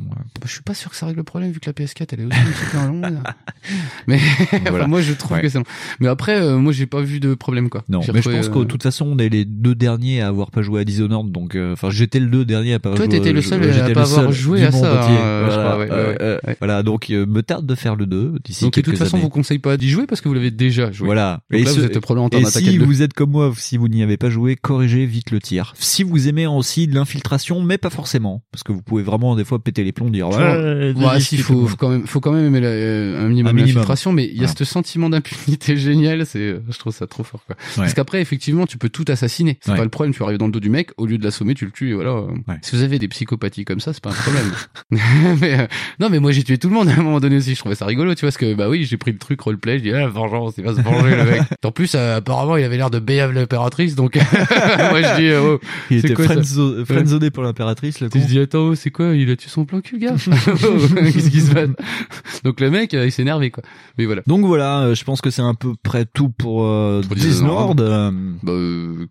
Je 0.45 0.51
suis 0.51 0.61
pas 0.61 0.73
sûr 0.73 0.91
que 0.91 0.97
ça 0.97 1.05
règle 1.05 1.19
le 1.19 1.23
problème 1.23 1.51
vu 1.51 1.59
que 1.59 1.69
la 1.69 1.73
PS4 1.73 2.07
elle 2.11 2.19
est 2.21 2.25
aussi 2.25 2.37
un 2.37 2.43
petit 2.45 2.71
peu 2.71 2.87
longue. 2.87 3.17
Mais 4.07 4.19
Voilà. 4.69 4.87
moi 4.87 5.01
je 5.01 5.13
trouve 5.13 5.37
Ouais. 5.37 5.41
que 5.41 5.49
c'est 5.49 5.57
long. 5.57 5.63
Mais 5.99 6.07
après, 6.07 6.39
euh, 6.41 6.57
moi 6.57 6.71
j'ai 6.73 6.85
pas 6.85 7.01
vu 7.01 7.19
de 7.19 7.33
problème 7.33 7.69
quoi. 7.69 7.83
non. 7.89 7.99
Mais 8.13 8.21
je 8.21 8.29
pense 8.29 8.47
euh, 8.47 8.49
que 8.51 8.59
de 8.59 8.63
toute 8.65 8.83
façon, 8.83 9.05
on 9.07 9.17
est 9.19 9.29
les 9.29 9.45
deux 9.45 9.75
derniers 9.75 10.21
à 10.21 10.27
avoir 10.27 10.51
pas 10.51 10.61
joué 10.61 10.81
à 10.81 10.83
Dishonored. 10.83 11.31
Donc, 11.31 11.55
euh, 11.55 11.73
enfin, 11.73 11.89
j'étais 11.89 12.19
le 12.19 12.27
deux 12.27 12.45
dernier 12.45 12.73
à 12.75 12.79
pas 12.79 12.89
Toi, 12.89 13.05
jouer. 13.05 13.09
t'étais 13.09 13.33
le 13.33 13.41
seul 13.41 13.63
à 13.63 13.89
pas 13.91 14.01
avoir 14.01 14.31
joué 14.31 14.63
à 14.63 14.71
ça, 14.71 15.03
hein, 15.03 15.45
Voilà, 15.45 15.77
ouais, 15.77 15.87
euh, 15.91 16.09
ouais, 16.11 16.17
euh, 16.21 16.39
ouais. 16.47 16.55
Voilà, 16.59 16.83
donc 16.83 17.09
me 17.09 17.41
tarde 17.41 17.65
de 17.65 17.75
faire 17.75 17.95
le 17.95 18.05
2 18.05 18.39
d'ici 18.43 18.63
Donc 18.63 18.73
de 18.75 18.81
toute 18.81 18.97
façon, 18.97 19.17
vous 19.17 19.29
conseille 19.29 19.59
pas 19.59 19.77
d'y 19.77 19.89
jouer 19.89 20.05
parce 20.07 20.21
que 20.21 20.27
vous 20.27 20.33
l'avez 20.33 20.51
déjà 20.51 20.91
joué. 20.91 21.05
Voilà. 21.07 21.41
Vous 21.51 21.83
êtes 21.83 21.97
en 22.17 22.29
et 22.29 22.43
si 22.45 22.77
vous 22.77 23.01
êtes 23.01 23.13
comme 23.13 23.31
moi, 23.31 23.53
si 23.57 23.77
vous 23.77 23.87
n'y 23.87 24.03
avez 24.03 24.17
pas 24.17 24.29
joué, 24.29 24.55
corrigez 24.55 25.05
vite 25.05 25.31
le 25.31 25.39
tir. 25.39 25.73
Si 25.79 26.03
vous 26.03 26.27
aimez 26.27 26.47
aussi 26.47 26.87
de 26.87 26.95
l'infiltration, 26.95 27.61
mais 27.61 27.77
pas 27.77 27.89
forcément, 27.89 28.43
parce 28.51 28.63
que 28.63 28.71
vous 28.71 28.81
pouvez 28.81 29.03
vraiment 29.03 29.35
des 29.35 29.45
fois 29.45 29.59
péter 29.59 29.83
les 29.83 29.91
plombs, 29.91 30.09
dire 30.09 30.29
Ouais, 30.29 30.93
ouais, 30.95 31.19
si, 31.19 31.37
faut, 31.37 31.67
quand 31.77 31.89
même, 31.89 32.05
faut 32.07 32.19
quand 32.19 32.31
même 32.31 32.45
aimer 32.45 32.59
la- 32.61 32.67
euh, 32.67 33.25
un 33.25 33.29
minimum 33.29 33.55
d'infiltration, 33.57 34.11
mais 34.13 34.25
il 34.25 34.41
y 34.41 34.45
a 34.45 34.47
ce 34.47 34.65
sentiment 34.65 35.09
d'impunité 35.09 35.77
génial, 35.77 36.25
c'est, 36.25 36.39
euh, 36.39 36.61
je 36.69 36.77
trouve 36.77 36.93
ça 36.93 37.07
trop 37.07 37.23
fort, 37.23 37.43
quoi. 37.45 37.55
Parce 37.75 37.93
qu'après, 37.93 38.21
effectivement, 38.21 38.65
tu 38.65 38.77
peux 38.77 38.89
tout 38.89 39.05
assassiner. 39.07 39.57
C'est 39.61 39.71
Ouais. 39.71 39.77
pas 39.77 39.83
le 39.83 39.89
problème, 39.89 40.13
tu 40.13 40.23
arrives 40.23 40.37
dans 40.37 40.45
le 40.47 40.51
dos 40.51 40.59
du 40.59 40.69
mec, 40.69 40.91
au 40.97 41.05
lieu 41.05 41.17
de 41.17 41.23
l'assommer, 41.23 41.53
tu 41.53 41.65
le 41.65 41.71
tues, 41.71 41.91
et 41.91 41.93
voilà. 41.93 42.21
Ouais. 42.21 42.57
Si 42.61 42.75
vous 42.75 42.81
avez 42.83 42.99
des 42.99 43.07
psychopathies 43.07 43.65
comme 43.65 43.79
ça, 43.79 43.93
c'est 43.93 44.03
pas 44.03 44.11
un 44.11 44.13
problème. 44.13 44.51
mais, 45.41 45.59
euh, 45.61 45.67
non, 45.99 46.09
mais 46.09 46.19
moi, 46.19 46.31
j'ai 46.31 46.43
tué 46.43 46.57
tout 46.57 46.69
le 46.69 46.73
monde 46.75 46.89
à 46.89 46.93
un 46.93 47.03
moment 47.03 47.19
donné 47.19 47.37
aussi, 47.37 47.53
je 47.53 47.59
trouvais 47.59 47.75
ça 47.75 47.85
rigolo, 47.85 48.13
tu 48.15 48.21
vois, 48.21 48.27
parce 48.27 48.37
que, 48.37 48.53
bah 48.53 48.69
oui, 48.69 48.85
j'ai 48.85 48.97
pris 48.97 49.11
le 49.11 49.17
truc 49.17 49.39
roleplay, 49.41 49.77
je 49.79 49.83
dis, 49.83 49.91
ah, 49.93 50.07
vengeance, 50.07 50.53
il 50.57 50.63
va 50.63 50.75
se 50.75 50.81
venger, 50.81 51.15
le 51.15 51.23
mec. 51.25 51.41
En 51.63 51.71
plus, 51.71 51.95
euh, 51.97 52.17
apparemment, 52.17 52.55
il 52.57 52.63
avait 52.63 52.77
l'air 52.77 52.89
de 52.89 52.99
béave 52.99 53.31
l'impératrice, 53.33 53.95
donc, 53.95 54.15
moi, 54.15 55.01
je 55.01 55.15
dis, 55.19 55.27
euh, 55.27 55.55
oh, 55.55 55.59
Il 55.91 55.97
était 55.97 56.13
quoi 56.13 56.27
ça 56.27 56.35
friendzo- 56.35 56.85
friendzoné 56.85 57.29
pour 57.31 57.43
l'impératrice, 57.43 57.97
tu 57.97 58.07
te 58.09 58.17
dis 58.17 58.39
attends 58.39 58.75
c'est 58.75 58.91
quoi 58.91 59.15
il 59.15 59.29
a 59.31 59.35
tué 59.35 59.49
son 59.49 59.65
plan 59.65 59.81
cul 59.81 59.97
gars 59.99 60.15
qu'est-ce 60.17 61.29
qui 61.29 61.41
se 61.41 61.53
passe 61.53 61.69
donc 62.43 62.59
le 62.59 62.69
mec 62.69 62.93
euh, 62.93 63.05
il 63.05 63.11
s'est 63.11 63.21
énervé 63.23 63.51
quoi. 63.51 63.63
Mais 63.97 64.05
voilà. 64.05 64.21
Donc 64.27 64.45
voilà, 64.45 64.93
je 64.93 65.03
pense 65.03 65.21
que 65.21 65.29
c'est 65.29 65.41
à 65.41 65.53
peu 65.59 65.73
près 65.81 66.05
tout 66.05 66.29
pour, 66.29 66.65
euh, 66.65 67.01
Pour 67.01 67.17
euh, 67.79 68.11
bah 68.43 68.51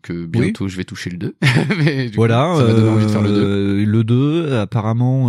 que 0.03 0.27
bientôt 0.27 0.69
je 0.69 0.77
vais 0.77 0.85
toucher 0.85 1.11
le 1.11 1.17
2 1.19 1.35
mais 1.79 2.05
du 2.05 2.11
coup, 2.11 2.17
Voilà, 2.17 2.55
ça 2.57 2.63
envie 2.63 3.05
de 3.05 3.11
faire 3.11 3.23
le 3.23 3.29
2 3.29 3.35
euh, 3.37 3.85
le 3.87 4.05
2, 4.05 4.55
apparemment, 4.59 5.27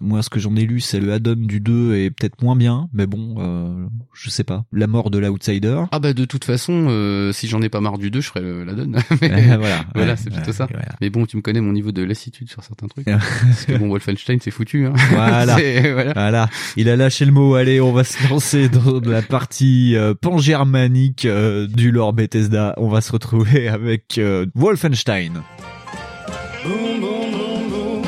moi 0.00 0.22
ce 0.22 0.30
que 0.30 0.40
j'en 0.40 0.54
ai 0.56 0.62
lu, 0.66 0.80
c'est 0.80 1.00
le 1.00 1.12
add-on 1.12 1.36
du 1.36 1.60
2 1.60 1.94
est 1.96 2.10
peut-être 2.10 2.42
moins 2.42 2.56
bien, 2.56 2.88
mais 2.92 3.06
bon, 3.06 3.36
je 4.12 4.30
sais 4.30 4.44
pas. 4.44 4.64
La 4.72 4.86
mort 4.86 5.10
de 5.10 5.18
l'outsider. 5.18 5.82
ah 5.92 5.98
bah 5.98 6.12
de 6.12 6.24
toute 6.24 6.44
façon 6.44 6.79
euh, 6.88 7.32
si 7.32 7.48
j'en 7.48 7.60
ai 7.62 7.68
pas 7.68 7.80
marre 7.80 7.98
du 7.98 8.10
2 8.10 8.20
je 8.20 8.28
ferai 8.28 8.40
le- 8.40 8.64
la 8.64 8.72
donne 8.74 8.96
mais 9.20 9.30
Euh, 9.30 9.56
voilà, 9.58 9.84
voilà 9.94 10.12
ouais, 10.12 10.16
c'est 10.16 10.30
plutôt 10.30 10.46
ouais, 10.48 10.52
ça 10.52 10.66
voilà. 10.70 10.88
mais 11.00 11.10
bon 11.10 11.26
tu 11.26 11.36
me 11.36 11.42
connais 11.42 11.60
mon 11.60 11.72
niveau 11.72 11.92
de 11.92 12.02
lassitude 12.02 12.48
sur 12.50 12.62
certains 12.64 12.86
trucs 12.88 13.06
parce 13.06 13.64
que 13.66 13.72
bon 13.76 13.88
Wolfenstein 13.88 14.38
c'est 14.40 14.50
foutu 14.50 14.86
hein. 14.86 14.92
Voilà. 15.10 15.56
C'est- 15.56 15.92
voilà 15.92 16.12
Voilà, 16.12 16.48
il 16.76 16.88
a 16.88 16.96
lâché 16.96 17.24
le 17.24 17.32
mot. 17.32 17.54
Allez, 17.54 17.80
on 17.80 17.92
va 17.92 18.04
se 18.04 18.28
lancer 18.28 18.68
dans 18.68 19.00
la 19.04 19.22
partie 19.22 19.96
euh, 19.96 20.14
pan-germanique 20.14 21.24
euh, 21.26 21.66
du 21.66 21.90
lore 21.90 22.12
Bethesda. 22.12 22.74
On 22.76 22.88
va 22.88 23.00
se 23.00 23.12
retrouver 23.12 23.68
avec 23.68 24.18
euh, 24.18 24.46
Wolfenstein. 24.54 25.42
Boom, 26.64 27.00
boom, 27.00 27.30
boom, 27.32 27.70
boom. 27.70 28.02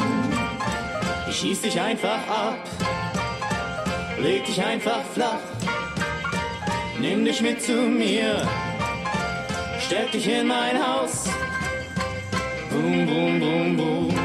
Ich 1.28 1.36
schieß 1.36 1.62
dich 1.62 1.81
einfach 1.81 2.20
ab. 2.28 2.59
Leg 4.23 4.44
dich 4.44 4.61
einfach 4.62 5.03
flach. 5.15 5.40
Nimm 7.02 7.24
dich 7.24 7.40
mit 7.40 7.60
zu 7.60 7.72
mir. 7.72 8.48
Steck 9.80 10.12
dich 10.12 10.28
in 10.28 10.46
mein 10.46 10.78
Haus. 10.78 11.24
Boom, 12.70 13.06
boom, 13.06 13.40
boom, 13.40 13.76
boom. 13.76 14.22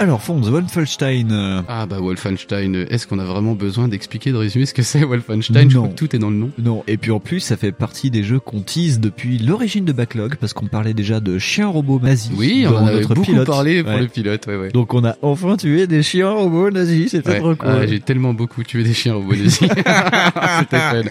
Alors, 0.00 0.22
Fonds, 0.22 0.40
Wolfenstein. 0.40 1.32
euh, 1.32 1.60
Ah 1.66 1.84
bah 1.86 1.98
Wolfenstein, 1.98 2.76
euh, 2.76 2.86
est-ce 2.88 3.08
qu'on 3.08 3.18
a 3.18 3.24
vraiment 3.24 3.54
besoin 3.54 3.88
d'expliquer, 3.88 4.30
de 4.30 4.36
résumer 4.36 4.64
ce 4.64 4.72
que 4.72 4.82
c'est 4.82 5.02
Wolfenstein? 5.02 5.68
Je 5.68 5.76
crois 5.76 5.88
Non. 5.88 5.92
que 5.92 5.98
tout 5.98 6.14
est 6.14 6.20
dans 6.20 6.30
le 6.30 6.36
nom. 6.36 6.50
Non, 6.56 6.84
et 6.86 6.96
puis 6.96 7.10
en 7.10 7.18
plus, 7.18 7.40
ça 7.40 7.56
fait 7.56 7.72
partie 7.72 8.08
des 8.08 8.22
jeux 8.22 8.38
qu'on 8.38 8.60
tease 8.60 9.00
depuis 9.00 9.38
l'origine 9.38 9.84
de 9.84 9.90
Backlog, 9.92 10.36
parce 10.36 10.52
qu'on 10.52 10.66
parlait 10.66 10.94
déjà 10.94 11.18
de 11.18 11.38
chiens 11.38 11.66
robots 11.66 11.98
nazis. 12.00 12.30
Oui, 12.36 12.64
on 12.68 12.76
en 12.76 12.86
avait 12.86 13.04
beaucoup 13.06 13.22
pilote. 13.22 13.46
parlé 13.48 13.82
pour 13.82 13.92
Ouais. 13.94 14.00
le 14.02 14.06
pilote, 14.06 14.46
ouais, 14.46 14.56
ouais. 14.56 14.70
Donc 14.70 14.94
on 14.94 15.04
a 15.04 15.16
enfin 15.20 15.56
tué 15.56 15.88
des 15.88 16.04
chiens 16.04 16.30
robots 16.30 16.70
nazis, 16.70 17.10
c'était 17.10 17.40
trop 17.40 17.56
cool. 17.56 17.68
Ah, 17.68 17.84
J'ai 17.86 17.98
tellement 17.98 18.34
beaucoup 18.34 18.62
tué 18.62 18.84
des 18.84 18.94
chiens 18.94 19.16
au 19.16 19.22
Bolivie. 19.22 19.50
C'était 19.50 19.72
fun. 20.78 21.02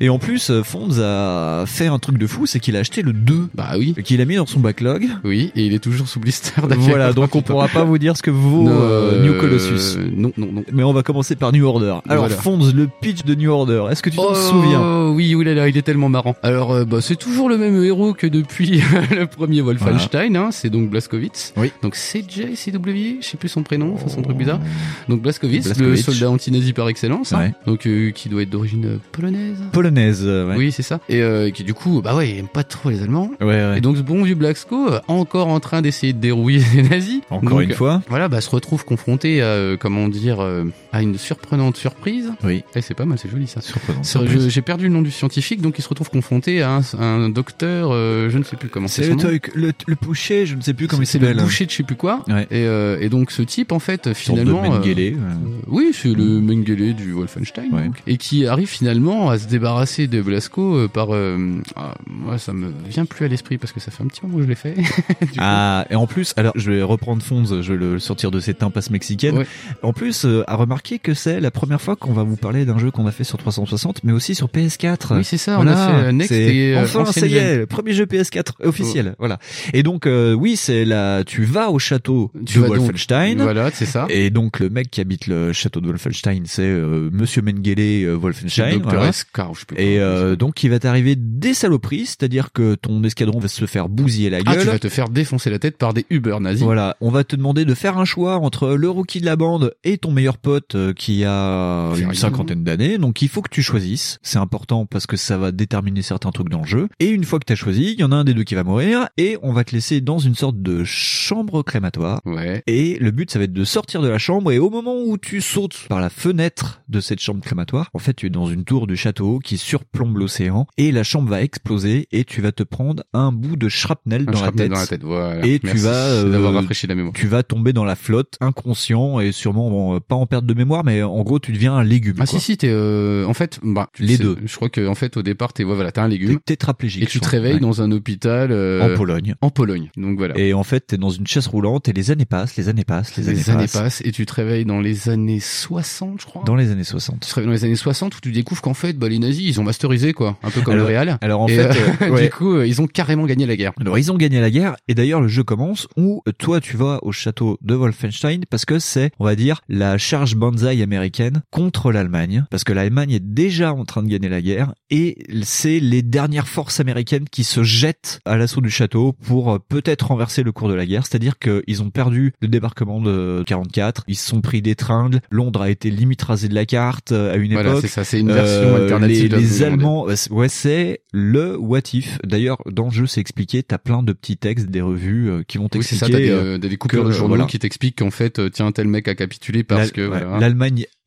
Et 0.00 0.08
en 0.08 0.18
plus, 0.18 0.50
Fonds 0.64 0.98
a 1.00 1.62
fait 1.66 1.86
un 1.86 2.00
truc 2.00 2.18
de 2.18 2.26
fou, 2.26 2.46
c'est 2.46 2.58
qu'il 2.58 2.76
a 2.76 2.80
acheté 2.80 3.02
le 3.02 3.12
2. 3.12 3.50
Bah 3.54 3.74
oui. 3.78 3.94
Qu'il 4.02 4.20
a 4.20 4.24
mis 4.24 4.34
dans 4.34 4.46
son 4.46 4.58
backlog. 4.58 5.06
Oui, 5.22 5.52
et 5.54 5.64
il 5.66 5.74
est 5.74 5.78
toujours 5.78 6.08
sous 6.08 6.18
blister. 6.18 6.50
Voilà, 6.78 7.12
donc 7.20 7.34
on 7.36 7.42
pourra 7.42 7.68
pas 7.68 7.84
vous 7.84 7.98
dire 7.98 8.16
ce 8.16 8.22
que 8.22 8.30
vaut 8.30 8.62
Non, 8.62 8.70
euh, 8.80 9.22
New 9.22 9.32
euh, 9.32 9.40
Colossus. 9.40 9.98
Non, 10.16 10.32
non, 10.36 10.48
non. 10.52 10.64
Mais 10.72 10.82
on 10.82 10.92
va 10.92 11.02
commencer 11.02 11.36
par 11.36 11.52
New 11.52 11.64
Order. 11.66 11.96
Alors 12.08 12.24
Voilà. 12.26 12.36
Fonds, 12.36 12.58
le 12.74 12.88
pitch 13.00 13.24
de 13.24 13.34
New 13.34 13.50
Order, 13.50 13.84
est-ce 13.90 14.02
que 14.02 14.10
tu 14.10 14.16
t'en 14.16 14.30
Oh, 14.30 14.34
souviens? 14.34 15.08
Oui, 15.08 15.34
oulala, 15.34 15.68
il 15.68 15.76
est 15.76 15.82
tellement 15.82 16.08
marrant. 16.08 16.34
Alors, 16.42 16.72
euh, 16.72 16.84
bah, 16.84 17.00
c'est 17.00 17.16
toujours 17.16 17.48
le 17.48 17.58
même 17.58 17.82
héros 17.82 18.14
que 18.14 18.26
depuis 18.26 18.82
le 19.16 19.26
premier 19.26 19.60
Wolfenstein, 19.60 20.36
hein, 20.36 20.48
c'est 20.52 20.70
donc 20.70 20.90
Blaskowitz. 20.90 21.52
Oui. 21.56 21.72
Donc 21.82 21.94
CJ, 21.94 22.54
CW, 22.54 23.20
je 23.20 23.26
sais 23.26 23.36
plus 23.36 23.48
son 23.48 23.62
prénom, 23.62 23.94
enfin 23.94 24.08
son 24.08 24.22
truc 24.22 24.36
bizarre. 24.36 24.60
Donc 25.08 25.22
Blaskowitz, 25.22 25.78
le 25.78 25.96
soldat 25.96 26.30
anti-nazi 26.30 26.72
par 26.72 26.88
excellence, 26.88 27.32
hein. 27.32 27.38
Ouais. 27.40 27.52
donc 27.66 27.86
euh, 27.86 28.10
qui 28.10 28.28
doit 28.28 28.42
être 28.42 28.50
d'origine 28.50 28.84
euh, 28.86 28.96
polonaise. 29.12 29.58
Polonaise, 29.72 30.22
euh, 30.24 30.48
ouais. 30.48 30.56
Oui, 30.56 30.72
c'est 30.72 30.82
ça. 30.82 31.00
Et 31.08 31.20
euh, 31.22 31.50
qui 31.50 31.64
du 31.64 31.74
coup, 31.74 32.00
bah 32.02 32.14
ouais, 32.14 32.30
il 32.30 32.38
aime 32.38 32.48
pas 32.48 32.62
trop 32.64 32.90
les 32.90 33.02
Allemands. 33.02 33.30
Ouais, 33.40 33.46
ouais. 33.46 33.78
Et 33.78 33.80
donc 33.80 33.96
ce 33.96 34.02
bon 34.02 34.22
vieux 34.22 34.34
Blasko, 34.34 34.92
euh, 34.92 35.00
encore 35.08 35.48
en 35.48 35.58
train 35.60 35.82
d'essayer 35.82 36.12
de 36.12 36.18
dérouiller 36.18 36.62
les 36.74 36.82
nazis. 36.82 37.09
Encore 37.30 37.58
Donc, 37.58 37.62
une 37.68 37.74
fois. 37.74 38.02
Voilà, 38.08 38.28
bah 38.28 38.40
se 38.40 38.50
retrouve 38.50 38.84
confronté 38.84 39.42
à, 39.42 39.46
euh, 39.46 39.76
comment 39.78 40.08
dire, 40.08 40.40
euh, 40.40 40.64
à 40.92 41.02
une 41.02 41.18
surprenante 41.18 41.76
surprise. 41.76 42.32
Oui. 42.44 42.62
Et 42.74 42.80
c'est 42.82 42.94
pas 42.94 43.04
mal, 43.04 43.18
c'est 43.18 43.30
joli 43.30 43.46
ça. 43.46 43.60
Surprenante 43.60 44.04
surprise. 44.04 44.48
J'ai 44.48 44.62
perdu 44.62 44.84
le 44.84 44.90
nom 44.92 45.02
du 45.02 45.10
scientifique, 45.10 45.60
donc 45.60 45.78
il 45.78 45.82
se 45.82 45.88
retrouve 45.88 46.10
confronté 46.10 46.62
à 46.62 46.76
un, 46.76 46.82
un 46.98 47.28
docteur, 47.28 47.90
euh, 47.92 48.30
je 48.30 48.38
ne 48.38 48.44
sais 48.44 48.56
plus 48.56 48.68
comment 48.68 48.88
c'est 48.88 49.02
C'est 49.04 49.10
le 49.10 49.16
truc, 49.16 49.50
le, 49.54 49.72
le 49.86 49.96
boucher, 50.00 50.46
je 50.46 50.54
ne 50.56 50.60
sais 50.62 50.74
plus 50.74 50.86
comment 50.88 51.02
il 51.02 51.06
C'est 51.06 51.18
le 51.18 51.26
s'appelle. 51.28 51.42
boucher 51.44 51.66
de 51.66 51.70
je 51.70 51.76
sais 51.76 51.82
plus 51.82 51.96
quoi. 51.96 52.24
Ouais. 52.28 52.42
Et, 52.50 52.64
euh, 52.66 52.98
et 53.00 53.08
donc 53.08 53.30
ce 53.30 53.42
type, 53.42 53.72
en 53.72 53.78
fait, 53.78 54.08
de 54.08 54.14
finalement... 54.14 54.64
euh, 54.64 54.68
Mengele, 54.68 55.14
euh, 55.14 55.34
oui, 55.68 55.90
c'est 55.92 56.12
le 56.12 56.40
Mengele 56.40 56.94
du 56.94 57.12
Wolfenstein. 57.12 57.70
Ouais. 57.72 57.86
donc. 57.86 58.02
Et 58.06 58.16
qui 58.16 58.46
arrive 58.46 58.68
finalement 58.68 59.30
à 59.30 59.38
se 59.38 59.46
débarrasser 59.46 60.06
de 60.06 60.20
Blasco 60.22 60.76
euh, 60.76 60.88
par... 60.88 61.08
euh, 61.14 61.38
ah, 61.76 61.94
moi, 62.06 62.38
ça 62.38 62.52
me 62.52 62.72
vient 62.88 63.04
plus 63.04 63.24
à 63.24 63.28
l'esprit 63.28 63.58
parce 63.58 63.72
que 63.72 63.80
ça 63.80 63.90
fait 63.90 64.02
un 64.02 64.06
petit 64.06 64.20
moment 64.24 64.36
que 64.38 64.44
je 64.44 64.48
l'ai 64.48 64.54
fait. 64.54 64.74
Coup, 64.74 65.26
Ah, 65.38 65.86
et 65.90 65.94
en 65.94 66.06
plus, 66.06 66.34
alors 66.36 66.52
je 66.56 66.70
vais 66.70 66.82
reprendre 67.00 67.22
Fonds, 67.22 67.44
je 67.62 67.72
vais 67.72 67.78
le 67.78 67.98
sortir 67.98 68.30
de 68.30 68.40
cette 68.40 68.62
impasse 68.62 68.90
mexicaine. 68.90 69.38
Ouais. 69.38 69.46
En 69.82 69.92
plus, 69.94 70.24
euh, 70.26 70.44
à 70.46 70.54
remarquer 70.56 70.98
que 70.98 71.14
c'est 71.14 71.40
la 71.40 71.50
première 71.50 71.80
fois 71.80 71.96
qu'on 71.96 72.12
va 72.12 72.22
vous 72.24 72.36
parler 72.36 72.66
d'un 72.66 72.78
jeu 72.78 72.90
qu'on 72.90 73.06
a 73.06 73.10
fait 73.10 73.24
sur 73.24 73.38
360, 73.38 74.04
mais 74.04 74.12
aussi 74.12 74.34
sur 74.34 74.48
PS4. 74.48 75.16
Oui, 75.16 75.24
c'est 75.24 75.38
ça, 75.38 75.58
on 75.58 75.66
a 75.66 75.74
fait, 75.74 76.04
euh, 76.08 76.12
Next 76.12 76.32
et, 76.32 76.74
euh, 76.76 76.82
enfin, 76.82 77.06
ça 77.06 77.26
y 77.26 77.36
est, 77.36 77.66
premier 77.66 77.92
jeu 77.94 78.04
PS4 78.04 78.52
officiel, 78.62 79.14
voilà. 79.18 79.38
Et 79.72 79.82
donc, 79.82 80.06
euh, 80.06 80.34
oui, 80.34 80.56
c'est 80.56 80.84
là, 80.84 81.24
tu 81.24 81.44
vas 81.44 81.70
au 81.70 81.78
château 81.78 82.30
Tu 82.44 82.58
de 82.58 82.64
donc- 82.66 82.76
Wolfenstein. 82.76 83.40
Voilà, 83.40 83.70
c'est 83.72 83.86
ça. 83.86 84.06
Et 84.10 84.28
donc, 84.30 84.60
le 84.60 84.68
mec 84.68 84.90
qui 84.90 85.00
habite 85.00 85.26
le 85.26 85.52
château 85.54 85.80
de 85.80 85.86
Wolfenstein, 85.86 86.42
c'est 86.44 86.62
euh, 86.62 87.08
Monsieur 87.12 87.40
Mengele 87.42 87.78
euh, 88.04 88.14
Wolfenstein. 88.16 88.80
Voilà. 88.82 89.08
Escar, 89.08 89.52
je 89.54 89.64
Et 89.76 89.98
euh, 90.00 90.36
donc, 90.36 90.62
il 90.62 90.70
va 90.70 90.78
t'arriver 90.78 91.14
des 91.16 91.54
saloperies, 91.54 92.06
c'est-à-dire 92.06 92.52
que 92.52 92.74
ton 92.74 93.02
escadron 93.04 93.38
va 93.38 93.48
se 93.48 93.64
faire 93.66 93.88
bousiller 93.88 94.28
la 94.30 94.38
Ah, 94.44 94.52
gueule. 94.54 94.60
tu 94.62 94.66
vas 94.68 94.78
te 94.78 94.88
faire 94.88 95.08
défoncer 95.08 95.48
la 95.50 95.58
tête 95.58 95.78
par 95.78 95.94
des 95.94 96.04
Uber 96.10 96.36
nazis. 96.40 96.62
Voilà, 96.62 96.89
on 97.00 97.10
va 97.10 97.24
te 97.24 97.36
demander 97.36 97.64
de 97.64 97.74
faire 97.74 97.98
un 97.98 98.04
choix 98.04 98.36
entre 98.36 98.70
le 98.74 98.88
rookie 98.88 99.20
de 99.20 99.26
la 99.26 99.36
bande 99.36 99.74
et 99.84 99.98
ton 99.98 100.10
meilleur 100.10 100.38
pote 100.38 100.74
euh, 100.74 100.92
qui 100.92 101.24
a 101.24 101.92
une 101.96 102.14
cinquantaine 102.14 102.64
d'années. 102.64 102.98
Donc 102.98 103.22
il 103.22 103.28
faut 103.28 103.42
que 103.42 103.50
tu 103.50 103.62
choisisses. 103.62 104.18
C'est 104.22 104.38
important 104.38 104.86
parce 104.86 105.06
que 105.06 105.16
ça 105.16 105.36
va 105.38 105.52
déterminer 105.52 106.02
certains 106.02 106.30
trucs 106.30 106.48
dans 106.48 106.60
le 106.60 106.66
jeu. 106.66 106.88
Et 106.98 107.08
une 107.08 107.24
fois 107.24 107.38
que 107.38 107.44
tu 107.44 107.52
as 107.52 107.56
choisi, 107.56 107.92
il 107.92 108.00
y 108.00 108.04
en 108.04 108.12
a 108.12 108.16
un 108.16 108.24
des 108.24 108.34
deux 108.34 108.44
qui 108.44 108.54
va 108.54 108.64
mourir 108.64 109.08
et 109.16 109.36
on 109.42 109.52
va 109.52 109.64
te 109.64 109.72
laisser 109.72 110.00
dans 110.00 110.18
une 110.18 110.34
sorte 110.34 110.60
de 110.60 110.84
chambre 110.84 111.62
crématoire. 111.62 112.20
Ouais. 112.24 112.62
Et 112.66 112.98
le 113.00 113.10
but, 113.10 113.30
ça 113.30 113.38
va 113.38 113.44
être 113.44 113.52
de 113.52 113.64
sortir 113.64 114.02
de 114.02 114.08
la 114.08 114.18
chambre 114.18 114.52
et 114.52 114.58
au 114.58 114.70
moment 114.70 114.96
où 114.96 115.18
tu 115.18 115.40
sautes 115.40 115.86
par 115.88 116.00
la 116.00 116.10
fenêtre 116.10 116.82
de 116.88 117.00
cette 117.00 117.20
chambre 117.20 117.40
crématoire, 117.40 117.90
en 117.94 117.98
fait, 117.98 118.14
tu 118.14 118.26
es 118.26 118.30
dans 118.30 118.46
une 118.46 118.64
tour 118.64 118.86
du 118.86 118.96
château 118.96 119.38
qui 119.38 119.58
surplombe 119.58 120.16
l'océan 120.16 120.66
et 120.76 120.92
la 120.92 121.02
chambre 121.02 121.28
va 121.30 121.42
exploser 121.42 122.08
et 122.12 122.24
tu 122.24 122.40
vas 122.40 122.52
te 122.52 122.62
prendre 122.62 123.04
un 123.12 123.32
bout 123.32 123.56
de 123.56 123.68
shrapnel, 123.68 124.24
Un 124.28 124.32
dans, 124.32 124.42
la 124.42 124.52
tête. 124.52 124.70
dans 124.70 124.78
la 124.78 124.86
tête, 124.86 125.02
voilà. 125.02 125.46
Et 125.46 125.58
tu 125.58 125.76
vas 125.78 125.90
euh, 125.90 126.50
la 126.86 126.94
mémoire. 126.94 127.12
tu 127.14 127.26
vas 127.26 127.42
tomber 127.42 127.72
dans 127.72 127.84
la 127.84 127.96
flotte 127.96 128.36
inconscient 128.40 129.20
et 129.20 129.32
sûrement 129.32 129.70
bon, 129.70 129.96
euh, 129.96 130.00
pas 130.00 130.14
en 130.16 130.26
perte 130.26 130.46
de 130.46 130.54
mémoire, 130.54 130.84
mais 130.84 131.02
en 131.02 131.22
gros, 131.22 131.38
tu 131.38 131.52
deviens 131.52 131.74
un 131.74 131.84
légume. 131.84 132.14
Ah 132.18 132.26
quoi. 132.26 132.38
si 132.38 132.40
si 132.40 132.56
t'es 132.56 132.68
euh, 132.70 133.24
en 133.26 133.34
fait 133.34 133.58
bah 133.62 133.88
tu 133.92 134.02
Les 134.02 134.16
sais, 134.16 134.22
deux. 134.22 134.36
Je 134.44 134.54
crois 134.56 134.68
que 134.68 134.86
en 134.86 134.94
fait 134.94 135.16
au 135.16 135.22
départ 135.22 135.52
t'es 135.52 135.64
ouais, 135.64 135.74
voilà 135.74 135.92
t'es 135.92 136.00
un 136.00 136.04
T'es 136.08 136.16
légume 136.16 136.38
tétraplégique. 136.40 137.02
et 137.02 137.06
tu 137.06 137.20
te 137.20 137.28
réveilles 137.28 137.54
Ouais. 137.54 137.60
dans 137.60 137.82
un 137.82 137.90
hôpital 137.92 138.50
euh, 138.52 138.92
en 138.94 138.96
Pologne. 138.96 139.34
en 139.40 139.50
Pologne. 139.50 139.90
Donc 139.96 140.18
voilà. 140.18 140.36
Et 140.38 140.52
en 140.54 140.62
fait, 140.62 140.80
t'es 140.88 140.96
dans 140.98 141.10
une 141.10 141.26
chaise 141.26 141.46
roulante 141.46 141.88
et 141.88 141.92
les 141.92 142.10
années 142.10 142.24
passent, 142.24 142.56
les 142.56 142.68
années 142.68 142.84
passent, 142.84 143.16
les, 143.16 143.24
les 143.24 143.50
années 143.50 143.66
passent 143.66 144.02
et 144.04 144.12
tu 144.12 144.24
te 144.26 144.32
réveilles 144.34 144.64
dans 144.64 144.80
les 144.80 145.08
années 145.08 145.40
60 145.40 146.20
je 146.20 146.26
crois. 146.26 146.42
Dans 146.44 146.56
les 146.56 146.70
années 146.70 146.84
60. 146.84 147.20
Tu 147.20 147.28
te 147.28 147.34
réveilles 147.34 147.46
dans 147.48 147.52
les 147.54 147.64
années 147.64 147.76
60 147.76 148.16
où 148.16 148.20
tu 148.20 148.32
découvres 148.32 148.62
qu'en 148.62 148.74
fait 148.74 148.92
bah 148.98 149.08
les 149.08 149.18
nazis 149.18 149.46
ils 149.48 149.60
ont 149.60 149.64
masterisé 149.64 150.12
quoi, 150.12 150.38
un 150.42 150.50
peu 150.50 150.60
comme 150.60 150.74
Alors- 150.74 150.88
le 150.88 150.94
Real. 150.94 151.18
alors, 151.20 151.40
en 151.42 151.48
Et, 151.48 151.56
fait, 151.56 151.66
euh, 151.66 151.72
euh, 152.02 152.10
ouais. 152.10 152.24
du 152.24 152.30
coup 152.30 152.60
ils 152.60 152.80
ont 152.80 152.86
carrément 152.86 153.26
gagné 153.26 153.46
la 153.46 153.56
guerre. 153.56 153.72
Alors 153.80 153.98
ils 153.98 154.10
ont 154.12 154.16
gagné 154.16 154.40
la 154.40 154.50
guerre 154.50 154.76
et 154.88 154.94
d'ailleurs 154.94 155.20
le 155.20 155.28
jeu 155.28 155.42
commence 155.44 155.86
où 155.96 156.22
euh, 156.28 156.32
toi 156.60 156.70
tu 156.70 156.76
vas 156.76 156.98
au 157.02 157.12
château 157.12 157.58
de 157.62 157.74
Wolfenstein 157.74 158.42
parce 158.48 158.64
que 158.64 158.78
c'est 158.78 159.10
on 159.18 159.24
va 159.24 159.34
dire 159.34 159.60
la 159.68 159.98
charge 159.98 160.34
banzai 160.36 160.82
américaine 160.82 161.42
contre 161.50 161.90
l'Allemagne 161.92 162.44
parce 162.50 162.64
que 162.64 162.72
l'Allemagne 162.72 163.12
est 163.12 163.24
déjà 163.24 163.72
en 163.72 163.84
train 163.84 164.02
de 164.02 164.08
gagner 164.08 164.28
la 164.28 164.42
guerre 164.42 164.74
et 164.90 165.16
c'est 165.42 165.80
les 165.80 166.02
dernières 166.02 166.48
forces 166.48 166.80
américaines 166.80 167.24
qui 167.30 167.44
se 167.44 167.62
jettent 167.62 168.20
à 168.24 168.36
l'assaut 168.36 168.60
du 168.60 168.70
château 168.70 169.14
pour 169.24 169.52
euh, 169.52 169.58
peut-être 169.58 170.08
renverser 170.08 170.42
le 170.42 170.52
cours 170.52 170.68
de 170.68 170.74
la 170.74 170.84
guerre. 170.86 171.06
C'est-à-dire 171.06 171.38
qu'ils 171.38 171.82
ont 171.82 171.90
perdu 171.90 172.32
le 172.40 172.48
débarquement 172.48 173.00
de 173.00 173.42
44 173.46 174.04
ils 174.08 174.16
se 174.16 174.28
sont 174.28 174.40
pris 174.40 174.62
des 174.62 174.74
tringles 174.74 175.20
Londres 175.30 175.62
a 175.62 175.70
été 175.70 175.90
limite 175.90 176.22
rasé 176.22 176.48
de 176.48 176.54
la 176.54 176.66
carte 176.66 177.12
euh, 177.12 177.32
à 177.32 177.36
une 177.36 177.52
Voilà, 177.52 177.70
époque 177.70 177.82
c'est 177.82 177.88
ça, 177.88 178.04
c'est 178.04 178.20
une 178.20 178.32
version 178.32 178.50
Euh, 178.76 178.82
alternative 178.82 179.34
les, 179.34 179.40
les 179.40 179.62
Allemands 179.62 180.04
ouais, 180.04 180.16
c'est- 180.16 180.30
ouais 180.30 180.48
c'est 180.48 181.00
le 181.12 181.56
what 181.58 181.80
if. 181.94 182.18
D'ailleurs 182.24 182.58
dans 182.70 182.86
le 182.86 182.90
jeu 182.92 183.06
c'est 183.06 183.20
expliqué 183.20 183.62
t'as 183.62 183.78
plein 183.78 184.02
de 184.02 184.12
petits 184.12 184.36
textes 184.36 184.66
des 184.68 184.80
revues 184.80 185.30
euh, 185.30 185.42
qui 185.46 185.58
vont 185.58 185.64
Oui, 185.64 185.70
t'expliquer 185.70 186.28
t'as 186.28 186.49
des, 186.58 186.66
euh, 186.66 186.68
des 186.70 186.76
coupures 186.76 187.02
que, 187.02 187.08
de 187.08 187.12
euh, 187.12 187.16
journaux 187.16 187.36
voilà. 187.36 187.46
qui 187.46 187.58
t'expliquent 187.58 187.98
qu'en 187.98 188.10
fait, 188.10 188.38
euh, 188.38 188.50
tiens, 188.50 188.72
tel 188.72 188.88
mec 188.88 189.08
a 189.08 189.14
capitulé 189.14 189.64
parce 189.64 189.90
que, 189.90 190.02
voilà. 190.02 190.38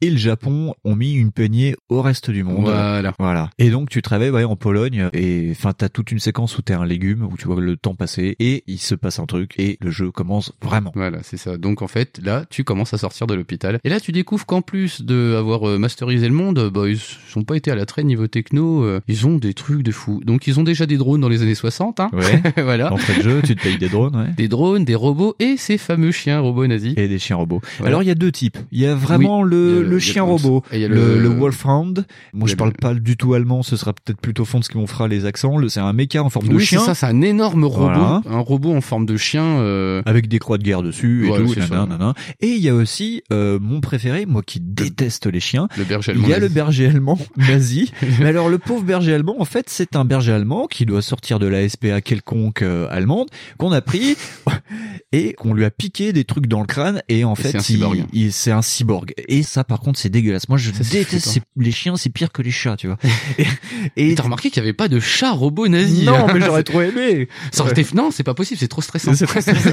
Et 0.03 0.09
le 0.09 0.17
Japon 0.17 0.73
ont 0.83 0.97
mis 0.97 1.13
une 1.13 1.31
peignée 1.31 1.77
au 1.87 2.01
reste 2.01 2.29
du 2.29 2.43
monde. 2.43 2.65
Voilà. 2.65 3.13
Voilà. 3.19 3.49
Et 3.57 3.69
donc 3.69 3.87
tu 3.87 4.01
te 4.01 4.09
réveilles 4.09 4.31
ouais, 4.31 4.43
en 4.43 4.57
Pologne 4.57 5.09
et 5.13 5.47
enfin 5.51 5.71
t'as 5.71 5.87
toute 5.87 6.11
une 6.11 6.19
séquence 6.19 6.57
où 6.57 6.61
t'es 6.61 6.73
un 6.73 6.83
légume 6.83 7.23
où 7.23 7.37
tu 7.37 7.47
vois 7.47 7.61
le 7.61 7.77
temps 7.77 7.95
passer 7.95 8.35
et 8.39 8.65
il 8.67 8.79
se 8.79 8.95
passe 8.95 9.19
un 9.19 9.25
truc 9.25 9.53
et 9.57 9.77
le 9.79 9.91
jeu 9.91 10.11
commence 10.11 10.51
vraiment. 10.61 10.91
Voilà, 10.93 11.19
c'est 11.23 11.37
ça. 11.37 11.55
Donc 11.57 11.81
en 11.81 11.87
fait, 11.87 12.19
là, 12.21 12.43
tu 12.49 12.65
commences 12.65 12.93
à 12.93 12.97
sortir 12.97 13.27
de 13.27 13.33
l'hôpital. 13.33 13.79
Et 13.85 13.89
là, 13.89 14.01
tu 14.01 14.11
découvres 14.11 14.45
qu'en 14.45 14.61
plus 14.61 15.03
de 15.03 15.35
avoir 15.37 15.69
euh, 15.69 15.77
masterisé 15.77 16.27
le 16.27 16.33
monde, 16.33 16.69
bah, 16.73 16.89
ils 16.89 16.99
sont 16.99 17.43
pas 17.43 17.55
été 17.55 17.71
à 17.71 17.75
la 17.75 17.85
traîne 17.85 18.07
niveau 18.07 18.27
techno. 18.27 18.83
euh, 18.83 18.99
ils 19.07 19.25
ont 19.25 19.37
des 19.37 19.53
trucs 19.53 19.83
de 19.83 19.91
fou. 19.91 20.19
Donc 20.25 20.47
ils 20.47 20.59
ont 20.59 20.63
déjà 20.63 20.85
des 20.85 20.97
drones 20.97 21.21
dans 21.21 21.29
les 21.29 21.41
années 21.43 21.55
60. 21.55 22.01
Hein. 22.01 22.09
Ouais. 22.11 22.43
voilà. 22.61 22.89
D'entrée 22.89 23.19
de 23.19 23.21
jeu, 23.23 23.41
tu 23.41 23.55
te 23.55 23.61
payes 23.61 23.77
des 23.77 23.87
drones, 23.87 24.17
ouais. 24.17 24.33
Des 24.35 24.49
drones, 24.49 24.83
des 24.83 24.95
robots 24.95 25.35
et 25.39 25.55
ces 25.55 25.77
fameux 25.77 26.11
chiens 26.11 26.41
robots 26.41 26.67
nazis. 26.67 26.93
Et 26.97 27.07
des 27.07 27.19
chiens 27.19 27.37
robots. 27.37 27.61
Voilà. 27.77 27.87
Alors 27.87 28.03
il 28.03 28.07
y 28.07 28.11
a 28.11 28.15
deux 28.15 28.33
types. 28.33 28.57
Il 28.73 28.81
y 28.81 28.85
a 28.85 28.95
vraiment 28.95 29.41
Oui, 29.41 29.49
le, 29.49 29.92
le- 29.93 29.99
chien 29.99 30.23
le- 30.25 30.31
robot, 30.31 30.63
et 30.71 30.77
il 30.77 30.81
y 30.81 30.85
a 30.85 30.87
le, 30.87 30.95
le- 30.95 31.19
le 31.21 31.29
Wolfhound. 31.29 32.05
Moi 32.33 32.47
je 32.47 32.55
parle 32.55 32.71
le- 32.71 32.77
pas 32.81 32.93
du 32.93 33.17
tout 33.17 33.33
allemand, 33.33 33.63
ce 33.63 33.75
sera 33.77 33.93
peut-être 33.93 34.19
plutôt 34.19 34.45
Fonds 34.45 34.59
qui 34.61 34.77
m'en 34.77 34.87
fera 34.87 35.07
les 35.07 35.25
accents. 35.25 35.57
Le- 35.57 35.69
C'est 35.69 35.79
un 35.79 35.93
méca 35.93 36.23
en 36.23 36.29
forme 36.29 36.47
de 36.47 36.55
Oui, 36.55 36.61
c'est 36.61 36.67
chien. 36.77 36.79
ça, 36.79 36.95
c'est 36.95 37.05
un 37.05 37.21
énorme 37.21 37.63
robot, 37.65 37.83
Voilà. 37.85 38.21
un 38.29 38.39
robot 38.39 38.73
en 38.75 38.81
forme 38.81 39.05
de 39.05 39.17
chien. 39.17 39.43
euh, 39.43 40.01
avec 40.05 40.27
des 40.27 40.39
croix 40.39 40.57
de 40.57 40.63
guerre 40.63 40.83
dessus 40.83 41.25
et 41.25 41.27
Voilà, 41.27 41.45
tout, 41.45 41.53
c'est 41.53 41.61
ça. 41.61 41.67
nanana, 41.69 41.85
nanana. 41.97 42.13
Et 42.41 42.47
il 42.49 42.61
y 42.61 42.69
a 42.69 42.75
aussi 42.75 43.23
euh, 43.31 43.57
mon 43.61 43.81
préféré, 43.81 44.25
moi 44.25 44.41
qui 44.43 44.59
déteste 44.59 45.25
les 45.27 45.39
chiens. 45.39 45.67
Le 45.77 45.83
berger 45.83 46.11
allemand 46.11 46.23
Il 46.27 46.29
y 46.29 46.33
a 46.33 46.39
nazi. 46.39 46.47
le 46.49 46.53
berger 46.53 46.87
allemand 46.87 47.19
nazi. 47.37 47.91
Mais 48.19 48.25
alors 48.27 48.49
le 48.49 48.57
pauvre 48.57 48.83
berger 48.83 49.13
allemand, 49.13 49.35
en 49.39 49.45
fait, 49.45 49.65
c'est 49.69 49.95
un 49.95 50.05
berger 50.05 50.31
allemand 50.33 50.67
qui 50.67 50.85
doit 50.85 51.01
sortir 51.01 51.39
de 51.39 51.47
la 51.47 51.67
SPA 51.67 52.01
quelconque 52.01 52.61
euh, 52.61 52.87
allemande 52.89 53.27
qu'on 53.57 53.71
a 53.71 53.81
pris 53.81 54.15
et 55.11 55.33
qu'on 55.33 55.53
lui 55.53 55.65
a 55.65 55.71
piqué 55.71 56.13
des 56.13 56.23
trucs 56.23 56.47
dans 56.47 56.61
le 56.61 56.65
crâne 56.67 57.01
et 57.09 57.23
en 57.23 57.33
Et 57.33 57.35
c'est 57.41 57.51
fait 57.51 57.57
un 57.57 57.91
il- 58.13 58.31
il- 58.47 58.51
un 58.51 58.61
cyborg. 58.61 59.13
Et 59.27 59.43
ça 59.43 59.63
par 59.73 59.79
contre 59.79 59.97
c'est 59.97 60.09
dégueulasse. 60.09 60.49
Moi 60.49 60.59
je 60.59 60.71
Ça, 60.71 60.83
déteste 60.83 61.25
ces- 61.27 61.41
les 61.57 61.71
chiens, 61.71 61.95
c'est 61.95 62.11
pire 62.11 62.31
que 62.31 62.43
les 62.43 62.51
chats, 62.51 62.75
tu 62.77 62.85
vois. 62.85 62.99
Et, 63.97 64.13
t'as 64.13 64.21
remarqué 64.21 64.51
qu'il 64.51 64.61
y 64.61 64.63
avait 64.63 64.71
pas 64.73 64.87
de 64.87 64.99
chat 64.99 65.31
robot 65.31 65.67
nazi. 65.67 66.03
non, 66.05 66.13
hein. 66.13 66.31
mais 66.31 66.41
j'aurais 66.41 66.61
trop 66.71 66.81
aimé. 66.81 67.27
Ça 67.51 67.63
aurait 67.63 67.71
été- 67.71 67.83
Non, 67.95 68.11
c'est 68.11 68.21
pas 68.21 68.35
possible, 68.35 68.59
c'est 68.59 68.67
trop 68.67 68.83
stressant. 68.83 69.15
C'est 69.15 69.25
trop 69.25 69.41
stressant. 69.41 69.71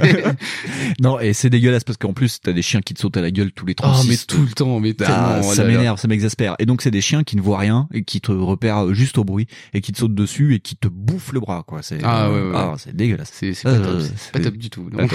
non, 1.02 1.20
et 1.20 1.34
c'est 1.34 1.50
dégueulasse 1.50 1.84
parce 1.84 1.98
qu'en 1.98 2.14
plus, 2.14 2.40
t'as 2.40 2.54
des 2.54 2.62
chiens 2.62 2.80
qui 2.80 2.94
te 2.94 3.00
sautent 3.00 3.18
à 3.18 3.20
la 3.20 3.30
gueule 3.30 3.52
tous 3.52 3.66
les 3.66 3.74
Oh, 3.80 3.82
36. 3.82 4.08
mais 4.08 4.16
tout 4.26 4.40
le 4.42 4.52
temps, 4.52 4.80
mais 4.80 4.94
Ah, 5.04 5.40
oh 5.44 5.52
ça 5.52 5.64
m'énerve, 5.64 6.00
ça 6.00 6.08
m'exaspère. 6.08 6.54
Et 6.60 6.64
donc 6.64 6.80
c'est 6.80 6.90
des 6.90 7.02
chiens 7.02 7.22
qui 7.22 7.36
ne 7.36 7.42
voient 7.42 7.58
rien 7.58 7.86
et 7.92 8.02
qui 8.02 8.22
te 8.22 8.32
repèrent 8.32 8.94
juste 8.94 9.18
au 9.18 9.24
bruit 9.24 9.48
et 9.74 9.82
qui 9.82 9.92
te 9.92 9.98
sautent 9.98 10.14
dessus 10.14 10.54
et 10.54 10.60
qui 10.60 10.76
te 10.76 10.88
bouffent 10.88 11.32
le 11.34 11.40
bras, 11.40 11.62
quoi. 11.66 11.80
C'est 11.82 11.98
Ah, 12.02 12.30
ouais, 12.30 12.40
ouais, 12.40 12.46
ouais. 12.46 12.52
ah, 12.54 12.74
c'est 12.78 12.96
dégueulasse. 12.96 13.32
C'est 13.34 13.52
pas 13.62 13.68
Euh, 13.70 14.00
top, 14.00 14.08
pas 14.32 14.40
top 14.40 14.56
du 14.56 14.70
tout. 14.70 14.88
Non. 14.90 15.06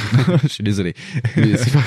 Je 0.44 0.48
suis 0.48 0.64
désolé. 0.64 0.94
Mais 1.38 1.58
c'est 1.58 1.72
pas- 1.74 1.80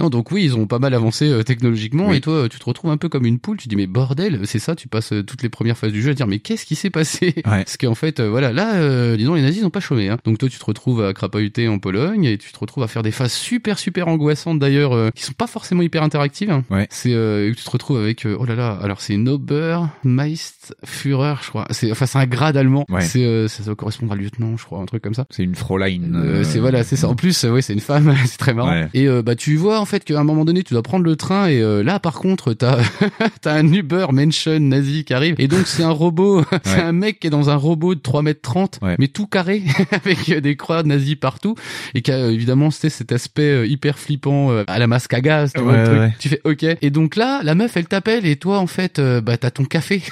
non, 0.00 0.10
donc 0.10 0.32
oui, 0.32 0.44
ils 0.44 0.56
ont 0.56 0.66
pas 0.66 0.78
mal 0.78 0.94
avancé 0.94 1.28
euh, 1.28 1.42
technologiquement 1.42 2.08
Oui. 2.08 2.16
et 2.16 2.20
toi, 2.20 2.34
euh, 2.34 2.48
tu 2.48 2.58
te 2.58 2.64
retrouves 2.64 2.90
un 2.90 2.96
peu 2.96 3.08
comme 3.08 3.26
une 3.26 3.38
poule. 3.38 3.56
Tu 3.58 3.68
dis 3.68 3.76
mais 3.76 3.86
bordel, 3.86 4.40
c'est 4.44 4.58
ça. 4.58 4.74
Tu 4.74 4.88
passes 4.88 5.12
euh, 5.12 5.22
toutes 5.22 5.42
les 5.42 5.48
premières 5.48 5.76
phases 5.76 5.92
du 5.92 6.02
jeu 6.02 6.10
à 6.10 6.14
dire 6.14 6.26
mais 6.26 6.38
qu'est-ce 6.38 6.64
qui 6.66 6.74
s'est 6.74 6.90
passé? 6.90 7.34
Parce 7.44 7.76
qu'en 7.76 7.94
fait, 7.94 8.20
voilà, 8.20 8.52
là, 8.52 8.74
euh, 8.76 9.16
disons 9.16 9.34
les 9.34 9.42
nazis 9.42 9.62
n'ont 9.62 9.70
pas 9.70 9.80
chômé. 9.80 10.08
Hein. 10.08 10.18
Donc 10.24 10.38
toi, 10.38 10.48
tu 10.48 10.58
te 10.58 10.64
retrouves 10.64 11.04
à 11.04 11.12
crapahuter 11.12 11.68
en 11.68 11.78
Pologne 11.78 12.24
et 12.24 12.38
tu 12.38 12.50
te 12.52 12.58
retrouves 12.58 12.82
à 12.84 12.88
faire 12.88 13.02
des 13.02 13.10
phases 13.12 13.32
super 13.32 13.78
super 13.78 14.08
angoissantes 14.08 14.58
d'ailleurs, 14.58 14.92
euh, 14.92 15.10
qui 15.14 15.22
sont 15.22 15.32
pas 15.32 15.46
forcément 15.46 15.82
hyper 15.82 16.02
interactives. 16.02 16.50
hein. 16.50 16.64
C'est 16.90 17.12
euh, 17.12 17.52
tu 17.54 17.62
te 17.62 17.70
retrouves 17.70 17.98
avec 17.98 18.24
euh, 18.26 18.36
oh 18.38 18.44
là 18.46 18.54
là, 18.54 18.78
alors 18.82 19.00
c'est 19.00 19.16
Nober 19.16 19.80
Meist 20.04 20.59
Führer, 20.84 21.34
je 21.42 21.48
crois. 21.48 21.66
C'est 21.70 21.90
enfin 21.90 22.06
c'est 22.06 22.18
un 22.18 22.26
grade 22.26 22.56
allemand. 22.56 22.84
Ouais. 22.88 23.00
C'est 23.02 23.24
euh, 23.24 23.48
ça 23.48 23.62
doit 23.62 23.74
correspondre 23.76 24.12
à 24.12 24.16
lieutenant, 24.16 24.56
je 24.56 24.64
crois, 24.64 24.80
un 24.80 24.86
truc 24.86 25.02
comme 25.02 25.14
ça. 25.14 25.26
C'est 25.30 25.42
une 25.42 25.54
Fräulein. 25.54 26.00
Euh, 26.14 26.44
c'est 26.44 26.58
voilà, 26.58 26.84
c'est 26.84 26.96
ça. 26.96 27.08
En 27.08 27.14
plus, 27.14 27.44
euh, 27.44 27.50
ouais, 27.52 27.62
c'est 27.62 27.72
une 27.72 27.80
femme, 27.80 28.14
c'est 28.26 28.38
très 28.38 28.54
marrant. 28.54 28.70
Ouais. 28.70 28.88
Et 28.94 29.06
euh, 29.08 29.22
bah 29.22 29.34
tu 29.36 29.56
vois 29.56 29.80
en 29.80 29.84
fait 29.84 30.04
qu'à 30.04 30.18
un 30.18 30.24
moment 30.24 30.44
donné, 30.44 30.62
tu 30.62 30.74
dois 30.74 30.82
prendre 30.82 31.04
le 31.04 31.16
train 31.16 31.48
et 31.48 31.60
euh, 31.60 31.82
là 31.82 31.98
par 32.00 32.14
contre, 32.14 32.52
t'as 32.54 32.78
t'as 33.40 33.54
un 33.54 33.72
Uber 33.72 34.06
mention 34.12 34.58
nazi 34.60 35.04
qui 35.04 35.14
arrive 35.14 35.34
et 35.38 35.48
donc 35.48 35.66
c'est 35.66 35.82
un 35.82 35.90
robot, 35.90 36.42
c'est 36.64 36.76
Ouais. 36.76 36.82
un 36.82 36.92
mec 36.92 37.20
qui 37.20 37.26
est 37.26 37.30
dans 37.30 37.50
un 37.50 37.56
robot 37.56 37.94
de 37.94 38.00
3 38.00 38.22
mètres 38.22 38.40
30 38.42 38.80
mais 38.98 39.08
tout 39.08 39.26
carré 39.26 39.62
avec 39.92 40.28
euh, 40.30 40.40
des 40.40 40.56
croix 40.56 40.82
nazis 40.82 41.14
partout 41.16 41.54
et 41.94 42.02
qui 42.02 42.10
a 42.12 42.16
euh, 42.16 42.30
évidemment 42.32 42.70
c'était 42.70 42.90
cet 42.90 43.12
aspect 43.12 43.42
euh, 43.42 43.66
hyper 43.66 43.98
flippant 43.98 44.50
euh, 44.50 44.64
à 44.66 44.78
la 44.78 44.86
masque 44.86 45.12
à 45.14 45.20
gaz, 45.20 45.52
tu 45.54 45.60
vois, 45.60 45.72
Ouais, 45.72 45.78
le 45.80 45.84
truc. 45.86 45.98
ouais. 45.98 46.14
Tu 46.18 46.28
fais 46.28 46.40
OK. 46.44 46.64
Et 46.80 46.90
donc 46.90 47.16
là, 47.16 47.40
la 47.42 47.54
meuf 47.54 47.76
elle 47.76 47.86
t'appelle 47.86 48.26
et 48.26 48.36
toi 48.36 48.58
en 48.58 48.66
fait 48.66 48.98
euh, 48.98 49.20
bah 49.20 49.36
t'as 49.36 49.50
ton 49.50 49.64
café. 49.64 50.02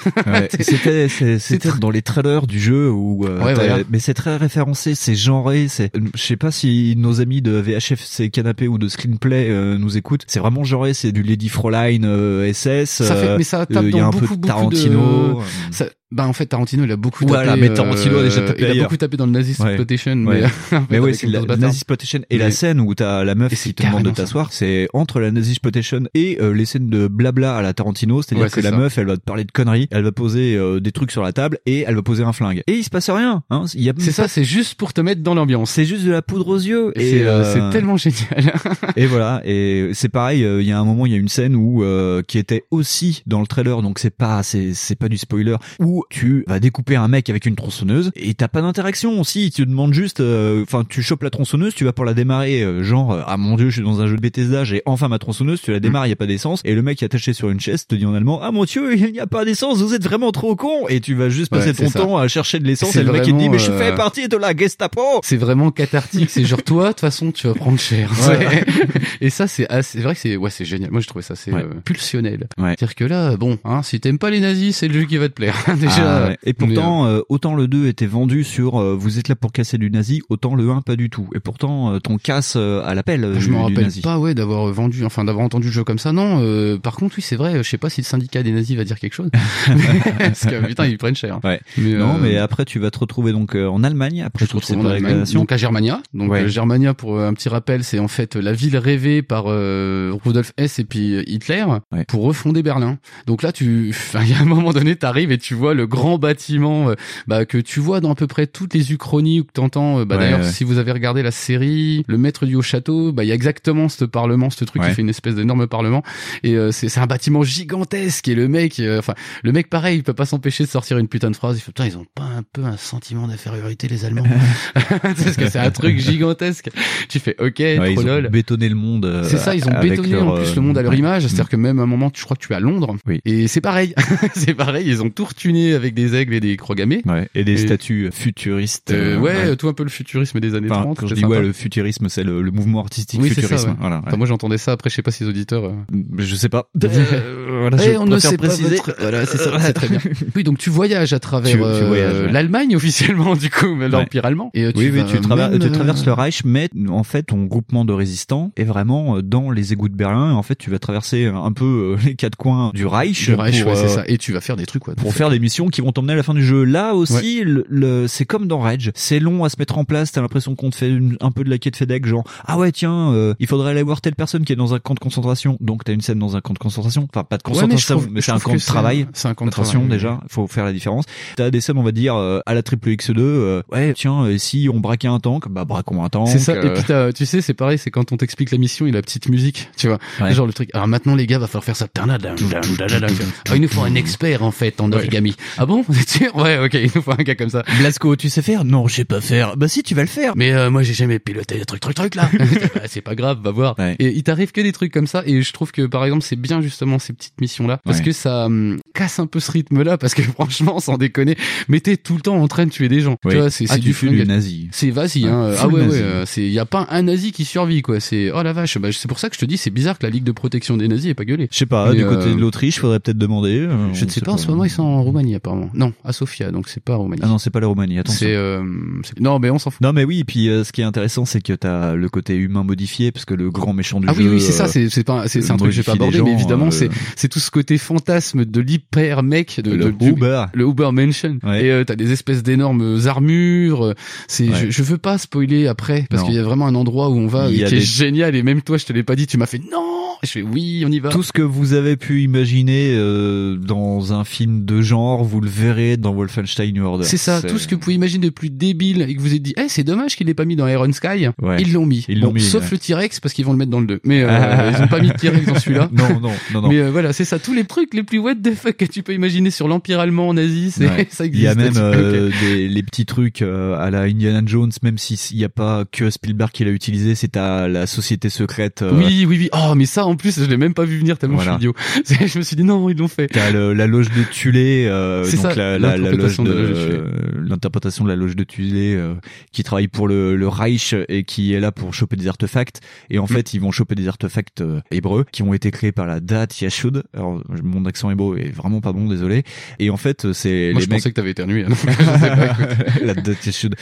C'était 0.59 1.07
c'est- 1.09 1.39
c'était 1.39 1.69
dans 1.79 1.89
les 1.89 2.01
trailers 2.01 2.47
du 2.47 2.59
jeu 2.59 2.89
où 2.91 3.25
euh, 3.25 3.39
Ouais, 3.43 3.53
t'as- 3.53 3.67
voilà. 3.67 3.83
mais 3.89 3.99
c'est 3.99 4.13
très 4.13 4.37
référencé, 4.37 4.95
c'est 4.95 5.15
genré, 5.15 5.67
c'est 5.67 5.91
je 6.15 6.21
sais 6.21 6.37
pas 6.37 6.51
si 6.51 6.95
nos 6.97 7.21
amis 7.21 7.41
de 7.41 7.51
VHF 7.51 8.29
Canapé 8.31 8.67
ou 8.67 8.77
de 8.77 8.87
Screenplay 8.87 9.49
euh, 9.49 9.77
nous 9.77 9.97
écoutent, 9.97 10.23
c'est 10.27 10.39
vraiment 10.39 10.63
genré, 10.63 10.93
c'est 10.93 11.11
du 11.11 11.23
Lady 11.23 11.49
Fräulein 11.49 12.03
euh, 12.03 12.51
SS. 12.51 13.03
Ça 13.03 13.15
fait, 13.15 13.27
euh, 13.29 13.37
mais 13.37 13.43
ça 13.43 13.65
tape 13.65 13.83
il 13.83 13.95
y 13.95 13.99
a 13.99 14.01
dans 14.01 14.07
un 14.07 14.09
beaucoup, 14.11 14.37
peu 14.37 14.47
Tarantino. 14.47 15.39
de... 15.39 15.73
Ça, 15.73 15.85
bah 16.11 16.27
en 16.27 16.33
fait 16.33 16.47
Tarantino 16.47 16.83
il 16.85 16.91
a 16.91 16.95
beaucoup 16.95 17.25
Voilà, 17.27 17.51
tapé. 17.51 17.61
mais 17.61 17.73
Tarantino 17.73 18.17
a 18.17 18.23
déjà 18.23 18.41
euh, 18.41 18.47
tapé 18.47 18.61
il 18.61 18.65
a 18.65 18.69
ailleurs. 18.71 18.85
beaucoup 18.85 18.97
tapé 18.97 19.15
dans 19.17 19.25
le 19.27 19.31
Nazi 19.31 19.51
exploitation, 19.51 20.13
Ouais. 20.25 20.41
mais, 20.41 20.45
en 20.45 20.49
fait, 20.49 20.77
mais 20.89 20.99
ouais, 20.99 21.09
avec 21.09 21.15
c'est 21.15 21.27
la. 21.27 21.41
Nazi 21.57 21.77
Exploitation 21.77 22.19
et 22.29 22.37
la 22.37 22.51
scène 22.51 22.79
où 22.79 22.93
t'as 22.95 23.23
la 23.23 23.35
meuf 23.35 23.53
qui 23.53 23.73
te 23.73 23.83
demande 23.83 24.03
de 24.03 24.09
t'asseoir, 24.11 24.51
c'est 24.51 24.87
entre 24.93 25.19
la 25.19 25.31
Nazi 25.31 25.51
Exploitation 25.51 26.01
et 26.13 26.37
euh, 26.41 26.51
les 26.53 26.65
scènes 26.65 26.89
de 26.89 27.07
blabla 27.07 27.55
à 27.57 27.61
la 27.61 27.73
Tarantino, 27.73 28.21
c'est-à-dire 28.21 28.49
que 28.51 28.59
la 28.61 28.69
ça. 28.71 28.77
meuf, 28.77 28.97
elle 28.97 29.07
va 29.07 29.17
te 29.17 29.21
parler 29.23 29.43
de 29.43 29.51
conneries, 29.51 29.87
elle 29.91 30.03
va 30.03 30.11
poser 30.11 30.55
euh, 30.55 30.79
des 30.79 30.91
trucs 30.91 31.11
sur 31.11 31.21
la 31.21 31.31
table 31.33 31.59
et 31.65 31.85
elle 31.87 31.95
va 31.95 32.01
poser 32.01 32.23
un 32.23 32.33
flingue. 32.33 32.63
Et 32.67 32.73
il 32.73 32.83
se 32.83 32.89
passe 32.89 33.09
rien, 33.09 33.43
hein. 33.49 33.65
Il 33.75 33.83
y 33.83 33.89
a 33.89 33.93
C'est 33.99 34.11
ça, 34.11 34.27
c'est 34.27 34.43
juste 34.43 34.75
pour 34.75 34.93
te 34.93 35.01
mettre 35.01 35.21
dans 35.21 35.35
l'ambiance. 35.35 35.69
C'est 35.71 35.85
juste 35.85 36.05
de 36.05 36.11
la 36.11 36.21
poudre 36.21 36.47
aux 36.47 36.57
yeux. 36.57 36.91
Et 36.99 37.23
c'est, 37.43 37.69
tellement 37.71 37.97
génial. 37.97 38.53
et 38.95 39.05
voilà. 39.05 39.41
Et 39.45 39.91
c'est 39.93 40.09
pareil. 40.09 40.39
Il 40.41 40.65
y 40.65 40.71
a 40.71 40.79
un 40.79 40.85
moment, 40.85 41.05
il 41.05 41.11
y 41.11 41.15
a 41.15 41.19
une 41.19 41.27
scène 41.29 41.55
où 41.55 41.83
euh, 41.83 42.21
qui 42.27 42.37
était 42.37 42.63
aussi 42.71 43.21
dans 43.27 43.41
le 43.41 43.47
trailer, 43.47 43.81
donc 43.81 43.99
c'est 43.99 44.09
pas 44.15 44.43
c'est 44.43 44.73
c'est 44.73 44.95
pas 44.95 45.09
du 45.09 45.17
spoiler, 45.17 45.55
où 45.79 45.98
tu 46.09 46.43
vas 46.47 46.59
découper 46.59 46.95
un 46.95 47.07
mec 47.07 47.29
avec 47.29 47.45
une 47.45 47.55
tronçonneuse 47.55 48.11
et 48.15 48.33
t'as 48.33 48.47
pas 48.47 48.61
d'interaction. 48.61 49.23
Si 49.23 49.51
tu 49.51 49.65
demandes 49.65 49.93
juste, 49.93 50.19
euh, 50.19 50.63
enfin 50.63 50.83
tu 50.87 51.01
chopes 51.01 51.23
la 51.23 51.29
tronçonneuse, 51.29 51.73
tu 51.75 51.83
vas 51.85 51.93
pour 51.93 52.05
la 52.05 52.13
démarrer, 52.13 52.61
euh, 52.63 52.83
genre 52.83 53.11
euh, 53.13 53.21
ah 53.27 53.37
mon 53.37 53.55
dieu, 53.55 53.69
je 53.69 53.75
suis 53.75 53.83
dans 53.83 54.01
un 54.01 54.07
jeu 54.07 54.15
de 54.15 54.21
Bethesda, 54.21 54.63
j'ai 54.63 54.81
enfin 54.85 55.07
ma 55.07 55.19
tronçonneuse, 55.19 55.61
tu 55.61 55.71
la 55.71 55.79
démarres, 55.79 56.07
il 56.07 56.09
y 56.09 56.13
a 56.13 56.15
pas 56.17 56.25
d'essence, 56.27 56.61
et 56.65 56.73
le 56.75 56.81
mec 56.81 57.01
est 57.01 57.05
attaché 57.05 57.33
sur 57.33 57.49
une 57.49 57.59
chaise 57.59 57.85
te 57.87 57.95
dit 57.95 58.05
en 58.05 58.13
allemand 58.13 58.39
ah 58.43 58.51
mon 58.51 58.63
dieu, 58.65 58.95
il 58.97 59.11
n'y 59.11 59.19
a 59.19 59.27
pas 59.27 59.45
d'essence, 59.45 59.79
vous 59.81 59.93
êtes 59.93 60.03
vraiment 60.03 60.31
trop 60.31 60.55
con, 60.55 60.87
et 60.89 60.99
tu 61.01 61.15
vas 61.15 61.29
juste 61.29 61.49
passer 61.51 61.69
Ouais, 61.69 61.73
ton 61.73 61.89
ça. 61.89 61.99
temps 61.99 62.17
à 62.17 62.27
chercher 62.27 62.59
de 62.59 62.65
l'essence, 62.65 62.91
C'est 62.91 63.01
et 63.01 63.03
le 63.03 63.11
mec 63.11 63.23
il 63.27 63.33
te 63.33 63.39
dit 63.39 63.49
mais 63.49 63.59
je 63.59 63.71
fais 63.71 63.93
partie 63.95 64.27
de 64.27 64.37
la 64.37 64.55
Gestapo. 64.55 65.01
C'est 65.23 65.37
vraiment 65.37 65.71
cathartique. 65.71 66.29
C'est 66.29 66.45
genre 66.45 66.63
toi, 66.63 66.83
de 66.85 66.89
toute 66.89 66.99
façon, 67.01 67.31
tu 67.31 67.47
vas 67.47 67.53
prendre 67.53 67.79
cher. 67.79 68.11
Ouais. 68.27 68.63
Et 69.21 69.29
ça, 69.29 69.47
c'est 69.47 69.67
c'est 69.81 69.99
vrai 69.99 70.13
que 70.15 70.19
c'est 70.21 70.35
ouais, 70.37 70.49
c'est 70.49 70.65
génial. 70.65 70.91
Moi, 70.91 71.01
je 71.01 71.07
trouvais 71.07 71.23
ça 71.23 71.35
c'est 71.35 71.51
Ouais. 71.51 71.61
euh, 71.63 71.79
pulsionnel. 71.83 72.47
Ouais. 72.57 72.75
C'est-à-dire 72.77 72.95
que 72.95 73.03
là, 73.05 73.37
bon, 73.37 73.57
hein, 73.65 73.81
si 73.83 73.99
t'aimes 73.99 74.17
pas 74.19 74.29
les 74.29 74.39
nazis, 74.39 74.75
c'est 74.77 74.87
le 74.87 74.93
jeu 75.01 75.05
qui 75.05 75.17
va 75.17 75.27
te 75.29 75.33
plaire. 75.33 75.55
Déjà. 75.89 76.17
Ah 76.25 76.27
ouais. 76.29 76.33
Et 76.43 76.47
Mais, 76.47 76.53
pourtant, 76.53 77.05
euh, 77.05 77.21
autant 77.29 77.55
le 77.55 77.67
2 77.67 77.87
était 77.87 78.05
vendu 78.05 78.43
sur 78.43 78.79
euh, 78.79 78.95
vous 78.95 79.19
êtes 79.19 79.27
là 79.27 79.35
pour 79.35 79.51
casser 79.51 79.77
du 79.77 79.89
nazi, 79.91 80.21
autant 80.29 80.55
le 80.55 80.69
1 80.69 80.81
pas 80.81 80.95
du 80.95 81.09
tout. 81.09 81.27
Et 81.35 81.39
pourtant, 81.39 81.93
euh, 81.93 81.99
ton 81.99 82.17
casse 82.17 82.53
euh, 82.55 82.81
à 82.85 82.95
l'appel 82.95 83.23
euh, 83.23 83.39
Je 83.39 83.49
me 83.49 83.57
rappelle 83.57 83.83
nazi. 83.85 84.01
pas, 84.01 84.17
ouais, 84.19 84.33
d'avoir 84.33 84.71
vendu, 84.71 85.03
enfin 85.05 85.23
d'avoir 85.25 85.45
entendu 85.45 85.67
le 85.67 85.73
jeu 85.73 85.83
comme 85.83 85.99
ça. 85.99 86.11
Non, 86.13 86.39
euh, 86.41 86.77
par 86.77 86.95
contre, 86.95 87.15
oui, 87.17 87.23
c'est 87.23 87.35
vrai. 87.35 87.63
Je 87.63 87.69
sais 87.69 87.77
pas 87.77 87.89
si 87.89 88.01
le 88.01 88.05
syndicat 88.05 88.43
des 88.43 88.51
nazis 88.51 88.77
va 88.77 88.83
dire 88.83 88.99
quelque 88.99 89.13
chose, 89.13 89.29
parce 90.19 90.45
que 90.45 90.65
putain, 90.65 90.85
ils 90.87 90.97
prennent 90.97 91.15
cher. 91.15 91.39
Ouais. 91.43 91.59
Mais, 91.77 91.93
non, 91.93 92.15
euh, 92.15 92.19
mais 92.21 92.37
après 92.37 92.65
tu 92.65 92.79
vas 92.79 92.91
te 92.91 92.99
retrouver 92.99 93.31
donc 93.31 93.55
euh, 93.55 93.67
en 93.67 93.83
Allemagne 93.83 94.21
après 94.23 94.45
Je 94.45 94.73
Allemagne, 94.73 94.87
réalisation. 95.03 95.39
donc 95.41 95.51
à 95.51 95.57
Germania. 95.57 96.01
Donc 96.13 96.31
Ouais. 96.31 96.43
euh, 96.43 96.47
Germania, 96.47 96.93
pour 96.93 97.17
euh, 97.17 97.27
un 97.27 97.33
petit 97.33 97.49
rappel, 97.49 97.83
c'est 97.83 97.99
en 97.99 98.07
fait 98.07 98.35
la 98.35 98.53
ville 98.53 98.77
rêvée 98.77 99.21
par 99.21 99.45
euh, 99.47 100.13
Rudolf 100.23 100.51
Hess 100.57 100.79
et 100.79 100.83
puis 100.83 101.15
euh, 101.15 101.23
Hitler 101.27 101.65
pour 102.07 102.23
refonder 102.23 102.61
Berlin. 102.63 102.97
Donc 103.25 103.41
là, 103.43 103.51
tu, 103.51 103.93
il 104.21 104.29
y 104.29 104.33
a 104.33 104.39
un 104.39 104.45
moment 104.45 104.71
donné, 104.71 104.95
t'arrives 104.95 105.31
et 105.31 105.37
tu 105.37 105.53
vois 105.55 105.73
le 105.73 105.78
grand 105.85 106.17
bâtiment 106.17 106.89
euh, 106.89 106.95
bah, 107.27 107.45
que 107.45 107.57
tu 107.57 107.79
vois 107.79 107.99
dans 108.01 108.11
à 108.11 108.15
peu 108.15 108.27
près 108.27 108.47
toutes 108.47 108.73
les 108.73 108.91
uchronies 108.91 109.45
que 109.45 109.51
t'entends. 109.51 109.99
euh, 109.99 110.05
bah, 110.05 110.15
Ouais, 110.17 110.23
D'ailleurs, 110.25 110.39
ouais. 110.41 110.51
si 110.51 110.63
vous 110.63 110.77
avez 110.77 110.91
regardé 110.91 111.21
la 111.23 111.31
série 111.31 112.03
Le 112.07 112.17
Maître 112.17 112.45
du 112.45 112.55
Haut 112.55 112.61
Château, 112.61 113.11
bah 113.11 113.23
il 113.23 113.27
y 113.27 113.31
a 113.31 113.35
exactement 113.35 113.87
ce 113.89 114.05
parlement, 114.05 114.49
ce 114.49 114.65
truc 114.65 114.81
Ouais. 114.81 114.89
qui 114.89 114.95
fait 114.95 115.01
une 115.01 115.09
espèce 115.09 115.35
d'énorme 115.35 115.67
parlement. 115.67 116.03
Et 116.43 116.55
euh, 116.55 116.71
c'est 116.71 116.89
c'est 116.89 116.99
un 116.99 117.05
bâtiment 117.07 117.43
gigantesque. 117.43 118.27
Et 118.27 118.35
le 118.35 118.47
mec, 118.47 118.79
euh, 118.79 118.99
enfin 118.99 119.13
le 119.43 119.51
mec 119.51 119.69
pareil, 119.69 119.97
il 119.97 120.03
peut 120.03 120.13
pas 120.13 120.25
s'empêcher 120.25 120.63
de 120.63 120.69
sortir 120.69 120.97
une 120.97 121.07
putain 121.07 121.29
de 121.31 121.35
phrase. 121.35 121.57
Il 121.57 121.61
fait 121.61 121.71
putain, 121.71 121.85
ils 121.85 121.97
ont 121.97 122.05
pas 122.15 122.23
un 122.23 122.43
peu 122.43 122.63
un 122.63 122.77
sentiment 122.77 123.27
d'infériorité 123.27 123.87
les 123.87 124.05
Allemands? 124.05 124.23
Parce 125.01 125.35
que 125.37 125.49
c'est 125.49 125.59
un 125.59 125.71
truc 125.71 125.99
gigantesque. 125.99 126.69
Tu 127.09 127.19
fais 127.19 127.35
ok, 127.39 127.59
ils 127.59 127.79
ont 127.99 128.29
bétonné 128.29 128.69
le 128.69 128.75
monde. 128.75 129.05
euh, 129.05 129.23
C'est 129.23 129.37
ça, 129.37 129.55
ils 129.55 129.65
ont 129.67 129.79
bétonné 129.79 130.09
leur, 130.11 130.27
en 130.27 130.35
plus 130.35 130.55
le 130.55 130.61
monde 130.61 130.77
à 130.77 130.81
leur 130.81 130.93
image. 130.93 131.23
C'est-à-dire 131.27 131.49
que 131.49 131.55
même 131.55 131.79
à 131.79 131.83
un 131.83 131.87
moment, 131.87 132.11
je 132.15 132.23
crois 132.23 132.35
que 132.35 132.45
tu 132.45 132.51
es 132.53 132.55
à 132.55 132.59
Londres. 132.59 132.95
Oui. 133.07 133.19
Et 133.25 133.47
c'est 133.47 133.61
pareil. 133.61 133.93
c'est 134.35 134.53
pareil, 134.53 134.85
ils 134.87 135.01
ont 135.01 135.09
tout 135.09 135.25
retuné 135.25 135.68
avec 135.73 135.93
des 135.93 136.15
aigles 136.15 136.33
et 136.33 136.39
des 136.39 136.57
croix 136.57 136.75
gammées. 136.75 137.01
Ouais, 137.05 137.27
et 137.35 137.43
des 137.43 137.57
statues 137.57 138.09
futuristes. 138.11 138.91
Euh, 138.91 139.15
euh, 139.15 139.19
ouais, 139.19 139.55
tout 139.55 139.67
un 139.67 139.73
peu 139.73 139.83
le 139.83 139.89
futurisme 139.89 140.39
des 140.39 140.55
années 140.55 140.67
Enfin, 140.69 140.81
30. 140.83 140.99
quand 140.99 141.07
je 141.07 141.15
dis 141.15 141.21
sympa. 141.21 141.33
ouais, 141.35 141.41
le 141.41 141.53
futurisme, 141.53 142.09
c'est 142.09 142.23
le, 142.23 142.41
le 142.41 142.51
mouvement 142.51 142.79
artistique 142.81 143.19
oui, 143.21 143.29
ça. 143.29 143.35
futurisme. 143.35 143.69
ouais. 143.69 143.75
Voilà. 143.79 144.01
Enfin, 144.05 144.17
moi, 144.17 144.27
j'entendais 144.27 144.57
ça. 144.57 144.71
Après, 144.73 144.89
je 144.89 144.95
sais 144.95 145.01
pas 145.01 145.11
si 145.11 145.23
les 145.23 145.29
auditeurs. 145.29 145.65
euh, 145.65 145.73
Je 146.17 146.35
sais 146.35 146.49
pas. 146.49 146.69
Euh, 147.09 147.57
voilà, 147.61 147.77
eh, 147.83 147.93
je 147.93 147.97
on 147.97 148.05
ne 148.05 148.17
sait 148.19 148.37
pas 148.37 148.47
préciser. 148.47 148.75
votre- 148.77 148.95
Voilà, 148.99 149.25
c'est 149.25 149.37
ça, 149.37 149.59
c'est 149.59 149.73
très 149.73 149.87
bien. 149.87 149.99
Oui, 150.35 150.43
donc 150.43 150.57
tu 150.57 150.69
voyages 150.69 151.13
à 151.13 151.19
travers 151.19 151.57
euh, 151.61 152.29
l'Allemagne 152.31 152.75
officiellement, 152.75 153.35
du 153.35 153.49
coup, 153.49 153.73
mais 153.75 153.89
l'Empire 153.89 154.25
allemand. 154.25 154.51
Et 154.53 154.71
tu 154.73 154.79
oui, 154.91 155.03
tu, 155.09 155.19
traverses, 155.21 155.51
même, 155.51 155.59
tu 155.59 155.71
traverses 155.71 156.05
le 156.05 156.13
Reich, 156.13 156.41
mais 156.45 156.69
en 156.89 157.03
fait, 157.03 157.23
ton 157.23 157.43
groupement 157.45 157.85
de 157.85 157.93
résistants 157.93 158.51
est 158.57 158.63
vraiment 158.63 159.19
dans 159.21 159.51
les 159.51 159.73
égouts 159.73 159.89
de 159.89 159.95
Berlin. 159.95 160.33
En 160.33 160.43
fait, 160.43 160.55
tu 160.55 160.69
vas 160.69 160.79
traverser 160.79 161.25
un 161.25 161.51
peu 161.51 161.97
les 162.05 162.15
quatre 162.15 162.35
coins 162.35 162.71
du 162.73 162.85
Reich, 162.85 163.25
Du 163.29 163.35
Reich, 163.35 163.63
ouais, 163.65 163.75
c'est 163.75 163.87
ça. 163.89 164.03
Et 164.07 164.17
tu 164.17 164.31
vas 164.33 164.41
faire 164.41 164.55
des 164.57 164.65
trucs, 164.65 164.87
ouais. 164.87 164.95
pour 164.95 165.13
faire 165.13 165.29
des 165.29 165.39
missions 165.39 165.58
qui 165.67 165.81
vont 165.81 165.91
t'emmener 165.91 166.13
à 166.13 166.15
la 166.15 166.23
fin 166.23 166.33
du 166.33 166.43
jeu. 166.45 166.63
Là 166.63 166.93
aussi, 166.95 167.43
le, 167.43 167.65
le- 167.69 168.07
c'est 168.07 168.25
comme 168.25 168.47
dans 168.47 168.59
Rage. 168.59 168.91
C'est 168.95 169.19
long 169.19 169.43
à 169.43 169.49
se 169.49 169.57
mettre 169.59 169.77
en 169.77 169.83
place. 169.83 170.11
T'as 170.11 170.21
l'impression 170.21 170.55
qu'on 170.55 170.69
te 170.69 170.75
fait 170.75 170.89
une- 170.89 171.17
un 171.19 171.31
peu 171.31 171.43
de 171.43 171.49
la 171.49 171.57
quête 171.57 171.75
FedEx, 171.75 172.07
genre 172.07 172.23
ah 172.45 172.57
ouais 172.57 172.71
tiens, 172.71 173.11
euh, 173.11 173.33
il 173.39 173.47
faudrait 173.47 173.71
aller 173.71 173.83
voir 173.83 174.01
telle 174.01 174.15
personne 174.15 174.45
qui 174.45 174.53
est 174.53 174.55
dans 174.55 174.73
un 174.73 174.79
camp 174.79 174.93
de 174.93 174.99
concentration. 174.99 175.57
Donc 175.59 175.83
t'as 175.83 175.93
une 175.93 176.01
scène 176.01 176.19
dans 176.19 176.35
un 176.35 176.41
camp 176.41 176.53
de 176.53 176.59
concentration. 176.59 177.07
Enfin 177.13 177.23
pas 177.23 177.37
de 177.37 177.43
Ouais, 177.49 177.53
mais 177.67 177.73
concentration, 177.73 178.09
mais 178.11 178.21
je 178.21 178.25
c'est 178.25 178.31
un 178.31 178.39
camp 178.39 178.53
de 178.53 178.59
travail. 178.59 179.07
c'est 179.13 179.27
un 179.27 179.33
camp 179.33 179.45
de 179.45 179.51
travail, 179.51 179.87
déjà, 179.89 180.19
faut 180.29 180.47
faire 180.47 180.65
la 180.65 180.73
différence. 180.73 181.05
T'as 181.35 181.49
des 181.49 181.61
scènes 181.61 181.77
on 181.77 181.83
va 181.83 181.91
dire 181.91 182.15
euh, 182.15 182.39
à 182.45 182.53
la 182.53 182.61
triple 182.63 182.89
X2. 182.89 183.13
euh, 183.17 183.61
ouais 183.71 183.93
tiens, 183.93 184.23
euh, 184.23 184.37
si 184.37 184.69
on 184.73 184.79
braquait 184.79 185.07
un 185.07 185.19
tank, 185.19 185.47
bah 185.49 185.65
braquons 185.65 186.03
un 186.03 186.09
tank. 186.09 186.27
C'est 186.29 186.39
ça. 186.39 186.55
Et 186.63 186.73
puis 186.73 186.83
t'as- 186.85 187.11
tu 187.13 187.25
sais, 187.25 187.41
c'est 187.41 187.53
pareil, 187.53 187.77
c'est 187.77 187.91
quand 187.91 188.11
on 188.11 188.17
t'explique 188.17 188.51
la 188.51 188.57
mission 188.57 188.85
et 188.85 188.91
la 188.91 189.01
petite 189.01 189.27
musique, 189.29 189.69
tu 189.77 189.87
vois. 189.87 189.97
Ouais. 190.21 190.33
Genre 190.33 190.45
le 190.47 190.53
truc. 190.53 190.69
Alors 190.73 190.87
maintenant 190.87 191.15
les 191.15 191.25
gars, 191.27 191.39
va 191.39 191.47
falloir 191.47 191.63
faire 191.63 191.75
ça. 191.75 191.87
Ah, 191.99 193.55
il 193.55 193.61
nous 193.61 193.67
faut 193.67 193.81
un 193.81 193.95
expert 193.95 194.43
en 194.43 194.51
fait 194.51 194.79
en 194.81 194.91
origami. 194.91 195.35
Ah 195.57 195.65
bon? 195.65 195.83
Ouais, 196.35 196.57
ok, 196.63 196.73
il 196.73 196.89
nous 196.95 197.01
faut 197.01 197.11
un 197.11 197.15
gars 197.23 197.35
comme 197.35 197.49
ça. 197.49 197.63
Blasco, 197.79 198.15
tu 198.15 198.29
sais 198.29 198.41
faire? 198.41 198.65
Non, 198.65 198.87
je 198.87 198.95
sais 198.95 199.05
pas 199.05 199.21
faire. 199.21 199.55
Bah 199.57 199.67
si, 199.67 199.83
tu 199.83 199.95
vas 199.95 200.01
le 200.01 200.07
faire. 200.07 200.33
Mais 200.35 200.51
euh, 200.51 200.69
moi 200.69 200.83
j'ai 200.83 200.93
jamais 200.93 201.19
piloté 201.19 201.57
des 201.57 201.65
trucs, 201.65 201.79
trucs, 201.81 201.95
trucs 201.95 202.15
là. 202.15 202.29
C'est 202.87 203.01
pas 203.01 203.15
grave, 203.15 203.39
va 203.43 203.51
voir. 203.51 203.75
Ouais. 203.79 203.95
Et 203.99 204.09
il 204.15 204.23
t'arrive 204.23 204.51
que 204.51 204.61
des 204.61 204.71
trucs 204.71 204.91
comme 204.93 205.07
ça. 205.07 205.23
Et 205.25 205.41
je 205.41 205.53
trouve 205.53 205.71
que 205.71 205.85
par 205.85 206.03
exemple 206.05 206.23
c'est 206.23 206.35
bien 206.35 206.61
justement 206.61 206.99
ces 206.99 207.13
petites 207.13 207.39
missions 207.41 207.67
là 207.67 207.79
parce 207.83 207.99
Ouais. 207.99 208.05
que 208.05 208.11
ça 208.11 208.45
hum, 208.45 208.79
casse 208.93 209.19
un 209.19 209.27
peu 209.27 209.39
ce 209.39 209.51
rythme 209.51 209.81
là 209.83 209.97
parce 209.97 210.13
que 210.13 210.21
franchement, 210.39 210.79
sans 210.79 210.97
déconner, 210.97 211.35
mais 211.67 211.79
t'es 211.79 211.97
tout 211.97 212.15
le 212.15 212.21
temps 212.21 212.37
en 212.41 212.47
train 212.47 212.65
de 212.65 212.71
tuer 212.71 212.89
des 212.89 213.01
gens. 213.01 213.15
Oui. 213.25 213.31
Tu 213.33 213.37
vois, 213.39 213.49
c'est 213.49 213.65
Ah, 213.69 213.77
du 213.77 213.93
flingue. 213.93 214.25
nazi. 214.27 214.69
C'est 214.71 214.91
vas-y, 214.91 215.23
Ouais, 215.25 215.29
hein. 215.29 215.51
Ah 215.57 215.63
full 215.63 215.73
ouais, 215.73 215.81
nazi. 215.85 215.97
ouais. 215.97 216.03
euh, 216.03 216.23
C'est 216.25 216.47
y 216.49 216.59
a 216.59 216.65
pas 216.65 216.87
un 216.89 217.03
nazi 217.03 217.31
qui 217.31 217.45
survit 217.45 217.81
quoi. 217.81 217.99
C'est 217.99 218.31
oh 218.31 218.41
la 218.43 218.53
vache. 218.53 218.77
Bah, 218.77 218.89
c'est 218.91 219.07
pour 219.07 219.19
ça 219.19 219.29
que 219.29 219.35
je 219.35 219.39
te 219.39 219.45
dis, 219.45 219.57
c'est 219.57 219.69
bizarre 219.71 219.97
que 219.97 220.05
la 220.05 220.09
Ligue 220.09 220.23
de 220.23 220.31
protection 220.31 220.77
des 220.77 220.87
nazis 220.87 221.11
ait 221.11 221.13
pas 221.13 221.25
gueulé. 221.25 221.47
Je 221.51 221.57
sais 221.57 221.65
pas, 221.65 221.89
Mais, 221.89 221.95
du 221.97 222.03
euh, 222.03 222.09
côté 222.09 222.33
de 222.33 222.39
l'Autriche, 222.39 222.79
faudrait 222.79 222.99
peut-être 222.99 223.17
demander. 223.17 223.59
euh, 223.59 223.93
Je 223.93 224.05
ne 224.05 224.09
sais 224.09 224.21
pas, 224.21 224.31
en 224.33 224.37
ce 224.37 224.47
moment 224.47 224.63
ils 224.65 224.69
sont 224.69 224.83
en 224.83 225.03
Roumanie. 225.03 225.28
Roumanie 225.29 225.35
apparemment. 225.35 225.69
Non, 225.73 225.93
à 226.03 226.13
Sofia, 226.13 226.51
donc 226.51 226.67
c'est 226.69 226.83
pas 226.83 226.95
Roumanie. 226.95 227.21
Ah 227.23 227.27
non, 227.27 227.37
c'est 227.37 227.49
pas 227.49 227.59
la 227.59 227.67
Roumanie, 227.67 227.99
attention. 227.99 228.19
C'est 228.27 228.35
euh, 228.35 228.63
c'est- 229.03 229.19
non, 229.19 229.39
mais 229.39 229.49
on 229.49 229.59
s'en 229.59 229.69
fout. 229.71 229.81
Non 229.81 229.93
mais 229.93 230.03
oui, 230.03 230.23
puis 230.23 230.49
euh, 230.49 230.63
ce 230.63 230.71
qui 230.71 230.81
est 230.81 230.85
intéressant, 230.85 231.25
c'est 231.25 231.41
que 231.41 231.53
t'as 231.53 231.93
le 231.95 232.09
côté 232.09 232.35
humain 232.35 232.63
modifié, 232.63 233.11
parce 233.11 233.25
que 233.25 233.33
le 233.33 233.49
grand 233.51 233.73
méchant 233.73 233.99
du 233.99 234.07
Ah 234.09 234.13
jeu. 234.13 234.23
oui, 234.23 234.27
oui, 234.35 234.41
c'est 234.41 234.51
ça, 234.51 234.65
euh, 234.65 234.67
c'est 234.67 234.89
c'est 234.89 235.03
pas 235.03 235.27
c'est 235.27 235.41
c'est 235.41 235.51
un 235.51 235.57
truc 235.57 235.69
que 235.71 235.75
j'ai 235.75 235.83
pas 235.83 235.93
abordé, 235.93 236.21
mais 236.21 236.31
gens, 236.31 236.37
évidemment 236.37 236.67
euh, 236.67 236.71
c'est 236.71 236.89
c'est 237.15 237.27
tout 237.27 237.39
ce 237.39 237.51
côté 237.51 237.77
fantasme 237.77 238.45
de 238.45 238.61
l'hyper 238.61 239.23
mec 239.23 239.59
de, 239.63 239.71
Le 239.71 239.85
de- 239.85 239.91
du- 239.91 240.09
Uber. 240.09 240.45
le 240.53 240.65
Uber 240.67 240.89
Mansion. 240.91 241.39
Ouais. 241.43 241.65
Et 241.65 241.71
euh, 241.71 241.83
t'as 241.83 241.95
des 241.95 242.11
espèces 242.11 242.43
d'énormes 242.43 242.99
armures. 243.05 243.85
euh, 243.85 243.93
C'est 244.27 244.49
Ouais. 244.49 244.55
je, 244.65 244.69
je 244.71 244.83
veux 244.83 244.97
pas 244.97 245.17
spoiler 245.17 245.67
après 245.67 246.05
parce 246.09 246.21
Non. 246.23 246.27
qu'il 246.27 246.35
y 246.37 246.39
a 246.39 246.43
vraiment 246.43 246.65
un 246.67 246.75
endroit 246.75 247.09
où 247.09 247.17
on 247.17 247.27
va 247.27 247.49
et 247.49 247.55
qui 247.55 247.75
est 247.75 247.79
génial 247.79 248.35
et 248.35 248.43
même 248.43 248.61
toi 248.61 248.77
je 248.77 248.85
te 248.85 248.93
l'ai 248.93 249.03
pas 249.03 249.15
dit, 249.15 249.27
tu 249.27 249.37
m'as 249.37 249.45
fait 249.45 249.59
non. 249.59 249.98
Je 250.23 250.29
fais 250.29 250.41
oui, 250.41 250.83
on 250.85 250.91
y 250.91 250.99
va. 250.99 251.09
Tout 251.09 251.23
ce 251.23 251.31
que 251.31 251.41
vous 251.41 251.73
avez 251.73 251.95
pu 251.95 252.21
imaginer 252.23 252.93
euh, 252.95 253.55
dans 253.57 254.11
un 254.13 254.23
film 254.23 254.65
de 254.65 254.81
genre, 254.81 255.23
vous 255.23 255.39
le 255.41 255.49
verrez 255.49 255.97
dans 255.97 256.13
Wolfenstein 256.13 256.73
New 256.73 256.83
Order. 256.85 257.05
C'est 257.05 257.17
ça, 257.17 257.41
tout 257.41 257.57
ce 257.57 257.67
que 257.67 257.75
vous 257.75 257.79
pouvez 257.81 257.95
imaginer 257.95 258.25
de 258.27 258.31
plus 258.31 258.49
débile 258.49 259.01
et 259.07 259.15
que 259.15 259.21
vous 259.21 259.33
êtes 259.33 259.41
dit, 259.41 259.53
eh, 259.57 259.69
c'est 259.69 259.83
dommage 259.83 260.15
qu'il 260.15 260.27
l'ait 260.27 260.33
pas 260.33 260.45
mis 260.45 260.55
dans 260.55 260.67
Iron 260.67 260.91
Sky. 260.91 261.27
Ouais. 261.41 261.61
Ils 261.61 261.71
l'ont 261.73 261.85
mis. 261.85 262.05
Ils 262.09 262.19
Bon, 262.21 262.27
l'ont 262.27 262.33
mis, 262.33 262.41
sauf 262.41 262.63
ouais. 262.63 262.69
le 262.71 262.77
T-Rex 262.79 263.19
parce 263.19 263.33
qu'ils 263.33 263.45
vont 263.45 263.51
le 263.53 263.57
mettre 263.57 263.71
dans 263.71 263.79
le 263.79 263.87
2. 263.87 264.01
Mais 264.03 264.23
euh, 264.23 264.71
ils 264.77 264.83
ont 264.83 264.87
pas 264.87 264.99
mis 264.99 265.07
de 265.09 265.13
T-Rex 265.13 265.45
dans 265.45 265.55
celui-là. 265.55 265.89
Non, 265.99 266.19
non, 266.19 266.31
non, 266.53 266.61
non. 266.61 266.69
Mais 266.69 266.79
euh, 266.79 266.91
voilà, 266.91 267.13
c'est 267.13 267.25
ça, 267.25 267.39
tous 267.39 267.53
les 267.53 267.63
trucs 267.63 267.93
les 267.93 268.03
plus 268.03 268.19
what 268.19 268.35
the 268.35 268.53
fuck 268.53 268.77
que 268.77 268.85
tu 268.85 269.03
peux 269.03 269.13
imaginer 269.13 269.51
sur 269.51 269.67
l'empire 269.67 269.99
allemand 269.99 270.33
nazi, 270.33 270.71
c'est 270.71 270.87
Ouais. 270.89 271.07
ça 271.11 271.25
Il 271.25 271.29
existe. 271.29 271.43
y 271.43 271.47
a 271.47 271.55
même 271.55 271.73
euh, 271.77 272.29
des, 272.41 272.67
les 272.67 272.83
petits 272.83 273.05
trucs 273.05 273.41
euh, 273.41 273.77
à 273.79 273.89
la 273.89 274.01
Indiana 274.01 274.41
Jones, 274.45 274.71
même 274.83 274.97
s'il 274.97 275.37
n'y 275.37 275.43
a 275.43 275.49
pas 275.49 275.85
que 275.91 276.09
Spielberg 276.09 276.51
qui 276.51 276.63
l'a 276.65 276.71
utilisé, 276.71 277.15
c'est 277.15 277.37
à 277.37 277.67
la 277.67 277.87
société 277.87 278.29
secrète. 278.29 278.83
Oui, 278.91 279.25
oui, 279.27 279.37
oui. 279.39 279.49
Oh, 279.53 279.75
mais 279.75 279.85
ça, 279.85 280.05
en 280.09 280.15
plus, 280.15 280.39
je 280.39 280.45
l'ai 280.45 280.57
même 280.57 280.73
pas 280.73 280.85
vu 280.85 280.97
venir 280.97 281.17
tellement 281.17 281.35
Voilà. 281.37 281.53
je 281.53 281.57
suis 281.57 281.69
idiot. 281.69 281.75
C'est- 282.03 282.27
Je 282.27 282.37
me 282.39 282.43
suis 282.43 282.55
dit, 282.55 282.63
non, 282.63 282.89
ils 282.89 282.97
l'ont 282.97 283.07
fait. 283.07 283.27
T'as 283.27 283.51
la 283.51 283.87
loge 283.87 284.09
de 284.09 284.23
Tulé, 284.23 284.85
euh, 284.87 285.23
C'est 285.23 285.37
donc 285.37 285.45
ça, 285.45 285.55
la, 285.55 285.79
la, 285.79 285.97
la 285.97 286.11
loge 286.11 286.37
l'interprétation 286.37 286.43
de 286.43 286.49
de 286.51 286.55
la 286.55 286.61
loge 286.61 286.69
de 286.69 286.85
Tulé. 286.85 286.97
euh, 286.97 287.41
l'interprétation 287.47 288.03
de 288.05 288.09
la 288.09 288.15
loge 288.15 288.35
de 288.35 288.43
Tulé, 288.43 288.95
euh, 288.95 289.13
qui 289.51 289.63
travaille 289.63 289.87
pour 289.87 290.07
le, 290.07 290.35
le 290.35 290.47
Reich 290.47 290.93
et 291.07 291.23
qui 291.23 291.53
est 291.53 291.59
là 291.59 291.71
pour 291.71 291.93
choper 291.93 292.15
des 292.15 292.27
artefacts. 292.27 292.81
Et 293.09 293.19
en 293.19 293.25
Mm. 293.25 293.27
fait, 293.27 293.53
ils 293.53 293.59
vont 293.61 293.71
choper 293.71 293.95
des 293.95 294.07
artefacts 294.07 294.61
euh, 294.61 294.81
hébreux 294.91 295.25
qui 295.31 295.43
ont 295.43 295.53
été 295.53 295.71
créés 295.71 295.91
par 295.91 296.05
la 296.05 296.19
Dat 296.19 296.47
Yashud. 296.61 297.03
Alors, 297.13 297.41
mon 297.63 297.85
accent 297.85 298.09
hébreu 298.11 298.37
est 298.39 298.49
vraiment 298.55 298.81
pas 298.81 298.91
bon, 298.93 299.07
désolé. 299.07 299.43
Et 299.79 299.89
en 299.89 299.97
fait, 299.97 300.31
c'est 300.33 300.71
Moi, 300.73 300.79
les 300.81 300.85
je 300.85 300.89
mecs. 300.89 300.99
pensais 300.99 301.09
que 301.09 301.15
t'avais 301.15 301.31
éternué. 301.31 301.65
hein. 301.65 301.69
La 303.03 303.13
Dat 303.13 303.33
Yashud. 303.45 303.75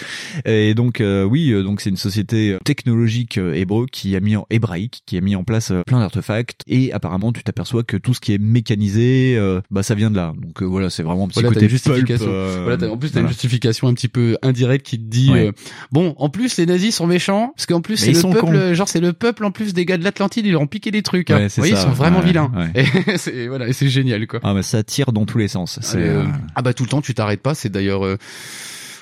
Et 0.46 0.74
donc, 0.74 1.02
euh, 1.02 1.24
oui, 1.24 1.52
euh, 1.52 1.64
donc 1.64 1.82
c'est 1.82 1.90
une 1.90 1.98
société 1.98 2.58
technologique 2.66 3.38
euh, 3.38 3.54
hébreu 3.54 3.86
qui 3.92 4.16
a 4.16 4.20
mis 4.20 4.36
en 4.36 4.46
hébraïque, 4.50 5.02
qui 5.06 5.18
a 5.18 5.22
mis 5.22 5.36
en 5.36 5.44
place 5.44 5.72
euh, 5.72 5.82
plein 5.86 6.00
d'artefacts. 6.00 6.17
Et 6.68 6.92
apparemment, 6.94 7.32
tu 7.32 7.44
t'aperçois 7.44 7.84
que 7.84 7.98
tout 7.98 8.14
ce 8.14 8.20
qui 8.20 8.34
est 8.34 8.38
mécanisé, 8.38 9.36
euh, 9.38 9.62
bah 9.72 9.84
ça 9.84 9.96
vient 9.96 10.10
de 10.12 10.16
là. 10.16 10.34
Donc 10.42 10.62
euh, 10.62 10.66
voilà, 10.66 10.90
c'est 10.90 11.04
vraiment 11.04 11.26
un 11.26 11.28
petit 11.28 11.40
Voilà, 11.42 11.50
côté 11.54 11.66
une 11.66 11.70
justification. 11.72 12.26
pulp, 12.26 12.30
euh, 12.36 12.62
voilà, 12.64 12.92
en 12.94 12.98
plus, 12.98 13.10
t'as 13.10 13.20
une 13.20 13.26
voilà. 13.26 13.28
justification 13.30 13.88
un 13.88 13.94
petit 13.94 14.08
peu 14.08 14.38
indirecte 14.42 14.86
qui 14.86 14.98
te 14.98 15.04
dit, 15.04 15.32
Ouais. 15.32 15.48
euh, 15.48 15.52
bon, 15.92 16.14
en 16.18 16.30
plus, 16.30 16.58
les 16.58 16.66
nazis 16.66 16.96
sont 16.96 17.08
méchants, 17.08 17.54
parce 17.56 17.66
qu'en 17.66 17.82
plus, 17.82 17.98
c'est 17.98 18.12
le 18.12 18.22
peuple, 18.22 18.40
cons. 18.40 18.74
genre, 18.74 18.88
c'est 18.90 19.00
le 19.00 19.14
peuple, 19.14 19.46
en 19.46 19.52
plus, 19.52 19.74
des 19.74 19.86
gars 19.86 19.98
de 19.98 20.04
l'Atlantide, 20.04 20.46
ils 20.46 20.52
leur 20.52 20.62
ont 20.62 20.68
piqué 20.68 20.92
des 20.92 21.02
trucs, 21.04 21.30
hein. 21.32 21.38
Ouais, 21.38 21.48
Vous 21.48 21.54
voyez, 21.58 21.76
ça, 21.76 21.82
ils 21.82 21.84
sont 21.84 21.92
vraiment 21.92 22.20
ouais, 22.20 22.26
vilains. 22.26 22.52
ouais. 22.56 22.86
Et 23.14 23.18
c'est, 23.18 23.48
voilà, 23.48 23.68
et 23.68 23.74
c'est 23.74 23.90
génial, 23.90 24.26
quoi. 24.28 24.40
Ah 24.44 24.54
bah 24.54 24.64
ça 24.64 24.84
tire 24.84 25.12
dans 25.12 25.26
tous 25.26 25.38
les 25.38 25.48
sens. 25.48 25.80
Euh, 25.96 26.24
euh, 26.24 26.26
Ah 26.56 26.62
bah 26.62 26.74
tout 26.74 26.84
le 26.84 26.90
temps 26.90 27.02
tu 27.02 27.14
t'arrêtes 27.14 27.42
pas, 27.42 27.56
c'est 27.56 27.70
d'ailleurs 27.70 28.06
euh, 28.06 28.18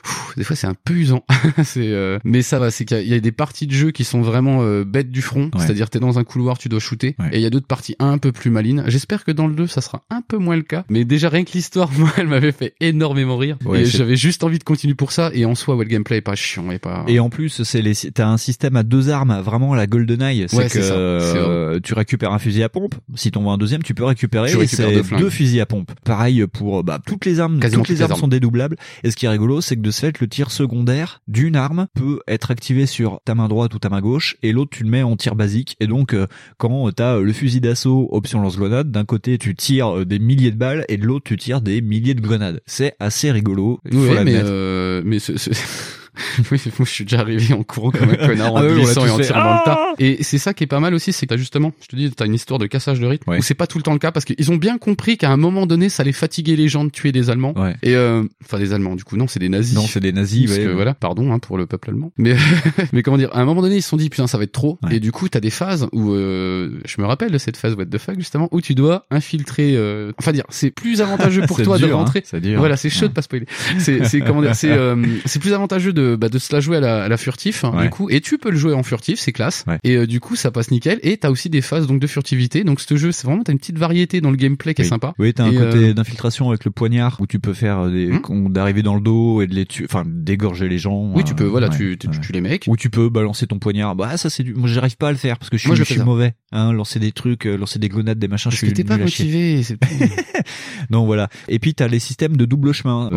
pff, 0.05 0.33
des 0.37 0.43
fois 0.43 0.55
c'est 0.55 0.67
un 0.67 0.75
peu 0.75 0.93
usant. 0.93 1.23
c'est 1.63 1.87
euh, 1.91 2.19
mais 2.23 2.41
ça 2.41 2.59
va, 2.59 2.71
c'est 2.71 2.85
qu'il 2.85 2.97
y 2.97 2.99
a- 2.99 3.03
il 3.03 3.09
y, 3.09 3.13
a 3.13 3.19
des 3.19 3.31
parties 3.31 3.67
de 3.67 3.71
jeu 3.73 3.91
qui 3.91 4.03
sont 4.03 4.21
vraiment 4.21 4.59
euh, 4.61 4.83
bêtes 4.83 5.11
du 5.11 5.21
front, 5.21 5.45
Ouais. 5.45 5.49
c'est-à-dire 5.59 5.89
t'es 5.89 5.99
dans 5.99 6.19
un 6.19 6.23
couloir, 6.23 6.57
tu 6.57 6.69
dois 6.69 6.79
shooter 6.79 7.15
Ouais. 7.19 7.29
et 7.33 7.37
il 7.37 7.41
y 7.41 7.45
a 7.45 7.49
d'autres 7.49 7.67
parties 7.67 7.95
un 7.99 8.17
peu 8.17 8.31
plus 8.31 8.49
malines. 8.51 8.83
J'espère 8.87 9.23
que 9.23 9.31
dans 9.31 9.47
le 9.47 9.55
2 9.55 9.67
ça 9.67 9.81
sera 9.81 10.03
un 10.09 10.21
peu 10.21 10.37
moins 10.37 10.55
le 10.55 10.61
cas, 10.63 10.85
mais 10.89 11.05
déjà 11.05 11.29
rien 11.29 11.43
que 11.43 11.51
l'histoire 11.53 11.89
moi 11.97 12.11
elle 12.17 12.27
m'avait 12.27 12.51
fait 12.51 12.73
énormément 12.79 13.37
rire 13.37 13.57
Ouais, 13.65 13.81
et 13.81 13.85
j'avais 13.85 14.15
juste 14.15 14.43
envie 14.43 14.59
de 14.59 14.63
continuer 14.63 14.93
pour 14.95 15.11
ça 15.11 15.31
et 15.33 15.45
en 15.45 15.55
soi 15.55 15.75
ouais, 15.75 15.85
le 15.85 15.89
gameplay 15.89 16.17
est 16.17 16.21
pas 16.21 16.35
chiant 16.35 16.71
et 16.71 16.79
pas 16.79 17.03
Et 17.07 17.19
en 17.19 17.29
plus, 17.29 17.63
c'est 17.63 17.81
les, 17.81 17.93
t'as 17.95 18.27
un 18.27 18.37
système 18.37 18.75
à 18.75 18.83
deux 18.83 19.09
armes, 19.09 19.39
vraiment 19.41 19.73
la 19.75 19.87
GoldenEye. 19.87 20.45
C'est 20.47 20.69
que 20.71 20.79
euh, 20.81 21.79
tu 21.83 21.93
récupères 21.93 22.31
un 22.31 22.39
fusil 22.39 22.63
à 22.63 22.69
pompe. 22.69 22.95
Si 23.15 23.31
t'en 23.31 23.41
vois 23.43 23.53
un 23.53 23.57
deuxième, 23.57 23.83
tu 23.83 23.93
peux 23.93 24.03
récupérer. 24.03 24.49
Tu 24.49 24.57
récupères 24.57 24.89
deux 25.17 25.29
fusils 25.29 25.61
à 25.61 25.65
pompe. 25.65 25.91
Pareil 26.03 26.45
pour 26.47 26.83
bah, 26.83 26.99
toutes 27.05 27.25
les 27.25 27.39
armes. 27.39 27.59
Quasiment 27.59 27.83
toutes 27.83 27.89
les 27.89 27.95
toutes 27.95 27.99
les 27.99 28.03
armes, 28.03 28.11
armes. 28.13 28.21
sont 28.21 28.27
dédoublables. 28.27 28.75
Et 29.03 29.11
ce 29.11 29.15
qui 29.15 29.25
est 29.25 29.29
rigolo, 29.29 29.61
c'est 29.61 29.75
que 29.75 29.81
de 29.81 29.91
fait, 29.99 30.19
le 30.19 30.27
tir 30.27 30.51
secondaire 30.51 31.21
d'une 31.27 31.55
arme 31.55 31.87
peut 31.93 32.19
être 32.27 32.51
activé 32.51 32.85
sur 32.85 33.19
ta 33.25 33.35
main 33.35 33.47
droite 33.47 33.73
ou 33.73 33.79
ta 33.79 33.89
main 33.89 34.01
gauche, 34.01 34.37
et 34.43 34.51
l'autre 34.51 34.71
tu 34.75 34.83
le 34.83 34.89
mets 34.89 35.03
en 35.03 35.15
tir 35.15 35.35
basique. 35.35 35.75
Et 35.79 35.87
donc, 35.87 36.13
euh, 36.13 36.27
quand 36.57 36.91
t'as 36.91 37.19
le 37.19 37.33
fusil 37.33 37.61
d'assaut 37.61 38.07
option 38.11 38.41
lance-grenade, 38.41 38.91
d'un 38.91 39.05
côté 39.05 39.37
tu 39.37 39.55
tires 39.55 39.99
euh, 39.99 40.05
des 40.05 40.19
milliers 40.19 40.51
de 40.51 40.57
balles 40.57 40.85
et 40.89 40.97
de 40.97 41.05
l'autre 41.05 41.25
tu 41.25 41.37
tires 41.37 41.61
des 41.61 41.81
milliers 41.81 42.13
de 42.15 42.21
grenades. 42.21 42.61
C'est 42.65 42.95
assez 42.99 43.31
rigolo. 43.31 43.79
il 43.85 43.93
faut 43.93 43.99
Ouais, 43.99 44.09
mais 44.23 44.33
l'admettre. 44.33 44.49
euh, 44.51 45.01
mais 45.05 45.19
ce, 45.19 45.37
ce- 45.37 45.49
oui, 46.51 46.61
moi 46.65 46.85
je 46.85 46.91
suis 46.91 47.05
déjà 47.05 47.19
arrivé 47.19 47.53
en 47.53 47.63
courant 47.63 47.91
comme 47.91 48.09
un 48.09 48.15
connard 48.15 48.53
en 48.53 48.57
Ah 48.57 48.65
oui, 48.67 48.75
glissant 48.75 49.05
et 49.05 49.09
en 49.09 49.19
tirant 49.19 49.43
dans 49.43 49.53
le 49.55 49.65
tas. 49.65 49.79
Ah 49.79 49.93
Et 49.99 50.23
c'est 50.23 50.37
ça 50.37 50.53
qui 50.53 50.63
est 50.63 50.67
pas 50.67 50.79
mal 50.79 50.93
aussi, 50.93 51.13
c'est 51.13 51.25
que 51.25 51.33
t'as 51.33 51.37
justement, 51.37 51.71
je 51.81 51.87
te 51.87 51.95
dis, 51.95 52.09
t'as 52.11 52.25
une 52.25 52.33
histoire 52.33 52.59
de 52.59 52.65
cassage 52.67 52.99
de 52.99 53.05
rythme 53.05 53.29
Ouais. 53.29 53.39
où 53.39 53.41
c'est 53.41 53.53
pas 53.55 53.67
tout 53.67 53.77
le 53.77 53.83
temps 53.83 53.93
le 53.93 53.99
cas 53.99 54.11
parce 54.11 54.25
qu'ils 54.25 54.51
ont 54.51 54.55
bien 54.57 54.77
compris 54.77 55.17
qu'à 55.17 55.31
un 55.31 55.37
moment 55.37 55.65
donné, 55.65 55.89
ça 55.89 56.01
allait 56.03 56.11
fatiguer 56.11 56.55
les 56.55 56.67
gens 56.67 56.83
de 56.85 56.89
tuer 56.91 57.11
des 57.11 57.29
Allemands. 57.29 57.53
Ouais. 57.57 57.75
Et 57.83 57.95
euh, 57.95 58.23
enfin 58.43 58.59
des 58.59 58.73
Allemands, 58.73 58.95
du 58.95 59.03
coup 59.03 59.17
non, 59.17 59.27
c'est 59.27 59.39
des 59.39 59.49
nazis. 59.49 59.75
Non, 59.75 59.85
c'est 59.87 59.99
des 59.99 60.11
nazis. 60.13 60.45
Parce 60.45 60.57
ouais, 60.59 60.65
que, 60.65 60.69
voilà, 60.71 60.93
pardon 60.93 61.31
hein, 61.33 61.39
pour 61.39 61.57
le 61.57 61.65
peuple 61.65 61.89
allemand. 61.91 62.11
Mais 62.17 62.35
mais 62.93 63.01
comment 63.03 63.17
dire, 63.17 63.29
à 63.33 63.39
un 63.41 63.45
moment 63.45 63.61
donné, 63.61 63.77
ils 63.77 63.81
se 63.81 63.89
sont 63.89 63.97
dit 63.97 64.09
putain 64.09 64.27
ça 64.27 64.37
va 64.37 64.43
être 64.43 64.51
trop. 64.51 64.79
Et 64.91 64.99
du 64.99 65.11
coup, 65.11 65.27
t'as 65.29 65.39
des 65.39 65.49
phases 65.49 65.87
où 65.91 66.13
euh, 66.13 66.79
je 66.85 67.01
me 67.01 67.05
rappelle 67.07 67.31
de 67.31 67.37
cette 67.37 67.57
phase 67.57 67.73
what 67.75 67.85
the 67.85 67.97
fuck 67.97 68.15
justement 68.17 68.47
où 68.51 68.61
tu 68.61 68.75
dois 68.75 69.05
infiltrer. 69.11 69.73
euh, 69.75 70.11
enfin 70.19 70.31
dire, 70.31 70.43
c'est 70.49 70.71
plus 70.71 71.01
avantageux 71.01 71.41
pour 71.47 71.61
toi 71.63 71.77
de 71.77 71.85
dur, 71.87 71.95
hein, 71.95 71.99
rentrer. 71.99 72.23
dur. 72.41 72.59
Voilà, 72.59 72.77
c'est 72.77 72.89
chaud 72.89 73.07
de 73.07 73.13
pas 73.13 73.21
spoiler. 73.21 73.45
C'est 73.79 74.05
c'est 74.05 74.21
comment 74.21 74.41
dire, 74.41 74.55
c'est 74.55 74.71
euh, 74.71 74.95
c'est 75.25 75.39
plus 75.39 75.53
avantageux 75.53 75.93
de 75.93 76.01
bah, 76.15 76.29
de 76.29 76.37
se 76.37 76.53
la 76.53 76.59
jouer 76.59 76.77
à 76.77 76.79
la, 76.79 77.03
à 77.05 77.07
la 77.09 77.17
furtif 77.17 77.63
hein, 77.63 77.71
Ouais. 77.75 77.83
du 77.85 77.89
coup. 77.89 78.07
Et 78.11 78.21
tu 78.21 78.37
peux 78.37 78.51
le 78.51 78.57
jouer 78.57 78.73
en 78.73 78.83
furtif, 78.83 79.19
c'est 79.19 79.31
classe. 79.31 79.63
Ouais. 79.67 79.79
Et 79.83 79.95
euh, 79.95 80.05
du 80.05 80.19
coup, 80.19 80.35
ça 80.35 80.51
passe 80.51 80.69
nickel. 80.69 80.99
Et 81.01 81.17
t'as 81.17 81.31
aussi 81.31 81.49
des 81.49 81.61
phases 81.61 81.87
donc 81.87 81.99
de 81.99 82.05
furtivité. 82.07 82.63
Donc 82.63 82.79
ce 82.81 82.95
jeu, 82.97 83.11
c'est 83.11 83.25
vraiment 83.25 83.41
t'as 83.43 83.53
une 83.53 83.57
petite 83.59 83.79
variété 83.79 84.21
dans 84.21 84.29
le 84.29 84.37
gameplay 84.37 84.75
qui 84.75 84.83
est 84.83 84.85
sympa. 84.85 85.13
Oui, 85.17 85.33
t'as 85.33 85.45
un 85.45 85.51
Et, 85.51 85.55
côté 85.55 85.77
euh, 85.89 85.93
d'infiltration 85.95 86.49
avec 86.49 86.63
le 86.65 86.69
poignard 86.71 87.17
où 87.19 87.25
tu 87.27 87.39
peux 87.39 87.53
faire 87.53 87.79
euh, 87.85 87.89
des 87.91 88.05
Hmm. 88.29 88.51
d'arriver 88.51 88.83
dans 88.83 88.95
le 88.95 89.01
dos 89.01 89.41
et 89.41 89.47
de 89.47 89.55
les 89.55 89.65
tuer, 89.65 89.85
enfin 89.89 90.03
d'égorger 90.05 90.69
les 90.69 90.77
gens. 90.77 91.11
oui, 91.15 91.23
tu 91.23 91.33
peux. 91.33 91.45
euh, 91.45 91.49
Voilà, 91.49 91.69
ouais, 91.69 91.75
tu 91.77 91.97
tu, 91.97 92.07
tu 92.21 92.31
les 92.33 92.41
mecs. 92.41 92.65
Ou 92.67 92.75
tu 92.77 92.89
peux 92.89 93.09
balancer 93.09 93.47
ton 93.47 93.57
poignard. 93.59 93.95
Bah 93.95 94.17
ça 94.17 94.29
c'est 94.29 94.43
du. 94.43 94.53
Moi 94.53 94.67
j'arrive 94.69 94.97
pas 94.97 95.07
à 95.07 95.11
le 95.11 95.17
faire 95.17 95.37
parce 95.39 95.49
que 95.49 95.57
je 95.57 95.61
suis, 95.61 95.69
Moi, 95.69 95.75
je 95.75 95.83
suis 95.83 95.99
mauvais. 96.01 96.33
Hein, 96.51 96.73
lancer 96.73 96.99
des 96.99 97.11
trucs, 97.11 97.45
euh, 97.47 97.55
lancer 97.57 97.79
des 97.79 97.87
grenades, 97.89 98.19
des 98.19 98.27
machins. 98.27 98.49
Parce 98.51 98.55
je 98.57 98.61
que 98.61 98.67
suis 98.67 98.73
t'es 98.73 98.83
pas 98.83 98.97
motivé. 98.97 99.61
Non 100.89 101.05
voilà. 101.05 101.29
Et 101.47 101.59
puis 101.59 101.73
t'as 101.73 101.87
les 101.87 101.99
systèmes 101.99 102.37
de 102.37 102.45
double 102.45 102.73
chemin. 102.73 103.09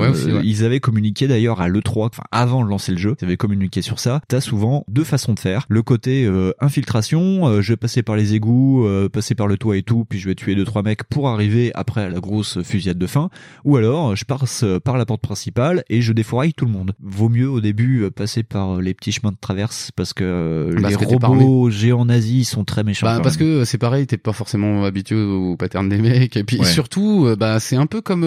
Ils 0.43 0.65
avaient 0.65 0.81
communiqué 0.81 1.27
d'ailleurs 1.29 1.61
à 1.61 1.69
l'E3, 1.69 2.07
enfin 2.07 2.23
avant 2.31 2.65
de 2.65 2.69
lancer 2.79 2.93
le 2.93 2.99
jeu, 2.99 3.17
ils 3.21 3.25
avaient 3.25 3.37
communiqué 3.37 3.83
sur 3.83 3.99
ça. 3.99 4.21
T'as 4.29 4.41
souvent 4.41 4.85
deux 4.89 5.03
façons 5.03 5.35
de 5.35 5.41
faire. 5.41 5.67
Le 5.69 5.83
côté 5.83 6.25
euh, 6.27 6.53
infiltration, 6.61 7.49
euh, 7.49 7.61
je 7.61 7.73
vais 7.73 7.77
passer 7.77 8.05
par 8.05 8.15
les 8.15 8.35
égouts, 8.35 8.87
euh, 8.87 9.09
passer 9.09 9.35
par 9.35 9.49
le 9.49 9.57
toit 9.59 9.77
et 9.77 9.83
tout, 9.83 10.05
puis 10.09 10.21
je 10.21 10.29
vais 10.29 10.37
tuer 10.37 10.55
deux 10.55 10.65
trois 10.65 10.83
mecs 10.85 11.03
pour 11.05 11.29
arriver 11.29 11.73
après 11.75 12.03
à 12.03 12.09
la 12.09 12.21
grosse 12.21 12.63
fusillade 12.63 12.99
de 12.99 13.07
fin. 13.09 13.31
Ou 13.65 13.77
alors 13.77 14.15
je 14.15 14.25
passe 14.25 14.63
euh, 14.63 14.79
par 14.79 14.97
la 14.97 15.07
porte 15.07 15.21
principale 15.23 15.83
et 15.91 16.03
je 16.03 16.13
défouraille 16.13 16.53
tout 16.55 16.67
le 16.67 16.71
monde. 16.71 16.93
Vaut 17.03 17.29
mieux 17.29 17.51
au 17.51 17.61
début 17.61 18.03
euh, 18.05 18.11
passer 18.11 18.45
par 18.45 18.77
euh, 18.77 18.81
les 18.81 18.95
petits 18.95 19.11
chemins 19.13 19.33
de 19.33 19.37
traverse 19.41 19.91
parce 19.97 20.13
que 20.13 20.73
Parce 20.81 20.95
les 20.95 21.01
que 21.01 21.05
robots 21.05 21.69
géants 21.71 22.05
nazis 22.05 22.49
sont 22.49 22.65
très 22.65 22.85
méchants. 22.85 23.07
Bah, 23.07 23.19
parce 23.21 23.39
même. 23.41 23.49
que 23.61 23.65
c'est 23.65 23.79
pareil, 23.79 24.07
t'es 24.07 24.19
pas 24.19 24.33
forcément 24.33 24.85
habitué 24.85 25.17
au 25.17 25.57
pattern 25.57 25.89
des 25.89 25.99
mecs. 25.99 26.37
Et 26.37 26.45
puis 26.45 26.59
Ouais. 26.61 26.65
surtout, 26.65 27.29
bah 27.39 27.59
c'est 27.61 27.77
un 27.77 27.87
peu 27.87 28.01
comme 28.01 28.23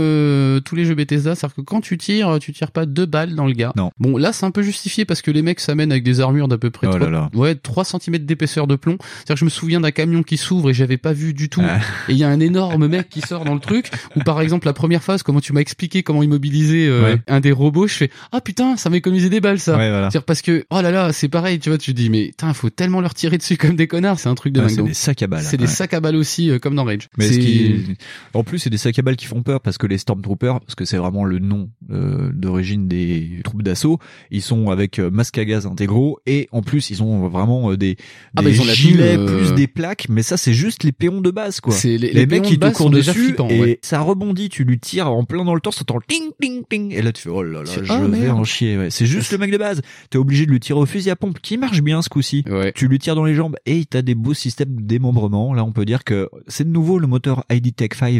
tous 0.65 0.76
les 0.76 0.84
jeux 0.86 0.95
Bethesda, 0.95 1.36
c'est-à-dire 1.36 1.56
que 1.56 1.61
quand 1.61 1.80
tu 1.82 1.98
tires, 1.98 2.38
tu 2.40 2.52
tires 2.52 2.72
pas 2.72 2.86
deux 2.86 3.06
balles 3.06 3.36
dans 3.36 3.45
le 3.45 3.53
gars. 3.53 3.72
Non. 3.78 3.91
Bon, 3.99 4.18
là 4.18 4.34
c'est 4.42 4.46
un 4.46 4.52
peu 4.52 4.62
justifié 4.62 5.06
parce 5.06 5.22
que 5.22 5.32
les 5.32 5.42
mecs 5.42 5.60
s'amènent 5.60 5.92
avec 5.92 6.04
des 6.04 6.20
armures 6.20 6.48
d'à 6.48 6.58
peu 6.58 6.70
près 6.70 6.88
Oh 6.88 6.92
3, 6.92 7.00
là 7.00 7.10
là. 7.10 7.30
ouais 7.34 7.56
3 7.56 7.86
cm 7.86 8.18
d'épaisseur 8.20 8.68
de 8.68 8.76
plomb. 8.76 8.98
C'est-à-dire 9.00 9.36
que 9.36 9.40
je 9.40 9.46
me 9.46 9.50
souviens 9.50 9.80
d'un 9.80 9.92
camion 9.92 10.24
qui 10.24 10.38
s'ouvre 10.38 10.70
et 10.70 10.74
j'avais 10.74 10.98
pas 10.98 11.14
vu 11.14 11.34
du 11.34 11.48
tout. 11.50 11.62
Ah. 11.64 11.80
Et 12.10 12.14
il 12.14 12.18
y 12.18 12.24
a 12.24 12.30
un 12.30 12.40
énorme 12.40 12.88
mec 12.88 13.10
qui 13.10 13.22
sort 13.22 13.46
dans 13.46 13.54
le 13.54 13.60
truc. 13.60 13.90
Ou 14.16 14.20
par 14.22 14.42
exemple 14.42 14.66
la 14.68 14.74
première 14.74 15.04
phase, 15.04 15.24
comment 15.24 15.40
tu 15.42 15.54
m'as 15.54 15.62
expliqué 15.62 16.04
comment 16.04 16.24
immobiliser 16.24 16.88
euh, 16.88 17.02
Ouais. 17.02 17.22
un 17.28 17.40
des 17.40 17.52
robots, 17.52 17.88
je 17.88 17.94
fais 17.96 18.10
ah 18.32 18.42
putain 18.42 18.76
ça 18.78 18.90
m'a 18.90 18.98
économisé 18.98 19.30
des 19.30 19.40
balles 19.42 19.60
ça. 19.60 19.78
Ouais, 19.78 19.90
voilà. 19.90 20.10
C'est-à-dire 20.10 20.24
parce 20.26 20.42
que 20.42 20.66
oh 20.70 20.82
là 20.82 20.92
là 20.92 21.14
c'est 21.14 21.30
pareil, 21.30 21.60
tu 21.60 21.70
vois, 21.70 21.78
tu 21.78 21.94
dis 21.94 22.10
mais 22.10 22.28
putain 22.28 22.54
faut 22.54 22.70
tellement 22.70 23.02
leur 23.02 23.14
tirer 23.14 23.38
dessus 23.38 23.58
comme 23.58 23.76
des 23.76 23.88
connards, 23.88 24.20
c'est 24.20 24.30
un 24.30 24.36
truc 24.36 24.54
de 24.54 24.62
dingue. 24.62 24.70
c'est 24.70 24.84
des 24.84 24.94
sacs 24.94 25.22
à 25.22 25.28
balles. 25.28 25.44
c'est 25.44 25.58
des 25.58 25.68
sacs 25.68 25.94
à 25.94 26.00
balles 26.00 26.16
aussi, 26.16 26.50
euh, 26.50 26.58
comme 26.60 26.76
dans 26.76 26.84
Rage. 26.84 27.10
Mais 27.18 27.30
qui, 27.30 27.96
en 28.34 28.44
plus, 28.44 28.60
c'est 28.60 28.70
des 28.70 28.78
sacs 28.78 28.98
à 28.98 29.02
balles 29.02 29.16
qui 29.16 29.26
font 29.28 29.44
peur 29.44 29.62
parce 29.62 29.78
que 29.78 29.88
les 29.88 29.98
Stormtroopers, 29.98 30.60
parce 30.62 30.76
que 30.76 30.86
c'est 30.86 30.98
vraiment 30.98 31.24
le 31.26 31.40
nom 31.40 31.70
euh, 31.92 32.32
d'origine 32.34 32.88
des 32.88 33.42
troupes 33.44 33.64
d'assaut, 33.64 34.00
Ils 34.32 34.41
sont 34.41 34.70
avec 34.70 34.99
euh, 34.99 35.10
masque 35.12 35.38
à 35.38 35.45
gaz 35.45 35.66
intégraux 35.66 36.20
et 36.26 36.48
en 36.52 36.62
plus 36.62 36.90
ils 36.90 37.03
ont 37.03 37.28
vraiment 37.28 37.72
euh, 37.72 37.78
des, 37.78 37.98
Ah 38.36 38.41
des 38.41 38.45
bah, 38.45 38.49
ils 38.56 38.62
ont 38.62 38.66
la 38.66 38.74
gilets 38.74 39.16
tenue, 39.18 39.30
euh, 39.30 39.38
plus 39.38 39.53
des 39.53 39.68
plaques, 39.68 40.08
mais 40.10 40.24
ça 40.24 40.38
c'est 40.38 40.53
juste 40.53 40.84
les 40.84 40.91
péons 40.91 41.22
de 41.22 41.32
base 41.32 41.60
quoi. 41.60 41.74
C'est 41.74 41.98
les- 41.98 41.98
les, 41.98 42.14
les 42.14 42.26
mecs 42.26 42.44
qui 42.44 42.58
de 42.58 42.68
te 42.68 42.74
courent 42.74 42.90
dessus 42.90 43.12
flippants, 43.12 43.49
et 43.49 43.60
ouais. 43.60 43.80
ça 43.82 43.99
rebondit, 44.02 44.49
tu 44.49 44.64
lui 44.64 44.80
tires 44.80 45.10
en 45.12 45.24
plein 45.26 45.44
dans 45.45 45.53
le 45.56 45.62
torse, 45.62 45.78
t'entends 45.78 45.98
le 45.98 46.03
ting 46.08 46.32
ting 46.41 46.64
ting 46.70 46.91
et 46.94 47.02
là 47.02 47.12
tu 47.12 47.24
fais 47.24 47.30
oh 47.30 47.44
là 47.44 47.64
là, 47.64 47.66
je 47.66 47.91
ah, 47.91 47.99
vais 48.02 48.08
merde. 48.08 48.38
en 48.40 48.44
chier. 48.44 48.78
Ouais. 48.78 48.90
C'est 48.90 49.06
juste 49.06 49.32
le 49.32 49.38
mec 49.38 49.52
de 49.52 49.58
base. 49.58 49.82
T'es 50.10 50.18
obligé 50.18 50.45
de 50.45 50.52
lui 50.52 50.60
tirer 50.60 50.80
au 50.80 50.86
fusil 50.86 51.10
à 51.10 51.16
pompe 51.16 51.40
qui 51.41 51.58
marche 51.58 51.82
bien 51.82 52.02
ce 52.02 52.10
coup-ci. 52.10 52.44
Tu 52.76 52.88
lui 52.88 52.99
tires 52.99 53.16
dans 53.16 53.26
les 53.26 53.36
jambes 53.36 53.56
et 53.66 53.84
t'as 53.86 54.02
des 54.02 54.16
beaux 54.16 54.34
systèmes 54.34 54.76
de 54.76 54.82
démembrement. 54.82 55.53
Là 55.53 55.64
on 55.64 55.72
peut 55.72 55.86
dire 55.86 56.03
que 56.03 56.30
c'est 56.48 56.64
de 56.64 56.70
nouveau 56.70 56.99
le 56.99 57.08
moteur 57.08 57.44
ID 57.52 57.76
Tech 57.76 57.91
5. 57.95 58.12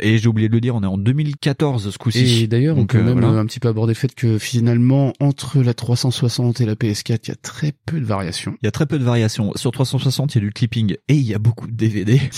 Et 0.00 0.18
j'ai 0.18 0.28
oublié 0.28 0.48
de 0.48 0.54
le 0.54 0.60
dire, 0.60 0.74
on 0.74 0.82
est 0.82 0.86
en 0.86 0.98
2014 0.98 1.90
ce 1.90 1.98
coup-ci. 1.98 2.42
Et 2.42 2.46
d'ailleurs, 2.46 2.78
on 2.78 2.86
peut 2.86 2.98
euh, 2.98 3.02
même 3.04 3.20
voilà. 3.20 3.38
un 3.38 3.46
petit 3.46 3.60
peu 3.60 3.68
aborder 3.68 3.92
le 3.92 3.96
fait 3.98 4.14
que 4.14 4.38
finalement, 4.38 5.12
entre 5.20 5.53
la 5.62 5.74
360 5.74 6.60
et 6.60 6.66
la 6.66 6.74
PS4, 6.74 7.20
il 7.24 7.28
y 7.28 7.32
a 7.32 7.36
très 7.36 7.72
peu 7.86 8.00
de 8.00 8.04
variations. 8.04 8.56
Il 8.62 8.66
y 8.66 8.68
a 8.68 8.70
très 8.70 8.86
peu 8.86 8.98
de 8.98 9.04
variations. 9.04 9.52
Sur 9.56 9.70
360, 9.70 10.34
il 10.34 10.38
y 10.38 10.40
a 10.40 10.44
du 10.46 10.52
clipping 10.52 10.96
et 11.08 11.14
il 11.14 11.22
y 11.22 11.34
a 11.34 11.38
beaucoup 11.38 11.66
de 11.66 11.72
DVD. 11.72 12.20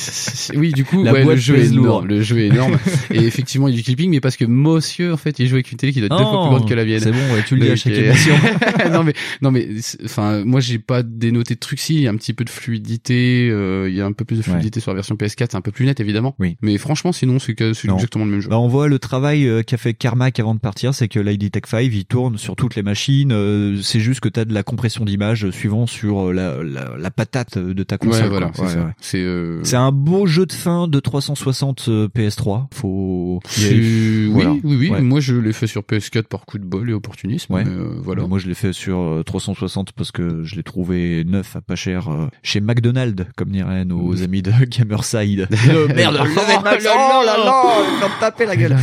Oui, 0.54 0.72
du 0.72 0.84
coup, 0.84 1.02
La 1.02 1.12
ouais, 1.12 1.24
le 1.24 1.36
jeu 1.36 1.56
est 1.56 1.66
énorme. 1.66 2.06
Le 2.06 2.22
jeu 2.22 2.38
est 2.38 2.46
énorme. 2.46 2.78
et 3.10 3.18
effectivement, 3.18 3.68
il 3.68 3.72
y 3.72 3.74
a 3.74 3.78
du 3.78 3.82
clipping, 3.82 4.10
mais 4.10 4.20
parce 4.20 4.36
que 4.36 4.44
monsieur, 4.44 5.12
en 5.12 5.16
fait, 5.16 5.38
il 5.38 5.48
joue 5.48 5.56
avec 5.56 5.72
une 5.72 5.78
télé 5.78 5.92
qui 5.92 5.98
doit 5.98 6.06
être 6.06 6.16
deux 6.16 6.24
fois 6.24 6.42
plus 6.42 6.56
grande 6.56 6.68
que 6.68 6.74
la 6.74 6.84
mienne. 6.84 7.00
c'est 7.00 7.10
bon, 7.10 7.34
ouais, 7.34 7.42
tu 7.46 7.56
le 7.56 7.62
dis 7.62 7.70
à 7.70 7.76
chaque 7.76 7.92
euh, 7.92 8.10
émission. 8.10 8.34
non 8.92 9.02
mais, 9.02 9.12
non 9.42 9.50
mais, 9.50 9.68
enfin, 10.04 10.44
moi, 10.44 10.60
j'ai 10.60 10.78
pas 10.78 11.02
dénoté 11.02 11.54
de 11.54 11.60
trucs. 11.60 11.80
Si, 11.80 11.96
il 11.96 12.02
y 12.02 12.06
a 12.06 12.10
un 12.10 12.16
petit 12.16 12.32
peu 12.32 12.44
de 12.44 12.50
fluidité. 12.50 13.48
euh, 13.50 13.88
il 13.88 13.96
y 13.96 14.00
a 14.00 14.06
un 14.06 14.12
peu 14.12 14.24
plus 14.24 14.36
de 14.36 14.42
fluidité 14.42 14.80
sur 14.80 14.92
la 14.92 14.96
version 14.96 15.16
PS4. 15.16 15.48
C'est 15.50 15.54
un 15.56 15.60
peu 15.60 15.72
plus 15.72 15.84
net, 15.84 15.98
évidemment. 16.00 16.36
Oui. 16.38 16.56
Mais 16.62 16.78
franchement, 16.78 17.12
sinon, 17.12 17.38
c'est 17.38 17.60
exactement 17.60 18.24
le 18.24 18.30
même 18.30 18.40
jeu. 18.40 18.48
Bah, 18.48 18.58
on 18.58 18.68
voit 18.68 18.88
le 18.88 18.98
travail 18.98 19.46
euh, 19.46 19.62
qu'a 19.62 19.76
fait 19.76 19.94
Carmack 19.94 20.38
avant 20.40 20.54
de 20.54 20.60
partir, 20.60 20.94
c'est 20.94 21.08
que 21.08 21.18
l'ID 21.18 21.50
Tech 21.50 21.64
5 21.66 21.80
il 21.80 22.04
tourne 22.04 22.38
sur 22.38 22.56
toutes 22.56 22.76
les 22.76 22.82
machines. 22.82 23.05
Euh, 23.10 23.80
c'est 23.82 24.00
juste 24.00 24.20
que 24.20 24.28
tu 24.28 24.40
as 24.40 24.44
de 24.44 24.52
la 24.54 24.62
compression 24.62 25.04
d'image 25.04 25.50
suivant 25.50 25.86
sur 25.86 26.28
euh, 26.28 26.32
la, 26.32 26.62
la, 26.62 26.96
la 26.98 27.10
patate 27.10 27.58
de 27.58 27.82
ta 27.82 27.98
console. 27.98 28.24
Ouais, 28.24 28.28
voilà, 28.28 28.50
c'est 28.54 28.62
Ouais, 28.62 28.74
ouais. 28.76 29.26
Euh, 29.26 29.62
un 29.74 29.92
beau 29.92 30.26
jeu 30.26 30.46
de 30.46 30.52
fin 30.52 30.88
de 30.88 30.98
360 31.00 31.84
euh, 31.88 32.08
PS3. 32.08 32.66
Faut. 32.74 33.40
c'est- 33.46 33.72
oui, 33.74 34.28
Voilà. 34.32 34.50
oui, 34.64 34.88
oui. 34.90 35.02
Moi, 35.02 35.20
je 35.20 35.34
l'ai 35.34 35.52
fait 35.52 35.66
sur 35.66 35.82
PS4 35.82 36.24
par 36.24 36.44
coup 36.46 36.58
de 36.58 36.64
bol 36.64 36.88
et 36.90 36.92
opportunisme. 36.92 37.52
Ouais. 37.52 37.64
mais, 37.64 37.70
euh, 37.70 37.90
voilà. 38.02 38.26
Moi, 38.26 38.38
je 38.38 38.46
l'ai 38.48 38.54
fait 38.54 38.72
sur 38.72 38.98
euh, 38.98 39.22
360 39.24 39.92
parce 39.92 40.10
que 40.12 40.42
je 40.44 40.56
l'ai 40.56 40.62
trouvé 40.62 41.24
neuf 41.24 41.56
à 41.56 41.60
pas 41.60 41.76
cher 41.76 42.08
euh, 42.08 42.26
chez 42.42 42.60
McDonald's, 42.60 43.24
comme 43.36 43.50
diraient 43.50 43.84
nos 43.84 44.22
amis 44.22 44.42
de 44.42 44.52
Gamerside. 44.64 45.48
Euh, 45.68 45.88
merde, 45.94 46.16
Oh 46.24 47.24
là 47.26 47.36
Oh 47.38 48.06
taper 48.20 48.46
la 48.46 48.56
gueule. 48.56 48.76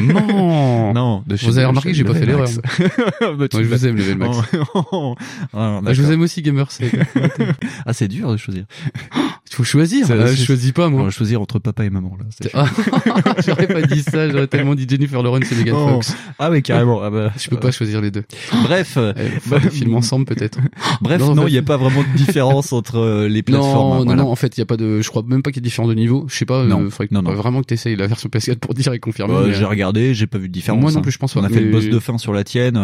Non. 0.00 0.92
Non, 0.92 1.22
de 1.26 1.36
Vous 1.36 1.58
avez 1.58 1.66
remarqué 1.66 1.90
que 1.90 1.96
j'ai 1.96 2.04
pas 2.04 2.14
fait 2.14 2.26
l'erreur. 2.26 2.48
Bah, 3.52 3.58
Moi, 3.58 3.62
je 3.64 3.68
vous 3.74 3.86
aime, 3.86 3.96
Level 3.96 4.16
Max. 4.18 4.38
Oh, 4.92 5.14
ah, 5.54 5.80
Ah, 5.84 5.92
je 5.92 6.02
vous 6.02 6.12
aime 6.12 6.20
aussi, 6.20 6.42
Gamer. 6.42 6.68
Ah, 7.86 7.92
c'est 7.92 8.08
dur 8.08 8.30
de 8.32 8.36
choisir. 8.36 8.64
Il 9.50 9.54
faut 9.54 9.64
choisir. 9.64 10.06
Ah, 10.10 10.26
je 10.26 10.34
c'est- 10.36 10.44
choisis 10.44 10.72
pas, 10.72 10.88
moi. 10.88 11.02
On 11.02 11.04
va 11.04 11.10
choisir 11.10 11.40
entre 11.40 11.58
papa 11.58 11.84
et 11.84 11.90
maman, 11.90 12.16
là. 12.18 12.50
Ah, 12.54 12.66
j'aurais 13.46 13.66
pas 13.66 13.82
dit 13.82 14.02
ça, 14.02 14.28
j'aurais 14.28 14.46
tellement 14.46 14.74
dit 14.74 14.86
Jennifer 14.88 15.22
Lawrence 15.22 15.50
et 15.52 15.54
Megan 15.56 15.74
Oh. 15.78 15.88
Fox. 15.88 16.16
Ah 16.38 16.50
oui, 16.50 16.62
carrément. 16.62 17.02
Ah 17.02 17.10
bah, 17.10 17.32
Je 17.38 17.48
peux 17.48 17.58
pas 17.58 17.70
choisir 17.70 18.00
les 18.00 18.10
deux. 18.10 18.24
Bref, 18.64 18.94
euh, 18.96 19.12
faire 19.40 19.60
des 19.60 19.70
films 19.70 19.94
ensemble 19.94 20.24
peut-être. 20.26 20.58
bref, 21.00 21.20
Non, 21.20 21.46
il 21.46 21.52
n'y 21.52 21.58
a 21.58 21.62
pas 21.62 21.76
vraiment 21.76 22.02
de 22.02 22.16
différence 22.16 22.72
entre 22.72 22.98
euh, 22.98 23.28
les 23.28 23.42
plateformes. 23.42 23.72
Non, 23.88 23.94
hein, 23.94 23.98
non, 24.00 24.04
voilà. 24.04 24.22
non, 24.22 24.30
en 24.30 24.36
fait, 24.36 24.56
il 24.56 24.60
y 24.60 24.62
a 24.62 24.66
pas 24.66 24.76
de, 24.76 25.00
je 25.00 25.08
crois 25.08 25.22
même 25.26 25.42
pas 25.42 25.50
qu'il 25.50 25.62
y 25.62 25.64
ait 25.64 25.68
différence 25.68 25.88
de 25.90 25.94
niveau. 25.94 26.26
Je 26.28 26.36
sais 26.36 26.44
pas, 26.44 26.64
Non. 26.64 26.82
euh, 26.82 26.90
faudrait 26.90 27.08
Non, 27.10 27.22
non. 27.22 27.32
vraiment 27.34 27.60
que 27.60 27.66
t'essayes 27.66 27.96
la 27.96 28.06
version 28.06 28.28
PS4 28.28 28.56
pour 28.58 28.74
dire 28.74 28.92
et 28.92 28.98
confirmer. 28.98 29.34
Euh, 29.34 29.46
mais, 29.48 29.54
j'ai 29.54 29.64
euh, 29.64 29.68
regardé, 29.68 30.14
j'ai 30.14 30.26
pas 30.26 30.38
vu 30.38 30.48
de 30.48 30.52
différence. 30.52 30.80
Moi 30.82 30.92
non 30.92 30.98
hein. 30.98 31.02
plus, 31.02 31.12
je 31.12 31.18
pense. 31.18 31.34
On 31.36 31.44
a 31.44 31.48
fait 31.48 31.60
le 31.60 31.70
boss 31.70 31.86
de 31.86 31.98
fin 31.98 32.18
sur 32.18 32.32
la 32.32 32.44
tienne. 32.44 32.76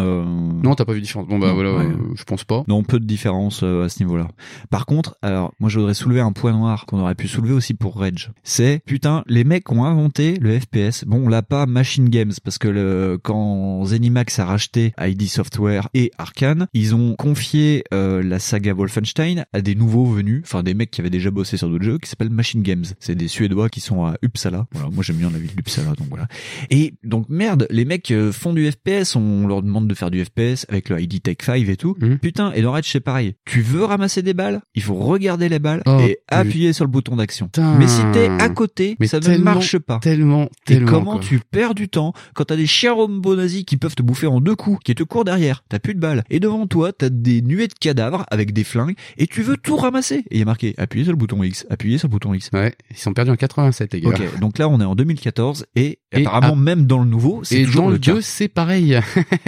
Non, 0.63 0.75
t'as 0.75 0.85
pas 0.85 0.93
vu 0.93 0.99
de 0.99 1.05
différence. 1.05 1.27
Bon, 1.27 1.39
bah 1.39 1.47
Non, 1.47 1.53
voilà, 1.55 1.73
ouais. 1.75 1.85
euh, 1.85 2.13
je 2.15 2.23
pense 2.23 2.43
pas. 2.43 2.63
Non, 2.67 2.83
peu 2.83 2.99
de 2.99 3.05
différence 3.05 3.61
euh, 3.63 3.85
à 3.85 3.89
ce 3.89 4.03
niveau-là. 4.03 4.27
Par 4.69 4.85
contre, 4.85 5.15
alors 5.21 5.53
moi 5.59 5.69
je 5.69 5.79
voudrais 5.79 5.93
soulever 5.93 6.21
un 6.21 6.31
point 6.31 6.51
noir 6.51 6.85
qu'on 6.85 6.99
aurait 6.99 7.15
pu 7.15 7.27
soulever 7.27 7.53
aussi 7.53 7.73
pour 7.73 7.97
Rage. 7.99 8.31
C'est 8.43 8.81
putain, 8.85 9.23
les 9.27 9.43
mecs 9.43 9.71
ont 9.71 9.83
inventé 9.83 10.37
le 10.39 10.59
FPS. 10.59 11.05
Bon, 11.05 11.25
on 11.25 11.29
l'a 11.29 11.41
pas 11.41 11.65
Machine 11.65 12.09
Games 12.09 12.31
parce 12.43 12.57
que 12.57 12.67
le, 12.67 13.19
quand 13.21 13.85
Zenimax 13.85 14.39
a 14.39 14.45
racheté 14.45 14.93
ID 14.99 15.27
Software 15.27 15.89
et 15.93 16.11
Arkane, 16.17 16.67
ils 16.73 16.95
ont 16.95 17.15
confié 17.15 17.83
euh, 17.93 18.21
la 18.23 18.39
saga 18.39 18.73
Wolfenstein 18.73 19.45
à 19.53 19.61
des 19.61 19.75
nouveaux 19.75 20.05
venus, 20.05 20.41
enfin 20.45 20.63
des 20.63 20.73
mecs 20.73 20.91
qui 20.91 21.01
avaient 21.01 21.09
déjà 21.09 21.31
bossé 21.31 21.57
sur 21.57 21.69
d'autres 21.69 21.83
jeux, 21.85 21.97
qui 21.97 22.09
s'appellent 22.09 22.29
Machine 22.29 22.61
Games. 22.61 22.85
C'est 22.99 23.15
des 23.15 23.27
Suédois 23.27 23.69
qui 23.69 23.79
sont 23.81 24.05
à 24.05 24.15
Uppsala. 24.23 24.67
Voilà, 24.71 24.89
moi 24.91 25.03
j'aime 25.03 25.17
bien 25.17 25.29
la 25.29 25.39
ville 25.39 25.55
d'Uppsala, 25.55 25.93
donc 25.95 26.07
voilà. 26.09 26.27
Et 26.69 26.93
donc 27.03 27.27
merde, 27.29 27.67
les 27.69 27.85
mecs 27.85 28.11
euh, 28.11 28.31
font 28.31 28.53
du 28.53 28.69
FPS, 28.71 29.15
on 29.15 29.47
leur 29.47 29.61
demande 29.61 29.87
de 29.87 29.93
faire 29.93 30.11
du 30.11 30.23
FPS 30.23 30.44
avec 30.69 30.89
le 30.89 30.99
ID 31.01 31.21
Tech 31.21 31.37
5 31.41 31.67
et 31.67 31.75
tout. 31.77 31.95
Mhm. 31.99 32.19
Putain, 32.19 32.51
et 32.53 32.61
dans 32.61 32.71
Rage 32.71 32.89
c'est 32.91 32.99
pareil. 32.99 33.35
Tu 33.45 33.61
veux 33.61 33.83
ramasser 33.83 34.21
des 34.21 34.33
balles, 34.33 34.61
il 34.75 34.81
faut 34.81 34.95
regarder 34.95 35.49
les 35.49 35.59
balles 35.59 35.81
Oh, 35.85 35.99
et 36.01 36.19
appuyer 36.27 36.73
sur 36.73 36.85
le 36.85 36.89
bouton 36.91 37.15
d'action. 37.15 37.49
Mais 37.79 37.87
si 37.87 38.01
t'es 38.13 38.27
à 38.39 38.49
côté, 38.49 38.95
Mais 38.99 39.07
ça 39.07 39.19
ne 39.19 39.37
marche 39.37 39.77
pas. 39.79 39.99
Tellement, 39.99 40.43
Et 40.45 40.49
tellement. 40.75 40.91
comment 40.91 41.11
quoi. 41.13 41.21
tu 41.21 41.39
perds 41.39 41.75
du 41.75 41.89
temps 41.89 42.13
quand 42.33 42.45
t'as 42.45 42.55
des 42.55 42.67
chiens 42.67 42.95
nazis 43.35 43.63
qui 43.65 43.77
peuvent 43.77 43.95
te 43.95 44.01
bouffer 44.03 44.27
en 44.27 44.39
deux 44.39 44.55
coups, 44.55 44.79
qui 44.83 44.93
te 44.95 45.03
courent 45.03 45.25
derrière, 45.25 45.63
t'as 45.69 45.79
plus 45.79 45.95
de 45.95 45.99
balles, 45.99 46.23
et 46.29 46.39
devant 46.39 46.67
toi 46.67 46.91
t'as 46.93 47.09
des 47.09 47.41
nuées 47.41 47.67
de 47.67 47.73
cadavres 47.73 48.25
avec 48.31 48.53
des 48.53 48.63
flingues, 48.63 48.95
et 49.17 49.27
tu 49.27 49.41
veux 49.41 49.57
tout 49.57 49.75
ramasser. 49.77 50.17
Et 50.29 50.35
il 50.35 50.39
y 50.39 50.41
a 50.41 50.45
marqué 50.45 50.73
appuyez 50.77 51.03
sur 51.05 51.13
le 51.13 51.17
bouton 51.17 51.41
X, 51.43 51.65
appuyez 51.69 51.97
sur 51.97 52.07
le 52.07 52.11
bouton 52.11 52.33
X. 52.33 52.49
Ouais, 52.53 52.73
ils 52.91 52.97
sont 52.97 53.13
perdus 53.13 53.31
en 53.31 53.35
87, 53.35 53.93
les 53.93 54.01
gars. 54.01 54.09
Ok, 54.09 54.39
donc 54.39 54.57
là 54.57 54.69
on 54.69 54.79
est 54.79 54.85
en 54.85 54.95
2014 54.95 55.65
et, 55.75 55.99
Et 56.11 56.21
apparemment 56.25 56.53
à- 56.53 56.55
même 56.55 56.85
dans 56.85 56.99
le 56.99 57.09
nouveau, 57.09 57.41
c'est 57.43 57.63
toujours 57.63 57.85
dans 57.85 57.89
le 57.91 57.97
cas. 57.97 58.13
2, 58.13 58.21
c'est 58.21 58.47
pareil. 58.47 58.99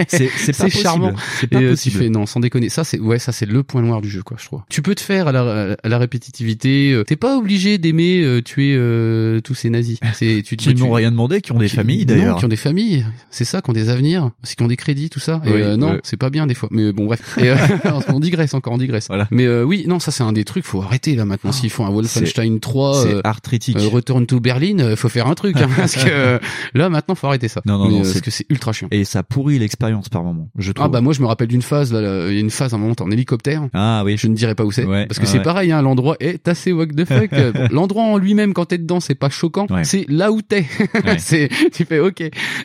C'est 0.08 0.28
c'est 0.28 0.52
pas 0.56 0.64
possible. 0.64 0.82
Charmant. 0.90 1.12
C'est 1.40 1.46
pas 1.46 1.62
et 1.62 1.68
possible. 1.70 1.98
fais 1.98 2.08
non, 2.08 2.26
sans 2.26 2.40
déconner. 2.40 2.68
Ça 2.68 2.84
c'est 2.84 2.98
ouais, 2.98 3.18
ça 3.18 3.32
c'est 3.32 3.46
le 3.46 3.62
point 3.62 3.82
noir 3.82 4.00
du 4.00 4.08
jeu 4.10 4.22
quoi, 4.22 4.36
je 4.40 4.44
trouve. 4.46 4.60
Tu 4.68 4.82
peux 4.82 4.94
te 4.94 5.00
faire 5.00 5.28
à 5.28 5.32
la, 5.32 5.76
à 5.82 5.88
la 5.88 5.98
répétitivité. 5.98 6.92
euh, 6.92 7.04
T'es 7.04 7.16
pas 7.16 7.36
obligé 7.36 7.78
d'aimer 7.78 8.22
euh, 8.22 8.42
tuer 8.42 8.74
euh, 8.76 9.40
tous 9.40 9.54
ces 9.54 9.70
nazis. 9.70 9.98
C'est 10.14 10.42
tu 10.44 10.56
Qui 10.56 10.74
n'ont 10.74 10.92
rien 10.92 11.10
demandé, 11.10 11.40
qui 11.40 11.52
ont 11.52 11.58
des 11.58 11.68
qui- 11.68 11.76
familles 11.76 12.00
non, 12.06 12.14
d'ailleurs. 12.14 12.36
qui 12.38 12.44
ont 12.44 12.48
des 12.48 12.56
familles. 12.56 13.06
C'est 13.30 13.44
ça, 13.44 13.60
qui 13.62 13.70
ont 13.70 13.72
des 13.72 13.88
avenirs, 13.88 14.30
c'est 14.42 14.56
qui 14.56 14.62
ont 14.62 14.68
des 14.68 14.76
crédits, 14.76 15.10
tout 15.10 15.20
ça. 15.20 15.40
Et 15.44 15.52
Oui, 15.52 15.62
euh, 15.62 15.76
non, 15.76 15.98
c'est 16.02 16.16
pas 16.16 16.30
bien 16.30 16.46
des 16.46 16.54
fois. 16.54 16.68
Mais 16.72 16.92
bon 16.92 17.06
bref. 17.06 17.38
Et, 17.38 17.48
euh, 17.50 17.56
on 18.08 18.20
digresse 18.20 18.54
encore, 18.54 18.72
on 18.72 18.78
digresse. 18.78 19.06
Voilà. 19.08 19.28
Mais 19.30 19.44
euh, 19.46 19.62
oui, 19.64 19.84
non, 19.86 19.98
ça 20.00 20.10
c'est 20.10 20.22
un 20.24 20.32
des 20.32 20.44
trucs. 20.44 20.64
Faut 20.64 20.82
arrêter 20.82 21.14
là 21.14 21.24
maintenant. 21.24 21.52
S'ils 21.52 21.70
font 21.70 21.86
un 21.86 21.90
Wolfenstein 21.90 22.60
3, 22.60 23.02
C'est 23.04 23.26
arthritique. 23.26 23.78
Return 23.78 24.26
to 24.26 24.40
Berlin, 24.40 24.96
faut 24.96 25.08
faire 25.08 25.26
un 25.28 25.34
truc. 25.34 25.56
hein, 25.56 25.68
parce 25.76 25.96
que 25.96 26.38
là 26.74 26.88
maintenant, 26.88 27.14
faut 27.14 27.26
arrêter 27.26 27.48
ça. 27.48 27.60
Non, 27.66 27.78
non, 27.78 27.84
Mais, 27.88 27.90
non, 27.96 28.02
parce 28.02 28.20
que 28.20 28.30
c'est 28.30 28.46
ultra 28.50 28.72
chiant. 28.72 28.88
Et 28.90 29.04
ça 29.04 29.22
pourrit 29.22 29.58
l'expérience 29.58 30.08
par 30.08 30.22
moment, 30.24 30.50
je 30.58 30.72
Ah 30.80 30.88
bah 30.88 31.00
moi 31.00 31.12
je 31.12 31.20
me 31.20 31.26
rappelle 31.26 31.48
d'une 31.48 31.62
phase, 31.62 31.90
il 31.90 32.34
y 32.34 32.36
a 32.36 32.40
une 32.40 32.50
phase 32.50 32.72
à 32.72 32.76
un 32.76 32.78
moment 32.78 32.94
t'es 32.94 33.02
en 33.02 33.10
hélicoptère. 33.10 33.68
Ah 33.74 34.02
oui. 34.04 34.16
Je 34.16 34.26
ne 34.28 34.34
dirais 34.34 34.54
pas 34.54 34.64
où 34.64 34.72
c'est, 34.72 34.84
Ouais, 34.84 35.06
parce 35.06 35.18
que 35.18 35.26
c'est 35.26 35.38
ouais. 35.38 35.42
pareil, 35.44 35.72
hein, 35.72 35.82
l'endroit 35.82 36.16
est 36.20 36.46
assez 36.48 36.72
what 36.72 36.86
the 36.86 37.04
fuck. 37.04 37.30
L'endroit 37.72 38.04
en 38.04 38.16
lui-même 38.18 38.52
quand 38.54 38.66
t'es 38.66 38.78
dedans 38.78 39.00
c'est 39.00 39.14
pas 39.14 39.28
choquant, 39.30 39.66
Ouais. 39.70 39.84
c'est 39.84 40.04
là 40.08 40.32
où 40.32 40.42
t'es. 40.42 40.64
C'est, 41.18 41.48
tu 41.72 41.84
fais 41.84 41.98
ok. 42.00 42.20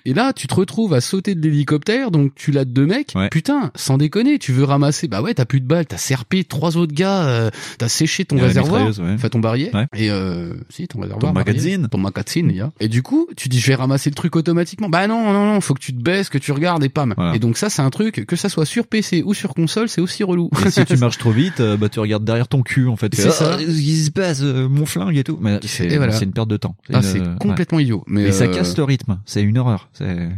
Et 0.05 0.13
là 0.13 0.33
tu 0.33 0.47
te 0.47 0.53
retrouves 0.55 0.93
à 0.93 1.01
sauter 1.01 1.35
de 1.35 1.41
l'hélicoptère, 1.47 2.11
donc 2.11 2.33
tu 2.35 2.51
l'as 2.51 2.65
deux 2.65 2.85
mecs. 2.85 3.11
Ouais. 3.15 3.29
Putain, 3.29 3.71
sans 3.75 3.97
déconner, 3.97 4.39
tu 4.39 4.51
veux 4.51 4.63
ramasser, 4.63 5.07
bah 5.07 5.21
ouais 5.21 5.33
t'as 5.33 5.45
plus 5.45 5.59
de 5.61 5.65
balles, 5.67 5.85
t'as 5.85 5.97
serpé 5.97 6.43
trois 6.43 6.77
autres 6.77 6.93
gars, 6.93 7.23
euh, 7.25 7.49
t'as 7.77 7.89
séché 7.89 8.25
ton 8.25 8.37
réservoir, 8.37 8.89
enfin 9.13 9.29
ton 9.29 9.39
barillet, 9.39 9.71
Ouais. 9.75 9.87
et 9.95 10.09
euh, 10.11 10.53
si 10.69 10.87
ton 10.87 10.99
réservoir, 11.01 11.19
Ton 11.21 11.33
barillet. 11.33 11.51
magazine. 11.53 11.87
ton 11.89 11.97
magazine, 11.97 12.47
il 12.51 12.57
y 12.57 12.61
a. 12.61 12.71
Et 12.79 12.87
du 12.87 13.01
coup 13.01 13.27
tu 13.35 13.49
dis 13.49 13.59
je 13.59 13.67
vais 13.67 13.75
ramasser 13.75 14.09
le 14.09 14.15
truc 14.15 14.35
automatiquement. 14.35 14.89
Bah 14.89 15.07
non 15.07 15.31
non 15.33 15.45
non, 15.45 15.61
faut 15.61 15.73
que 15.73 15.79
tu 15.81 15.93
te 15.93 16.01
baisses, 16.01 16.29
que 16.29 16.37
tu 16.37 16.51
regardes 16.51 16.83
et 16.83 16.89
pam. 16.89 17.13
Voilà. 17.17 17.35
Et 17.35 17.39
donc 17.39 17.57
ça 17.57 17.69
c'est 17.69 17.81
un 17.81 17.89
truc 17.89 18.02
que 18.11 18.35
ça 18.35 18.49
soit 18.49 18.65
sur 18.65 18.87
PC 18.87 19.23
ou 19.25 19.33
sur 19.33 19.53
console, 19.53 19.89
c'est 19.89 20.01
aussi 20.01 20.23
relou. 20.23 20.49
Et 20.65 20.69
si 20.71 20.83
tu 20.85 20.97
marches 20.97 21.17
trop 21.17 21.31
vite, 21.31 21.59
euh, 21.59 21.77
bah 21.77 21.89
tu 21.89 21.99
regardes 21.99 22.25
derrière 22.25 22.47
ton 22.47 22.61
cul 22.61 22.87
en 22.87 22.95
fait. 22.95 23.13
C'est 23.15 23.27
Ah, 23.27 23.31
ça. 23.31 23.55
Qu'est-ce 23.59 23.71
qui 23.81 23.95
se 23.97 24.11
passe 24.11 24.41
euh, 24.41 24.67
Mon 24.69 24.85
flingue 24.85 25.17
et 25.17 25.23
tout. 25.23 25.37
Mais 25.41 25.59
c'est 25.63 25.95
voilà. 25.97 26.13
c'est 26.13 26.25
une 26.25 26.33
perte 26.33 26.49
de 26.49 26.57
temps. 26.57 26.75
Ah, 26.91 26.97
une- 26.97 27.03
c'est 27.03 27.19
ouais. 27.19 27.27
complètement 27.39 27.79
idiot. 27.79 28.03
Mais 28.07 28.23
Et 28.23 28.31
ça 28.31 28.45
euh, 28.45 28.53
casse 28.53 28.75
le 28.77 28.83
rythme. 28.83 29.19
C'est 29.25 29.41
une 29.41 29.57
horreur. 29.57 29.89
C'est. 29.93 30.29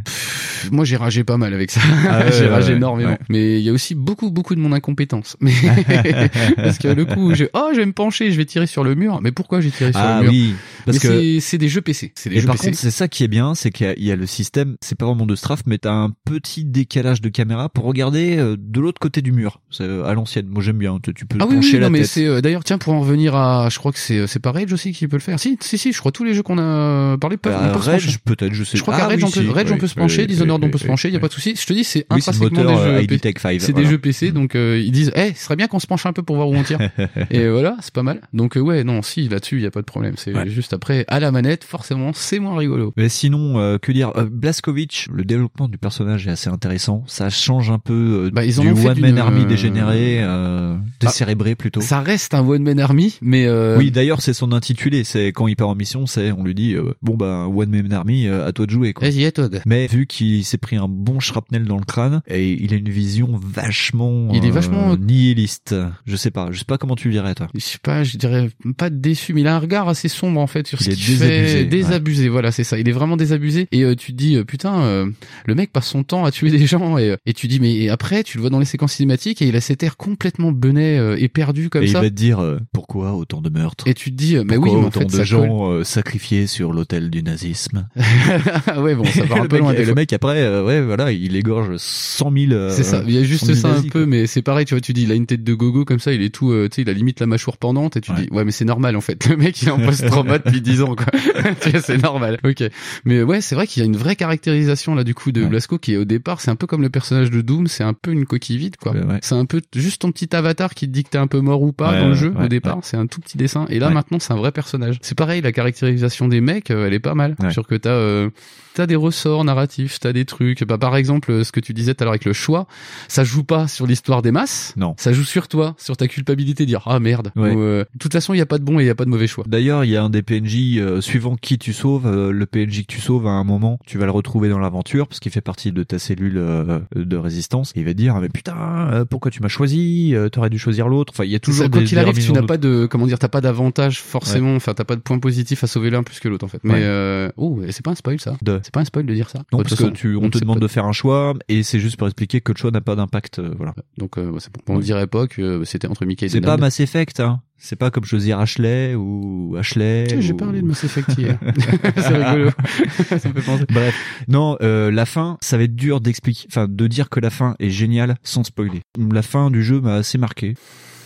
Moi, 0.71 0.85
j'ai 0.85 0.95
ragé 0.97 1.23
pas 1.23 1.37
mal 1.37 1.53
avec 1.53 1.71
ça. 1.71 1.81
Ah 2.09 2.29
j'ai 2.37 2.47
ragé 2.47 2.73
énormément. 2.73 3.17
Mais 3.29 3.59
il 3.59 3.63
y 3.65 3.69
a 3.69 3.73
aussi 3.73 3.95
beaucoup, 3.95 4.31
beaucoup 4.31 4.55
de 4.55 4.59
mon 4.59 4.71
incompétence. 4.71 5.37
Mais 5.41 5.51
parce 6.57 6.77
que 6.77 6.87
le 6.87 7.05
coup, 7.05 7.33
je 7.35 7.45
oh, 7.53 7.69
je 7.73 7.77
vais 7.77 7.85
me 7.85 7.93
pencher, 7.93 8.31
je 8.31 8.37
vais 8.37 8.45
tirer 8.45 8.67
sur 8.67 8.83
le 8.83 8.95
mur. 8.95 9.19
Mais 9.21 9.31
pourquoi 9.31 9.61
j'ai 9.61 9.71
tiré 9.71 9.91
sur 9.91 10.01
Ah 10.01 10.17
le 10.21 10.23
mur? 10.23 10.31
oui. 10.31 10.53
Parce 10.85 10.97
Mais 11.03 11.09
que 11.09 11.39
c'est- 11.39 11.57
des 11.57 11.67
jeux 11.69 11.81
PC. 11.81 12.11
C'est 12.15 12.29
des 12.29 12.37
Et 12.37 12.39
jeux 12.41 12.47
par 12.47 12.55
PC. 12.55 12.67
contre, 12.67 12.77
c'est 12.79 12.91
ça 12.91 13.07
qui 13.07 13.23
est 13.23 13.27
bien, 13.27 13.55
c'est 13.55 13.71
qu'il 13.71 13.87
y 13.87 13.89
a- 13.89 13.93
il 13.97 14.03
y, 14.03 14.11
a 14.11 14.15
le 14.15 14.25
système, 14.27 14.75
c'est 14.81 14.97
pas 14.97 15.05
vraiment 15.05 15.25
de 15.25 15.35
strafe, 15.35 15.61
mais 15.65 15.77
t'as 15.77 15.93
un 15.93 16.11
petit 16.25 16.63
décalage 16.65 17.21
de 17.21 17.29
caméra 17.29 17.69
pour 17.69 17.85
regarder 17.85 18.37
euh, 18.37 18.55
de 18.59 18.79
l'autre 18.81 18.99
côté 18.99 19.21
du 19.21 19.31
mur. 19.31 19.61
C'est 19.71 19.83
euh, 19.83 20.05
à 20.05 20.13
l'ancienne. 20.13 20.47
Moi 20.47 20.61
j'aime 20.61 20.77
bien. 20.77 20.99
Tu, 21.01 21.25
peux 21.25 21.37
Ah 21.39 21.45
oui, 21.47 21.55
pencher 21.55 21.73
oui, 21.73 21.79
la 21.79 21.87
non, 21.87 21.91
mais 21.91 22.03
c'est 22.03 22.25
euh, 22.25 22.41
d'ailleurs 22.41 22.63
tiens 22.63 22.77
pour 22.77 22.93
en 22.93 22.99
revenir 23.01 23.35
à, 23.35 23.69
je 23.69 23.79
crois 23.79 23.91
que 23.91 23.99
c'est 23.99 24.27
c'est 24.27 24.39
pas 24.39 24.51
Rage 24.51 24.71
aussi 24.73 24.91
qui 24.91 25.07
peut 25.07 25.15
le 25.17 25.21
faire. 25.21 25.39
Si, 25.39 25.57
si, 25.61 25.77
si, 25.77 25.91
je 25.91 25.99
crois 25.99 26.11
tous 26.11 26.23
les 26.23 26.33
jeux 26.33 26.43
qu'on 26.43 26.57
a 26.59 27.17
parlé 27.17 27.37
peuvent. 27.37 27.55
Rage, 27.75 28.19
peut-être, 28.23 28.53
je 28.53 28.63
sais 28.63 28.77
Je 28.77 28.81
crois 28.81 28.95
Ah 28.95 28.99
qu'à 28.99 29.07
Rage, 29.07 29.17
oui, 29.17 29.23
on 29.25 29.31
peut, 29.31 29.49
Rage, 29.49 29.67
on 29.69 29.73
oui, 29.73 29.79
peut 29.79 29.87
se 29.87 29.95
pencher. 29.95 30.21
oui, 30.21 30.27
Dishonored 30.27 30.54
ordre 30.55 30.67
on 30.67 30.69
peut 30.69 30.77
se 30.77 30.85
brancher, 30.87 31.07
il 31.09 31.13
y 31.13 31.17
a 31.17 31.19
pas 31.19 31.27
de 31.27 31.33
souci. 31.33 31.55
Je 31.59 31.65
te 31.65 31.73
dis, 31.73 31.83
c'est 31.83 32.05
Oui, 32.11 32.17
intrinsèquement 32.17 32.63
des 32.65 32.71
euh, 32.73 32.95
jeux. 32.97 33.03
ID 33.03 33.09
PC. 33.09 33.19
Tech 33.21 33.33
5, 33.39 33.61
C'est 33.61 33.71
voilà. 33.71 33.85
des 33.85 33.91
jeux 33.91 33.97
PC, 33.99 34.31
donc 34.31 34.55
euh, 34.55 34.81
ils 34.83 34.91
disent, 34.91 35.11
eh, 35.15 35.33
ce 35.33 35.43
serait 35.45 35.55
bien 35.55 35.67
qu'on 35.67 35.79
se 35.79 35.87
penche 35.87 36.05
un 36.05 36.13
peu 36.13 36.23
pour 36.23 36.35
voir 36.35 36.49
où 36.49 36.55
on 36.55 36.63
tire. 36.63 36.79
Et 37.31 37.47
voilà, 37.47 37.77
c'est 37.81 37.93
pas 37.93 38.03
mal. 38.03 38.21
Donc 38.33 38.57
euh, 38.57 38.59
ouais, 38.61 38.83
non, 38.83 39.01
si 39.01 39.27
là-dessus, 39.29 39.57
il 39.57 39.63
y 39.63 39.67
a 39.67 39.71
pas 39.71 39.81
de 39.81 39.85
problème. 39.85 40.15
C'est 40.17 40.33
Ouais. 40.35 40.49
juste 40.49 40.73
après 40.73 41.05
à 41.07 41.19
la 41.19 41.31
manette, 41.31 41.63
forcément, 41.63 42.11
c'est 42.13 42.39
moins 42.39 42.57
rigolo. 42.57 42.93
Mais 42.97 43.09
sinon, 43.09 43.59
euh, 43.59 43.77
que 43.77 43.91
dire 43.91 44.11
euh, 44.17 44.25
Blaskovic, 44.31 45.07
le 45.11 45.23
développement 45.23 45.67
du 45.67 45.77
personnage 45.77 46.27
est 46.27 46.31
assez 46.31 46.49
intéressant. 46.49 47.03
Ça 47.07 47.29
change 47.29 47.69
un 47.71 47.79
peu 47.79 48.25
euh, 48.25 48.29
Bah, 48.33 48.45
ils 48.45 48.59
en 48.59 48.63
du 48.63 48.69
ont 48.71 48.75
fait 48.75 48.89
One 48.89 48.99
Man 49.01 49.17
Army 49.17 49.41
euh, 49.41 49.45
dégénéré, 49.45 50.19
euh, 50.21 50.75
décérébré 50.99 51.55
plutôt. 51.55 51.81
Ça 51.81 52.01
reste 52.01 52.33
un 52.33 52.45
one 52.47 52.63
man 52.63 52.79
army, 52.79 53.17
mais 53.21 53.45
euh, 53.47 53.77
Oui, 53.77 53.91
d'ailleurs, 53.91 54.21
c'est 54.21 54.33
son 54.33 54.51
intitulé. 54.51 55.03
C'est 55.03 55.27
quand 55.27 55.47
il 55.47 55.55
part 55.55 55.69
en 55.69 55.75
mission, 55.75 56.05
c'est 56.05 56.31
on 56.31 56.43
lui 56.43 56.55
dit 56.55 56.73
euh, 56.75 56.93
bon 57.01 57.15
bah 57.15 57.47
One 57.47 57.69
Man 57.69 57.91
Army, 57.91 58.27
euh, 58.27 58.47
à 58.47 58.51
toi 58.51 58.65
de 58.65 58.71
jouer. 58.71 58.93
Quoi. 58.93 59.07
Vas-y, 59.09 59.25
à 59.25 59.31
toi. 59.31 59.49
Mais 59.65 59.87
vu 59.87 60.05
qu'il 60.07 60.44
s'est 60.45 60.57
pris 60.57 60.75
un 60.75 60.87
bon 60.87 61.19
shrapnel 61.19 61.65
dans 61.65 61.77
le 61.77 61.83
crâne 61.85 62.21
et 62.27 62.51
il 62.53 62.73
a 62.73 62.77
une 62.77 62.89
vision 62.89 63.39
vachement, 63.41 64.29
Il 64.33 64.45
est 64.45 64.49
euh, 64.49 64.51
vachement- 64.51 64.95
nihiliste. 64.97 65.75
Je 66.05 66.15
sais 66.15 66.31
pas, 66.31 66.49
je 66.51 66.59
sais 66.59 66.65
pas 66.65 66.77
comment 66.77 66.95
tu 66.95 67.07
le 67.07 67.13
dirais 67.13 67.33
toi. 67.35 67.47
je 67.53 67.59
sais 67.59 67.77
pas, 67.81 68.03
je 68.03 68.17
dirais 68.17 68.49
pas 68.77 68.89
déçu, 68.89 69.33
mais 69.33 69.41
il 69.41 69.47
a 69.47 69.55
un 69.55 69.59
regard 69.59 69.87
assez 69.89 70.07
sombre 70.07 70.39
en 70.39 70.47
fait 70.47 70.67
sur 70.67 70.79
Il 70.81 70.85
ce 70.85 70.89
qu'il 70.91 70.97
désabusé, 71.17 71.27
fait. 71.27 71.57
ouais. 71.59 71.65
Désabusé, 71.65 72.29
voilà, 72.29 72.51
c'est 72.51 72.63
ça. 72.63 72.77
Il 72.79 72.87
est 72.87 72.91
vraiment 72.93 73.17
désabusé. 73.17 73.67
Et 73.71 73.83
euh, 73.83 73.95
tu 73.95 74.11
te 74.13 74.17
dis, 74.17 74.35
euh, 74.35 74.43
putain, 74.43 74.81
euh, 74.81 75.09
le 75.45 75.55
mec 75.55 75.71
passe 75.71 75.87
son 75.87 76.03
temps 76.03 76.25
à 76.25 76.31
tuer 76.31 76.51
des 76.51 76.65
gens. 76.65 76.97
Et, 76.97 77.15
et 77.25 77.33
tu 77.33 77.47
dis, 77.47 77.59
mais 77.59 77.73
et 77.75 77.89
après, 77.89 78.23
tu 78.23 78.37
le 78.37 78.41
vois 78.41 78.49
dans 78.49 78.59
les 78.59 78.65
séquences 78.65 78.93
cinématiques 78.93 79.41
et 79.41 79.47
il 79.47 79.55
a 79.55 79.61
cet 79.61 79.83
air 79.83 79.97
complètement 79.97 80.51
benet 80.51 80.99
et 81.21 81.27
perdu 81.29 81.69
comme 81.69 81.83
et 81.83 81.87
il 81.87 81.91
ça. 81.91 82.01
va 82.01 82.09
te 82.09 82.13
dire 82.15 82.41
pourquoi 82.73 83.13
autant 83.13 83.41
de 83.41 83.49
meurtres? 83.49 83.87
Et 83.87 83.93
tu 83.93 84.11
te 84.11 84.15
dis, 84.15 84.37
mais 84.45 84.57
oui, 84.57 84.69
mais 84.71 84.77
en 84.77 84.83
autant 84.87 84.99
fait, 85.01 85.05
de 85.05 85.11
ça 85.11 85.23
gens 85.23 85.83
sacrifiés 85.83 86.47
sur 86.47 86.73
l'autel 86.73 87.09
du 87.09 87.23
nazisme? 87.23 87.87
ouais, 88.77 88.95
bon, 88.95 89.05
ça 89.05 89.25
part 89.25 89.41
un 89.41 89.47
peu 89.47 89.57
loin. 89.59 89.73
le 89.73 89.93
mec 89.93 90.11
après, 90.27 90.41
euh, 90.41 90.63
ouais, 90.63 90.81
voilà, 90.81 91.11
il 91.11 91.35
égorge 91.35 91.75
100 91.77 92.31
000. 92.31 92.51
euh, 92.53 92.69
C'est 92.69 92.83
ça, 92.83 93.03
il 93.07 93.13
y 93.13 93.17
a 93.17 93.23
juste 93.23 93.45
100 93.45 93.53
000 93.53 93.57
ça 93.59 93.79
un 93.79 93.81
peu, 93.83 93.89
quoi. 93.89 94.05
mais 94.05 94.27
c'est 94.27 94.41
pareil, 94.41 94.65
tu 94.65 94.73
vois, 94.73 94.81
tu 94.81 94.93
dis, 94.93 95.03
il 95.03 95.11
a 95.11 95.15
une 95.15 95.25
tête 95.25 95.43
de 95.43 95.53
gogo 95.53 95.85
comme 95.85 95.99
ça, 95.99 96.13
il 96.13 96.21
est 96.21 96.29
tout, 96.33 96.51
euh, 96.51 96.67
tu 96.69 96.75
sais, 96.75 96.81
il 96.81 96.89
a 96.89 96.93
limite 96.93 97.19
la 97.19 97.25
mâchoire 97.27 97.57
pendante, 97.57 97.97
et 97.97 98.01
tu 98.01 98.11
dis, 98.13 98.27
ouais, 98.31 98.43
mais 98.43 98.51
c'est 98.51 98.65
normal 98.65 98.95
en 98.95 99.01
fait, 99.01 99.25
le 99.29 99.37
mec 99.37 99.61
il 99.61 99.67
est 99.67 99.71
en 99.71 99.79
post-trauma 99.79 100.37
depuis 100.39 100.61
10 100.61 100.81
ans, 100.81 100.95
quoi. 100.95 101.05
tu 101.61 101.69
vois, 101.69 101.81
c'est 101.81 102.01
normal. 102.01 102.39
Ok. 102.43 102.63
Mais 103.05 103.23
ouais, 103.23 103.41
c'est 103.41 103.55
vrai 103.55 103.67
qu'il 103.67 103.81
y 103.81 103.83
a 103.83 103.85
une 103.85 103.97
vraie 103.97 104.15
caractérisation 104.15 104.95
là 104.95 105.03
du 105.03 105.13
coup 105.13 105.31
de 105.31 105.41
Ouais. 105.41 105.47
Blasco 105.47 105.77
qui 105.77 105.93
est 105.93 105.97
au 105.97 106.05
départ, 106.05 106.41
c'est 106.41 106.49
un 106.51 106.55
peu 106.55 106.65
comme 106.67 106.81
le 106.81 106.89
personnage 106.89 107.29
de 107.29 107.41
Doom, 107.41 107.67
c'est 107.67 107.83
un 107.83 107.93
peu 107.93 108.11
une 108.11 108.25
coquille 108.25 108.57
vide, 108.57 108.77
quoi. 108.77 108.93
Ouais. 108.93 109.19
C'est 109.21 109.35
un 109.35 109.45
peu 109.45 109.61
juste 109.75 110.01
ton 110.01 110.11
petit 110.11 110.35
avatar 110.35 110.73
qui 110.73 110.87
te 110.87 110.91
dit 110.91 111.03
que 111.03 111.09
t'es 111.09 111.17
un 111.17 111.27
peu 111.27 111.39
mort 111.39 111.61
ou 111.61 111.71
pas 111.71 111.99
dans 111.99 112.07
le 112.09 112.15
jeu 112.15 112.33
au 112.41 112.47
départ, 112.47 112.79
c'est 112.83 112.97
un 112.97 113.05
tout 113.07 113.21
petit 113.21 113.37
dessin, 113.37 113.65
et 113.69 113.79
là 113.79 113.89
maintenant 113.89 114.19
c'est 114.19 114.33
un 114.33 114.37
vrai 114.37 114.51
personnage. 114.51 114.97
C'est 115.01 115.15
pareil, 115.17 115.41
la 115.41 115.51
caractérisation 115.51 116.27
des 116.27 116.41
mecs, 116.41 116.69
elle 116.71 116.93
est 116.93 116.99
pas 116.99 117.13
mal. 117.15 117.35
Sur 117.51 117.67
que 117.67 117.75
t'as 117.75 117.89
euh, 117.91 118.29
t'as 118.73 118.85
des 118.87 118.95
ressorts 118.95 119.43
narratifs, 119.43 119.99
t'as 119.99 120.13
des 120.15 120.25
trucs. 120.25 120.63
Bah, 120.63 120.79
par 120.79 120.95
exemple, 120.95 121.45
ce 121.45 121.51
que 121.51 121.59
tu 121.59 121.73
disais 121.73 121.93
tout 121.93 122.03
à 122.03 122.05
l'heure 122.05 122.13
avec 122.13 122.25
le 122.25 122.33
choix, 122.33 122.67
ça 123.07 123.23
joue 123.23 123.43
pas 123.43 123.67
sur 123.67 123.85
l'histoire 123.85 124.21
des 124.23 124.31
masses. 124.31 124.73
Non. 124.77 124.95
Ça 124.97 125.13
joue 125.13 125.23
sur 125.23 125.47
toi, 125.47 125.75
sur 125.77 125.95
ta 125.97 126.07
culpabilité, 126.07 126.65
dire 126.65 126.81
ah 126.87 126.99
merde. 126.99 127.31
Ouais. 127.35 127.51
Ou, 127.53 127.61
euh, 127.61 127.83
de 127.93 127.99
toute 127.99 128.13
façon, 128.13 128.33
il 128.33 128.37
y 128.37 128.41
a 128.41 128.45
pas 128.47 128.57
de 128.57 128.63
bon 128.63 128.79
et 128.79 128.83
il 128.83 128.87
y 128.87 128.89
a 128.89 128.95
pas 128.95 129.05
de 129.05 129.09
mauvais 129.11 129.27
choix. 129.27 129.43
D'ailleurs, 129.47 129.83
il 129.83 129.91
y 129.91 129.95
a 129.97 130.03
un 130.03 130.09
des 130.09 130.23
PNJ 130.23 130.77
euh, 130.79 131.01
suivant 131.01 131.35
qui 131.35 131.57
tu 131.59 131.73
sauves, 131.73 132.07
euh, 132.07 132.31
le 132.31 132.45
PNJ 132.47 132.81
que 132.81 132.87
tu 132.87 132.99
sauves 133.01 133.27
à 133.27 133.31
un 133.31 133.43
moment, 133.43 133.77
tu 133.85 133.97
vas 133.97 134.05
le 134.05 134.11
retrouver 134.11 134.49
dans 134.49 134.59
l'aventure 134.59 135.07
parce 135.07 135.19
qu'il 135.19 135.31
fait 135.31 135.41
partie 135.41 135.71
de 135.71 135.83
ta 135.83 135.99
cellule 135.99 136.37
euh, 136.37 136.79
de 136.95 137.17
résistance. 137.17 137.71
Et 137.75 137.81
il 137.81 137.85
va 137.85 137.91
te 137.91 137.97
dire 137.97 138.15
mais 138.21 138.29
putain, 138.29 138.55
euh, 138.93 139.05
pourquoi 139.05 139.29
tu 139.31 139.41
m'as 139.41 139.47
choisi 139.49 140.13
Euh, 140.15 140.29
T'aurais 140.29 140.49
dû 140.49 140.57
choisir 140.59 140.87
l'autre. 140.87 141.13
Enfin, 141.15 141.23
il 141.25 141.31
y 141.31 141.35
a 141.35 141.39
toujours 141.39 141.63
Ça, 141.63 141.69
des 141.69 141.79
quand 141.79 141.91
il 141.91 141.99
arrive, 141.99 142.23
tu 142.25 142.31
n'as 142.31 142.41
pas 142.43 142.57
de 142.57 142.87
comment 142.89 143.05
dire, 143.07 143.19
t'as 143.19 143.27
pas 143.27 143.41
d'avantage 143.41 143.99
forcément. 144.01 144.55
Enfin, 144.55 144.73
t'as 144.73 144.83
pas 144.85 144.95
de 144.95 145.01
point 145.01 145.19
positif 145.19 145.63
à 145.63 145.67
sauver 145.67 145.89
l'un 145.89 146.03
plus 146.03 146.19
que 146.19 146.27
l'autre 146.27 146.45
en 146.45 146.47
fait. 146.47 146.59
Mais 146.63 146.73
Ouais. 146.73 146.79
euh... 146.83 147.29
oh, 147.37 147.61
et 147.65 147.71
c'est 147.71 147.83
pas 147.83 147.91
un 147.91 147.95
spoil 147.95 148.19
ça. 148.19 148.35
De- 148.41 148.59
C'est 148.63 148.73
pas 148.73 148.79
un 148.81 148.85
spoil 148.85 149.05
de 149.05 149.13
dire 149.13 149.29
ça. 149.29 149.39
Non, 149.51 149.59
Ouais, 149.59 149.63
parce 149.63 149.75
que 149.75 149.83
façon, 149.83 149.91
tu, 150.05 150.15
on 150.15 150.29
te 150.29 150.37
demande 150.37 150.59
de 150.59 150.67
faire 150.67 150.85
un 150.85 150.91
choix 150.91 151.33
et 151.47 151.63
c'est 151.63 151.79
juste 151.79 151.97
pour 151.97 152.07
expliquer 152.07 152.41
que 152.41 152.51
le 152.51 152.57
choix 152.57 152.71
n'a 152.71 152.81
pas 152.81 152.95
d'impact. 152.95 153.39
euh, 153.39 153.53
voilà. 153.57 153.73
Donc 153.97 154.17
euh, 154.17 154.37
c'est 154.39 154.51
bon. 154.53 154.61
On 154.67 154.79
dirait 154.79 155.07
pas 155.07 155.27
que 155.27 155.63
c'était 155.65 155.87
entre 155.87 156.05
Mickey 156.05 156.27
et 156.27 156.29
C'est 156.29 156.41
pas. 156.41 156.57
Mass 156.57 156.79
Effect, 156.79 157.19
hein. 157.19 157.41
C'est 157.57 157.77
pas 157.77 157.89
comme 157.89 158.03
choisir 158.03 158.39
Ashley 158.39 158.95
ou 158.95 159.55
Ashley. 159.57 160.05
J'ai 160.19 160.33
parlé 160.33 160.61
de 160.61 160.67
Mass 160.67 160.83
Effect 160.83 161.17
hier. 161.17 161.39
c'est 161.97 162.23
rigolo. 162.23 162.51
ça 163.17 163.29
me 163.29 163.33
fait 163.33 163.41
penser. 163.41 163.65
Bref, 163.69 163.95
non, 164.27 164.57
euh, 164.61 164.91
la 164.91 165.05
fin, 165.05 165.37
ça 165.41 165.57
va 165.57 165.63
être 165.63 165.75
dur 165.75 166.01
d'expliquer, 166.01 166.47
enfin 166.49 166.67
de 166.69 166.87
dire 166.87 167.09
que 167.09 167.19
la 167.19 167.29
fin 167.29 167.55
est 167.59 167.69
géniale 167.69 168.15
sans 168.23 168.43
spoiler. 168.43 168.81
La 169.11 169.21
fin 169.21 169.49
du 169.49 169.63
jeu 169.63 169.79
m'a 169.79 169.95
assez 169.95 170.17
marqué. 170.17 170.55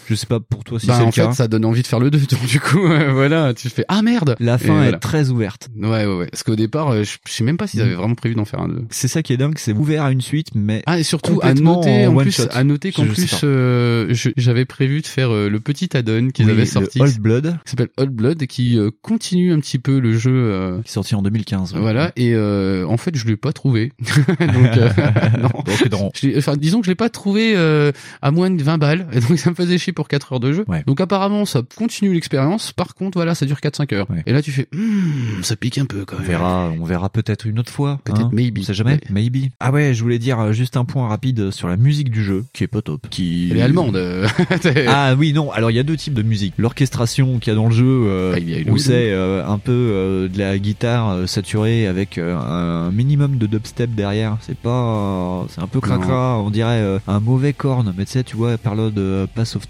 Je 0.09 0.15
sais 0.15 0.25
pas 0.25 0.39
pour 0.39 0.63
toi 0.63 0.79
si 0.79 0.87
bah, 0.87 0.95
c'est 0.97 1.03
en 1.03 1.11
fait, 1.11 1.33
ça 1.33 1.47
donne 1.47 1.65
envie 1.65 1.81
de 1.83 1.87
faire 1.87 1.99
le 1.99 2.09
2. 2.09 2.17
Donc, 2.31 2.45
du 2.45 2.59
coup, 2.59 2.83
euh, 2.85 3.11
voilà, 3.13 3.53
tu 3.53 3.69
fais 3.69 3.85
ah 3.87 4.01
merde. 4.01 4.35
La 4.39 4.57
fin 4.57 4.73
voilà. 4.73 4.97
est 4.97 4.99
très 4.99 5.29
ouverte. 5.29 5.69
Ouais, 5.77 6.05
ouais, 6.05 6.05
ouais. 6.05 6.27
Parce 6.31 6.43
qu'au 6.43 6.55
départ, 6.55 6.89
euh, 6.89 7.03
je 7.03 7.17
sais 7.31 7.43
même 7.43 7.57
pas 7.57 7.67
s'ils 7.67 7.81
avaient 7.81 7.93
vraiment 7.93 8.15
prévu 8.15 8.35
d'en 8.35 8.45
faire 8.45 8.59
un 8.61 8.69
2. 8.69 8.85
C'est 8.89 9.07
ça 9.07 9.21
qui 9.21 9.33
est 9.33 9.37
dingue, 9.37 9.57
c'est 9.57 9.73
ouvert 9.73 10.03
à 10.03 10.11
une 10.11 10.21
suite, 10.21 10.47
mais 10.55 10.81
Ah 10.85 10.99
et 10.99 11.03
surtout 11.03 11.39
à 11.43 11.53
noter 11.53 12.07
en 12.07 12.15
plus 12.15 12.31
shot. 12.35 12.43
à 12.51 12.63
noter 12.63 12.91
qu'en 12.91 13.05
plus 13.05 13.41
euh, 13.43 14.13
j'avais 14.37 14.65
prévu 14.65 15.01
de 15.01 15.07
faire 15.07 15.31
euh, 15.31 15.49
le 15.49 15.59
petit 15.59 15.95
add-on 15.95 16.29
qu'ils 16.29 16.45
Oui, 16.45 16.51
avaient 16.51 16.65
sorti 16.65 17.01
Old 17.01 17.19
Blood, 17.19 17.57
qui 17.65 17.69
s'appelle 17.69 17.89
Old 17.97 18.11
Blood 18.11 18.45
qui 18.47 18.77
continue 19.01 19.53
un 19.53 19.59
petit 19.59 19.79
peu 19.79 19.99
le 19.99 20.17
jeu 20.17 20.79
qui 20.83 20.89
est 20.89 20.93
sorti 20.93 21.15
en 21.15 21.21
2015. 21.21 21.73
ouais. 21.73 21.79
voilà 21.79 22.11
et 22.15 22.33
euh, 22.33 22.85
en 22.87 22.97
fait 22.97 23.15
je 23.15 23.25
l'ai 23.27 23.35
pas 23.37 23.53
trouvé 23.53 23.91
donc 24.39 24.77
euh, 24.77 24.89
non. 25.41 25.49
Donc, 25.65 25.91
non. 25.91 26.11
Enfin 26.37 26.57
disons 26.57 26.79
que 26.79 26.85
je 26.85 26.91
l'ai 26.91 26.95
pas 26.95 27.09
trouvé 27.09 27.53
euh, 27.55 27.91
à 28.21 28.31
moins 28.31 28.49
de 28.49 28.61
20 28.61 28.77
balles 28.77 29.07
et 29.11 29.19
donc 29.19 29.37
ça 29.37 29.49
me 29.49 29.55
faisait 29.55 29.77
chier 29.77 29.93
pour 29.99 30.07
4 30.07 30.31
heures 30.31 30.39
de 30.39 30.53
jeu 30.53 30.63
Ouais. 30.69 30.81
donc 30.87 31.01
apparemment 31.01 31.43
ça 31.43 31.61
continue 31.75 32.13
l'expérience 32.13 32.71
par 32.71 32.95
contre 32.95 33.17
voilà 33.17 33.35
ça 33.35 33.45
dure 33.45 33.57
4-5 33.57 33.93
heures 33.93 34.09
Ouais. 34.09 34.23
et 34.25 34.31
là 34.31 34.41
tu 34.41 34.51
fais 34.51 34.67
Hmm, 34.71 35.41
ça 35.43 35.55
pique 35.57 35.77
un 35.77 35.85
peu 35.85 36.05
quand 36.05 36.15
On 36.15 36.19
même 36.19 36.27
verra, 36.27 36.71
on 36.79 36.85
verra 36.85 37.09
peut-être 37.09 37.45
une 37.47 37.59
autre 37.59 37.71
fois. 37.71 37.99
Peut-être 38.05 38.21
hein. 38.21 38.29
maybe. 38.31 38.59
On 38.61 38.63
sait 38.63 38.73
jamais. 38.73 38.93
Ouais. 38.93 39.01
Maybe. 39.09 39.49
Ah 39.59 39.71
ouais, 39.71 39.93
je 39.93 40.01
voulais 40.01 40.19
dire 40.19 40.39
euh, 40.39 40.51
juste 40.53 40.77
un 40.77 40.85
point 40.85 41.07
rapide 41.07 41.51
sur 41.51 41.67
la 41.67 41.75
musique 41.75 42.09
du 42.11 42.23
jeu, 42.23 42.45
qui 42.53 42.63
est 42.63 42.67
pas 42.67 42.81
top. 42.81 43.07
Qui 43.09 43.49
elle 43.51 43.57
est 43.57 43.61
allemande 43.61 43.95
euh. 43.97 44.27
Ah 44.87 45.15
oui, 45.17 45.33
non. 45.33 45.51
Alors 45.51 45.71
il 45.71 45.75
y 45.75 45.79
a 45.79 45.83
deux 45.83 45.97
types 45.97 46.13
de 46.13 46.21
musique. 46.21 46.53
L'orchestration 46.57 47.39
qu'il 47.39 47.51
y 47.51 47.53
a 47.53 47.55
dans 47.55 47.67
le 47.67 47.73
jeu, 47.73 47.85
euh, 48.07 48.35
Ah, 48.37 48.71
où 48.71 48.77
c'est 48.77 49.11
euh, 49.11 49.45
un 49.45 49.57
peu 49.57 49.71
euh, 49.71 50.27
de 50.29 50.37
la 50.37 50.57
guitare 50.59 51.27
saturée 51.27 51.87
avec 51.87 52.17
un 52.17 52.91
minimum 52.91 53.37
de 53.37 53.47
dubstep 53.47 53.93
derrière. 53.95 54.37
C'est 54.41 54.57
pas, 54.57 55.45
c'est 55.49 55.61
un 55.61 55.67
peu 55.67 55.81
cracra. 55.81 56.39
On 56.39 56.49
dirait 56.51 56.99
un 57.07 57.19
mauvais 57.19 57.53
corne. 57.53 57.93
Mais 57.97 58.05
tu 58.05 58.11
sais, 58.11 58.23
tu 58.23 58.35
vois, 58.37 58.57
parle 58.57 58.93
de 58.93 59.27
Pass 59.35 59.55
of 59.55 59.67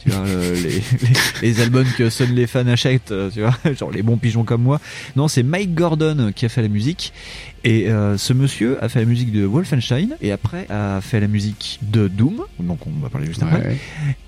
Les, 0.06 0.82
les 1.42 1.60
albums 1.60 1.86
que 1.96 2.10
seuls 2.10 2.32
les 2.32 2.46
fans 2.46 2.66
achètent. 2.66 3.12
euh, 3.12 3.30
Tu 3.30 3.40
vois, 3.40 3.56
genre 3.78 3.90
les 3.90 4.02
bons 4.02 4.16
pigeons 4.16 4.44
comme 4.44 4.62
moi. 4.62 4.80
Non, 5.16 5.28
c'est 5.28 5.42
Mike 5.42 5.74
Gordon 5.74 6.32
qui 6.34 6.46
a 6.46 6.48
fait 6.48 6.62
la 6.62 6.68
musique. 6.68 7.12
Et 7.68 7.88
euh, 7.90 8.16
ce 8.16 8.32
monsieur 8.32 8.82
a 8.82 8.88
fait 8.88 9.00
la 9.00 9.06
musique 9.06 9.32
de 9.32 9.44
Wolfenstein 9.44 10.10
et 10.22 10.30
après 10.30 10.66
a 10.70 11.00
fait 11.00 11.18
la 11.18 11.26
musique 11.26 11.80
de 11.82 12.06
Doom, 12.06 12.42
donc 12.60 12.78
on 12.86 12.90
va 13.02 13.08
parler 13.08 13.26
juste 13.26 13.42
après, 13.42 13.56
Ouais. 13.66 13.76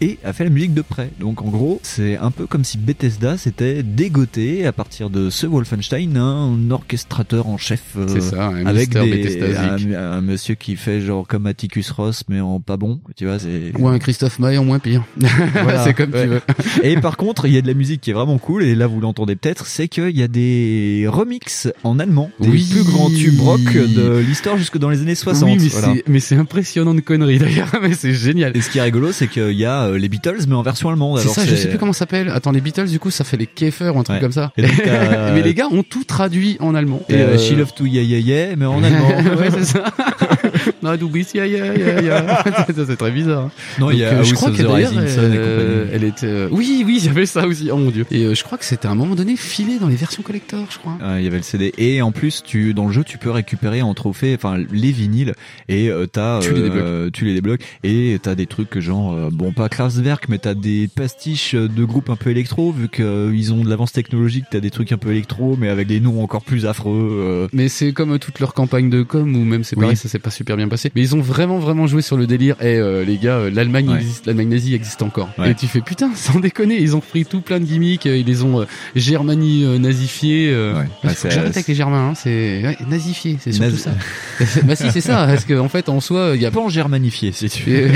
et 0.01 0.19
a 0.24 0.32
fait 0.32 0.43
la 0.43 0.51
musique 0.51 0.74
de 0.74 0.82
près. 0.82 1.10
Donc 1.20 1.40
en 1.43 1.48
gros, 1.48 1.78
c'est 1.85 2.16
un 2.16 2.32
peu 2.32 2.47
comme 2.48 2.65
si 2.65 2.78
Bethesda 2.78 3.36
s'était 3.39 3.85
dégoté 3.85 4.66
à 4.66 4.73
partir 4.73 5.09
de 5.09 5.31
ce 5.31 5.47
Wolfenstein 5.47 6.16
un 6.16 6.70
orchestrateur 6.73 7.47
en 7.47 7.59
chef 7.59 7.82
euh, 7.97 8.19
ça 8.20 8.48
un 8.48 8.66
avec 8.66 8.90
des, 8.90 9.40
un, 9.94 9.94
un 10.15 10.20
monsieur 10.20 10.56
qui 10.56 10.74
fait 10.74 11.01
genre 11.01 11.24
comme 11.27 11.47
Atticus 11.47 11.90
Ross 11.93 12.24
mais 12.28 12.40
en 12.40 12.59
pas 12.59 12.77
bon, 12.77 12.98
tu 13.16 13.27
vois, 13.27 13.36
ou 13.78 13.86
un 13.86 14.01
Christophe 14.01 14.40
Maé 14.40 14.59
en 14.59 14.65
moins 14.65 14.81
pire 14.81 15.05
Voilà. 15.16 15.85
c'est 15.85 15.94
comme 15.94 16.12
Ouais. 16.12 16.23
tu 16.24 16.28
veux 16.28 16.40
Et 16.82 16.97
par 16.97 17.16
contre, 17.16 17.47
il 17.47 17.52
y 17.55 17.59
a 17.59 17.62
de 17.62 17.69
la 17.69 17.74
musique 17.74 18.01
qui 18.01 18.10
est 18.10 18.15
vraiment 18.15 18.39
cool, 18.39 18.65
et 18.65 18.74
là 18.74 18.89
vous 18.89 19.01
l'entendez 19.01 19.36
peut-être, 19.36 19.66
c'est 19.66 19.86
qu'il 19.86 20.16
y 20.16 20.23
a 20.24 20.28
des 20.28 21.05
remixes 21.09 21.69
en 21.85 22.01
allemand, 22.01 22.31
des 22.40 22.48
Oui. 22.48 22.66
plus 22.69 22.82
grands 22.82 23.10
tubes 23.10 23.27
de 23.30 24.18
l'histoire 24.18 24.56
jusque 24.56 24.78
dans 24.78 24.90
les 24.90 25.00
années 25.00 25.14
60. 25.14 25.48
oui 25.48 25.56
mais 25.60 25.68
voilà. 25.68 26.20
c'est 26.20 26.36
impressionnant 26.36 26.94
de 26.94 27.00
conneries 27.00 27.38
d'ailleurs 27.38 27.70
mais 27.82 27.92
c'est 27.94 28.12
génial 28.14 28.56
Et 28.56 28.60
ce 28.60 28.70
qui 28.70 28.78
est 28.78 28.82
rigolo, 28.82 29.12
c'est 29.12 29.28
qu'il 29.28 29.52
y 29.52 29.64
a 29.64 29.84
euh, 29.84 29.98
les 29.98 30.09
Beatles, 30.09 30.38
mais 30.48 30.55
en 30.55 30.62
version 30.62 30.88
allemande. 30.88 31.18
C'est 31.20 31.28
ça, 31.28 31.44
je 31.46 31.55
sais 31.55 31.68
plus 31.68 31.78
comment 31.78 31.92
ça 31.92 32.00
s'appelle. 32.00 32.28
Attends, 32.30 32.50
les 32.52 32.60
Beatles, 32.60 32.86
du 32.88 32.98
coup, 32.98 33.10
ça 33.10 33.24
fait 33.24 33.36
les 33.36 33.46
Käfer 33.46 33.90
ou 33.94 33.98
un 33.98 34.02
truc 34.02 34.16
Ouais. 34.16 34.20
comme 34.20 34.32
ça. 34.32 34.52
Donc, 34.56 34.70
t'as- 34.84 35.32
Mais 35.34 35.42
les 35.42 35.55
gars 35.55 35.68
ont 35.70 35.82
tout 35.82 36.05
traduit 36.05 36.56
en 36.60 36.74
allemand. 36.74 37.02
Et 37.09 37.14
euh, 37.14 37.34
euh, 37.34 37.38
She 37.38 37.52
Love 37.52 37.72
to 37.74 37.84
Yeah 37.86 38.02
Yeah 38.02 38.18
Yeah, 38.20 38.56
mais 38.56 38.66
en 38.66 38.82
allemand. 38.82 39.09
ouais, 39.38 39.50
c'est 39.50 39.64
ça. 39.64 39.84
non, 40.82 40.94
ya, 40.94 41.46
ya. 41.46 42.44
Ça, 42.44 42.84
c'est 42.86 42.96
très 42.96 43.10
bizarre. 43.10 43.50
Non, 43.78 43.90
il 43.90 43.98
y 43.98 44.05
a 44.05 44.09
euh, 44.12 44.22
je 44.24 44.34
crois 44.34 44.50
que 44.50 44.62
euh, 44.62 45.86
elle 45.92 46.05
était. 46.05 46.26
euh, 46.26 46.48
Oui, 46.50 46.82
oui, 46.86 46.96
il 47.00 47.06
y 47.06 47.09
avait 47.09 47.26
ça 47.26 47.46
aussi. 47.46 47.70
Oh 47.72 47.76
mon 47.76 47.90
dieu. 47.90 48.06
Et 48.10 48.24
euh, 48.24 48.34
je 48.34 48.42
crois 48.44 48.59
que 48.59 48.64
c'était 48.64 48.88
à 48.88 48.90
un 48.90 48.94
moment 48.94 49.14
donné 49.14 49.36
filé 49.36 49.78
dans 49.78 49.88
les 49.88 49.96
versions 49.96 50.22
collector, 50.22 50.66
je 50.70 50.78
crois. 50.78 50.96
Ah, 51.02 51.18
Il 51.18 51.24
y 51.24 51.26
avait 51.28 51.36
le 51.38 51.42
CD 51.42 51.72
et 51.78 52.02
en 52.02 52.12
plus 52.12 52.42
tu 52.44 52.74
dans 52.74 52.86
le 52.86 52.92
jeu 52.92 53.05
tu 53.05 53.18
peux 53.19 53.31
récupérer 53.31 53.82
en 53.82 53.93
trophée 53.95 54.35
enfin 54.35 54.57
les 54.73 54.93
vinyles 54.93 55.35
et 55.69 55.90
euh, 55.90 56.07
t'as 56.07 56.40
Tu 56.40 56.55
les 56.55 56.61
euh, 56.62 57.11
tu 57.12 57.24
les 57.24 57.35
débloques 57.35 57.62
et 57.85 58.19
t'as 58.23 58.35
des 58.35 58.47
trucs 58.47 58.78
genre 58.78 59.12
euh, 59.12 59.28
bon 59.32 59.53
pas 59.53 59.69
Kraftwerk 59.69 60.28
mais 60.28 60.39
t'as 60.39 60.55
des 60.55 60.89
pastiches 60.89 61.55
de 61.55 61.85
groupes 61.85 62.11
un 62.11 62.16
peu 62.16 62.31
électro 62.31 62.73
vu 62.73 62.89
qu'ils 62.89 63.53
ont 63.53 63.62
de 63.65 63.69
l'avance 63.69 63.93
technologique 63.93 64.45
t'as 64.51 64.61
des 64.61 64.70
trucs 64.70 64.93
un 64.93 64.99
peu 64.99 65.11
électro 65.11 65.57
mais 65.59 65.69
avec 65.69 65.86
des 65.86 66.01
noms 66.01 66.23
encore 66.23 66.43
plus 66.43 66.66
affreux 66.66 67.09
euh. 67.20 67.49
Mais 67.53 67.69
c'est 67.69 67.93
comme 67.93 68.12
euh, 68.15 68.19
toute 68.19 68.40
leur 68.40 68.55
campagne 68.55 68.90
de 68.90 69.03
com 69.03 69.35
ou 69.36 69.45
même 69.45 69.65
c'est 69.65 69.77
Oui. 69.77 69.82
pareil, 69.82 69.97
ça 69.97 70.09
s'est 70.09 70.19
pas 70.19 70.31
super 70.31 70.57
bien 70.57 70.69
passé. 70.69 70.90
Mais 70.95 71.01
ils 71.03 71.15
ont 71.16 71.20
vraiment 71.20 71.59
vraiment 71.59 71.86
joué 71.86 72.03
sur 72.03 72.16
le 72.16 72.27
délire. 72.27 72.57
Et 72.61 72.77
euh, 72.77 73.05
les 73.05 73.16
gars, 73.19 73.36
euh, 73.39 73.51
l'Allemagne 73.51 73.89
Ouais. 73.89 73.97
existe, 73.97 74.27
l'Allemagne 74.27 74.49
nazie 74.49 74.74
existe 74.74 75.03
encore. 75.03 75.28
Ouais. 75.39 75.51
Et 75.51 75.55
tu 75.55 75.66
fais 75.66 75.81
putain, 75.81 76.11
sans 76.15 76.39
déconner, 76.40 76.81
ils 76.81 76.95
ont 76.97 77.01
pris 77.01 77.24
tout 77.24 77.40
plein 77.40 77.59
de 77.61 77.65
gimmicks, 77.65 78.07
euh, 78.07 78.16
ils 78.16 78.27
les 78.27 78.43
ont 78.43 78.61
euh, 78.61 78.65
germani 78.97 79.65
euh, 79.65 79.78
nazifiés. 79.78 80.51
euh. 80.53 80.74
Ouais. 81.03 81.15
Que 81.15 81.31
j'arrête 81.31 81.57
avec 81.57 81.66
les 81.69 81.74
germains, 81.74 82.11
hein, 82.11 82.15
c'est 82.15 82.77
ouais, 82.99 83.05
nazifiés, 83.05 83.39
c'est 83.41 83.53
surtout 83.53 83.70
Nazi- 83.73 83.83
ça. 83.83 84.61
bah 84.65 84.77
si, 84.77 84.91
c'est 84.91 85.01
ça, 85.01 85.27
parce 85.27 85.45
qu'en 85.45 85.69
fait, 85.69 85.89
en 85.89 86.01
soi, 86.01 86.33
il 86.35 86.43
y 86.43 86.47
a 86.47 86.51
Pan 86.51 86.69
germanifié, 86.69 87.33
si 87.33 87.49
tu 87.49 87.70
et, 87.70 87.81
veux. 87.87 87.95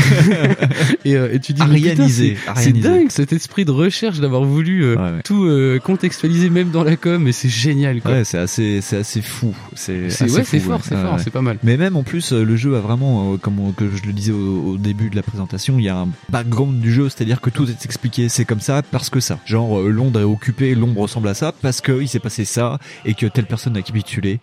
et, 1.05 1.16
euh, 1.16 1.33
et 1.35 1.41
tu 1.41 1.53
dis 1.53 1.62
Arianisé, 1.62 2.37
c'est- 2.57 2.73
dingue 2.73 3.11
cet 3.11 3.33
esprit 3.33 3.65
de 3.65 3.70
recherche 3.70 4.20
d'avoir 4.20 4.45
voulu 4.45 4.85
euh, 4.85 4.97
Ouais, 4.97 5.03
ouais. 5.16 5.23
tout 5.24 5.45
euh, 5.45 5.79
contextualiser 5.79 6.51
même 6.51 6.70
dans 6.70 6.85
la 6.85 6.97
com 6.97 7.27
et 7.29 7.33
c'est 7.33 7.49
génial 7.49 8.01
quoi. 8.01 8.12
Ouais, 8.12 8.24
c'est 8.24 8.39
assez, 8.39 8.81
c'est 8.81 8.99
assez 8.99 9.23
fou. 9.23 9.55
C'est 9.74 10.05
ouais, 10.05 10.11
c'est 10.11 10.61
fort, 10.61 10.81
c'est 10.83 10.95
Ouais, 10.95 11.03
fort, 11.03 11.15
ouais. 11.15 11.20
c'est 11.23 11.31
pas 11.31 11.43
mal. 11.43 11.59
Mais 11.62 11.77
même 11.77 11.97
en 11.97 12.03
plus, 12.03 12.33
le 12.33 12.57
jeu 12.57 12.77
a 12.77 12.81
vraiment, 12.81 13.35
euh, 13.35 13.37
comme 13.37 13.59
on- 13.59 13.73
que 13.73 13.85
je 13.95 14.07
le 14.07 14.12
disais 14.12 14.33
au, 14.33 14.73
au 14.73 14.77
début 14.79 15.11
de 15.11 15.16
la 15.16 15.23
présentation, 15.23 15.79
il 15.79 15.85
y 15.85 15.89
a 15.89 15.97
un 15.97 16.09
background 16.31 16.81
du 16.81 16.93
jeu, 16.93 17.09
c'est-à-dire 17.09 17.41
que 17.41 17.51
tout 17.51 17.69
est 17.69 17.85
expliqué. 17.85 18.29
C'est 18.29 18.45
comme 18.45 18.61
ça 18.61 18.83
parce 18.83 19.11
que 19.11 19.20
ça. 19.20 19.39
Genre 19.47 19.81
Londres 19.83 20.20
est 20.20 20.24
occupé, 20.24 20.74
l'ombre 20.74 21.03
ressemble 21.03 21.29
à 21.29 21.35
ça 21.35 21.53
parce 21.62 21.81
que 21.81 22.01
il 22.01 22.09
s'est 22.09 22.19
passé 22.20 22.45
ça 22.45 22.79
et 23.05 23.15
que 23.15 23.27
telle 23.27 23.47
personne 23.47 23.77
a 23.77 23.83
capitulé. 23.83 24.41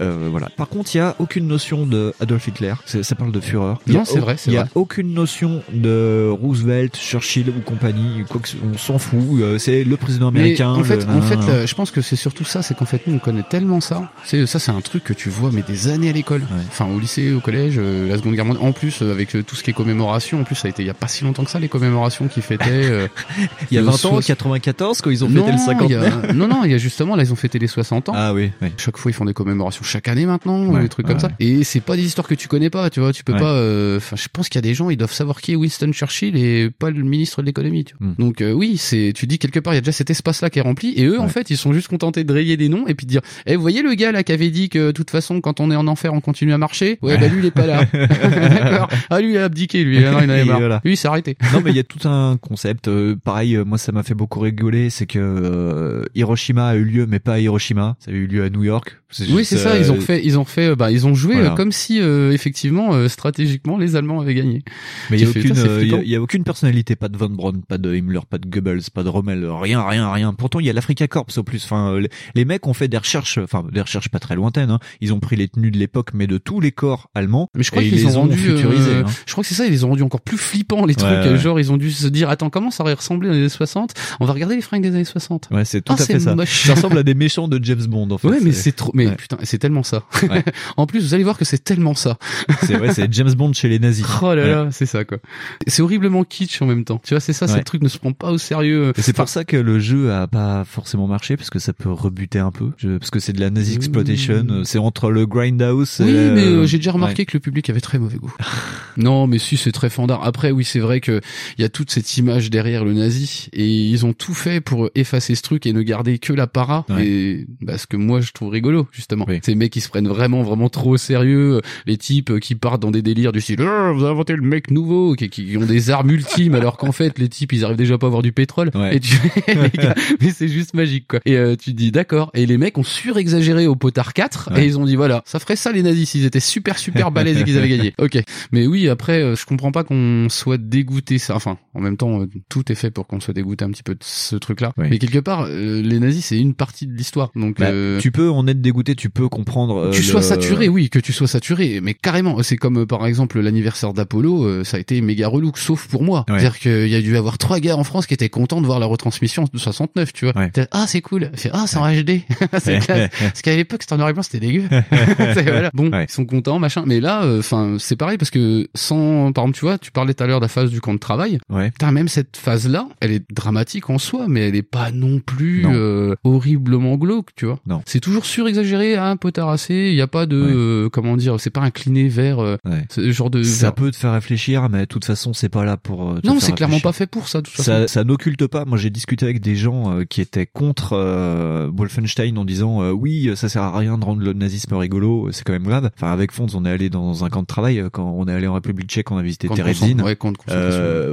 Euh, 0.00 0.28
voilà. 0.30 0.48
Par 0.56 0.68
contre, 0.68 0.94
il 0.94 0.98
y 0.98 1.00
a 1.00 1.14
aucune 1.18 1.46
notion 1.46 1.86
de 1.86 2.12
Adolf 2.20 2.46
Hitler. 2.48 2.74
Ça 2.84 3.14
parle 3.14 3.32
de 3.32 3.40
Führer. 3.40 3.74
Non, 3.86 4.04
c'est 4.04 4.18
vrai, 4.18 4.36
Il 4.46 4.52
y 4.52 4.56
a 4.56 4.62
vrai. 4.62 4.70
aucune 4.74 5.12
notion 5.14 5.62
de 5.72 6.28
Roosevelt, 6.30 6.96
Churchill 6.96 7.50
ou 7.50 7.60
compagnie. 7.60 8.24
Quoi 8.28 8.40
que 8.40 8.48
on 8.72 8.76
s'en 8.78 8.98
fout. 8.98 9.20
Euh, 9.40 9.58
C'est 9.58 9.84
le 9.84 9.96
président 9.96 10.30
Mais 10.30 10.40
américain. 10.40 10.70
en 10.70 10.84
fait, 10.84 11.04
le- 11.06 11.12
en 11.12 11.22
fait, 11.22 11.38
euh, 11.48 11.66
je 11.66 11.74
pense 11.74 11.90
que 11.90 12.00
c'est 12.00 12.16
surtout 12.16 12.44
ça, 12.44 12.62
c'est 12.62 12.76
qu'en 12.76 12.84
fait 12.86 13.06
nous 13.06 13.14
on 13.14 13.18
connaît 13.18 13.42
tellement 13.42 13.80
ça. 13.80 14.10
C'est 14.24 14.46
ça, 14.46 14.58
c'est 14.58 14.70
un 14.72 14.80
truc 14.80 15.04
que 15.04 15.12
tu 15.12 15.28
vois 15.30 15.50
mais 15.52 15.62
des 15.62 15.88
années 15.88 16.10
à 16.10 16.12
l'école, 16.12 16.42
enfin 16.68 16.86
au 16.86 16.98
lycée, 16.98 17.32
au 17.32 17.40
collège, 17.40 17.74
euh, 17.78 18.08
la 18.08 18.16
Seconde 18.18 18.34
Guerre 18.34 18.44
mondiale. 18.44 18.66
En 18.66 18.72
plus 18.72 19.02
avec 19.02 19.36
tout 19.46 19.56
ce 19.56 19.62
qui 19.62 19.70
est 19.70 19.74
commémoration, 19.74 20.40
en 20.40 20.44
plus 20.44 20.54
ça 20.54 20.68
a 20.68 20.70
été 20.70 20.82
il 20.82 20.86
y 20.86 20.90
a 20.90 20.94
pas 20.94 21.08
si 21.08 21.24
longtemps 21.24 21.44
que 21.44 21.50
ça 21.50 21.58
les 21.58 21.68
commémorations 21.68 22.28
qui 22.28 22.40
fêtaient. 22.42 22.64
euh, 22.68 23.08
il 23.70 23.74
y 23.74 23.78
a 23.78 23.80
le 23.80 23.86
20 23.86 23.92
ans, 23.92 23.96
soix- 23.96 24.22
94, 24.22 25.00
quand 25.00 25.10
ils 25.10 25.24
ont 25.24 25.28
fêté 25.28 25.40
non, 25.40 25.52
le 25.52 25.58
50 25.58 25.88
il 25.90 25.92
y 25.92 25.96
a- 25.96 26.32
non, 26.32 26.48
non, 26.48 26.64
il 26.64 26.70
y 26.70 26.74
a 26.74 26.78
justement 26.78 27.16
là 27.16 27.22
ils 27.22 27.32
ont 27.32 27.36
fêté 27.36 27.58
les 27.58 27.66
60 27.66 28.08
ans. 28.08 28.12
Ah 28.16 28.32
oui, 28.34 28.50
oui. 28.62 28.68
Chaque 28.76 28.96
fois 28.98 29.10
ils 29.10 29.14
font 29.14 29.24
des 29.24 29.34
commémorations 29.34 29.82
chaque 29.86 30.08
année 30.08 30.26
maintenant, 30.26 30.66
Ouais, 30.66 30.82
des 30.82 30.88
trucs 30.88 31.06
ouais, 31.06 31.12
comme 31.12 31.20
ça. 31.20 31.30
Et 31.40 31.64
c'est 31.64 31.80
pas 31.80 31.96
des 31.96 32.04
histoires 32.04 32.26
que 32.28 32.34
tu 32.34 32.48
connais 32.48 32.70
pas, 32.70 32.90
tu 32.90 33.00
vois. 33.00 33.12
Tu 33.12 33.24
peux 33.24 33.32
pas. 33.34 33.52
euh, 33.54 33.96
Enfin, 33.96 34.16
je 34.16 34.26
pense 34.32 34.48
qu'il 34.48 34.56
y 34.56 34.58
a 34.58 34.62
des 34.68 34.74
gens 34.74 34.90
ils 34.90 34.96
doivent 34.96 35.12
savoir 35.12 35.40
qui 35.40 35.52
est 35.52 35.56
Winston 35.56 35.90
Churchill 35.92 36.36
et 36.36 36.70
pas 36.70 36.90
le 36.90 37.02
ministre 37.02 37.40
de 37.40 37.46
l'économie. 37.46 37.84
Tu 37.84 37.94
vois. 37.98 38.08
Hmm. 38.08 38.14
Donc 38.18 38.40
euh, 38.40 38.52
oui, 38.52 38.76
c'est. 38.76 39.12
Tu 39.14 39.26
dis 39.26 39.38
quelque 39.38 39.60
part 39.60 39.72
il 39.72 39.76
y 39.76 39.78
a 39.78 39.80
déjà 39.80 39.92
cet 39.92 40.10
espace 40.10 40.42
là 40.42 40.50
qui 40.50 40.58
est 40.58 40.62
rempli 40.62 40.92
et 40.96 41.04
eux 41.06 41.20
en 41.20 41.28
fait 41.28 41.50
ils 41.50 41.56
sont 41.56 41.72
juste 41.72 41.88
contentés 41.88 42.24
de 42.24 42.32
rayer 42.32 42.56
des 42.56 42.68
noms 42.68 42.86
et 42.86 42.94
puis 42.94 43.06
de 43.06 43.10
dire, 43.10 43.20
eh 43.46 43.56
vous 43.56 43.62
voyez 43.62 43.82
le 43.82 43.94
gars 43.94 44.12
là 44.12 44.22
qui 44.22 44.32
avait 44.32 44.50
dit 44.50 44.68
que 44.68 44.88
de 44.88 44.92
toute 44.92 45.10
façon 45.10 45.40
quand 45.40 45.60
on 45.60 45.70
est 45.70 45.76
en 45.76 45.86
enfer 45.86 46.12
on 46.12 46.20
continue 46.20 46.52
à 46.52 46.58
marcher? 46.58 46.98
Ouais, 47.02 47.16
bah 47.18 47.28
lui 47.28 47.38
il 47.40 47.46
est 47.46 47.50
pas 47.50 47.66
là. 47.66 47.84
D'accord. 47.92 48.88
Ah 49.10 49.20
lui 49.20 49.32
il 49.32 49.38
a 49.38 49.44
abdiqué 49.44 49.84
lui. 49.84 50.04
Ah, 50.04 50.12
non, 50.12 50.20
il 50.22 50.30
avait 50.30 50.44
marre. 50.46 50.58
voilà. 50.58 50.80
Lui 50.84 50.92
il 50.94 50.96
s'est 50.96 51.08
arrêté. 51.08 51.36
non 51.52 51.60
mais 51.64 51.70
il 51.70 51.76
y 51.76 51.80
a 51.80 51.84
tout 51.84 52.06
un 52.08 52.36
concept. 52.36 52.88
euh, 52.88 53.16
pareil, 53.22 53.56
euh, 53.56 53.64
moi 53.64 53.78
ça 53.78 53.92
m'a 53.92 54.02
fait 54.02 54.14
beaucoup 54.14 54.40
rigoler, 54.40 54.90
c'est 54.90 55.06
que 55.06 55.18
euh, 55.18 56.04
Hiroshima 56.14 56.68
a 56.68 56.74
eu 56.76 56.84
lieu, 56.84 57.06
mais 57.06 57.18
pas 57.18 57.34
à 57.34 57.38
Hiroshima. 57.38 57.96
Ça 58.00 58.10
a 58.10 58.14
eu 58.14 58.26
lieu 58.26 58.44
à 58.44 58.50
New 58.50 58.64
York. 58.64 58.98
Oui, 59.30 59.44
c'est 59.44 59.56
ça. 59.56 59.75
Ils 59.78 59.92
ont 59.92 60.00
fait, 60.00 60.24
ils 60.24 60.38
ont 60.38 60.44
fait, 60.44 60.68
euh, 60.68 60.76
bah, 60.76 60.90
ils 60.90 61.06
ont 61.06 61.14
joué 61.14 61.34
Voilà. 61.34 61.52
euh, 61.52 61.54
comme 61.54 61.72
si 61.72 62.00
euh, 62.00 62.32
effectivement, 62.32 62.94
euh, 62.94 63.08
stratégiquement, 63.08 63.78
les 63.78 63.96
Allemands 63.96 64.20
avaient 64.20 64.34
gagné. 64.34 64.62
Mais 65.10 65.18
il 65.18 65.22
y 65.22 65.26
a 65.26 65.30
aucune, 65.30 65.52
euh, 65.56 65.80
il 65.82 65.88
y 65.88 65.94
a- 65.94 66.02
y 66.02 66.16
aucune 66.16 66.44
personnalité, 66.44 66.96
pas 66.96 67.08
de 67.08 67.16
Von 67.16 67.30
Braun, 67.30 67.60
pas 67.68 67.78
de 67.78 67.94
Himmler, 67.94 68.20
pas 68.28 68.38
de 68.38 68.46
Goebbels, 68.48 68.82
pas 68.92 69.02
de 69.02 69.08
Rommel, 69.08 69.46
rien, 69.46 69.86
rien, 69.86 70.10
rien. 70.12 70.32
Pourtant 70.34 70.60
il 70.60 70.66
y 70.66 70.70
a 70.70 70.72
l'Africa 70.72 71.06
Corps 71.08 71.26
au 71.36 71.42
plus. 71.42 71.64
Enfin, 71.64 71.92
euh, 71.92 72.00
les, 72.00 72.08
les 72.34 72.44
mecs 72.44 72.66
ont 72.66 72.74
fait 72.74 72.88
des 72.88 72.98
recherches, 72.98 73.38
enfin 73.38 73.64
des 73.72 73.80
recherches 73.80 74.08
pas 74.08 74.18
très 74.18 74.34
lointaines. 74.36 74.70
Hein. 74.70 74.78
Ils 75.00 75.12
ont 75.12 75.20
pris 75.20 75.36
les 75.36 75.48
tenues 75.48 75.70
de 75.70 75.78
l'époque, 75.78 76.10
mais 76.14 76.26
de 76.26 76.38
tous 76.38 76.60
les 76.60 76.72
corps 76.72 77.10
allemands. 77.14 77.48
Mais 77.54 77.62
je 77.62 77.70
crois 77.70 77.82
qu'ils 77.82 77.94
les 77.94 78.06
ont 78.16 78.20
rendu, 78.22 78.36
futurisés. 78.36 78.90
euh, 78.90 79.02
hein. 79.06 79.10
je 79.26 79.32
crois 79.32 79.42
que 79.42 79.48
c'est 79.48 79.54
ça, 79.54 79.66
ils 79.66 79.70
les 79.72 79.84
ont 79.84 79.88
rendus 79.90 80.02
encore 80.02 80.20
plus 80.20 80.38
flippants 80.38 80.84
les 80.86 80.94
trucs. 80.94 81.10
Ouais, 81.10 81.30
ouais. 81.30 81.38
Genre, 81.38 81.58
ils 81.60 81.72
ont 81.72 81.76
dû 81.76 81.90
se 81.90 82.06
dire, 82.08 82.28
attends, 82.30 82.50
comment 82.50 82.70
ça 82.70 82.82
aurait 82.82 82.94
ressemblé 82.94 83.28
dans 83.28 83.34
les 83.34 83.40
années 83.40 83.48
60 83.48 83.94
On 84.20 84.24
va 84.26 84.32
regarder 84.32 84.56
les 84.56 84.62
fringues 84.62 84.82
des 84.82 84.88
années 84.94 85.04
60. 85.04 85.48
Ouais, 85.50 85.64
c'est 85.64 85.80
tout 85.82 85.92
Ah, 85.98 86.02
à 86.02 86.04
fait 86.04 86.20
ça. 86.20 86.34
moche. 86.34 86.64
Ça 86.66 86.74
ressemble 86.74 86.98
à 86.98 87.02
des 87.02 87.14
méchants 87.14 87.48
de 87.48 87.58
James 87.62 87.84
Bond 87.86 88.10
en 88.10 88.18
fait. 88.18 88.28
Ouais, 88.28 88.38
mais 88.42 88.52
c'est 88.52 88.72
trop, 88.72 88.90
mais 88.94 89.10
putain, 89.12 89.36
c'est 89.42 89.64
tellement 89.66 89.82
ça. 89.82 90.04
Ouais. 90.22 90.44
en 90.76 90.86
plus, 90.86 91.00
vous 91.00 91.14
allez 91.14 91.24
voir 91.24 91.36
que 91.36 91.44
c'est 91.44 91.62
tellement 91.62 91.94
ça. 91.94 92.18
c'est 92.62 92.78
ouais, 92.78 92.94
c'est 92.94 93.12
James 93.12 93.32
Bond 93.34 93.52
chez 93.52 93.68
les 93.68 93.78
nazis. 93.80 94.06
Oh 94.22 94.26
là 94.34 94.42
Ouais. 94.42 94.48
là, 94.48 94.68
c'est 94.70 94.86
ça 94.86 95.04
quoi. 95.04 95.18
C'est 95.66 95.82
horriblement 95.82 96.22
kitsch 96.24 96.62
en 96.62 96.66
même 96.66 96.84
temps. 96.84 97.00
Tu 97.04 97.14
vois, 97.14 97.20
c'est 97.20 97.32
ça, 97.32 97.46
Ouais. 97.46 97.56
le 97.58 97.64
truc 97.64 97.82
ne 97.82 97.88
se 97.88 97.98
prend 97.98 98.12
pas 98.12 98.30
au 98.30 98.38
sérieux. 98.38 98.92
C'est 98.96 99.14
pour 99.16 99.28
ça 99.28 99.44
que 99.44 99.56
le 99.56 99.78
jeu 99.80 100.12
a 100.12 100.26
pas 100.28 100.64
forcément 100.64 101.06
marché 101.08 101.36
parce 101.36 101.50
que 101.50 101.58
ça 101.58 101.72
peut 101.72 101.90
rebuter 101.90 102.38
un 102.38 102.50
peu. 102.52 102.70
Je- 102.76 102.98
parce 102.98 103.10
que 103.10 103.18
c'est 103.18 103.32
de 103.32 103.40
la 103.40 103.50
nazi 103.50 103.74
exploitation. 103.74 104.46
euh, 104.50 104.62
C'est 104.64 104.78
entre 104.78 105.10
le 105.10 105.26
grindhouse. 105.26 106.00
Oui, 106.00 106.10
et, 106.10 106.30
mais 106.30 106.44
euh, 106.44 106.62
euh, 106.62 106.66
j'ai 106.66 106.76
déjà 106.78 106.92
remarqué 106.92 107.26
que 107.26 107.36
le 107.36 107.40
public 107.40 107.68
avait 107.70 107.80
très 107.80 107.98
mauvais 107.98 108.18
goût. 108.18 108.32
non, 108.96 109.26
mais 109.26 109.38
si, 109.38 109.56
c'est 109.56 109.72
très 109.72 109.90
fandard. 109.90 110.22
Après, 110.24 110.50
oui, 110.52 110.64
c'est 110.64 110.78
vrai 110.80 111.00
que 111.00 111.20
il 111.58 111.62
y 111.62 111.64
a 111.64 111.68
toute 111.68 111.90
cette 111.90 112.16
image 112.16 112.50
derrière 112.50 112.84
le 112.84 112.92
nazi 112.94 113.48
et 113.52 113.66
ils 113.66 114.06
ont 114.06 114.12
tout 114.12 114.34
fait 114.34 114.60
pour 114.60 114.90
effacer 114.94 115.34
ce 115.34 115.42
truc 115.42 115.66
et 115.66 115.72
ne 115.72 115.82
garder 115.82 116.18
que 116.18 116.32
la 116.32 116.46
para. 116.46 116.84
Et 117.00 117.46
bah, 117.60 117.78
ce 117.78 117.86
que 117.86 117.96
moi 117.96 118.20
je 118.20 118.30
trouve 118.32 118.50
rigolo, 118.50 118.86
justement. 118.92 119.24
Oui. 119.28 119.40
Ces 119.42 119.54
mecs 119.56 119.72
qui 119.72 119.80
se 119.80 119.88
prennent 119.88 120.08
vraiment, 120.08 120.42
vraiment 120.42 120.68
trop 120.68 120.90
au 120.90 120.96
sérieux. 120.96 121.60
Les 121.86 121.96
types 121.96 122.30
euh, 122.30 122.38
qui 122.38 122.54
partent 122.54 122.80
dans 122.82 122.90
des 122.90 123.02
délires 123.02 123.32
du 123.32 123.40
style, 123.40 123.60
Ah, 123.60 123.92
vous 123.92 124.04
inventé 124.04 124.36
le 124.36 124.42
mec 124.42 124.70
nouveau, 124.70 125.14
qui, 125.14 125.28
qui 125.28 125.56
ont 125.56 125.66
des 125.66 125.90
armes 125.90 126.10
ultimes, 126.10 126.54
alors 126.56 126.76
qu'en 126.76 126.92
fait, 126.92 127.18
les 127.18 127.28
types, 127.28 127.52
ils 127.52 127.64
arrivent 127.64 127.76
déjà 127.76 127.98
pas 127.98 128.06
à 128.06 128.08
avoir 128.08 128.22
du 128.22 128.32
pétrole. 128.32 128.70
Ouais. 128.74 128.96
Et 128.96 129.00
tu, 129.00 129.16
les 129.48 129.70
gars, 129.70 129.94
mais 130.20 130.30
c'est 130.30 130.48
juste 130.48 130.74
magique, 130.74 131.06
quoi. 131.08 131.20
Et 131.26 131.36
euh, 131.36 131.56
tu 131.56 131.72
te 131.72 131.76
dis, 131.76 131.90
d'accord. 131.90 132.30
Et 132.34 132.46
les 132.46 132.58
mecs 132.58 132.78
ont 132.78 132.82
surexagéré 132.84 133.66
au 133.66 133.76
potard 133.76 134.12
4 134.12 134.50
Ouais. 134.52 134.62
et 134.62 134.66
ils 134.66 134.78
ont 134.78 134.84
dit, 134.84 134.96
voilà, 134.96 135.22
ça 135.24 135.38
ferait 135.38 135.56
ça 135.56 135.72
les 135.72 135.82
nazis 135.82 136.10
s'ils 136.10 136.24
étaient 136.24 136.40
super, 136.40 136.78
super 136.78 137.10
balèzes 137.10 137.38
et 137.40 137.44
qu'ils 137.44 137.58
avaient 137.58 137.68
gagné. 137.68 137.94
Ok. 137.98 138.18
Mais 138.52 138.66
oui, 138.66 138.88
après, 138.88 139.22
euh, 139.22 139.34
je 139.36 139.44
comprends 139.46 139.72
pas 139.72 139.82
qu'on 139.84 140.28
soit 140.28 140.58
dégoûté. 140.58 141.18
Ça, 141.18 141.34
enfin, 141.34 141.58
en 141.74 141.80
même 141.80 141.96
temps, 141.96 142.20
euh, 142.20 142.26
tout 142.48 142.70
est 142.70 142.74
fait 142.74 142.90
pour 142.90 143.06
qu'on 143.06 143.20
soit 143.20 143.32
dégoûté 143.34 143.64
un 143.64 143.70
petit 143.70 143.82
peu 143.82 143.94
de 143.94 144.02
ce 144.02 144.36
truc-là. 144.36 144.72
Oui. 144.76 144.86
Mais 144.90 144.98
quelque 144.98 145.18
part, 145.18 145.46
euh, 145.48 145.80
les 145.82 145.98
nazis, 145.98 146.24
c'est 146.26 146.38
une 146.38 146.54
partie 146.54 146.86
de 146.86 146.92
l'histoire. 146.94 147.30
Donc, 147.34 147.58
Bah, 147.58 147.66
euh, 147.66 147.98
Tu 148.00 148.10
peux 148.12 148.28
en 148.30 148.46
être 148.46 148.60
dégoûté, 148.60 148.94
tu 148.94 149.08
peux 149.10 149.28
comprendre. 149.36 149.76
euh, 149.86 149.90
tu 149.90 150.02
sois 150.02 150.22
saturé, 150.22 150.68
oui, 150.68 150.88
que 150.90 150.98
tu 150.98 151.12
sois 151.12 151.26
saturé, 151.28 151.80
mais 151.82 151.94
carrément. 151.94 152.42
C'est 152.42 152.56
comme 152.56 152.78
euh, 152.78 152.86
par 152.86 153.06
exemple 153.06 153.40
l'anniversaire 153.40 153.92
d'Apollo, 153.92 154.44
euh, 154.44 154.64
ça 154.64 154.76
a 154.76 154.80
été 154.80 155.00
méga 155.00 155.28
relou, 155.28 155.52
sauf 155.54 155.86
pour 155.86 156.02
moi. 156.02 156.24
Ouais. 156.28 156.38
C'est-à-dire 156.40 156.58
qu'il 156.58 156.88
y 156.88 156.94
a 156.94 157.00
dû 157.00 157.16
avoir 157.16 157.38
trois 157.38 157.60
gars 157.60 157.76
en 157.76 157.84
France 157.84 158.06
qui 158.06 158.14
étaient 158.14 158.28
contents 158.28 158.60
de 158.60 158.66
voir 158.66 158.78
la 158.80 158.86
retransmission 158.86 159.44
de 159.52 159.58
69, 159.58 160.12
tu 160.12 160.24
vois. 160.26 160.36
Ouais. 160.36 160.50
Ah, 160.72 160.86
c'est 160.88 161.00
cool. 161.00 161.30
Fait, 161.34 161.50
ah, 161.52 161.64
c'est 161.66 161.76
en 161.78 161.86
HD. 161.92 162.22
c'est 162.58 162.78
classe. 162.80 163.10
Parce 163.18 163.42
qu'à 163.42 163.54
l'époque, 163.56 163.82
c'était 163.82 163.92
en 163.94 163.98
noir 163.98 164.08
et 164.08 164.12
blanc, 164.12 164.22
c'était 164.22 164.40
dégueu. 164.46 164.64
Voilà. 165.46 165.70
Bon, 165.74 165.90
ils 165.92 166.10
sont 166.10 166.24
contents, 166.24 166.58
machin. 166.58 166.82
Mais 166.86 167.00
là, 167.00 167.24
enfin, 167.38 167.76
c'est 167.78 167.96
pareil 167.96 168.18
parce 168.18 168.30
que 168.30 168.66
sans, 168.74 169.32
par 169.32 169.44
exemple, 169.44 169.58
tu 169.58 169.64
vois, 169.64 169.78
tu 169.78 169.90
parlais 169.90 170.14
tout 170.14 170.24
à 170.24 170.26
l'heure 170.26 170.40
de 170.40 170.44
la 170.44 170.48
phase 170.48 170.70
du 170.70 170.80
camp 170.80 170.94
de 170.94 170.98
travail. 170.98 171.38
Ouais. 171.50 171.70
Putain, 171.70 171.92
même 171.92 172.08
cette 172.08 172.36
phase-là, 172.36 172.88
elle 173.00 173.12
est 173.12 173.22
dramatique 173.32 173.90
en 173.90 173.98
soi, 173.98 174.26
mais 174.28 174.48
elle 174.48 174.56
est 174.56 174.62
pas 174.62 174.90
non 174.92 175.20
plus 175.20 175.62
Non. 175.62 175.72
euh, 175.74 176.14
horriblement 176.24 176.96
glauque, 176.96 177.28
tu 177.36 177.46
vois. 177.46 177.58
Non. 177.66 177.82
C'est 177.86 178.00
toujours 178.00 178.24
surexagéré, 178.26 178.96
hein, 179.26 179.30
potarassé. 179.30 179.88
Il 179.90 179.94
y 179.94 180.00
a 180.00 180.06
pas 180.06 180.26
de, 180.26 180.40
Ouais. 180.40 180.52
euh, 180.52 180.88
comment 180.90 181.16
dire, 181.16 181.38
c'est 181.40 181.50
pas 181.50 181.60
incliné 181.62 182.08
vers 182.08 182.38
euh, 182.40 182.56
Ouais. 182.64 182.84
ce 182.90 183.10
genre 183.12 183.30
de. 183.30 183.42
Ça 183.42 183.72
peut 183.72 183.90
te 183.90 183.96
faire 183.96 184.12
réfléchir, 184.12 184.68
mais 184.70 184.80
de 184.80 184.84
toute 184.84 185.04
façon, 185.04 185.32
c'est 185.32 185.48
pas 185.48 185.64
là 185.64 185.76
pour. 185.76 186.10
euh, 186.10 186.20
te 186.20 186.26
Non, 186.26 186.38
c'est 186.40 186.52
clairement 186.52 186.80
pas 186.80 186.92
fait 186.92 187.06
pour 187.06 187.28
ça. 187.28 187.40
De 187.40 187.46
toute 187.46 187.54
façon. 187.56 187.70
Ça, 187.70 187.88
ça 187.88 188.04
n'occulte 188.04 188.46
pas. 188.46 188.64
Moi, 188.64 188.78
j'ai 188.78 188.90
discuté 188.90 189.24
avec 189.24 189.40
des 189.40 189.56
gens 189.56 189.92
euh, 189.92 190.04
qui 190.04 190.20
étaient 190.20 190.46
contre 190.46 190.92
euh, 190.94 191.70
Wolfenstein 191.74 192.36
en 192.38 192.44
disant 192.44 192.90
oui, 192.90 193.30
ça 193.36 193.48
sert 193.48 193.62
à 193.62 193.76
rien 193.78 193.98
de 193.98 194.04
rendre 194.04 194.22
le 194.22 194.32
nazisme 194.32 194.74
rigolo, 194.74 195.28
c'est 195.32 195.44
quand 195.44 195.52
même 195.52 195.64
grave. 195.64 195.90
Enfin, 195.96 196.12
avec 196.12 196.32
Fonds, 196.32 196.46
on 196.54 196.64
est 196.64 196.70
allé 196.70 196.88
dans 196.90 197.24
un 197.24 197.28
camp 197.28 197.42
de 197.42 197.46
travail 197.46 197.82
quand 197.92 198.14
on 198.16 198.26
est 198.28 198.32
allé 198.32 198.46
en 198.46 198.54
République 198.54 198.88
Tchèque, 198.88 199.10
on 199.10 199.16
a 199.16 199.22
visité 199.22 199.48
Terezin. 199.48 199.98
Ouais, 200.00 200.16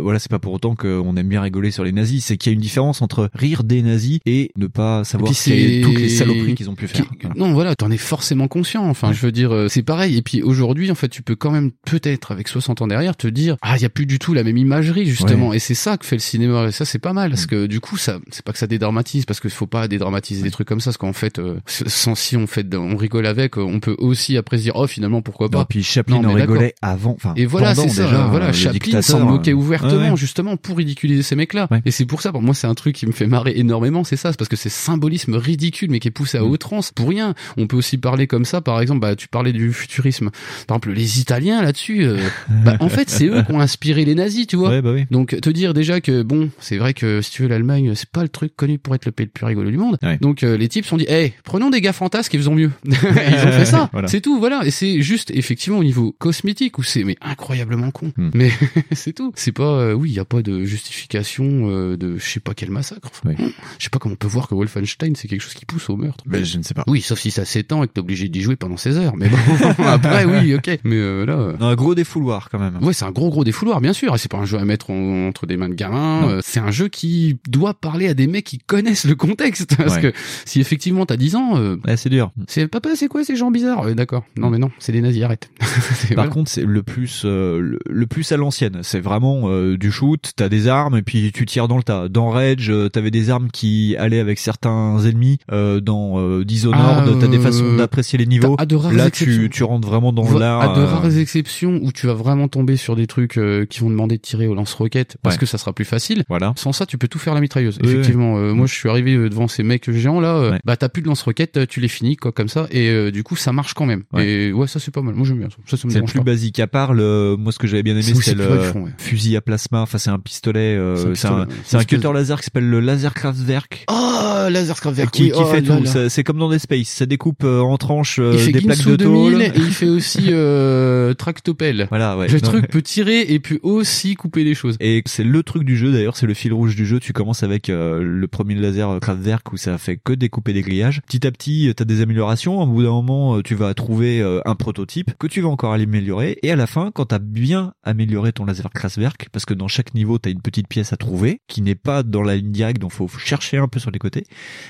voilà, 0.02 0.20
c'est 0.20 0.30
pas 0.30 0.40
pour 0.40 0.54
autant 0.54 0.76
qu'on 0.76 1.16
aime 1.16 1.28
bien 1.28 1.42
rigoler 1.42 1.72
sur 1.72 1.84
les 1.84 1.92
nazis. 1.92 2.26
C'est 2.26 2.38
qu'il 2.38 2.52
y 2.52 2.54
a 2.54 2.56
une 2.56 2.62
différence 2.62 3.02
entre 3.02 3.30
rire 3.34 3.64
des 3.64 3.82
nazis 3.82 4.20
et 4.26 4.52
ne 4.58 4.68
pas 4.68 5.04
savoir 5.04 5.32
toutes 5.32 5.46
les 5.48 6.10
saloperies 6.10 6.56
qu'ils 6.56 6.70
ont 6.70 6.76
pu 6.76 6.88
faire. 6.88 7.06
Qui- 7.10 7.18
Voilà. 7.24 7.36
Non, 7.38 7.54
voilà, 7.54 7.76
t'en 7.76 7.90
es 7.92 7.98
forcément 8.04 8.48
conscient. 8.48 8.88
Enfin, 8.88 9.10
Ouais. 9.10 9.14
je 9.14 9.22
veux 9.26 9.32
dire, 9.32 9.54
euh, 9.54 9.68
c'est 9.70 9.84
pareil. 9.84 10.18
Et 10.18 10.22
puis 10.22 10.42
aujourd'hui, 10.42 10.92
en 10.92 10.96
fait, 10.96 11.10
tu 11.10 11.22
peux 11.22 11.36
quand 11.36 11.52
même 11.52 11.72
peut-être 11.86 12.32
avec 12.32 12.48
60 12.48 12.82
ans 12.82 12.88
derrière 12.88 13.16
te 13.16 13.28
dire, 13.28 13.58
ah, 13.62 13.76
il 13.78 13.82
y 13.82 13.86
a 13.86 13.90
plus 13.90 14.06
du 14.06 14.20
tout 14.20 14.34
la 14.34 14.44
même 14.44 14.58
imagerie 14.58 15.06
justement. 15.06 15.54
Et 15.54 15.60
c'est 15.60 15.74
ça 15.76 15.98
que 15.98 16.06
fait 16.06 16.16
le 16.16 16.22
cinéma. 16.22 16.68
Et 16.68 16.72
ça, 16.72 16.86
c'est 16.86 17.00
pas 17.00 17.14
mal 17.14 17.30
parce 17.32 17.46
que 17.46 17.66
du 17.66 17.80
coup, 17.80 17.98
ça, 17.98 18.20
c'est 18.32 18.44
pas 18.46 18.52
que 18.52 18.58
ça 18.60 18.68
dédramatise 18.68 19.26
parce 19.26 19.40
qu'il 19.40 19.50
faut 19.50 19.68
pas 19.68 19.88
dédramatiser 19.88 20.44
des 20.44 20.52
trucs 20.52 20.68
comme 20.68 20.80
ça. 20.80 20.86
Parce 20.92 20.98
qu'en 20.98 21.14
fait, 21.14 21.40
euh, 21.40 21.60
sans 21.68 22.16
si 22.16 22.38
on 22.38 22.48
fait, 22.48 22.74
on 22.76 22.96
rigole 22.96 23.26
avec, 23.26 23.58
euh, 23.58 23.62
on 23.62 23.80
peut 23.80 23.96
aussi 23.98 24.38
après 24.38 24.58
se 24.58 24.64
dire, 24.64 24.74
oh, 24.76 24.88
finalement, 24.88 25.22
pourquoi 25.22 25.48
Non, 25.48 25.60
pas. 25.60 25.66
puis 25.66 25.84
Chaplin 25.84 26.22
Non, 26.22 26.30
en 26.30 26.34
rigolait 26.34 26.76
avant. 26.82 27.12
Enfin, 27.12 27.34
Et 27.36 27.46
voilà, 27.46 27.74
c'est 27.76 27.90
ça. 27.90 28.04
déjà, 28.06 28.28
voilà, 28.28 28.48
euh, 28.48 28.54
Chaplin 28.54 29.02
s'en 29.02 29.20
moquait 29.26 29.54
ouvertement, 29.54 29.94
ouais, 30.02 30.10
ouais. 30.12 30.18
justement, 30.18 30.58
pour 30.58 30.78
ridiculiser 30.78 31.24
ces 31.24 31.36
mecs-là. 31.36 31.68
Ouais. 31.72 31.82
Et 31.86 31.92
c'est 31.92 32.06
pour 32.06 32.22
ça, 32.22 32.32
pour 32.32 32.42
moi, 32.42 32.54
c'est 32.54 32.68
un 32.68 32.74
truc 32.76 32.96
qui 32.96 33.06
me 33.08 33.12
fait 33.12 33.28
marrer 33.28 33.54
énormément, 33.56 34.04
c'est 34.04 34.16
ça, 34.18 34.32
c'est 34.32 34.38
parce 34.38 34.50
que 34.50 34.56
c'est 34.56 34.70
symbolisme 34.70 35.36
ridicule, 35.36 35.90
mais 35.92 36.00
qui 36.00 36.08
est 36.08 36.12
poussé 36.12 36.38
à 36.38 36.42
Mm. 36.44 36.50
outrance, 36.50 36.92
pour 36.92 37.10
rien. 37.10 37.34
On 37.58 37.68
peut 37.68 37.78
aussi 37.78 37.93
parler 37.98 38.28
comme 38.28 38.46
ça, 38.46 38.62
par 38.62 38.82
exemple, 38.82 39.00
bah, 39.00 39.16
tu 39.16 39.28
parlais 39.28 39.54
du 39.54 39.74
futurisme. 39.74 40.30
Par 40.68 40.76
exemple, 40.76 40.92
les 40.92 41.20
Italiens, 41.20 41.62
là-dessus, 41.62 42.04
euh, 42.04 42.18
bah, 42.64 42.78
en 42.80 42.90
fait, 42.90 43.10
c'est 43.10 43.28
eux 43.28 43.44
qui 43.44 43.52
ont 43.52 43.60
inspiré 43.60 44.06
les 44.06 44.16
nazis, 44.16 44.48
tu 44.48 44.56
vois. 44.56 44.70
Ouais, 44.70 44.82
bah 44.82 44.92
oui. 44.94 45.06
Donc 45.12 45.40
te 45.40 45.50
dire 45.50 45.74
déjà 45.74 46.02
que 46.02 46.24
bon, 46.24 46.50
c'est 46.60 46.78
vrai 46.78 46.94
que 46.94 47.22
si 47.22 47.32
tu 47.32 47.44
veux 47.44 47.48
l'Allemagne, 47.48 47.94
c'est 47.96 48.10
pas 48.10 48.24
le 48.24 48.30
truc 48.30 48.56
connu 48.56 48.78
pour 48.78 48.96
être 48.96 49.06
le 49.06 49.12
pays 49.12 49.26
le 49.26 49.32
plus 49.32 49.46
rigolo 49.46 49.70
du 49.70 49.78
monde. 49.78 49.98
Ouais. 50.02 50.18
Donc 50.20 50.44
euh, 50.44 50.58
les 50.58 50.68
types 50.68 50.86
se 50.86 50.90
sont 50.90 50.98
dit, 50.98 51.06
hey, 51.08 51.34
prenons 51.44 51.70
des 51.70 51.82
gars 51.82 51.94
fantasques 51.94 52.32
qui 52.32 52.38
faisons 52.38 52.56
mieux. 52.56 52.72
Ils 52.86 52.94
ont 52.94 53.52
fait 53.52 53.66
ça. 53.66 53.90
Voilà. 53.94 54.08
C'est 54.08 54.22
tout, 54.22 54.40
voilà. 54.40 54.66
Et 54.66 54.72
c'est 54.72 55.02
juste 55.02 55.30
effectivement 55.32 55.78
au 55.78 55.84
niveau 55.84 56.16
cosmétique 56.18 56.80
où 56.80 56.84
c'est 56.84 57.04
mais 57.04 57.16
incroyablement 57.22 57.92
con. 57.92 58.12
Hmm. 58.18 58.32
Mais 58.34 58.52
c'est 58.92 59.14
tout. 59.14 59.32
C'est 59.36 59.52
pas 59.52 59.64
euh, 59.64 59.94
oui, 59.94 60.10
il 60.10 60.16
y 60.16 60.20
a 60.20 60.26
pas 60.26 60.42
de 60.42 60.64
justification 60.64 61.96
de 61.96 62.18
je 62.18 62.26
sais 62.26 62.40
pas 62.40 62.54
quel 62.56 62.72
massacre. 62.72 63.10
Enfin, 63.12 63.36
Je 63.78 63.84
sais 63.84 63.90
pas 63.90 64.00
comment 64.00 64.14
on 64.14 64.18
peut 64.18 64.28
voir 64.28 64.48
que 64.48 64.56
Wolfenstein 64.56 65.16
c'est 65.16 65.28
quelque 65.28 65.42
chose 65.42 65.54
qui 65.54 65.66
pousse 65.66 65.90
au 65.90 65.98
meurtre. 65.98 66.24
Mais 66.26 66.44
je 66.44 66.58
ne 66.58 66.64
sais 66.64 66.74
pas. 66.74 66.84
Oui, 66.88 67.02
sauf 67.02 67.20
si 67.20 67.30
ça 67.30 67.46
s'étend 67.46 67.83
et 67.84 67.88
que 67.88 67.94
t'es 67.94 68.00
obligé 68.00 68.30
d'y 68.30 68.42
jouer 68.42 68.56
pendant 68.56 68.78
16 68.78 68.98
heures. 68.98 69.14
Mais 69.16 69.30
bon, 69.30 69.38
après 69.86 70.26
oui, 70.26 70.54
ok. 70.56 70.80
Mais 70.84 70.96
euh, 70.96 71.26
là. 71.26 71.34
euh, 71.34 71.54
Un 71.60 71.76
gros 71.76 71.96
défouloir 71.96 72.50
quand 72.50 72.60
même. 72.60 72.78
Ouais, 72.82 72.94
c'est 72.94 73.06
un 73.06 73.12
gros 73.12 73.30
gros 73.30 73.44
défouloir, 73.44 73.82
bien 73.82 73.94
sûr. 73.94 74.14
Et 74.16 74.18
c'est 74.18 74.32
pas 74.32 74.38
un 74.38 74.46
jeu 74.46 74.58
à 74.58 74.66
mettre 74.66 74.90
en- 74.90 75.28
entre 75.28 75.46
des 75.46 75.58
mains 75.58 75.70
de 75.70 75.74
gamins. 75.76 76.28
Euh, 76.28 76.40
c'est 76.44 76.60
un 76.60 76.72
jeu 76.72 76.88
qui 76.88 77.38
doit 77.48 77.74
parler 77.74 78.08
à 78.08 78.14
des 78.14 78.28
mecs 78.28 78.46
qui 78.46 78.60
connaissent 78.60 79.06
le 79.06 79.16
contexte. 79.16 79.76
Parce 79.78 79.96
Ouais. 79.96 80.02
que 80.02 80.14
si 80.46 80.60
effectivement 80.62 81.06
t'as 81.06 81.18
10 81.18 81.36
ans, 81.36 81.58
euh, 81.58 81.78
Ouais, 81.86 81.98
c'est 81.98 82.10
dur. 82.10 82.32
c'est 82.48 82.68
papa, 82.68 82.90
c'est 82.96 83.08
quoi 83.08 83.24
ces 83.24 83.36
gens 83.36 83.52
bizarres 83.52 83.84
Euh, 83.88 83.94
D'accord. 83.94 84.24
Non 84.38 84.50
mais 84.50 84.58
non, 84.58 84.72
c'est 84.80 84.92
des 84.92 85.02
nazis. 85.02 85.24
Arrête. 85.24 85.50
Par 85.60 85.68
voilà. 86.16 86.30
contre, 86.32 86.50
c'est 86.50 86.66
le 86.66 86.84
plus 86.84 87.24
euh, 87.26 87.60
le, 87.60 87.80
le 87.90 88.08
plus 88.08 88.32
à 88.32 88.38
l'ancienne. 88.38 88.80
C'est 88.82 89.00
vraiment 89.00 89.50
du 89.76 89.92
shoot. 89.92 90.32
T'as 90.36 90.50
des 90.50 90.68
armes 90.68 90.98
et 90.98 91.02
puis 91.02 91.32
tu 91.34 91.46
tires 91.46 91.68
dans 91.68 91.78
le 91.78 91.84
tas. 91.84 92.08
Dans 92.10 92.30
Rage, 92.30 92.72
t'avais 92.92 93.12
des 93.12 93.30
armes 93.30 93.50
qui 93.52 93.96
allaient 93.98 94.20
avec 94.20 94.40
certains 94.40 95.00
ennemis. 95.06 95.38
Euh, 95.52 95.80
dans 95.80 96.40
Dishonored, 96.42 97.06
Ah, 97.08 97.18
t'as 97.20 97.28
des 97.28 97.40
façons 97.40 97.73
d'apprécier 97.78 98.18
les 98.20 98.26
niveaux. 98.26 98.56
à 98.58 98.66
de 98.66 98.76
rares 98.76 98.94
Là, 98.94 99.10
tu, 99.12 99.50
tu 99.52 99.64
rentres 99.64 99.88
vraiment 99.88 100.12
dans 100.14 100.38
l'art. 100.38 100.62
À 100.62 100.76
de 100.76 100.82
euh, 100.82 100.86
rares 100.86 101.18
exceptions 101.18 101.80
où 101.82 101.92
tu 101.92 102.08
vas 102.08 102.14
vraiment 102.14 102.48
tomber 102.48 102.78
sur 102.78 102.96
des 102.96 103.08
trucs 103.08 103.38
euh, 103.38 103.66
qui 103.66 103.80
vont 103.82 103.90
demander 103.90 104.18
de 104.18 104.22
tirer 104.22 104.48
au 104.48 104.56
lance-roquette 104.56 105.18
parce 105.22 105.36
Ouais. 105.36 105.40
que 105.40 105.46
ça 105.46 105.58
sera 105.58 105.74
plus 105.74 105.86
facile. 105.86 106.24
Voilà. 106.30 106.54
Sans 106.58 106.72
ça, 106.74 106.86
tu 106.86 106.98
peux 106.98 107.08
tout 107.08 107.20
faire 107.20 107.34
la 107.34 107.42
mitrailleuse. 107.42 107.80
Oui, 107.82 107.90
Effectivement, 107.90 108.38
euh, 108.38 108.54
moi 108.54 108.68
je 108.68 108.74
suis 108.74 108.90
arrivé 108.90 109.16
devant 109.30 109.48
ces 109.48 109.64
mecs 109.64 109.90
géants 109.92 110.20
là, 110.20 110.52
Ouais. 110.52 110.60
bah 110.66 110.78
t'as 110.78 110.90
plus 110.90 111.02
de 111.02 111.08
lance-roquette, 111.08 111.58
euh, 111.58 111.66
tu 111.68 111.80
les 111.80 111.88
finis 111.88 112.16
quoi 112.16 112.32
comme 112.32 112.48
ça 112.50 112.68
et 112.72 112.90
euh, 112.90 113.12
du 113.12 113.24
coup 113.24 113.36
ça 113.36 113.52
marche 113.52 113.74
quand 113.74 113.86
même. 113.86 114.04
Ouais. 114.14 114.28
Et 114.28 114.52
ouais, 114.54 114.68
ça 114.68 114.80
c'est 114.80 114.92
pas 114.94 115.02
mal. 115.02 115.16
Moi 115.16 115.26
j'aime 115.28 115.40
bien 115.40 115.50
ça. 115.50 115.78
Ça, 115.78 115.88
me 115.88 115.92
C'est 115.92 116.02
plus 116.04 116.20
pas. 116.20 116.24
basique. 116.26 116.60
À 116.60 116.68
part 116.68 116.94
le, 116.94 117.36
moi 117.38 117.52
ce 117.52 117.60
que 117.60 117.68
j'avais 117.68 117.84
bien 117.84 117.94
aimé, 117.94 118.04
C'est- 118.04 118.32
oui, 118.32 118.38
le 118.38 118.60
fond, 118.60 118.86
fusil 118.98 119.36
à 119.38 119.42
plasma. 119.42 119.82
Enfin, 119.82 119.98
c'est 119.98 120.10
un 120.10 120.20
pistolet. 120.20 120.80
C'est 121.16 121.76
un 121.78 121.84
cutter 121.84 122.12
laser 122.14 122.40
qui 122.40 122.46
s'appelle 122.46 122.70
le 122.70 122.80
Laserkraftwerk. 122.80 123.86
Oh, 123.92 124.48
laser 124.50 124.80
Kraftwerk, 124.80 125.12
Qui, 125.12 125.24
oui, 125.24 125.32
qui 125.32 125.38
oh 125.40 125.46
fait 125.46 125.62
là 125.62 125.78
tout. 125.78 126.10
C'est 126.10 126.24
comme 126.24 126.38
dans 126.38 126.50
des 126.50 126.60
space. 126.60 126.88
Ça 126.88 127.06
découpe 127.06 127.44
en 127.70 127.78
tranches 127.78 128.20
euh, 128.20 128.34
des 128.52 128.62
plaques 128.62 128.86
de 128.86 128.96
2000 128.96 129.32
tôle. 129.32 129.42
et 129.42 129.52
il 129.56 129.72
fait 129.74 129.88
aussi 129.90 130.26
euh, 130.30 131.14
Tractopelle. 131.14 131.88
Voilà, 131.90 132.18
ouais. 132.18 132.28
Le 132.28 132.36
Non, 132.36 132.40
truc 132.50 132.68
peut 132.70 132.82
tirer 132.82 133.22
et 133.22 133.40
puis 133.40 133.60
aussi 133.64 134.16
couper 134.16 134.44
des 134.44 134.56
choses. 134.56 134.76
Et 134.80 135.02
c'est 135.06 135.24
le 135.24 135.44
truc 135.44 135.64
du 135.64 135.78
jeu 135.78 135.92
d'ailleurs, 135.92 136.18
c'est 136.18 136.28
le 136.28 136.34
fil 136.34 136.54
rouge 136.54 136.76
du 136.76 136.86
jeu. 136.86 137.00
Tu 137.00 137.14
commences 137.14 137.44
avec 137.44 137.70
euh, 137.70 138.02
le 138.04 138.28
premier 138.28 138.56
laser 138.56 138.90
euh, 138.90 139.00
Kraftwerk 139.00 139.52
où 139.54 139.58
ça 139.58 139.78
fait 139.78 139.98
que 139.98 140.14
découper 140.14 140.54
des 140.54 140.62
grillages. 140.62 141.02
Petit 141.08 141.26
à 141.28 141.32
petit, 141.32 141.72
tu 141.76 141.82
as 141.82 141.86
des 141.86 142.02
améliorations. 142.02 142.62
Au 142.62 142.66
bout 142.68 142.84
d'un 142.84 142.92
moment, 142.92 143.38
euh, 143.38 143.42
tu 143.42 143.56
vas 143.56 143.74
trouver 143.74 144.22
euh, 144.22 144.42
un 144.46 144.56
prototype 144.56 145.12
que 145.18 145.28
tu 145.28 145.42
vas 145.42 145.50
encore 145.50 145.74
améliorer. 145.74 146.38
Et 146.44 146.52
à 146.52 146.56
la 146.56 146.68
fin, 146.68 146.92
quand 146.94 147.08
tu 147.08 147.16
as 147.16 147.20
bien 147.20 147.74
amélioré 147.84 148.32
ton 148.32 148.46
laser 148.46 148.70
Kraftwerk, 148.74 149.30
parce 149.32 149.46
que 149.46 149.54
dans 149.54 149.68
chaque 149.68 149.94
niveau, 149.94 150.20
tu 150.20 150.30
as 150.30 150.32
une 150.32 150.42
petite 150.42 150.68
pièce 150.68 150.94
à 150.94 150.98
trouver 150.98 151.42
qui 151.48 151.62
n'est 151.62 151.76
pas 151.76 152.04
dans 152.04 152.22
la 152.22 152.36
ligne 152.36 152.52
directe, 152.52 152.80
donc 152.82 152.92
faut 152.92 153.08
chercher 153.08 153.58
un 153.58 153.68
peu 153.68 153.80
sur 153.80 153.92
les 153.92 154.00
côtés. 154.00 154.24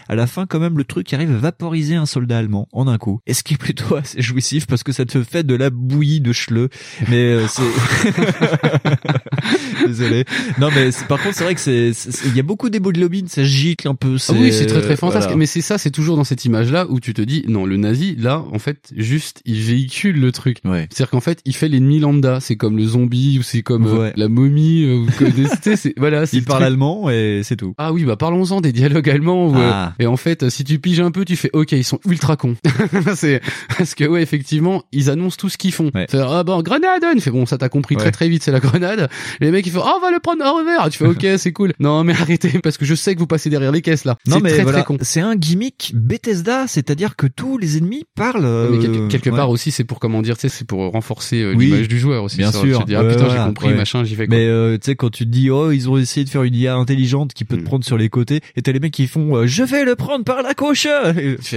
À 0.09 0.15
la 0.15 0.27
fin, 0.27 0.45
quand 0.45 0.59
même, 0.59 0.77
le 0.77 0.83
truc 0.83 1.11
arrive 1.13 1.31
à 1.31 1.37
vaporiser 1.37 1.95
un 1.95 2.05
soldat 2.05 2.37
allemand 2.37 2.67
en 2.71 2.82
un 2.91 2.97
coup. 2.97 3.19
Et 3.27 3.33
ce 3.33 3.43
qui 3.43 3.55
est 3.55 3.57
plutôt 3.57 3.95
assez 3.95 4.21
jouissif 4.21 4.65
parce 4.67 4.83
que 4.83 4.91
ça 4.91 5.05
te 5.05 5.23
fait 5.23 5.43
de 5.45 5.55
la 5.55 5.69
bouillie 5.69 6.21
de 6.21 6.31
chleux. 6.33 6.69
Mais 7.09 7.15
euh, 7.17 7.47
c'est 7.47 7.61
Désolé. 9.87 10.25
Non, 10.59 10.69
mais 10.73 10.89
par 11.07 11.21
contre, 11.21 11.35
c'est 11.35 11.43
vrai 11.43 11.55
que 11.55 11.61
c'est, 11.61 11.91
il 12.25 12.35
y 12.35 12.39
a 12.39 12.43
beaucoup 12.43 12.69
d'hémoglobine, 12.69 13.27
ça 13.27 13.43
gicle 13.43 13.87
un 13.87 13.95
peu. 13.95 14.17
Ah 14.29 14.33
oui, 14.33 14.51
c'est 14.53 14.65
très 14.65 14.81
très 14.81 14.95
fantastique. 14.95 15.23
voilà. 15.29 15.35
Mais 15.37 15.45
c'est 15.45 15.61
ça, 15.61 15.77
c'est 15.77 15.91
toujours 15.91 16.15
dans 16.15 16.23
cette 16.23 16.45
image-là 16.45 16.87
où 16.89 16.99
tu 16.99 17.13
te 17.13 17.21
dis, 17.21 17.43
non, 17.47 17.65
le 17.65 17.77
nazi, 17.77 18.15
là, 18.17 18.43
en 18.51 18.59
fait, 18.59 18.91
juste, 18.95 19.41
il 19.45 19.59
véhicule 19.59 20.19
le 20.19 20.31
truc. 20.31 20.57
Ouais. 20.65 20.87
C'est-à-dire 20.89 21.09
qu'en 21.11 21.21
fait, 21.21 21.39
il 21.45 21.55
fait 21.55 21.67
l'ennemi 21.67 21.99
lambda. 21.99 22.39
C'est 22.39 22.55
comme 22.55 22.77
le 22.77 22.85
zombie 22.85 23.37
ou 23.39 23.43
c'est 23.43 23.61
comme 23.61 23.87
euh, 23.87 24.11
la 24.15 24.27
momie 24.27 24.83
euh, 24.85 24.95
ou 24.97 25.07
comme 25.17 25.31
des, 25.31 25.45
c'est, 25.75 25.93
voilà, 25.97 26.23
Il 26.31 26.39
le 26.39 26.45
parle 26.45 26.59
truc. 26.61 26.67
allemand 26.67 27.09
et 27.09 27.41
c'est 27.43 27.55
tout. 27.57 27.73
Ah 27.77 27.91
oui, 27.93 28.05
bah 28.05 28.15
parlons-en 28.15 28.61
des 28.61 28.71
dialogues 28.71 29.09
allemands. 29.09 29.49
où, 29.49 29.55
euh, 29.57 29.69
Ah. 29.73 29.93
et 29.99 30.05
en 30.07 30.17
fait, 30.17 30.49
si 30.49 30.63
tu 30.63 30.79
piges 30.79 30.99
un 30.99 31.11
peu, 31.11 31.25
tu 31.25 31.35
fais 31.35 31.49
OK, 31.53 31.71
ils 31.73 31.83
sont 31.83 31.99
ultra 32.07 32.35
cons. 32.35 32.55
c'est 33.15 33.41
parce 33.77 33.95
que 33.95 34.05
ouais, 34.05 34.21
effectivement, 34.21 34.83
ils 34.91 35.09
annoncent 35.09 35.37
tout 35.37 35.49
ce 35.49 35.57
qu'ils 35.57 35.73
font. 35.73 35.91
Ouais. 35.93 36.07
Ah 36.13 36.43
bon, 36.43 36.61
grenade. 36.61 37.03
Il 37.15 37.21
fait 37.21 37.31
bon, 37.31 37.45
ça 37.45 37.57
t'as 37.57 37.69
compris 37.69 37.95
Ouais. 37.95 38.01
très 38.01 38.11
très 38.11 38.29
vite, 38.29 38.43
c'est 38.43 38.51
la 38.51 38.59
grenade. 38.59 39.09
Et 39.41 39.45
les 39.45 39.51
mecs 39.51 39.65
ils 39.67 39.71
font 39.71 39.81
oh, 39.85 39.93
on 39.97 40.01
va 40.01 40.11
le 40.11 40.19
prendre 40.19 40.43
à 40.43 40.51
revers. 40.51 40.89
Tu 40.89 40.97
fais 40.99 41.05
OK, 41.05 41.25
c'est 41.37 41.51
cool. 41.51 41.73
Non 41.79 42.03
mais 42.03 42.13
arrêtez 42.13 42.59
parce 42.59 42.77
que 42.77 42.85
je 42.85 42.95
sais 42.95 43.13
que 43.13 43.19
vous 43.19 43.27
passez 43.27 43.49
derrière 43.49 43.71
les 43.71 43.81
caisses 43.81 44.05
là. 44.05 44.15
Non 44.27 44.39
mais 44.41 44.51
très 44.51 44.63
voilà, 44.63 44.79
très 44.79 44.85
con. 44.87 44.97
c'est 45.01 45.19
un 45.21 45.35
gimmick 45.35 45.91
Bethesda, 45.93 46.67
c'est-à-dire 46.67 47.15
que 47.15 47.27
tous 47.27 47.57
les 47.57 47.77
ennemis 47.77 48.03
parlent. 48.15 48.45
euh, 48.45 48.69
Mais 48.71 48.79
quelque, 48.79 49.07
quelque 49.09 49.29
ouais. 49.29 49.35
part 49.35 49.49
aussi, 49.49 49.71
c'est 49.71 49.83
pour 49.83 49.99
comment 49.99 50.21
dire, 50.21 50.35
tu 50.37 50.41
sais, 50.41 50.49
c'est 50.49 50.65
pour 50.67 50.91
renforcer 50.91 51.41
euh, 51.41 51.53
Oui, 51.55 51.65
l'image 51.65 51.87
du 51.87 51.99
joueur 51.99 52.23
aussi. 52.23 52.37
Bien 52.37 52.51
ça. 52.51 52.59
sûr. 52.61 52.79
Tu 52.79 52.85
dis, 52.85 52.95
ah 52.95 53.03
putain, 53.03 53.29
j'ai 53.29 53.37
compris, 53.37 53.73
machin, 53.73 54.03
j'y 54.03 54.15
vais 54.15 54.27
quoi. 54.27 54.35
Mais 54.37 54.45
euh, 54.45 54.77
tu 54.77 54.85
sais 54.85 54.95
quand 54.95 55.09
tu 55.09 55.25
te 55.25 55.29
dis 55.29 55.49
oh 55.49 55.71
ils 55.71 55.89
ont 55.89 55.97
essayé 55.97 56.23
de 56.23 56.29
faire 56.29 56.43
une 56.43 56.55
IA 56.55 56.75
intelligente 56.75 57.33
qui 57.33 57.45
peut 57.45 57.57
te 57.57 57.61
Hmm. 57.63 57.65
prendre 57.65 57.85
sur 57.85 57.97
les 57.97 58.09
côtés 58.09 58.41
et 58.55 58.61
t'as 58.61 58.71
les 58.73 58.79
mecs 58.79 58.91
qui 58.93 59.07
font 59.07 59.35
euh, 59.37 59.47
je 59.47 59.63
vais 59.63 59.85
le 59.85 59.95
prendre 59.95 60.23
par 60.25 60.41
la 60.41 60.53
couche. 60.53 60.87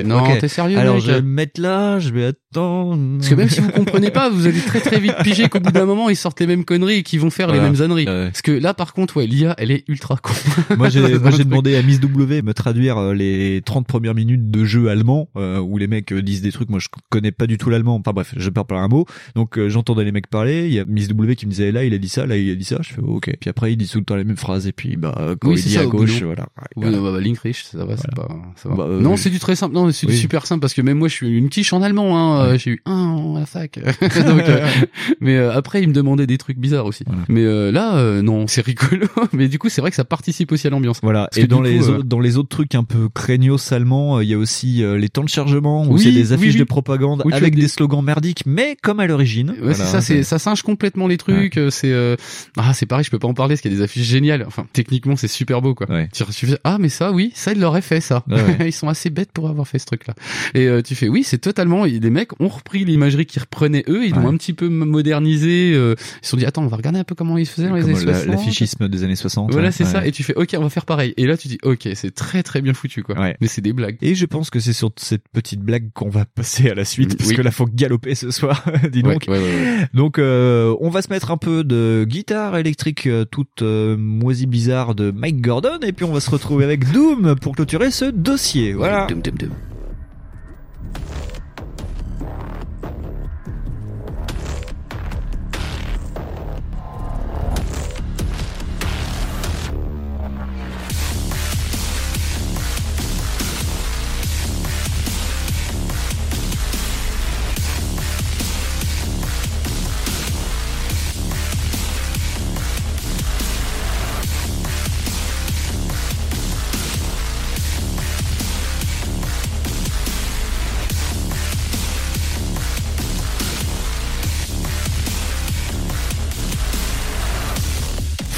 Non, 0.05 0.23
t'es 0.39 0.49
sérieux, 0.49 0.78
Alors 0.78 0.95
je 1.01 1.12
vais 1.12 1.23
me 1.23 1.28
mettre 1.28 1.60
là, 1.60 1.98
je 1.98 2.10
vais 2.10 2.24
attendre. 2.27 3.18
Parce 3.18 3.28
que 3.28 3.35
même 3.35 3.48
si 3.48 3.60
vous 3.60 3.70
comprenez 3.70 4.10
pas, 4.10 4.28
vous 4.31 4.47
allez 4.47 4.60
très 4.60 4.81
très 4.81 4.98
vite 5.01 5.14
piger 5.23 5.48
qu'au 5.48 5.60
bout 5.60 5.73
d'un 5.73 5.85
moment, 5.85 6.09
ils 6.09 6.16
sortent 6.16 6.40
les 6.40 6.47
mêmes 6.47 6.64
conneries 6.64 6.97
et 6.98 7.02
qu'ils 7.02 7.20
vont 7.20 7.31
faire 7.31 7.48
Voilà. 7.48 7.62
les 7.64 7.70
mêmes 7.70 7.82
âneries. 7.82 8.06
Ouais. 8.06 8.27
Parce 8.27 8.43
que 8.43 8.52
là, 8.52 8.74
par 8.74 8.93
contre, 8.94 9.16
ouais, 9.18 9.27
l'IA, 9.27 9.55
elle 9.59 9.70
est 9.70 9.85
ultra 9.89 10.16
con. 10.16 10.32
moi 10.77 10.89
j'ai 10.89 11.01
moi 11.18 11.31
le 11.31 11.36
j'ai 11.36 11.44
demandé 11.44 11.77
à 11.77 11.82
Miss 11.82 12.01
W 12.01 12.40
de 12.40 12.47
me 12.47 12.55
traduire 12.55 12.98
euh, 12.98 13.14
les 13.14 13.62
30 13.64 13.86
premières 13.86 14.14
minutes 14.14 14.51
de 14.51 14.64
jeu 14.64 14.89
allemand 14.89 15.28
euh, 15.36 15.59
où 15.59 15.78
les 15.78 15.86
mecs 15.86 16.12
euh, 16.12 16.23
disent 16.23 16.43
des 16.43 16.52
trucs 16.52 16.70
moi 16.70 16.78
je 16.78 16.89
connais 17.10 17.32
pas 17.32 17.47
du 17.47 17.59
tout 17.59 17.68
l'allemand 17.70 17.97
enfin 17.97 18.12
bref 18.12 18.32
je 18.36 18.51
perds 18.51 18.64
pas 18.66 18.77
un 18.77 18.89
mot 18.89 19.06
donc 19.35 19.59
euh, 19.59 19.68
j'entendais 19.68 20.05
les 20.05 20.12
mecs 20.12 20.28
parler 20.28 20.66
il 20.66 20.73
y 20.73 20.78
a 20.81 20.85
Miss 20.86 21.09
W 21.09 21.36
qui 21.36 21.47
me 21.47 21.51
disait 21.51 21.73
là 21.73 21.85
il 21.85 21.93
a 21.94 21.98
dit 21.98 22.09
ça 22.09 22.27
là 22.27 22.36
il 22.36 22.51
a 22.51 22.55
dit 22.55 22.64
ça 22.64 22.78
je 22.82 22.93
fais 22.94 23.01
OK 23.01 23.31
puis 23.40 23.51
après 23.51 23.73
il 23.73 23.77
dit 23.77 23.89
tout 23.89 23.98
le 23.98 24.05
temps 24.05 24.16
les 24.16 24.24
mêmes 24.24 24.36
phrases 24.36 24.66
et 24.66 24.73
puis 24.73 24.97
bah 24.97 25.35
quand 25.40 25.48
Oui, 25.51 25.55
il 25.56 25.59
c'est 25.62 25.68
dit 25.68 25.74
ça, 25.74 25.81
à 25.82 25.85
au 25.86 25.90
gauche 25.90 26.14
boulot. 26.20 26.27
voilà 26.27 26.47
Oui, 26.77 26.90
non, 26.90 27.02
bah, 27.02 27.12
bah, 27.20 27.52
ça 27.55 27.85
va, 27.85 27.97
c'est 27.97 28.14
pas, 28.14 28.28
ça 28.56 28.68
va. 28.68 28.74
Bah, 28.77 28.85
euh, 28.89 29.01
non, 29.01 29.16
c'est 29.16 29.31
du 29.31 29.39
très 29.39 29.56
simple. 29.56 29.74
Non, 29.74 29.90
c'est 29.93 30.06
Oui. 30.06 30.12
du 30.14 30.18
super 30.18 30.47
simple 30.47 30.60
parce 30.60 30.74
que 30.74 30.81
même 30.87 30.99
moi, 30.99 31.09
je 31.09 31.15
suis 31.15 31.29
une 31.37 31.49
quiche 31.49 31.73
en 31.73 31.83
allemand. 31.83 32.17
Hein. 32.17 32.47
euh, 32.47 32.59
J'ai 32.59 32.71
eu 32.71 32.83
un 32.87 33.35
à 33.37 33.41
la 33.41 33.47
fac. 33.47 33.79
Donc, 34.27 34.43
euh, 34.43 34.67
mais 35.21 35.37
euh, 35.37 35.53
après, 35.53 35.83
il 35.83 35.89
me 35.89 35.93
demandait 35.93 36.27
des 36.27 36.39
trucs 36.39 36.59
bizarres 36.59 36.87
aussi. 36.87 37.05
Mais 37.29 37.43
euh, 37.45 37.71
là, 37.71 37.97
euh, 37.97 38.23
non, 38.23 38.47
c'est 38.47 38.65
rigolo. 38.65 39.07
mais 39.33 39.49
du 39.49 39.59
coup, 39.59 39.69
c'est 39.69 39.81
vrai 39.81 39.91
que 39.91 39.97
ça 39.97 40.05
participe 40.05 40.53
aussi 40.53 40.67
à 40.67 40.71
l'ambiance. 40.71 41.01
Voilà. 41.03 41.29
Parce 41.31 41.39
Et 41.39 41.47
dans 41.47 41.61
les 41.61 41.89
autres, 41.89 42.05
dans 42.05 42.21
les 42.21 42.37
autres 42.37 42.49
trucs 42.49 42.75
un 42.75 42.85
peu 42.85 43.09
craignos 43.09 43.73
allemands, 43.73 44.21
il 44.21 44.29
y 44.29 44.35
a 44.35 44.39
aussi 44.39 44.83
euh, 44.83 44.97
les 44.99 45.09
temps 45.09 45.25
de 45.25 45.29
chargement 45.29 45.85
où 45.87 45.95
Oui, 45.95 46.03
c'est 46.03 46.13
des 46.13 46.33
affiches 46.33 46.55
oui. 46.55 46.61
de 46.61 46.65
propagande 46.65 47.23
avec 47.33 47.55
des- 47.55 47.63
des... 47.63 47.69
slogans 47.69 48.03
merdiques, 48.05 48.45
mais 48.47 48.77
comme 48.83 49.01
à 49.01 49.07
l'origine. 49.07 49.55
Ouais, 49.63 49.75
c'est 49.75 49.85
ça, 49.85 50.01
c'est 50.01 50.23
ça 50.23 50.39
singe 50.39 50.63
complètement 50.63 51.07
les 51.09 51.17
trucs. 51.17 51.57
euh, 51.59 51.71
C'est 51.71 51.93
euh, 51.93 52.17
ah, 52.57 52.73
c'est 52.75 52.87
pareil, 52.87 53.05
je 53.05 53.11
peux 53.11 53.19
pas 53.19 53.29
en 53.29 53.35
parler 53.35 53.55
parce 53.55 53.61
qu'il 53.63 53.73
y 53.73 53.75
a 53.75 53.79
des 53.79 53.83
affiches 53.83 54.07
géniales. 54.07 54.45
Enfin, 54.47 54.67
techniquement, 54.73 55.17
c'est 55.17 55.29
super 55.29 55.61
beau 55.63 55.75
quoi. 55.75 55.87
Tu, 56.13 56.25
tu 56.25 56.47
fais 56.47 56.59
ah 56.65 56.79
mais 56.79 56.89
ça, 56.89 57.13
oui, 57.13 57.33
ça 57.35 57.53
ils 57.53 57.61
l'auraient 57.61 57.83
fait 57.83 58.01
ça. 58.01 58.23
Ouais, 58.29 58.37
ouais. 58.43 58.69
ils 58.69 58.73
sont 58.73 58.89
assez 58.89 59.11
bêtes 59.11 59.33
pour 59.33 59.49
avoir 59.49 59.67
fait 59.67 59.79
ce 59.79 59.87
truc 59.87 60.07
là. 60.07 60.15
Et 60.55 60.69
euh, 60.77 60.82
tu 60.82 60.94
fais 60.94 61.09
oui, 61.09 61.23
c'est 61.24 61.39
totalement. 61.39 61.85
Les 61.85 62.11
mecs 62.11 62.39
ont 62.40 62.48
repris 62.48 62.85
l'imagerie 62.85 63.27
qu'ils 63.27 63.40
reprenaient 63.43 63.85
eux, 63.89 64.05
ils 64.07 64.15
l'ont 64.15 64.23
Ouais. 64.23 64.28
un 64.28 64.36
petit 64.36 64.53
peu 64.53 64.69
modernisé. 64.69 65.73
euh, 65.74 65.94
ils 65.98 66.24
se 66.24 66.31
sont 66.31 66.36
dit 66.36 66.47
attends, 66.47 66.62
on 66.62 66.69
va 66.69 66.77
regarder 66.77 66.98
un 66.98 67.05
peu 67.05 67.15
comment 67.15 67.39
ils 67.39 67.47
faisaient 67.47 67.69
dans 67.69 67.74
les 67.74 67.82
Comme 67.82 67.90
années 67.94 68.05
la- 68.05 68.15
60. 68.15 68.28
l'affichisme 68.35 68.89
des 68.89 69.05
années 69.05 69.16
60. 69.16 69.53
Voilà, 69.53 69.69
ouais. 69.69 69.73
c'est 69.73 69.85
ça. 69.85 70.07
Et 70.07 70.12
tu 70.12 70.23
fais 70.23 70.35
ok, 70.35 70.55
on 70.59 70.62
va 70.62 70.70
faire 70.70 70.85
pareil. 70.85 71.15
Et 71.16 71.27
là, 71.27 71.36
tu 71.36 71.48
dis 71.48 71.59
ok, 71.62 71.89
c'est 71.94 72.15
très 72.15 72.43
très 72.43 72.61
bien 72.62 72.74
foutu 72.74 73.03
quoi. 73.03 73.19
Ouais. 73.19 73.36
Mais 73.40 73.47
c'est 73.48 73.61
des 73.61 73.73
blagues. 73.73 73.97
Et 74.03 74.15
je 74.15 74.27
pense 74.27 74.51
que 74.51 74.61
c'est 74.61 74.73
sur 74.73 74.90
cette 74.97 75.28
petite 75.32 75.61
blague 75.61 75.90
qu'on 75.94 76.09
va 76.09 76.24
passer 76.24 76.70
à 76.70 76.74
la 76.74 76.85
suite, 76.85 77.16
parce 77.16 77.31
Oui. 77.31 77.36
que 77.36 77.43
là 77.43 77.51
faut 77.51 77.66
galoper 77.66 78.15
ce 78.15 78.31
soir, 78.31 78.65
dis 78.93 79.03
donc. 79.03 79.24
ouais, 79.28 79.39
ouais, 79.39 79.43
ouais. 79.43 79.89
Donc 79.94 80.19
euh, 80.19 80.74
on 80.81 80.90
va 80.90 81.03
se 81.03 81.09
mettre 81.11 81.31
un 81.31 81.36
peu 81.36 81.65
de 81.65 82.05
guitare 82.09 82.57
électrique 82.57 83.07
euh, 83.07 83.24
toute 83.24 83.62
euh, 83.62 83.97
moisie 83.97 84.47
bizarre 84.47 84.94
de 84.94 85.11
Mike 85.11 85.40
Gordon, 85.40 85.78
et 85.82 85.93
puis 85.93 86.05
on 86.05 86.12
va 86.12 86.20
se 86.20 86.31
retrouver 86.31 86.65
avec 86.65 86.90
Doom 86.93 87.36
pour 87.40 87.55
clôturer 87.55 87.90
ce 87.90 88.05
dossier. 88.07 88.73
Voilà. 88.73 89.07
Dum, 89.09 89.20
dum, 89.23 89.35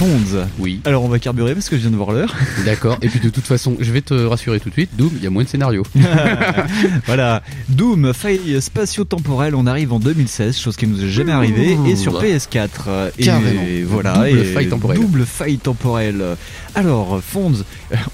répondre 0.01 0.28
Oui. 0.59 0.81
Alors 0.85 1.05
on 1.05 1.09
va 1.09 1.19
carburer 1.19 1.55
parce 1.55 1.69
que 1.69 1.77
je 1.77 1.83
viens 1.83 1.91
de 1.91 1.97
voir 1.97 2.13
l'heure. 2.13 2.35
D'accord. 2.65 2.97
Et 3.03 3.09
puis 3.09 3.21
de 3.21 3.29
toute 3.31 3.47
façon, 3.47 3.77
je 3.81 3.91
vais 3.93 4.01
te 4.03 4.15
rassurer 4.15 4.61
tout 4.61 4.69
de 4.69 4.75
suite. 4.75 4.91
Doom, 4.97 5.11
il 5.17 5.23
y 5.25 5.27
a 5.27 5.31
moins 5.31 5.45
de 5.45 5.49
scénarios. 5.49 5.85
voilà. 7.07 7.43
Doom, 7.69 8.13
faille 8.13 8.61
spatio-temporelle, 8.61 9.55
on 9.55 9.67
arrive 9.67 9.93
en 9.93 9.99
2016, 9.99 10.59
chose 10.59 10.77
qui 10.77 10.87
nous 10.87 11.03
est 11.05 11.09
jamais 11.09 11.33
arrivée, 11.33 11.77
et 11.87 11.97
sur 11.97 12.21
PS4. 12.23 12.69
euh, 12.89 13.11
Et 13.19 13.25
Carrément. 13.25 13.63
voilà. 13.87 14.15
Double 14.15 14.39
et 14.39 14.45
faille 14.45 14.69
temporelle. 14.69 14.99
Double 15.01 15.25
faille 15.27 15.59
temporelle. 15.59 16.25
Alors, 16.75 17.21
Fonds, 17.23 17.53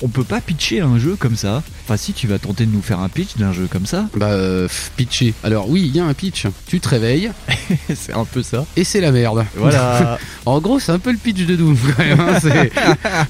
on 0.02 0.09
peut 0.09 0.24
pas 0.24 0.40
pitcher 0.40 0.80
un 0.80 0.98
jeu 0.98 1.16
comme 1.18 1.36
ça. 1.36 1.62
Enfin, 1.84 1.96
si 1.96 2.12
tu 2.12 2.26
vas 2.26 2.38
tenter 2.38 2.64
de 2.64 2.70
nous 2.72 2.80
faire 2.82 3.01
un 3.01 3.09
pitch 3.09 3.36
d'un 3.36 3.52
jeu 3.52 3.66
comme 3.70 3.84
ça. 3.86 4.06
Bah, 4.16 4.28
euh, 4.30 4.68
pitcher. 4.96 5.34
Alors 5.42 5.68
oui, 5.68 5.82
il 5.86 5.94
y 5.96 6.01
a 6.01 6.05
un 6.06 6.14
pitch. 6.14 6.46
Tu 6.66 6.80
te 6.80 6.88
réveilles. 6.88 7.30
c'est 7.94 8.14
un 8.14 8.24
peu 8.24 8.42
ça. 8.42 8.64
Et 8.76 8.84
c'est 8.84 9.01
la 9.01 9.12
merde. 9.12 9.44
Voilà. 9.56 10.18
en 10.46 10.60
gros, 10.60 10.78
c'est 10.78 10.92
un 10.92 10.98
peu 10.98 11.10
le 11.12 11.18
pitch 11.18 11.44
de 11.44 11.56
Doom 11.56 11.76
quand 11.96 12.02
même. 12.02 12.14
hein, 12.19 12.39
c'est- 12.41 12.73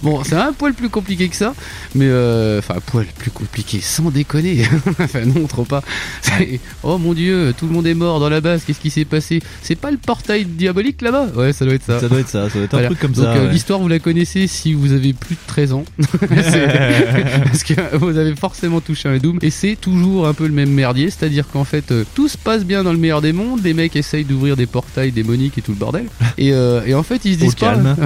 bon, 0.03 0.23
c'est 0.25 0.35
un 0.37 0.53
poil 0.53 0.75
plus 0.75 0.89
compliqué 0.89 1.29
que 1.29 1.37
ça, 1.37 1.55
mais 1.95 2.07
euh, 2.09 2.59
enfin 2.59 2.75
un 2.77 2.81
poil 2.81 3.07
plus 3.19 3.31
compliqué, 3.31 3.81
sans 3.81 4.11
déconner. 4.11 4.63
enfin 5.01 5.21
non, 5.25 5.47
trop 5.47 5.65
pas. 5.65 5.83
C'est- 6.23 6.61
Oh 6.83 6.99
mon 6.99 7.15
dieu, 7.15 7.55
tout 7.59 7.67
le 7.67 7.73
monde 7.73 7.87
est 7.87 7.95
mort 7.95 8.21
dans 8.21 8.29
la 8.29 8.41
base. 8.41 8.63
Qu'est-ce 8.67 8.81
qui 8.81 8.91
s'est 8.91 9.05
passé? 9.05 9.41
C'est 9.63 9.75
pas 9.77 9.91
le 9.91 9.97
portail 9.97 10.45
diabolique 10.45 11.01
là-bas? 11.03 11.29
Ouais, 11.37 11.53
ça 11.53 11.65
doit 11.65 11.75
être 11.75 11.85
ça. 11.85 12.01
Ça 12.01 12.09
doit 12.09 12.21
être 12.21 12.29
ça, 12.29 12.49
ça 12.49 12.55
doit 12.57 12.65
être 12.65 12.75
un 12.75 12.79
Voilà. 12.79 12.87
truc 12.89 13.01
comme 13.01 13.13
Donc, 13.13 13.25
ça. 13.25 13.31
euh, 13.33 13.47
ouais. 13.47 13.53
L'histoire, 13.53 13.79
vous 13.81 13.89
la 13.89 13.99
connaissez 13.99 14.47
si 14.47 14.75
vous 14.75 14.93
avez 14.93 15.13
plus 15.13 15.35
de 15.37 15.41
13 15.47 15.73
ans. 15.73 15.85
Parce 15.99 17.63
que 17.65 17.97
vous 17.97 18.19
avez 18.19 18.35
forcément 18.35 18.81
touché 18.81 19.09
un 19.09 19.19
Doom. 19.19 19.39
Et 19.43 19.51
c'est 19.51 19.77
toujours 19.81 20.27
un 20.27 20.35
peu 20.35 20.47
le 20.47 20.53
même 20.53 20.71
merdier. 20.71 21.11
C'est-à-dire 21.11 21.47
qu'en 21.53 21.65
fait, 21.65 21.91
euh, 21.93 22.05
tout 22.15 22.29
se 22.29 22.37
passe 22.39 22.65
bien 22.65 22.83
dans 22.83 22.93
le 22.93 22.99
meilleur 22.99 23.21
des 23.23 23.33
mondes. 23.33 23.61
Les 23.65 23.75
mecs 23.75 23.97
essayent 23.97 24.25
d'ouvrir 24.25 24.57
des 24.57 24.67
portails 24.67 25.13
démoniques 25.13 25.59
et 25.59 25.63
tout 25.63 25.73
le 25.73 25.79
bordel. 25.79 26.07
Et, 26.39 26.53
euh, 26.53 26.83
et 26.87 26.95
en 26.95 27.03
fait, 27.03 27.25
ils 27.25 27.35
se 27.39 27.41
Au 27.43 27.45
disent 27.47 27.55
pas. 27.55 27.73
calme. 27.75 27.97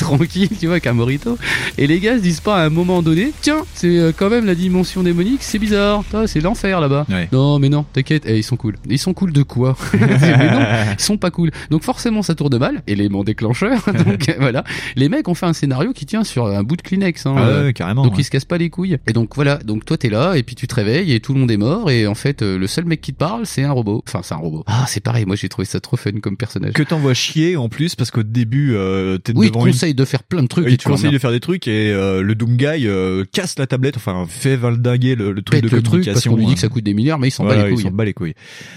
Tranquille, 0.00 0.48
tu 0.58 0.66
vois, 0.66 0.80
qu'un 0.80 0.92
morito. 0.94 1.36
Et 1.78 1.86
les 1.86 2.00
gars 2.00 2.16
se 2.16 2.22
disent 2.22 2.40
pas 2.40 2.56
à 2.62 2.64
un 2.66 2.70
moment 2.70 3.02
donné 3.02 3.32
Tiens, 3.42 3.64
c'est 3.74 3.98
euh, 3.98 4.12
quand 4.16 4.30
même 4.30 4.46
la 4.46 4.54
dimension 4.54 5.02
démonique, 5.02 5.42
c'est 5.42 5.58
bizarre. 5.58 6.02
Ah, 6.14 6.26
c'est 6.26 6.40
l'enfer 6.40 6.80
là-bas. 6.80 7.06
Ouais. 7.10 7.28
Non, 7.32 7.58
mais 7.58 7.68
non, 7.68 7.84
t'inquiète, 7.92 8.24
eh, 8.26 8.38
ils 8.38 8.42
sont 8.42 8.56
cool. 8.56 8.76
Ils 8.88 8.98
sont 8.98 9.12
cool 9.14 9.32
de 9.32 9.42
quoi? 9.42 9.76
Mais 9.92 10.50
non, 10.50 10.64
ils 10.98 11.02
sont 11.02 11.16
pas 11.18 11.30
cool. 11.30 11.50
Donc 11.70 11.82
forcément, 11.84 12.22
ça 12.22 12.34
tourne 12.34 12.56
mal. 12.58 12.82
Élément 12.86 13.24
déclencheur. 13.24 13.78
donc 14.06 14.34
voilà, 14.40 14.64
les 14.96 15.08
mecs 15.08 15.28
ont 15.28 15.34
fait 15.34 15.46
un 15.46 15.52
scénario 15.52 15.92
qui 15.92 16.06
tient 16.06 16.24
sur 16.24 16.46
un 16.46 16.62
bout 16.62 16.76
de 16.76 16.82
Kleenex. 16.82 17.26
Hein, 17.26 17.34
Ah 17.36 17.40
Euh, 17.46 17.66
ouais, 17.66 17.72
carrément. 17.72 18.02
donc 18.04 18.14
ouais. 18.14 18.20
ils 18.20 18.24
se 18.24 18.30
cassent 18.30 18.44
pas 18.44 18.58
les 18.58 18.70
couilles. 18.70 18.96
Et 19.06 19.12
donc 19.12 19.34
voilà, 19.34 19.56
donc 19.58 19.84
toi 19.84 19.96
t'es 19.98 20.08
là 20.08 20.34
et 20.34 20.42
puis 20.42 20.54
tu 20.54 20.66
te 20.66 20.74
réveilles 20.74 21.12
et 21.12 21.20
tout 21.20 21.34
le 21.34 21.40
monde 21.40 21.50
est 21.50 21.56
mort 21.56 21.90
et 21.90 22.06
en 22.06 22.14
fait 22.14 22.42
euh, 22.42 22.58
le 22.58 22.66
seul 22.66 22.84
mec 22.86 23.00
qui 23.00 23.12
te 23.12 23.18
parle 23.18 23.44
c'est 23.46 23.62
un 23.64 23.72
robot. 23.72 24.02
Enfin 24.08 24.20
c'est 24.22 24.34
un 24.34 24.38
robot. 24.38 24.64
Ah 24.66 24.84
c'est 24.88 25.00
pareil, 25.00 25.26
moi 25.26 25.36
j'ai 25.36 25.48
trouvé 25.48 25.66
ça 25.66 25.80
trop 25.80 25.96
fun 25.96 26.12
comme 26.22 26.36
personnage. 26.36 26.72
Que 26.72 26.82
t'envoies 26.82 27.14
chier 27.14 27.56
en 27.56 27.68
plus 27.68 27.94
parce 27.94 28.10
qu'au 28.10 28.22
début 28.22 28.74
euh, 28.74 29.18
t'es 29.18 29.32
Oui, 29.34 29.48
devant 29.48 29.66
une 29.66 29.72
conseille 29.80 29.94
de 29.94 30.04
faire 30.04 30.22
plein 30.22 30.42
de 30.42 30.48
trucs. 30.48 30.66
il 30.66 30.74
et 30.74 30.76
te 30.76 30.82
tu 30.82 30.88
conseille 30.88 31.10
de 31.10 31.18
faire 31.18 31.30
des 31.30 31.40
trucs 31.40 31.66
et 31.66 31.90
euh, 31.90 32.22
le 32.22 32.34
Doom 32.34 32.56
Guy 32.56 32.86
euh, 32.86 33.24
casse 33.32 33.58
la 33.58 33.66
tablette, 33.66 33.96
enfin 33.96 34.26
fait 34.28 34.56
valdinguer 34.56 35.14
le, 35.14 35.32
le 35.32 35.40
truc 35.42 35.62
Pète 35.62 35.70
de 35.70 35.76
le 35.76 35.82
truc 35.82 36.04
parce 36.04 36.26
qu'on 36.28 36.36
lui 36.36 36.44
dit 36.44 36.50
hein. 36.52 36.54
que 36.54 36.60
ça 36.60 36.68
coûte 36.68 36.84
des 36.84 36.92
milliards 36.94 37.18
mais 37.18 37.28
il 37.28 37.30
s'en 37.30 37.44
Voilà, 37.44 37.62
bat 37.62 37.66
les 37.68 37.72
il 37.72 37.74
couilles. 37.76 37.84
s'en 37.84 37.90
bat 37.90 38.04
les 38.04 38.12
couilles. 38.12 38.34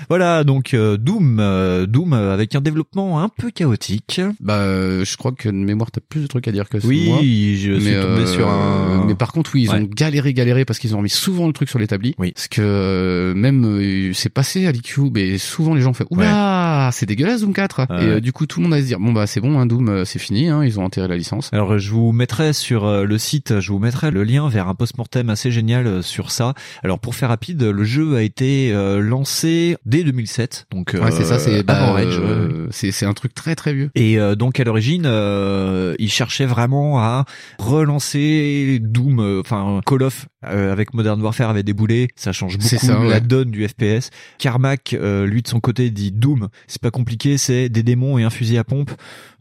Voilà, 0.08 0.44
donc 0.46 0.74
euh, 0.74 0.98
Doom, 0.98 1.40
euh, 1.42 1.86
Doom 1.86 2.14
euh, 2.14 2.34
avec 2.34 2.56
un 2.56 2.62
développement 2.62 3.22
un 3.22 3.28
peu 3.30 3.52
chaotique. 3.52 4.22
Bah, 4.40 4.56
euh, 4.60 5.04
je 5.04 5.18
crois 5.18 5.32
que 5.34 5.50
de 5.50 5.54
mémoire, 5.54 5.92
t'as 5.92 6.02
plus 6.08 6.22
de 6.22 6.28
trucs 6.28 6.48
à 6.48 6.52
dire 6.54 6.70
que 6.70 6.78
Oui, 6.86 7.06
moi. 7.10 7.20
je 7.22 7.80
suis 7.80 7.94
tombé 8.02 8.26
sur 8.26 8.48
un- 8.48 9.06
Mais 9.06 9.16
par 9.16 9.32
contre, 9.34 9.52
oui, 9.56 9.64
ils 9.64 9.70
Ouais. 9.70 9.76
ont 9.80 9.84
galéré, 9.94 10.34
galéré 10.34 10.64
parce 10.66 10.80
qu'ils 10.80 10.94
ont 10.96 11.00
remis 11.00 11.10
souvent 11.10 11.48
le 11.48 11.54
truc 11.54 11.70
sur 11.70 11.80
l'établi. 11.80 12.16
Oui. 12.18 12.32
Parce 12.32 12.48
que 12.48 12.62
euh, 12.62 13.34
même 13.34 13.66
euh, 13.66 14.12
c'est 14.14 14.30
passé 14.30 14.66
à 14.68 14.72
l'IQ, 14.72 15.12
et 15.18 15.38
souvent 15.38 15.74
les 15.76 15.82
gens 15.82 15.92
font 15.94 16.06
oula, 16.12 16.90
c'est 16.94 17.06
dégueulasse 17.06 17.42
Doom 17.42 17.54
4. 17.54 17.80
Ouais. 17.90 18.04
Et 18.04 18.08
euh, 18.08 18.20
du 18.22 18.32
coup, 18.32 18.46
tout 18.46 18.60
le 18.60 18.64
monde 18.64 18.74
va 18.74 18.82
se 18.82 18.88
dire 18.88 19.00
bon 19.00 19.12
bah 19.12 19.28
c'est 19.28 19.42
bon, 19.42 19.60
hein, 19.60 19.66
Doom, 19.66 20.06
c'est 20.06 20.20
fini, 20.20 20.48
hein, 20.50 20.64
ils 20.64 20.80
ont 20.80 20.86
la 20.98 21.18
licence. 21.18 21.50
Alors 21.52 21.78
je 21.78 21.92
vous 21.92 22.12
mettrai 22.12 22.54
sur 22.54 22.86
euh, 22.86 23.06
le 23.06 23.18
site, 23.18 23.60
je 23.60 23.72
vous 23.72 23.80
mettrai 23.80 24.12
le 24.12 24.24
lien 24.24 24.48
vers 24.50 24.68
un 24.68 24.76
post-mortem 24.76 25.30
assez 25.30 25.52
génial 25.52 25.88
euh, 25.88 26.02
sur 26.02 26.32
ça. 26.32 26.54
Alors 26.84 27.00
pour 27.00 27.16
faire 27.16 27.30
rapide, 27.30 27.62
le 27.64 27.84
jeu 27.84 28.16
a 28.16 28.22
été 28.22 28.72
euh, 28.74 29.00
lancé 29.00 29.78
dès 29.86 30.04
2007, 30.04 30.68
donc 30.72 30.94
Ouais, 30.94 31.12
c'est 31.12 31.24
ça, 31.24 31.40
c'est 31.40 31.64
bah, 31.64 31.96
euh, 31.98 32.68
c'est 32.72 32.92
c'est 32.92 33.06
un 33.06 33.14
truc 33.14 33.34
très 33.34 33.56
très 33.56 33.74
vieux. 33.74 33.90
Et 33.96 34.20
euh, 34.20 34.36
donc 34.36 34.60
à 34.60 34.64
l'origine, 34.64 35.04
euh, 35.06 35.96
ils 36.00 36.12
cherchaient 36.12 36.46
vraiment 36.46 37.00
à 37.00 37.26
relancer 37.60 38.80
Doom, 38.82 39.20
euh, 39.20 39.40
enfin 39.42 39.82
Call 39.86 40.04
of 40.04 40.28
euh, 40.46 40.72
avec 40.72 40.94
Modern 40.94 41.22
Warfare 41.22 41.50
avait 41.50 41.64
déboulé, 41.64 42.10
ça 42.16 42.32
change 42.32 42.58
beaucoup 42.58 42.86
ça, 42.86 43.04
la 43.04 43.20
donne 43.20 43.52
du 43.52 43.68
FPS. 43.68 44.10
Carmack, 44.40 44.94
euh, 44.94 45.26
lui 45.26 45.42
de 45.42 45.48
son 45.48 45.60
côté 45.60 45.90
dit 45.90 46.12
Doom, 46.12 46.50
c'est 46.68 46.82
pas 46.82 46.92
compliqué, 46.92 47.38
c'est 47.38 47.70
des 47.70 47.84
démons 47.84 48.18
et 48.18 48.24
un 48.24 48.30
fusil 48.30 48.58
à 48.58 48.64
pompe, 48.64 48.92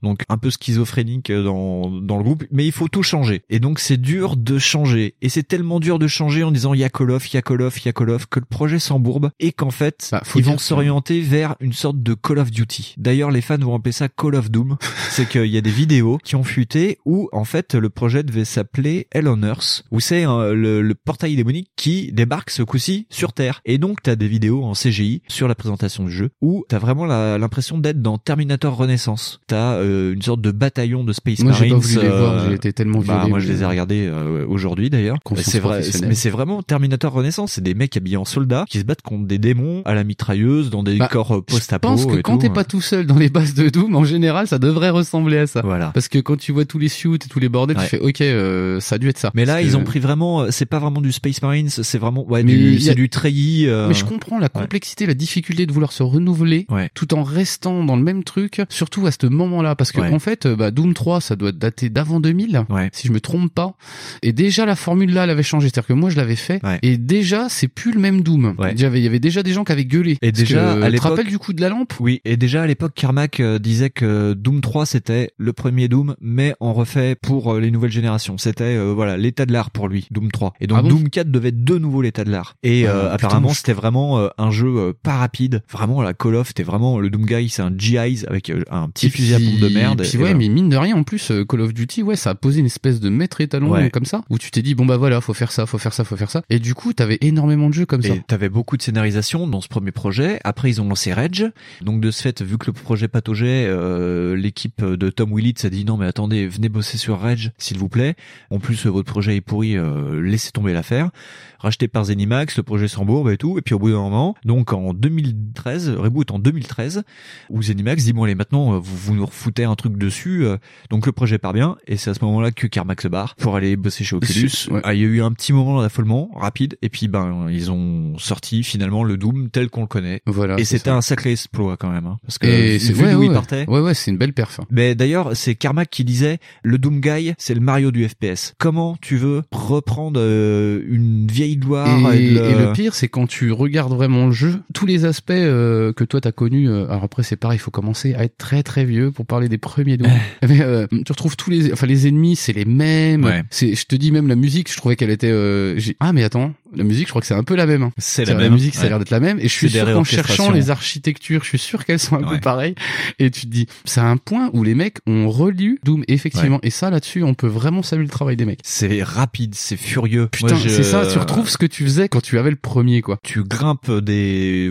donc 0.02 0.22
un 0.28 0.38
peu 0.38 0.50
schizophrénique 0.50 1.30
euh, 1.30 1.42
dans 1.42 1.90
dans 1.90 2.16
le 2.16 2.24
groupe, 2.24 2.44
mais 2.50 2.66
il 2.66 2.72
faut 2.72 2.88
tout 2.88 3.02
changer. 3.02 3.42
Et 3.50 3.60
donc 3.60 3.78
c'est 3.78 3.96
dur 3.96 4.36
de 4.36 4.58
changer, 4.58 5.14
et 5.22 5.28
c'est 5.28 5.42
tellement 5.42 5.80
dur 5.80 5.98
de 5.98 6.06
changer 6.06 6.42
en 6.44 6.50
disant 6.50 6.74
il 6.74 6.80
y 6.80 6.84
a 6.84 6.90
Call 6.90 7.10
of, 7.10 7.32
il 7.32 7.36
y 7.36 7.38
a 7.38 7.42
Call 7.42 7.62
of, 7.62 7.82
il 7.82 7.86
y 7.86 7.88
a 7.88 7.92
Call 7.92 8.10
of 8.10 8.26
que 8.26 8.40
le 8.40 8.46
projet 8.46 8.78
s'embourbe 8.78 9.30
et 9.40 9.52
qu'en 9.52 9.70
fait 9.70 10.08
Bah, 10.12 10.22
faut 10.24 10.38
ils 10.38 10.44
vont 10.44 10.58
s'orienter 10.58 11.20
vers 11.20 11.56
une 11.60 11.72
sorte 11.72 12.02
de 12.02 12.14
Call 12.14 12.38
of 12.38 12.50
Duty. 12.50 12.94
D'ailleurs 12.98 13.30
les 13.30 13.40
fans 13.40 13.58
vont 13.58 13.74
appeler 13.74 13.92
ça 13.92 14.08
Call 14.08 14.34
of 14.34 14.50
Doom. 14.50 14.76
c'est 15.10 15.28
qu'il 15.28 15.46
y 15.46 15.58
a 15.58 15.60
des 15.60 15.70
vidéos 15.70 16.18
qui 16.22 16.36
ont 16.36 16.44
fuité 16.44 16.98
où 17.04 17.28
en 17.32 17.44
fait 17.44 17.74
le 17.74 17.90
projet 17.90 18.22
devait 18.22 18.44
s'appeler 18.44 19.06
Hell 19.12 19.28
on 19.28 19.42
Earth, 19.42 19.84
où 19.90 20.00
c'est 20.00 20.26
euh, 20.26 20.54
le, 20.54 20.82
le 20.82 20.94
portail 20.94 21.36
démonique 21.36 21.70
qui 21.76 22.12
débarque 22.12 22.50
ce 22.50 22.62
coup-ci 22.62 23.06
sur 23.10 23.32
Terre. 23.32 23.60
Et 23.64 23.78
donc 23.78 24.02
t'as 24.02 24.16
des 24.16 24.28
vidéos 24.28 24.64
en 24.64 24.72
CGI 24.72 25.22
sur 25.28 25.48
la 25.48 25.54
présentation 25.54 26.04
du 26.04 26.10
jeu 26.10 26.30
où 26.40 26.64
t'as 26.68 26.78
vraiment 26.78 27.06
l'impression 27.06 27.78
d'être 27.78 28.02
dans 28.02 28.18
Terminator 28.18 28.76
Renaissance. 28.76 29.40
T'as 29.46 29.74
euh, 29.74 29.91
une 30.14 30.23
sorte 30.23 30.40
de 30.40 30.51
bataillon 30.51 31.05
de 31.05 31.12
Space 31.12 31.40
Moi, 31.40 31.52
j'ai 31.52 31.69
Marines. 31.69 31.74
pas 31.81 31.86
voulu 31.86 32.01
les 32.02 32.09
voir, 32.09 32.32
euh, 32.35 32.48
j'ai 32.48 32.55
été 32.55 32.73
tellement 32.73 32.98
bah, 33.01 33.14
violé, 33.16 33.31
moi 33.31 33.39
je 33.39 33.48
les 33.52 33.62
ai 33.62 33.66
regardés 33.66 34.06
euh, 34.06 34.44
aujourd'hui 34.48 34.90
d'ailleurs. 34.90 35.19
C'est 35.36 35.59
vrai, 35.60 35.82
mais 36.06 36.14
c'est 36.14 36.31
vraiment 36.31 36.62
Terminator 36.62 37.12
Renaissance. 37.12 37.52
C'est 37.52 37.60
des 37.62 37.74
mecs 37.74 37.97
habillés 37.97 38.16
en 38.16 38.24
soldats 38.24 38.64
qui 38.69 38.78
se 38.78 38.85
battent 38.85 39.02
contre 39.02 39.27
des 39.27 39.39
démons 39.39 39.82
à 39.85 39.94
la 39.94 40.05
mitrailleuse 40.05 40.70
dans 40.70 40.82
des 40.82 40.97
Bah, 40.97 41.09
corps 41.10 41.32
euh, 41.32 41.43
Je 41.48 41.55
post-apo. 41.55 41.89
pense 41.89 42.06
que 42.06 42.16
quand 42.20 42.39
t'es 42.39 42.51
pas 42.51 42.64
tout 42.64 42.81
seul 42.81 43.06
dans 43.06 43.19
les 43.19 43.28
bases 43.28 43.55
de 43.55 43.69
Doom, 43.69 43.94
en 43.97 44.05
général, 44.05 44.47
ça 44.47 44.59
devrait 44.59 44.90
ressembler 44.90 45.39
à 45.39 45.47
ça. 45.47 45.60
Voilà. 45.64 45.90
Parce 45.94 46.09
que 46.09 46.19
quand 46.19 46.36
tu 46.36 46.52
vois 46.52 46.64
tous 46.64 46.78
les 46.78 46.89
suits 46.89 47.14
et 47.14 47.19
tous 47.19 47.39
les 47.40 47.48
bordels, 47.48 47.77
Ouais. 47.77 47.85
tu 47.85 47.90
fais 47.90 48.01
ok, 48.01 48.20
euh, 48.20 48.81
ça 48.81 48.97
a 48.97 48.98
dû 48.98 49.09
être 49.09 49.19
ça. 49.19 49.31
Mais 49.35 49.44
là, 49.44 49.55
Parce 49.55 49.66
ils 49.66 49.73
que- 49.73 49.77
ont 49.77 49.85
pris 49.85 49.98
vraiment. 49.98 50.43
euh, 50.43 50.47
C'est 50.51 50.66
pas 50.66 50.78
vraiment 50.78 51.01
du 51.01 51.12
Space 51.12 51.40
Marines. 51.43 51.69
C'est 51.70 51.98
vraiment. 51.98 52.24
Ouais, 52.31 52.43
Mais 52.43 52.55
du- 52.55 52.77
a- 52.77 52.81
c'est 52.81 52.94
du 52.94 53.09
treillis. 53.09 53.66
euh, 53.66 53.89
Mais 53.89 53.94
je 53.94 54.05
comprends 54.05 54.39
la 54.39 54.48
complexité, 54.48 55.06
la 55.06 55.14
difficulté 55.14 55.66
de 55.66 55.73
vouloir 55.73 55.93
se 55.93 56.02
renouveler 56.02 56.66
tout 56.94 57.14
en 57.14 57.23
restant 57.23 57.85
dans 57.85 57.97
le 57.97 58.02
même 58.02 58.24
truc, 58.24 58.60
surtout 58.69 59.06
à 59.06 59.10
ce 59.12 59.27
moment-là. 59.27 59.74
Parce 59.82 59.92
que 59.92 60.00
Ouais. 60.00 60.12
en 60.14 60.18
fait, 60.18 60.46
euh, 60.46 60.54
bah, 60.56 60.70
Doom 60.70 60.94
3, 60.94 61.20
ça 61.20 61.34
doit 61.36 61.52
dater 61.52 61.90
d'avant 61.90 62.20
2000, 62.20 62.64
Ouais. 62.70 62.88
si 62.92 63.09
je 63.09 63.12
me 63.12 63.20
trompe 63.20 63.52
pas. 63.52 63.74
Et 64.22 64.32
déjà, 64.32 64.64
la 64.66 64.76
formule 64.76 65.12
là, 65.12 65.24
elle 65.24 65.30
avait 65.30 65.42
changé. 65.42 65.68
C'est-à-dire 65.68 65.88
que 65.88 65.92
moi, 65.92 66.09
je 66.10 66.16
l'avais 66.16 66.36
fait. 66.36 66.64
Ouais. 66.64 66.78
Et 66.82 66.96
déjà, 66.98 67.48
c'est 67.48 67.68
plus 67.68 67.92
le 67.92 68.00
même 68.00 68.22
Doom. 68.22 68.54
Il 68.72 68.80
y 68.80 68.84
avait- 68.84 69.18
déjà 69.18 69.42
des 69.42 69.52
gens 69.52 69.64
qui 69.64 69.72
avaient 69.72 69.84
gueulé. 69.84 70.16
Et 70.22 70.32
déjà, 70.32 70.74
que, 70.76 70.82
à 70.82 70.90
tu 70.90 70.96
te 70.96 71.02
rappelles 71.02 71.26
du 71.28 71.38
coup 71.38 71.52
de 71.52 71.60
la 71.60 71.68
lampe? 71.68 71.92
Oui, 72.00 72.20
et 72.24 72.36
déjà 72.36 72.62
à 72.62 72.66
l'époque, 72.66 72.92
Carmack 72.94 73.40
euh, 73.40 73.59
disait 73.59 73.90
que 73.90 74.32
Doom 74.34 74.60
3 74.60 74.86
c'était 74.86 75.30
le 75.36 75.52
premier 75.52 75.88
Doom, 75.88 76.14
mais 76.20 76.54
en 76.60 76.72
refait 76.72 77.14
pour 77.20 77.54
euh, 77.54 77.60
les 77.60 77.70
nouvelles 77.70 77.90
générations. 77.92 78.38
C'était 78.38 78.64
euh, 78.76 78.92
voilà 78.94 79.16
l'état 79.16 79.46
de 79.46 79.52
l'art 79.52 79.70
pour 79.70 79.88
lui, 79.88 80.06
Doom 80.10 80.30
3. 80.30 80.54
Et 80.60 80.66
donc 80.66 80.78
Ah 80.78 80.82
bon 80.82 80.88
Doom 80.88 81.09
4 81.10 81.30
devait 81.30 81.48
être 81.48 81.64
de 81.64 81.78
nouveau 81.78 82.02
l'état 82.02 82.24
de 82.24 82.30
l'art. 82.30 82.56
Et 82.62 82.86
euh, 82.88 83.09
Ah, 83.10 83.16
putain, 83.16 83.26
apparemment 83.26 83.48
je- 83.50 83.56
c'était 83.56 83.72
vraiment 83.72 84.18
euh, 84.18 84.28
un 84.38 84.50
jeu 84.50 84.68
euh, 84.68 84.92
pas 85.02 85.16
rapide. 85.16 85.62
Vraiment 85.70 86.02
la 86.02 86.14
Call 86.14 86.34
of, 86.36 86.48
c'était 86.48 86.62
vraiment 86.62 86.98
le 86.98 87.10
Doom 87.10 87.26
Guy, 87.26 87.48
c'est 87.48 87.62
un 87.62 87.72
GIs 87.76 88.24
avec 88.28 88.50
euh, 88.50 88.62
un 88.70 88.88
petit 88.88 89.06
Et 89.06 89.10
fusil 89.10 89.34
à 89.34 89.38
pompe 89.38 89.59
de 89.60 89.68
merde. 89.74 90.00
Puis 90.02 90.10
Et 90.14 90.16
ouais, 90.16 90.22
voilà. 90.24 90.34
mais 90.38 90.48
mine 90.48 90.68
de 90.68 90.76
rien, 90.76 90.96
en 90.96 91.02
plus, 91.02 91.30
euh, 91.30 91.44
Call 91.44 91.60
of 91.60 91.74
Duty, 91.74 92.02
ouais, 92.02 92.16
ça 92.16 92.30
a 92.30 92.34
posé 92.34 92.60
une 92.60 92.66
espèce 92.66 93.00
de 93.00 93.08
maître 93.08 93.40
étalon 93.40 93.70
Ouais. 93.70 93.90
comme 93.90 94.04
ça, 94.04 94.22
où 94.30 94.38
tu 94.38 94.50
t'es 94.50 94.62
dit, 94.62 94.74
bon 94.74 94.86
bah 94.86 94.96
voilà, 94.96 95.20
faut 95.20 95.34
faire 95.34 95.52
ça, 95.52 95.66
faut 95.66 95.78
faire 95.78 95.92
ça, 95.92 96.04
faut 96.04 96.16
faire 96.16 96.30
ça. 96.30 96.42
Et 96.50 96.58
du 96.58 96.74
coup, 96.74 96.92
t'avais 96.92 97.18
énormément 97.20 97.68
de 97.68 97.74
jeux 97.74 97.86
comme 97.86 98.02
ça. 98.02 98.14
Et 98.14 98.22
t'avais 98.26 98.48
beaucoup 98.48 98.76
de 98.76 98.82
scénarisation 98.82 99.46
dans 99.46 99.60
ce 99.60 99.68
premier 99.68 99.92
projet. 99.92 100.40
Après, 100.44 100.70
ils 100.70 100.80
ont 100.80 100.88
lancé 100.88 101.12
Rage. 101.12 101.46
Donc, 101.80 102.00
de 102.00 102.10
ce 102.10 102.22
fait, 102.22 102.42
vu 102.42 102.58
que 102.58 102.66
le 102.66 102.72
projet 102.72 103.08
pataugeait, 103.08 103.66
euh, 103.66 104.36
l'équipe 104.36 104.84
de 104.84 105.10
Tom 105.10 105.32
Willits 105.34 105.54
a 105.64 105.70
dit 105.70 105.84
non, 105.84 105.96
mais 105.96 106.06
attendez, 106.06 106.46
venez 106.46 106.68
bosser 106.68 106.98
sur 106.98 107.18
Rage, 107.20 107.52
s'il 107.58 107.78
vous 107.78 107.88
plaît. 107.88 108.14
En 108.50 108.58
plus, 108.58 108.86
votre 108.86 109.10
projet 109.10 109.36
est 109.36 109.40
pourri, 109.40 109.76
euh, 109.76 110.20
laissez 110.20 110.50
tomber 110.52 110.72
l'affaire. 110.72 111.10
Racheté 111.58 111.86
par 111.86 112.04
Zenimax, 112.06 112.56
le 112.56 112.64
projet 112.64 112.88
s'embourbe 112.88 113.30
et 113.30 113.36
tout. 113.36 113.56
Et 113.56 113.62
puis, 113.62 113.74
au 113.74 113.78
bout 113.78 113.90
d'un 113.90 113.98
moment, 113.98 114.34
donc 114.44 114.72
en 114.72 114.92
2013, 114.92 115.90
reboot 115.90 116.30
en 116.32 116.38
2013, 116.40 117.04
où 117.50 117.62
Zenimax 117.62 118.04
dit 118.04 118.12
bon, 118.12 118.24
allez, 118.24 118.34
maintenant, 118.34 118.74
euh, 118.74 118.78
vous, 118.78 118.96
vous 118.96 119.14
nous 119.14 119.26
refoutez 119.26 119.61
un 119.64 119.74
truc 119.74 119.97
dessus. 119.97 120.44
euh, 120.44 120.56
donc, 120.90 121.06
le 121.06 121.12
projet 121.12 121.39
part 121.39 121.52
bien. 121.52 121.76
Et 121.86 121.97
c'est 121.97 122.10
à 122.10 122.14
ce 122.14 122.24
moment-là 122.24 122.51
que 122.51 122.66
Carmack 122.66 123.01
se 123.02 123.09
barre 123.09 123.34
pour 123.36 123.56
aller 123.56 123.76
bosser 123.76 124.05
chez 124.05 124.16
Oculus. 124.16 124.51
Ouais. 124.70 124.80
Ah, 124.84 124.94
il 124.94 125.01
y 125.01 125.05
a 125.05 125.06
eu 125.09 125.22
un 125.22 125.32
petit 125.32 125.52
moment 125.52 125.80
d'affolement 125.82 126.30
rapide. 126.34 126.76
Et 126.82 126.89
puis, 126.89 127.09
ben, 127.09 127.47
ils 127.51 127.70
ont 127.70 128.16
sorti 128.18 128.62
finalement 128.62 129.05
le 129.05 129.16
Doom 129.16 129.51
tel 129.51 129.70
qu'on 129.70 129.82
le 129.82 129.86
connaît. 129.86 130.22
Voilà. 130.26 130.59
Et 130.59 130.64
c'était 130.64 130.90
un 130.90 131.01
sacré 131.01 131.32
exploit 131.32 131.76
quand 131.76 131.90
même, 131.90 132.06
hein, 132.06 132.18
parce 132.26 132.39
que 132.39 132.47
Et 132.47 132.78
c'est 132.78 132.93
d'où 132.93 133.02
ouais, 133.02 133.12
il 133.12 133.16
ouais, 133.16 133.32
partait. 133.32 133.64
Ouais, 133.68 133.80
ouais, 133.80 133.94
c'est 133.94 134.10
une 134.10 134.18
belle 134.18 134.32
perf. 134.32 134.60
Mais 134.70 134.94
d'ailleurs, 134.94 135.30
c'est 135.34 135.55
Carmack 135.55 135.90
qui 135.90 136.05
disait 136.05 136.39
le 136.62 136.78
Doom 136.78 137.01
Guy, 137.01 137.34
c'est 137.39 137.55
le 137.55 137.60
Mario 137.60 137.90
du 137.90 138.06
FPS. 138.09 138.55
Comment 138.59 138.97
tu 139.01 139.16
veux 139.16 139.43
reprendre 139.52 140.20
euh, 140.22 140.82
une 140.89 141.26
vieille 141.26 141.56
gloire 141.56 142.12
Et, 142.14 142.26
et, 142.26 142.34
de 142.34 142.39
et 142.39 142.55
le 142.66 142.72
pire, 142.72 142.94
c'est 142.94 143.09
quand 143.09 143.26
tu 143.26 143.52
regardes 143.52 143.93
vraiment 143.93 144.26
le 144.26 144.32
jeu, 144.32 144.60
tous 144.74 144.86
les 144.86 145.05
aspects 145.05 145.30
euh, 145.30 145.93
que 145.93 146.05
toi 146.05 146.20
t'as 146.20 146.32
connus. 146.32 146.68
euh, 146.68 146.84
alors 146.90 147.05
après, 147.05 147.22
c'est 147.22 147.36
pareil, 147.36 147.56
il 147.56 147.60
faut 147.60 147.70
commencer 147.70 148.14
à 148.14 148.24
être 148.24 148.36
très 148.36 148.62
très 148.62 148.84
vieux 148.84 149.10
pour 149.10 149.26
parler 149.26 149.41
des 149.48 149.59
premiers 149.59 149.97
Doom. 149.97 150.10
Mais 150.48 150.60
euh, 150.60 150.86
tu 150.90 151.12
retrouves 151.12 151.36
tous 151.36 151.51
les, 151.51 151.73
enfin 151.73 151.86
les 151.86 152.06
ennemis, 152.06 152.36
c'est 152.36 152.52
les 152.52 152.64
mêmes. 152.64 153.24
Ouais. 153.24 153.43
C'est, 153.51 153.74
je 153.74 153.86
te 153.86 153.97
dis 153.97 154.10
même 154.12 154.28
la 154.28 154.36
musique, 154.36 154.70
je 154.70 154.77
trouvais 154.77 154.97
qu'elle 154.97 155.10
était. 155.10 155.31
euh, 155.31 155.78
ah 156.01 156.12
mais 156.12 156.24
attends, 156.24 156.52
la 156.74 156.85
musique, 156.85 157.06
je 157.06 157.10
crois 157.10 157.20
que 157.20 157.27
c'est 157.27 157.35
un 157.35 157.43
peu 157.44 157.55
la 157.55 157.66
même. 157.66 157.82
hein. 157.82 157.93
C'est 157.98 158.24
la 158.24 158.35
même, 158.35 158.52
musique, 158.52 158.74
ça 158.74 158.85
a 158.85 158.89
l'air 158.89 158.98
d'être 158.98 159.10
la 159.10 159.20
même. 159.20 159.39
Et 159.39 159.44
je 159.44 159.52
suis 159.52 159.70
sûr 159.70 159.85
qu'en 159.93 160.05
cherchant 160.05 160.51
les 160.51 160.70
architectures, 160.70 161.43
je 161.44 161.48
suis 161.48 161.59
sûr 161.59 161.85
qu'elles 161.85 161.98
sont 161.98 162.16
un 162.16 162.23
peu 162.28 162.39
pareilles. 162.40 162.74
Et 163.19 163.31
tu 163.31 163.43
te 163.43 163.47
dis, 163.47 163.66
c'est 163.85 164.01
un 164.01 164.16
point 164.16 164.51
où 164.52 164.62
les 164.64 164.74
mecs 164.74 164.98
ont 165.06 165.28
relu 165.31 165.78
Doom 165.85 166.05
effectivement. 166.09 166.59
Et 166.62 166.70
ça 166.70 166.90
là-dessus, 166.90 167.23
on 167.23 167.35
peut 167.35 167.47
vraiment 167.47 167.82
saluer 167.82 168.05
le 168.05 168.10
travail 168.10 168.36
des 168.36 168.44
mecs. 168.44 168.60
C'est 168.62 169.02
rapide, 169.02 169.55
c'est 169.55 169.77
furieux. 169.77 170.28
Putain, 170.28 170.56
je- 170.56 170.69
c'est 170.69 170.82
ça. 170.82 171.06
Tu 171.06 171.19
retrouves 171.19 171.48
ce 171.48 171.59
que 171.59 171.66
tu 171.66 171.85
faisais 171.85 172.09
quand 172.09 172.20
tu 172.23 172.39
avais 172.39 172.51
le 172.51 172.56
premier, 172.56 173.02
quoi. 173.02 173.19
Tu 173.23 173.43
grimpes 173.44 173.90
des, 173.90 174.70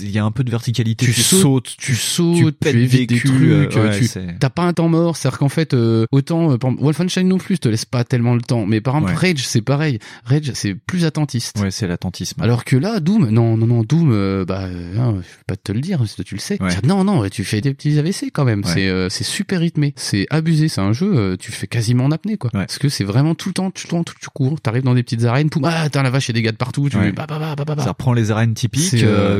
il 0.00 0.10
y 0.10 0.18
a 0.18 0.24
un 0.24 0.30
peu 0.30 0.44
de 0.44 0.50
verticalité. 0.50 1.06
Tu 1.06 1.12
Tu, 1.12 1.22
sautes, 1.22 1.40
sautes, 1.42 1.74
tu 1.78 1.94
sautes, 1.94 2.36
tu 2.36 2.44
tu, 2.44 2.52
pètes 2.52 2.74
évites 2.74 3.08
des 3.08 3.14
des, 3.16 3.20
trucs, 3.20 3.42
euh, 3.42 3.90
ouais, 3.90 3.98
tu 3.98 4.07
t'as 4.40 4.50
pas 4.50 4.62
un 4.62 4.72
temps 4.72 4.88
mort, 4.88 5.16
c'est-à-dire 5.16 5.38
qu'en 5.38 5.48
fait 5.48 5.74
euh, 5.74 6.06
autant 6.12 6.52
euh, 6.52 6.56
Wolfenstein 6.62 7.26
non 7.26 7.38
plus 7.38 7.58
te 7.58 7.68
laisse 7.68 7.84
pas 7.84 8.04
tellement 8.04 8.34
le 8.34 8.42
temps, 8.42 8.66
mais 8.66 8.80
par 8.80 8.94
exemple 8.94 9.08
Ouais. 9.08 9.14
Rage 9.14 9.46
c'est 9.46 9.62
pareil, 9.62 9.98
Rage 10.24 10.50
c'est 10.54 10.74
plus 10.74 11.04
attentiste. 11.04 11.58
Ouais, 11.58 11.70
c'est 11.70 11.86
l'attentisme. 11.86 12.42
Alors 12.42 12.64
que 12.64 12.76
là 12.76 13.00
Doom 13.00 13.28
non 13.30 13.56
non 13.56 13.66
non 13.66 13.82
Doom 13.82 14.10
euh, 14.12 14.44
bah 14.44 14.62
euh, 14.64 14.94
non, 14.94 15.12
je 15.12 15.18
vais 15.18 15.44
pas 15.46 15.56
te 15.56 15.72
le 15.72 15.80
dire, 15.80 16.02
si 16.06 16.22
tu 16.24 16.34
le 16.34 16.40
sais. 16.40 16.60
Ouais. 16.62 16.70
Non 16.84 17.04
non, 17.04 17.28
tu 17.28 17.44
fais 17.44 17.60
des 17.60 17.72
petits 17.74 17.98
AVC 17.98 18.30
quand 18.32 18.44
même, 18.44 18.62
c'est 18.64 18.88
euh, 18.88 19.08
c'est 19.08 19.24
super 19.24 19.60
rythmé, 19.60 19.94
c'est 19.96 20.26
abusé, 20.30 20.68
c'est 20.68 20.80
un 20.80 20.92
jeu 20.92 21.12
euh, 21.16 21.36
tu 21.36 21.52
fais 21.52 21.66
quasiment 21.66 22.04
en 22.04 22.10
apnée 22.10 22.36
quoi. 22.36 22.50
Parce 22.50 22.78
que 22.78 22.88
c'est 22.88 23.04
vraiment 23.04 23.34
tout 23.34 23.48
le 23.48 23.54
temps, 23.54 23.70
tout 23.70 23.82
le 23.86 23.90
temps, 23.90 24.04
tout, 24.04 24.14
tu 24.20 24.28
cours, 24.28 24.60
t'arrives 24.60 24.82
dans 24.84 24.94
des 24.94 25.02
petites 25.02 25.24
arènes, 25.24 25.50
poum, 25.50 25.64
ah 25.64 25.82
attends 25.82 26.02
la 26.02 26.10
vache, 26.10 26.30
a 26.30 26.32
des 26.32 26.42
gars 26.42 26.52
de 26.52 26.56
partout, 26.56 26.88
tu 26.88 26.96
bah 26.96 27.26
bah 27.28 27.38
bah 27.38 27.54
bah 27.56 27.64
bah. 27.64 27.74
bah. 27.76 27.82
Ça 27.82 27.90
reprend 27.90 28.12
les 28.12 28.30
arènes 28.30 28.54
typiques 28.54 28.82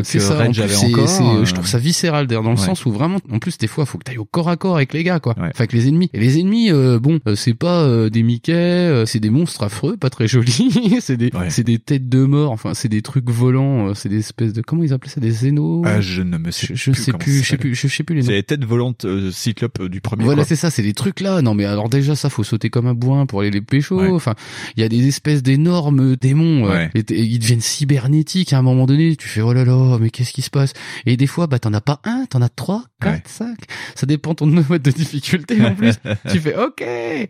C'est 0.05 0.19
que 0.19 0.25
ça. 0.25 0.35
En 0.35 0.39
Rage 0.39 0.57
plus, 0.57 0.63
avait 0.63 0.77
encore. 0.77 1.45
je 1.45 1.53
trouve 1.53 1.67
ça 1.67 1.79
viscéral 1.79 2.27
d'ailleurs 2.27 2.43
dans 2.43 2.51
le 2.51 2.57
sens 2.57 2.87
où 2.87 2.93
vraiment, 2.93 3.19
en 3.31 3.39
plus 3.39 3.59
des 3.59 3.67
fois, 3.67 3.87
faut 3.87 3.99
que 3.99 4.05
t'ailles 4.05 4.19
au 4.19 4.25
corps 4.25 4.49
à 4.49 4.57
corps 4.59 4.77
avec 4.77 4.93
les 4.93 5.03
gars, 5.05 5.19
quoi. 5.21 5.33
Ouais. 5.39 5.45
Enfin, 5.49 5.61
avec 5.61 5.73
les 5.73 5.89
ennemis. 5.89 6.11
Et 6.13 6.21
les 6.21 6.39
ennemis, 6.39 6.71
euh, 6.71 6.99
bon, 7.01 7.19
euh, 7.27 7.35
c'est 7.35 7.55
pas 7.55 7.83
euh, 7.85 8.11
des 8.11 8.23
Mickey, 8.23 8.53
euh, 8.53 9.07
c'est 9.07 9.21
des 9.21 9.31
monstres 9.31 9.63
affreux, 9.63 9.97
pas 9.97 10.11
très 10.11 10.29
jolis. 10.29 10.69
c'est 11.01 11.17
des, 11.17 11.31
Ouais. 11.35 11.49
c'est 11.51 11.65
des 11.65 11.79
têtes 11.79 12.09
de 12.11 12.25
mort. 12.25 12.53
Enfin, 12.53 12.75
c'est 12.75 12.89
des 12.89 13.01
trucs 13.03 13.31
volants. 13.31 13.95
c'est 13.95 14.09
des 14.11 14.19
espèces 14.19 14.53
de 14.53 14.61
comment 14.61 14.83
ils 14.83 14.93
appelaient 14.93 15.11
ça, 15.11 15.21
des 15.21 15.31
zénos. 15.31 15.83
Ah, 15.87 16.01
je 16.03 16.21
ne 16.23 16.37
me 16.37 16.51
sais 16.51 16.67
je, 16.69 16.75
je 16.75 16.91
plus 16.91 17.03
sais 17.03 17.13
plus, 17.13 17.33
je 17.43 17.49
sais 17.49 17.57
plus, 17.57 17.75
je 17.75 17.89
sais 17.89 18.03
plus 18.03 18.17
les 18.17 18.23
C'est 18.23 18.29
noms. 18.29 18.35
les 18.35 18.43
têtes 18.43 18.65
volantes 18.65 19.07
cyclopes 19.33 19.83
du 19.89 20.01
premier. 20.01 20.25
Voilà, 20.25 20.45
c'est 20.45 20.57
ça, 20.57 20.71
c'est 20.71 20.83
des 20.83 20.93
trucs 20.95 21.21
là. 21.21 21.41
Non, 21.43 21.55
mais 21.55 21.65
alors 21.65 21.89
déjà, 21.89 22.15
ça, 22.17 22.29
faut 22.29 22.45
sauter 22.45 22.69
comme 22.71 22.87
un 22.87 22.95
bourrin 22.95 23.27
pour 23.27 23.41
aller 23.41 23.51
les 23.51 23.61
pécho. 23.61 24.01
Ouais. 24.01 24.09
Enfin, 24.11 24.35
il 24.77 24.81
y 24.81 24.85
a 24.85 24.89
des 24.89 25.07
espèces 25.09 25.43
d'énormes 25.43 26.17
démons. 26.17 26.65
Ouais. 26.69 26.91
et, 26.95 27.01
et 27.01 27.23
ils 27.23 27.39
deviennent 27.39 27.61
cybernétiques 27.61 28.53
à 28.53 28.59
un 28.59 28.63
moment 28.63 28.87
donné. 28.87 29.17
Tu 29.17 29.29
fais, 29.29 29.41
oh 29.41 29.53
là 29.53 29.65
là, 29.65 29.99
mais 30.01 30.11
qu'est-ce 30.11 30.33
qui 30.33 30.43
se 30.43 30.51
passe? 30.51 30.73
Et 31.07 31.17
des 31.17 31.27
fois, 31.27 31.47
bah, 31.47 31.59
t'en 31.59 31.73
as 31.73 31.81
pas 31.81 32.01
un, 32.05 32.25
t'en 32.29 32.43
as 32.43 32.49
trois, 32.49 32.85
quatre, 33.01 33.29
cinq. 33.29 33.57
Ça 33.95 34.07
dépend 34.07 34.35
mode 34.69 34.83
de 34.83 34.91
difficulté 34.91 35.61
en 35.65 35.75
plus. 35.75 35.95
tu 36.31 36.39
fais, 36.41 36.57
ok. 36.57 36.81
Et, 36.83 37.29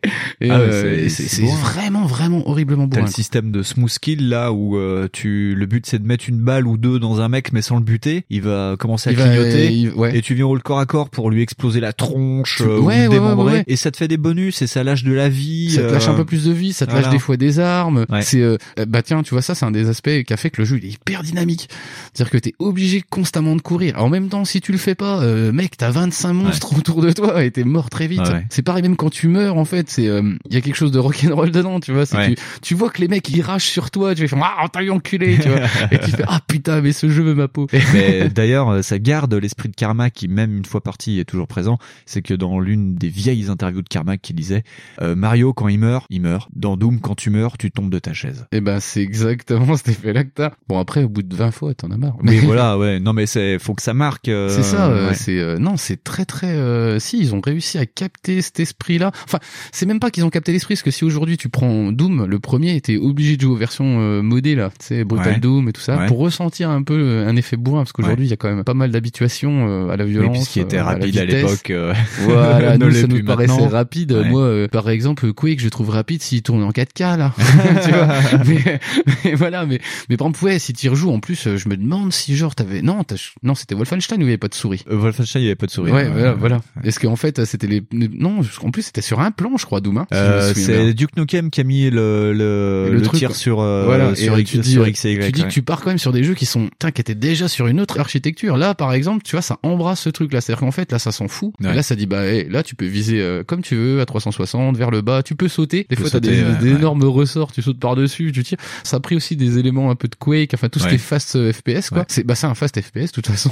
Ah 0.50 0.58
ouais, 0.58 0.64
euh, 0.72 1.08
c'est- 1.08 1.42
vraiment, 1.44 2.06
vraiment 2.06 2.48
horriblement 2.48 2.88
T'as 2.88 2.96
bourrin. 3.00 3.06
le 3.06 3.12
système 3.12 3.50
de 3.50 3.62
smooth 3.62 3.98
kill 3.98 4.28
là 4.28 4.52
où 4.52 4.76
euh, 4.76 5.08
tu 5.12 5.54
le 5.54 5.66
but 5.66 5.86
c'est 5.86 5.98
de 5.98 6.06
mettre 6.06 6.28
une 6.28 6.38
balle 6.40 6.66
ou 6.66 6.76
deux 6.76 6.98
dans 6.98 7.20
un 7.20 7.28
mec 7.28 7.52
mais 7.52 7.62
sans 7.62 7.76
le 7.76 7.82
buter. 7.82 8.24
Il 8.30 8.42
va 8.42 8.76
commencer 8.78 9.10
à 9.10 9.12
Il 9.12 9.18
va- 9.18 9.24
clignoter 9.28 9.72
il- 9.72 9.90
ouais. 9.92 10.16
et 10.16 10.22
tu 10.22 10.34
viens 10.34 10.46
au 10.46 10.58
corps 10.58 10.78
à 10.80 10.86
corps 10.86 11.10
pour 11.10 11.30
lui 11.30 11.42
exploser 11.42 11.80
la 11.80 11.92
tronche 11.92 12.60
euh, 12.62 12.78
ou 12.78 12.84
ouais, 12.86 13.08
démembrer 13.08 13.44
ouais, 13.44 13.58
ouais. 13.58 13.64
et 13.66 13.76
ça 13.76 13.90
te 13.90 13.96
fait 13.96 14.08
des 14.08 14.16
bonus 14.16 14.62
et 14.62 14.66
ça 14.66 14.84
lâche 14.84 15.04
de 15.04 15.12
la 15.12 15.28
vie. 15.28 15.70
Ça 15.70 15.82
te 15.82 15.92
lâche 15.92 16.08
euh, 16.08 16.12
un 16.12 16.14
peu 16.14 16.24
plus 16.24 16.44
de 16.46 16.52
vie, 16.52 16.72
ça 16.72 16.86
te 16.86 16.90
voilà. 16.90 17.06
lâche 17.06 17.12
des 17.14 17.18
fois 17.20 17.36
des 17.36 17.58
armes. 17.58 18.06
Ouais. 18.08 18.22
C'est 18.22 18.40
euh, 18.42 18.56
bah 18.86 19.02
tiens, 19.02 19.22
tu 19.22 19.30
vois 19.34 19.42
ça, 19.42 19.54
c'est 19.54 19.64
un 19.64 19.70
des 19.70 19.88
aspects 19.88 20.22
qui 20.26 20.32
a 20.32 20.36
fait 20.36 20.50
que 20.50 20.60
le 20.60 20.64
jeu 20.64 20.78
il 20.82 20.86
est 20.86 20.92
hyper 20.94 21.22
dynamique. 21.22 21.68
C'est-à-dire 22.12 22.30
que 22.30 22.38
t'es 22.38 22.54
obligé 22.58 23.02
constamment 23.08 23.56
de 23.56 23.62
courir. 23.62 23.94
En 23.98 24.08
même 24.08 24.28
temps, 24.28 24.44
si 24.44 24.60
tu 24.60 24.72
le 24.72 24.78
fais 24.78 24.94
pas, 24.94 25.20
euh, 25.22 25.52
mec, 25.52 25.76
t'as 25.76 25.90
25 25.90 26.32
monstres 26.32 26.76
autour 26.78 27.00
de 27.02 27.07
toi 27.12 27.44
et 27.44 27.50
t'es 27.50 27.64
mort 27.64 27.90
très 27.90 28.06
vite. 28.06 28.20
Ouais, 28.20 28.32
ouais. 28.32 28.46
C'est 28.50 28.62
pareil 28.62 28.82
même 28.82 28.96
quand 28.96 29.10
tu 29.10 29.28
meurs 29.28 29.56
en 29.56 29.64
fait, 29.64 29.90
c'est 29.90 30.08
euh, 30.08 30.22
il 30.48 30.54
y 30.54 30.56
a 30.56 30.60
quelque 30.60 30.76
chose 30.76 30.92
de 30.92 30.98
rock'n'roll 30.98 31.50
dedans, 31.50 31.80
tu 31.80 31.92
vois. 31.92 32.04
Ouais. 32.14 32.34
tu, 32.34 32.42
tu 32.62 32.74
vois 32.74 32.90
que 32.90 33.00
les 33.00 33.08
mecs 33.08 33.28
ils 33.28 33.42
rachent 33.42 33.68
sur 33.68 33.90
toi, 33.90 34.14
tu 34.14 34.26
fais 34.26 34.36
ah 34.42 34.66
t'as 34.72 34.82
eu 34.82 34.90
enculé, 34.90 35.38
tu 35.38 35.48
vois. 35.48 35.60
et 35.90 35.98
tu 35.98 36.10
fais 36.10 36.24
ah 36.26 36.40
putain 36.46 36.80
mais 36.80 36.92
ce 36.92 37.08
jeu 37.08 37.22
veut 37.22 37.34
ma 37.34 37.48
peau. 37.48 37.66
Mais 37.92 38.28
d'ailleurs, 38.28 38.68
euh, 38.70 38.82
ça 38.82 38.98
garde 38.98 39.32
l'esprit 39.34 39.68
de 39.68 39.74
Karma 39.74 40.10
qui, 40.10 40.28
même 40.28 40.56
une 40.56 40.64
fois 40.64 40.80
parti, 40.82 41.18
est 41.18 41.24
toujours 41.24 41.46
présent. 41.48 41.78
C'est 42.06 42.22
que 42.22 42.34
dans 42.34 42.60
l'une 42.60 42.94
des 42.94 43.08
vieilles 43.08 43.48
interviews 43.48 43.82
de 43.82 43.88
Karma 43.88 44.16
qui 44.16 44.34
disait 44.34 44.62
euh, 45.02 45.14
Mario, 45.14 45.52
quand 45.52 45.68
il 45.68 45.78
meurt, 45.78 46.06
il 46.10 46.20
meurt. 46.22 46.48
Dans 46.54 46.76
Doom, 46.76 47.00
quand 47.00 47.14
tu 47.14 47.30
meurs, 47.30 47.58
tu 47.58 47.70
tombes 47.70 47.90
de 47.90 47.98
ta 47.98 48.12
chaise. 48.12 48.46
Et 48.52 48.60
ben 48.60 48.80
c'est 48.80 49.02
exactement 49.02 49.76
cet 49.76 49.88
effet-là 49.88 50.24
que 50.24 50.30
t'as. 50.34 50.50
Bon 50.68 50.78
après 50.78 51.04
au 51.04 51.08
bout 51.08 51.22
de 51.22 51.34
20 51.34 51.50
fois 51.50 51.74
t'en 51.74 51.90
as 51.90 51.96
marre. 51.96 52.16
Mais 52.22 52.38
voilà, 52.38 52.78
ouais. 52.78 53.00
Non, 53.00 53.12
mais 53.12 53.26
c'est, 53.26 53.58
faut 53.58 53.74
que 53.74 53.82
ça 53.82 53.94
marque. 53.94 54.28
euh, 54.28 54.48
C'est 54.48 54.62
ça, 54.62 54.88
euh, 54.88 55.08
ouais. 55.08 55.14
c'est 55.14 55.38
euh, 55.38 55.58
non, 55.58 55.76
c'est 55.76 56.02
très 56.02 56.24
très. 56.24 56.97
Si 56.98 57.18
ils 57.18 57.34
ont 57.34 57.40
réussi 57.40 57.78
à 57.78 57.86
capter 57.86 58.42
cet 58.42 58.60
esprit-là. 58.60 59.10
Enfin, 59.24 59.38
c'est 59.72 59.86
même 59.86 60.00
pas 60.00 60.10
qu'ils 60.10 60.24
ont 60.24 60.30
capté 60.30 60.52
l'esprit, 60.52 60.74
parce 60.74 60.82
que 60.82 60.90
si 60.90 61.04
aujourd'hui 61.04 61.36
tu 61.36 61.48
prends 61.48 61.92
Doom, 61.92 62.24
le 62.26 62.38
premier 62.38 62.74
était 62.76 62.96
obligé 62.96 63.36
de 63.36 63.42
jouer 63.42 63.52
aux 63.52 63.56
versions 63.56 64.00
euh, 64.00 64.22
modées 64.22 64.54
là, 64.54 64.70
tu 64.78 64.86
sais, 64.86 65.04
Brutal 65.04 65.34
Ouais. 65.34 65.40
Doom 65.40 65.68
et 65.68 65.72
tout 65.72 65.80
ça, 65.80 65.96
Ouais. 65.98 66.06
pour 66.06 66.18
ressentir 66.18 66.70
un 66.70 66.82
peu 66.82 66.94
euh, 66.98 67.28
un 67.28 67.36
effet 67.36 67.56
bourrin, 67.56 67.80
parce 67.80 67.92
qu'aujourd'hui 67.92 68.26
il 68.26 68.30
y 68.30 68.32
a 68.32 68.36
quand 68.36 68.48
même 68.54 68.64
pas 68.64 68.74
mal 68.74 68.90
d'habituation 68.90 69.68
euh, 69.68 69.90
à 69.90 69.96
la 69.96 70.04
Oui, 70.04 70.10
violence. 70.12 70.36
puisqu'il 70.36 70.62
était 70.62 70.78
euh, 70.78 70.84
rapide 70.84 71.18
à 71.18 71.24
l'époque. 71.24 71.70
euh, 71.70 71.92
Voilà, 72.20 72.78
nous 72.78 72.90
ça 72.92 73.06
nous 73.06 73.22
paraissait 73.24 73.52
maintenant. 73.52 73.68
rapide. 73.68 74.12
Moi, 74.26 74.42
euh, 74.42 74.68
par 74.68 74.88
exemple, 74.90 75.32
Quake, 75.32 75.60
je 75.60 75.68
trouve 75.68 75.90
rapide 75.90 76.22
s'il 76.22 76.42
tourne 76.42 76.62
en 76.62 76.70
4K 76.70 77.16
là. 77.18 77.34
tu 77.84 77.90
vois 77.90 78.08
mais, 78.46 78.80
mais 79.24 79.34
voilà, 79.34 79.66
mais 79.66 79.80
mais 80.08 80.16
par 80.16 80.28
exemple, 80.28 80.44
ouais, 80.44 80.58
si 80.58 80.72
tu 80.72 80.86
y 80.86 80.88
rejoues, 80.88 81.10
en 81.10 81.20
plus, 81.20 81.56
je 81.56 81.68
me 81.68 81.76
demande 81.76 82.12
si 82.12 82.36
genre 82.36 82.54
t'avais 82.54 82.82
non, 82.82 83.02
non, 83.42 83.54
c'était 83.54 83.74
Wolfenstein 83.74 84.18
où 84.18 84.22
il 84.22 84.26
y 84.26 84.28
avait 84.30 84.38
pas 84.38 84.48
de 84.48 84.54
souris. 84.54 84.84
Euh, 84.90 84.96
Wolfenstein, 84.96 85.40
il 85.42 85.44
y 85.44 85.48
avait 85.48 85.54
pas 85.56 85.66
de 85.66 85.70
souris. 85.70 85.92
Ouais, 85.92 86.08
voilà, 86.08 86.32
voilà. 86.34 86.60
Est-ce 86.88 87.00
qu'en 87.00 87.16
fait, 87.16 87.44
c'était 87.44 87.66
les, 87.66 87.82
non, 87.92 88.40
en 88.62 88.70
plus, 88.70 88.82
c'était 88.82 89.02
sur 89.02 89.20
un 89.20 89.30
plan, 89.30 89.56
je 89.56 89.66
crois, 89.66 89.80
hein, 89.84 90.06
si 90.10 90.16
Euh, 90.16 90.52
c'est. 90.54 90.94
Duke 90.94 91.16
Nukem 91.16 91.50
qui 91.50 91.60
a 91.60 91.64
mis 91.64 91.90
le, 91.90 92.32
le, 92.32 92.88
le, 92.90 93.02
truc, 93.02 93.18
tir 93.18 93.36
sur, 93.36 93.60
euh, 93.60 93.84
voilà. 93.84 94.14
sur, 94.14 94.36
et 94.38 94.40
X, 94.40 94.50
tu 94.50 94.58
dis, 94.58 94.72
sur 94.72 94.88
X 94.88 95.04
et 95.04 95.12
Y. 95.12 95.26
tu 95.26 95.32
dis 95.32 95.40
ouais. 95.42 95.48
que 95.48 95.52
tu 95.52 95.62
pars 95.62 95.80
quand 95.82 95.90
même 95.90 95.98
sur 95.98 96.12
des 96.12 96.24
jeux 96.24 96.34
qui 96.34 96.46
sont, 96.46 96.70
qui 96.80 97.00
étaient 97.00 97.14
déjà 97.14 97.46
sur 97.48 97.66
une 97.66 97.80
autre 97.80 98.00
architecture. 98.00 98.56
Là, 98.56 98.74
par 98.74 98.92
exemple, 98.92 99.22
tu 99.22 99.32
vois, 99.32 99.42
ça 99.42 99.58
embrasse 99.62 100.00
ce 100.00 100.08
truc-là. 100.08 100.40
C'est-à-dire 100.40 100.60
qu'en 100.60 100.70
fait, 100.70 100.90
là, 100.90 100.98
ça 100.98 101.12
s'en 101.12 101.28
fout. 101.28 101.52
Ouais. 101.60 101.74
Là, 101.74 101.82
ça 101.82 101.94
dit, 101.94 102.06
bah, 102.06 102.24
hey, 102.24 102.48
là, 102.48 102.62
tu 102.62 102.74
peux 102.74 102.86
viser 102.86 103.20
euh, 103.20 103.44
comme 103.44 103.62
tu 103.62 103.76
veux, 103.76 104.00
à 104.00 104.06
360, 104.06 104.76
vers 104.76 104.90
le 104.90 105.02
bas. 105.02 105.22
Tu 105.22 105.34
peux 105.34 105.48
sauter. 105.48 105.86
Des 105.88 105.96
Tu 105.96 106.02
fois, 106.02 106.10
t'as 106.10 106.20
des, 106.20 106.42
ouais, 106.42 106.56
des 106.60 106.70
énormes 106.70 107.04
ressorts. 107.04 107.52
Tu 107.52 107.60
sautes 107.62 107.80
par-dessus, 107.80 108.32
tu 108.32 108.42
tires. 108.42 108.58
Ça 108.82 108.96
a 108.96 109.00
pris 109.00 109.14
aussi 109.14 109.36
des 109.36 109.58
éléments 109.58 109.90
un 109.90 109.94
peu 109.94 110.08
de 110.08 110.14
Quake, 110.14 110.54
enfin, 110.54 110.68
tout 110.68 110.78
ce 110.78 110.88
qui 110.88 110.94
est 110.94 110.98
fast 110.98 111.36
euh, 111.36 111.52
FPS, 111.52 111.90
quoi. 111.90 112.04
C'est, 112.08 112.24
bah, 112.24 112.34
c'est 112.34 112.46
un 112.46 112.54
fast 112.54 112.80
FPS, 112.80 113.06
de 113.06 113.12
toute 113.12 113.26
façon. 113.26 113.50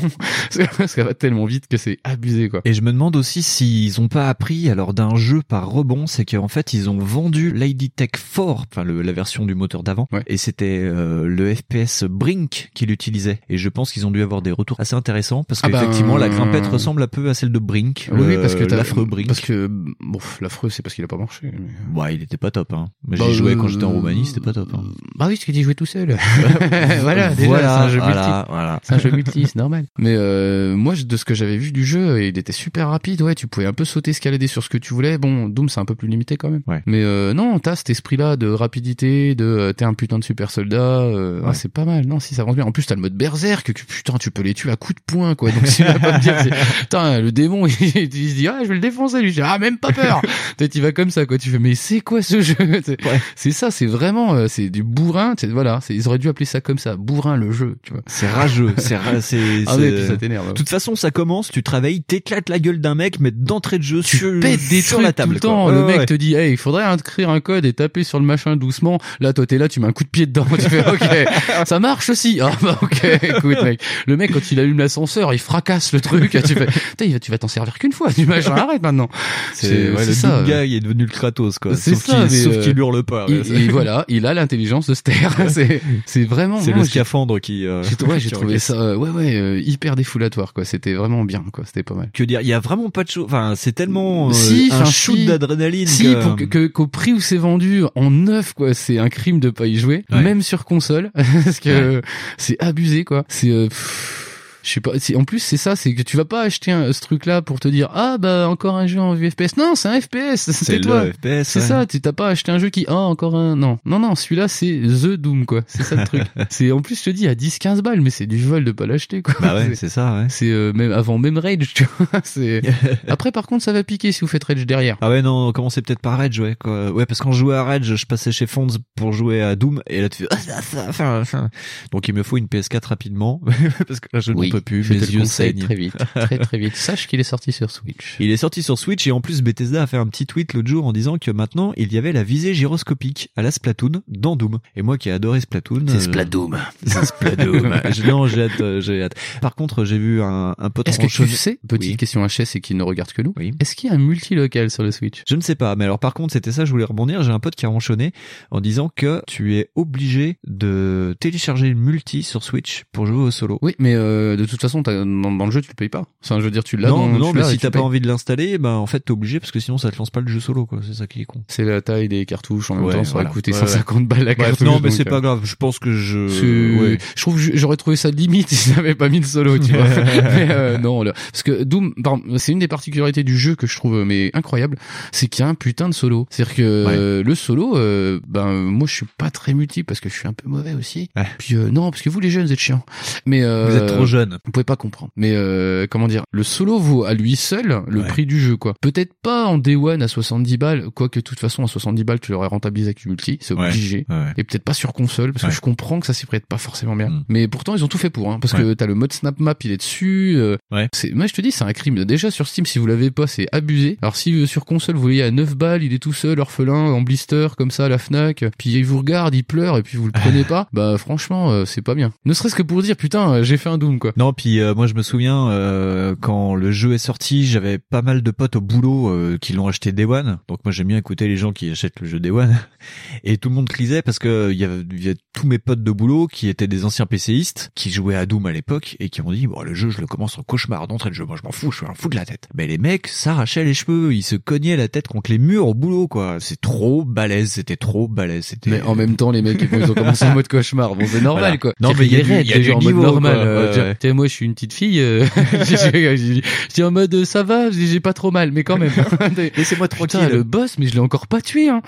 Ça 0.87 1.05
va 1.05 1.15
tellement 1.15 1.45
vite 1.45 1.67
que 1.69 1.77
c'est 1.77 1.99
abusé, 2.05 2.49
quoi. 2.49 2.61
Et 2.65 2.73
je 2.73 2.81
me 2.81 2.93
demande 2.93 3.17
aussi 3.17 3.26
s'ils 3.43 4.01
ont 4.01 4.09
pas 4.09 4.29
appris 4.29 4.69
alors 4.71 4.95
d'un 4.95 5.17
jeu 5.17 5.43
par 5.47 5.69
rebond, 5.69 6.07
c'est 6.07 6.25
qu'en 6.25 6.49
fait 6.49 6.73
ils 6.73 6.89
ont 6.91 6.99
vendu 6.99 7.53
Lady 7.53 7.91
Tech 7.91 8.11
4, 8.35 8.65
enfin 8.71 8.85
la 8.85 9.13
version 9.13 9.45
du 9.47 9.55
moteur 9.55 9.83
d'avant, 9.83 10.09
Ouais. 10.13 10.23
et 10.27 10.37
c'était 10.37 10.81
euh, 10.83 11.27
le 11.27 11.55
FPS 11.55 12.05
Brink 12.05 12.71
qui 12.75 12.87
l'utilisait. 12.87 13.41
Et 13.49 13.59
je 13.59 13.69
pense 13.69 13.93
qu'ils 13.93 14.07
ont 14.07 14.11
dû 14.11 14.23
avoir 14.23 14.43
des 14.43 14.53
retours 14.53 14.81
assez 14.81 14.95
intéressants 14.95 15.45
parce 15.45 15.61
Ah 15.63 15.69
ben, 15.69 15.79
qu'effectivement 15.81 16.17
la 16.17 16.29
grimpette 16.29 16.67
ressemble 16.67 17.03
un 17.03 17.07
peu 17.09 17.29
à 17.29 17.35
celle 17.35 17.53
de 17.53 17.59
Brink, 17.59 18.09
Oui, 18.13 18.35
le- 18.35 18.41
parce 18.41 18.55
que 18.55 18.65
t'as- 18.65 18.77
l'affreux 18.77 19.05
Brink. 19.05 19.27
Parce 19.29 19.41
que, 19.41 19.67
bon, 19.69 20.19
l'affreux, 20.41 20.71
c'est 20.71 20.83
parce 20.83 20.95
qu'il 20.95 21.05
a 21.05 21.09
pas 21.09 21.17
marché. 21.17 21.51
mais- 21.53 22.01
Ouais, 22.01 22.15
il 22.15 22.23
était 22.23 22.37
pas 22.37 22.51
top. 22.51 22.73
Hein. 22.73 22.87
Bah, 23.07 23.17
J'y 23.19 23.35
jouais 23.35 23.57
quand 23.57 23.65
euh, 23.65 23.69
j'étais 23.69 23.85
en 23.85 23.91
Roumanie, 23.93 24.27
c'était 24.27 24.41
pas 24.41 24.53
top. 24.53 24.69
Hein. 24.75 24.83
Bah 25.17 25.27
oui, 25.29 25.35
parce 25.35 25.45
que 25.45 25.53
tu 25.53 25.63
jouais 25.63 25.75
tout 25.75 25.87
seul. 25.87 26.17
voilà, 27.03 27.35
déjà, 27.35 27.47
voilà, 27.49 27.79
c'est 27.79 27.85
un 27.85 27.89
jeu 27.89 28.01
multi. 28.01 28.21
voilà. 28.49 28.81
C'est 28.83 28.95
un 28.95 28.99
jeu 28.99 29.11
multi, 29.11 29.47
c'est 29.47 29.57
normal. 29.57 29.87
Mais 29.99 30.15
euh, 30.17 30.77
moi, 30.77 30.95
de 30.97 31.17
ce 31.17 31.25
que 31.25 31.35
j'avais 31.35 31.57
vu 31.57 31.73
du 31.73 31.85
jeu, 31.85 32.23
il 32.25 32.39
était 32.39 32.53
super 32.53 32.89
rapide. 32.89 33.16
Ouais, 33.23 33.35
tu 33.35 33.47
pouvais 33.47 33.67
un 33.67 33.73
peu 33.73 33.85
sauter, 33.85 34.11
escalader 34.11 34.47
sur 34.47 34.63
ce 34.63 34.69
que 34.69 34.79
tu 34.79 34.95
voulais. 34.95 35.19
Bon, 35.19 35.49
Doom, 35.49 35.69
c'est 35.69 35.81
un 35.81 35.85
peu 35.85 35.95
plus 35.95 36.09
limité 36.09 36.37
quand 36.37 36.51
même. 36.51 36.63
Ouais. 36.67 36.83
Mais 36.87 37.03
euh, 37.03 37.35
non, 37.35 37.59
t'as 37.59 37.77
cet 37.77 37.91
esprit-là 37.91 38.37
de 38.37 38.49
rapidité, 38.49 39.35
de 39.35 39.45
euh, 39.45 39.73
t'es 39.73 39.85
un 39.85 39.95
putain 39.95 40.19
de 40.19 40.25
super 40.25 40.51
soldat. 40.51 41.01
euh, 41.01 41.41
ah, 41.47 41.55
c'est 41.55 41.71
pas 41.71 41.85
mal. 41.85 42.07
Non, 42.07 42.21
si 42.21 42.35
ça 42.35 42.43
avance 42.43 42.55
bien. 42.57 42.65
En 42.65 42.73
plus, 42.73 42.85
t'as 42.87 42.95
le 42.95 43.01
mode 43.01 43.15
berserk 43.15 43.73
que 43.73 43.83
putain, 43.85 44.15
tu 44.19 44.31
peux 44.31 44.43
les 44.43 44.55
tuer 44.55 44.71
à 44.71 44.77
coups 44.77 44.97
de 44.97 45.01
poing, 45.07 45.35
quoi. 45.35 45.51
Donc, 45.51 45.67
si 45.67 45.83
pas 45.83 45.95
me 45.95 46.21
dire, 46.21 46.35
c'est- 46.43 46.51
putain, 46.81 47.21
le 47.21 47.33
démon, 47.33 47.67
il, 47.81 47.97
il 47.97 48.31
se 48.31 48.35
dit, 48.35 48.49
ah, 48.49 48.59
je 48.63 48.69
vais 48.69 48.75
le 48.75 48.81
défoncer, 48.81 49.21
lui. 49.23 49.29
Je 49.31 49.35
dis, 49.35 49.43
ah, 49.43 49.59
même 49.59 49.79
pas 49.79 49.93
peur. 49.93 50.21
Peut-être 50.57 50.75
il 50.75 50.83
va 50.83 50.93
comme 50.93 51.11
ça, 51.11 51.27
quoi. 51.27 51.39
Tu 51.39 51.51
fais, 51.51 51.59
mais 51.59 51.75
c'est 51.75 52.01
quoi 52.01 52.23
ce 52.23 52.41
jeu? 52.41 52.55
C'est- 52.85 52.99
C'est 53.35 53.51
ça, 53.53 53.71
c'est 53.71 53.87
vraiment, 53.87 54.35
euh, 54.35 54.47
c'est 54.49 54.71
du 54.71 54.83
bourrin. 54.83 55.35
Voilà, 55.51 55.81
ils 55.91 56.09
auraient 56.09 56.19
dû 56.19 56.29
appeler 56.29 56.47
ça 56.47 56.61
comme 56.61 56.79
ça, 56.79 56.97
bourrin 56.97 57.37
le 57.37 57.53
jeu, 57.53 57.77
tu 57.83 57.93
vois. 57.93 58.03
C'est 58.07 58.29
rageux, 58.29 58.73
c'est 58.79 58.97
ra- 58.97 59.21
c'est. 59.21 59.65
Ah 59.67 59.77
puis 59.77 60.07
ça 60.07 60.17
t'énerve. 60.17 60.49
De 60.49 60.53
toute 60.53 60.69
façon, 60.69 60.97
ça 60.97 61.11
commence, 61.11 61.51
tu 61.51 61.63
travailles, 61.63 62.03
t'éclates 62.03 62.49
la 62.49 62.59
gueule 62.59 62.81
d'un 62.81 62.95
mec, 62.97 63.21
mais 63.21 63.31
d'entrée 63.31 63.79
de 63.79 63.83
jeu 63.85 64.03
tu 64.03 64.17
sur, 64.17 64.41
pètes 64.41 64.61
des 64.69 64.81
sur 64.81 65.01
la 65.01 65.13
table. 65.13 65.29
tout 65.31 65.35
le 65.35 65.41
temps. 65.41 65.69
Le 65.71 65.85
mec 65.85 66.07
te 66.07 66.15
dit, 66.15 66.35
hey, 66.35 66.53
il 66.53 66.57
faudrait 66.57 66.85
écrire 66.95 67.31
un 67.31 67.41
code 67.41 67.65
et 67.65 67.73
taper 67.73 68.03
sur 68.05 68.19
le 68.19 68.25
machin 68.27 68.57
doucement. 68.57 68.99
Là, 69.21 69.33
toi, 69.33 69.47
t'es 69.47 69.59
là, 69.59 69.69
tu 69.69 69.81
mets 69.81 69.87
un 69.87 69.93
coup 69.93 70.05
de 70.05 70.09
pied 70.09 70.27
dedans. 70.27 70.47
Tu 70.57 70.71
fais, 70.71 70.81
ok, 70.89 71.67
ça 71.67 71.79
marche 71.81 72.09
aussi. 72.09 72.41
Ah, 72.43 72.51
bah, 72.63 72.79
ok, 72.81 73.05
écoute, 73.23 73.63
mec. 73.63 73.81
Le 74.07 74.17
mec, 74.17 74.33
quand 74.33 74.51
il 74.51 74.59
allume 74.59 74.79
l'ascenseur, 74.79 75.33
il 75.35 75.39
fracasse 75.39 75.93
le 75.93 76.01
truc. 76.01 76.31
Tu 76.31 76.55
fais, 76.55 76.67
il 77.07 77.21
tu 77.21 77.31
vas 77.31 77.39
t'en 77.39 77.49
servir 77.49 77.79
qu'une 77.79 77.93
fois, 77.93 78.11
du 78.11 78.25
machin. 78.27 78.55
Arrête 78.55 78.83
maintenant. 78.83 79.09
C'est 79.53 79.91
ouais, 79.91 80.07
le 80.07 80.13
ça. 80.13 80.43
Doom 80.43 80.45
guy 80.47 80.77
est 80.77 80.81
devenu 80.81 81.05
le 81.05 81.11
Kratos, 81.11 81.59
quoi. 81.59 81.77
C'est 81.77 81.95
ça, 81.95 82.29
sauf 82.29 82.55
euh, 82.57 82.63
qu'il 82.63 82.79
hurle 82.79 83.03
pas. 83.05 83.27
Il- 83.29 83.41
ouais, 83.41 83.61
et 83.63 83.69
voilà, 83.69 84.05
il 84.09 84.27
a 84.27 84.35
l'intelligence 84.35 84.89
de 84.89 84.95
se 84.95 85.03
taire. 85.03 85.37
c'est, 85.49 85.83
c'est 86.07 86.25
vraiment. 86.25 86.61
C'est 86.61 86.73
le 86.73 86.85
scaphandre 86.85 87.41
qui. 87.41 87.67
euh, 87.67 87.83
j'ai- 87.83 88.07
ouais, 88.07 88.19
j'ai 88.21 88.29
qui 88.29 88.35
trouvé 88.35 88.59
ça, 88.59 88.75
euh, 88.75 88.97
ouais, 88.97 89.11
ouais, 89.11 89.35
euh, 89.37 89.61
hyper 89.65 89.97
défoulatoire, 89.97 90.53
quoi. 90.55 90.65
C'était 90.65 90.95
vraiment 90.95 91.25
bien, 91.25 91.45
quoi. 91.53 91.65
C'était 91.67 91.83
pas 91.83 91.95
mal. 91.95 92.11
Que 92.13 92.25
dire? 92.25 92.41
Il 92.41 92.47
y 92.49 92.53
a 92.53 92.61
vraiment 92.61 92.86
pas 92.91 93.05
de 93.05 93.11
choses. 93.11 93.25
Enfin, 93.27 93.55
c'est 93.57 93.73
tellement 93.73 94.29
euh, 94.31 94.33
si, 94.33 94.69
un 94.73 94.77
enfin, 94.81 94.91
shoot 94.91 95.17
si. 95.17 95.27
d'adrénaline. 95.27 95.87
Si, 95.87 96.05
que- 96.05 96.23
pour 96.23 96.37
que, 96.37 96.67
qu'au 96.67 96.87
prix 96.87 97.13
où 97.13 97.21
c'est 97.21 97.37
vendu 97.37 97.85
en 97.95 98.11
neuf, 98.11 98.53
quoi, 98.55 98.75
c'est 98.75 98.99
un 98.99 99.09
crime 99.09 99.41
de 99.41 99.51
pas 99.51 99.67
y 99.67 99.77
jouer, 99.77 100.05
Ouais. 100.11 100.23
même 100.23 100.43
sur 100.43 100.65
console, 100.65 101.11
parce 101.45 101.61
que 101.61 102.03
c'est 102.39 102.57
abusé, 102.63 103.05
quoi. 103.05 103.25
C'est, 103.29 103.51
euh, 103.51 103.69
pff, 103.69 104.26
je 104.67 104.73
sais 104.73 104.81
pas. 104.81 104.91
En 105.15 105.25
plus, 105.25 105.39
c'est 105.39 105.57
ça, 105.57 105.77
c'est 105.77 105.95
que 105.95 106.03
tu 106.03 106.17
vas 106.17 106.25
pas 106.25 106.43
acheter 106.43 106.73
un- 106.73 106.93
ce 106.93 107.01
truc-là 107.01 107.41
pour 107.41 107.61
te 107.61 107.69
dire 107.69 107.89
ah 107.95 108.19
bah 108.19 108.49
encore 108.49 108.77
un 108.77 108.87
jeu 108.87 109.01
en 109.01 109.15
vue 109.15 109.31
FPS. 109.31 109.57
Non, 109.57 109.75
c'est 109.77 109.89
un 109.89 110.01
FPS. 110.01 110.51
C'est 110.53 110.81
toi. 110.81 111.07
FPS, 111.07 111.45
C'est 111.45 111.61
ouais. 111.61 111.67
ça. 111.67 111.87
Tu 111.87 112.01
t'as 112.01 112.13
pas 112.13 112.29
acheté 112.29 112.51
un 112.51 112.59
jeu 112.59 112.69
qui 112.71 112.85
ah 112.89 112.95
encore 112.97 113.37
un. 113.37 113.55
Non, 113.57 113.79
non, 113.85 113.99
non. 114.01 114.15
Celui-là, 114.17 114.49
c'est 114.49 114.81
The 114.83 115.15
Doom, 115.15 115.47
quoi. 115.47 115.63
C'est 115.69 115.83
ça 115.85 115.95
le 115.97 116.05
truc. 116.05 116.23
c'est 116.51 116.73
en 116.73 116.81
plus, 116.83 116.99
je 116.99 117.05
te 117.05 117.11
dis 117.11 117.29
à 117.29 117.35
10-15 117.35 117.81
balles, 117.81 118.01
mais 118.01 118.11
c'est 118.11 118.27
du 118.27 118.39
vol 118.43 118.65
de 118.65 118.73
pas 118.73 118.87
l'acheter, 118.87 119.23
quoi. 119.23 119.35
Bah 119.41 119.55
ouais, 119.55 119.75
C'est- 119.75 119.89
ça, 119.89 120.15
ouais. 120.17 120.27
c'est 120.29 120.51
euh, 120.51 120.73
même 120.73 120.91
avant 120.93 121.19
même 121.19 121.39
Rage, 121.39 121.73
tu 121.75 121.87
vois. 121.99 122.21
C'est 122.25 122.63
après 123.09 123.31
par 123.33 123.47
contre 123.47 123.63
ça 123.63 123.73
va 123.73 123.85
piquer 123.85 124.11
si 124.13 124.21
vous 124.23 124.27
faites 124.27 124.43
Rage 124.45 124.67
derrière. 124.67 124.97
Ah 125.01 125.11
ouais 125.11 125.23
non, 125.23 125.53
commencez 125.53 125.81
peut-être 125.83 126.01
par 126.01 126.19
Rage 126.19 126.41
ouais 126.41 126.57
quoi. 126.59 126.91
Ouais 126.91 127.07
parce 127.07 127.21
que 127.21 127.25
quand 127.25 127.33
je 127.33 127.39
jouais 127.39 127.55
à 127.55 127.63
Rage, 127.63 127.95
je 127.95 128.07
passais 128.07 128.33
chez 128.33 128.47
Fonds 128.47 128.67
pour 128.97 129.13
jouer 129.13 129.43
à 129.43 129.55
Doom 129.55 129.83
et 129.87 130.01
là 130.01 130.09
tu 130.09 130.25
fais 130.25 130.29
ah, 130.31 130.93
ça, 130.93 131.25
ça, 131.25 131.51
donc 131.93 132.09
il 132.09 132.15
me 132.15 132.23
faut 132.23 132.37
une 132.37 132.47
PS4 132.47 132.87
rapidement 132.89 133.41
parce 133.87 134.01
que 134.01 134.09
là 134.13 134.21
je 134.21 134.33
Oui, 134.33 134.51
n'en 134.51 134.56
peux 134.57 134.61
plus, 134.63 134.83
je 134.85 134.93
mes 134.95 135.01
te 135.01 135.05
le 135.07 135.11
yeux 135.13 135.21
conseille 135.21 135.51
saignent. 135.53 135.65
très 135.65 135.75
vite, 135.75 135.97
très 136.15 136.39
très 136.39 136.59
vite. 136.59 136.77
Sache 136.77 137.07
qu'il 137.07 137.21
est 137.21 137.25
sorti 137.25 137.53
sur 137.53 137.71
Switch. 137.71 138.17
Il 138.21 138.31
est 138.31 138.37
sorti 138.37 138.63
sur 138.63 138.79
Switch 138.79 139.07
et 139.07 139.13
en 139.13 139.21
plus 139.21 139.43
Bethesda 139.43 139.83
a 139.83 139.87
fait 139.87 139.97
un 139.97 140.07
petit 140.07 140.27
tweet 140.27 140.53
l'autre 140.55 140.69
jour 140.69 140.87
en 140.87 140.93
disant 140.93 141.19
que 141.19 141.31
maintenant 141.31 141.73
il 141.77 141.93
y 141.93 141.99
avait 141.99 142.13
la 142.13 142.23
visée 142.23 142.55
gyroscopique 142.55 143.31
à 143.37 143.43
la 143.43 143.51
Splatoon 143.51 144.03
dans 144.09 144.37
Doom. 144.37 144.59
Et 144.77 144.83
moi 144.83 144.99
qui 144.99 145.09
ai 145.09 145.13
adoré 145.13 145.41
Splatoon. 145.41 145.85
C'est 145.89 145.97
euh, 145.97 146.01
Splatoon. 146.01 146.51
C'est 146.87 147.05
Splatoon. 147.07 147.71
Non, 148.07 148.27
j'ai 148.27 148.43
hâte, 148.45 148.81
j'ai 148.81 149.03
hâte. 149.03 149.15
Par 149.41 149.55
contre, 149.55 149.85
j'ai 149.85 149.99
vu 149.99 150.23
un, 150.23 150.55
un 150.59 150.71
pote 150.71 150.89
Est-ce 150.89 150.99
que 150.99 151.07
tu 151.07 151.27
sais, 151.29 151.59
petite 151.67 151.91
Oui. 151.93 151.97
question 151.97 152.25
HS 152.27 152.57
et 152.57 152.61
qui 152.61 152.75
ne 152.75 152.83
regarde 152.83 153.13
que 153.13 153.23
nous, 153.23 153.33
Oui. 153.37 153.53
est-ce 153.61 153.75
qu'il 153.75 153.91
y 153.91 153.93
a 153.93 153.97
un 153.97 153.99
multilocal 153.99 154.71
sur 154.71 154.83
le 154.83 154.91
Switch? 154.91 155.23
Je 155.29 155.37
ne 155.37 155.41
sais 155.41 155.55
pas, 155.55 155.77
mais 155.77 155.85
alors 155.85 155.99
par 155.99 156.15
contre, 156.15 156.33
c'était 156.33 156.53
ça, 156.53 156.65
je 156.65 156.71
voulais 156.71 156.85
rebondir. 156.85 157.23
J'ai 157.23 157.33
un 157.33 157.39
pote 157.41 157.55
qui 157.57 157.67
a 157.67 157.69
ronchonné 157.69 158.13
en 158.51 158.61
disant 158.61 158.91
que 158.95 159.23
tu 159.27 159.57
es 159.57 159.71
obligé 159.75 160.39
de 160.47 161.17
télécharger 161.21 161.69
le 161.69 161.75
multi 161.75 162.23
sur 162.23 162.43
Switch 162.43 162.85
pour 162.93 163.07
jouer 163.07 163.17
au 163.23 163.31
solo. 163.31 163.59
Oui, 163.63 163.75
mais 163.79 163.95
euh, 163.95 164.37
de 164.37 164.46
toute 164.47 164.61
façon, 164.61 164.83
dans, 164.83 165.05
dans 165.07 165.45
le 165.47 165.51
jeu, 165.53 165.61
tu 165.61 165.69
le 165.69 165.75
payes 165.75 165.89
pas. 165.89 166.05
Enfin, 166.25 166.39
je 166.41 166.45
veux 166.45 166.51
dire, 166.51 166.65
tu 166.65 166.77
l'as 166.77 166.89
Non, 166.89 167.09
dans 167.09 167.19
non, 167.19 167.33
mais 167.33 167.45
si 167.45 167.59
t'as 167.59 167.71
pas 167.71 167.81
envie 167.81 168.01
de 168.01 168.07
l'installer, 168.09 168.59
ben 168.59 168.71
en 168.75 168.87
fait 168.87 169.01
t'es 169.01 169.11
obligé 169.13 169.41
parce 169.41 169.53
que 169.53 169.61
sinon 169.61 169.79
ça 169.79 169.91
te 169.91 169.97
lance 169.99 170.11
pas 170.11 170.21
le 170.21 170.29
jeu 170.29 170.41
solo, 170.41 170.67
quoi. 170.67 170.81
C'est 170.87 170.95
ça 170.95 171.07
qui 171.07 171.23
est 171.23 171.25
con. 171.25 171.43
C'est 171.49 171.65
la 171.65 171.81
taille 171.81 172.09
des 172.09 172.25
cartouches. 172.27 172.71
En 172.71 172.77
même 172.77 172.85
Ouais, 172.85 172.93
temps, 172.95 173.05
ça 173.05 173.13
voilà. 173.13 173.29
va 173.29 173.35
coûter 173.35 173.53
Ouais, 173.53 173.59
150 173.59 174.07
balles 174.07 174.25
la 174.25 174.35
Bref, 174.35 174.49
cartouche. 174.49 174.67
non, 174.67 174.81
mais 174.83 174.91
c'est 174.91 175.07
euh, 175.07 175.11
pas 175.11 175.21
grave. 175.21 175.41
Je 175.45 175.55
pense 175.57 175.79
que 175.79 175.93
je. 175.93 176.81
Ouais. 176.81 176.99
Je 177.15 177.21
trouve 177.23 177.39
j'aurais 177.39 177.77
trouvé 177.77 177.97
ça 177.97 178.11
limite 178.11 178.49
si 178.53 178.73
j'avais 178.75 178.95
pas 178.95 179.09
mis 179.09 179.21
le 179.21 179.27
solo, 179.27 179.59
tu 179.59 179.73
vois. 179.73 179.85
mais 180.05 180.49
euh, 180.51 180.79
non, 180.79 181.03
là. 181.03 181.13
parce 181.33 181.43
que 181.43 181.63
Doom, 181.65 181.95
c'est 182.37 182.53
une 182.53 182.59
des 182.61 182.69
particularités 182.69 183.25
du 183.25 183.37
jeu 183.37 183.55
que 183.55 183.67
je 183.67 183.77
trouve 183.77 184.05
mais 184.05 184.31
incroyable, 184.35 184.77
c'est 185.13 185.27
qu'il 185.29 185.45
y 185.45 185.47
a 185.47 185.49
un 185.49 185.55
putain 185.55 185.89
de 185.89 185.95
solo. 185.95 186.27
C'est-à-dire 186.31 186.55
que 186.55 186.63
euh, 186.63 187.23
le 187.23 187.35
solo, 187.35 187.77
euh, 187.77 188.21
ben 188.29 188.53
moi 188.53 188.87
je 188.87 188.95
suis 188.95 189.07
pas 189.19 189.31
très 189.31 189.55
multi 189.55 189.83
parce 189.83 190.01
que 190.01 190.09
je 190.09 190.15
suis 190.15 190.29
un 190.29 190.33
peu 190.33 190.49
mauvais 190.49 190.75
aussi. 190.75 191.11
Puis 191.39 191.55
euh, 191.55 191.71
non, 191.71 191.91
parce 191.91 192.03
que 192.03 192.11
vous 192.11 192.21
les 192.21 192.31
jeunes 192.31 192.47
vous 192.47 192.53
êtes 192.53 192.59
chiants. 192.59 192.85
Mais 193.27 193.43
euh, 193.43 193.69
Vous 193.71 193.77
êtes 193.77 193.87
trop 193.87 194.07
jeune. 194.07 194.36
Vous 194.45 194.53
pouvez 194.53 194.65
pas 194.65 194.77
comprendre. 194.77 195.11
Mais 195.17 195.33
euh, 195.35 195.87
comment 195.91 196.09
dire, 196.09 196.23
le 196.33 196.43
solo 196.43 196.79
vaut 196.79 197.05
à 197.05 197.15
lui 197.15 197.37
seul 197.37 197.83
le 197.89 198.01
Ouais. 198.01 198.07
prix 198.09 198.27
du 198.27 198.39
jeu 198.41 198.57
quoi. 198.57 198.75
Peut-être 198.81 199.13
pas 199.23 199.47
en 199.47 199.59
day 199.59 199.77
one 199.77 200.03
à 200.03 200.09
70 200.09 200.57
balles, 200.59 200.91
quoique 200.95 201.19
de 201.21 201.25
toute 201.25 201.41
façon 201.41 201.65
à 201.65 201.67
70 201.67 202.05
balles 202.05 202.21
tu 202.21 202.33
l'aurais 202.33 202.47
rentabilisé 202.49 202.89
avec 202.89 202.99
du 202.99 203.09
multi, 203.09 203.39
c'est 203.41 203.55
obligé. 203.55 204.07
Ouais. 204.09 204.33
Et 204.37 204.45
peut-être 204.45 204.65
pas 204.65 204.75
sur 204.75 204.93
console 204.93 205.33
parce 205.33 205.45
que 205.47 205.51
je 205.51 205.61
comprends 205.61 206.01
que 206.01 206.07
ça 206.07 206.13
s'y 206.13 206.27
prête 206.27 206.47
pas 206.47 206.59
forcément 206.59 206.95
bien. 206.97 207.09
Mm. 207.09 207.25
Mais 207.29 207.49
pourtant 207.49 207.75
ils 207.75 207.85
ont 207.85 207.89
tout 207.89 207.99
fait 207.99 208.11
pour 208.11 208.31
hein, 208.33 208.39
parce 208.41 208.53
que 208.55 208.75
t'as 208.75 208.87
le 208.87 208.95
mode 208.95 209.13
snap 209.13 209.39
map 209.41 209.55
il 209.65 209.71
est 209.73 209.77
dessus. 209.79 210.35
euh, 210.37 210.57
Ouais. 210.71 210.89
c'est 210.93 211.13
moi 211.15 211.27
je 211.27 211.33
te 211.33 211.41
dis 211.41 211.51
c'est 211.53 211.65
un 211.65 211.73
crime. 211.73 212.05
Déjà 212.05 212.31
sur 212.31 212.47
Steam 212.47 212.67
si 212.67 212.79
vous 212.79 212.87
l'avez 212.87 213.11
pas 213.11 213.27
c'est 213.27 213.47
abusé. 213.53 213.99
Alors 214.03 214.17
si 214.17 214.33
euh, 214.35 214.47
sur 214.47 214.65
console 214.65 214.97
vous 214.97 215.03
voyez 215.03 215.23
à 215.23 215.31
9 215.31 215.57
balles 215.57 215.83
il 215.83 215.93
est 215.93 215.99
tout 215.99 216.13
seul 216.13 216.39
orphelin 216.41 216.75
en 216.75 217.01
blister 217.03 217.49
comme 217.57 217.71
ça 217.71 217.87
à 217.87 217.89
la 217.89 217.99
Fnac, 217.99 218.45
puis 218.59 218.71
il 218.73 218.85
vous 218.85 218.99
regarde 218.99 219.35
il 219.35 219.45
pleure 219.45 219.77
et 219.79 219.83
puis 219.83 219.97
vous 219.99 220.07
le 220.07 220.13
prenez 220.13 220.45
pas, 220.49 220.69
bah 220.73 220.97
franchement 220.99 221.51
euh, 221.51 221.65
c'est 221.65 221.83
pas 221.83 221.95
bien. 221.95 222.13
Ne 222.25 222.33
serait-ce 222.35 222.55
que 222.55 222.63
pour 222.63 222.83
dire 222.83 222.97
putain 222.97 223.33
euh, 223.33 223.43
j'ai 223.43 223.57
fait 223.57 223.69
un 223.69 223.79
Doom 223.79 223.99
quoi. 223.99 224.13
Non, 224.17 224.26
puis 224.33 224.61
euh, 224.61 224.75
moi 224.75 224.87
je 224.87 224.95
me 224.95 225.03
souviens 225.03 225.49
euh, 225.51 226.15
quand 226.21 226.55
le 226.55 226.71
jeu 226.73 226.93
est 226.95 226.99
sorti, 226.99 227.47
j'avais 227.47 227.79
pas 227.79 228.03
mal 228.03 228.23
de 228.23 228.31
potes 228.31 228.57
au 228.57 228.61
boulot 228.61 229.09
euh, 229.11 229.39
qui 229.41 229.53
l'ont 229.53 229.69
acheté 229.69 229.93
Day 229.93 230.05
One. 230.05 230.39
Donc 230.49 230.59
moi 230.65 230.73
j'aime 230.73 230.89
bien 230.89 230.97
écouter 230.99 231.29
les 231.29 231.37
gens 231.37 231.53
qui 231.53 231.71
achètent 231.71 232.01
le 232.01 232.07
jeu 232.07 232.21
Day 232.21 232.31
One. 232.31 232.57
Et 233.25 233.37
tout 233.39 233.49
le 233.49 233.55
monde 233.55 233.69
crisait 233.69 234.03
parce 234.03 234.19
que 234.19 234.51
il 234.53 234.57
y 234.59 234.65
avait, 234.65 234.83
y 234.99 235.09
avait 235.09 235.17
tous 235.33 235.47
mes 235.47 235.59
potes 235.59 235.83
de 235.83 235.91
boulot 235.91 236.27
qui 236.27 236.49
étaient 236.49 236.67
des 236.69 236.85
anciens 236.85 237.07
PCistes 237.07 237.71
qui 237.75 237.91
jouaient 237.91 238.15
à 238.17 238.27
Doom 238.27 238.47
à 238.47 238.53
l'époque 238.53 238.97
et 239.01 239.09
qui 239.09 239.21
ont 239.21 239.33
dit 239.33 239.47
bon 239.47 239.63
le 239.63 239.75
jeu 239.75 239.91
je 239.91 240.01
le 240.01 240.07
commence 240.07 240.39
en 240.39 240.43
cauchemar 240.43 240.87
d'entrée 240.89 241.11
de 241.11 241.15
jeu. 241.15 241.25
Moi 241.25 241.37
je 241.41 241.43
m'en 241.47 241.53
fous, 241.53 241.71
je 241.73 241.79
suis 241.79 241.87
un 241.87 241.95
fou 241.95 242.09
de 242.09 242.17
la 242.17 242.25
tête. 242.25 242.49
Mais 242.55 242.67
les 242.67 242.79
mecs 242.79 243.07
s'arrachaient 243.09 243.65
les 243.65 243.75
cheveux, 243.75 244.15
ils 244.15 244.23
se 244.23 244.37
cognaient 244.37 244.77
la 244.77 244.89
tête 244.89 245.09
contre 245.09 245.31
les 245.31 245.39
murs 245.39 245.67
au 245.69 245.75
boulot 245.75 246.09
quoi. 246.09 246.37
C'est 246.41 246.61
trop 246.61 247.05
balèze, 247.05 247.53
c'était 247.53 247.77
trop 247.77 248.09
balèze. 248.09 248.47
C'était. 248.47 248.71
Mais 248.71 248.83
en 248.83 248.95
même 248.95 249.17
temps, 249.17 249.31
les 249.31 249.43
mecs, 249.43 249.67
ils 249.73 249.91
ont 249.91 249.95
commencé 249.95 250.25
en 250.25 250.35
mode 250.35 250.47
cauchemar. 250.49 250.95
Bon, 250.95 251.05
c'est 251.07 251.21
normal, 251.23 251.43
Voilà. 251.43 251.57
quoi. 251.59 251.73
Non, 251.81 251.93
mais 251.99 252.07
il 252.07 252.13
y 252.13 252.17
a 252.17 252.23
du- 252.23 252.49
y 252.49 252.53
a 252.53 252.59
du 252.59 252.73
en 252.73 252.79
niveau, 252.79 253.03
mode 253.03 253.07
normal. 253.23 253.35
quoi. 253.73 253.95
Moi, 254.13 254.27
je 254.27 254.33
suis 254.33 254.45
une 254.47 254.55
petite 254.55 254.73
fille. 254.73 255.01
euh, 255.01 255.25
J'étais 255.69 256.83
en 256.83 256.91
mode, 256.91 257.15
euh, 257.15 257.25
ça 257.25 257.43
va, 257.43 257.71
j'ai 257.71 258.01
pas 258.01 258.13
trop 258.13 258.31
mal, 258.31 258.53
mais 258.53 258.65
quand 258.65 258.79
même. 258.79 258.91
Laissez-moi 259.57 259.89
Putain, 259.89 260.07
tranquille. 260.07 260.29
le 260.37 260.43
boss, 260.43 260.79
mais 260.79 260.87
je 260.87 260.95
l'ai 260.95 261.01
encore 261.01 261.27
pas 261.27 261.41
tué, 261.41 261.69
hein. 261.69 261.83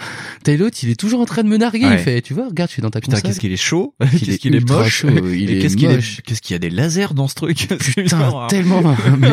T'as 0.44 0.56
l'autre, 0.56 0.76
il 0.82 0.90
est 0.90 0.98
toujours 0.98 1.20
en 1.20 1.24
train 1.26 1.42
de 1.42 1.48
me 1.48 1.56
narguer. 1.56 1.84
Ouais. 1.86 1.92
Il 1.94 1.98
fait, 1.98 2.22
tu 2.22 2.34
vois, 2.34 2.48
regarde, 2.48 2.68
je 2.70 2.74
suis 2.74 2.82
dans 2.82 2.90
ta 2.90 3.00
Putain, 3.00 3.20
qu'est-ce 3.20 3.40
qu'il 3.40 3.52
est 3.52 3.56
chaud, 3.56 3.94
qu'est-ce 4.10 4.30
est 4.30 4.38
qu'il 4.38 4.54
est 4.54 4.68
moche, 4.68 5.00
chaud, 5.02 5.08
il 5.32 5.50
Et 5.50 5.58
est 5.58 5.62
qu'est-ce 5.62 5.76
qu'il 5.76 5.90
est, 5.90 6.22
qu'est-ce 6.22 6.42
qu'il 6.42 6.54
y 6.54 6.56
a 6.56 6.58
des 6.58 6.70
lasers 6.70 7.14
dans 7.14 7.28
ce 7.28 7.34
truc? 7.34 7.68
Putain, 7.94 8.18
marrant. 8.18 8.46
tellement. 8.48 8.82
mais- 9.18 9.28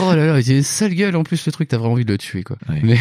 oh 0.00 0.14
là 0.14 0.26
là, 0.26 0.40
il 0.40 0.52
a 0.52 0.56
une 0.56 0.62
sale 0.62 0.94
gueule 0.94 1.16
en 1.16 1.22
plus 1.24 1.44
le 1.46 1.52
truc, 1.52 1.68
t'as 1.68 1.76
vraiment 1.78 1.92
envie 1.94 2.04
de 2.04 2.12
le 2.12 2.18
tuer 2.18 2.42
quoi. 2.42 2.56
Ouais. 2.68 2.80
Mais 2.82 2.98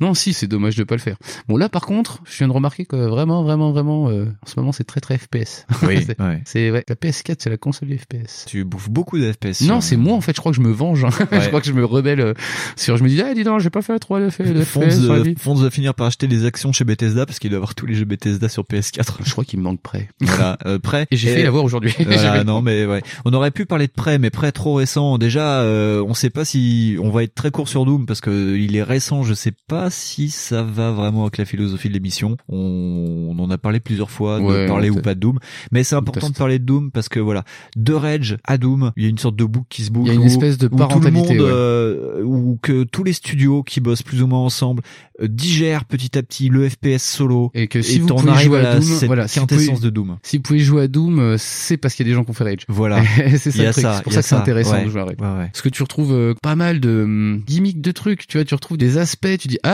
non, 0.00 0.14
si, 0.14 0.32
c'est 0.32 0.46
dommage 0.46 0.76
de 0.76 0.84
pas 0.84 0.94
le 0.94 1.00
faire. 1.00 1.16
Bon 1.48 1.56
là 1.56 1.68
par 1.68 1.82
contre, 1.82 2.20
je 2.24 2.38
viens 2.38 2.48
de 2.48 2.52
remarquer 2.52 2.84
que 2.86 2.96
vraiment, 2.96 3.42
vraiment, 3.42 3.72
vraiment, 3.72 4.08
euh, 4.08 4.26
en 4.42 4.46
ce 4.46 4.58
moment 4.58 4.72
c'est 4.72 4.84
très 4.84 5.00
très 5.00 5.18
FPS. 5.18 5.66
Oui, 5.82 6.02
c'est 6.06 6.20
ouais. 6.20 6.42
c'est- 6.44 6.70
ouais, 6.70 6.84
la 6.88 6.94
PS4 6.94 7.36
c'est 7.38 7.50
la 7.50 7.56
console 7.56 7.88
du 7.88 7.98
FPS. 7.98 8.44
Tu 8.46 8.64
bouffes 8.64 8.90
beaucoup 8.90 9.18
de 9.18 9.30
FPS. 9.32 9.62
Non, 9.62 9.80
c'est 9.80 9.96
moi 9.96 10.14
en 10.16 10.20
fait. 10.20 10.34
Je 10.34 10.40
crois 10.40 10.52
que 10.52 10.56
je 10.56 10.62
me 10.62 10.72
venge. 10.72 11.04
hein. 11.04 11.10
je 11.32 11.48
crois 11.48 11.60
que 11.60 11.66
je 11.66 11.72
me 11.72 11.84
rebelle 11.84 12.20
euh, 12.20 12.34
sur. 12.76 12.96
Je 12.96 13.04
me 13.04 13.08
dis, 13.08 13.20
ah 13.22 13.34
dis 13.34 13.44
donc, 13.44 13.60
j'ai 13.60 13.70
pas 13.70 13.82
fait 13.82 13.98
trop 13.98 14.18
de, 14.18 14.24
de 14.26 14.64
Fonds 14.64 14.82
FPS 14.82 15.38
Fonds 15.38 15.54
va 15.54 15.70
finir 15.70 15.94
par 15.94 16.06
acheter 16.06 16.26
des 16.26 16.44
actions 16.44 16.72
chez 16.72 16.84
Bethesda 16.84 17.26
parce 17.26 17.38
qu'il 17.38 17.50
doit 17.50 17.58
avoir 17.58 17.74
tous 17.74 17.86
les 17.86 17.94
jeux 17.94 18.04
Bethesda 18.04 18.48
sur 18.48 18.64
PS4. 18.64 19.18
Je 19.24 19.30
crois 19.32 19.44
qu'il 19.44 19.58
me 19.58 19.64
manque 19.64 19.80
prêt. 19.80 20.08
Voilà, 20.20 20.58
euh, 20.66 20.78
prêt. 20.78 21.06
Et 21.10 21.16
j'ai 21.16 21.32
fait 21.34 21.42
l'avoir 21.42 21.64
aujourd'hui. 21.64 21.92
Voilà, 22.04 22.42
non 22.44 22.60
mais 22.62 22.86
ouais. 22.86 23.02
On 23.24 23.32
aurait 23.32 23.50
pu 23.50 23.66
parler 23.66 23.86
de 23.86 23.92
prêt, 23.92 24.18
mais 24.18 24.30
prêt 24.30 24.50
trop 24.52 24.74
récent. 24.74 25.18
Déjà, 25.18 25.60
euh, 25.60 26.02
on 26.06 26.14
sait 26.14 26.30
pas 26.30 26.44
si 26.44 26.96
on 27.00 27.10
va 27.10 27.22
être 27.22 27.34
très 27.34 27.50
court 27.50 27.68
sur 27.68 27.84
Doom 27.84 28.06
parce 28.06 28.20
que 28.20 28.56
il 28.56 28.74
est 28.76 28.82
récent. 28.82 29.22
Je 29.22 29.34
sais 29.34 29.52
pas 29.68 29.83
si 29.90 30.30
ça 30.30 30.62
va 30.62 30.90
vraiment 30.92 31.22
avec 31.22 31.38
la 31.38 31.44
philosophie 31.44 31.88
de 31.88 31.94
l'émission. 31.94 32.36
On, 32.48 33.34
on 33.36 33.42
en 33.42 33.50
a 33.50 33.58
parlé 33.58 33.80
plusieurs 33.80 34.10
fois 34.10 34.38
de 34.38 34.44
Ouais, 34.44 34.66
parler 34.66 34.90
ou 34.90 35.00
pas 35.00 35.14
de 35.14 35.20
Doom, 35.20 35.38
mais 35.72 35.84
c'est 35.84 35.94
important 35.96 36.28
de 36.30 36.34
parler 36.34 36.58
de 36.58 36.64
Doom 36.64 36.90
parce 36.90 37.08
que 37.08 37.20
voilà, 37.20 37.44
de 37.76 37.92
Rage 37.92 38.36
à 38.44 38.58
Doom, 38.58 38.92
il 38.96 39.02
y 39.02 39.06
a 39.06 39.08
une 39.08 39.18
sorte 39.18 39.36
de 39.36 39.44
boucle 39.44 39.66
qui 39.70 39.82
se 39.82 39.90
boucle. 39.90 40.08
Il 40.08 40.14
y 40.14 40.16
a 40.16 40.20
une 40.20 40.22
où- 40.22 40.26
espèce 40.26 40.58
de 40.58 40.66
où 40.66 40.70
tout 40.70 40.74
le 40.76 40.78
parentalité, 40.78 41.18
monde, 41.18 41.28
ouais. 41.30 41.50
euh, 41.52 42.22
ou 42.24 42.58
que 42.62 42.84
tous 42.84 43.04
les 43.04 43.12
studios 43.12 43.62
qui 43.62 43.80
bossent 43.80 44.02
plus 44.02 44.22
ou 44.22 44.26
moins 44.26 44.40
ensemble 44.40 44.82
euh, 45.20 45.28
digèrent 45.28 45.84
petit 45.84 46.16
à 46.18 46.22
petit 46.22 46.48
le 46.48 46.68
FPS 46.68 46.98
solo 47.02 47.50
Et 47.54 47.68
que 47.68 47.82
si 47.82 47.98
vous 48.00 48.08
t'en 48.08 48.16
pouvez 48.16 48.34
jouer 48.42 48.60
à 48.60 48.70
à 48.70 48.74
Doom, 48.74 48.82
cette 48.82 49.06
voilà, 49.06 49.28
si 49.28 49.38
quintessence 49.40 49.76
pouvez- 49.76 49.84
de 49.86 49.90
Doom. 49.90 50.16
Si 50.22 50.36
vous 50.38 50.42
pouvez 50.42 50.58
jouer 50.60 50.82
à 50.82 50.88
Doom, 50.88 51.18
euh, 51.18 51.36
c'est 51.38 51.76
parce 51.76 51.94
qu'il 51.94 52.06
y 52.06 52.08
a 52.08 52.12
des 52.12 52.14
gens 52.16 52.24
qui 52.24 52.30
ont 52.30 52.34
fait 52.34 52.44
Rage. 52.44 52.64
Voilà. 52.68 53.02
c'est 53.38 53.50
ça 53.50 53.72
C'est 53.72 54.02
pour 54.02 54.12
ça 54.12 54.20
que 54.20 54.26
c'est 54.26 54.34
intéressant 54.34 54.72
Ouais. 54.74 54.84
de 54.84 54.90
jouer 54.90 55.00
à 55.00 55.04
Rage. 55.04 55.16
Parce 55.18 55.62
que 55.62 55.68
tu 55.68 55.82
retrouves 55.82 56.12
euh, 56.12 56.34
pas 56.42 56.56
mal 56.56 56.80
de 56.80 57.02
hum, 57.04 57.42
gimmicks 57.46 57.80
de 57.80 57.90
trucs, 57.92 58.26
tu 58.26 58.38
vois, 58.38 58.44
tu 58.44 58.54
retrouves 58.54 58.76
des 58.78 58.98
aspects, 58.98 59.38
tu 59.38 59.48
dis 59.48 59.58
ah 59.62 59.73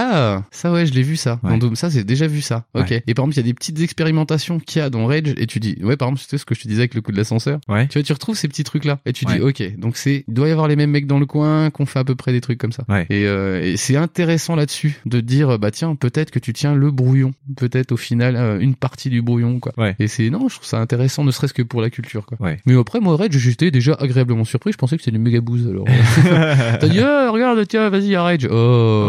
ça 0.51 0.73
ouais 0.73 0.87
je 0.87 0.93
l'ai 0.95 1.03
vu 1.03 1.17
ça 1.17 1.39
Ouais. 1.43 1.51
dans 1.51 1.59
Doom, 1.59 1.77
ça 1.77 1.89
j'ai 1.89 2.05
déjà 2.05 2.27
vu 2.27 2.41
ça, 2.41 2.65
ok. 2.75 2.91
Ouais. 2.91 3.03
Et 3.07 3.15
par 3.15 3.25
exemple 3.25 3.35
il 3.35 3.37
y 3.39 3.41
a 3.41 3.45
des 3.45 3.55
petites 3.55 3.81
expérimentations 3.81 4.59
qu'il 4.61 4.81
y 4.81 4.83
a 4.85 4.91
dans 4.91 5.07
Rage 5.07 5.35
et 5.37 5.47
tu 5.47 5.61
dis 5.61 5.77
ouais 5.83 5.97
par 5.97 6.09
exemple 6.09 6.23
c'était 6.23 6.39
ce 6.39 6.45
que 6.45 6.55
je 6.55 6.63
te 6.63 6.69
disais 6.69 6.81
avec 6.83 6.95
le 6.95 7.01
coup 7.01 7.13
de 7.13 7.17
l'ascenseur, 7.17 7.61
Ouais. 7.69 7.87
tu 7.89 7.99
vois 7.99 8.03
tu 8.05 8.13
retrouves 8.13 8.37
ces 8.37 8.49
petits 8.49 8.65
trucs 8.65 8.85
là 8.85 8.99
et 9.07 9.13
tu 9.13 9.25
dis 9.25 9.41
ok 9.41 9.77
donc 9.79 9.97
c'est 9.97 10.25
il 10.29 10.35
doit 10.35 10.49
y 10.49 10.51
avoir 10.53 10.69
les 10.69 10.77
mêmes 10.77 10.91
mecs 10.91 11.07
dans 11.07 11.19
le 11.19 11.27
coin 11.27 11.71
qu'on 11.71 11.87
fait 11.87 11.99
à 11.99 12.05
peu 12.05 12.15
près 12.15 12.33
des 12.33 12.41
trucs 12.41 12.59
comme 12.59 12.73
ça. 12.73 12.85
Ouais. 12.89 13.07
Et, 13.11 13.27
euh, 13.27 13.63
et 13.63 13.77
c'est 13.77 13.97
intéressant 13.97 14.57
là-dessus 14.57 15.01
de 15.07 15.21
dire 15.21 15.59
bah 15.59 15.71
tiens 15.71 15.95
peut-être 15.95 16.31
que 16.31 16.39
tu 16.39 16.53
tiens 16.53 16.75
le 16.75 16.91
brouillon, 16.91 17.33
peut-être 17.57 17.93
au 17.93 17.97
final 17.97 18.37
euh, 18.37 18.59
une 18.61 18.75
partie 18.75 19.11
du 19.11 19.23
brouillon 19.23 19.59
quoi. 19.61 19.73
Ouais. 19.77 19.95
Et 19.99 20.09
c'est 20.09 20.31
non 20.31 20.49
je 20.49 20.57
trouve 20.57 20.67
ça 20.67 20.79
intéressant 20.79 21.25
ne 21.25 21.31
serait-ce 21.31 21.55
que 21.55 21.63
pour 21.63 21.81
la 21.81 21.91
culture 21.91 22.27
quoi. 22.27 22.37
Ouais. 22.41 22.59
Mais 22.67 22.77
après 22.79 23.01
moi 23.01 23.17
Rage 23.17 23.37
j'étais 23.37 23.71
déjà 23.71 23.95
agréablement 23.95 24.45
surpris, 24.45 24.73
je 24.73 24.77
pensais 24.79 24.97
que 24.97 25.03
c'était 25.03 25.17
du 25.17 25.23
méga 25.23 25.41
boost 25.41 25.67
alors. 25.69 25.85
euh, 25.89 26.77
T'as 26.81 26.89
dit 26.89 27.01
ah, 27.01 27.31
regarde 27.31 27.67
tiens 27.69 27.89
vas-y 27.91 28.17
Rage. 28.17 28.47
Oh. 28.51 28.57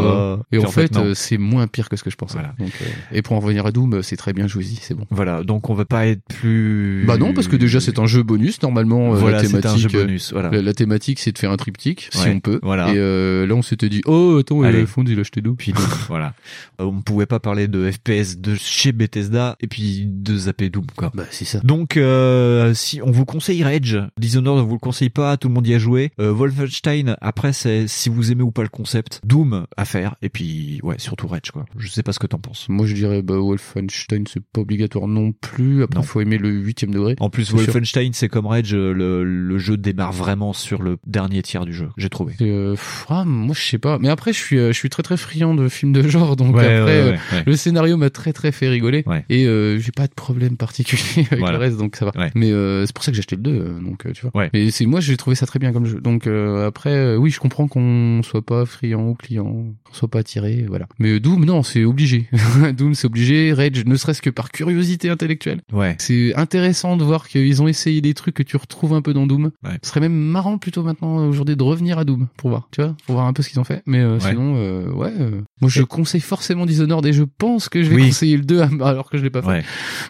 Oh. 0.03 0.38
Et 0.51 0.57
en 0.57 0.69
fait, 0.82 0.94
fait, 0.94 0.99
euh, 0.99 1.14
c'est 1.14 1.38
moins 1.38 1.68
pire 1.68 1.90
que 1.90 1.95
ce 1.95 2.03
que 2.03 2.10
je 2.10 2.16
pensais. 2.16 2.34
Voilà. 2.36 2.53
Donc, 2.60 2.72
euh, 2.82 2.86
et 3.12 3.22
pour 3.22 3.36
en 3.36 3.40
revenir 3.40 3.66
à 3.66 3.72
Doom, 3.72 3.95
euh, 3.95 4.02
c'est 4.02 4.18
très 4.18 4.34
bien 4.34 4.48
joué-y, 4.48 4.76
c'est 4.82 4.94
bon. 4.94 5.06
Voilà, 5.10 5.44
donc 5.44 5.70
on 5.70 5.74
va 5.74 5.86
pas 5.86 6.08
être 6.08 6.22
plus. 6.28 7.03
Bah 7.08 7.18
non, 7.18 7.34
parce 7.34 7.48
que 7.48 7.56
déjà 7.56 7.80
c'est 7.80 7.99
un 7.99 8.06
jeu 8.06 8.24
bonus 8.24 8.62
normalement. 8.62 9.14
euh, 9.14 9.18
Voilà, 9.18 9.38
la 9.38 9.44
c'est 9.48 9.56
un 9.56 9.62
thématique, 9.62 9.90
jeu 9.90 9.98
euh, 9.99 10.02
bonus. 10.06 10.32
Voilà. 10.34 10.49
La, 10.52 10.62
la 10.62 10.74
thématique, 10.74 11.20
c'est 11.20 11.32
de 11.32 11.38
faire 11.38 11.52
un 11.52 11.58
triptyque, 11.58 12.10
si 12.12 12.20
Ouais, 12.24 12.32
on 12.36 12.40
peut. 12.40 12.60
voilà. 12.64 12.91
Et 12.94 12.98
euh, 12.98 13.45
là, 13.48 13.56
on 13.56 13.62
s'était 13.62 13.90
dit, 13.90 14.02
oh 14.06 14.38
attends, 14.40 14.62
Allez. 14.64 14.80
euh, 14.84 14.86
Fonz, 14.86 15.10
il 15.10 15.18
a 15.18 15.22
acheté 15.22 15.41
Doom. 15.41 15.56
Puis 15.56 15.74
donc, 15.74 15.84
Voilà. 16.08 16.34
Euh, 16.80 16.86
On 16.86 16.94
ne 16.94 17.02
pouvait 17.02 17.26
pas 17.26 17.40
parler 17.40 17.68
de 17.68 17.90
FPS 17.91 18.38
de 18.40 18.56
chez 18.56 18.91
Bethesda 18.91 19.56
et 19.62 19.68
puis 19.68 20.06
de 20.08 20.36
zapper 20.38 20.70
Doom, 20.70 20.86
quoi. 20.95 21.12
Bah, 21.14 21.24
c'est 21.32 21.45
ça. 21.45 21.60
Donc, 21.64 21.98
euh, 21.98 22.74
si 22.74 23.02
on 23.03 23.12
vous 23.12 23.26
conseille 23.26 23.64
Rage, 23.64 23.99
Dishonored, 24.18 24.60
on 24.60 24.66
vous 24.66 24.74
le 24.76 24.80
conseille 24.80 25.10
pas, 25.10 25.38
tout 25.38 25.48
le 25.48 25.53
monde 25.53 25.68
y 25.68 25.74
a 25.74 25.80
joué. 25.80 26.12
Euh, 26.20 26.32
Wolfenstein, 26.32 27.16
après, 27.22 27.53
c'est 27.53 27.88
si 27.88 28.10
vous 28.10 28.32
aimez 28.32 28.44
ou 28.44 28.52
pas 28.52 28.64
le 28.64 28.70
concept. 28.70 29.22
Doom 29.26 29.66
à 29.78 29.86
faire. 29.86 30.16
Et 30.22 30.30
puis, 30.30 30.70
ouais, 30.84 30.95
surtout 30.98 31.27
Rage, 31.27 31.52
quoi. 31.52 31.65
Je 31.77 31.88
sais 31.89 32.03
pas 32.03 32.14
ce 32.14 32.19
que 32.19 32.27
t'en 32.27 32.39
penses. 32.39 32.68
Moi, 32.69 32.85
je 32.85 32.93
dirais, 32.93 33.22
bah, 33.22 33.35
Wolfenstein, 33.38 34.26
c'est 34.27 34.43
pas 34.43 34.61
obligatoire 34.61 35.07
non 35.07 35.31
plus. 35.34 35.84
Après, 35.84 35.99
Non. 35.99 36.03
faut 36.03 36.22
aimer 36.22 36.38
le 36.38 36.49
huitième 36.49 36.91
degré. 36.91 37.15
En 37.19 37.30
plus. 37.30 37.52
Wolfenstein, 37.52 38.11
c'est 38.14 38.30
comme 38.30 38.48
Rage, 38.48 38.73
euh, 38.73 38.93
le, 38.93 39.23
le 39.23 39.57
jeu 39.57 39.77
démarre 39.77 40.11
vraiment 40.14 40.53
sur 40.53 40.81
le 40.81 40.98
dernier 41.06 41.41
tiers 41.41 41.65
du 41.65 41.73
jeu, 41.73 41.89
j'ai 41.98 42.10
trouvé. 42.10 42.34
Et, 42.39 42.49
euh, 42.49 42.76
ah, 43.10 43.23
moi, 43.26 43.56
je 43.57 43.61
sais 43.61 43.77
pas. 43.77 43.98
Mais 43.99 44.10
après, 44.10 44.34
je 44.34 44.38
suis, 44.39 44.57
euh, 44.57 44.72
je 44.72 44.77
suis 44.77 44.89
très 44.89 45.03
très 45.03 45.18
friand 45.18 45.53
de 45.56 45.68
films 45.69 45.93
de 45.93 46.07
genre, 46.07 46.35
donc 46.35 46.56
Ouais, 46.56 46.61
après, 46.65 46.84
ouais, 46.84 46.91
euh, 46.91 47.11
ouais, 47.14 47.43
le 47.45 47.56
scénario 47.56 47.98
m'a 47.98 48.10
très 48.10 48.34
très 48.34 48.52
fait 48.52 48.68
rigoler. 48.69 49.03
Ouais. 49.06 49.26
Et 49.30 49.45
euh, 49.48 49.80
j'ai 49.80 49.91
pas 49.91 50.07
de 50.07 50.14
problème 50.14 50.57
particulier 50.57 51.26
avec 51.31 51.39
Voilà. 51.39 51.53
le 51.53 51.57
reste, 51.64 51.77
donc 51.77 51.95
ça 51.95 52.06
va. 52.06 52.11
Ouais. 52.15 52.31
Mais 52.35 52.52
euh, 52.52 52.85
c'est 52.85 52.93
pour 52.93 53.03
ça 53.03 53.11
que 53.11 53.15
j'ai 53.15 53.19
acheté 53.22 53.35
le 53.35 53.41
2, 53.41 53.52
euh, 53.52 53.80
donc 53.81 54.11
tu 54.14 54.22
vois. 54.22 54.31
Ouais. 54.35 54.49
Mais 54.53 54.72
c'est 54.72 54.85
moi, 54.85 54.99
j'ai 54.99 55.18
trouvé 55.18 55.35
ça 55.35 55.45
très 55.45 55.60
bien 55.60 55.72
comme 55.73 55.85
jeu. 55.85 55.99
Donc 56.02 56.27
euh, 56.27 56.68
après, 56.68 57.15
oui, 57.15 57.30
je 57.30 57.39
comprends 57.39 57.68
qu'on 57.68 58.22
soit 58.23 58.45
pas 58.45 58.65
friand 58.65 59.07
ou 59.10 59.15
client, 59.15 59.45
qu'on 59.45 59.93
soit 59.93 60.10
pas 60.10 60.19
attiré, 60.19 60.60
voilà. 60.67 60.88
Mais 60.99 61.19
Doom, 61.19 61.45
non, 61.45 61.63
c'est 61.63 61.83
obligé. 61.83 62.27
Doom, 62.77 62.93
c'est 62.95 63.07
obligé. 63.07 63.53
Rage, 63.53 63.85
ne 63.85 63.95
serait-ce 63.95 64.21
que 64.21 64.29
par 64.29 64.51
curiosité 64.51 65.09
intellectuelle. 65.09 65.61
Ouais. 65.73 65.95
C'est 65.99 66.35
intéressant 66.35 66.97
de 66.97 67.03
voir 67.03 67.27
qu'ils 67.27 67.61
ont 67.61 67.67
essayé 67.67 68.01
des 68.01 68.13
trucs 68.13 68.35
que 68.35 68.43
tu 68.43 68.57
retrouves 68.57 68.93
un 68.93 69.01
peu 69.01 69.13
dans 69.13 69.27
Doom. 69.27 69.51
Ouais. 69.63 69.77
Ce 69.83 69.89
serait 69.89 69.99
même 69.99 70.13
marrant 70.15 70.57
plutôt 70.57 70.83
maintenant 70.83 71.27
aujourd'hui 71.27 71.55
de 71.55 71.63
revenir 71.63 71.97
à 71.99 72.05
Doom 72.05 72.27
pour 72.38 72.49
voir, 72.49 72.67
tu 72.71 72.81
vois, 72.81 72.95
pour 73.05 73.15
voir 73.15 73.27
un 73.27 73.33
peu 73.33 73.41
ce 73.43 73.49
qu'ils 73.49 73.59
ont 73.59 73.63
fait. 73.63 73.81
Mais 73.85 73.99
euh, 73.99 74.13
Ouais. 74.15 74.29
sinon, 74.29 74.53
euh, 74.57 74.89
ouais, 74.91 75.13
euh, 75.19 75.41
moi 75.61 75.69
je 75.69 75.83
conseille 75.83 76.21
forcément 76.21 76.65
Dishonored 76.65 77.05
et 77.05 77.13
je 77.13 77.23
pense 77.23 77.69
que 77.69 77.83
je 77.83 77.89
vais 77.89 77.95
Oui. 77.95 78.07
conseiller 78.07 78.38
le 78.38 78.43
2 78.43 78.61
alors 78.81 79.09
que 79.09 79.17
je 79.17 79.23
l'ai 79.23 79.29
pas 79.29 79.41
fait. 79.41 79.47
Ouais. 79.47 79.63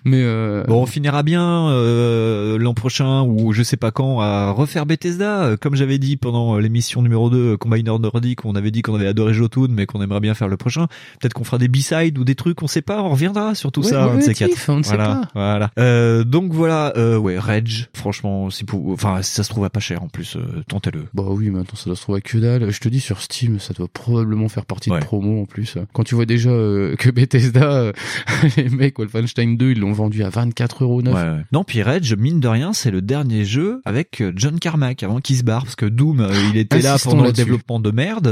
Mais 0.05 0.21
euh, 0.23 0.63
Bon, 0.65 0.81
on 0.81 0.85
finira 0.85 1.23
bien 1.23 1.69
euh, 1.69 2.57
l'an 2.57 2.73
prochain 2.73 3.23
ou 3.23 3.53
je 3.53 3.63
sais 3.63 3.77
pas 3.77 3.91
quand 3.91 4.19
à 4.19 4.51
refaire 4.51 4.85
Bethesda. 4.85 5.55
Comme 5.59 5.75
j'avais 5.75 5.97
dit 5.97 6.17
pendant 6.17 6.57
l'émission 6.57 7.01
numéro 7.01 7.29
2, 7.29 7.57
Combiner 7.57 7.97
Nordic, 7.99 8.45
on 8.45 8.55
avait 8.55 8.71
dit 8.71 8.81
qu'on 8.81 8.95
avait 8.95 9.07
adoré 9.07 9.33
Jotun, 9.33 9.67
mais 9.69 9.85
qu'on 9.85 10.01
aimerait 10.01 10.19
bien 10.19 10.33
faire 10.33 10.40
le 10.47 10.57
prochain. 10.57 10.87
Peut-être 11.19 11.33
qu'on 11.33 11.43
fera 11.43 11.57
des 11.57 11.67
B-sides 11.67 12.17
ou 12.17 12.23
des 12.23 12.35
trucs, 12.35 12.61
on 12.61 12.67
sait 12.67 12.81
pas, 12.81 13.01
on 13.03 13.09
reviendra 13.09 13.55
sur 13.55 13.71
tout 13.71 13.81
Ouais, 13.81 13.89
ça, 13.89 14.07
ouais, 14.07 14.13
un 14.13 14.17
de 14.17 14.21
ces 14.21 14.33
quatre. 14.33 14.51
On 14.69 14.77
ne 14.77 14.83
sait 14.83 14.95
voilà, 14.95 15.15
pas. 15.15 15.27
voilà. 15.33 15.71
Euh, 15.79 16.23
donc 16.23 16.53
voilà, 16.53 16.93
euh, 16.97 17.17
ouais, 17.17 17.37
Rage, 17.39 17.89
franchement, 17.93 18.49
si 18.49 18.63
pour, 18.63 18.89
enfin, 18.91 19.21
si 19.21 19.31
ça 19.33 19.43
se 19.43 19.49
trouve 19.49 19.65
à 19.65 19.69
pas 19.69 19.79
cher 19.79 20.03
en 20.03 20.07
plus, 20.07 20.35
euh, 20.35 20.63
tentez-le. 20.67 21.05
Bah 21.13 21.23
oui, 21.27 21.49
maintenant 21.49 21.75
ça 21.75 21.85
doit 21.85 21.95
se 21.95 22.01
trouver 22.01 22.17
à 22.19 22.21
que 22.21 22.37
dalle. 22.37 22.69
Je 22.71 22.79
te 22.79 22.89
dis 22.89 22.99
sur 22.99 23.21
Steam, 23.21 23.59
ça 23.59 23.73
doit 23.73 23.87
probablement 23.91 24.47
faire 24.49 24.65
partie 24.65 24.89
Ouais. 24.91 24.99
de 24.99 25.05
promo 25.05 25.41
en 25.41 25.45
plus. 25.45 25.77
Quand 25.93 26.03
tu 26.03 26.15
vois 26.15 26.25
déjà 26.25 26.49
que 26.49 27.09
Bethesda, 27.09 27.91
les 28.57 28.69
mecs 28.69 28.97
Wolfenstein 28.99 29.57
2, 29.57 29.71
ils 29.71 29.79
l'ont 29.79 29.93
vendu 29.93 30.23
à 30.23 30.29
24 30.29 30.83
euros. 30.83 31.01
Non, 31.01 31.63
puis 31.63 31.81
Rage, 31.83 32.13
mine 32.15 32.39
de 32.39 32.47
rien, 32.47 32.73
c'est 32.73 32.91
le 32.91 33.01
dernier 33.01 33.45
jeu 33.45 33.81
avec 33.85 34.23
John 34.35 34.59
Carmack 34.59 35.03
avant 35.03 35.19
qu'il 35.19 35.37
se 35.37 35.43
barre, 35.43 35.63
parce 35.63 35.75
que 35.75 35.85
Doom, 35.85 36.27
il 36.51 36.57
était 36.57 36.79
là 36.81 36.97
pendant 37.03 37.23
le 37.23 37.31
développement 37.31 37.79
de 37.79 37.91
merde. 37.91 38.27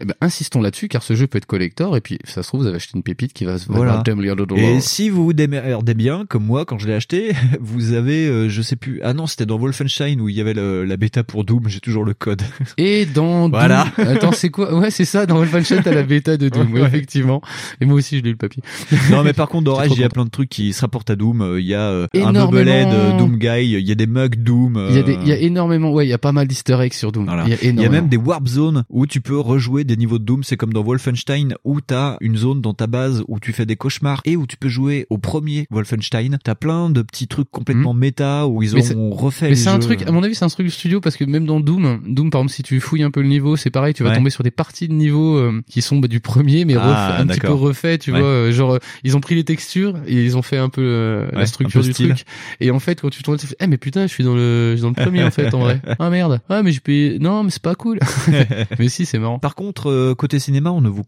Eh 0.00 0.04
ben, 0.04 0.14
insistons 0.20 0.60
là-dessus 0.60 0.88
car 0.88 1.02
ce 1.02 1.14
jeu 1.14 1.26
peut 1.26 1.38
être 1.38 1.46
collector 1.54 1.96
et 1.96 2.00
puis 2.00 2.18
ça 2.24 2.42
se 2.42 2.48
trouve 2.48 2.62
vous 2.62 2.66
avez 2.66 2.76
acheté 2.76 2.92
une 2.96 3.02
pépite 3.02 3.32
qui 3.32 3.44
va 3.44 3.58
se 3.58 3.66
Voilà. 3.66 3.84
valoir 3.84 4.02
2 4.04 4.14
milliards 4.14 4.36
de 4.36 4.44
dollars. 4.44 4.64
Et 4.64 4.80
si 4.80 5.08
vous 5.10 5.24
vous 5.24 5.32
démerdez 5.32 5.94
bien, 5.94 6.24
comme 6.28 6.44
moi, 6.44 6.64
quand 6.64 6.78
je 6.78 6.86
l'ai 6.88 6.94
acheté, 6.94 7.32
vous 7.60 7.92
avez, 7.92 8.26
euh, 8.26 8.48
je 8.48 8.62
sais 8.62 8.76
plus, 8.76 9.00
ah 9.04 9.12
non, 9.14 9.26
c'était 9.26 9.46
dans 9.46 9.58
Wolfenstein 9.58 10.20
où 10.20 10.28
il 10.28 10.34
y 10.34 10.40
avait 10.40 10.54
le- 10.54 10.84
la 10.84 10.96
bêta 10.96 11.22
pour 11.22 11.44
Doom, 11.44 11.68
j'ai 11.68 11.80
toujours 11.80 12.04
le 12.04 12.14
code. 12.14 12.42
Et 12.78 13.06
dans 13.06 13.48
Voilà. 13.48 13.86
Doom- 13.96 14.06
Attends, 14.16 14.32
c'est 14.32 14.50
quoi? 14.50 14.74
Ouais, 14.76 14.90
c'est 14.90 15.04
ça, 15.04 15.26
dans 15.26 15.36
Wolfenstein, 15.36 15.82
t'as 15.82 15.92
la 15.94 16.02
bêta 16.02 16.36
de 16.36 16.48
Doom, 16.48 16.72
Ouais. 16.74 16.82
effectivement. 16.82 17.40
Et 17.80 17.84
moi 17.84 17.96
aussi, 17.96 18.18
je 18.18 18.22
l'ai 18.22 18.30
eu 18.30 18.32
le 18.32 18.38
papier. 18.38 18.62
non, 19.10 19.22
mais 19.22 19.32
par 19.32 19.48
contre, 19.48 19.64
dans 19.64 19.74
Rage, 19.74 19.90
il 19.94 20.00
y 20.00 20.04
a 20.04 20.08
plein 20.08 20.24
de 20.24 20.30
trucs 20.30 20.48
qui 20.50 20.72
se 20.72 20.80
rapportent 20.80 21.10
à 21.10 21.16
Doom. 21.16 21.40
Euh, 21.42 21.60
Il 21.60 21.66
y 21.66 21.74
a 21.74 21.80
euh, 21.90 22.06
un. 22.14 22.32
Bubblehead 22.32 22.88
euh, 22.88 23.16
Doom 23.18 23.36
Guy, 23.38 23.64
il 23.78 23.88
y 23.88 23.92
a 23.92 23.94
des 23.94 24.06
mugs 24.06 24.36
Doom. 24.42 24.76
euh, 24.76 24.88
Il 24.90 24.96
y 24.96 24.98
a 24.98 25.02
des, 25.02 25.14
il 25.22 25.28
y 25.28 25.32
a 25.32 25.38
énormément, 25.38 25.92
ouais, 25.92 26.06
il 26.06 26.10
y 26.10 26.12
a 26.14 26.18
pas 26.18 26.32
mal 26.32 26.46
d'easter 26.48 26.78
eggs 26.80 26.92
sur 26.94 27.12
Doom. 27.12 27.24
Voilà. 27.26 27.44
Il 27.46 27.50
y 27.50 27.54
a 27.54 27.56
Il 27.62 27.80
y 27.80 27.84
a 27.84 27.88
même 27.88 28.08
des 28.08 28.16
warp 28.16 28.46
zones 28.48 28.84
où 28.90 29.06
tu 29.06 29.20
peux 29.20 29.38
rejouer 29.38 29.84
des 29.84 29.96
niveaux 29.96 30.18
de 30.18 30.24
Doom. 30.24 30.42
C'est 30.44 30.56
comme 30.56 30.72
dans 30.72 30.82
Wolfenstein 30.82 31.43
où 31.64 31.80
t'as 31.80 32.16
une 32.20 32.36
zone 32.36 32.60
dans 32.60 32.74
ta 32.74 32.86
base 32.86 33.22
où 33.28 33.38
tu 33.40 33.52
fais 33.52 33.66
des 33.66 33.76
cauchemars 33.76 34.20
et 34.24 34.36
où 34.36 34.46
tu 34.46 34.56
peux 34.56 34.68
jouer 34.68 35.06
au 35.10 35.18
premier 35.18 35.66
Wolfenstein. 35.70 36.38
T'as 36.42 36.54
plein 36.54 36.90
de 36.90 37.02
petits 37.02 37.28
trucs 37.28 37.50
complètement 37.50 37.94
méta 37.94 38.46
où 38.46 38.62
ils 38.62 38.74
Hmm. 38.74 38.98
Ont 38.98 39.10
refait 39.10 39.50
Mais 39.50 39.54
c'est 39.56 39.68
un 39.70 39.78
truc, 39.78 40.02
à 40.06 40.10
mon 40.12 40.22
avis, 40.22 40.34
c'est 40.34 40.44
un 40.44 40.48
truc 40.48 40.66
du 40.66 40.72
studio 40.72 41.00
parce 41.00 41.16
que 41.16 41.24
même 41.24 41.46
dans 41.46 41.60
Doom, 41.60 42.00
Doom, 42.06 42.30
par 42.30 42.40
exemple, 42.40 42.52
si 42.54 42.62
tu 42.62 42.80
fouilles 42.80 43.02
un 43.02 43.10
peu 43.10 43.20
le 43.22 43.28
niveau, 43.28 43.56
c'est 43.56 43.70
pareil, 43.70 43.94
tu 43.94 44.02
vas 44.02 44.10
Ouais. 44.10 44.16
tomber 44.16 44.30
sur 44.30 44.42
des 44.42 44.50
parties 44.50 44.88
de 44.88 44.92
niveau 44.94 45.36
euh, 45.36 45.60
qui 45.68 45.80
sont 45.82 45.98
bah, 45.98 46.08
du 46.08 46.20
premier, 46.20 46.64
mais 46.64 46.74
Ah, 46.76 46.80
refait- 47.12 47.22
un 47.22 47.26
petit 47.26 47.40
peu 47.40 47.52
refait, 47.52 47.98
tu 47.98 48.12
Ouais. 48.12 48.18
vois, 48.20 48.28
euh, 48.28 48.52
genre, 48.52 48.74
euh, 48.74 48.78
ils 49.04 49.16
ont 49.16 49.20
pris 49.20 49.34
les 49.34 49.44
textures 49.44 49.94
et 50.06 50.24
ils 50.24 50.36
ont 50.36 50.42
fait 50.42 50.58
un 50.58 50.68
peu 50.68 50.82
euh, 50.82 51.26
Ouais, 51.32 51.38
la 51.40 51.46
structure 51.46 51.80
peu 51.80 51.86
du 51.86 51.92
style. 51.92 52.08
truc. 52.14 52.24
Et 52.60 52.70
en 52.70 52.78
fait, 52.80 53.00
quand 53.00 53.10
tu 53.10 53.22
tournes, 53.22 53.38
tu 53.38 53.46
fais, 53.46 53.56
eh, 53.60 53.66
mais 53.66 53.76
putain, 53.78 54.06
je 54.06 54.12
suis 54.12 54.24
dans 54.24 54.34
le, 54.34 54.70
je 54.72 54.76
suis 54.76 54.82
dans 54.82 54.88
le 54.88 54.94
premier, 54.94 55.22
en 55.24 55.30
fait, 55.30 55.52
en 55.54 55.60
vrai. 55.60 55.80
Ah, 55.98 56.10
merde. 56.10 56.40
Ah, 56.48 56.62
mais 56.62 56.72
je 56.72 56.80
peux, 56.80 57.18
non, 57.18 57.44
mais 57.44 57.50
c'est 57.50 57.62
pas 57.62 57.74
cool. 57.74 57.98
mais 58.78 58.88
si, 58.88 59.06
c'est 59.06 59.18
marrant. 59.18 59.38
Par 59.38 59.54
contre, 59.54 59.90
euh, 59.90 60.14
côté 60.14 60.38
cinéma, 60.38 60.70
on 60.72 60.80
ne 60.80 60.88
vous 60.88 61.04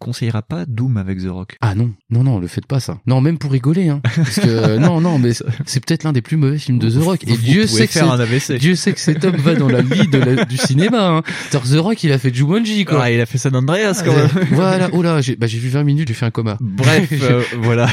pas 0.48 0.66
Doom 0.66 0.96
avec 0.96 1.18
The 1.22 1.28
Rock. 1.28 1.56
Ah 1.60 1.74
non, 1.74 1.92
non, 2.10 2.22
non, 2.24 2.38
le 2.38 2.46
faites 2.46 2.66
pas 2.66 2.80
ça. 2.80 2.98
Non, 3.06 3.20
même 3.20 3.38
pour 3.38 3.50
rigoler, 3.52 3.88
hein. 3.88 4.00
Parce 4.16 4.40
que 4.40 4.46
euh, 4.48 4.78
non, 4.78 5.00
non, 5.00 5.18
mais 5.18 5.32
c'est- 5.32 5.80
peut-être 5.84 6.04
l'un 6.04 6.12
des 6.12 6.22
plus 6.22 6.36
mauvais 6.36 6.58
films 6.58 6.78
de 6.78 6.90
The 6.90 7.02
Rock. 7.02 7.24
Et 7.26 7.30
Vous 7.32 7.36
Dieu 7.36 7.66
sait 7.66 7.86
que 7.86 7.92
faire 7.92 8.04
c'est- 8.06 8.10
un 8.10 8.20
AVC. 8.20 8.58
Dieu 8.58 8.74
sait 8.74 8.92
que 8.92 9.00
cet 9.00 9.24
homme 9.24 9.36
va 9.36 9.54
dans 9.54 9.68
la 9.68 9.82
de 9.82 10.18
la- 10.18 10.44
du 10.44 10.56
cinéma. 10.56 11.08
Hein. 11.08 11.22
The 11.50 11.78
Rock, 11.78 12.02
il 12.04 12.12
a 12.12 12.18
fait 12.18 12.34
Jumanji, 12.34 12.84
quoi. 12.84 13.00
Ah, 13.02 13.10
il 13.10 13.20
a 13.20 13.26
fait 13.26 13.38
San 13.38 13.54
Andreas 13.56 14.02
quand 14.04 14.14
même. 14.14 14.28
voilà, 14.52 14.88
oh 14.92 15.02
là, 15.02 15.20
j'ai 15.20 15.36
bah, 15.36 15.46
j'ai 15.46 15.58
vu 15.58 15.68
20 15.68 15.84
minutes, 15.84 16.08
j'ai 16.08 16.14
fait 16.14 16.26
un 16.26 16.30
coma. 16.30 16.56
Bref, 16.60 17.08
euh, 17.22 17.42
voilà. 17.60 17.88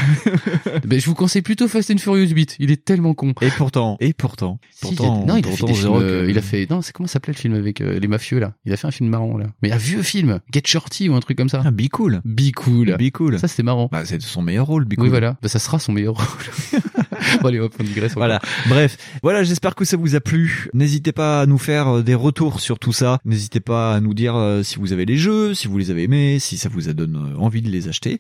Ben, 0.85 0.99
je 0.99 1.05
vous 1.05 1.15
conseille 1.15 1.41
plutôt 1.41 1.67
Fast 1.67 1.91
and 1.91 1.97
Furious 1.97 2.29
8. 2.29 2.55
Il 2.59 2.71
est 2.71 2.83
tellement 2.83 3.13
con. 3.13 3.33
Et 3.41 3.49
pourtant, 3.49 3.97
et 3.99 4.13
pourtant, 4.13 4.59
Si, 4.71 4.87
il 4.87 4.93
a- 4.93 4.95
pourtant, 4.95 5.25
non, 5.25 5.37
il 5.37 5.47
a 5.47 5.51
fait 5.51 5.65
des 5.65 5.73
films, 5.73 5.93
euh, 5.95 6.23
euh, 6.23 6.29
il 6.29 6.37
a 6.37 6.41
fait, 6.41 6.67
non, 6.69 6.81
c'est 6.81 6.91
comment 6.93 7.07
s'appelait 7.07 7.33
le 7.33 7.39
film 7.39 7.53
avec 7.55 7.81
euh, 7.81 7.99
les 7.99 8.07
mafieux 8.07 8.39
là? 8.39 8.53
Il 8.65 8.73
a 8.73 8.77
fait 8.77 8.87
un 8.87 8.91
film 8.91 9.09
marrant 9.09 9.37
là. 9.37 9.47
Mais 9.61 9.71
un 9.71 9.77
vieux 9.77 10.01
film, 10.01 10.39
Get 10.51 10.61
Shorty 10.65 11.09
ou 11.09 11.15
un 11.15 11.19
truc 11.19 11.37
comme 11.37 11.49
ça. 11.49 11.61
Ah, 11.65 11.71
Be 11.71 11.87
Cool. 11.91 12.12
Be 12.25 12.51
Cool. 12.55 12.95
Be 12.97 13.11
Cool. 13.11 13.39
Ça 13.39 13.47
c'était 13.47 13.63
marrant. 13.63 13.89
Bah, 13.91 14.03
c'est 14.05 14.21
son 14.21 14.41
meilleur 14.41 14.65
rôle, 14.67 14.85
Be 14.85 14.95
Cool. 14.95 15.03
Oui 15.05 15.09
voilà, 15.09 15.37
bah, 15.41 15.47
ça 15.49 15.59
sera 15.59 15.79
son 15.79 15.91
meilleur 15.91 16.15
rôle. 16.15 16.81
bon 17.41 17.47
allez 17.47 17.59
hop, 17.59 17.73
on 17.79 17.83
digresse. 17.83 18.13
Voilà. 18.15 18.39
Bref, 18.67 18.97
voilà, 19.21 19.43
j'espère 19.43 19.75
que 19.75 19.85
ça 19.85 19.97
vous 19.97 20.15
a 20.15 20.19
plu. 20.19 20.69
N'hésitez 20.73 21.11
pas 21.11 21.41
à 21.41 21.45
nous 21.45 21.57
faire 21.57 21.87
euh, 21.97 22.01
des 22.03 22.15
retours 22.15 22.59
sur 22.59 22.79
tout 22.79 22.93
ça. 22.93 23.19
N'hésitez 23.25 23.59
pas 23.59 23.93
à 23.95 23.99
nous 23.99 24.13
dire 24.13 24.35
euh, 24.35 24.63
si 24.63 24.77
vous 24.79 24.93
avez 24.93 25.05
les 25.05 25.17
jeux, 25.17 25.53
si 25.53 25.67
vous 25.67 25.77
les 25.77 25.91
avez 25.91 26.03
aimés, 26.03 26.39
si 26.39 26.57
ça 26.57 26.69
vous 26.69 26.89
a 26.89 26.93
donné 26.93 27.17
euh, 27.17 27.37
envie 27.37 27.61
de 27.61 27.69
les 27.69 27.87
acheter. 27.87 28.19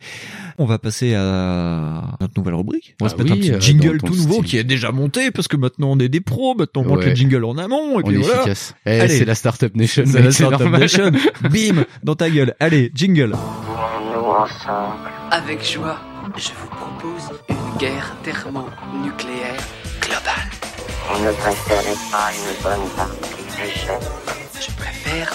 On 0.57 0.65
va 0.65 0.79
passer 0.79 1.13
à 1.15 2.17
notre 2.21 2.33
nouvelle 2.37 2.55
rubrique. 2.55 2.95
On 3.01 3.05
va 3.05 3.11
Ah 3.13 3.17
se 3.17 3.21
mettre 3.23 3.33
un 3.33 3.37
petit 3.37 3.53
jingle 3.59 3.97
tout 3.99 4.13
nouveau 4.15 4.35
style. 4.35 4.45
qui 4.45 4.57
est 4.57 4.63
déjà 4.63 4.91
monté 4.91 5.31
parce 5.31 5.47
que 5.47 5.57
maintenant 5.57 5.89
on 5.91 5.99
est 5.99 6.09
des 6.09 6.21
pros, 6.21 6.55
maintenant 6.55 6.81
on 6.81 6.85
monte 6.89 6.99
Ouais. 6.99 7.09
le 7.09 7.15
jingle 7.15 7.43
en 7.45 7.57
amont 7.57 7.99
et 7.99 8.03
On 8.03 8.07
puis 8.07 8.15
est 8.15 8.19
voilà. 8.19 8.37
efficace. 8.41 8.75
Eh, 8.85 9.07
c'est 9.07 9.25
la 9.25 9.35
Startup 9.35 9.75
Nation. 9.75 10.03
C'est 10.05 10.21
la 10.21 10.31
c'est 10.31 10.43
Startup. 10.45 10.69
Nation. 10.69 11.11
Bim, 11.51 11.83
dans 12.03 12.15
ta 12.15 12.29
gueule. 12.29 12.53
Allez, 12.59 12.91
jingle. 12.93 13.33
Avec 15.31 15.63
joie, 15.63 15.97
je 16.35 16.49
vous 16.49 16.67
propose 16.67 17.39
une 17.47 17.77
guerre 17.77 18.13
thermonucléaire 18.23 19.61
globale. 20.01 20.49
On 21.13 21.19
ne 21.19 21.31
préférait 21.31 21.95
pas 22.11 22.29
une 22.33 22.61
bonne 22.61 22.89
partie 22.89 23.43
du 23.43 23.71
chef. 23.71 24.01
Je 24.59 24.71
préfère 24.75 25.33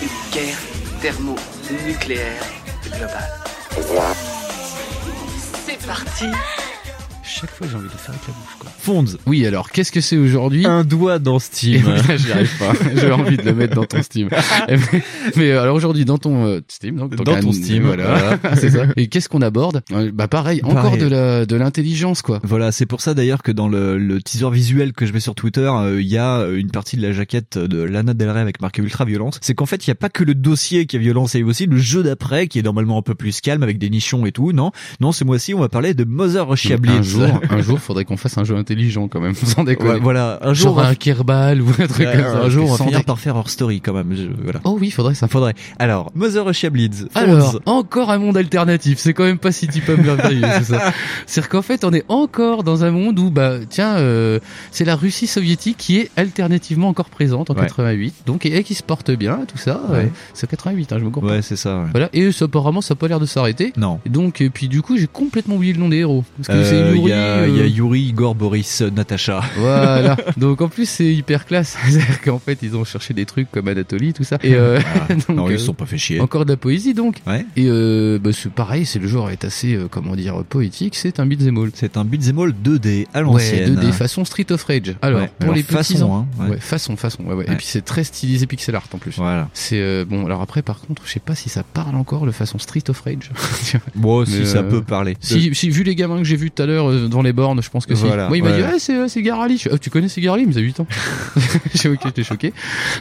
une 0.00 0.32
guerre 0.32 0.58
thermonucléaire 1.02 2.42
globale. 2.84 3.30
Eh 3.72 3.92
bien, 3.92 4.04
C'est 5.66 5.86
parti 5.86 6.24
Chaque 7.32 7.50
fois 7.50 7.66
j'ai 7.70 7.76
envie 7.76 7.86
de 7.86 7.90
faire 7.92 8.10
avec 8.10 8.26
la 8.26 8.34
bouche 8.34 8.56
quoi. 8.58 8.70
Fonds. 8.78 9.04
Oui 9.26 9.46
alors 9.46 9.70
qu'est-ce 9.70 9.92
que 9.92 10.00
c'est 10.00 10.16
aujourd'hui 10.16 10.66
Un 10.66 10.82
doigt 10.84 11.18
dans 11.18 11.38
Steam. 11.38 11.82
J'y 12.16 12.32
arrive 12.32 12.58
pas. 12.58 12.72
J'ai 12.96 13.12
envie 13.12 13.36
de 13.36 13.42
le 13.42 13.54
mettre 13.54 13.74
dans 13.74 13.84
ton 13.84 14.02
Steam. 14.02 14.28
mais, 14.68 14.76
mais, 15.36 15.52
alors 15.52 15.76
aujourd'hui 15.76 16.04
dans 16.04 16.18
ton 16.18 16.46
euh, 16.46 16.60
Steam, 16.68 16.96
donc 16.96 17.14
Dans 17.14 17.40
ton 17.40 17.52
Steam, 17.52 17.84
voilà, 17.84 18.38
voilà. 18.40 18.56
c'est 18.60 18.70
ça. 18.70 18.86
Et 18.96 19.06
qu'est-ce 19.06 19.28
qu'on 19.28 19.42
aborde 19.42 19.82
Bah 20.12 20.26
pareil, 20.28 20.60
encore 20.64 20.82
Pareil. 20.82 20.98
de 20.98 21.06
la 21.06 21.46
de 21.46 21.56
l'intelligence 21.56 22.22
quoi. 22.22 22.40
Voilà, 22.42 22.72
c'est 22.72 22.86
pour 22.86 23.00
ça 23.00 23.14
d'ailleurs 23.14 23.42
que 23.42 23.52
dans 23.52 23.68
le, 23.68 23.96
le 23.96 24.20
teaser 24.20 24.50
visuel 24.50 24.92
que 24.92 25.06
je 25.06 25.12
mets 25.12 25.20
sur 25.20 25.34
Twitter, 25.34 25.70
euh, 25.72 26.00
il 26.00 26.08
y 26.08 26.18
a 26.18 26.38
euh, 26.40 26.56
une 26.56 26.70
partie 26.70 26.96
de 26.96 27.02
la 27.02 27.12
jaquette 27.12 27.58
de 27.58 27.82
Lana 27.82 28.12
Del 28.14 28.30
Rey 28.30 28.40
avec 28.40 28.60
marqué 28.60 28.82
ultra 28.82 29.04
violence. 29.04 29.38
C'est 29.40 29.54
qu'en 29.54 29.66
fait, 29.66 29.86
il 29.86 29.90
y 29.90 29.92
a 29.92 29.96
pas 29.96 30.08
que 30.08 30.24
le 30.24 30.34
dossier 30.34 30.86
qui 30.86 30.96
est 30.96 31.00
violence, 31.00 31.34
il 31.34 31.40
y 31.40 31.42
a 31.42 31.46
aussi 31.46 31.66
le 31.66 31.78
jeu 31.78 32.02
d'après 32.02 32.48
qui 32.48 32.58
est 32.58 32.62
normalement 32.62 32.98
un 32.98 33.02
peu 33.02 33.14
plus 33.14 33.40
calme 33.40 33.62
avec 33.62 33.78
des 33.78 33.88
nichons 33.90 34.26
et 34.26 34.32
tout. 34.32 34.52
Non, 34.52 34.72
non, 35.00 35.12
ce 35.12 35.24
mois-ci, 35.24 35.54
on 35.54 35.60
va 35.60 35.68
parler 35.68 35.94
de 35.94 36.04
Mother 36.04 36.48
Russia. 36.48 36.76
Jour 37.28 37.40
un 37.50 37.60
jour, 37.62 37.78
faudrait 37.78 38.04
qu'on 38.04 38.16
fasse 38.16 38.36
un 38.38 38.44
jeu 38.44 38.56
intelligent 38.56 39.08
quand 39.08 39.20
même, 39.20 39.34
sans 39.34 39.64
déconner. 39.64 39.90
Ouais, 39.92 39.98
voilà, 40.00 40.38
un 40.42 40.54
jour, 40.54 40.76
Genre 40.76 40.80
un 40.86 40.94
Kerbal 40.94 41.60
ou 41.62 41.68
un 41.78 41.86
truc 41.86 42.06
Ouais, 42.06 42.12
comme 42.12 42.22
ça. 42.24 42.40
Un 42.44 42.48
jour, 42.48 42.68
on 42.68 42.72
va 42.72 42.76
Sans 42.78 42.84
finir 42.86 43.04
par 43.04 43.18
faire 43.18 43.36
hors 43.36 43.50
story 43.50 43.80
quand 43.80 43.92
même. 43.92 44.14
je- 44.14 44.28
voilà. 44.42 44.60
Oh 44.64 44.76
oui, 44.80 44.90
faudrait 44.90 45.14
ça. 45.14 45.28
Faudrait. 45.28 45.54
Alors, 45.78 46.10
Mother 46.14 46.44
Russia 46.46 46.70
Bleeds. 46.70 47.08
Alors, 47.14 47.60
encore 47.66 48.10
un 48.10 48.18
monde 48.18 48.36
alternatif. 48.36 48.98
C'est 48.98 49.14
quand 49.14 49.24
même 49.24 49.38
pas 49.38 49.52
si 49.52 49.68
type 49.68 49.88
merveilleux, 49.88 50.46
c'est 50.58 50.64
ça. 50.74 50.92
C'est-à-dire 51.26 51.48
qu'en 51.48 51.62
fait, 51.62 51.84
on 51.84 51.92
est 51.92 52.04
encore 52.08 52.62
dans 52.64 52.84
un 52.84 52.90
monde 52.90 53.18
où, 53.18 53.30
bah, 53.30 53.54
tiens, 53.68 53.96
euh, 53.96 54.38
c'est 54.70 54.84
la 54.84 54.96
Russie 54.96 55.26
soviétique 55.26 55.76
qui 55.78 55.98
est 55.98 56.10
alternativement 56.16 56.88
encore 56.88 57.10
présente 57.10 57.50
en 57.50 57.54
Ouais. 57.54 57.62
88. 57.62 58.14
Donc, 58.26 58.46
et, 58.46 58.56
et 58.56 58.62
qui 58.64 58.74
se 58.74 58.82
porte 58.82 59.10
bien, 59.10 59.40
tout 59.46 59.58
ça. 59.58 59.80
Euh, 59.90 60.06
c'est 60.34 60.48
88, 60.48 60.92
hein, 60.92 60.96
je 60.98 61.04
me 61.04 61.10
comprends. 61.10 61.30
Ouais, 61.30 61.42
c'est 61.42 61.56
ça. 61.56 61.84
Voilà. 61.90 62.08
Et 62.12 62.32
ça, 62.32 62.46
apparemment, 62.46 62.80
ça 62.80 62.92
a 62.92 62.96
pas 62.96 63.08
l'air 63.08 63.20
de 63.20 63.26
s'arrêter. 63.26 63.72
Non. 63.76 64.00
Et 64.06 64.08
donc, 64.08 64.40
et 64.40 64.50
puis 64.50 64.68
du 64.68 64.82
coup, 64.82 64.96
j'ai 64.96 65.06
complètement 65.06 65.56
oublié 65.56 65.72
le 65.72 65.78
nom 65.80 65.88
des 65.88 65.98
héros. 65.98 66.24
Parce 66.36 66.48
que 66.58 66.64
c'est 66.64 66.74
Euh, 66.76 66.94
Yuri. 66.94 67.09
Y, 67.10 67.12
a- 67.12 67.46
il 67.46 67.56
y 67.56 67.60
a 67.60 67.64
euh, 67.64 67.68
Yuri, 67.68 68.00
Igor, 68.02 68.34
Boris, 68.34 68.80
euh, 68.82 68.90
Natacha. 68.90 69.42
Voilà. 69.56 70.16
Donc 70.36 70.60
en 70.60 70.68
plus 70.68 70.88
c'est 70.88 71.12
hyper 71.12 71.46
classe. 71.46 71.76
C'est-à-dire 71.88 72.20
qu'en 72.22 72.38
fait 72.38 72.58
ils 72.62 72.76
ont 72.76 72.84
cherché 72.84 73.14
des 73.14 73.26
trucs 73.26 73.50
comme 73.50 73.68
Anatolie, 73.68 74.12
tout 74.12 74.24
ça. 74.24 74.38
Et 74.42 74.54
euh, 74.54 74.78
donc, 75.08 75.18
Ah. 75.28 75.32
non, 75.32 75.48
ils 75.50 75.54
euh, 75.54 75.58
se 75.58 75.66
sont 75.66 75.74
pas 75.74 75.86
fait 75.86 75.98
chier. 75.98 76.20
Encore 76.20 76.44
de 76.44 76.50
la 76.52 76.56
poésie 76.56 76.94
donc. 76.94 77.16
Ouais. 77.26 77.44
Et 77.56 77.66
euh, 77.66 78.18
bah, 78.22 78.30
c'est 78.32 78.50
pareil, 78.52 78.86
c'est 78.86 78.98
le 78.98 79.08
genre 79.08 79.30
est 79.30 79.44
assez 79.44 79.74
euh, 79.74 79.88
comment 79.90 80.16
dire 80.16 80.42
poétique. 80.48 80.94
C'est 80.96 81.20
un 81.20 81.26
beat'em 81.26 81.56
all. 81.58 81.70
C'est 81.74 81.96
un 81.96 82.04
beat'em 82.04 82.38
all 82.38 82.52
2D 82.64 83.06
à 83.14 83.18
Ouais, 83.20 83.24
l'ancienne. 83.24 83.74
2D 83.76 83.92
façon 83.92 84.24
Street 84.24 84.46
of 84.50 84.62
Rage. 84.64 84.94
Alors 85.02 85.20
Ouais, 85.20 85.26
pour 85.38 85.44
alors 85.44 85.54
les 85.56 85.62
petits 85.62 85.74
façon, 85.94 86.02
ans, 86.10 86.26
hein, 86.38 86.42
ouais. 86.44 86.50
ouais, 86.50 86.58
façon, 86.60 86.96
façon, 86.96 87.22
ouais, 87.24 87.34
ouais. 87.34 87.46
Ouais. 87.46 87.52
Et 87.52 87.56
puis 87.56 87.66
c'est 87.68 87.84
très 87.84 88.04
stylisé 88.04 88.46
pixel 88.46 88.74
art 88.74 88.86
en 88.92 88.98
plus. 88.98 89.16
Voilà. 89.16 89.48
C'est 89.54 89.80
euh, 89.80 90.04
bon. 90.08 90.26
Alors 90.26 90.40
après, 90.42 90.62
par 90.62 90.80
contre, 90.80 91.02
je 91.06 91.10
sais 91.12 91.20
pas 91.20 91.34
si 91.34 91.48
ça 91.48 91.62
parle 91.62 91.94
encore 91.96 92.26
le 92.26 92.32
façon 92.32 92.58
Street 92.58 92.82
of 92.88 93.00
Rage. 93.00 93.30
Bon, 93.94 94.24
si 94.24 94.46
ça 94.46 94.58
euh, 94.58 94.62
peut 94.70 94.82
parler. 94.82 95.16
Si, 95.20 95.54
si, 95.54 95.70
vu 95.70 95.82
les 95.82 95.94
gamins 95.94 96.18
que 96.18 96.24
j'ai 96.24 96.36
vus 96.36 96.50
tout 96.50 96.62
à 96.62 96.66
l'heure 96.66 96.90
dans 97.08 97.22
les 97.22 97.32
bornes, 97.32 97.62
je 97.62 97.70
pense 97.70 97.86
que 97.86 97.94
Voilà, 97.94 98.24
si. 98.24 98.28
Moi, 98.28 98.36
il 98.38 98.44
m'a 98.44 98.52
dit, 98.52 98.62
ah, 98.64 98.74
c'est, 98.78 98.94
euh, 98.94 99.08
c'est 99.08 99.22
Garali. 99.22 99.62
Ah, 99.70 99.78
tu 99.78 99.90
connais 99.90 100.08
ces 100.08 100.20
Garali? 100.20 100.44
Il 100.48 100.56
a 100.58 100.60
8 100.60 100.80
ans. 100.80 100.86
j'ai 101.74 101.88
ok, 101.88 101.98
j'étais 102.04 102.24
choqué. 102.24 102.52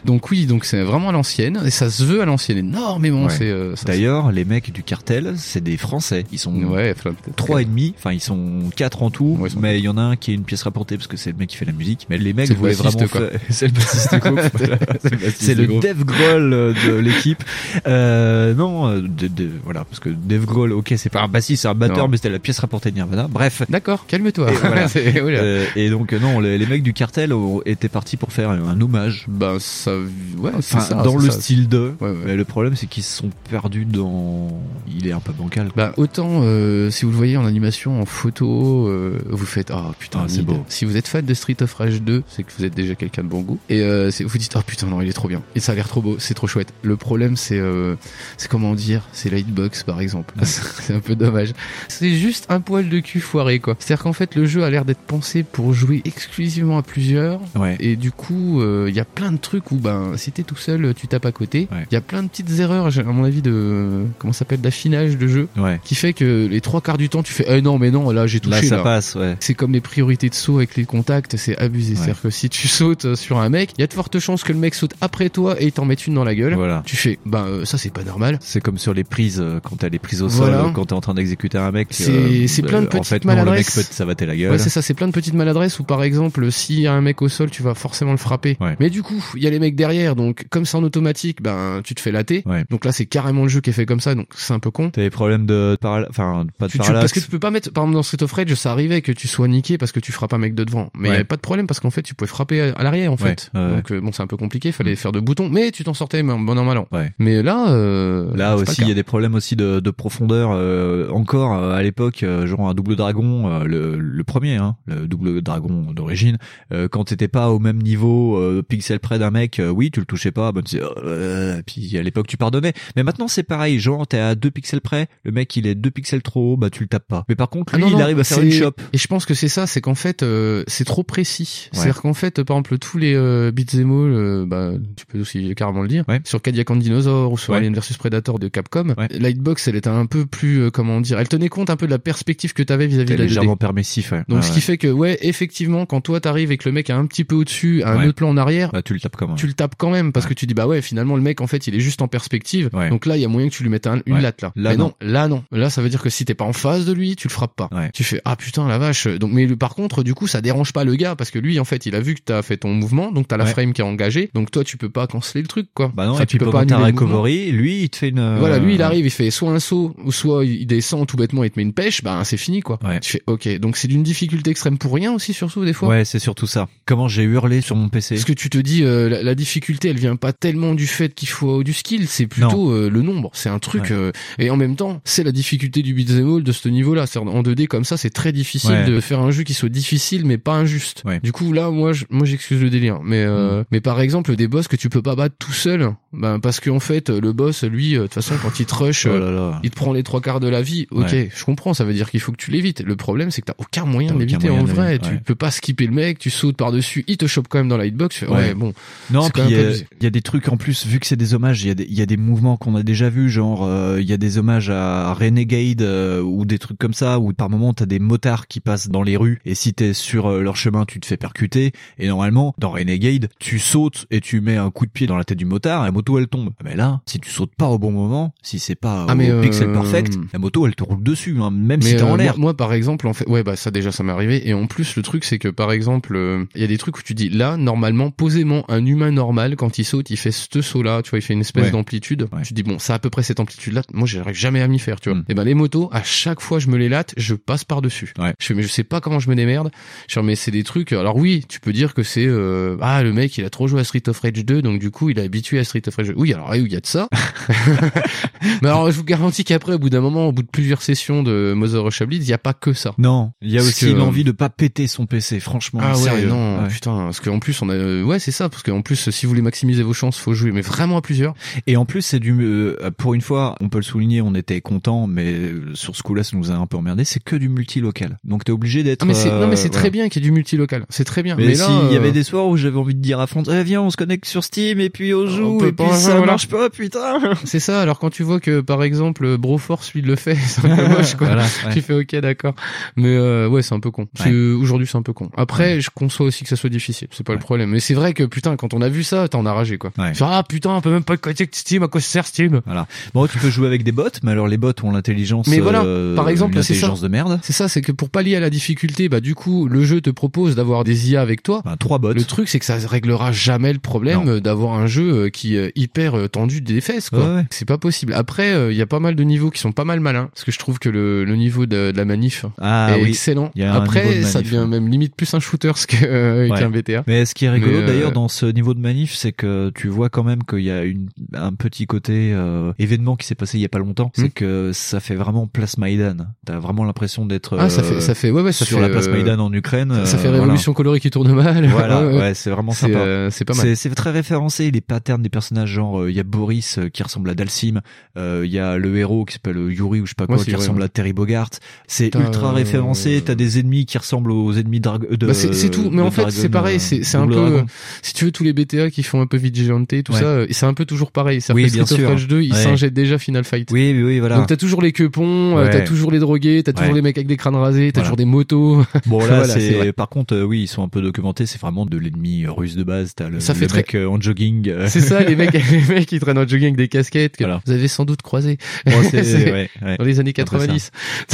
Donc 0.05 0.29
oui, 0.31 0.45
donc 0.45 0.65
c'est 0.65 0.81
vraiment 0.81 1.09
à 1.09 1.11
l'ancienne. 1.11 1.61
Et 1.65 1.71
ça 1.71 1.89
se 1.89 2.03
veut 2.03 2.21
à 2.21 2.25
l'ancienne 2.25 2.57
énormément. 2.57 3.25
Ouais. 3.25 3.29
C'est, 3.35 3.49
euh, 3.49 3.75
D'ailleurs, 3.85 4.31
les 4.31 4.45
mecs 4.45 4.71
du 4.71 4.83
cartel, 4.83 5.33
c'est 5.37 5.63
des 5.63 5.77
Français. 5.77 6.25
Ils 6.31 6.39
sont 6.39 6.53
Ouais, 6.53 6.93
trois 7.35 7.61
et 7.61 7.65
demi. 7.65 7.93
Enfin, 7.97 8.11
ils 8.13 8.19
sont 8.21 8.69
quatre 8.75 9.03
en 9.03 9.09
tout. 9.09 9.37
Ouais, 9.39 9.49
mais 9.59 9.79
il 9.79 9.83
y 9.85 9.89
en 9.89 9.97
a 9.97 10.01
un 10.01 10.15
qui 10.15 10.31
est 10.31 10.35
une 10.35 10.43
pièce 10.43 10.63
rapportée 10.63 10.95
parce 10.97 11.07
que 11.07 11.17
c'est 11.17 11.31
le 11.31 11.37
mec 11.37 11.49
qui 11.49 11.57
fait 11.57 11.65
la 11.65 11.71
musique. 11.71 12.05
Mais 12.09 12.17
les 12.17 12.33
mecs 12.33 12.47
C'est 12.47 12.53
le 12.53 12.59
voulaient 12.59 12.73
vraiment 12.73 13.07
faire- 13.07 13.29
C'est 13.49 13.67
le 13.67 13.73
bassiste. 13.73 14.09
C'est 15.37 15.55
le 15.55 15.67
C'est. 15.67 15.79
Dave 15.79 16.03
Grohl 16.03 16.53
euh, 16.53 16.73
de 16.87 16.93
l'équipe. 16.95 17.43
Euh, 17.87 18.53
non, 18.53 18.93
de, 18.99 19.07
de- 19.27 19.49
voilà, 19.63 19.83
parce 19.85 19.99
que 19.99 20.09
Dave 20.09 20.45
Grohl, 20.45 20.73
ok, 20.73 20.93
c'est 20.97 21.09
pas 21.09 21.21
un 21.21 21.27
bassiste, 21.27 21.63
c'est 21.63 21.67
un 21.67 21.73
batteur, 21.75 21.97
Non. 22.05 22.07
mais 22.09 22.17
c'était 22.17 22.29
la 22.29 22.39
pièce 22.39 22.59
rapportée 22.59 22.91
de 22.91 22.95
Nirvana. 22.95 23.27
Bref. 23.29 23.63
D'accord, 23.69 23.88
calme-toi. 24.07 24.51
Et, 24.51 24.55
voilà. 24.55 24.87
Voilà. 25.21 25.39
Euh, 25.39 25.65
et 25.75 25.89
donc 25.89 26.13
euh, 26.13 26.19
non, 26.19 26.39
les, 26.39 26.57
les 26.57 26.65
mecs 26.65 26.83
du 26.83 26.93
cartel 26.93 27.33
ont- 27.33 27.61
étaient 27.65 27.89
partis 27.89 28.17
pour 28.17 28.31
faire 28.31 28.49
un, 28.49 28.79
hommage. 28.81 29.25
Ben, 29.27 29.57
ça, 29.59 29.91
ouais, 30.37 30.51
c'est 30.61 30.75
Enfin, 30.75 30.79
ça, 30.85 30.95
dans 31.03 31.17
le 31.17 31.29
ça. 31.29 31.39
style 31.39 31.67
de. 31.67 31.93
Ouais, 31.99 32.09
ouais. 32.09 32.15
Mais 32.25 32.35
le 32.35 32.45
problème, 32.45 32.75
c'est 32.75 32.87
qu'ils 32.87 33.03
se 33.03 33.17
sont 33.17 33.29
perdus 33.49 33.85
dans. 33.85 34.49
Il 34.87 35.07
est 35.07 35.11
un 35.11 35.19
peu 35.19 35.33
bancal. 35.33 35.69
Bah 35.75 35.93
autant 35.97 36.41
euh, 36.43 36.89
si 36.89 37.05
vous 37.05 37.11
le 37.11 37.17
voyez 37.17 37.37
en 37.37 37.45
animation, 37.45 38.01
en 38.01 38.05
photo, 38.05 38.87
euh, 38.87 39.19
vous 39.29 39.45
faites 39.45 39.71
oh 39.73 39.91
putain 39.99 40.21
Ah, 40.23 40.27
c'est 40.27 40.41
beau. 40.43 40.63
Si 40.69 40.85
vous 40.85 40.97
êtes 40.97 41.07
fan 41.07 41.25
de 41.25 41.33
Street 41.33 41.57
of 41.61 41.73
Rage 41.73 42.01
2, 42.01 42.23
c'est 42.27 42.43
que 42.43 42.51
vous 42.57 42.65
êtes 42.65 42.73
déjà 42.75 42.95
quelqu'un 42.95 43.23
de 43.23 43.27
bon 43.29 43.41
goût. 43.41 43.59
Et 43.69 43.81
euh, 43.81 44.11
c'est- 44.11 44.23
vous 44.23 44.37
dites 44.37 44.53
oh 44.57 44.61
putain 44.65 44.87
non 44.87 45.01
il 45.01 45.09
est 45.09 45.13
trop 45.13 45.27
bien. 45.27 45.41
Et 45.55 45.59
ça 45.59 45.71
a 45.73 45.75
l'air 45.75 45.87
trop 45.87 46.01
beau, 46.01 46.15
c'est 46.19 46.33
trop 46.33 46.47
chouette. 46.47 46.73
Le 46.81 46.97
problème 46.97 47.35
c'est 47.37 47.59
euh, 47.59 47.95
c'est 48.37 48.49
comment 48.49 48.73
dire, 48.75 49.03
c'est 49.13 49.29
la 49.29 49.37
hitbox 49.37 49.83
par 49.83 50.01
exemple. 50.01 50.33
c'est 50.43 50.93
un 50.93 50.99
peu 50.99 51.15
dommage. 51.15 51.53
C'est 51.87 52.13
juste 52.15 52.45
un 52.49 52.59
poil 52.61 52.89
de 52.89 52.99
cul 52.99 53.19
foiré 53.21 53.59
quoi. 53.59 53.75
C'est-à-dire 53.79 54.03
qu'en 54.03 54.13
fait 54.13 54.35
le 54.35 54.45
jeu 54.45 54.63
a 54.63 54.69
l'air 54.69 54.85
d'être 54.85 54.99
pensé 54.99 55.43
pour 55.43 55.73
jouer 55.73 56.01
exclusivement 56.05 56.77
à 56.77 56.83
plusieurs. 56.83 57.39
Ouais. 57.55 57.77
Et 57.79 57.95
du 57.95 58.11
coup 58.11 58.61
euh, 58.61 58.85
il 58.89 58.95
y 58.95 58.99
a 58.99 59.05
plein 59.05 59.31
de 59.31 59.37
trucs 59.37 59.71
où 59.71 59.75
ben 59.77 60.13
si 60.17 60.31
t'es 60.31 60.43
tout 60.43 60.55
seul 60.57 60.93
tu 60.93 61.07
tapes 61.07 61.25
à 61.25 61.31
côté. 61.31 61.67
Il 61.89 61.93
y 61.93 61.97
a 61.97 62.01
plein 62.01 62.23
de 62.23 62.27
petites 62.27 62.59
erreurs 62.59 62.87
à 62.99 63.03
mon 63.03 63.23
avis 63.23 63.41
de 63.41 64.03
comment 64.19 64.33
ça 64.33 64.39
s'appelle 64.39 64.61
d'affinage 64.61 65.17
de 65.17 65.27
jeu 65.27 65.47
Ouais. 65.57 65.79
qui 65.83 65.95
fait 65.95 66.13
que 66.13 66.47
les 66.49 66.61
trois 66.61 66.81
quarts 66.81 66.97
du 66.97 67.09
temps 67.09 67.23
tu 67.23 67.33
fais 67.33 67.45
eh 67.47 67.61
non 67.61 67.77
mais 67.79 67.91
non 67.91 68.09
là 68.11 68.27
j'ai 68.27 68.39
touché 68.39 68.61
Là, 68.61 68.67
ça 68.67 68.77
passe, 68.83 69.15
ouais. 69.15 69.35
c'est 69.39 69.53
comme 69.53 69.71
les 69.73 69.81
priorités 69.81 70.29
de 70.29 70.35
saut 70.35 70.57
avec 70.57 70.75
les 70.75 70.85
contacts 70.85 71.37
c'est 71.37 71.57
abusé 71.57 71.95
c'est 71.95 72.03
à 72.03 72.05
dire 72.07 72.21
que 72.21 72.29
si 72.29 72.49
tu 72.49 72.67
sautes 72.67 73.15
sur 73.15 73.39
un 73.39 73.49
mec 73.49 73.71
il 73.77 73.81
y 73.81 73.83
a 73.83 73.87
de 73.87 73.93
fortes 73.93 74.19
chances 74.19 74.43
que 74.43 74.51
le 74.53 74.59
mec 74.59 74.75
saute 74.75 74.93
après 75.01 75.29
toi 75.29 75.55
et 75.61 75.71
t'en 75.71 75.85
mette 75.85 76.05
une 76.07 76.13
dans 76.15 76.23
la 76.23 76.35
gueule 76.35 76.53
Voilà. 76.55 76.83
tu 76.85 76.95
fais 76.95 77.17
bah 77.25 77.45
euh, 77.47 77.65
ça 77.65 77.77
c'est 77.77 77.91
pas 77.93 78.03
normal 78.03 78.37
C'est 78.41 78.61
comme 78.61 78.77
sur 78.77 78.93
les 78.93 79.03
prises, 79.03 79.39
euh, 79.39 79.59
quand 79.63 79.77
t'as 79.77 79.89
les 79.89 79.99
prises 79.99 80.21
au 80.21 80.29
sol, 80.29 80.47
Voilà. 80.49 80.65
euh, 80.65 80.71
quand 80.71 80.85
t'es 80.87 80.93
en 80.93 81.01
train 81.01 81.13
d'exécuter 81.13 81.57
un 81.57 81.71
mec. 81.71 81.87
C'est- 81.91 82.09
euh, 82.11 82.47
c'est 82.47 82.61
plein 82.61 82.81
de 82.81 82.85
euh, 82.85 82.89
petites 82.89 82.99
En 83.01 83.03
fait, 83.03 83.25
le 83.59 84.05
mec 84.05 84.21
la 84.21 84.35
gueule. 84.35 84.51
Ouais, 84.51 84.57
c'est 84.57 84.69
ça, 84.69 84.81
c'est 84.81 84.93
plein 84.93 85.07
de 85.07 85.11
petites 85.11 85.33
maladresses 85.33 85.79
où 85.79 85.83
par 85.83 86.03
exemple, 86.03 86.51
s'il 86.51 86.79
y 86.79 86.87
a 86.87 86.93
un 86.93 87.01
mec 87.01 87.21
au 87.21 87.29
sol, 87.29 87.49
tu 87.49 87.63
vas 87.63 87.75
forcément 87.75 88.11
le 88.11 88.17
frapper. 88.17 88.57
Ouais. 88.59 88.75
Mais 88.79 88.89
du 88.89 89.03
coup, 89.03 89.23
il 89.35 89.43
y 89.43 89.47
a 89.47 89.49
les 89.49 89.59
mecs 89.59 89.75
derrière, 89.75 90.15
donc 90.15 90.45
comme 90.49 90.65
c'est 90.65 90.77
en 90.77 90.83
automatique, 90.83 91.41
ben 91.41 91.81
tu 91.83 91.95
te 91.95 92.01
fais 92.01 92.11
latter. 92.11 92.43
Ouais. 92.45 92.65
Donc 92.69 92.85
là, 92.85 92.91
c'est 92.91 93.05
carrément 93.05 93.43
le 93.43 93.49
jeu 93.49 93.61
qui 93.61 93.69
est 93.69 93.73
fait 93.73 93.85
comme 93.85 93.99
ça, 93.99 94.15
donc 94.15 94.27
c'est 94.35 94.53
un 94.53 94.59
peu 94.59 94.71
con. 94.71 94.89
T'as 94.89 95.01
des 95.01 95.09
problèmes 95.09 95.45
de 95.45 95.77
enfin, 96.09 96.45
pas 96.57 96.67
de 96.67 96.71
Tu- 96.71 96.77
parce 96.77 97.11
que 97.11 97.19
tu 97.19 97.29
peux 97.29 97.39
pas 97.39 97.51
mettre, 97.51 97.71
par 97.71 97.83
exemple 97.83 97.95
dans 97.95 98.03
Street 98.03 98.23
of 98.23 98.31
Rage, 98.31 98.53
ça 98.55 98.71
arrivait 98.71 99.01
que 99.01 99.11
tu 99.11 99.27
sois 99.27 99.47
niqué 99.47 99.77
parce 99.77 99.91
que 99.91 99.99
tu 99.99 100.11
frappes 100.11 100.33
un 100.33 100.37
mec 100.37 100.55
de 100.55 100.63
devant. 100.63 100.89
Mais 100.97 101.09
y 101.09 101.11
avait 101.11 101.23
pas 101.23 101.35
de 101.35 101.41
problème 101.41 101.67
parce 101.67 101.79
qu'en 101.79 101.91
fait, 101.91 102.01
tu 102.01 102.15
pouvais 102.15 102.29
frapper 102.29 102.73
à, 102.75 102.83
l'arrière 102.83 103.11
en 103.11 103.17
fait. 103.17 103.51
Donc 103.53 103.91
euh, 103.91 104.01
bon, 104.01 104.11
c'est 104.11 104.23
un 104.23 104.27
peu 104.27 104.37
compliqué, 104.37 104.71
fallait 104.71 104.95
faire 104.95 105.11
de 105.11 105.19
boutons, 105.19 105.49
mais 105.49 105.71
tu 105.71 105.83
t'en 105.83 105.93
sortais 105.93 106.23
ben, 106.23 106.37
bon 106.39 106.57
an 106.57 106.63
mal 106.63 106.77
an. 106.77 106.87
Ouais. 106.91 107.11
Mais 107.19 107.41
là, 107.43 107.69
euh, 107.71 108.35
Là 108.35 108.55
aussi, 108.55 108.81
il 108.81 108.87
y 108.87 108.91
a 108.91 108.95
des 108.95 109.03
problèmes 109.03 109.35
aussi 109.35 109.55
de, 109.55 109.79
de 109.79 109.91
profondeur. 109.91 110.51
euh, 110.51 111.09
encore 111.09 111.53
euh, 111.53 111.75
à 111.75 111.81
l'époque, 111.81 112.25
genre 112.45 112.69
un 112.69 112.73
double 112.73 112.95
dragon, 112.95 113.48
euh, 113.49 113.63
le, 113.65 113.97
le 113.99 114.23
premier, 114.23 114.55
hein, 114.57 114.75
le 114.87 115.07
double 115.07 115.41
dragon 115.41 115.91
d'origine. 115.93 116.37
euh, 116.73 116.87
quand 116.87 117.05
t'étais 117.05 117.27
pas 117.27 117.49
au 117.49 117.59
même 117.59 117.81
niveau 117.81 118.37
euh, 118.37 118.61
pixel 118.61 118.99
près 118.99 119.19
d'un 119.19 119.31
mec, 119.31 119.59
euh, 119.59 119.69
oui, 119.69 119.91
tu 119.91 119.99
le 119.99 120.05
touchais 120.05 120.31
pas. 120.31 120.51
Disais, 120.63 120.81
euh, 121.03 121.61
puis 121.65 121.97
à 121.97 122.03
l'époque, 122.03 122.27
tu 122.27 122.37
pardonnais. 122.37 122.73
Mais 122.95 123.03
maintenant, 123.03 123.27
c'est 123.27 123.43
pareil. 123.43 123.79
Genre, 123.79 124.05
t'es 124.07 124.19
à 124.19 124.35
deux 124.35 124.51
pixels 124.51 124.81
près, 124.81 125.07
le 125.23 125.31
mec 125.31 125.55
il 125.55 125.67
est 125.67 125.75
deux 125.75 125.91
pixels 125.91 126.21
trop 126.21 126.53
haut, 126.53 126.57
bah 126.57 126.69
tu 126.69 126.83
le 126.83 126.89
tapes 126.89 127.07
pas. 127.07 127.23
Mais 127.29 127.35
par 127.35 127.49
contre, 127.49 127.73
Ah 127.75 127.77
lui, 127.77 127.85
non, 127.85 127.97
il 127.97 128.01
arrive 128.01 128.19
à 128.19 128.23
faire 128.23 128.41
une 128.41 128.51
chope. 128.51 128.81
Et 128.93 128.97
je 128.97 129.07
pense 129.07 129.25
que 129.25 129.33
c'est 129.33 129.47
ça, 129.47 129.67
c'est 129.67 129.81
qu'en 129.81 129.95
fait, 129.95 130.23
euh, 130.23 130.63
c'est 130.67 130.85
trop 130.85 131.03
précis. 131.03 131.69
Ouais. 131.71 131.79
C'est-à-dire 131.79 132.01
qu'en 132.01 132.13
fait, 132.13 132.43
par 132.43 132.57
exemple, 132.57 132.77
tous 132.77 132.97
les 132.97 133.13
euh, 133.15 133.51
beat'em 133.51 133.89
all, 133.91 134.13
euh, 134.13 134.45
bah, 134.45 134.71
tu 134.95 135.05
peux 135.05 135.19
aussi 135.21 135.53
carrément 135.55 135.81
le 135.81 135.87
dire, 135.87 136.03
sur 136.25 136.41
Cadillac 136.41 136.69
and 136.71 136.75
Dinosaur 136.77 137.31
ou 137.31 137.37
sur 137.37 137.53
Ouais. 137.53 137.57
Alien 137.59 137.73
vs 137.73 137.97
Predator 137.97 138.37
de 138.37 138.47
Capcom, 138.47 138.93
Lightbox, 139.11 139.67
elle 139.67 139.75
était 139.75 139.89
un 139.89 140.05
peu 140.05 140.25
plus, 140.25 140.59
euh, 140.61 140.69
comment 140.71 141.01
dire, 141.01 141.19
elle 141.19 141.27
tenait 141.27 141.49
compte 141.49 141.69
un 141.71 141.77
peu 141.77 141.85
de 141.87 141.91
la 141.91 141.97
perspective 141.99 142.53
que 142.53 142.61
t'avais 142.63 142.85
vis-à-vis 142.87 143.15
de 143.15 143.23
la 143.23 143.27
2D. 143.39 143.41
légèrement 143.41 143.57
permissif. 143.57 144.11
Ouais. 144.11 144.23
Donc 144.27 144.43
ce 144.43 144.51
qui 144.51 144.61
fait 144.61 144.77
que 144.77 144.87
ouais 144.87 145.17
effectivement 145.21 145.85
quand 145.85 146.01
toi 146.01 146.19
t'arrives 146.19 146.51
et 146.51 146.57
que 146.57 146.67
le 146.67 146.73
mec 146.73 146.89
est 146.89 146.93
un 146.93 147.05
petit 147.05 147.23
peu 147.23 147.35
au-dessus 147.35 147.83
à 147.83 147.91
un 147.91 148.05
autre 148.07 148.15
plan 148.15 148.29
en 148.29 148.37
arrière 148.37 148.71
Bah, 148.71 148.81
tu 148.81 148.93
le 148.93 148.99
tapes 148.99 149.15
quand 149.17 149.27
même. 149.27 149.35
tu 149.37 149.47
le 149.47 149.53
tapes 149.53 149.75
quand 149.77 149.89
même 149.89 150.11
parce 150.11 150.25
que 150.25 150.33
tu 150.33 150.45
dis 150.45 150.53
bah 150.53 150.67
ouais 150.67 150.81
finalement 150.81 151.15
le 151.15 151.21
mec 151.21 151.41
en 151.41 151.47
fait 151.47 151.67
il 151.67 151.75
est 151.75 151.79
juste 151.79 152.01
en 152.01 152.07
perspective 152.07 152.69
Ouais. 152.73 152.89
donc 152.89 153.05
là 153.05 153.15
il 153.17 153.21
y 153.21 153.25
a 153.25 153.27
moyen 153.27 153.49
que 153.49 153.53
tu 153.53 153.63
lui 153.63 153.69
mettes 153.69 153.87
un- 153.87 154.01
une 154.05 154.19
latte 154.19 154.41
là, 154.41 154.51
Là, 154.55 154.71
mais 154.71 154.77
non. 154.77 154.85
non. 154.85 154.93
là 155.01 155.27
non 155.27 155.43
là 155.51 155.69
ça 155.69 155.81
veut 155.81 155.89
dire 155.89 156.01
que 156.01 156.09
si 156.09 156.25
t'es 156.25 156.33
pas 156.33 156.45
en 156.45 156.53
face 156.53 156.85
de 156.85 156.93
lui 156.93 157.15
tu 157.15 157.27
le 157.27 157.33
frappes 157.33 157.55
pas 157.55 157.69
Ouais. 157.71 157.89
tu 157.93 158.03
fais 158.03 158.21
ah 158.25 158.35
putain 158.35 158.67
la 158.67 158.77
vache 158.77 159.07
donc 159.07 159.31
mais 159.31 159.47
par 159.55 159.75
contre 159.75 160.03
du 160.03 160.13
coup 160.13 160.27
ça 160.27 160.41
dérange 160.41 160.73
pas 160.73 160.83
le 160.83 160.95
gars 160.95 161.15
parce 161.15 161.31
que 161.31 161.39
lui 161.39 161.59
en 161.59 161.65
fait 161.65 161.85
il 161.85 161.95
a 161.95 161.99
vu 162.01 162.15
que 162.15 162.21
t'as 162.23 162.41
fait 162.41 162.57
ton 162.57 162.73
mouvement 162.73 163.11
donc 163.11 163.27
t'as 163.27 163.37
la 163.37 163.45
frame 163.45 163.73
qui 163.73 163.81
est 163.81 163.85
engagée 163.85 164.29
donc 164.33 164.51
toi 164.51 164.63
tu 164.63 164.77
peux 164.77 164.89
pas 164.89 165.07
canceller 165.07 165.41
le 165.41 165.47
truc 165.47 165.67
quoi 165.73 165.91
Bah 165.95 166.05
non, 166.05 166.13
Enfin, 166.13 166.23
et 166.23 166.27
tu 166.27 166.37
peux 166.37 166.49
pas 166.49 166.63
mouvement. 166.63 166.85
recovery, 166.85 167.51
lui, 167.51 167.83
il 167.83 167.89
te 167.89 167.97
fait 167.97 168.09
une. 168.09 168.37
Voilà, 168.39 168.59
lui 168.59 168.75
il 168.75 168.81
euh, 168.81 168.85
arrive, 168.85 169.05
il 169.05 169.09
fait 169.11 169.29
soit 169.31 169.51
un 169.51 169.59
saut 169.59 169.95
ou 170.03 170.11
soit 170.11 170.43
il 170.45 170.65
descend 170.65 171.07
tout 171.07 171.17
bêtement, 171.17 171.43
il 171.43 171.49
te 171.51 171.59
met 171.59 171.63
une 171.63 171.73
pêche, 171.73 172.03
bah 172.03 172.21
c'est 172.23 172.37
fini 172.37 172.61
quoi. 172.61 172.79
Ouais. 172.83 172.99
Tu 172.99 173.11
fais 173.11 173.21
ok, 173.29 173.59
donc 173.59 173.77
c'est 173.77 173.87
d'une 173.87 174.03
difficulté 174.03 174.51
extrême 174.51 174.77
pour 174.77 174.93
rien 174.93 175.13
aussi 175.13 175.33
surtout 175.33 175.63
des 175.65 175.73
fois. 175.73 175.89
Ouais, 175.89 176.05
c'est 176.05 176.19
surtout 176.19 176.47
ça. 176.47 176.67
Comment 176.85 177.07
j'ai 177.07 177.23
hurlé 177.23 177.61
sur 177.61 177.75
mon 177.75 177.89
PC. 177.89 178.15
Parce 178.15 178.25
que 178.25 178.33
tu 178.33 178.49
te 178.49 178.57
dis 178.57 178.83
euh, 178.83 179.09
la, 179.09 179.23
la 179.23 179.35
difficulté, 179.35 179.89
elle 179.89 179.97
vient 179.99 180.15
pas 180.15 180.33
tellement 180.33 180.73
du 180.75 180.87
fait 180.87 181.13
qu'il 181.13 181.29
faut 181.29 181.63
du 181.63 181.73
skill, 181.73 182.07
c'est 182.07 182.27
plutôt 182.27 182.71
euh, 182.71 182.89
le 182.89 183.01
nombre. 183.01 183.29
C'est 183.33 183.49
un 183.49 183.59
truc 183.59 183.83
Ouais. 183.83 183.91
euh, 183.91 184.11
et 184.37 184.49
en 184.49 184.57
même 184.57 184.75
temps, 184.75 185.01
c'est 185.05 185.23
la 185.23 185.31
difficulté 185.31 185.81
du 185.81 185.93
beat'em 185.93 186.35
all 186.37 186.43
de 186.43 186.51
ce 186.51 186.67
niveau-là. 186.69 187.05
En 187.17 187.41
2D 187.43 187.67
comme 187.67 187.83
ça, 187.85 187.97
c'est 187.97 188.09
très 188.09 188.31
difficile 188.31 188.71
Ouais. 188.71 188.85
de 188.85 188.99
faire 188.99 189.19
un 189.19 189.31
jeu 189.31 189.43
qui 189.43 189.53
soit 189.53 189.69
difficile 189.69 190.25
mais 190.25 190.37
pas 190.37 190.53
injuste. 190.53 191.01
Ouais. 191.05 191.19
Du 191.21 191.31
coup 191.31 191.53
là, 191.53 191.69
moi, 191.71 191.93
je, 191.93 192.05
moi 192.09 192.25
j'excuse 192.25 192.61
le 192.61 192.69
délire. 192.69 192.99
Mais 193.03 193.23
euh, 193.23 193.63
mais 193.71 193.81
par 193.81 193.99
exemple 194.01 194.35
des 194.35 194.47
boss 194.47 194.67
que 194.67 194.75
tu 194.75 194.89
peux 194.89 195.01
pas 195.01 195.15
battre 195.15 195.35
tout 195.39 195.53
seul, 195.53 195.91
ben 196.13 196.39
parce 196.39 196.59
qu'en 196.59 196.79
fait 196.79 197.09
le 197.09 197.33
boss, 197.33 197.63
lui, 197.63 197.95
euh, 197.95 197.99
de 197.99 198.03
toute 198.03 198.13
façon 198.15 198.35
quand 198.41 198.59
il 198.59 198.65
te 198.65 198.73
rush, 198.75 199.05
Oh 199.05 199.09
euh, 199.09 199.19
là 199.19 199.31
là. 199.31 199.59
il 199.63 199.69
te 199.69 199.75
prend 199.75 199.93
les 199.93 200.03
trois 200.03 200.21
quarts 200.21 200.39
de 200.39 200.47
la 200.47 200.61
vie. 200.61 200.87
Ok, 200.91 201.09
je 201.35 201.45
comprends, 201.45 201.73
ça 201.73 201.83
veut 201.83 201.93
dire 201.93 202.09
qu'il 202.09 202.19
faut 202.19 202.31
que 202.31 202.37
tu 202.37 202.51
l'évites. 202.51 202.81
Le 202.81 202.95
problème, 202.95 203.18
c'est 203.31 203.41
que 203.41 203.47
t'as 203.47 203.55
aucun 203.57 203.85
moyen 203.85 204.13
de 204.13 204.19
l'éviter 204.19 204.49
en 204.49 204.63
vrai. 204.63 204.99
Tu 204.99 205.17
peux 205.19 205.35
pas 205.35 205.51
skipper 205.51 205.85
le 205.85 205.93
mec, 205.93 206.17
tu 206.19 206.29
sautes 206.29 206.57
par 206.57 206.71
dessus, 206.71 207.03
il 207.07 207.17
te 207.17 207.27
chope 207.27 207.47
quand 207.49 207.59
même 207.59 207.67
dans 207.69 207.77
la 207.77 207.85
hitbox. 207.85 208.21
Ouais, 208.23 208.29
Ouais. 208.29 208.53
bon. 208.53 208.73
Non, 209.11 209.29
puis 209.29 209.43
il 209.47 209.51
y, 209.51 209.55
a- 209.55 210.07
y 210.07 210.11
des 210.11 210.21
trucs 210.21 210.47
en 210.49 210.57
plus, 210.57 210.85
vu 210.85 210.99
que 210.99 211.05
c'est 211.05 211.15
des 211.15 211.33
hommages, 211.33 211.63
il 211.63 211.67
y, 211.67 211.71
a 211.71 211.75
des- 211.75 211.85
il 211.89 211.93
y 211.93 212.01
a 212.01 212.05
des 212.05 212.17
mouvements 212.17 212.57
qu'on 212.57 212.75
a 212.75 212.83
déjà 212.83 213.09
vus, 213.09 213.29
genre 213.29 213.63
euh, 213.63 213.99
il 214.01 214.09
y 214.09 214.13
a 214.13 214.17
des 214.17 214.37
hommages 214.37 214.69
à 214.69 215.13
Renegade 215.13 215.81
euh, 215.81 216.21
ou 216.21 216.45
des 216.45 216.57
trucs 216.59 216.77
comme 216.77 216.93
ça, 216.93 217.19
où 217.19 217.33
par 217.33 217.49
moment 217.49 217.73
t'as 217.73 217.85
des 217.85 217.99
motards 217.99 218.47
qui 218.47 218.59
passent 218.59 218.89
dans 218.89 219.03
les 219.03 219.17
rues, 219.17 219.39
et 219.45 219.55
si 219.55 219.73
t'es 219.73 219.93
sur 219.93 220.27
euh, 220.27 220.41
leur 220.41 220.55
chemin, 220.55 220.85
tu 220.85 220.99
te 220.99 221.05
fais 221.05 221.17
percuter, 221.17 221.71
et 221.97 222.07
normalement, 222.07 222.53
dans 222.57 222.71
Renegade, 222.71 223.29
tu 223.39 223.59
sautes 223.59 224.05
et 224.11 224.21
tu 224.21 224.41
mets 224.41 224.57
un 224.57 224.69
coup 224.71 224.85
de 224.85 224.91
pied 224.91 225.07
dans 225.07 225.17
la 225.17 225.23
tête 225.23 225.37
du 225.37 225.45
motard, 225.45 225.83
et 225.83 225.85
la 225.87 225.91
moto 225.91 226.17
elle 226.19 226.27
tombe. 226.27 226.51
Mais 226.63 226.75
là, 226.75 227.01
si 227.05 227.19
tu 227.19 227.29
sautes 227.29 227.55
pas 227.55 227.67
au 227.67 227.77
bon 227.79 227.91
moment, 227.91 228.33
si 228.41 228.59
c'est 228.59 228.75
pas 228.75 229.05
Ah, 229.07 229.13
au 229.13 229.15
mais, 229.15 229.29
euh, 229.29 229.41
pixel 229.41 229.71
perfect, 229.71 230.17
la 230.33 230.39
moto 230.39 230.65
elle 230.67 230.75
te 230.75 230.83
roule 230.83 231.03
dessus, 231.03 231.37
hein, 231.41 231.49
même 231.51 231.81
si 231.81 231.95
t'es 231.95 232.03
en 232.03 232.13
euh, 232.13 232.17
l'air. 232.17 232.33
Moi, 232.37 232.49
moi, 232.49 232.57
par 232.57 232.73
exemple, 232.73 233.07
en 233.09 233.13
fait, 233.13 233.27
ouais, 233.27 233.43
bah 233.43 233.55
ça 233.55 233.71
déjà 233.71 233.91
ça 233.91 234.03
m'est 234.03 234.11
arrivé. 234.11 234.47
Et 234.47 234.53
en 234.53 234.67
plus, 234.67 234.95
le 234.95 235.01
truc 235.01 235.23
c'est 235.25 235.39
que 235.39 235.47
par 235.47 235.71
exemple, 235.71 236.15
euh, 236.15 236.45
il 236.55 236.61
y 236.61 236.63
a 236.63 236.67
des 236.67 236.77
trucs 236.77 236.97
où 236.97 237.01
tu 237.01 237.13
dis 237.13 237.29
là, 237.29 237.57
normalement, 237.57 238.11
posément, 238.11 238.63
un 238.69 238.85
humain 238.85 239.11
normal 239.11 239.55
quand 239.55 239.77
il 239.79 239.83
saute, 239.83 240.09
il 240.09 240.17
fait 240.17 240.31
ce 240.31 240.61
saut 240.61 240.83
là, 240.83 241.01
tu 241.01 241.09
vois, 241.09 241.19
il 241.19 241.21
fait 241.21 241.33
une 241.33 241.41
espèce 241.41 241.65
Ouais. 241.65 241.71
d'amplitude. 241.71 242.27
Tu 242.43 242.53
dis 242.53 242.63
bon, 242.63 242.79
ça 242.79 242.93
à 242.95 242.99
peu 242.99 243.09
près 243.09 243.23
cette 243.23 243.39
amplitude 243.39 243.73
là. 243.73 243.81
Moi, 243.93 244.07
j'arrive 244.07 244.35
jamais 244.35 244.61
à 244.61 244.67
m'y 244.67 244.79
faire, 244.79 244.95
Mm. 244.97 244.99
tu 245.01 245.09
vois. 245.09 245.19
Et 245.29 245.33
ben 245.33 245.43
les 245.43 245.53
motos, 245.53 245.89
à 245.91 246.03
chaque 246.03 246.39
fois 246.41 246.59
je 246.59 246.67
me 246.69 246.77
les 246.77 246.89
latte, 246.89 247.13
je 247.17 247.35
passe 247.35 247.63
par 247.63 247.81
dessus. 247.81 248.13
Je 248.39 248.45
fais 248.45 248.53
mais 248.53 248.61
je 248.63 248.67
sais 248.67 248.83
pas 248.83 249.01
comment 249.01 249.19
je 249.19 249.29
me 249.29 249.35
démerde. 249.35 249.71
Je 250.07 250.13
fais 250.13 250.21
mais 250.23 250.35
c'est 250.35 250.51
des 250.51 250.63
trucs. 250.63 250.93
Alors 250.93 251.15
oui, 251.17 251.43
tu 251.49 251.59
peux 251.59 251.73
dire 251.73 251.93
que 251.93 252.03
c'est 252.03 252.25
euh, 252.25 252.77
ah 252.81 253.03
le 253.03 253.11
mec 253.13 253.37
il 253.37 253.45
a 253.45 253.49
trop 253.49 253.67
joué 253.67 253.81
à 253.81 253.83
Street 253.83 254.03
of 254.07 254.19
Rage 254.19 254.33
2 254.45 254.61
donc 254.61 254.79
du 254.79 254.91
coup 254.91 255.09
il 255.09 255.19
est 255.19 255.23
habitué 255.23 255.59
à 255.59 255.63
Street 255.63 255.81
of 255.87 255.95
Rage 255.95 256.07
2. 256.09 256.13
Oui, 256.17 256.33
alors 256.33 256.49
oui, 256.51 256.63
il 256.65 256.71
y 256.71 256.75
a 256.75 256.79
de 256.79 256.85
ça. 256.85 257.07
mais 258.61 258.69
alors 258.69 258.91
je 258.91 258.97
vous 258.97 259.03
garantis 259.03 259.43
qu'après 259.43 259.73
au 259.73 259.79
bout 259.79 259.89
d'un 259.89 260.01
moment, 260.01 260.27
au 260.27 260.31
bout 260.31 260.43
de 260.43 260.47
plusieurs 260.47 260.81
sessions 260.81 261.23
de 261.23 261.53
Mother 261.55 261.83
Russia 261.83 262.05
il 262.09 262.23
y 262.23 262.33
a 262.33 262.37
pas 262.37 262.53
que 262.53 262.73
ça. 262.73 262.93
Non, 262.99 263.31
il 263.41 263.49
y 263.49 263.55
a 263.57 263.61
Parce 263.61 263.69
aussi 263.69 263.85
que- 263.85 263.97
l'envie 263.97 264.23
de 264.23 264.31
pas 264.31 264.49
péter 264.49 264.85
son 264.87 265.05
PC, 265.05 265.39
franchement. 265.39 265.79
Ah 265.81 265.95
ouais, 265.97 266.03
sérieux. 266.03 266.27
non, 266.27 266.61
Ouais. 266.63 266.67
putain, 266.67 266.91
parce 267.05 267.19
qu'en 267.21 267.39
plus 267.39 267.59
on 267.61 267.69
a, 267.69 267.73
euh, 267.73 268.03
ouais 268.03 268.19
c'est 268.19 268.31
ça, 268.31 268.49
parce 268.49 268.61
qu'en 268.61 268.81
plus 268.81 269.09
si 269.09 269.25
vous 269.25 269.29
voulez 269.29 269.41
maximiser 269.41 269.83
vos 269.83 269.93
chances, 269.93 270.17
faut 270.19 270.33
jouer, 270.33 270.51
mais 270.51 270.61
vraiment 270.61 270.97
à 270.97 271.01
plusieurs. 271.01 271.33
Et 271.65 271.77
en 271.77 271.85
plus, 271.85 272.01
c'est 272.01 272.19
du, 272.19 272.35
euh, 272.41 272.75
pour 272.97 273.13
une 273.13 273.21
fois, 273.21 273.55
on 273.61 273.69
peut 273.69 273.77
le 273.79 273.83
souligner, 273.83 274.21
on 274.21 274.35
était 274.35 274.59
content, 274.61 275.07
mais 275.07 275.31
euh, 275.33 275.71
sur 275.75 275.95
ce 275.95 276.03
coup-là, 276.03 276.23
ça 276.23 276.35
nous 276.35 276.51
a 276.51 276.55
un 276.55 276.67
peu 276.67 276.75
emmerdé. 276.77 277.05
C'est 277.05 277.23
que 277.23 277.35
du 277.37 277.47
multilocal. 277.49 278.17
Donc 278.25 278.43
t'es 278.43 278.51
obligé 278.51 278.83
d'être. 278.83 279.03
Ah, 279.03 279.05
mais 279.05 279.13
c'est, 279.13 279.29
non 279.31 279.47
mais 279.47 279.55
c'est 279.55 279.69
euh, 279.69 279.71
très 279.71 279.89
bien 279.91 280.09
qu'il 280.09 280.21
y 280.21 280.25
ait 280.25 280.29
du 280.29 280.33
multilocal, 280.35 280.85
c'est 280.89 281.05
très 281.05 281.23
bien. 281.23 281.35
Mais, 281.37 281.45
Mais, 281.47 281.55
si, 281.55 281.61
là, 281.61 281.81
il 281.89 281.93
y 281.93 281.97
avait 281.97 282.09
euh, 282.09 282.11
des 282.11 282.23
soirs 282.23 282.47
où 282.47 282.57
j'avais 282.57 282.77
envie 282.77 282.95
de 282.95 283.01
dire 283.01 283.19
à 283.21 283.27
fond, 283.27 283.43
eh, 283.49 283.63
viens, 283.63 283.81
on 283.81 283.89
se 283.89 283.97
connecte 283.97 284.25
sur 284.25 284.43
Steam 284.43 284.79
et 284.81 284.89
puis 284.89 285.13
on 285.13 285.25
joue 285.25 285.63
et 285.65 285.71
puis 285.71 285.85
ça 285.93 286.11
voilà. 286.17 286.25
marche 286.33 286.47
pas, 286.49 286.69
putain. 286.69 287.19
C'est 287.45 287.59
ça. 287.61 287.81
Alors 287.81 287.97
quand 287.99 288.09
tu 288.09 288.23
vois 288.23 288.39
que 288.41 288.59
par 288.59 288.83
exemple 288.83 289.37
Broforce 289.37 289.93
lui 289.93 290.01
le 290.01 290.15
fait, 290.17 290.35
c'est 290.47 290.65
un 290.65 290.75
peu 290.75 290.87
moche 290.89 291.15
quoi. 291.15 291.27
Voilà, 291.27 291.43
ouais. 291.43 291.73
Tu 291.73 291.81
fais 291.81 291.93
ok 291.93 292.15
d'accord. 292.17 292.55
Mais 292.95 293.15
euh, 293.15 293.47
ouais 293.47 293.61
c'est 293.61 293.73
un 293.75 293.79
peu 293.79 293.91
con. 293.91 294.07
C'est- 294.15 294.29
Aujourd'hui 294.53 294.87
c'est 294.87 294.97
un 294.97 295.01
peu 295.01 295.13
con. 295.13 295.29
Après 295.37 295.81
je 295.81 295.89
conçois 295.93 296.25
aussi 296.27 296.43
que 296.43 296.49
ça 296.49 296.55
soit 296.55 296.69
difficile. 296.69 297.07
C'est 297.11 297.25
pas 297.25 297.33
le 297.33 297.39
problème. 297.39 297.69
Mais 297.71 297.79
c'est 297.79 297.93
vrai 297.93 298.13
que 298.13 298.23
putain 298.23 298.55
quand 298.55 298.73
on 298.73 298.81
a 298.81 298.89
vu 298.89 299.03
ça, 299.03 299.27
t'en 299.27 299.45
as 299.45 299.53
ragé 299.53 299.77
quoi. 299.77 299.91
Ouais. 299.97 300.11
Ah 300.21 300.43
putain 300.47 300.71
on 300.71 300.81
peut 300.81 300.91
même 300.91 301.03
pas 301.03 301.17
connecter 301.17 301.47
Steam 301.51 301.83
à 301.83 301.87
quoi 301.87 302.01
ça 302.01 302.07
sert 302.07 302.27
Steam? 302.27 302.61
Voilà. 302.65 302.87
Bon, 303.13 303.27
tu 303.27 303.37
peux 303.39 303.49
jouer 303.49 303.67
avec 303.67 303.83
des 303.83 303.91
bots, 303.91 304.09
mais 304.23 304.31
alors 304.31 304.47
les 304.47 304.57
bots 304.57 304.73
ont 304.83 304.91
l'intelligence. 304.91 305.47
Mais 305.47 305.59
voilà, 305.59 305.81
euh, 305.83 306.15
par 306.15 306.29
exemple, 306.29 306.61
c'est 306.63 306.73
ça. 306.75 306.89
de 306.89 307.07
merde. 307.07 307.39
C'est 307.43 307.53
ça, 307.53 307.67
c'est 307.67 307.81
que 307.81 307.91
pour 307.91 308.09
pallier 308.09 308.35
à 308.35 308.39
la 308.39 308.49
difficulté, 308.49 309.09
bah 309.09 309.19
du 309.19 309.35
coup, 309.35 309.67
le 309.67 309.83
jeu 309.83 310.01
te 310.01 310.09
propose 310.09 310.55
d'avoir 310.55 310.83
des 310.83 311.11
IA 311.11 311.21
avec 311.21 311.43
toi. 311.43 311.61
trois 311.79 311.99
bots. 311.99 312.13
Le 312.13 312.23
truc, 312.23 312.49
c'est 312.49 312.59
que 312.59 312.65
ça 312.65 312.77
réglera 312.77 313.31
jamais 313.31 313.73
le 313.73 313.79
problème 313.79 314.27
euh, 314.27 314.39
d'avoir 314.39 314.73
un 314.73 314.87
jeu 314.87 315.25
euh, 315.25 315.29
qui 315.29 315.55
est 315.55 315.71
hyper 315.75 316.29
tendu 316.29 316.61
des 316.61 316.81
fesses, 316.81 317.09
quoi. 317.09 317.19
Ouais, 317.19 317.35
ouais. 317.35 317.45
C'est 317.49 317.67
pas 317.67 317.77
possible. 317.77 318.13
Après, 318.13 318.71
il 318.71 318.77
y 318.77 318.81
a 318.81 318.87
pas 318.87 318.99
mal 318.99 319.15
de 319.15 319.23
niveaux 319.23 319.49
qui 319.51 319.59
sont 319.59 319.71
pas 319.71 319.85
mal 319.85 319.99
malins, 319.99 320.29
parce 320.33 320.43
que 320.43 320.51
je 320.51 320.59
trouve 320.59 320.79
que 320.79 320.89
le, 320.89 321.23
le 321.25 321.35
niveau 321.35 321.65
de, 321.65 321.91
de 321.91 321.97
la 321.97 322.05
manif 322.05 322.45
Ah 322.59 322.68
est 322.89 323.01
oui. 323.03 323.09
excellent. 323.09 323.51
Après, 323.71 324.21
ça 324.23 324.41
devient 324.41 324.65
même 324.67 324.87
limite 324.89 325.15
plus 325.15 325.33
un 325.33 325.39
shooter 325.39 325.71
que, 325.87 325.95
euh, 326.05 326.47
Ouais. 326.49 326.59
qu'un 326.59 326.69
BTA. 326.69 327.03
Mais 327.07 327.25
ce 327.25 327.33
qui 327.35 327.45
est 327.45 327.49
rigolo 327.49 327.77
euh, 327.77 327.85
d'ailleurs 327.87 328.11
dans 328.11 328.27
ce 328.27 328.45
niveau 328.45 328.73
de 328.73 328.79
manif, 328.79 329.13
c'est 329.15 329.31
que 329.31 329.71
tu 329.75 329.87
vois 329.87 330.09
quand 330.09 330.23
même 330.23 330.43
qu'il 330.43 330.59
y 330.59 330.71
a 330.71 330.83
une, 330.83 331.09
un 331.33 331.53
petit 331.53 331.85
côté 331.87 332.31
euh, 332.33 332.71
événement 332.79 333.15
qui 333.15 333.25
s'est 333.27 333.35
passé 333.35 333.57
il 333.57 333.61
y 333.61 333.65
a 333.65 333.69
pas 333.69 333.79
longtemps. 333.79 334.11
C'est 334.15 334.25
Hmm. 334.25 334.31
que 334.31 334.71
ça 334.73 334.99
fait 334.99 335.15
vraiment 335.15 335.47
place 335.47 335.77
Maïdan. 335.77 336.17
T'as 336.45 336.59
vraiment 336.59 336.83
l'impression 336.85 337.25
d'être 337.25 337.57
Ah, 337.59 337.69
ça 337.69 337.81
euh, 337.81 337.83
fait, 337.83 338.01
ça 338.01 338.15
fait, 338.15 338.31
ouais, 338.31 338.41
ouais, 338.41 338.51
ça 338.51 338.65
sur 338.65 338.77
fait, 338.77 338.81
la 338.83 338.89
place 338.89 339.07
euh, 339.07 339.11
Maïdan 339.13 339.39
en 339.39 339.51
Ukraine. 339.53 339.91
Ça, 339.93 340.05
ça 340.05 340.17
euh, 340.17 340.19
fait 340.19 340.27
voilà. 340.27 340.43
révolution 340.43 340.73
colorée 340.73 340.99
qui 340.99 341.09
tourne 341.09 341.31
mal. 341.33 341.65
Voilà, 341.67 342.05
ouais, 342.07 342.33
c'est 342.33 342.49
vraiment 342.49 342.71
sympa. 342.71 342.97
euh, 342.99 343.29
c'est 343.31 343.45
pas 343.45 343.53
mal. 343.55 343.75
C'est, 343.75 343.89
très 343.95 344.11
référencé, 344.11 344.69
les 344.71 344.81
patterns 344.81 345.21
des 345.21 345.29
personnages, 345.29 345.69
genre, 345.69 346.01
euh, 346.01 346.11
il 346.11 346.15
y 346.15 346.19
a 346.19 346.23
Boris 346.23 346.77
euh, 346.77 346.89
qui 346.89 347.01
ressemble 347.03 347.29
à 347.29 347.33
Dalsim, 347.33 347.81
euh, 348.17 348.43
il 348.45 348.51
y 348.51 348.59
a 348.59 348.77
le 348.77 348.95
héros 348.97 349.25
qui 349.25 349.33
s'appelle 349.33 349.57
euh, 349.57 349.73
Yuri 349.73 350.01
ou 350.01 350.05
je 350.05 350.11
sais 350.11 350.15
pas 350.15 350.27
quoi, 350.27 350.37
qui 350.37 350.53
ressemble 350.55 350.83
à 350.83 350.89
Terry 350.89 351.13
Bogart. 351.13 351.49
C'est 351.87 352.13
ultra 352.15 352.49
euh, 352.51 352.53
référencé, 352.63 353.21
t'as 353.25 353.35
des 353.35 353.59
ennemis 353.59 353.85
qui 353.85 353.97
ressemblent 353.97 354.31
aux 354.31 354.53
ennemis 354.53 354.79
Drag- 354.79 355.09
de 355.15 355.27
Bah, 355.27 355.33
c'est 355.33 355.69
tout, 355.69 355.89
mais 355.91 356.01
en 356.01 356.11
fait 356.11 356.29
c'est 356.31 356.49
pareil, 356.49 356.77
euh, 356.77 356.99
c'est 357.03 357.15
un 357.17 357.27
peu, 357.27 357.35
euh, 357.37 357.61
si 358.01 358.13
tu 358.13 358.25
veux 358.25 358.31
tous 358.31 358.43
les 358.43 358.53
BTA 358.53 358.89
qui 358.89 359.03
font 359.03 359.21
un 359.21 359.27
peu 359.27 359.37
vigilante 359.37 359.87
tout 360.03 360.13
Ouais. 360.13 360.19
ça, 360.19 360.25
euh, 360.25 360.47
c'est 360.51 360.65
un 360.65 360.73
peu 360.73 360.85
toujours 360.85 361.11
pareil. 361.11 361.41
C'est 361.41 361.53
Oui, 361.53 361.69
bien 361.71 361.85
Street 361.85 361.95
sûr. 361.97 362.05
of 362.05 362.11
Rage 362.13 362.27
2, 362.27 362.41
ils 362.41 362.53
s'injettent 362.53 362.93
déjà 362.93 363.17
Final 363.17 363.43
Fight. 363.43 363.69
Oui, 363.71 363.93
oui, 363.95 364.03
oui, 364.03 364.19
voilà. 364.19 364.37
Donc 364.37 364.47
t'as 364.47 364.55
toujours 364.57 364.81
les 364.81 364.91
queupons, 364.91 365.57
euh, 365.57 365.63
Ouais. 365.65 365.69
t'as 365.69 365.81
toujours 365.81 366.11
les 366.11 366.19
drogués, 366.19 366.61
t'as 366.63 366.73
toujours 366.73 366.93
les 366.93 367.01
mecs 367.01 367.17
avec 367.17 367.27
des 367.27 367.37
crânes 367.37 367.55
rasés, 367.55 367.91
t'as 367.91 368.01
Voilà. 368.01 368.05
toujours 368.05 368.17
des 368.17 368.25
motos. 368.25 368.83
Bon 369.07 369.19
là, 369.19 369.25
Voilà, 369.39 369.47
c'est 369.53 369.91
par 369.93 370.09
contre, 370.09 370.35
euh, 370.35 370.43
oui, 370.43 370.61
ils 370.63 370.67
sont 370.67 370.83
un 370.83 370.87
peu 370.89 371.01
documentés. 371.01 371.45
C'est 371.45 371.59
vraiment 371.59 371.85
de 371.85 371.97
l'ennemi 371.97 372.45
russe 372.47 372.75
de 372.75 372.83
base. 372.83 373.13
T'as 373.15 373.29
le, 373.29 373.39
Ça 373.39 373.53
fait 373.53 373.61
le 373.61 373.67
très- 373.67 373.77
mec 373.79 373.95
euh, 373.95 374.07
en 374.07 374.19
jogging. 374.19 374.71
C'est 374.87 375.01
ça, 375.01 375.21
les 375.23 375.35
mecs, 375.35 375.53
les 375.71 375.93
mecs 375.93 376.05
qui 376.07 376.19
traînent 376.19 376.37
en 376.37 376.47
jogging 376.47 376.63
avec 376.67 376.75
des 376.77 376.87
casquettes 376.87 377.37
que 377.37 377.43
vous 377.65 377.71
avez 377.71 377.87
sans 377.87 378.05
doute 378.05 378.21
croisé 378.21 378.57
dans 378.85 380.03
les 380.05 380.19
années 380.19 380.33
Un 380.35 380.43
peu 380.43 380.59
ça. 380.59 380.67
90. 380.67 380.91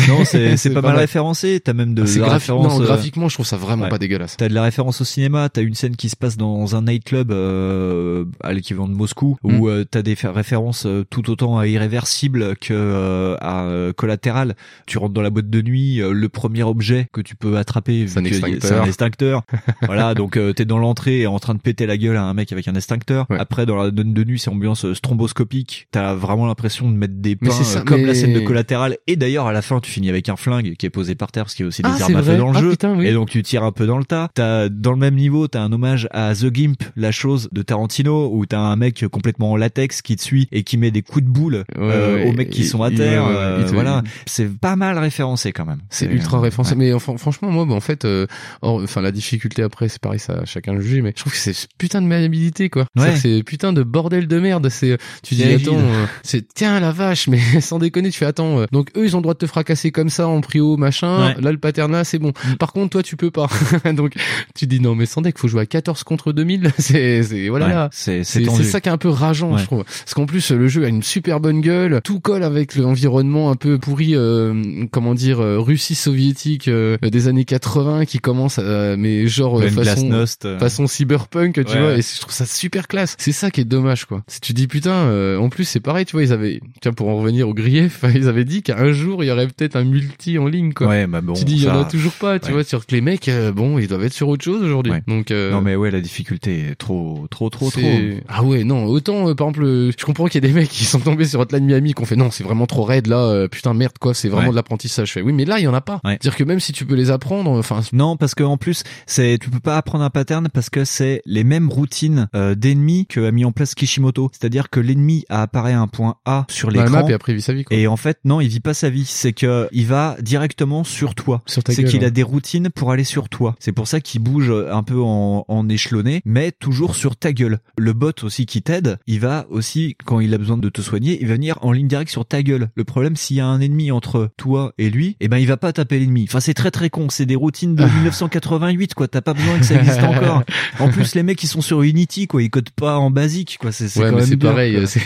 Non, 0.08 0.24
c'est 0.26 0.58
c'est 0.58 0.70
pas, 0.72 0.82
mal 0.82 0.98
référencé. 1.20 1.60
T'as 1.64 1.74
même 1.74 1.94
de 1.94 2.04
Ah, 2.04 2.20
la 2.20 2.34
référence. 2.34 2.74
non, 2.78 2.82
euh, 2.82 2.86
graphiquement, 2.86 3.30
je 3.30 3.36
trouve 3.36 3.46
ça 3.46 3.58
vraiment 3.58 3.84
ouais. 3.86 3.90
pas 3.90 3.98
dégueulasse. 3.98 4.36
T'as 4.38 4.50
de 4.50 4.54
la 4.54 4.64
référence 4.64 5.00
au 5.02 5.06
cinéma, 5.06 5.48
t'as 5.50 5.62
une 5.62 5.74
scène 5.76 5.96
qui 5.96 6.10
se 6.10 6.16
passe 6.16 6.36
dans 6.38 6.76
un 6.76 6.82
nightclub 6.84 7.32
euh, 7.32 8.26
à 8.42 8.54
l'équivalent 8.54 8.88
de 8.88 8.94
Moscou, 8.94 9.38
Mm. 9.44 9.60
où 9.60 9.70
euh, 9.70 9.86
t'as 9.90 10.02
des 10.02 10.14
références 10.16 10.86
euh, 10.86 11.06
tout 11.10 11.30
autant 11.30 11.58
à 11.58 11.68
Irréversible 11.68 12.56
que 12.58 12.74
euh, 12.74 13.36
à 13.40 13.64
euh, 13.66 13.94
Collatéral. 13.94 14.56
Tu 14.86 14.98
rentres 14.98 15.14
dans 15.14 15.22
la 15.22 15.30
boîte 15.30 15.50
de 15.50 15.62
nuit, 15.62 16.02
euh, 16.02 16.12
le 16.12 16.30
premier 16.30 16.64
objet 16.64 17.08
que 17.14 17.22
tu 17.22 17.36
peux 17.36 17.58
attraper, 17.58 18.06
C'est 18.08 18.20
un 18.20 18.26
extincteur. 18.26 18.62
c'est 18.62 18.76
un 18.76 18.86
extincteur. 18.86 19.42
voilà, 19.84 20.14
donc 20.14 20.38
euh, 20.38 20.54
t'es 20.54 20.66
dans 20.66 20.78
l'entrée 20.80 21.28
en 21.28 21.40
train 21.40 21.54
de 21.56 21.60
péter 21.62 21.86
la 21.86 21.98
gueule 21.98 22.18
à 22.18 22.24
un 22.24 22.34
mec 22.34 22.52
avec 22.52 22.68
un 22.68 22.76
extincteur. 22.76 23.26
Ouais. 23.30 23.38
Après, 23.40 23.66
dans 23.66 23.76
la 23.76 23.92
boîte 23.92 24.14
de 24.14 24.24
nuit, 24.24 24.40
c'est 24.40 24.50
ambiance 24.50 24.92
stromboscopique. 24.94 25.88
T'as 25.92 26.14
vraiment 26.14 26.46
l'impression 26.48 26.90
de 26.92 26.96
mettre 26.96 27.14
des 27.16 27.36
pains 27.36 27.52
ça, 27.52 27.82
comme 27.82 28.06
la 28.06 28.14
scène 28.16 28.34
de 28.34 28.40
Collatéral. 28.40 28.98
Et 29.08 29.16
d'ailleurs, 29.16 29.48
à 29.48 29.54
la 29.54 29.62
fin, 29.62 29.80
tu 29.80 29.92
finis 29.92 30.10
avec 30.10 30.30
un 30.30 30.36
flingue 30.36 30.76
qui 30.76 30.86
est 30.86 30.90
posé 30.90 31.05
par 31.14 31.32
terre 31.32 31.44
parce 31.44 31.54
qu'il 31.54 31.66
y 31.66 31.68
a 31.68 31.70
aussi 31.70 31.84
des 31.84 31.90
Ah, 31.92 32.04
armes 32.06 32.16
à 32.16 32.24
feu 32.24 32.38
dans 32.38 32.50
le 32.52 32.58
Ah, 32.58 32.62
jeu. 32.62 32.70
putain, 32.72 32.96
oui. 32.98 33.06
Et 33.06 33.14
donc 33.14 33.30
tu 33.30 33.44
tires 33.44 33.64
un 33.64 33.72
peu 33.72 33.86
dans 33.86 34.00
le 34.00 34.06
tas. 34.06 34.30
T'as 34.34 34.70
dans 34.70 34.92
le 34.92 34.98
même 34.98 35.14
niveau, 35.16 35.48
t'as 35.48 35.62
un 35.62 35.72
hommage 35.72 36.08
à 36.12 36.34
The 36.34 36.52
Gimp, 36.52 36.82
la 36.96 37.12
chose 37.12 37.50
de 37.52 37.62
Tarantino, 37.62 38.32
où 38.34 38.48
t'as 38.48 38.60
un 38.60 38.76
mec 38.76 39.06
complètement 39.12 39.52
en 39.52 39.56
latex 39.58 40.02
qui 40.02 40.16
te 40.16 40.24
suit 40.24 40.48
et 40.52 40.64
qui 40.64 40.78
met 40.78 40.90
des 40.90 41.04
coups 41.04 41.24
de 41.26 41.30
boule 41.30 41.66
euh, 41.78 42.16
ouais, 42.16 42.28
aux 42.30 42.34
mecs 42.34 42.50
qui 42.50 42.62
il- 42.62 42.68
sont 42.68 42.82
à 42.82 42.90
il- 42.90 42.98
terre. 42.98 43.24
ouais, 43.26 43.30
ouais, 43.30 43.36
euh, 43.36 43.58
il 43.60 43.66
te- 43.70 43.74
voilà, 43.74 44.02
c'est 44.26 44.50
pas 44.58 44.76
mal 44.76 44.98
référencé 44.98 45.52
quand 45.52 45.66
même. 45.66 45.82
C'est 45.92 46.06
ultra 46.08 46.40
référencé. 46.40 46.74
Mais 46.76 46.94
enfin, 46.94 47.18
franchement, 47.18 47.52
moi, 47.52 47.66
bah, 47.66 47.74
en 47.76 47.80
fait, 47.82 48.06
euh, 48.06 48.26
enfin, 48.62 49.02
la 49.02 49.12
difficulté 49.12 49.62
après, 49.62 49.90
c'est 49.90 50.00
pareil, 50.02 50.20
ça, 50.20 50.46
chacun 50.46 50.74
le 50.74 50.82
juge, 50.82 51.02
mais 51.02 51.12
je 51.16 51.22
trouve 51.22 51.34
que 51.34 51.38
c'est 51.40 51.54
ce 51.54 51.68
putain 51.78 52.02
de 52.02 52.08
maniabilité, 52.08 52.70
quoi. 52.70 52.86
Ouais. 52.96 53.16
C'est 53.18 53.44
putain 53.44 53.74
de 53.74 53.84
bordel 53.84 54.28
de 54.28 54.40
merde. 54.40 54.70
C'est, 54.70 54.98
tu 55.24 55.36
dis, 55.36 55.44
attends, 55.44 55.78
euh, 55.78 56.06
c'est, 56.24 56.46
tiens, 56.54 56.80
la 56.80 56.92
vache, 56.92 57.28
mais 57.28 57.40
sans 57.62 57.80
déconner, 57.80 58.10
tu 58.10 58.20
fais, 58.20 58.26
attends, 58.26 58.60
euh, 58.60 58.66
donc 58.72 58.92
eux, 58.96 59.04
ils 59.06 59.16
ont 59.16 59.20
le 59.20 59.24
droit 59.24 59.34
de 59.34 59.40
te 59.40 59.46
fracasser 59.48 59.92
comme 59.92 60.10
ça, 60.10 60.28
en 60.28 60.42
prio, 60.42 60.78
machin. 60.78 60.95
Ouais. 61.04 61.36
Là, 61.42 61.52
le 61.52 61.58
pattern 61.58 61.92
là, 61.92 62.04
c'est 62.04 62.20
bon. 62.20 62.30
Mm. 62.30 62.56
Par 62.56 62.74
contre, 62.74 62.92
toi, 62.92 63.04
tu 63.04 63.16
peux 63.16 63.32
pas. 63.32 63.48
donc, 63.94 64.14
tu 64.56 64.68
dis, 64.68 64.80
non, 64.80 64.96
mais 64.96 65.06
sans 65.06 65.22
deck, 65.22 65.38
faut 65.38 65.48
jouer 65.48 65.62
à 65.62 65.66
14 65.66 66.04
contre 66.04 66.32
2000. 66.34 66.72
c'est, 66.78 67.24
c'est, 67.24 67.50
voilà. 67.50 67.84
Ouais, 67.84 67.90
c'est 67.92 68.24
c'est 68.24 68.46
ça 68.64 68.82
qui 68.82 68.90
est 68.90 68.92
un 68.92 68.98
peu 68.98 69.10
rageant, 69.10 69.54
Ouais. 69.54 69.60
je 69.60 69.66
trouve. 69.66 69.84
Parce 69.84 70.14
qu'en 70.14 70.26
plus, 70.26 70.52
le 70.52 70.68
jeu 70.68 70.86
a 70.86 70.88
une 70.88 71.04
super 71.04 71.40
bonne 71.40 71.62
gueule, 71.62 72.02
tout 72.04 72.20
colle 72.20 72.44
avec 72.44 72.76
l'environnement 72.76 73.52
un 73.52 73.56
peu 73.56 73.78
pourri, 73.78 74.16
euh, 74.16 74.86
comment 74.92 75.14
dire, 75.14 75.40
euh, 75.40 75.60
Russie 75.60 75.96
soviétique 75.96 76.68
euh, 76.68 76.98
des 77.02 77.28
années 77.28 77.46
80 77.46 78.06
qui 78.06 78.20
commence, 78.20 78.60
à, 78.60 78.96
mais 78.98 79.28
genre 79.28 79.62
façon, 79.70 80.12
euh. 80.12 80.60
façon 80.60 80.88
cyberpunk, 80.88 81.66
tu 81.66 81.78
vois. 81.78 81.94
Et 81.98 82.02
je 82.02 82.20
trouve 82.22 82.34
ça 82.34 82.46
super 82.46 82.88
classe. 82.88 83.16
C'est 83.20 83.32
ça 83.32 83.52
qui 83.52 83.62
est 83.62 83.66
dommage, 83.66 84.06
quoi. 84.06 84.24
Si 84.28 84.42
tu 84.42 84.54
dis 84.54 84.68
putain, 84.68 84.92
euh, 84.92 85.38
en 85.38 85.50
plus 85.50 85.66
c'est 85.66 85.80
pareil, 85.80 86.06
tu 86.06 86.14
vois, 86.14 86.24
ils 86.24 86.34
avaient, 86.34 86.62
tiens 86.82 86.94
pour 86.94 87.08
en 87.10 87.18
revenir 87.18 87.48
au 87.50 87.54
grief, 87.54 88.04
ils 88.16 88.28
avaient 88.28 88.46
dit 88.46 88.64
qu'un 88.64 88.92
jour 88.92 89.24
il 89.24 89.28
y 89.28 89.32
aurait 89.32 89.48
peut-être 89.48 89.76
un 89.76 89.84
multi 89.84 90.38
en 90.38 90.48
ligne, 90.48 90.74
quoi. 90.74 90.85
Ouais, 90.88 91.08
bah 91.08 91.22
bon. 91.22 91.34
tu 91.34 91.46
dis 91.46 91.56
il 91.56 91.64
y 91.64 91.70
en 91.70 91.82
a 91.82 91.86
toujours 91.86 92.14
pas, 92.14 92.40
tu 92.40 92.48
ouais. 92.48 92.54
vois, 92.54 92.64
sur 92.64 92.86
que 92.86 92.94
les 92.96 93.02
mecs, 93.02 93.28
euh, 93.28 93.52
bon, 93.52 93.78
ils 93.80 93.88
doivent 93.88 94.04
être 94.04 94.14
sur 94.14 94.28
autre 94.30 94.44
chose 94.44 94.62
aujourd'hui. 94.64 94.92
Ouais. 94.92 95.04
Donc 95.08 95.32
euh, 95.32 95.52
Non 95.52 95.62
mais 95.62 95.76
ouais, 95.76 95.92
la 95.92 96.02
difficulté 96.02 96.70
est 96.72 96.76
trop, 96.76 97.28
trop, 97.30 97.50
trop, 97.50 97.70
trop. 97.70 97.82
Ah 98.28 98.44
ouais, 98.44 98.64
non, 98.64 98.86
autant, 98.86 99.30
euh, 99.30 99.34
par 99.36 99.48
exemple, 99.48 99.66
euh, 99.66 99.92
je 99.98 100.06
comprends 100.06 100.26
qu'il 100.28 100.44
y 100.44 100.46
a 100.46 100.48
des 100.48 100.54
mecs 100.54 100.70
qui 100.70 100.86
sont 100.86 101.00
tombés 101.00 101.26
sur 101.26 101.40
Hotline 101.40 101.66
Miami 101.66 101.94
qui 101.94 102.02
ont 102.02 102.06
fait 102.06 102.16
non, 102.16 102.32
c'est 102.32 102.44
vraiment 102.44 102.66
trop 102.68 102.84
raide 102.84 103.08
là, 103.08 103.18
euh, 103.20 103.48
putain 103.48 103.74
merde 103.74 103.98
quoi, 104.00 104.14
c'est 104.14 104.30
vraiment 104.30 104.52
de 104.52 104.56
l'apprentissage. 104.56 105.08
Je 105.08 105.14
fais 105.14 105.22
oui, 105.22 105.34
mais 105.34 105.46
là 105.46 105.60
il 105.60 105.64
y 105.64 105.68
en 105.68 105.74
a 105.74 105.82
pas. 105.82 106.00
Ouais. 106.04 106.18
C'est-à-dire 106.22 106.36
que 106.36 106.44
même 106.44 106.60
si 106.60 106.72
tu 106.74 106.86
peux 106.86 106.96
les 106.96 107.12
apprendre, 107.12 107.52
enfin, 107.52 107.82
Non, 107.94 108.18
parce 108.18 108.36
que 108.36 108.44
en 108.44 108.58
plus, 108.58 108.84
c'est 109.06 109.38
tu 109.42 109.50
peux 109.50 109.60
pas 109.60 109.78
apprendre 109.78 110.04
un 110.04 110.10
pattern 110.10 110.50
parce 110.54 110.70
que 110.70 110.86
c'est 110.86 111.22
les 111.26 111.44
mêmes 111.44 111.70
routines 111.70 112.28
euh, 112.36 112.56
d'ennemis 112.56 113.06
que 113.08 113.20
a 113.26 113.32
mis 113.32 113.46
en 113.46 113.52
place 113.52 113.76
Kishimoto. 113.76 114.30
C'est-à-dire 114.32 114.70
que 114.70 114.80
l'ennemi 114.80 115.26
a 115.30 115.42
apparaît 115.44 115.74
à 115.74 115.80
un 115.82 115.88
point 115.88 116.16
A 116.26 116.46
sur 116.50 116.72
la 116.72 116.84
l'écran. 116.84 117.04
map 117.04 117.10
et 117.10 117.14
après 117.14 117.32
il 117.34 117.36
vit 117.36 117.42
sa 117.42 117.54
vie 117.54 117.64
quoi. 117.64 117.76
Et 117.76 117.88
en 117.88 117.98
fait, 117.98 118.20
non, 118.26 118.42
il 118.42 118.48
vit 118.48 118.60
pas 118.60 118.74
sa 118.74 118.90
vie. 118.90 119.06
C'est 119.06 119.34
que 119.34 119.68
il 119.72 119.86
va 119.86 120.18
directement 120.22 120.75
sur 120.84 121.16
toi. 121.16 121.42
Sur 121.46 121.62
C'est 121.68 121.82
gueule, 121.84 121.92
qu'il 121.92 122.00
ouais. 122.02 122.06
a 122.08 122.10
des 122.10 122.24
routines 122.24 122.70
pour 122.70 122.92
aller 122.92 123.04
sur 123.04 123.30
toi. 123.30 123.56
C'est 123.60 123.72
pour 123.72 123.88
ça 123.88 124.02
qu'il 124.02 124.22
bouge 124.22 124.52
un 124.72 124.84
peu 124.84 125.00
en, 125.02 125.46
en 125.48 125.70
échelonné, 125.70 126.22
mais 126.26 126.52
toujours 126.52 126.96
sur 126.96 127.16
ta 127.16 127.32
gueule. 127.34 127.60
Le 127.78 127.94
bot 127.94 128.12
aussi 128.24 128.46
qui 128.46 128.62
t'aide, 128.62 128.98
il 129.08 129.20
va 129.20 129.46
aussi, 129.50 129.96
quand 130.06 130.20
il 130.20 130.34
a 130.34 130.38
besoin 130.38 130.58
de 130.58 130.70
te 130.70 130.82
soigner, 130.82 131.18
il 131.22 131.28
va 131.28 131.34
venir 131.36 131.58
en 131.62 131.72
ligne 131.72 131.88
directe 131.88 132.12
sur 132.12 132.26
ta 132.26 132.44
gueule. 132.44 132.70
Le 132.76 132.84
problème, 132.84 133.16
s'il 133.16 133.38
y 133.38 133.40
a 133.40 133.46
un 133.46 133.60
ennemi 133.62 133.92
entre 133.92 134.30
toi 134.38 134.74
et 134.78 134.90
lui, 134.90 135.16
eh 135.20 135.28
ben, 135.28 135.38
il 135.38 135.48
va 135.48 135.58
pas 135.58 135.72
taper 135.74 136.00
l'ennemi. 136.00 136.26
Enfin, 136.28 136.40
c'est 136.40 136.54
très 136.54 136.72
très 136.72 136.90
con. 136.90 137.08
C'est 137.10 137.26
des 137.26 137.36
routines 137.36 137.76
de 137.76 137.84
1988, 137.96 138.94
quoi. 138.94 139.08
T'as 139.08 139.22
pas 139.22 139.34
besoin 139.34 139.58
que 139.60 139.66
ça 139.66 139.76
existe 139.76 140.00
encore. 140.04 140.44
En 140.80 140.90
plus, 140.90 141.16
les 141.16 141.24
mecs, 141.24 141.42
ils 141.44 141.48
sont 141.48 141.62
sur 141.62 141.82
Unity, 141.82 142.28
quoi. 142.28 142.42
Ils 142.44 142.50
codent 142.50 142.70
pas 142.72 142.98
en 142.98 143.12
basique, 143.12 143.58
quoi. 143.60 143.72
C'est 143.72 143.88
c'est 143.88 144.00
Ouais, 144.00 144.08
quand 144.10 144.16
mais 144.16 144.22
même 144.22 144.30
c'est 144.30 144.36
dur, 144.36 144.50
pareil. 144.50 144.76
euh, 144.76 144.86
c'est- 144.86 145.02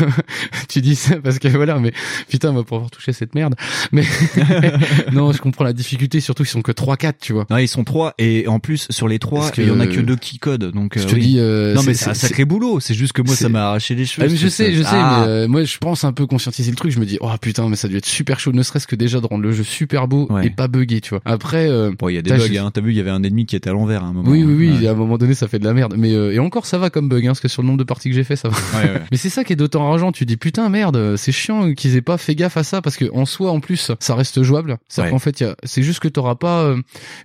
tu 0.68 0.80
dis 0.80 0.96
ça 0.96 1.16
parce 1.20 1.38
que 1.38 1.48
voilà, 1.48 1.78
mais 1.78 1.92
putain, 2.28 2.50
on 2.50 2.54
va 2.54 2.62
pouvoir 2.64 2.90
toucher 2.90 3.12
cette 3.12 3.34
merde. 3.34 3.54
Mais 3.92 4.02
non, 5.12 5.32
je 5.32 5.38
comprends 5.40 5.64
la 5.64 5.72
difficulté, 5.72 6.20
surtout 6.20 6.42
ils 6.44 6.46
sont 6.48 6.62
que 6.62 6.72
3-4, 6.72 7.14
tu 7.20 7.32
vois. 7.32 7.46
Non, 7.50 7.58
ils 7.58 7.68
sont 7.68 7.84
trois 7.84 8.14
et 8.18 8.46
en 8.48 8.58
plus 8.60 8.86
sur 8.90 9.08
les 9.08 9.18
trois, 9.18 9.40
Parce 9.40 9.50
que- 9.52 9.62
il 9.62 9.68
y 9.68 9.70
en 9.70 9.80
a 9.80 9.86
que 9.86 10.00
deux 10.00 10.16
qui 10.16 10.38
codent. 10.38 10.70
Donc 10.72 10.98
Je 10.98 11.02
euh, 11.04 11.06
te 11.06 11.14
oui. 11.14 11.20
dis, 11.20 11.34
euh, 11.38 11.74
non 11.74 11.82
mais 11.82 11.94
c'est- 11.94 12.10
un 12.10 12.14
sacré 12.14 12.44
boulot. 12.44 12.80
C'est 12.80 12.94
juste 12.94 13.12
que 13.12 13.22
moi 13.22 13.34
ça 13.34 13.48
m'a 13.48 13.66
arraché 13.68 13.94
les 13.94 14.04
cheveux. 14.06 14.26
Ah, 14.26 14.30
mais 14.30 14.36
je 14.36 14.48
sais, 14.48 14.72
je 14.72 14.82
sais, 14.82 14.88
Ah. 14.92 15.22
mais 15.26 15.28
euh, 15.32 15.48
moi 15.48 15.64
je 15.64 15.78
pense 15.78 16.04
un 16.04 16.12
peu 16.12 16.26
conscientiser 16.26 16.70
le 16.70 16.76
truc. 16.76 16.92
Je 16.92 16.98
me 17.00 17.06
dis, 17.06 17.18
oh 17.20 17.30
putain, 17.40 17.68
mais 17.68 17.76
ça 17.76 17.86
a 17.86 17.90
dû 17.90 17.96
être 17.96 18.06
super 18.06 18.38
chaud, 18.40 18.52
ne 18.52 18.62
serait-ce 18.62 18.86
que 18.86 18.96
déjà 18.96 19.20
de 19.20 19.26
rendre 19.26 19.42
le 19.42 19.52
jeu 19.52 19.64
super 19.64 20.08
beau 20.08 20.26
Ouais. 20.30 20.46
et 20.46 20.50
pas 20.50 20.68
buggé, 20.68 21.00
tu 21.00 21.10
vois. 21.10 21.20
Après, 21.24 21.68
euh, 21.68 21.92
Bon, 21.98 22.08
il 22.08 22.14
y 22.14 22.18
a 22.18 22.22
des 22.22 22.30
bugs. 22.30 22.38
juste- 22.46 22.58
Hein. 22.58 22.70
T'as 22.72 22.80
vu, 22.80 22.90
il 22.92 22.96
y 22.96 23.00
avait 23.00 23.10
un 23.10 23.22
ennemi 23.22 23.46
qui 23.46 23.56
était 23.56 23.70
à 23.70 23.72
l'envers 23.72 24.04
à 24.04 24.06
un 24.06 24.12
moment. 24.12 24.30
Oui, 24.30 24.42
oui, 24.44 24.54
oui. 24.54 24.78
Ouais. 24.80 24.86
À 24.86 24.92
un 24.92 24.94
moment 24.94 25.18
donné, 25.18 25.34
ça 25.34 25.48
fait 25.48 25.58
de 25.58 25.64
la 25.64 25.72
merde. 25.74 25.94
Mais 25.98 26.12
euh, 26.14 26.32
et 26.32 26.38
encore, 26.38 26.66
ça 26.66 26.78
va 26.78 26.90
comme 26.90 27.08
bug, 27.08 27.24
hein, 27.24 27.30
parce 27.30 27.40
que 27.40 27.48
sur 27.48 27.62
le 27.62 27.66
nombre 27.66 27.78
de 27.78 27.84
parties 27.84 28.08
que 28.08 28.14
j'ai 28.14 28.24
fait, 28.24 28.36
ça 28.36 28.48
va. 28.48 28.56
Ouais. 28.78 29.00
Mais 29.10 29.16
c'est 29.16 29.28
ça 29.30 29.44
qui 29.44 29.52
est 29.52 29.56
d'autant 29.56 29.90
rageant. 29.90 30.12
Tu 30.12 30.24
dis 30.26 30.36
putain 30.36 30.68
merde, 30.68 31.16
c'est 31.16 31.32
chiant 31.32 31.72
qu'ils 31.74 31.96
aient 31.96 32.00
pas 32.02 32.16
fait 32.18 32.34
gaffe 32.34 32.56
à 32.56 32.62
ça 32.64 32.80
parce 32.82 32.96
que 32.96 33.06
en 33.12 33.26
soi, 33.26 33.50
en 33.50 33.60
plus, 33.60 33.90
ça 34.00 34.14
reste 34.14 34.42
jouable. 34.42 34.78
C'est-à-dire 34.94 35.12
Ouais. 35.12 35.16
qu'en 35.16 35.18
fait, 35.18 35.40
il 35.40 35.42
y 35.42 35.46
a- 35.46 35.56
c'est 35.64 35.82
juste 35.82 35.98
que 35.98 36.06
t'auras 36.08 36.36
pas 36.36 36.62
euh, 36.62 36.76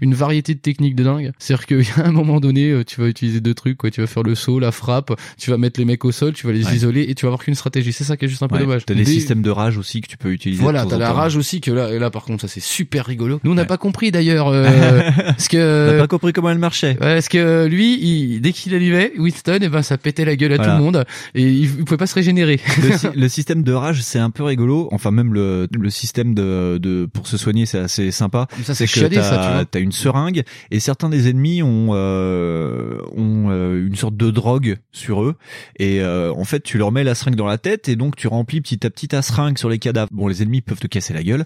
une 0.01 0.15
variété 0.15 0.55
de 0.55 0.59
techniques 0.59 0.95
de 0.95 1.03
dingue. 1.03 1.31
C'est-à-dire 1.37 1.65
qu'il 1.67 1.81
y 1.81 2.01
a 2.01 2.05
un 2.07 2.11
moment 2.11 2.39
donné, 2.39 2.71
euh, 2.71 2.83
tu 2.83 2.99
vas 2.99 3.07
utiliser 3.07 3.41
deux 3.41 3.53
trucs. 3.53 3.77
Quoi. 3.77 3.91
Tu 3.91 4.01
vas 4.01 4.07
faire 4.07 4.23
le 4.23 4.33
saut, 4.33 4.59
la 4.59 4.71
frappe. 4.71 5.13
Tu 5.37 5.51
vas 5.51 5.57
mettre 5.57 5.79
les 5.79 5.85
mecs 5.85 6.03
au 6.03 6.11
sol. 6.11 6.33
Tu 6.33 6.47
vas 6.47 6.53
les 6.53 6.65
Ouais. 6.65 6.75
isoler 6.75 7.05
et 7.07 7.13
tu 7.15 7.25
vas 7.25 7.29
avoir 7.29 7.43
qu'une 7.43 7.53
stratégie. 7.55 7.93
C'est 7.93 8.03
ça 8.03 8.17
qui 8.17 8.25
est 8.25 8.27
juste 8.27 8.41
un 8.41 8.47
peu 8.47 8.55
Ouais. 8.55 8.61
dommage. 8.61 8.85
T'as 8.85 8.95
des 8.95 9.03
Des- 9.03 9.11
systèmes 9.11 9.41
de 9.43 9.49
rage 9.51 9.77
aussi 9.77 10.01
que 10.01 10.07
tu 10.07 10.17
peux 10.17 10.31
utiliser. 10.31 10.61
Voilà, 10.63 10.85
t'as 10.85 10.97
la 10.97 11.13
rage 11.13 11.37
aussi 11.37 11.61
que 11.61 11.69
là, 11.71 11.91
et 11.93 11.99
là 11.99 12.09
par 12.09 12.23
contre, 12.23 12.41
ça 12.41 12.47
c'est 12.47 12.59
super 12.59 13.05
rigolo. 13.05 13.39
Nous 13.43 13.51
on 13.51 13.55
n'a 13.55 13.65
pas 13.65 13.77
compris 13.77 14.11
d'ailleurs, 14.11 14.47
euh, 14.47 14.63
parce 15.25 15.47
que 15.47 15.91
T'as 15.91 15.97
pas 15.99 16.07
compris 16.07 16.33
comment 16.33 16.49
elle 16.49 16.57
marchait. 16.57 16.95
Parce 16.95 17.27
que 17.29 17.67
lui, 17.67 17.99
il, 18.01 18.41
dès 18.41 18.51
qu'il 18.51 18.73
arrivait, 18.73 19.13
Winston, 19.17 19.59
et 19.61 19.69
ben 19.69 19.81
ça 19.83 19.97
pétait 19.97 20.25
la 20.25 20.35
gueule 20.35 20.53
à 20.53 20.55
Voilà. 20.55 20.71
tout 20.73 20.77
le 20.79 20.83
monde 20.83 21.05
et 21.35 21.43
il, 21.43 21.63
il 21.65 21.85
pouvait 21.85 21.97
pas 21.97 22.07
se 22.07 22.15
régénérer. 22.15 22.59
le, 22.81 22.91
sy- 22.97 23.07
le 23.15 23.29
système 23.29 23.61
de 23.63 23.73
rage, 23.73 24.01
c'est 24.01 24.19
un 24.19 24.29
peu 24.31 24.43
rigolo. 24.43 24.87
Enfin, 24.91 25.11
même 25.11 25.33
le, 25.33 25.67
le 25.77 25.89
système 25.89 26.33
de, 26.33 26.77
de 26.81 27.07
pour 27.11 27.27
se 27.27 27.37
soigner, 27.49 27.65
c'est 27.65 27.79
assez 27.79 28.11
sympa. 28.11 28.47
Ça, 28.63 28.75
c'est 28.75 28.85
que 28.85 29.07
t'as, 29.07 29.65
t'as 29.65 29.79
une 29.79 29.91
seringue 29.91 30.43
et 30.69 30.79
certains 30.79 31.09
des 31.09 31.29
ennemis 31.29 31.63
ont 31.63 31.89
euh, 31.93 32.99
ont 33.15 33.49
euh, 33.49 33.87
une 33.87 33.95
sorte 33.95 34.15
de 34.15 34.29
drogue 34.29 34.77
sur 34.91 35.23
eux 35.23 35.35
et 35.77 36.01
euh, 36.01 36.31
en 36.33 36.43
fait 36.43 36.61
tu 36.61 36.77
leur 36.77 36.91
mets 36.91 37.03
la 37.03 37.15
seringue 37.15 37.35
dans 37.35 37.47
la 37.47 37.57
tête 37.57 37.89
et 37.89 37.95
donc 37.95 38.15
tu 38.15 38.27
remplis 38.27 38.61
petit 38.61 38.85
à 38.85 38.89
petit 38.91 39.07
ta 39.07 39.21
seringue 39.21 39.57
sur 39.57 39.69
les 39.69 39.79
cadavres. 39.79 40.09
Bon, 40.11 40.27
les 40.27 40.43
ennemis 40.43 40.61
peuvent 40.61 40.79
te 40.79 40.87
casser 40.87 41.13
la 41.13 41.23
gueule. 41.23 41.45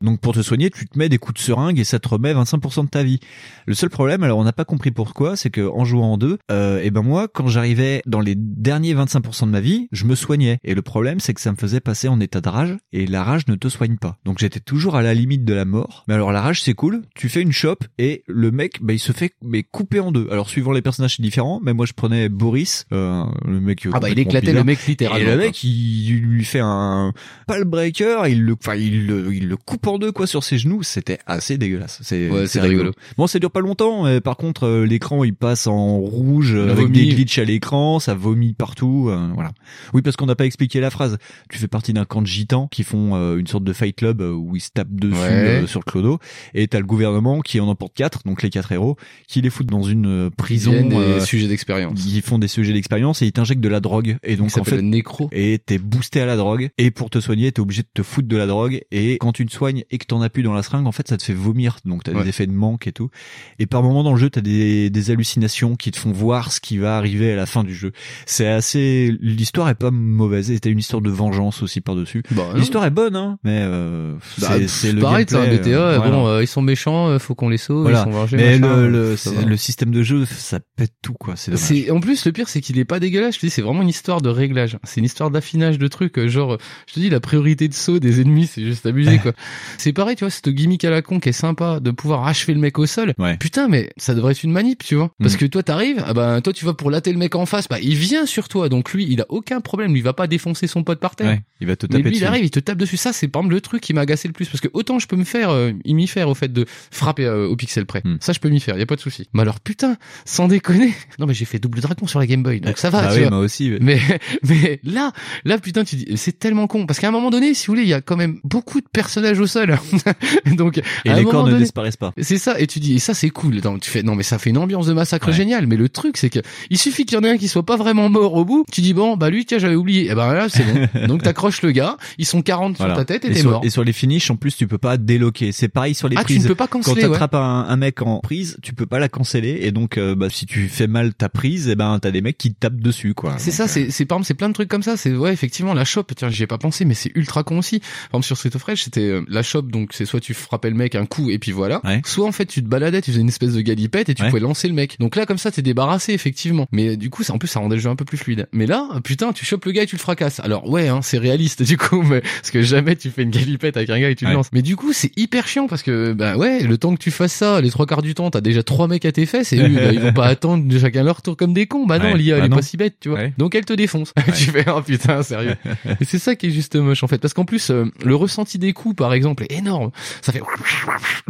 Donc 0.00 0.20
pour 0.20 0.32
te 0.32 0.40
soigner, 0.40 0.70
tu 0.70 0.86
te 0.86 0.98
mets 0.98 1.08
des 1.08 1.18
coups 1.18 1.40
de 1.40 1.44
seringue 1.44 1.78
et 1.78 1.84
ça 1.84 1.98
te 1.98 2.08
remet 2.08 2.32
25% 2.32 2.84
de 2.84 2.88
ta 2.88 3.02
vie. 3.02 3.20
Le 3.66 3.74
seul 3.74 3.90
problème, 3.90 4.22
alors 4.22 4.38
on 4.38 4.44
n'a 4.44 4.52
pas 4.52 4.64
compris 4.64 4.90
pourquoi, 4.90 5.36
c'est 5.36 5.50
que 5.50 5.68
en 5.68 5.84
jouant 5.84 6.12
en 6.12 6.16
deux, 6.16 6.38
et 6.50 6.90
ben 6.90 7.02
moi 7.02 7.28
quand 7.28 7.48
j'arrivais 7.48 8.02
dans 8.06 8.20
les 8.20 8.34
derniers 8.34 8.94
25% 8.94 9.46
de 9.46 9.50
ma 9.50 9.60
vie, 9.60 9.88
je 9.92 10.06
me 10.06 10.14
soignais. 10.14 10.58
Et 10.64 10.74
le 10.74 10.82
problème, 10.82 11.20
c'est 11.20 11.34
que 11.34 11.40
ça 11.40 11.52
me 11.52 11.56
faisait 11.56 11.80
passer 11.80 12.08
en 12.08 12.20
état 12.20 12.40
de 12.40 12.48
rage 12.48 12.76
et 12.92 13.06
la 13.06 13.24
rage 13.24 13.46
ne 13.48 13.56
te 13.56 13.68
soigne 13.68 13.96
pas. 13.96 14.18
Donc 14.24 14.38
j'étais 14.38 14.60
toujours 14.60 14.96
à 14.96 15.02
la 15.02 15.14
limite 15.14 15.33
de 15.38 15.54
la 15.54 15.64
mort. 15.64 16.04
Mais 16.08 16.14
alors 16.14 16.30
la 16.32 16.40
rage 16.40 16.62
c'est 16.62 16.74
cool, 16.74 17.02
tu 17.14 17.28
fais 17.28 17.40
une 17.42 17.52
chope 17.52 17.84
et 17.98 18.22
le 18.26 18.50
mec, 18.50 18.78
bah, 18.82 18.92
il 18.92 18.98
se 18.98 19.12
fait 19.12 19.32
mais 19.42 19.62
couper 19.62 20.00
en 20.00 20.12
deux. 20.12 20.28
Alors 20.30 20.48
suivant 20.48 20.72
les 20.72 20.82
personnages 20.82 21.16
c'est 21.16 21.22
différent, 21.22 21.60
mais 21.64 21.72
moi 21.72 21.86
je 21.86 21.92
prenais 21.92 22.28
Boris, 22.28 22.84
euh, 22.92 23.24
le 23.46 23.60
mec. 23.60 23.86
Ah 23.92 23.98
bah, 24.00 24.10
il 24.10 24.18
éclatait 24.18 24.46
bizarre. 24.48 24.62
le 24.62 24.64
mec 24.64 24.86
littéralement, 24.86 25.26
Et 25.26 25.30
le 25.30 25.36
mec 25.38 25.64
il, 25.64 25.70
il 26.10 26.20
lui 26.20 26.44
fait 26.44 26.60
un 26.62 27.12
pal 27.46 27.64
breaker, 27.64 28.26
il 28.28 28.42
le, 28.44 28.52
enfin 28.54 28.74
il 28.76 29.06
le, 29.06 29.34
il 29.34 29.48
le 29.48 29.56
coupe 29.56 29.86
en 29.86 29.98
deux 29.98 30.12
quoi 30.12 30.26
sur 30.26 30.44
ses 30.44 30.58
genoux. 30.58 30.82
C'était 30.82 31.18
assez 31.26 31.58
dégueulasse. 31.58 31.98
C'est 32.02 32.28
Ouais, 32.30 32.46
c'est 32.46 32.60
rigolo. 32.60 32.92
Bon, 33.16 33.26
ça 33.26 33.38
dure 33.38 33.50
pas 33.50 33.60
longtemps. 33.60 34.04
mais 34.04 34.20
par 34.20 34.36
contre, 34.36 34.64
euh, 34.66 34.84
l'écran 34.86 35.24
il 35.24 35.34
passe 35.34 35.66
en 35.66 35.98
rouge 35.98 36.54
euh, 36.54 36.70
avec 36.70 36.90
des 36.90 37.06
glitches 37.08 37.38
à 37.38 37.44
l'écran, 37.44 37.98
ça 38.00 38.14
vomit 38.14 38.54
partout. 38.54 39.08
euh, 39.10 39.28
voilà. 39.34 39.52
Oui, 39.92 40.02
parce 40.02 40.16
qu'on 40.16 40.26
n'a 40.26 40.34
pas 40.36 40.46
expliqué 40.46 40.80
la 40.80 40.90
phrase. 40.90 41.18
Tu 41.50 41.58
fais 41.58 41.68
partie 41.68 41.92
d'un 41.92 42.04
camp 42.04 42.22
de 42.22 42.26
gitans 42.26 42.68
qui 42.68 42.82
font 42.84 43.14
euh, 43.14 43.36
une 43.38 43.46
sorte 43.46 43.64
de 43.64 43.72
fight 43.72 43.96
club 43.96 44.20
où 44.20 44.56
ils 44.56 44.60
se 44.60 44.70
tapent 44.74 44.94
dessus. 44.94 45.14
Euh, 45.30 45.66
sur 45.66 45.80
le 45.84 45.90
clodo. 45.90 46.18
Et 46.54 46.66
t'as 46.68 46.78
le 46.78 46.86
gouvernement 46.86 47.40
qui 47.40 47.60
en 47.60 47.68
emporte 47.68 47.94
quatre, 47.94 48.22
donc 48.24 48.42
les 48.42 48.50
quatre 48.50 48.72
héros, 48.72 48.96
qui 49.28 49.40
les 49.40 49.50
foutent 49.50 49.66
dans 49.68 49.82
une 49.82 50.06
euh, 50.06 50.30
prison. 50.30 50.72
Ils 50.74 50.88
des 50.88 50.96
euh, 50.96 51.20
sujets 51.20 51.48
d'expérience. 51.48 52.04
Ils 52.06 52.22
font 52.22 52.38
des 52.38 52.48
sujets 52.48 52.72
d'expérience 52.72 53.22
et 53.22 53.26
ils 53.26 53.32
t'injectent 53.32 53.60
de 53.62 53.68
la 53.68 53.80
drogue. 53.80 54.16
Et 54.22 54.36
donc 54.36 54.50
Ça 54.50 54.60
en 54.60 54.64
fait, 54.64 54.80
nécro. 54.82 55.28
et 55.32 55.58
t'es 55.64 55.78
boosté 55.78 56.20
à 56.20 56.26
la 56.26 56.36
drogue. 56.36 56.70
Et 56.78 56.90
pour 56.90 57.10
te 57.10 57.20
soigner, 57.20 57.50
t'es 57.52 57.60
obligé 57.60 57.82
de 57.82 57.88
te 57.92 58.02
foutre 58.02 58.28
de 58.28 58.36
la 58.36 58.46
drogue. 58.46 58.80
Et 58.90 59.18
quand 59.18 59.32
tu 59.32 59.46
te 59.46 59.52
soignes 59.52 59.84
et 59.90 59.98
que 59.98 60.06
t'en 60.06 60.20
as 60.22 60.28
plus 60.30 60.42
dans 60.42 60.52
la 60.54 60.62
seringue, 60.62 60.86
en 60.86 60.92
fait, 60.92 61.08
ça 61.08 61.16
te 61.16 61.22
fait 61.22 61.34
vomir. 61.34 61.76
Donc 61.84 62.02
t'as 62.04 62.12
Ouais. 62.12 62.22
des 62.22 62.28
effets 62.28 62.46
de 62.46 62.52
manque 62.52 62.86
et 62.86 62.92
tout. 62.92 63.10
Et 63.58 63.66
par 63.66 63.82
moment 63.82 64.02
dans 64.04 64.12
le 64.12 64.18
jeu, 64.20 64.30
t'as 64.30 64.40
des, 64.40 64.90
des 64.90 65.10
hallucinations 65.10 65.74
qui 65.76 65.90
te 65.90 65.98
font 65.98 66.12
voir 66.12 66.52
ce 66.52 66.60
qui 66.60 66.78
va 66.78 66.96
arriver 66.96 67.32
à 67.32 67.36
la 67.36 67.46
fin 67.46 67.64
du 67.64 67.74
jeu. 67.74 67.92
C'est 68.26 68.46
assez, 68.46 69.14
l'histoire 69.20 69.68
est 69.68 69.74
pas 69.74 69.90
mauvaise. 69.90 70.50
Et 70.50 70.60
t'as 70.60 70.70
une 70.70 70.78
histoire 70.78 71.02
de 71.02 71.10
vengeance 71.10 71.62
aussi 71.62 71.80
par-dessus. 71.80 72.22
Bah. 72.30 72.44
L'histoire 72.54 72.84
est 72.84 72.90
bonne, 72.90 73.16
hein. 73.16 73.38
Mais, 73.44 73.60
euh, 73.62 74.14
Bah, 74.40 74.48
c'est, 74.68 74.92
le 74.92 75.00
pareil, 75.00 75.13
c'est 75.28 75.34
un 75.36 75.44
gameplay, 75.46 75.58
BTA. 75.72 75.78
euh, 75.78 75.98
bon, 75.98 76.26
euh, 76.26 76.42
ils 76.42 76.46
sont 76.46 76.62
méchants, 76.62 77.08
euh, 77.08 77.18
faut 77.18 77.34
qu'on 77.34 77.48
les 77.48 77.56
sauve. 77.58 77.82
Voilà. 77.82 78.00
Ils 78.00 78.04
sont 78.04 78.10
vengés, 78.10 78.36
Mais 78.36 78.58
machin, 78.58 78.76
le, 78.82 78.88
le, 78.90 79.16
ça 79.16 79.30
le 79.46 79.56
système 79.56 79.90
de 79.90 80.02
jeu, 80.02 80.24
ça 80.26 80.60
pète 80.76 80.92
tout, 81.02 81.14
quoi. 81.14 81.34
C'est 81.36 81.90
en 81.90 82.00
plus 82.00 82.24
le 82.24 82.32
pire 82.32 82.48
c'est 82.48 82.60
qu'il 82.60 82.78
est 82.78 82.84
pas 82.84 83.00
dégueulasse. 83.00 83.34
Je 83.36 83.40
te 83.40 83.46
dis 83.46 83.50
c'est 83.50 83.62
vraiment 83.62 83.82
une 83.82 83.88
histoire 83.88 84.20
de 84.20 84.28
réglage. 84.28 84.78
C'est 84.84 85.00
une 85.00 85.06
histoire 85.06 85.30
d'affinage 85.30 85.78
de 85.78 85.88
trucs. 85.88 86.18
Genre 86.26 86.58
je 86.86 86.94
te 86.94 87.00
dis 87.00 87.10
la 87.10 87.20
priorité 87.20 87.68
de 87.68 87.74
saut 87.74 87.98
des 87.98 88.20
ennemis 88.20 88.46
c'est 88.46 88.62
juste 88.64 88.86
abusé 88.86 89.18
quoi. 89.18 89.32
C'est 89.78 89.92
pareil 89.92 90.16
tu 90.16 90.24
vois 90.24 90.30
cette 90.30 90.48
gimmick 90.48 90.84
à 90.84 90.90
la 90.90 91.02
con 91.02 91.20
qui 91.20 91.28
est 91.30 91.32
sympa 91.32 91.80
de 91.80 91.90
pouvoir 91.90 92.26
achever 92.26 92.54
le 92.54 92.60
mec 92.60 92.78
au 92.78 92.86
sol. 92.86 93.14
Ouais. 93.18 93.36
Putain 93.36 93.68
mais 93.68 93.90
ça 93.96 94.14
devrait 94.14 94.32
être 94.32 94.42
une 94.44 94.52
manip 94.52 94.82
tu 94.84 94.94
vois. 94.94 95.10
Parce 95.20 95.34
Mm. 95.34 95.38
que 95.38 95.46
toi 95.46 95.62
t'arrives 95.62 96.02
ah 96.06 96.14
ben 96.14 96.40
toi 96.40 96.52
tu 96.52 96.64
vas 96.64 96.74
pour 96.74 96.90
latter 96.90 97.12
le 97.12 97.18
mec 97.18 97.34
en 97.34 97.46
face 97.46 97.66
bah 97.68 97.78
il 97.82 97.96
vient 97.96 98.26
sur 98.26 98.48
toi 98.48 98.68
donc 98.68 98.92
lui 98.92 99.06
il 99.10 99.20
a 99.20 99.26
aucun 99.28 99.60
problème 99.60 99.92
lui 99.92 100.00
il 100.00 100.02
va 100.04 100.12
pas 100.12 100.26
défoncer 100.26 100.66
son 100.66 100.82
pote 100.84 101.00
par 101.00 101.16
terre. 101.16 101.28
Ouais, 101.28 101.40
il 101.60 101.66
va 101.66 101.76
te 101.76 101.86
Mais 101.86 101.98
taper 101.98 102.10
lui, 102.10 102.16
il 102.18 102.24
arrive, 102.24 102.44
il 102.44 102.50
te 102.50 102.60
tape 102.60 102.76
dessus. 102.78 102.96
Ça, 102.96 103.12
c'est 103.12 103.28
par 103.28 103.40
exemple 103.40 103.54
le 103.54 103.60
truc 103.60 103.80
qui 103.82 103.94
m'a 103.94 104.02
agacé 104.02 104.28
le 104.28 104.32
plus. 104.34 104.48
Parce 104.48 104.60
que 104.60 104.68
autant 104.74 104.98
je 105.04 105.08
peux 105.08 105.16
me 105.16 105.24
faire, 105.24 105.50
euh, 105.50 105.72
m'y 105.86 106.06
faire 106.06 106.28
au 106.28 106.34
fait 106.34 106.52
de 106.52 106.64
frapper 106.90 107.24
euh, 107.26 107.46
au 107.46 107.56
pixel 107.56 107.84
près. 107.86 108.00
Hmm. 108.04 108.16
Ça, 108.20 108.32
je 108.32 108.40
peux 108.40 108.48
m'y 108.48 108.58
faire, 108.60 108.78
y 108.78 108.82
a 108.82 108.86
pas 108.86 108.96
de 108.96 109.00
souci. 109.00 109.28
Mais 109.34 109.42
alors, 109.42 109.60
putain, 109.60 109.96
sans 110.24 110.48
déconner. 110.48 110.94
Non, 111.18 111.26
mais 111.26 111.34
j'ai 111.34 111.44
fait 111.44 111.58
double 111.60 111.80
dragon 111.80 112.06
sur 112.08 112.18
la 112.18 112.26
Game 112.26 112.42
Boy, 112.42 112.60
donc 112.60 112.76
ça 112.78 112.90
va, 112.90 113.06
tu 113.08 113.14
oui, 113.14 113.20
vois. 113.20 113.30
moi 113.30 113.38
aussi. 113.40 113.72
Mais, 113.80 114.00
mais 114.42 114.80
là, 114.82 115.12
là, 115.44 115.58
putain, 115.58 115.84
tu 115.84 115.94
dis, 115.96 116.16
c'est 116.16 116.38
tellement 116.38 116.66
con. 116.66 116.86
Parce 116.86 116.98
qu'à 116.98 117.08
un 117.08 117.12
moment 117.12 117.30
donné, 117.30 117.54
si 117.54 117.66
vous 117.66 117.72
voulez, 117.74 117.82
il 117.82 117.88
y 117.88 117.94
a 117.94 118.00
quand 118.00 118.16
même 118.16 118.40
beaucoup 118.42 118.80
de 118.80 118.86
personnages 118.92 119.38
au 119.38 119.46
sol. 119.46 119.78
donc, 120.56 120.80
Et 121.04 121.10
à 121.10 121.14
les 121.14 121.24
corps 121.24 121.46
ne 121.46 121.56
disparaissent 121.58 121.96
pas. 121.96 122.12
c'est 122.20 122.38
ça, 122.38 122.58
et 122.58 122.66
tu 122.66 122.80
dis, 122.80 122.94
et 122.94 122.98
ça 122.98 123.14
c'est 123.14 123.30
cool. 123.30 123.60
Donc, 123.60 123.80
tu 123.80 123.90
fais, 123.90 124.02
non 124.02 124.14
mais 124.16 124.22
ça 124.22 124.38
fait 124.38 124.50
une 124.50 124.58
ambiance 124.58 124.86
de 124.86 124.92
massacre 124.92 125.28
Ouais. 125.28 125.32
géniale. 125.32 125.66
Mais 125.66 125.76
le 125.76 125.88
truc 125.88 126.16
c'est 126.16 126.30
que 126.30 126.40
il 126.70 126.78
suffit 126.78 127.04
qu'il 127.06 127.16
y 127.16 127.20
en 127.20 127.24
ait 127.24 127.30
un 127.30 127.36
qui 127.38 127.48
soit 127.48 127.64
pas 127.64 127.76
vraiment 127.76 128.08
mort 128.08 128.34
au 128.34 128.44
bout. 128.44 128.64
Tu 128.72 128.80
dis 128.80 128.92
bon, 128.94 129.16
bah 129.16 129.30
lui 129.30 129.44
tiens 129.46 129.58
j'avais 129.58 129.74
oublié. 129.76 130.10
Et 130.10 130.14
ben 130.14 130.32
là 130.34 130.48
c'est 130.48 130.64
bon. 130.64 131.06
Donc 131.06 131.22
t'accroches 131.22 131.62
le 131.62 131.70
gars, 131.70 131.96
ils 132.18 132.26
sont 132.26 132.42
40 132.42 132.76
Voilà. 132.76 132.94
sur 132.94 133.04
ta 133.04 133.04
tête 133.04 133.24
et, 133.24 133.30
et 133.30 133.34
t'es 133.34 133.42
mort. 133.42 133.60
et 133.64 133.70
sur 133.70 133.84
les 133.84 133.92
finishes, 133.92 134.30
en 134.30 134.36
plus, 134.36 134.56
tu 134.56 134.66
peux 134.66 134.78
pas 134.78 134.93
déloquer. 134.96 135.52
C'est 135.52 135.68
pareil 135.68 135.94
sur 135.94 136.08
les 136.08 136.16
Ah, 136.16 136.20
tu 136.20 136.34
prises. 136.34 136.42
ne 136.44 136.48
peux 136.48 136.54
pas 136.54 136.66
Quand 136.66 136.80
canceller, 136.82 137.02
t'attrapes 137.02 137.34
un, 137.34 137.66
un 137.68 137.76
mec 137.76 138.02
en 138.02 138.20
prise, 138.20 138.56
tu 138.62 138.72
peux 138.72 138.86
pas 138.86 138.98
la 138.98 139.08
canceller. 139.08 139.58
Et 139.62 139.72
donc, 139.72 139.98
euh, 139.98 140.14
bah, 140.14 140.28
si 140.30 140.46
tu 140.46 140.68
fais 140.68 140.86
mal 140.86 141.14
ta 141.14 141.28
prise, 141.28 141.68
et 141.68 141.74
ben, 141.76 141.98
t'as 142.00 142.10
des 142.10 142.20
mecs 142.22 142.38
qui 142.38 142.52
te 142.52 142.58
tapent 142.60 142.80
dessus, 142.80 143.14
quoi. 143.14 143.34
C'est 143.38 143.50
ça, 143.50 143.64
euh, 143.64 143.68
c'est 143.68 143.90
c'est 143.90 144.04
par 144.04 144.16
exemple 144.16 144.26
c'est 144.28 144.34
plein 144.34 144.48
de 144.48 144.54
trucs 144.54 144.68
comme 144.68 144.82
ça. 144.82 144.96
C'est 144.96 145.14
ouais 145.14 145.32
effectivement 145.32 145.74
la 145.74 145.84
shop. 145.84 146.04
Tiens 146.16 146.28
j'y 146.30 146.42
ai 146.42 146.46
pas 146.46 146.58
pensé, 146.58 146.84
mais 146.84 146.94
c'est 146.94 147.12
ultra 147.14 147.42
con 147.42 147.58
aussi. 147.58 147.80
Par 147.80 147.88
exemple 148.12 148.26
sur 148.26 148.36
Street 148.36 148.50
of 148.54 148.62
Rage 148.64 148.84
c'était 148.84 149.00
euh, 149.02 149.22
la 149.28 149.42
shop 149.42 149.62
donc 149.62 149.90
c'est 149.92 150.04
soit 150.06 150.20
tu 150.20 150.34
frappais 150.34 150.70
le 150.70 150.76
mec 150.76 150.94
un 150.94 151.06
coup 151.06 151.30
et 151.30 151.38
puis 151.38 151.52
voilà, 151.52 151.80
Ouais. 151.84 152.00
soit 152.04 152.26
en 152.26 152.32
fait 152.32 152.46
tu 152.46 152.62
te 152.62 152.68
baladais, 152.68 153.00
tu 153.02 153.10
faisais 153.10 153.20
une 153.20 153.28
espèce 153.28 153.52
de 153.54 153.60
galipette 153.60 154.08
et 154.08 154.14
tu 154.14 154.22
Ouais. 154.22 154.28
pouvais 154.30 154.40
lancer 154.40 154.68
le 154.68 154.74
mec. 154.74 154.96
Donc 155.00 155.16
là 155.16 155.26
comme 155.26 155.38
ça 155.38 155.50
t'es 155.50 155.62
débarrassé 155.62 156.12
effectivement. 156.12 156.66
Mais 156.72 156.96
du 156.96 157.10
coup 157.10 157.22
ça 157.22 157.32
en 157.32 157.38
plus 157.38 157.48
ça 157.48 157.60
rendait 157.60 157.76
le 157.76 157.80
jeu 157.82 157.90
un 157.90 157.96
peu 157.96 158.04
plus 158.04 158.16
fluide. 158.18 158.48
Mais 158.52 158.66
là 158.66 158.88
putain 159.02 159.32
tu 159.32 159.44
chopes 159.44 159.64
le 159.64 159.72
gars 159.72 159.82
et 159.82 159.86
tu 159.86 159.96
le 159.96 160.00
fracasses. 160.00 160.40
Alors 160.40 160.68
ouais 160.68 160.88
hein, 160.88 161.00
c'est 161.02 161.18
réaliste 161.18 161.62
du 161.64 161.76
coup, 161.76 162.02
mais 162.02 162.20
parce 162.20 162.50
que 162.50 162.62
jamais 162.62 162.96
tu 162.96 163.10
fais 163.10 163.22
une 163.22 163.30
galipette 163.30 163.76
avec 163.76 163.90
un 163.90 163.98
gars 164.00 164.10
et 164.10 164.14
tu 164.14 164.24
le 164.24 164.30
Ouais. 164.30 164.34
lances. 164.36 164.50
Mais 164.52 164.62
du 164.62 164.76
coup 164.76 164.83
c'est 164.92 165.10
hyper 165.16 165.46
chiant 165.48 165.66
parce 165.66 165.82
que 165.82 166.12
bah 166.12 166.36
ouais 166.36 166.60
le 166.62 166.76
temps 166.78 166.94
que 166.94 167.00
tu 167.00 167.10
fasses 167.10 167.32
ça, 167.32 167.60
les 167.60 167.70
trois 167.70 167.86
quarts 167.86 168.02
du 168.02 168.14
temps 168.14 168.30
t'as 168.30 168.40
déjà 168.40 168.62
trois 168.62 168.88
mecs 168.88 169.04
à 169.04 169.12
tes 169.12 169.26
fesses 169.26 169.52
et 169.52 169.58
eux 169.58 169.68
bah, 169.68 169.92
ils 169.92 170.00
vont 170.00 170.12
pas 170.12 170.26
attendre 170.34 170.64
de 170.66 170.78
chacun 170.78 171.02
leur 171.02 171.22
tour 171.22 171.36
comme 171.36 171.52
des 171.54 171.66
cons. 171.66 171.86
Bah 171.86 171.98
non 171.98 172.04
Ouais. 172.12 172.18
l'IA 172.18 172.34
Bah 172.34 172.38
elle 172.40 172.44
est 172.46 172.48
non. 172.50 172.56
pas 172.56 172.62
si 172.62 172.76
bête 172.76 172.96
tu 173.00 173.08
vois. 173.08 173.18
Ouais. 173.18 173.32
Donc 173.38 173.54
elle 173.54 173.64
te 173.64 173.72
défonce. 173.72 174.12
tu 174.36 174.50
fais 174.50 174.64
oh 174.68 174.80
putain 174.82 175.22
sérieux. 175.22 175.54
et 176.00 176.04
c'est 176.04 176.18
ça 176.18 176.34
qui 176.36 176.46
est 176.46 176.50
juste 176.50 176.76
moche 176.76 177.02
en 177.02 177.06
fait 177.08 177.18
parce 177.18 177.34
qu'en 177.34 177.44
plus 177.44 177.70
euh, 177.70 177.84
le 178.04 178.14
ressenti 178.14 178.58
des 178.58 178.72
coups 178.72 178.96
par 178.96 179.12
exemple 179.14 179.44
est 179.48 179.52
énorme. 179.58 179.90
Ça 180.22 180.32
fait 180.32 180.42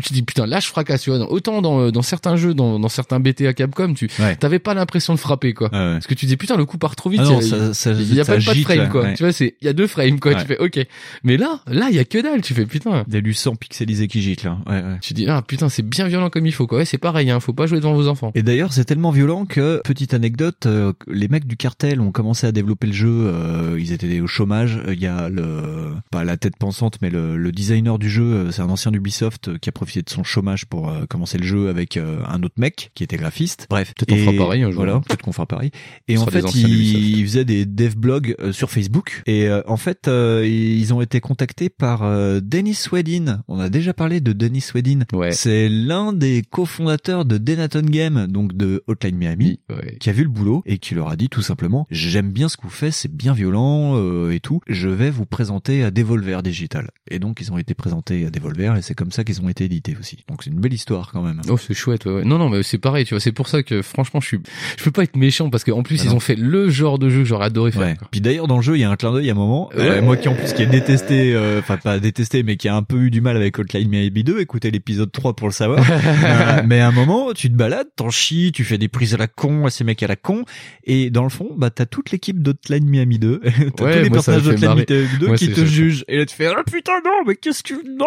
tu 0.02 0.12
dis 0.12 0.22
putain 0.22 0.46
là 0.46 0.60
je 0.60 0.66
fracasse 0.66 1.02
tu 1.02 1.10
vois. 1.10 1.30
Autant 1.30 1.62
dans, 1.62 1.80
euh, 1.80 1.90
dans 1.90 2.02
certains 2.02 2.36
jeux 2.36 2.54
dans, 2.54 2.78
dans 2.78 2.88
certains 2.88 3.20
BTA 3.20 3.52
Capcom 3.54 3.94
tu 3.94 4.08
t'avais 4.40 4.58
pas 4.58 4.74
l'impression 4.74 5.14
de 5.14 5.18
frapper 5.20 5.54
quoi. 5.54 5.68
Ouais. 5.68 5.94
Parce 5.94 6.06
que 6.06 6.14
tu 6.14 6.26
dis 6.26 6.36
putain 6.36 6.56
le 6.56 6.64
coup 6.64 6.78
part 6.78 6.96
trop 6.96 7.10
vite. 7.10 7.20
Ah 7.24 7.28
non, 7.28 7.40
il 7.40 7.48
y 7.48 7.54
a- 7.54 7.58
ça- 7.72 7.74
ça- 7.74 7.92
il 7.92 8.14
y 8.14 8.20
a 8.20 8.24
ça 8.24 8.32
pas, 8.34 8.38
de- 8.40 8.44
pas 8.44 8.50
de 8.52 8.56
gicle, 8.56 8.72
frame 8.74 8.88
quoi. 8.88 9.12
Tu 9.14 9.22
vois 9.22 9.32
c'est 9.32 9.54
il 9.60 9.64
y 9.64 9.68
a 9.68 9.72
deux 9.72 9.86
frames 9.86 10.18
quoi. 10.20 10.34
Tu 10.34 10.46
fais 10.46 10.58
ok. 10.58 10.80
Mais 11.22 11.36
là 11.36 11.60
là 11.66 11.86
il 11.90 11.96
y 11.96 11.98
a 11.98 12.04
que 12.04 12.18
dalle. 12.18 12.40
Tu 12.42 12.54
fais 12.54 12.66
putain. 12.66 13.04
Des 13.06 13.22
lucents 13.44 13.56
pixelisés 13.56 14.08
qui 14.08 14.22
giclent. 14.22 14.48
hein. 14.48 14.58
Ouais, 14.66 14.82
ouais. 14.82 14.98
Tu 15.00 15.14
dis 15.14 15.26
ah 15.28 15.42
putain 15.46 15.68
c'est 15.68 15.82
bien 15.82 16.06
violent 16.08 16.30
comme 16.30 16.46
il 16.46 16.52
faut 16.52 16.66
quoi. 16.66 16.78
Ouais, 16.78 16.84
c'est 16.84 16.98
pareil 16.98 17.30
hein. 17.30 17.40
Faut 17.40 17.52
pas 17.52 17.66
jouer 17.66 17.78
devant 17.78 17.94
vos 17.94 18.08
enfants. 18.08 18.30
Et 18.34 18.42
d'ailleurs, 18.42 18.72
c'est 18.72 18.84
tellement 18.84 19.10
violent 19.10 19.44
que, 19.46 19.80
petite 19.84 20.14
anecdote, 20.14 20.66
euh, 20.66 20.92
les 21.06 21.28
mecs 21.28 21.46
du 21.46 21.56
cartel 21.56 22.00
ont 22.00 22.12
commencé 22.12 22.46
à 22.46 22.52
développer 22.52 22.86
le 22.86 22.92
jeu. 22.92 23.08
euh, 23.10 23.76
ils 23.78 23.92
étaient 23.92 24.20
au 24.20 24.26
chômage. 24.26 24.80
Il 24.88 25.00
y 25.00 25.06
a 25.06 25.28
le, 25.28 25.92
pas 26.10 26.24
la 26.24 26.36
tête 26.36 26.56
pensante, 26.56 26.98
mais 27.02 27.10
le, 27.10 27.36
le 27.36 27.52
designer 27.52 27.98
du 27.98 28.08
jeu, 28.08 28.22
euh, 28.24 28.50
c'est 28.50 28.62
un 28.62 28.70
ancien 28.70 28.90
d'Ubisoft 28.90 29.58
qui 29.58 29.68
a 29.68 29.72
profité 29.72 30.02
de 30.02 30.10
son 30.10 30.24
chômage 30.24 30.66
pour 30.66 30.88
euh, 30.88 31.04
commencer 31.06 31.38
le 31.38 31.44
jeu 31.44 31.68
avec 31.68 31.96
un 31.98 32.42
autre 32.42 32.54
mec 32.56 32.90
qui 32.94 33.04
était 33.04 33.16
graphiste. 33.16 33.66
Bref, 33.70 33.92
Peut-être 33.96 34.10
qu'on 34.18 34.32
fera 34.32 34.44
pareil. 34.46 34.64
Voilà, 34.72 35.00
peut-être 35.00 35.22
qu'on 35.22 35.32
fera 35.32 35.46
pareil. 35.46 35.70
Et 36.08 36.16
en 36.18 36.26
fait, 36.26 36.44
anciens 36.44 36.68
d'Ubisoft. 36.68 36.98
il, 37.04 37.18
il 37.18 37.24
faisait 37.26 37.44
des 37.44 37.66
dev 37.66 37.94
blogs 37.96 38.36
sur 38.52 38.70
Facebook. 38.70 39.22
Et 39.26 39.48
en 39.66 39.76
fait, 39.76 40.08
ils 40.08 40.94
ont 40.94 41.00
été 41.00 41.20
contactés 41.20 41.68
par 41.68 42.02
Dennis 42.40 42.86
Wedin, 42.92 43.23
Wedin. 43.24 43.42
On 43.48 43.58
a 43.60 43.68
déjà 43.68 43.92
parlé 43.94 44.20
de 44.20 44.32
Dennis 44.32 44.70
Wedin. 44.74 45.00
Ouais. 45.12 45.32
C'est 45.32 45.68
l'un 45.68 46.12
des 46.12 46.42
cofondateurs 46.48 47.24
de 47.24 47.38
Denaton 47.38 47.82
Game, 47.82 48.26
donc 48.26 48.56
de 48.56 48.82
Hotline 48.86 49.16
Miami, 49.16 49.60
Ouais. 49.70 49.96
qui 50.00 50.10
a 50.10 50.12
vu 50.12 50.22
le 50.24 50.28
boulot 50.28 50.62
et 50.66 50.78
qui 50.78 50.94
leur 50.94 51.08
a 51.08 51.16
dit 51.16 51.28
tout 51.28 51.42
simplement 51.42 51.86
j'aime 51.90 52.30
bien 52.30 52.48
ce 52.48 52.56
que 52.56 52.62
vous 52.62 52.68
faites, 52.70 52.92
c'est 52.92 53.10
bien 53.14 53.32
violent 53.32 53.94
euh, 53.96 54.32
et 54.32 54.40
tout. 54.40 54.60
Je 54.68 54.88
vais 54.88 55.10
vous 55.10 55.26
présenter 55.26 55.84
à 55.84 55.90
Devolver 55.90 56.42
Digital. 56.42 56.90
Et 57.10 57.18
donc 57.18 57.40
ils 57.40 57.52
ont 57.52 57.58
été 57.58 57.74
présentés 57.74 58.26
à 58.26 58.30
Devolver 58.30 58.76
et 58.76 58.82
c'est 58.82 58.94
comme 58.94 59.10
ça 59.12 59.24
qu'ils 59.24 59.40
ont 59.42 59.48
été 59.48 59.64
édités 59.64 59.96
aussi. 59.98 60.24
Donc 60.28 60.42
c'est 60.42 60.50
une 60.50 60.60
belle 60.60 60.72
histoire 60.74 61.10
quand 61.12 61.22
même. 61.22 61.40
Oh, 61.48 61.56
c'est 61.56 61.74
chouette. 61.74 62.04
Ouais, 62.06 62.12
ouais. 62.16 62.24
Non, 62.24 62.38
non, 62.38 62.48
mais 62.50 62.62
c'est 62.62 62.78
pareil. 62.78 63.04
Tu 63.04 63.14
vois, 63.14 63.20
c'est 63.20 63.32
pour 63.32 63.48
ça 63.48 63.62
que 63.62 63.82
franchement, 63.82 64.20
je 64.20 64.26
suis, 64.26 64.38
je 64.78 64.84
peux 64.84 64.90
pas 64.90 65.02
être 65.04 65.16
méchant 65.16 65.50
parce 65.50 65.64
qu'en 65.64 65.82
plus 65.82 66.00
Ah 66.00 66.04
ils 66.04 66.10
non. 66.10 66.16
ont 66.16 66.20
fait 66.20 66.36
le 66.36 66.68
genre 66.70 66.98
de 66.98 67.08
jeu 67.08 67.18
que 67.20 67.24
j'aurais 67.24 67.46
adoré 67.46 67.70
faire. 67.72 67.82
Ouais. 67.82 67.96
Puis 68.10 68.20
d'ailleurs 68.20 68.46
dans 68.48 68.56
le 68.56 68.62
jeu 68.62 68.76
il 68.76 68.80
y 68.80 68.84
a 68.84 68.90
un 68.90 68.96
clin 68.96 69.12
d'œil 69.12 69.28
à 69.28 69.32
un 69.32 69.36
moment. 69.36 69.68
Ouais. 69.74 69.80
Euh, 69.80 70.02
moi 70.02 70.16
qui 70.16 70.28
en 70.28 70.34
plus 70.34 70.52
qui 70.52 70.62
ai 70.62 70.66
détesté, 70.66 71.34
euh, 71.34 71.60
enfin 71.60 71.76
pas 71.76 71.98
détesté 71.98 72.42
mais 72.42 72.56
qui 72.56 72.68
a 72.68 72.76
un 72.76 72.82
peu 72.82 72.96
eu 72.98 73.10
du 73.14 73.20
mal 73.20 73.36
avec 73.36 73.56
Hotline 73.58 73.88
Miami 73.88 74.24
2. 74.24 74.40
Écoutez 74.40 74.70
l'épisode 74.72 75.10
3 75.12 75.34
pour 75.36 75.46
le 75.48 75.52
savoir. 75.52 75.84
Euh, 76.24 76.62
mais 76.66 76.80
à 76.80 76.88
un 76.88 76.92
moment 76.92 77.32
tu 77.34 77.48
te 77.50 77.54
balades, 77.56 77.86
t'en 77.96 78.10
chies, 78.10 78.50
tu 78.54 78.64
fais 78.64 78.78
des 78.78 78.88
prises 78.88 79.14
à 79.14 79.16
la 79.16 79.26
con 79.26 79.66
à 79.66 79.70
ces 79.70 79.84
mecs 79.84 80.02
à 80.02 80.06
la 80.06 80.16
con 80.16 80.44
et 80.84 81.10
dans 81.10 81.22
le 81.22 81.28
fond 81.28 81.50
bah 81.56 81.70
t'as 81.70 81.86
toute 81.86 82.10
l'équipe 82.12 82.42
d'Hotline 82.42 82.88
Miami 82.88 83.18
2, 83.18 83.40
t'as 83.76 83.84
Ouais, 83.84 83.96
tous 83.98 84.02
les 84.04 84.08
moi, 84.10 84.22
ça 84.22 84.32
personnages 84.32 84.42
d'Hotline. 84.42 84.84
Miami 84.86 85.08
2 85.20 85.26
Moi, 85.26 85.36
qui 85.36 85.52
te 85.52 85.64
jugent 85.64 86.04
et 86.08 86.16
là 86.18 86.26
tu 86.26 86.34
fais 86.34 86.46
ah 86.46 86.62
putain 86.70 86.92
non 87.04 87.22
mais 87.26 87.36
qu'est-ce 87.36 87.62
que 87.62 87.74
non 87.74 88.06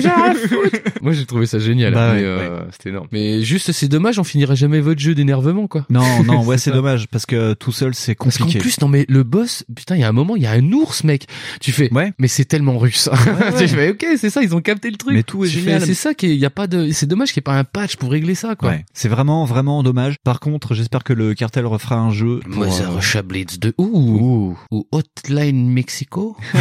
j'ai 0.00 0.08
rien 0.08 0.30
à 0.30 0.34
foutre. 0.34 0.78
Moi, 1.02 1.12
j'ai 1.12 1.26
trouvé 1.26 1.46
ça 1.46 1.58
génial. 1.58 1.94
Bah 1.94 2.12
ouais, 2.14 2.22
euh, 2.22 2.60
C'était 2.72 2.90
énorme. 2.90 3.06
Mais 3.12 3.42
juste, 3.42 3.70
c'est 3.72 3.88
dommage, 3.88 4.18
on 4.18 4.24
finirait 4.24 4.56
jamais 4.56 4.80
votre 4.80 5.00
jeu 5.00 5.14
d'énervement, 5.14 5.66
quoi. 5.68 5.86
Non 5.90 6.22
non 6.24 6.44
ouais 6.44 6.58
c'est 6.58 6.70
ça. 6.70 6.76
dommage 6.76 7.06
parce 7.08 7.26
que 7.26 7.54
tout 7.54 7.72
seul 7.72 7.94
c'est 7.94 8.14
Parce 8.14 8.38
qu'en 8.38 8.44
compliqué. 8.44 8.60
plus, 8.60 8.80
non 8.80 8.88
mais 8.88 9.04
le 9.08 9.22
boss, 9.22 9.64
putain, 9.74 9.96
il 9.96 10.00
y 10.00 10.04
a 10.04 10.08
un 10.08 10.12
moment, 10.12 10.36
il 10.36 10.42
y 10.42 10.46
a 10.46 10.52
un 10.52 10.72
ours, 10.72 11.04
mec. 11.04 11.26
Tu 11.60 11.72
fais, 11.72 11.92
Ouais. 11.92 12.12
mais 12.18 12.28
c'est 12.28 12.44
tellement 12.44 12.78
russe. 12.78 13.08
ouais. 13.12 13.58
tu 13.58 13.68
fais, 13.68 13.90
ok, 13.90 14.06
c'est 14.16 14.30
ça, 14.38 14.42
ils 14.44 14.54
ont 14.54 14.60
capté 14.60 14.90
le 14.90 14.96
truc. 14.96 15.14
Mais 15.14 15.22
tout 15.22 15.44
est 15.44 15.48
génial. 15.48 15.80
C'est 15.84 15.94
ça 15.94 16.14
qui, 16.14 16.26
est- 16.26 16.34
il 16.34 16.40
y 16.40 16.46
a 16.46 16.50
pas 16.50 16.66
de, 16.66 16.90
c'est 16.92 17.06
dommage 17.06 17.32
qu'il 17.32 17.40
n'y 17.40 17.42
ait 17.42 17.52
pas 17.52 17.58
un 17.58 17.64
patch 17.64 17.96
pour 17.96 18.10
régler 18.10 18.34
ça, 18.34 18.54
quoi. 18.56 18.70
Ouais, 18.70 18.84
c'est 18.92 19.08
vraiment 19.08 19.44
vraiment 19.44 19.82
dommage. 19.82 20.16
Par 20.24 20.40
contre, 20.40 20.74
j'espère 20.74 21.04
que 21.04 21.12
le 21.12 21.34
cartel 21.34 21.66
refera 21.66 21.96
un 21.96 22.10
jeu. 22.10 22.40
pour, 22.40 22.54
Mother 22.56 22.90
euh, 22.90 22.94
Russia 22.96 23.22
Blitz 23.22 23.58
2 23.58 23.74
ou, 23.78 24.56
ou 24.70 24.86
Hotline 24.92 25.68
Mexico. 25.70 26.36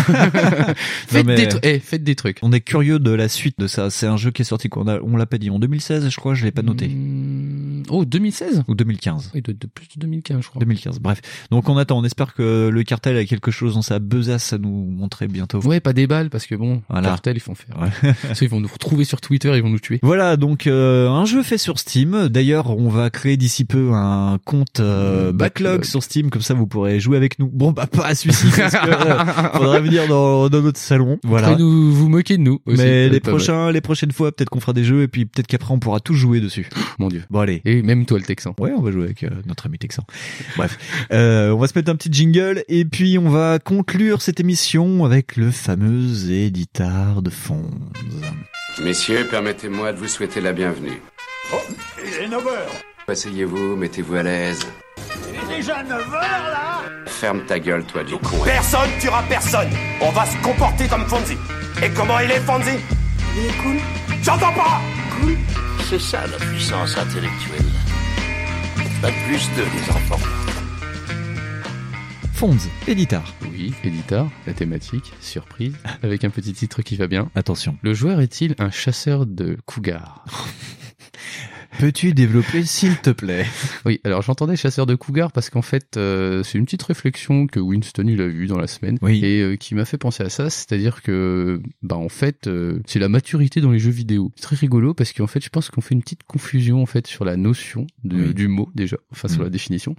faites, 1.08 1.26
mais- 1.26 1.36
des 1.36 1.48
tru- 1.48 1.60
eh, 1.64 1.80
faites 1.80 2.04
des 2.04 2.16
trucs. 2.16 2.40
On 2.42 2.52
est 2.52 2.62
curieux 2.62 3.00
de 3.00 3.12
la 3.12 3.28
suite 3.30 3.56
de 3.60 3.68
ça. 3.68 3.90
C'est 3.90 4.08
un 4.08 4.18
jeu 4.18 4.32
qui 4.32 4.42
est 4.42 4.46
sorti 4.46 4.70
qu'on 4.70 4.88
a, 4.88 5.00
on 5.02 5.16
l'a 5.18 5.26
pas 5.26 5.38
dit 5.38 5.50
en 5.50 5.60
2016, 5.60 6.10
je 6.10 6.16
crois, 6.18 6.34
je 6.34 6.46
l'ai 6.46 6.52
pas 6.52 6.62
noté. 6.62 6.88
Hmm, 6.88 7.84
Oh, 7.90 8.04
2016 8.04 8.64
Ou 8.68 8.76
2015. 8.76 9.32
Oui, 9.34 9.42
de, 9.42 9.54
de 9.54 9.68
plus 9.68 9.88
de 9.88 10.00
2015, 10.02 10.42
je 10.44 10.50
crois. 10.50 10.60
2015. 10.60 11.00
Bref. 11.00 11.22
Donc 11.52 11.70
on 11.70 11.78
attend, 11.78 11.98
on 11.98 12.04
espère 12.04 12.34
que 12.34 12.70
le 12.70 12.84
cartel 12.84 13.16
a 13.18 13.24
quelque 13.26 13.50
chose 13.52 13.76
dans 13.76 13.82
sa 13.82 14.00
besace 14.00 14.52
à 14.52 14.58
nous 14.58 14.70
montrer 14.70 15.28
bientôt. 15.28 15.60
Ouais, 15.66 15.80
pas 15.80 15.94
des 15.94 16.06
balles, 16.08 16.30
parce 16.30 16.46
que 16.48 16.56
bon, 16.56 16.82
Voilà. 16.90 17.08
cartel, 17.10 17.38
ils 17.38 17.40
font 17.40 17.56
faire. 17.56 17.67
Ouais. 17.76 18.14
Ça, 18.34 18.46
ils 18.46 18.50
vont 18.50 18.60
nous 18.60 18.70
retrouver 18.72 19.04
sur 19.04 19.22
Twitter, 19.22 19.52
ils 19.56 19.62
vont 19.62 19.70
nous 19.70 19.80
tuer. 19.80 20.00
Voilà, 20.04 20.38
donc 20.38 20.68
euh, 20.68 21.10
un 21.10 21.26
jeu 21.26 21.44
fait 21.44 21.58
sur 21.58 21.80
Steam. 21.80 22.28
D'ailleurs, 22.30 22.70
on 22.78 22.90
va 22.90 23.10
créer 23.10 23.38
d'ici 23.38 23.66
peu 23.66 23.92
un 23.94 24.38
compte 24.46 24.80
euh, 24.80 25.32
backlog, 25.32 25.72
Backlog. 25.72 25.86
sur 25.86 26.04
Steam, 26.04 26.30
comme 26.30 26.42
ça 26.42 26.54
vous 26.54 26.68
pourrez 26.68 27.00
jouer 27.00 27.18
avec 27.18 27.40
nous. 27.40 27.48
Bon, 27.48 27.72
bah 27.72 27.88
pas 27.88 28.08
à 28.08 28.16
celui-ci, 28.16 28.48
parce 28.56 28.74
que 28.74 28.90
euh, 28.90 29.52
faudra 29.54 29.80
venir 29.80 30.08
dans, 30.08 30.50
dans 30.50 30.62
notre 30.62 30.80
salon. 30.80 31.20
Voilà. 31.24 31.48
Après, 31.50 31.62
nous, 31.62 31.92
vous 31.94 32.10
moquez 32.10 32.38
de 32.38 32.44
nous 32.44 32.60
aussi. 32.66 32.78
Mais 32.78 33.10
les 33.10 33.20
prochains, 33.20 33.72
les 33.72 33.82
prochaines 33.82 34.12
fois, 34.12 34.32
peut-être 34.32 34.50
qu'on 34.50 34.60
fera 34.60 34.74
des 34.74 34.84
jeux 34.84 35.04
et 35.04 35.08
puis 35.08 35.26
peut-être 35.26 35.48
qu'après 35.48 35.74
on 35.74 35.80
pourra 35.80 36.00
tous 36.00 36.14
jouer 36.14 36.40
dessus. 36.40 36.70
Mon 37.00 37.08
dieu. 37.08 37.24
Bon 37.30 37.40
allez. 37.40 37.62
Et 37.66 37.82
même 37.82 38.06
toi, 38.06 38.18
le 38.18 38.24
Texan. 38.26 38.56
Ouais, 38.60 38.72
on 38.76 38.82
va 38.82 38.92
jouer 38.92 39.04
avec 39.04 39.24
euh, 39.24 39.30
notre 39.46 39.66
ami 39.68 39.78
Texan. 39.78 40.04
Bref, 40.56 40.78
euh, 41.12 41.52
on 41.52 41.58
va 41.58 41.68
se 41.68 41.78
mettre 41.78 41.92
un 41.92 41.96
petit 41.96 42.12
jingle 42.12 42.64
et 42.68 42.86
puis 42.86 43.18
on 43.18 43.30
va 43.30 43.60
conclure 43.60 44.22
cette 44.22 44.40
émission 44.40 45.06
avec 45.06 45.36
le 45.36 45.52
fameux 45.52 46.32
éditeur 46.32 47.22
de 47.22 47.30
Messieurs, 48.84 49.26
permettez-moi 49.30 49.92
de 49.94 49.98
vous 49.98 50.08
souhaiter 50.08 50.40
la 50.42 50.54
bienvenue. 50.54 51.02
Oh, 51.54 51.58
il 52.04 52.24
est 52.24 52.28
9h 52.28 52.50
Asseyez-vous, 53.08 53.76
mettez-vous 53.76 54.16
à 54.16 54.24
l'aise. 54.24 54.60
Il 55.30 55.36
est 55.54 55.58
déjà 55.58 55.84
9h 55.84 56.12
là 56.12 56.82
Ferme 57.08 57.42
ta 57.46 57.58
gueule, 57.60 57.84
toi, 57.86 58.04
du 58.04 58.16
con. 58.18 58.38
Personne 58.44 58.90
tuera 59.00 59.24
personne 59.24 59.70
On 60.02 60.12
va 60.12 60.26
se 60.26 60.38
comporter 60.44 60.88
comme 60.88 61.06
Fonzie 61.08 61.38
Et 61.82 61.90
comment 61.90 62.20
il 62.20 62.30
est, 62.32 62.40
Fonzie? 62.42 62.80
Il 63.36 63.46
est 63.46 63.58
cool. 63.64 63.78
J'entends 64.22 64.54
pas 64.54 64.82
Cool. 65.22 65.38
C'est 65.90 66.00
ça 66.02 66.20
la 66.28 66.38
puissance 66.46 66.98
intellectuelle. 66.98 67.66
Pas 69.02 69.10
plus 69.28 69.50
de 69.56 69.62
les 69.64 69.90
enfants. 69.90 70.20
Fonds, 72.38 72.56
éditeur. 72.88 73.34
Oui, 73.52 73.74
éditeur, 73.84 74.30
la 74.46 74.54
thématique, 74.54 75.12
surprise, 75.20 75.76
avec 76.04 76.24
un 76.24 76.30
petit 76.30 76.54
titre 76.54 76.84
qui 76.84 76.96
va 76.96 77.08
bien. 77.08 77.32
Attention. 77.34 77.76
Le 77.82 77.96
joueur 77.96 78.22
est-il 78.22 78.54
un 78.60 78.70
chasseur 78.70 79.26
de 79.26 79.58
cougars? 79.66 80.24
Peux-tu 81.80 82.14
développer 82.14 82.64
s'il 82.64 82.96
te 82.98 83.12
plaît? 83.12 83.46
Oui, 83.86 84.00
alors 84.04 84.24
j'entendais 84.24 84.56
chasseur 84.56 84.86
de 84.88 84.96
cougars 84.96 85.32
parce 85.32 85.50
qu'en 85.52 85.62
fait, 85.62 85.96
euh, 85.98 86.42
c'est 86.44 86.58
une 86.58 86.66
petite 86.66 86.82
réflexion 86.84 87.46
que 87.46 87.60
Winston 87.60 88.06
il 88.08 88.20
a 88.20 88.26
eue 88.26 88.48
dans 88.48 88.58
la 88.58 88.66
semaine 88.66 88.98
Oui. 89.04 89.24
et 89.24 89.42
euh, 89.42 89.56
qui 89.58 89.76
m'a 89.76 89.86
fait 89.86 89.98
penser 90.00 90.24
à 90.24 90.30
ça, 90.30 90.50
c'est-à-dire 90.50 91.04
que 91.04 91.62
bah 91.84 91.96
en 91.96 92.10
fait, 92.10 92.48
euh, 92.48 92.80
c'est 92.88 92.98
la 93.00 93.10
maturité 93.10 93.62
dans 93.62 93.70
les 93.72 93.78
jeux 93.80 93.92
vidéo. 93.92 94.32
C'est 94.36 94.42
très 94.42 94.56
rigolo 94.56 94.94
parce 94.96 95.14
qu'en 95.14 95.28
fait, 95.28 95.44
je 95.44 95.50
pense 95.50 95.70
qu'on 95.70 95.82
fait 95.82 95.94
une 95.94 96.02
petite 96.02 96.24
confusion 96.24 96.82
en 96.82 96.88
fait 96.88 97.06
sur 97.06 97.26
la 97.26 97.38
notion 97.38 97.86
de- 98.04 98.16
Oui. 98.28 98.34
du 98.34 98.48
mot 98.48 98.70
déjà, 98.74 98.98
enfin 99.12 99.28
sur 99.28 99.42
Mm. 99.42 99.44
la 99.44 99.50
définition. 99.52 99.96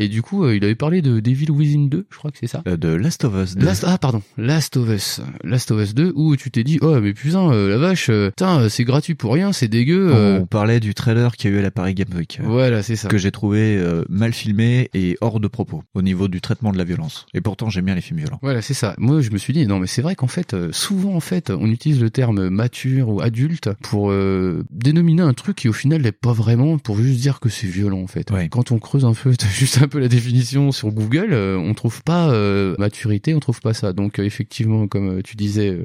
Et 0.00 0.08
du 0.08 0.22
coup, 0.22 0.44
euh, 0.44 0.56
il 0.56 0.64
avait 0.64 0.74
parlé 0.74 1.00
de 1.00 1.20
Devil 1.20 1.50
Within 1.52 1.86
2, 1.86 2.06
je 2.10 2.16
crois 2.18 2.32
que 2.32 2.38
c'est 2.38 2.48
ça. 2.48 2.62
Euh, 2.66 2.76
De 2.76 2.88
Last 2.88 3.24
of 3.24 3.34
Us. 3.36 3.54
de- 3.56 3.64
Last, 3.64 3.84
ah 3.86 3.98
pardon, 3.98 4.22
Last 4.36 4.76
of 4.76 4.88
Us, 4.88 5.20
Last 5.44 5.70
of 5.70 5.80
Us 5.80 5.94
2 5.94 6.12
où 6.16 6.34
tu 6.36 6.50
t'es 6.50 6.64
dit 6.64 6.78
oh 6.82 6.98
mais 7.00 7.12
putain 7.12 7.52
euh, 7.52 7.68
la 7.68 7.78
vache, 7.78 8.10
putain 8.10 8.68
c'est 8.68 8.84
gratuit 8.84 9.14
pour 9.14 9.32
rien, 9.32 9.52
c'est 9.52 9.68
dégueu. 9.68 10.12
On 10.12 10.46
parlait 10.46 10.80
du 10.80 10.92
trailer 10.94 11.19
qu'il 11.36 11.50
y 11.50 11.54
a 11.54 11.56
eu 11.56 11.58
à 11.60 11.62
la 11.62 11.70
Paris 11.70 11.94
Game 11.94 12.08
Week. 12.16 12.38
euh, 12.40 12.46
Voilà, 12.46 12.82
c'est 12.82 12.96
ça. 12.96 13.08
Que 13.08 13.18
j'ai 13.18 13.30
trouvé 13.30 13.76
euh, 13.76 14.04
mal 14.08 14.32
filmé 14.32 14.88
et 14.94 15.16
hors 15.20 15.40
de 15.40 15.48
propos 15.48 15.82
au 15.94 16.02
niveau 16.02 16.28
du 16.28 16.40
traitement 16.40 16.72
de 16.72 16.78
la 16.78 16.84
violence. 16.84 17.26
Et 17.34 17.40
pourtant 17.40 17.70
j'aime 17.70 17.84
bien 17.86 17.94
les 17.94 18.00
films 18.00 18.18
violents. 18.18 18.38
Voilà, 18.42 18.62
c'est 18.62 18.74
ça. 18.74 18.94
Moi, 18.98 19.20
je 19.20 19.30
me 19.30 19.38
suis 19.38 19.52
dit, 19.52 19.66
non, 19.66 19.78
mais 19.78 19.86
c'est 19.86 20.02
vrai 20.02 20.14
qu'en 20.14 20.26
fait, 20.26 20.54
euh, 20.54 20.70
souvent, 20.72 21.14
en 21.14 21.20
fait, 21.20 21.50
on 21.50 21.66
utilise 21.70 22.00
le 22.00 22.10
terme 22.10 22.48
mature 22.48 23.08
ou 23.08 23.20
adulte 23.20 23.68
pour 23.82 24.10
euh, 24.10 24.64
dénominer 24.70 25.22
un 25.22 25.34
truc 25.34 25.56
qui, 25.56 25.68
au 25.68 25.72
final, 25.72 26.02
n'est 26.02 26.12
pas 26.12 26.32
vraiment, 26.32 26.78
pour 26.78 26.96
juste 26.98 27.20
dire 27.20 27.40
que 27.40 27.48
c'est 27.48 27.66
violent, 27.66 28.00
en 28.00 28.06
fait. 28.06 28.30
Ouais. 28.30 28.48
Quand 28.48 28.72
on 28.72 28.78
creuse 28.78 29.04
un 29.04 29.12
peu, 29.14 29.32
juste 29.52 29.82
un 29.82 29.88
peu 29.88 29.98
la 29.98 30.08
définition 30.08 30.72
sur 30.72 30.90
Google, 30.92 31.28
euh, 31.32 31.56
on 31.56 31.74
trouve 31.74 32.02
pas 32.02 32.30
maturité, 32.78 33.34
on 33.34 33.40
trouve 33.40 33.60
pas 33.60 33.74
ça. 33.74 33.92
Donc, 33.92 34.18
effectivement, 34.18 34.86
comme 34.88 35.22
tu 35.22 35.36
disais 35.36 35.78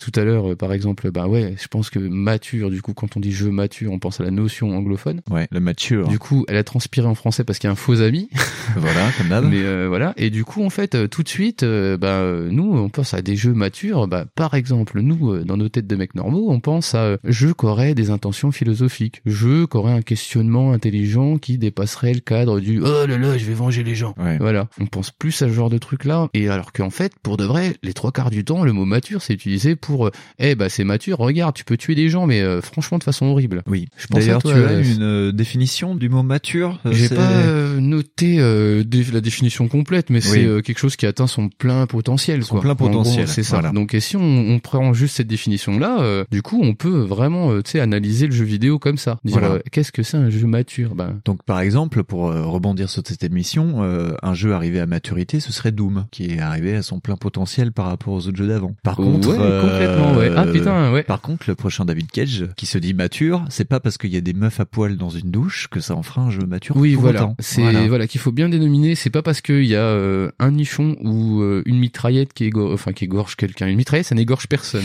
tout 0.00 0.12
à 0.14 0.24
l'heure, 0.24 0.56
par 0.56 0.72
exemple, 0.72 1.10
bah 1.10 1.26
ouais, 1.26 1.54
je 1.60 1.68
pense 1.68 1.90
que 1.90 1.98
mature, 1.98 2.70
du 2.70 2.82
coup, 2.82 2.94
quand 2.94 3.16
on 3.16 3.20
dit 3.20 3.32
jeu 3.32 3.50
mature, 3.50 3.92
on 3.92 3.98
pense 3.98 4.20
à 4.20 4.24
la 4.24 4.30
notion 4.30 4.61
anglophone. 4.70 5.20
Ouais, 5.30 5.48
le 5.50 5.60
mature. 5.60 6.08
Du 6.08 6.18
coup, 6.18 6.44
elle 6.48 6.56
a 6.56 6.64
transpiré 6.64 7.06
en 7.06 7.14
français 7.14 7.44
parce 7.44 7.58
qu'il 7.58 7.68
y 7.68 7.70
a 7.70 7.72
un 7.72 7.76
faux 7.76 8.00
ami. 8.00 8.28
voilà, 8.76 9.10
comme 9.18 9.28
d'hab. 9.28 9.44
Mais 9.44 9.62
euh, 9.62 9.86
voilà. 9.88 10.12
Et 10.16 10.30
du 10.30 10.44
coup, 10.44 10.64
en 10.64 10.70
fait, 10.70 10.94
euh, 10.94 11.08
tout 11.08 11.22
de 11.22 11.28
suite, 11.28 11.62
euh, 11.62 11.96
bah, 11.96 12.20
euh, 12.20 12.48
nous, 12.50 12.72
on 12.76 12.88
pense 12.88 13.14
à 13.14 13.22
des 13.22 13.36
jeux 13.36 13.52
matures. 13.52 14.08
Bah, 14.08 14.24
par 14.34 14.54
exemple, 14.54 15.00
nous, 15.00 15.32
euh, 15.32 15.44
dans 15.44 15.56
nos 15.56 15.68
têtes 15.68 15.86
de 15.86 15.96
mecs 15.96 16.14
normaux, 16.14 16.50
on 16.50 16.60
pense 16.60 16.94
à 16.94 17.02
euh, 17.02 17.16
jeux 17.24 17.54
qui 17.54 17.66
auraient 17.66 17.94
des 17.94 18.10
intentions 18.10 18.52
philosophiques, 18.52 19.20
jeux 19.26 19.66
qui 19.66 19.76
auraient 19.76 19.92
un 19.92 20.02
questionnement 20.02 20.72
intelligent 20.72 21.38
qui 21.38 21.58
dépasserait 21.58 22.14
le 22.14 22.20
cadre 22.20 22.60
du 22.60 22.80
oh 22.80 23.06
là 23.06 23.18
là, 23.18 23.38
je 23.38 23.44
vais 23.44 23.54
venger 23.54 23.82
les 23.82 23.94
gens. 23.94 24.14
Ouais. 24.18 24.38
Voilà. 24.38 24.68
On 24.80 24.86
pense 24.86 25.10
plus 25.10 25.42
à 25.42 25.48
ce 25.48 25.52
genre 25.52 25.70
de 25.70 25.78
truc-là. 25.78 26.28
Et 26.34 26.48
alors 26.48 26.72
qu'en 26.72 26.90
fait, 26.90 27.12
pour 27.22 27.36
de 27.36 27.44
vrai, 27.44 27.74
les 27.82 27.92
trois 27.92 28.12
quarts 28.12 28.30
du 28.30 28.44
temps, 28.44 28.64
le 28.64 28.72
mot 28.72 28.84
mature, 28.84 29.22
c'est 29.22 29.34
utilisé 29.34 29.76
pour, 29.76 30.10
eh 30.38 30.54
bah, 30.54 30.68
c'est 30.68 30.84
mature. 30.84 31.18
Regarde, 31.18 31.54
tu 31.54 31.64
peux 31.64 31.76
tuer 31.76 31.94
des 31.94 32.08
gens, 32.08 32.26
mais 32.26 32.40
euh, 32.40 32.60
franchement 32.60 32.98
de 32.98 33.04
façon 33.04 33.26
horrible. 33.26 33.62
Oui. 33.66 33.88
Je 33.96 34.06
pense 34.06 34.18
à 34.18 34.20
D'ailleurs, 34.20 34.42
toi, 34.42 34.51
tu 34.52 34.58
as 34.64 34.70
euh, 34.70 34.82
une 34.82 35.02
euh, 35.02 35.32
définition 35.32 35.94
du 35.94 36.08
mot 36.08 36.22
mature 36.22 36.78
euh, 36.86 36.92
j'ai 36.92 37.08
c'est- 37.08 37.14
pas 37.14 37.30
euh, 37.30 37.80
noté 37.80 38.36
euh, 38.40 38.82
la 39.12 39.20
définition 39.20 39.68
complète, 39.68 40.10
mais 40.10 40.20
c'est 40.20 40.40
Oui. 40.40 40.46
euh, 40.46 40.60
quelque 40.60 40.78
chose 40.78 40.96
qui 40.96 41.06
atteint 41.06 41.26
son 41.26 41.48
plein 41.48 41.86
potentiel. 41.86 42.42
Son 42.44 42.54
quoi. 42.54 42.60
plein 42.62 42.74
potentiel, 42.74 43.28
c'est 43.28 43.42
ça. 43.42 43.56
voilà. 43.56 43.70
Donc, 43.72 43.94
et 43.94 44.00
si 44.00 44.16
on, 44.16 44.22
on 44.22 44.58
prend 44.58 44.92
juste 44.92 45.16
cette 45.16 45.26
définition-là, 45.28 46.00
euh, 46.00 46.24
du 46.30 46.42
coup, 46.42 46.60
on 46.62 46.74
peut 46.74 47.00
vraiment, 47.00 47.54
tu 47.62 47.72
sais, 47.72 47.80
analyser 47.80 48.26
le 48.26 48.32
jeu 48.32 48.44
vidéo 48.44 48.78
comme 48.78 48.98
ça. 48.98 49.18
Dire, 49.24 49.38
Voilà. 49.38 49.58
qu'est-ce 49.70 49.92
que 49.92 50.02
c'est 50.02 50.16
un 50.16 50.30
jeu 50.30 50.46
mature 50.46 50.94
Ben, 50.94 51.20
Donc 51.24 51.42
par 51.44 51.60
exemple, 51.60 52.04
pour 52.04 52.28
euh, 52.28 52.44
rebondir 52.44 52.88
sur 52.88 53.02
cette 53.06 53.24
émission, 53.24 53.82
euh, 53.82 54.12
un 54.22 54.34
jeu 54.34 54.52
arrivé 54.54 54.80
à 54.80 54.86
maturité, 54.86 55.40
ce 55.40 55.52
serait 55.52 55.72
Doom, 55.72 56.06
qui 56.10 56.24
est 56.26 56.38
arrivé 56.40 56.76
à 56.76 56.82
son 56.82 57.00
plein 57.00 57.16
potentiel 57.16 57.72
par 57.72 57.86
rapport 57.86 58.14
aux 58.14 58.26
autres 58.28 58.36
jeux 58.36 58.48
d'avant. 58.48 58.74
Par 58.82 58.98
Ouais, 58.98 59.06
contre, 59.06 59.28
euh, 59.38 59.60
complètement, 59.62 60.14
ouais. 60.18 60.30
Ah, 60.36 60.46
putain, 60.46 60.92
ouais. 60.92 61.02
Par 61.02 61.20
contre, 61.20 61.44
le 61.48 61.54
prochain 61.54 61.84
David 61.84 62.10
Cage, 62.10 62.46
qui 62.56 62.66
se 62.66 62.78
dit 62.78 62.94
mature, 62.94 63.44
c'est 63.48 63.64
pas 63.64 63.80
parce 63.80 63.98
qu'il 63.98 64.10
y 64.12 64.16
a 64.16 64.20
des 64.20 64.32
meuf 64.42 64.60
à 64.60 64.64
poil 64.66 64.96
dans 64.96 65.08
une 65.10 65.30
douche 65.30 65.68
que 65.70 65.80
ça 65.80 65.94
en 65.94 66.02
fera 66.02 66.22
un 66.22 66.30
jeu 66.30 66.44
mature. 66.46 66.76
Oui, 66.76 66.92
pour 66.94 67.02
voilà. 67.02 67.34
C'est 67.38 67.62
Voilà. 67.62 67.86
voilà, 67.88 68.06
qu'il 68.06 68.20
faut 68.20 68.32
bien 68.32 68.48
dénominer. 68.48 68.94
C'est 68.94 69.10
pas 69.10 69.22
parce 69.22 69.40
qu'il 69.40 69.64
y 69.64 69.74
a 69.74 69.80
euh, 69.82 70.30
un 70.38 70.50
nichon 70.50 70.96
ou 71.00 71.40
euh, 71.42 71.62
une 71.64 71.78
mitraillette 71.78 72.32
qui 72.32 72.44
égorge, 72.44 72.74
enfin 72.74 72.92
qui 72.92 73.04
égorge 73.04 73.36
quelqu'un. 73.36 73.68
Une 73.68 73.76
mitraillette, 73.76 74.06
ça 74.06 74.14
n'égorge 74.14 74.48
personne. 74.48 74.84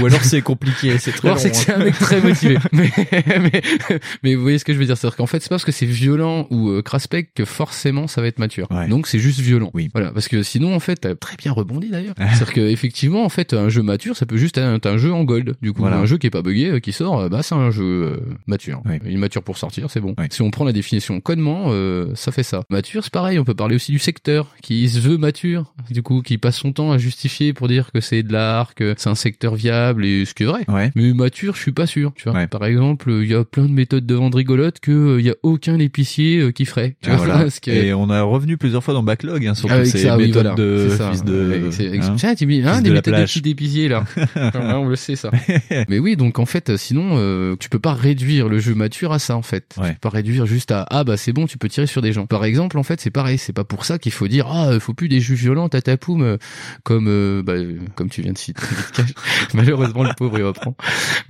Ou 0.00 0.06
alors 0.06 0.22
c'est 0.24 0.42
compliqué, 0.42 0.98
c'est 0.98 1.12
très 1.12 1.28
alors 1.28 1.38
c'est 1.38 1.50
que 1.50 1.56
hein. 1.56 1.60
c'est 1.66 1.72
un 1.74 1.78
mec 1.84 1.98
très 1.98 2.20
motivé. 2.20 2.58
mais, 2.72 2.90
mais, 3.26 3.62
mais 4.22 4.34
vous 4.34 4.42
voyez 4.42 4.58
ce 4.58 4.64
que 4.64 4.72
je 4.72 4.78
veux 4.78 4.86
dire, 4.86 4.96
c'est-à-dire 4.96 5.16
qu'en 5.16 5.26
fait 5.26 5.40
c'est 5.40 5.48
pas 5.48 5.54
parce 5.56 5.64
que 5.64 5.72
c'est 5.72 5.86
violent 5.86 6.46
ou 6.50 6.70
euh, 6.70 6.82
craspec 6.82 7.32
que 7.34 7.44
forcément 7.44 8.06
ça 8.06 8.20
va 8.20 8.26
être 8.26 8.38
mature. 8.38 8.68
Donc 8.88 9.06
c'est 9.06 9.18
juste 9.18 9.40
violent. 9.40 9.70
Oui. 9.74 9.90
Voilà, 9.94 10.10
parce 10.10 10.28
que 10.28 10.42
sinon 10.42 10.74
en 10.74 10.80
fait 10.80 10.96
t'as 10.96 11.14
très 11.14 11.36
bien 11.36 11.52
rebondi 11.52 11.90
d'ailleurs. 11.90 12.14
c'est-à-dire 12.16 12.52
que 12.52 12.60
effectivement 12.60 13.24
en 13.24 13.28
fait 13.28 13.52
un 13.54 13.68
jeu 13.68 13.82
mature 13.82 14.16
ça 14.16 14.26
peut 14.26 14.36
juste 14.36 14.58
être 14.58 14.86
un 14.86 14.96
jeu 14.96 15.12
en 15.12 15.24
gold. 15.24 15.54
Du 15.60 15.72
coup 15.72 15.82
Voilà. 15.82 15.98
un 15.98 16.06
jeu 16.06 16.18
qui 16.18 16.26
est 16.26 16.30
pas 16.30 16.42
buggé 16.42 16.70
euh, 16.70 16.80
qui 16.80 16.92
sort, 16.92 17.20
euh, 17.20 17.28
bah 17.28 17.42
c'est 17.42 17.54
un 17.54 17.70
jeu 17.70 17.84
euh, 17.84 18.16
mature. 18.94 19.10
Il 19.10 19.18
mature 19.18 19.42
pour 19.42 19.58
sortir, 19.58 19.90
c'est 19.90 20.00
bon. 20.00 20.14
Si 20.30 20.42
on 20.42 20.50
prend 20.50 20.64
la 20.64 20.72
définition 20.72 21.20
codement, 21.20 21.66
euh, 21.68 22.08
ça 22.14 22.32
fait 22.32 22.42
ça. 22.42 22.62
Mature, 22.70 23.04
c'est 23.04 23.12
pareil. 23.12 23.38
On 23.38 23.44
peut 23.44 23.54
parler 23.54 23.76
aussi 23.76 23.92
du 23.92 23.98
secteur 23.98 24.54
qui 24.62 24.88
se 24.88 24.98
veut 25.00 25.16
mature, 25.18 25.72
du 25.90 26.02
coup, 26.02 26.22
qui 26.22 26.38
passe 26.38 26.56
son 26.56 26.72
temps 26.72 26.92
à 26.92 26.98
justifier 26.98 27.52
pour 27.52 27.68
dire 27.68 27.90
que 27.92 28.00
c'est 28.00 28.22
de 28.22 28.32
l'art, 28.32 28.74
que 28.74 28.94
c'est 28.96 29.08
un 29.10 29.14
secteur 29.14 29.54
viable 29.54 30.04
et 30.04 30.24
ce 30.24 30.34
qui 30.34 30.42
est 30.44 30.46
vrai. 30.46 30.64
Mais 30.94 31.12
mature, 31.12 31.54
je 31.56 31.60
suis 31.60 31.72
pas 31.72 31.86
sûr. 31.86 32.12
Tu 32.16 32.28
vois. 32.28 32.46
Par 32.46 32.64
exemple, 32.64 33.10
il 33.22 33.28
y 33.28 33.34
a 33.34 33.44
plein 33.44 33.64
de 33.64 33.72
méthodes 33.72 34.06
de 34.06 34.14
vente 34.14 34.34
rigolotes 34.34 34.80
que 34.80 34.90
euh, 34.92 35.20
il 35.20 35.26
y 35.26 35.30
a 35.30 35.34
aucun 35.42 35.78
épicier 35.78 36.38
euh, 36.38 36.50
qui 36.52 36.64
ferait. 36.64 36.96
Tu 37.02 37.10
Ah, 37.10 37.16
vois, 37.16 37.24
voilà. 37.26 37.40
parce 37.44 37.60
que- 37.60 37.70
Et 37.70 37.92
on 37.94 38.10
a 38.10 38.22
revenu 38.22 38.56
plusieurs 38.56 38.82
fois 38.84 38.94
dans 38.94 39.02
Backlog 39.02 39.46
hein, 39.46 39.54
sur 39.54 39.70
avec 39.70 39.86
ces 39.86 39.98
ça, 39.98 40.16
oui, 40.16 40.26
méthodes 40.28 40.42
voilà. 40.46 40.54
de 40.54 40.88
ça. 40.90 41.10
fils 41.10 41.24
de. 41.24 41.32
Hein, 41.34 41.68
dis, 41.68 42.62
hein, 42.62 42.72
fils 42.74 42.82
des 42.82 42.88
de 42.90 42.94
méthodes 42.94 43.14
de 43.14 43.24
petits 43.24 43.40
d'épicier 43.42 43.88
là. 43.88 44.04
Hein, 44.34 44.76
on 44.78 44.88
le 44.88 44.96
sait 44.96 45.16
ça. 45.16 45.30
Mais 45.88 45.98
oui, 45.98 46.16
donc 46.16 46.38
en 46.38 46.46
fait, 46.46 46.76
sinon, 46.76 47.14
euh, 47.14 47.56
tu 47.58 47.68
peux 47.68 47.78
pas 47.78 47.92
réduire 47.94 48.48
le 48.48 48.58
jeu 48.58 48.74
mature 48.84 49.12
à 49.12 49.18
ça 49.18 49.36
en 49.36 49.42
fait. 49.42 49.74
Tu 49.74 49.80
peux 49.80 49.94
pas 50.00 50.08
réduire 50.10 50.46
juste 50.46 50.70
à 50.70 50.86
ah 50.90 51.04
bah 51.04 51.16
c'est 51.16 51.32
bon, 51.32 51.46
tu 51.46 51.58
peux 51.58 51.68
tirer 51.68 51.86
sur 51.86 52.02
des 52.02 52.12
gens. 52.12 52.26
Par 52.26 52.44
exemple, 52.44 52.78
en 52.78 52.82
fait, 52.82 53.00
c'est 53.00 53.10
pareil. 53.10 53.38
C'est 53.38 53.52
pas 53.52 53.64
pour 53.64 53.84
ça 53.84 53.98
qu'il 53.98 54.12
faut 54.12 54.28
dire 54.28 54.46
ah 54.48 54.78
faut 54.80 54.94
plus 54.94 55.08
des 55.08 55.20
jeux 55.20 55.34
violents 55.34 55.68
tatapoum 55.68 56.22
euh, 56.22 56.36
comme 56.82 57.06
euh, 57.08 57.42
bah, 57.42 57.54
euh, 57.54 57.78
comme 57.94 58.10
tu 58.10 58.22
viens 58.22 58.32
de 58.32 58.38
citer. 58.38 58.62
Malheureusement, 59.54 60.02
le 60.02 60.14
pauvre 60.16 60.38
il 60.38 60.44
reprend. 60.44 60.74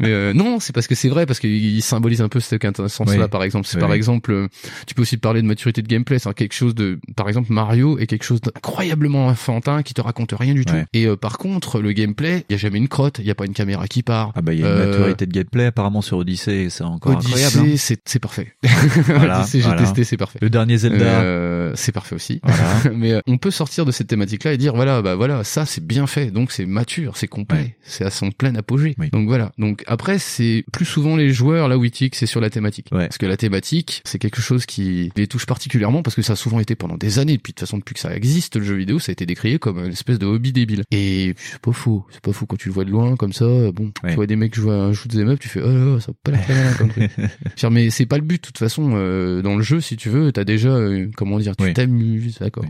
Mais 0.00 0.10
euh, 0.10 0.32
non, 0.32 0.60
c'est 0.60 0.74
parce 0.74 0.86
que 0.86 0.94
c'est 0.94 1.08
vrai 1.08 1.26
parce 1.26 1.40
qu'il 1.40 1.82
symbolise 1.82 2.20
un 2.20 2.28
peu 2.28 2.40
ce 2.40 2.56
sens-là. 2.88 3.24
Oui. 3.24 3.28
Par 3.28 3.42
exemple, 3.42 3.66
c'est 3.66 3.76
Oui, 3.76 3.80
par 3.80 3.92
exemple, 3.92 4.48
tu 4.86 4.94
peux 4.94 5.02
aussi 5.02 5.16
parler 5.16 5.42
de 5.42 5.46
maturité 5.46 5.82
de 5.82 5.88
gameplay. 5.88 6.18
C'est 6.18 6.32
quelque 6.34 6.54
chose 6.54 6.74
de, 6.74 6.98
par 7.16 7.28
exemple, 7.28 7.52
Mario 7.52 7.98
est 7.98 8.06
quelque 8.06 8.24
chose 8.24 8.40
d'incroyablement 8.40 9.26
enfantin 9.26 9.82
qui 9.82 9.94
te 9.94 10.00
raconte 10.00 10.34
rien 10.38 10.54
du 10.54 10.64
tout. 10.64 10.74
Ouais. 10.74 10.86
Et 10.92 11.06
euh, 11.06 11.16
par 11.16 11.38
contre, 11.38 11.80
le 11.80 11.92
gameplay, 11.92 12.44
il 12.48 12.52
y 12.52 12.54
a 12.54 12.58
jamais 12.58 12.78
une 12.78 12.88
crotte, 12.88 13.18
il 13.18 13.26
y 13.26 13.30
a 13.30 13.34
pas 13.34 13.46
une 13.46 13.52
caméra 13.52 13.86
qui 13.86 14.02
part. 14.02 14.32
Ah 14.34 14.42
bah 14.42 14.52
il 14.52 14.60
y 14.60 14.64
a 14.64 14.68
une 14.68 14.90
maturité 14.90 15.26
de 15.26 15.32
gameplay 15.32 15.66
apparemment 15.66 16.02
sur 16.02 16.18
Odyssey, 16.18 16.68
c'est 16.70 16.84
encore 16.84 17.16
Odyssey, 17.16 17.43
incroyable. 17.46 17.72
hein. 17.72 17.76
c'est 17.78 18.00
c'est 18.04 18.18
parfait. 18.18 18.54
Voilà, 19.06 19.44
j'ai 19.50 19.60
voilà. 19.60 19.80
testé, 19.82 20.04
c'est 20.04 20.16
parfait. 20.16 20.38
Le 20.42 20.50
dernier 20.50 20.78
Zelda. 20.78 21.04
Euh, 21.22 21.72
c'est 21.74 21.92
parfait 21.92 22.14
aussi. 22.14 22.40
Voilà. 22.42 22.64
Mais 22.94 23.12
euh, 23.12 23.20
on 23.26 23.38
peut 23.38 23.50
sortir 23.50 23.84
de 23.84 23.92
cette 23.92 24.06
thématique-là 24.08 24.52
et 24.52 24.56
dire 24.58 24.74
voilà, 24.74 25.02
bah 25.02 25.14
voilà, 25.14 25.44
ça 25.44 25.66
c'est 25.66 25.84
bien 25.84 26.06
fait, 26.06 26.30
donc 26.30 26.52
c'est 26.52 26.66
mature, 26.66 27.16
c'est 27.16 27.28
complet, 27.28 27.76
c'est 27.82 28.04
à 28.04 28.10
son 28.10 28.30
plein 28.30 28.54
apogée. 28.54 28.94
Donc 29.12 29.26
voilà. 29.28 29.52
Donc 29.58 29.84
après, 29.86 30.18
c'est 30.18 30.64
plus 30.72 30.84
souvent 30.84 31.16
les 31.16 31.32
joueurs 31.32 31.68
là 31.68 31.78
où 31.78 31.84
ils 31.84 31.90
tiquent, 31.90 32.14
c'est 32.14 32.26
sur 32.26 32.40
la 32.40 32.50
thématique. 32.50 32.88
Parce 32.90 33.18
que 33.18 33.26
la 33.26 33.36
thématique, 33.36 34.02
c'est 34.04 34.18
quelque 34.18 34.40
chose 34.40 34.66
qui 34.66 35.10
les 35.16 35.26
touche 35.26 35.46
particulièrement 35.46 36.02
parce 36.02 36.14
que 36.16 36.22
ça 36.22 36.34
a 36.34 36.36
souvent 36.36 36.60
été 36.60 36.74
pendant 36.74 36.96
des 36.96 37.18
années, 37.18 37.38
puis 37.38 37.52
de 37.52 37.56
toute 37.56 37.60
façon 37.66 37.78
depuis 37.78 37.94
que 37.94 38.00
ça 38.00 38.14
existe, 38.14 38.56
le 38.56 38.64
jeu 38.64 38.74
vidéo, 38.76 38.98
ça 38.98 39.10
a 39.10 39.12
été 39.12 39.26
décrié 39.26 39.58
comme 39.58 39.78
une 39.78 39.92
espèce 39.92 40.18
de 40.18 40.26
hobby 40.26 40.52
débile. 40.52 40.82
Et 40.90 41.34
c'est 41.36 41.58
pas 41.60 41.72
faux, 41.72 42.06
c'est 42.10 42.20
pas 42.20 42.32
faux 42.32 42.46
quand 42.46 42.56
tu 42.56 42.68
le 42.68 42.74
vois 42.74 42.84
de 42.84 42.90
loin 42.90 43.16
comme 43.16 43.32
ça. 43.32 43.44
Bon, 43.72 43.92
tu 44.06 44.14
vois 44.14 44.26
des 44.26 44.36
mecs 44.36 44.54
jouer 44.54 44.72
à 44.74 44.78
un 44.78 44.92
shoot 44.92 45.12
'em 45.14 45.28
up, 45.28 45.38
tu 45.40 45.48
fais 45.48 45.60
oh 45.62 45.68
là 45.68 45.84
là, 45.94 46.00
ça 46.00 46.12
a 46.12 46.30
pas 46.30 46.38
comme 46.78 46.88
truc. 46.90 47.10
Dire, 47.56 47.70
mais 47.70 47.90
c'est 47.90 48.06
pas 48.06 48.16
le 48.16 48.22
but 48.22 48.36
de 48.36 48.46
toute 48.46 48.58
façon 48.58 48.92
euh, 48.94 49.42
dans 49.42 49.56
le 49.56 49.62
jeu 49.62 49.80
si 49.80 49.96
tu 49.96 50.08
veux 50.08 50.32
t'as 50.32 50.44
déjà 50.44 50.70
euh, 50.70 51.08
comment 51.16 51.38
dire 51.38 51.54
tu 51.56 51.72
t'amuses 51.72 52.38
d'accord 52.40 52.64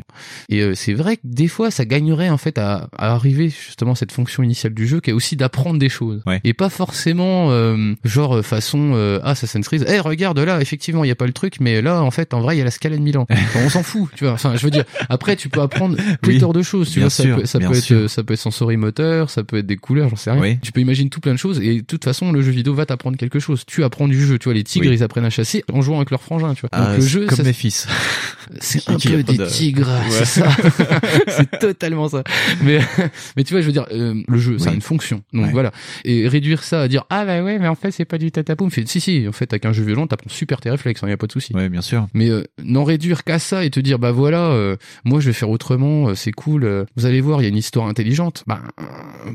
et 0.49 0.61
euh, 0.61 0.75
c'est 0.75 0.95
vrai 0.95 1.17
que 1.17 1.23
des 1.25 1.49
fois 1.49 1.71
ça 1.71 1.85
gagnerait 1.85 2.29
en 2.31 2.39
fait 2.39 2.59
à, 2.59 2.89
à 2.97 3.13
arriver 3.13 3.49
justement 3.49 3.93
à 3.93 3.95
cette 3.95 4.13
fonction 4.13 4.43
initiale 4.43 4.75
du 4.75 4.87
jeu 4.87 5.01
qui 5.01 5.11
est 5.11 5.13
aussi 5.13 5.37
d'apprendre 5.37 5.79
des 5.79 5.89
choses. 5.89 6.23
Et 6.45 6.55
pas 6.55 6.69
forcément 6.69 7.51
euh, 7.51 7.95
genre 8.05 8.45
façon 8.45 8.93
euh, 8.95 9.21
Assassin's 9.23 9.67
Creed 9.67 9.85
eh 9.89 10.01
regarde 10.01 10.39
là 10.39 10.61
effectivement 10.61 11.05
il 11.05 11.09
y 11.09 11.11
a 11.11 11.17
pas 11.17 11.27
le 11.27 11.33
truc 11.33 11.61
mais 11.61 11.83
là 11.83 12.03
en 12.03 12.11
fait 12.11 12.35
en 12.35 12.41
vrai 12.41 12.57
il 12.57 12.59
y 12.59 12.63
a 12.63 12.65
la 12.65 12.71
scala 12.71 12.97
de 12.97 13.03
Milan. 13.03 13.27
Enfin, 13.55 13.61
on 13.65 13.69
s'en 13.69 13.83
fout 13.83 14.11
tu 14.17 14.25
vois. 14.25 14.33
Enfin 14.33 14.57
je 14.57 14.65
veux 14.65 14.71
dire 14.71 14.85
après 15.09 15.37
tu 15.37 15.49
peux 15.49 15.61
apprendre 15.61 15.97
pléthore 16.23 16.53
de 16.53 16.63
choses 16.63 16.91
tu 16.91 17.01
bien 17.01 17.09
vois. 17.09 17.11
Ça 17.11 17.25
peut, 17.25 17.45
ça 17.47 17.59
bien 17.59 17.71
peut 17.71 17.77
être 17.77 18.07
ça 18.09 18.23
peut 18.25 18.35
être 18.35 18.41
sensorimoteur 18.41 19.31
ça 19.31 19.45
peut 19.45 19.59
être 19.59 19.67
des 19.67 19.77
couleurs 19.77 20.09
j'en 20.09 20.17
sais 20.17 20.31
rien. 20.31 20.41
Oui. 20.41 20.59
tu 20.63 20.73
peux 20.73 20.81
imaginer 20.81 21.11
tout 21.11 21.21
plein 21.21 21.33
de 21.33 21.39
choses 21.39 21.61
et 21.61 21.77
de 21.77 21.87
toute 21.87 22.05
façon 22.05 22.33
le 22.33 22.43
jeu 22.43 22.51
vidéo 22.51 22.75
va 22.75 22.87
t'apprendre 22.87 23.17
quelque 23.17 23.39
chose. 23.39 23.65
Tu 23.67 23.85
apprends 23.85 24.09
du 24.09 24.21
jeu 24.27 24.39
tu 24.39 24.45
vois 24.45 24.54
les 24.55 24.65
tigres 24.65 24.89
Oui. 24.89 24.95
ils 24.97 25.03
apprennent 25.03 25.25
à 25.25 25.31
chasser 25.31 25.63
en 25.73 25.83
jouant 25.83 25.97
avec 25.97 26.11
leur 26.11 26.23
frangin 26.23 26.55
tu 26.55 26.63
vois 26.63 26.71
Ah, 26.73 26.87
donc 26.93 26.99
le 27.01 27.07
jeu 27.07 27.27
comme 27.27 27.37
ça- 27.37 27.43
mes 27.43 27.53
fils. 27.53 27.87
c'est 28.61 28.89
un 28.89 28.99
peu 28.99 29.23
des 29.23 29.37
de- 29.39 29.47
tigres 29.47 29.89
Ouais. 29.89 30.11
c'est 30.11 30.25
ça 30.25 30.49
c'est 31.29 31.59
totalement 31.59 32.09
ça 32.09 32.23
mais 32.63 32.79
mais 33.37 33.45
tu 33.45 33.55
vois 33.55 33.61
je 33.61 33.67
veux 33.67 33.73
dire 33.73 33.87
euh, 33.93 34.15
le 34.27 34.39
jeu 34.39 34.59
ça 34.59 34.67
a 34.67 34.69
Oui. 34.71 34.77
une 34.77 34.83
fonction 34.83 35.23
donc 35.33 35.47
Ouais. 35.47 35.53
voilà 35.53 35.73
et 36.05 36.29
réduire 36.29 36.63
ça 36.63 36.83
à 36.83 36.89
dire 36.89 37.05
ah 37.11 37.25
bah 37.25 37.43
ouais 37.43 37.59
mais 37.59 37.69
en 37.69 37.75
fait 37.75 37.91
c'est 37.91 38.05
pas 38.05 38.19
du 38.19 38.31
tatapoum 38.31 38.71
fait 38.71 38.87
si 38.89 39.01
si 39.01 39.27
en 39.29 39.33
fait 39.33 39.53
avec 39.53 39.65
un 39.67 39.73
jeu 39.73 39.83
violent 39.85 40.07
t'apprends 40.07 40.31
super 40.31 40.61
tes 40.61 40.71
réflexes 40.71 41.01
il 41.03 41.09
y 41.09 41.13
a 41.13 41.17
pas 41.17 41.27
de 41.27 41.33
souci 41.33 41.55
Ouais, 41.55 41.69
bien 41.69 41.81
sûr. 41.83 42.07
mais 42.15 42.29
euh, 42.31 42.43
n'en 42.63 42.85
réduire 42.85 43.25
qu'à 43.25 43.39
ça 43.39 43.65
et 43.65 43.71
te 43.71 43.81
dire 43.81 43.99
bah 43.99 44.13
voilà 44.13 44.47
euh, 44.51 44.77
moi 45.05 45.21
je 45.21 45.27
vais 45.27 45.33
faire 45.33 45.51
autrement 45.51 46.09
euh, 46.09 46.15
c'est 46.15 46.33
cool 46.33 46.65
euh, 46.65 46.85
vous 46.97 47.07
allez 47.07 47.21
voir 47.21 47.41
il 47.41 47.45
y 47.45 47.47
a 47.47 47.51
une 47.51 47.57
histoire 47.57 47.87
intelligente 47.87 48.45
bah 48.47 48.61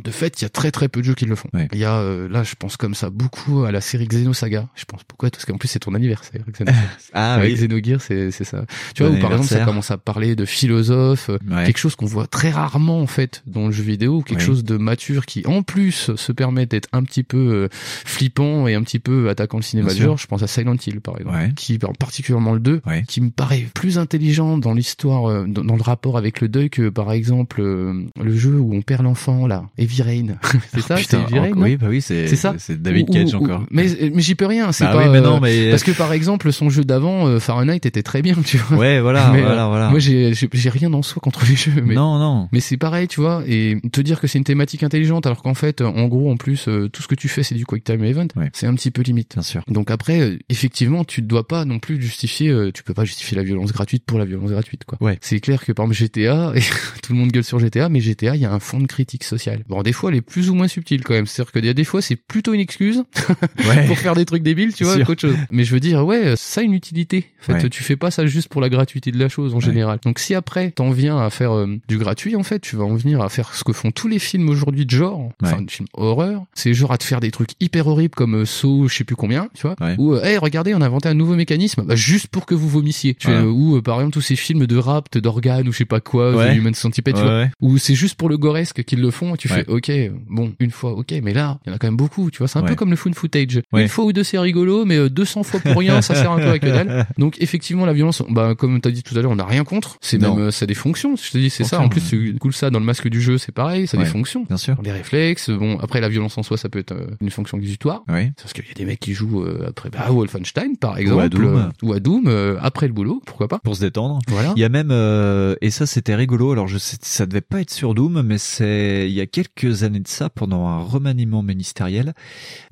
de 0.04 0.12
fait 0.12 0.40
il 0.42 0.44
y 0.44 0.46
a 0.46 0.50
très 0.50 0.72
très 0.72 0.88
peu 0.88 1.00
de 1.02 1.06
jeux 1.06 1.16
qui 1.16 1.26
le 1.26 1.36
font 1.36 1.50
il 1.74 1.80
y 1.80 1.86
a 1.86 1.96
euh, 1.98 2.28
là 2.30 2.44
je 2.44 2.54
pense 2.58 2.78
comme 2.78 2.94
ça 2.94 3.10
beaucoup 3.10 3.64
à 3.64 3.72
la 3.72 3.82
série 3.82 4.08
Xenosaga 4.08 4.68
je 4.76 4.86
pense 4.86 5.02
pourquoi 5.10 5.30
parce 5.30 5.44
qu'en 5.44 5.58
plus 5.58 5.68
c'est 5.68 5.80
ton 5.80 5.94
anniversaire. 5.96 6.42
Ah 7.14 7.34
Avec 7.36 7.50
oui. 7.58 7.68
Xenogears 7.68 8.02
c'est 8.02 8.32
c'est 8.32 8.44
ça 8.46 8.66
tu 8.96 9.04
vois 9.04 9.12
où 9.12 9.20
par 9.20 9.32
exemple 9.32 9.50
ça 9.50 9.66
commence 9.66 9.92
à 9.92 9.98
parler 9.98 10.36
de 10.38 10.46
philosophe 10.46 11.30
euh, 11.30 11.38
Ouais. 11.50 11.66
quelque 11.66 11.78
chose 11.80 11.96
qu'on 11.96 12.06
voit 12.06 12.28
très 12.28 12.50
rarement 12.52 13.02
en 13.02 13.08
fait 13.08 13.42
dans 13.48 13.66
le 13.66 13.72
jeu 13.72 13.84
vidéo 13.84 14.22
quelque 14.22 14.40
Ouais. 14.40 14.46
chose 14.46 14.64
de 14.64 14.78
mature 14.78 15.26
qui 15.26 15.46
en 15.48 15.64
plus 15.64 16.12
se 16.16 16.32
permet 16.32 16.66
d'être 16.66 16.88
un 16.94 17.04
petit 17.04 17.24
peu 17.24 17.38
euh, 17.38 17.68
flippant 18.06 18.68
et 18.68 18.76
un 18.76 18.84
petit 18.84 19.00
peu 19.00 19.30
attaquant 19.30 19.58
le 19.58 19.64
cinéma 19.64 19.90
genre 19.94 20.18
je 20.18 20.28
pense 20.28 20.44
à 20.44 20.48
Silent 20.48 20.76
Hill 20.86 21.02
par 21.02 21.18
exemple 21.18 21.36
Ouais. 21.38 21.52
qui 21.56 21.78
particulièrement 22.00 22.54
le 22.54 22.60
2 22.60 22.82
qui 23.08 23.22
me 23.22 23.30
paraît 23.30 23.66
plus 23.74 23.98
intelligent 23.98 24.58
dans 24.58 24.74
l'histoire 24.74 25.30
euh, 25.30 25.46
dans, 25.48 25.64
dans 25.64 25.76
le 25.76 25.82
rapport 25.84 26.18
avec 26.18 26.42
le 26.42 26.48
deuil 26.48 26.70
que 26.70 26.90
par 26.90 27.12
exemple 27.12 27.62
euh, 27.62 28.04
le 28.22 28.36
jeu 28.38 28.56
où 28.60 28.74
on 28.76 28.82
perd 28.82 29.04
l'enfant 29.04 29.48
là 29.48 29.66
Heavy 29.78 30.02
Rain 30.02 30.28
c'est 30.74 30.82
ça 30.82 30.96
Oh, 30.98 31.02
putain, 31.02 31.20
c'est 31.28 31.34
Heavy 31.36 31.40
Rain 31.40 31.52
oui, 31.56 31.78
bah 31.78 31.88
oui, 31.90 32.02
c'est- 32.02 32.28
c'est 32.28 32.36
ça 32.36 32.56
c'est 32.58 32.82
David 32.82 33.10
Ou- 33.10 33.14
Cage 33.14 33.34
ou- 33.34 33.38
encore. 33.44 33.66
mais 33.72 33.88
mais 34.14 34.22
j'y 34.22 34.36
peux 34.36 34.46
rien 34.46 34.72
c'est 34.72 34.86
Bah 34.94 35.00
pas 35.00 35.06
oui, 35.06 35.10
mais 35.12 35.18
euh, 35.20 35.22
non, 35.22 35.40
mais- 35.40 35.70
parce 35.70 35.84
que 35.84 35.92
par 35.92 36.14
exemple 36.14 36.52
son 36.52 36.70
jeu 36.70 36.84
d'avant 36.84 37.28
euh, 37.28 37.40
Fahrenheit 37.40 37.78
était 37.86 38.04
très 38.04 38.22
bien 38.22 38.36
tu 38.46 38.58
vois 38.58 38.78
Ouais, 38.78 39.00
voilà, 39.00 39.30
Mais, 39.32 39.40
euh, 39.42 39.46
voilà, 39.46 39.68
voilà. 39.68 39.90
moi 39.90 40.00
j'ai 40.00 40.34
rien 40.70 40.94
en 40.94 41.02
soi 41.02 41.20
contre 41.22 41.46
les 41.48 41.56
jeux 41.56 41.82
mais 41.84 41.96
Non, 41.96 42.18
non. 42.20 42.50
mais 42.52 42.60
c'est 42.60 42.78
pareil, 42.78 43.08
tu 43.08 43.20
vois, 43.22 43.44
et 43.48 43.78
te 43.92 44.02
dire 44.02 44.20
que 44.20 44.28
c'est 44.28 44.38
une 44.38 44.44
thématique 44.44 44.84
intelligente 44.84 45.26
alors 45.26 45.42
qu'en 45.42 45.54
fait, 45.54 45.82
en 45.82 46.08
gros, 46.08 46.32
en 46.32 46.38
plus, 46.38 46.68
euh, 46.68 46.88
tout 46.90 47.02
ce 47.02 47.08
que 47.08 47.16
tu 47.16 47.28
fais, 47.28 47.44
c'est 47.44 47.56
du 47.56 47.66
Quick 47.66 47.84
Time 47.84 48.04
Event, 48.04 48.28
c'est 48.54 48.68
un 48.68 48.74
petit 48.76 48.92
peu 48.92 49.02
limite. 49.02 49.34
Bien 49.34 49.44
sûr. 49.44 49.64
Donc 49.68 49.92
après, 49.92 50.20
euh, 50.22 50.38
effectivement, 50.50 51.04
tu 51.04 51.22
ne 51.22 51.28
dois 51.28 51.48
pas 51.48 51.66
non 51.66 51.80
plus 51.80 52.02
justifier, 52.02 52.50
euh, 52.50 52.72
tu 52.72 52.84
peux 52.84 52.94
pas 52.94 53.06
justifier 53.06 53.38
la 53.38 53.44
violence 53.44 53.72
gratuite 53.72 54.04
pour 54.06 54.20
la 54.20 54.26
violence 54.26 54.52
gratuite, 54.52 54.84
quoi. 54.86 54.98
Ouais. 55.02 55.18
C'est 55.22 55.40
clair 55.40 55.64
que 55.66 55.72
par 55.72 55.86
exemple 55.86 55.98
GTA, 56.00 56.52
et 56.56 56.62
tout 57.04 57.14
le 57.14 57.20
monde 57.20 57.32
gueule 57.32 57.44
sur 57.44 57.60
GTA, 57.60 57.90
mais 57.90 58.00
GTA, 58.00 58.36
il 58.36 58.42
y 58.42 58.46
a 58.46 58.52
un 58.52 58.60
fond 58.60 58.80
de 58.80 58.88
critique 58.88 59.24
sociale. 59.24 59.64
Bon, 59.68 59.82
des 59.84 59.94
fois, 59.94 60.10
elle 60.12 60.18
est 60.18 60.22
plus 60.22 60.50
ou 60.50 60.56
moins 60.56 60.68
subtile 60.68 61.04
quand 61.04 61.14
même. 61.14 61.26
C'est-à-dire 61.26 61.66
y 61.66 61.70
a 61.70 61.74
des 61.74 61.84
fois, 61.84 62.02
c'est 62.02 62.16
plutôt 62.16 62.54
une 62.54 62.60
excuse 62.62 63.04
Ouais. 63.68 63.86
pour 63.88 63.98
faire 63.98 64.16
des 64.16 64.26
trucs 64.26 64.44
débiles, 64.44 64.74
tu 64.80 64.84
vois, 64.86 65.04
qu'autre 65.06 65.22
chose. 65.22 65.36
Mais 65.52 65.64
je 65.64 65.74
veux 65.74 65.80
dire, 65.80 66.06
ouais, 66.06 66.34
ça 66.36 66.62
a 66.62 66.64
une 66.64 66.74
utilité. 66.74 67.26
En 67.42 67.44
fait, 67.46 67.54
Ouais. 67.54 67.70
tu 67.70 67.84
fais 67.84 67.96
pas 67.96 68.12
ça 68.12 68.26
juste 68.26 68.50
pour 68.50 68.62
la 68.62 68.70
gratuité 68.70 69.12
de 69.12 69.18
la 69.20 69.30
chose 69.30 69.56
en 69.56 69.60
général. 69.60 70.00
Donc 70.04 70.20
si 70.20 70.36
après 70.36 70.72
t'en 70.72 70.92
viens 70.92 71.18
à 71.20 71.30
faire 71.30 71.52
euh, 71.54 71.68
du 71.88 71.98
gratuit, 71.98 72.36
en 72.36 72.44
fait, 72.44 72.60
tu 72.60 72.76
vas 72.76 72.84
en 72.84 72.96
venir 72.96 73.22
à 73.22 73.30
faire 73.30 73.54
ce 73.54 73.64
que 73.64 73.72
font 73.74 73.92
tous 73.92 74.08
les 74.08 74.20
films 74.20 74.50
aujourd'hui 74.50 74.86
de 74.86 74.92
genre, 74.92 75.32
enfin 75.42 75.62
de 75.62 75.70
films 75.72 75.88
horreur, 75.94 76.44
c'est 76.54 76.74
genre 76.74 76.92
à 76.92 76.98
te 76.98 77.04
faire 77.04 77.20
des 77.20 77.32
trucs 77.32 77.52
hyper 77.60 77.88
horribles 77.88 78.16
comme 78.16 78.36
euh, 78.42 78.46
Saw, 78.46 78.88
je 78.88 78.96
sais 78.96 79.04
plus 79.04 79.16
combien, 79.16 79.48
tu 79.54 79.62
vois, 79.68 79.76
ou 79.98 80.14
euh, 80.16 80.24
hey 80.24 80.38
regardez, 80.38 80.74
on 80.76 80.82
a 80.82 80.86
inventé 80.86 81.08
un 81.10 81.14
nouveau 81.14 81.36
mécanisme, 81.36 81.84
bah, 81.84 81.96
juste 81.96 82.28
pour 82.28 82.46
que 82.46 82.56
vous 82.56 82.68
vomissiez. 82.68 83.14
Tu 83.16 83.28
Ouais. 83.28 83.42
vois, 83.42 83.52
ou 83.52 83.78
euh, 83.78 83.82
par 83.82 83.96
exemple 84.00 84.14
tous 84.14 84.22
ces 84.22 84.36
films 84.36 84.66
de 84.68 84.78
rapt 84.78 85.18
d'organes 85.18 85.68
ou 85.68 85.72
je 85.72 85.78
sais 85.78 85.86
pas 85.86 86.00
quoi, 86.02 86.36
Ouais. 86.36 86.56
Human 86.56 86.74
Centipede, 86.74 87.16
tu 87.16 87.22
Ouais, 87.22 87.26
vois, 87.28 87.40
ouais. 87.40 87.52
où 87.62 87.78
c'est 87.78 87.96
juste 87.96 88.16
pour 88.16 88.30
le 88.30 88.38
goresque 88.38 88.84
qu'ils 88.84 89.02
le 89.02 89.12
font, 89.12 89.36
et 89.36 89.38
tu 89.38 89.48
Ouais. 89.50 89.64
fais 89.64 89.70
ok, 89.70 89.92
bon 90.30 90.54
une 90.60 90.72
fois 90.72 90.92
ok, 90.94 91.14
mais 91.24 91.34
là 91.34 91.60
il 91.66 91.70
y 91.70 91.72
en 91.72 91.76
a 91.76 91.80
quand 91.80 91.88
même 91.88 91.98
beaucoup, 91.98 92.30
tu 92.32 92.40
vois, 92.40 92.48
c'est 92.48 92.60
un 92.60 92.64
Ouais. 92.64 92.70
peu 92.70 92.76
comme 92.76 92.90
le 92.92 92.96
fun 92.96 93.12
footage. 93.14 93.62
Ouais. 93.72 93.84
Une 93.84 93.88
fois 93.88 94.06
ou 94.06 94.14
deux 94.14 94.24
c'est 94.24 94.38
rigolo, 94.40 94.69
mais 94.86 94.98
euh, 94.98 95.10
200 95.10 95.44
fois 95.44 95.60
pour 95.60 95.78
rien, 95.78 96.02
ça 96.02 96.16
sert 96.16 96.32
un 96.32 96.38
peu 96.40 96.50
à 96.50 96.60
que 96.60 96.66
dalle. 96.68 97.06
Donc 97.18 97.38
effectivement 97.42 97.86
la 97.86 97.94
violence, 97.94 98.24
bah 98.30 98.56
comme 98.56 98.80
t'as 98.82 98.92
dit 98.92 99.04
tout 99.04 99.18
à 99.18 99.22
l'heure, 99.22 99.32
on 99.32 99.36
n'a 99.36 99.46
rien 99.46 99.64
contre. 99.64 99.98
C'est 100.02 100.18
même 100.18 100.38
euh, 100.38 100.52
ça 100.52 100.64
a 100.64 100.68
des 100.68 100.74
fonctions. 100.74 101.16
Je 101.16 101.32
te 101.32 101.38
dis 101.38 101.50
c'est 101.50 101.64
ça. 101.64 101.80
En 101.82 101.90
plus 101.90 102.02
c'est 102.02 102.38
cool 102.40 102.54
ça 102.54 102.70
dans 102.70 102.80
le 102.80 102.86
masque 102.86 103.08
du 103.08 103.22
jeu, 103.22 103.38
c'est 103.38 103.52
pareil, 103.52 103.88
ça 103.88 103.98
a 103.98 104.00
Ouais. 104.00 104.06
des 104.06 104.12
fonctions. 104.12 104.46
Bien 104.48 104.58
sûr. 104.58 104.78
Les 104.84 104.92
réflexes. 104.92 105.50
Bon 105.50 105.78
après 105.80 106.02
la 106.02 106.10
violence 106.10 106.38
en 106.38 106.44
soi, 106.44 106.58
ça 106.58 106.70
peut 106.70 106.80
être 106.80 106.92
euh, 106.94 107.08
une 107.22 107.30
fonction 107.32 107.58
exutoire. 107.58 108.04
Oui. 108.10 108.32
Parce 108.42 108.54
qu'il 108.54 108.66
y 108.66 108.72
a 108.72 108.74
des 108.76 108.86
mecs 108.86 109.00
qui 109.00 109.14
jouent 109.14 109.44
euh, 109.44 109.66
après 109.70 109.90
bah, 109.90 110.06
Wolfenstein 110.10 110.78
par 110.78 110.98
exemple, 110.98 111.18
Ou 111.18 111.22
à 111.26 111.30
Doom. 111.30 111.56
euh, 111.56 111.86
ou 111.88 111.94
à 111.94 112.00
Doom 112.00 112.24
euh, 112.28 112.58
après 112.62 112.88
le 112.88 112.94
boulot, 112.94 113.22
pourquoi 113.26 113.48
pas. 113.48 113.60
Pour 113.60 113.76
se 113.76 113.82
détendre. 113.82 114.20
Voilà. 114.28 114.54
Il 114.56 114.60
y 114.62 114.66
a 114.66 114.70
même 114.70 114.90
euh, 114.92 115.56
et 115.62 115.70
ça 115.72 115.86
c'était 115.86 116.16
rigolo. 116.16 116.52
Alors 116.52 116.68
je 116.68 116.78
sais, 116.78 116.98
ça 117.02 117.26
devait 117.26 117.42
pas 117.42 117.62
être 117.62 117.72
sur 117.72 117.94
Doom, 117.94 118.22
mais 118.22 118.38
c'est 118.38 119.08
il 119.10 119.14
y 119.14 119.22
a 119.22 119.26
quelques 119.26 119.84
années 119.84 120.00
de 120.00 120.08
ça, 120.08 120.30
pendant 120.30 120.68
un 120.68 120.80
remaniement 120.80 121.42
ministériel, 121.44 122.14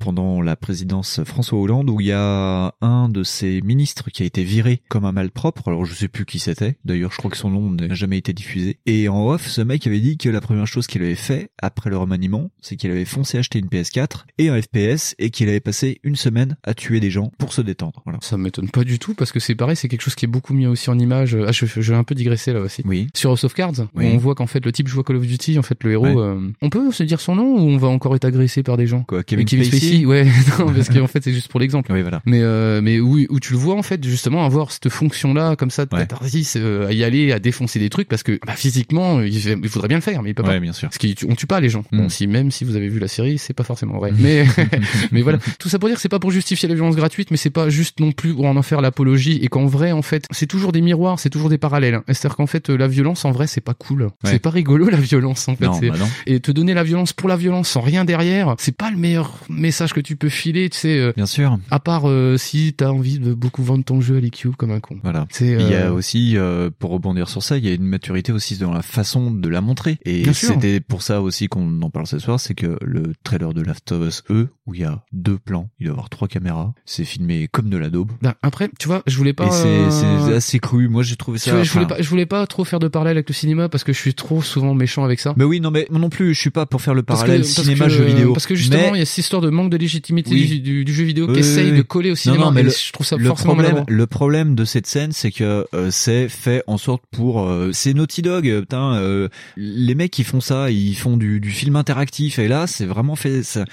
pendant 0.00 0.40
la 0.40 0.56
présidence 0.56 1.20
François 1.24 1.58
Hollande, 1.58 1.87
monde 1.88 1.96
où 1.96 2.00
il 2.00 2.06
y 2.08 2.12
a 2.12 2.74
un 2.80 3.08
de 3.08 3.22
ces 3.22 3.60
ministres 3.62 4.10
qui 4.10 4.22
a 4.22 4.26
été 4.26 4.44
viré 4.44 4.82
comme 4.88 5.04
un 5.04 5.12
malpropre. 5.12 5.68
Alors 5.68 5.84
je 5.84 5.94
sais 5.94 6.08
plus 6.08 6.24
qui 6.24 6.38
c'était. 6.38 6.76
D'ailleurs, 6.84 7.12
je 7.12 7.16
crois 7.18 7.30
que 7.30 7.36
son 7.36 7.50
nom 7.50 7.70
n'a 7.70 7.94
jamais 7.94 8.18
été 8.18 8.32
diffusé. 8.32 8.78
Et 8.86 9.08
en 9.08 9.26
off, 9.28 9.46
ce 9.48 9.60
mec 9.60 9.86
avait 9.86 10.00
dit 10.00 10.18
que 10.18 10.28
la 10.28 10.40
première 10.40 10.66
chose 10.66 10.86
qu'il 10.86 11.02
avait 11.02 11.14
fait 11.14 11.50
après 11.60 11.90
le 11.90 11.96
remaniement, 11.96 12.50
c'est 12.60 12.76
qu'il 12.76 12.90
avait 12.90 13.04
foncé 13.04 13.38
acheter 13.38 13.58
une 13.58 13.66
PS4 13.66 14.24
et 14.38 14.48
un 14.48 14.60
FPS 14.60 15.14
et 15.18 15.30
qu'il 15.30 15.48
avait 15.48 15.60
passé 15.60 16.00
une 16.02 16.16
semaine 16.16 16.56
à 16.62 16.74
tuer 16.74 17.00
des 17.00 17.10
gens 17.10 17.32
pour 17.38 17.52
se 17.52 17.60
détendre. 17.62 18.02
Voilà. 18.04 18.18
Ça 18.22 18.36
m'étonne 18.36 18.68
pas 18.68 18.84
du 18.84 18.98
tout 18.98 19.14
parce 19.14 19.32
que 19.32 19.40
c'est 19.40 19.54
pareil, 19.54 19.76
c'est 19.76 19.88
quelque 19.88 20.02
chose 20.02 20.14
qui 20.14 20.24
est 20.24 20.28
beaucoup 20.28 20.54
mis 20.54 20.66
aussi 20.66 20.90
en 20.90 20.98
image. 20.98 21.36
Ah, 21.46 21.52
je, 21.52 21.66
je 21.66 21.92
vais 21.92 21.98
un 21.98 22.04
peu 22.04 22.14
digresser 22.14 22.52
là 22.52 22.60
aussi. 22.60 22.82
Oui. 22.84 23.08
Sur 23.14 23.30
House 23.30 23.44
of 23.44 23.54
Cards, 23.54 23.86
Oui. 23.94 24.10
on 24.12 24.18
voit 24.18 24.34
qu'en 24.34 24.46
fait 24.46 24.64
le 24.64 24.72
type 24.72 24.88
joue 24.88 25.00
à 25.00 25.04
Call 25.04 25.16
of 25.16 25.26
Duty, 25.26 25.58
en 25.58 25.62
fait 25.62 25.82
le 25.84 25.92
héros. 25.92 26.06
Ouais. 26.06 26.16
euh, 26.16 26.50
on 26.62 26.70
peut 26.70 26.90
se 26.92 27.02
dire 27.02 27.20
son 27.20 27.34
nom 27.36 27.54
ou 27.56 27.60
on 27.68 27.76
va 27.78 27.88
encore 27.88 28.14
être 28.16 28.24
agressé 28.24 28.62
par 28.62 28.76
des 28.76 28.86
gens? 28.86 29.02
Quoi, 29.04 29.22
Kevin 29.24 29.46
Mais 29.52 29.64
Spacey 29.64 30.04
Ouais, 30.04 30.24
non, 30.58 30.72
parce 30.72 30.88
qu'en 30.88 31.06
fait 31.06 31.22
c'est 31.22 31.32
juste 31.32 31.48
pour 31.48 31.60
l'exemple. 31.60 31.77
Oui, 31.90 32.02
voilà. 32.02 32.20
Mais 32.26 32.40
euh, 32.42 32.80
mais 32.82 33.00
où, 33.00 33.18
où 33.28 33.40
tu 33.40 33.52
le 33.52 33.58
vois 33.58 33.74
en 33.76 33.82
fait 33.82 34.02
justement 34.04 34.44
avoir 34.44 34.72
cette 34.72 34.88
fonction 34.88 35.34
là 35.34 35.56
comme 35.56 35.70
ça 35.70 35.84
de 35.84 35.90
catharsis 35.90 36.54
euh, 36.56 36.88
à 36.88 36.92
y 36.92 37.04
aller 37.04 37.32
à 37.32 37.38
défoncer 37.38 37.78
des 37.78 37.90
trucs 37.90 38.08
parce 38.08 38.22
que 38.22 38.38
bah, 38.46 38.54
physiquement 38.56 39.20
il, 39.20 39.34
il 39.36 39.68
faudrait 39.68 39.88
bien 39.88 39.98
le 39.98 40.02
faire 40.02 40.22
mais 40.22 40.30
il 40.30 40.34
peut 40.34 40.42
pas. 40.42 40.50
Ouais, 40.50 40.60
bien 40.60 40.72
sûr. 40.72 40.88
Parce 40.88 40.98
qu'on 40.98 41.34
tue 41.34 41.46
pas 41.46 41.60
les 41.60 41.68
gens. 41.68 41.84
Mm. 41.92 41.98
Bon 41.98 42.08
si 42.08 42.26
même 42.26 42.50
si 42.50 42.64
vous 42.64 42.76
avez 42.76 42.88
vu 42.88 42.98
la 42.98 43.08
série 43.08 43.38
c'est 43.38 43.54
pas 43.54 43.64
forcément 43.64 43.98
vrai. 43.98 44.12
Mais 44.18 44.44
mais 45.12 45.22
voilà 45.22 45.38
tout 45.58 45.68
ça 45.68 45.78
pour 45.78 45.88
dire 45.88 45.96
que 45.96 46.02
c'est 46.02 46.08
pas 46.08 46.18
pour 46.18 46.30
justifier 46.30 46.68
la 46.68 46.74
violence 46.74 46.96
gratuite 46.96 47.30
mais 47.30 47.36
c'est 47.36 47.50
pas 47.50 47.68
juste 47.70 48.00
non 48.00 48.12
plus 48.12 48.34
pour 48.34 48.46
en 48.46 48.56
en 48.56 48.62
faire 48.62 48.80
l'apologie 48.80 49.38
et 49.42 49.48
qu'en 49.48 49.66
vrai 49.66 49.92
en 49.92 50.02
fait 50.02 50.26
c'est 50.30 50.46
toujours 50.46 50.72
des 50.72 50.80
miroirs 50.80 51.18
c'est 51.20 51.30
toujours 51.30 51.48
des 51.48 51.58
parallèles. 51.58 51.94
hein. 51.94 52.04
C'est-à-dire 52.08 52.36
qu'en 52.36 52.46
fait 52.46 52.68
la 52.70 52.88
violence 52.88 53.24
en 53.24 53.30
vrai 53.30 53.46
c'est 53.46 53.60
pas 53.60 53.74
cool. 53.74 54.08
C'est 54.24 54.38
pas 54.40 54.50
rigolo 54.50 54.88
la 54.88 54.98
violence 54.98 55.48
en 55.48 55.56
fait. 55.56 55.64
Non, 55.66 55.78
bah 55.78 55.96
non. 55.98 56.08
Et 56.26 56.40
te 56.40 56.50
donner 56.50 56.74
la 56.74 56.82
violence 56.82 57.12
pour 57.12 57.28
la 57.28 57.36
violence 57.36 57.68
sans 57.68 57.80
rien 57.80 58.04
derrière 58.04 58.54
c'est 58.58 58.76
pas 58.76 58.90
le 58.90 58.96
meilleur 58.96 59.38
message 59.48 59.92
que 59.92 60.00
tu 60.00 60.16
peux 60.16 60.28
filer 60.28 60.68
tu 60.70 60.78
sais. 60.78 60.98
euh, 60.98 61.12
Bien 61.16 61.26
sûr. 61.26 61.58
À 61.70 61.80
part 61.80 62.08
euh, 62.08 62.36
si 62.36 62.72
t'as 62.74 62.88
envie 62.90 63.18
de 63.18 63.34
beaucoup 63.34 63.62
vendre 63.62 63.84
ton 63.84 64.00
jeu 64.00 64.16
à 64.16 64.20
l'EQ 64.20 64.50
comme 64.56 64.70
un 64.70 64.80
con. 64.80 64.96
Voilà. 65.02 65.26
C'est, 65.30 65.46
Il 65.48 65.68
y 65.68 65.74
a 65.74 65.86
euh, 65.88 65.92
aussi, 65.92 66.36
euh, 66.36 66.70
pour 66.78 66.90
rebondir 66.90 67.28
sur 67.28 67.42
ça, 67.42 67.56
il 67.58 67.64
y 67.66 67.68
a 67.70 67.74
une 67.74 67.84
maturité 67.84 68.32
aussi 68.32 68.56
dans 68.56 68.72
la 68.72 68.82
façon 68.82 69.30
de 69.30 69.48
la 69.48 69.60
montrer. 69.60 69.98
Et 70.04 70.30
c'était 70.32 70.80
pour 70.80 71.02
ça 71.02 71.20
aussi 71.22 71.48
qu'on 71.48 71.80
en 71.82 71.90
parle 71.90 72.06
ce 72.06 72.18
soir, 72.18 72.38
c'est 72.40 72.54
que 72.54 72.78
le 72.82 73.12
trailer 73.24 73.54
de 73.54 73.62
Last 73.62 73.92
of 73.92 74.06
Us 74.06 74.22
E, 74.30 74.48
où 74.66 74.74
il 74.74 74.80
y 74.80 74.84
a 74.84 75.04
deux 75.12 75.38
plans, 75.38 75.70
il 75.78 75.84
doit 75.86 75.92
y 75.92 75.94
avoir 75.94 76.08
trois 76.10 76.28
caméras, 76.28 76.72
c'est 76.84 77.04
filmé 77.04 77.48
comme 77.50 77.70
de 77.70 77.76
la 77.76 77.90
daube. 77.90 78.12
Ben, 78.22 78.34
après, 78.42 78.68
tu 78.78 78.88
vois, 78.88 79.02
je 79.06 79.16
voulais 79.16 79.32
pas. 79.32 79.46
Et 79.46 79.50
c'est 79.50 79.66
euh, 79.66 80.36
assez 80.36 80.58
cru. 80.58 80.88
Moi, 80.88 81.02
j'ai 81.02 81.16
trouvé 81.16 81.38
ça. 81.38 81.52
vois, 81.52 81.62
je 81.62 81.72
voulais 81.72 81.86
pas, 81.86 82.00
je 82.00 82.08
voulais 82.08 82.26
pas 82.26 82.46
trop 82.46 82.64
faire 82.64 82.78
de 82.78 82.88
parallèle 82.88 83.16
avec 83.16 83.28
le 83.28 83.34
cinéma 83.34 83.68
parce 83.68 83.84
que 83.84 83.92
je 83.92 83.98
suis 83.98 84.14
trop 84.14 84.42
souvent 84.42 84.74
méchant 84.74 85.04
avec 85.04 85.20
ça. 85.20 85.34
Mais 85.36 85.44
oui, 85.44 85.60
non, 85.60 85.70
mais 85.70 85.86
moi 85.90 85.98
non 86.00 86.10
plus, 86.10 86.34
je 86.34 86.40
suis 86.40 86.50
pas 86.50 86.66
pour 86.66 86.80
faire 86.82 86.94
le 86.94 87.02
parallèle 87.02 87.40
parce 87.40 87.50
cinéma 87.62 87.86
que- 87.86 87.90
jeu 87.90 88.04
vidéo. 88.04 88.32
Parce 88.32 88.46
que 88.46 88.54
justement, 88.54 88.90
Mais- 88.92 88.98
il 88.98 88.98
y 89.00 89.02
a 89.02 89.06
cette 89.06 89.18
histoire 89.18 89.42
de 89.42 89.50
manque 89.50 89.70
de 89.70 89.76
légitimité 89.76 90.30
Oui. 90.30 90.46
du, 90.48 90.60
du- 90.60 90.84
du 90.84 90.94
jeu 90.94 91.04
vidéo 91.04 91.26
Oui, 91.28 91.34
qui 91.34 91.44
essaye 91.60 91.72
oui, 91.72 91.76
de 91.78 91.82
coller 91.82 92.08
au 92.10 92.12
Non, 92.12 92.16
cinéma. 92.16 92.44
non, 92.46 92.50
mais 92.52 92.62
le, 92.62 92.70
je 92.70 92.92
trouve 92.92 93.06
ça 93.06 93.16
le 93.16 93.24
forcément 93.24 93.54
problème, 93.54 93.84
le 93.88 94.06
problème 94.06 94.54
de 94.54 94.64
cette 94.64 94.86
scène, 94.86 95.12
c'est 95.12 95.30
que 95.30 95.66
euh, 95.74 95.90
c'est 95.90 96.28
fait 96.28 96.62
en 96.66 96.78
sorte 96.78 97.02
pour 97.10 97.42
euh, 97.42 97.70
c'est 97.72 97.94
Naughty 97.94 98.22
Dog. 98.22 98.48
euh, 98.48 98.60
Putain, 98.60 98.94
euh, 98.94 99.28
les 99.56 99.94
mecs 99.94 100.10
qui 100.10 100.24
font 100.24 100.40
ça, 100.40 100.70
ils 100.70 100.94
font 100.96 101.16
du, 101.16 101.40
du 101.40 101.50
film 101.50 101.76
interactif. 101.76 102.38
Et 102.38 102.48
là, 102.48 102.66
c'est 102.66 102.86
vraiment 102.86 103.16
fait. 103.16 103.42
Ça, 103.42 103.64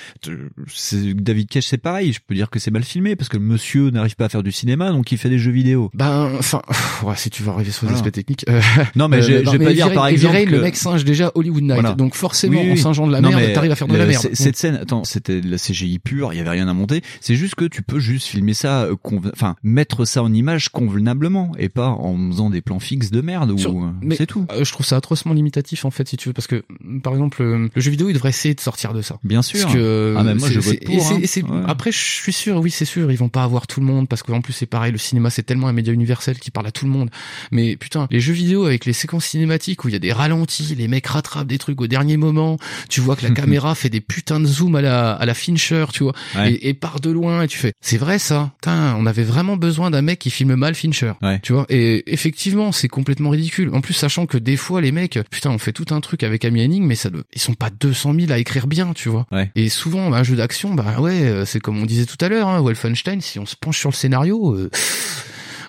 David 0.93 1.49
Cage, 1.49 1.63
c'est 1.63 1.77
pareil. 1.77 2.13
Je 2.13 2.19
peux 2.25 2.35
dire 2.35 2.49
que 2.49 2.59
c'est 2.59 2.71
mal 2.71 2.83
filmé 2.83 3.15
parce 3.15 3.29
que 3.29 3.37
le 3.37 3.43
monsieur 3.43 3.89
n'arrive 3.89 4.15
pas 4.15 4.25
à 4.25 4.29
faire 4.29 4.43
du 4.43 4.51
cinéma, 4.51 4.91
donc 4.91 5.11
il 5.11 5.17
fait 5.17 5.29
des 5.29 5.39
jeux 5.39 5.51
vidéo. 5.51 5.89
Ben, 5.93 6.31
enfin, 6.37 6.61
ouais, 7.03 7.15
si 7.15 7.29
tu 7.29 7.43
vas 7.43 7.53
arriver 7.53 7.71
sur 7.71 7.83
les 7.85 7.89
Voilà. 7.93 7.99
aspects 8.05 8.13
techniques. 8.15 8.45
euh, 8.49 8.61
Non, 8.95 9.07
mais 9.07 9.17
euh, 9.17 9.21
je- 9.21 9.45
je 9.51 9.57
vais 9.57 9.65
pas 9.65 9.73
dire, 9.73 9.91
par 9.93 10.07
exemple, 10.07 10.31
Viray, 10.33 10.45
le 10.45 10.57
que- 10.57 10.63
mec 10.63 10.75
singe 10.75 11.03
déjà 11.05 11.31
Hollywood 11.35 11.63
Night. 11.63 11.73
Voilà. 11.73 11.93
Donc 11.93 12.15
forcément, 12.15 12.61
Oui, 12.61 12.71
en 12.71 12.75
singeant 12.75 13.07
de 13.07 13.11
la 13.11 13.21
Non, 13.21 13.29
merde, 13.29 13.41
mais 13.41 13.53
t'arrives 13.53 13.71
à 13.71 13.75
faire 13.75 13.87
de 13.87 13.95
la 13.97 14.05
merde. 14.05 14.27
Cette 14.33 14.55
scène, 14.57 14.75
attends, 14.75 15.03
c'était 15.03 15.41
de 15.41 15.49
la 15.49 15.57
CGI 15.57 15.99
pure, 15.99 16.33
il 16.33 16.37
y 16.37 16.39
avait 16.39 16.49
rien 16.49 16.67
à 16.67 16.73
monter. 16.73 17.01
C'est 17.21 17.35
juste 17.35 17.55
que 17.55 17.65
tu 17.65 17.74
peux 17.81 17.99
juste 17.99 18.27
filmer 18.27 18.53
ça, 18.53 18.83
euh, 18.83 18.95
enfin 19.33 19.55
mettre 19.63 20.05
ça 20.05 20.21
en 20.23 20.33
image 20.33 20.69
convenablement 20.69 21.51
et 21.57 21.69
pas 21.69 21.87
en 21.89 22.17
faisant 22.31 22.49
des 22.49 22.61
plans 22.61 22.79
fixes 22.79 23.11
de 23.11 23.21
merde 23.21 23.51
ou 23.51 23.57
Sur- 23.57 23.71
euh, 23.77 23.91
c'est 24.17 24.25
tout. 24.25 24.45
euh, 24.51 24.63
je 24.63 24.71
trouve 24.71 24.85
ça 24.85 24.97
atrocement 24.97 25.33
limitatif 25.33 25.85
en 25.85 25.91
fait 25.91 26.07
si 26.07 26.17
tu 26.17 26.29
veux 26.29 26.33
parce 26.33 26.47
que 26.47 26.63
mm, 26.83 26.99
par 27.01 27.13
exemple 27.13 27.43
le 27.43 27.69
jeu 27.81 27.91
vidéo 27.91 28.09
il 28.09 28.13
devrait 28.13 28.29
essayer 28.29 28.53
de 28.55 28.59
sortir 28.59 28.93
de 28.93 29.01
ça. 29.01 29.17
Bien 29.23 29.41
sûr. 29.41 29.61
Parce 29.61 29.73
que 29.73 29.79
euh, 29.79 30.15
Ah, 30.17 30.23
mais 30.23 30.35
moi, 30.35 30.49
je 30.49 30.59
vote 30.59 30.83
pour, 30.83 31.07
hein. 31.11 31.19
Ouais. 31.19 31.63
après 31.67 31.91
je 31.91 31.97
suis 31.99 32.33
sûr 32.33 32.57
oui 32.57 32.71
c'est 32.71 32.85
sûr 32.85 33.11
ils 33.11 33.17
vont 33.17 33.29
pas 33.29 33.43
avoir 33.43 33.67
tout 33.67 33.79
le 33.79 33.85
monde 33.85 34.07
parce 34.07 34.23
qu'en 34.23 34.41
plus 34.41 34.53
c'est 34.53 34.65
pareil 34.65 34.91
le 34.91 34.97
cinéma 34.97 35.29
c'est 35.29 35.43
tellement 35.43 35.67
un 35.67 35.73
média 35.73 35.93
universel 35.93 36.37
qui 36.39 36.51
parle 36.51 36.67
à 36.67 36.71
tout 36.71 36.85
le 36.85 36.91
monde. 36.91 37.09
Mais 37.51 37.75
putain 37.75 38.07
les 38.11 38.19
jeux 38.19 38.33
vidéo 38.33 38.65
avec 38.65 38.85
les 38.85 38.93
séquences 38.93 39.25
cinématiques 39.25 39.83
où 39.83 39.89
il 39.89 39.91
y 39.93 39.95
a 39.95 39.99
des 39.99 40.13
ralentis 40.13 40.75
les 40.77 40.87
mecs 40.87 41.07
rattrapent 41.07 41.47
des 41.47 41.57
trucs 41.57 41.79
au 41.81 41.87
dernier 41.87 42.17
moment 42.17 42.57
tu 42.89 43.01
vois 43.01 43.15
que 43.15 43.23
la 43.23 43.31
caméra 43.41 43.75
fait 43.75 43.89
des 43.89 44.01
putains 44.01 44.39
de 44.39 44.45
zoom 44.45 44.75
à 44.75 44.81
la 44.81 45.13
à 45.13 45.25
la 45.25 45.33
Fincher 45.33 45.85
tu 45.93 46.03
vois 46.03 46.13
Ouais. 46.35 46.53
et, 46.53 46.69
et 46.69 46.73
part 46.73 46.99
de 46.99 47.09
loin 47.11 47.43
et 47.43 47.47
tu 47.47 47.54
fais 47.57 47.73
c'est 47.81 47.97
vrai 47.97 48.19
ça 48.19 48.51
putain 48.61 48.95
on 48.97 49.05
avait 49.05 49.23
vraiment 49.23 49.57
besoin 49.57 49.91
d'un 49.91 50.01
mec 50.01 50.19
qui 50.19 50.29
filme 50.29 50.55
mal 50.55 50.75
Fincher 50.75 51.13
Ouais. 51.21 51.39
tu 51.41 51.53
vois 51.53 51.65
et 51.69 52.11
effectivement 52.13 52.71
c'est 52.71 52.87
complètement 52.87 53.29
ridicule 53.29 53.69
en 53.73 53.81
plus 53.81 53.93
sachant 53.93 54.25
que 54.25 54.37
des 54.37 54.57
fois 54.57 54.81
les 54.81 54.91
mecs 54.91 55.19
putain 55.29 55.49
on 55.51 55.57
fait 55.57 55.73
tout 55.73 55.93
un 55.93 56.01
truc 56.01 56.23
avec 56.23 56.45
Amy 56.45 56.61
Henning 56.63 56.83
mais 56.85 56.95
ça 56.95 57.09
ils 57.33 57.41
sont 57.41 57.53
pas 57.53 57.69
200 57.69 58.13
000 58.19 58.31
à 58.31 58.37
écrire 58.37 58.67
bien 58.67 58.93
tu 58.93 59.09
vois 59.09 59.25
Ouais. 59.31 59.51
et 59.55 59.69
souvent 59.69 60.13
un 60.13 60.23
jeu 60.23 60.35
d'action 60.35 60.73
bah 60.73 60.99
ouais 60.99 61.21
euh, 61.23 61.45
c'est 61.45 61.59
comme 61.59 61.77
on 61.81 61.85
disait 61.85 62.05
tout 62.05 62.17
à 62.23 62.29
l'heure 62.29 62.47
hein, 62.47 62.61
Wolfenstein 62.61 63.21
si 63.21 63.39
on 63.39 63.45
se 63.45 63.55
penche 63.55 63.79
sur 63.79 63.89
le 63.89 63.95
scénario 63.95 64.53
euh, 64.55 64.69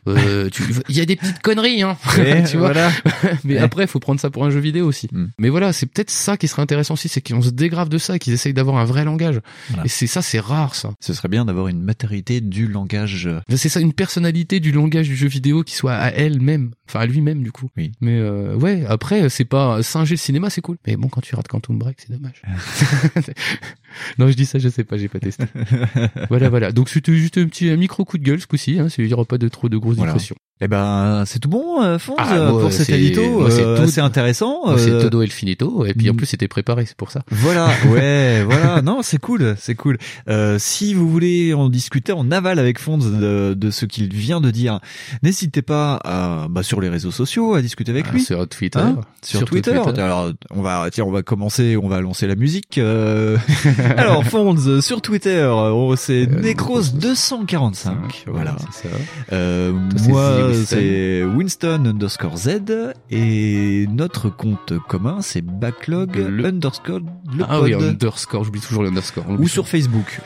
euh, 0.08 0.48
tu- 0.50 0.62
il 0.88 0.96
y 0.96 1.00
a 1.00 1.04
des 1.06 1.16
petites 1.16 1.40
conneries 1.40 1.82
hein 1.82 1.96
tu 2.48 2.56
vois 2.56 2.72
voilà. 2.72 2.90
mais 3.44 3.54
Ouais. 3.54 3.58
après 3.60 3.86
faut 3.86 3.98
prendre 4.00 4.20
ça 4.20 4.30
pour 4.30 4.44
un 4.44 4.50
jeu 4.50 4.60
vidéo 4.60 4.86
aussi 4.86 5.08
Mm. 5.12 5.26
mais 5.38 5.48
voilà 5.48 5.72
c'est 5.72 5.86
peut-être 5.86 6.10
ça 6.10 6.36
qui 6.36 6.48
serait 6.48 6.62
intéressant 6.62 6.94
aussi 6.94 7.08
c'est 7.08 7.20
qu'on 7.20 7.42
se 7.42 7.50
dégrave 7.50 7.88
de 7.88 7.98
ça 7.98 8.16
et 8.16 8.18
qu'ils 8.18 8.32
essayent 8.32 8.54
d'avoir 8.54 8.76
un 8.78 8.84
vrai 8.84 9.04
langage 9.04 9.40
Voilà. 9.70 9.84
et 9.84 9.88
c'est 9.88 10.06
ça 10.06 10.22
c'est 10.22 10.40
rare 10.40 10.74
ça 10.74 10.90
Ce 11.00 11.14
serait 11.14 11.28
bien 11.28 11.44
d'avoir 11.44 11.68
une 11.68 11.80
matérialité 11.82 12.40
du 12.40 12.66
langage. 12.66 13.26
euh, 13.26 13.40
c'est 13.56 13.68
ça 13.68 13.80
une 13.80 13.92
personnalité 13.92 14.60
du 14.60 14.72
langage 14.72 15.08
du 15.08 15.16
jeu 15.16 15.28
vidéo 15.28 15.62
qui 15.62 15.74
soit 15.74 15.94
à 15.94 16.08
elle-même 16.10 16.70
enfin 16.88 17.00
à 17.00 17.06
lui-même 17.06 17.42
du 17.42 17.52
coup 17.52 17.68
Oui. 17.76 17.92
mais 18.00 18.18
euh, 18.18 18.54
ouais 18.56 18.84
après 18.88 19.28
c'est 19.28 19.44
pas 19.44 19.82
singer 19.82 20.10
le 20.12 20.16
cinéma 20.16 20.50
c'est 20.50 20.60
cool 20.60 20.76
mais 20.86 20.96
bon 20.96 21.08
quand 21.08 21.20
tu 21.20 21.34
rates 21.34 21.48
Quantum 21.48 21.78
Break 21.78 21.98
c'est 22.00 22.12
dommage 22.12 22.42
non 24.18 24.28
je 24.28 24.34
dis 24.34 24.46
ça 24.46 24.58
je 24.58 24.68
sais 24.68 24.84
pas 24.84 24.96
j'ai 24.96 25.08
pas 25.08 25.18
testé 25.20 25.44
voilà 26.28 26.48
voilà 26.48 26.72
donc 26.72 26.88
c'était 26.88 27.14
juste 27.14 27.38
un 27.38 27.46
petit 27.46 27.70
un 27.70 27.76
micro 27.76 28.04
coup 28.04 28.18
de 28.18 28.22
gueule 28.24 28.40
ce 28.40 28.46
coup-ci 28.46 28.78
hein, 28.78 28.88
il 28.98 29.06
y 29.06 29.14
aura 29.14 29.24
pas 29.24 29.38
de 29.38 29.48
trop 29.48 29.68
de 29.68 29.76
grosses 29.76 29.95
Voilà. 29.96 30.14
Eh 30.62 30.68
ben, 30.68 31.24
c'est 31.26 31.38
tout 31.38 31.50
bon, 31.50 31.82
euh, 31.82 31.98
Fonz, 31.98 32.16
Ah, 32.18 32.48
pour 32.48 32.72
cet 32.72 32.88
édito. 32.88 33.50
c'est 33.50 33.62
euh, 33.62 34.04
intéressant. 34.04 34.76
C'est 34.78 34.90
euh, 34.90 35.02
todo 35.02 35.20
el 35.20 35.30
finito 35.30 35.84
et 35.84 35.92
puis 35.92 36.08
en 36.08 36.14
mm. 36.14 36.16
plus 36.16 36.26
c'était 36.26 36.48
préparé 36.48 36.86
c'est 36.86 36.96
pour 36.96 37.10
ça 37.10 37.20
Voilà, 37.30 37.68
ouais, 37.90 38.42
voilà. 38.42 38.80
Non, 38.80 39.00
c'est 39.02 39.18
cool, 39.20 39.54
c'est 39.58 39.74
cool. 39.74 39.98
Euh, 40.30 40.56
si 40.58 40.94
vous 40.94 41.10
voulez 41.10 41.52
en 41.52 41.68
discuter 41.68 42.12
en 42.12 42.30
aval 42.30 42.58
avec 42.58 42.78
Fonds 42.78 42.96
de, 42.96 43.52
de 43.52 43.70
ce 43.70 43.84
qu'il 43.84 44.14
vient 44.14 44.40
de 44.40 44.50
dire, 44.50 44.80
n'hésitez 45.22 45.60
pas 45.60 46.00
à, 46.04 46.46
bah, 46.48 46.62
sur 46.62 46.80
les 46.80 46.88
réseaux 46.88 47.10
sociaux 47.10 47.52
à 47.54 47.60
discuter 47.60 47.90
avec 47.92 48.06
Ah, 48.08 48.12
lui. 48.12 48.22
sur 48.22 48.48
Twitter 48.48 48.78
Hein 48.78 49.00
sur 49.22 49.44
Twitter. 49.44 49.78
Twitter. 49.84 50.00
Alors, 50.00 50.30
on 50.54 50.62
va, 50.62 50.88
tiens, 50.90 51.04
on 51.04 51.10
va 51.10 51.22
commencer, 51.22 51.76
on 51.76 51.88
va 51.88 52.00
lancer 52.00 52.26
la 52.26 52.36
musique. 52.36 52.78
euh. 52.78 53.36
Alors, 53.96 54.22
euh, 54.32 54.80
sur 54.80 55.02
Twitter, 55.02 55.44
oh, 55.52 55.94
c'est 55.96 56.26
Necros 56.26 56.82
245. 56.94 58.24
Voilà. 58.28 58.56
c'est 58.72 58.88
ça 58.88 58.94
Euh, 59.32 59.72
moi, 60.08 60.45
C'est 60.54 61.22
Winston 61.24 61.84
underscore 61.86 62.36
Z 62.36 62.60
et 63.10 63.86
notre 63.90 64.28
compte 64.30 64.72
commun, 64.88 65.18
c'est 65.20 65.42
backlog 65.42 66.16
Le- 66.16 66.44
underscore 66.46 67.00
le 67.00 67.44
ah 67.48 67.60
oui 67.60 67.74
underscore 67.74 68.44
j'oublie 68.44 68.60
toujours 68.60 68.82
le 68.82 68.88
underscore 68.88 69.24
ou 69.38 69.48
sur 69.48 69.68
Facebook. 69.68 70.20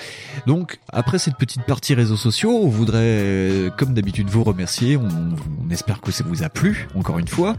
Donc, 0.47 0.79
après 0.93 1.19
cette 1.19 1.37
petite 1.37 1.63
partie 1.65 1.95
réseaux 1.95 2.17
sociaux, 2.17 2.51
on 2.63 2.69
voudrait, 2.69 2.99
euh, 3.03 3.71
comme 3.71 3.95
d'habitude, 3.95 4.29
vous 4.31 4.45
remercier. 4.45 4.97
On, 4.97 5.09
on 5.67 5.71
espère 5.71 6.01
que 6.01 6.13
ça 6.13 6.25
vous 6.27 6.43
a 6.43 6.49
plu, 6.49 6.89
encore 6.95 7.19
une 7.19 7.29
fois. 7.29 7.57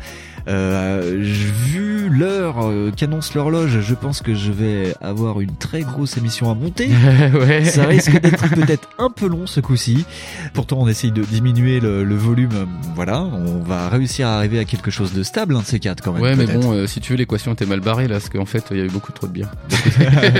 Euh, 0.47 1.17
vu 1.19 2.09
l'heure 2.09 2.57
euh, 2.63 2.91
qu'annonce 2.95 3.33
l'horloge, 3.35 3.81
je 3.81 3.93
pense 3.93 4.21
que 4.21 4.33
je 4.33 4.51
vais 4.51 4.95
avoir 5.01 5.41
une 5.41 5.55
très 5.55 5.81
grosse 5.81 6.17
émission 6.17 6.49
à 6.49 6.55
monter. 6.55 6.89
ouais. 7.33 7.65
Ça 7.65 7.85
risque 7.85 8.19
d'être 8.19 8.49
peut-être 8.49 8.89
un 8.97 9.09
peu 9.09 9.27
long 9.27 9.45
ce 9.47 9.59
coup-ci. 9.59 10.05
Pourtant, 10.53 10.77
on 10.79 10.87
essaye 10.87 11.11
de 11.11 11.23
diminuer 11.23 11.79
le, 11.79 12.03
le 12.03 12.15
volume. 12.15 12.50
Voilà, 12.95 13.21
on 13.21 13.59
va 13.59 13.89
réussir 13.89 14.27
à 14.27 14.35
arriver 14.37 14.59
à 14.59 14.65
quelque 14.65 14.91
chose 14.91 15.13
de 15.13 15.23
stable, 15.23 15.55
un 15.55 15.59
de 15.61 15.65
ces 15.65 15.79
quatre 15.79 16.03
quand 16.03 16.13
même. 16.13 16.21
Ouais, 16.21 16.35
mais 16.35 16.45
bon, 16.45 16.73
euh, 16.73 16.87
si 16.87 16.99
tu 16.99 17.13
veux, 17.13 17.17
l'équation 17.17 17.53
était 17.53 17.65
mal 17.65 17.79
barrée 17.79 18.07
là, 18.07 18.15
parce 18.15 18.29
qu'en 18.29 18.45
fait, 18.45 18.65
il 18.71 18.77
y 18.77 18.79
avait 18.79 18.89
beaucoup 18.89 19.11
trop 19.11 19.27
de 19.27 19.31
bière. 19.31 19.51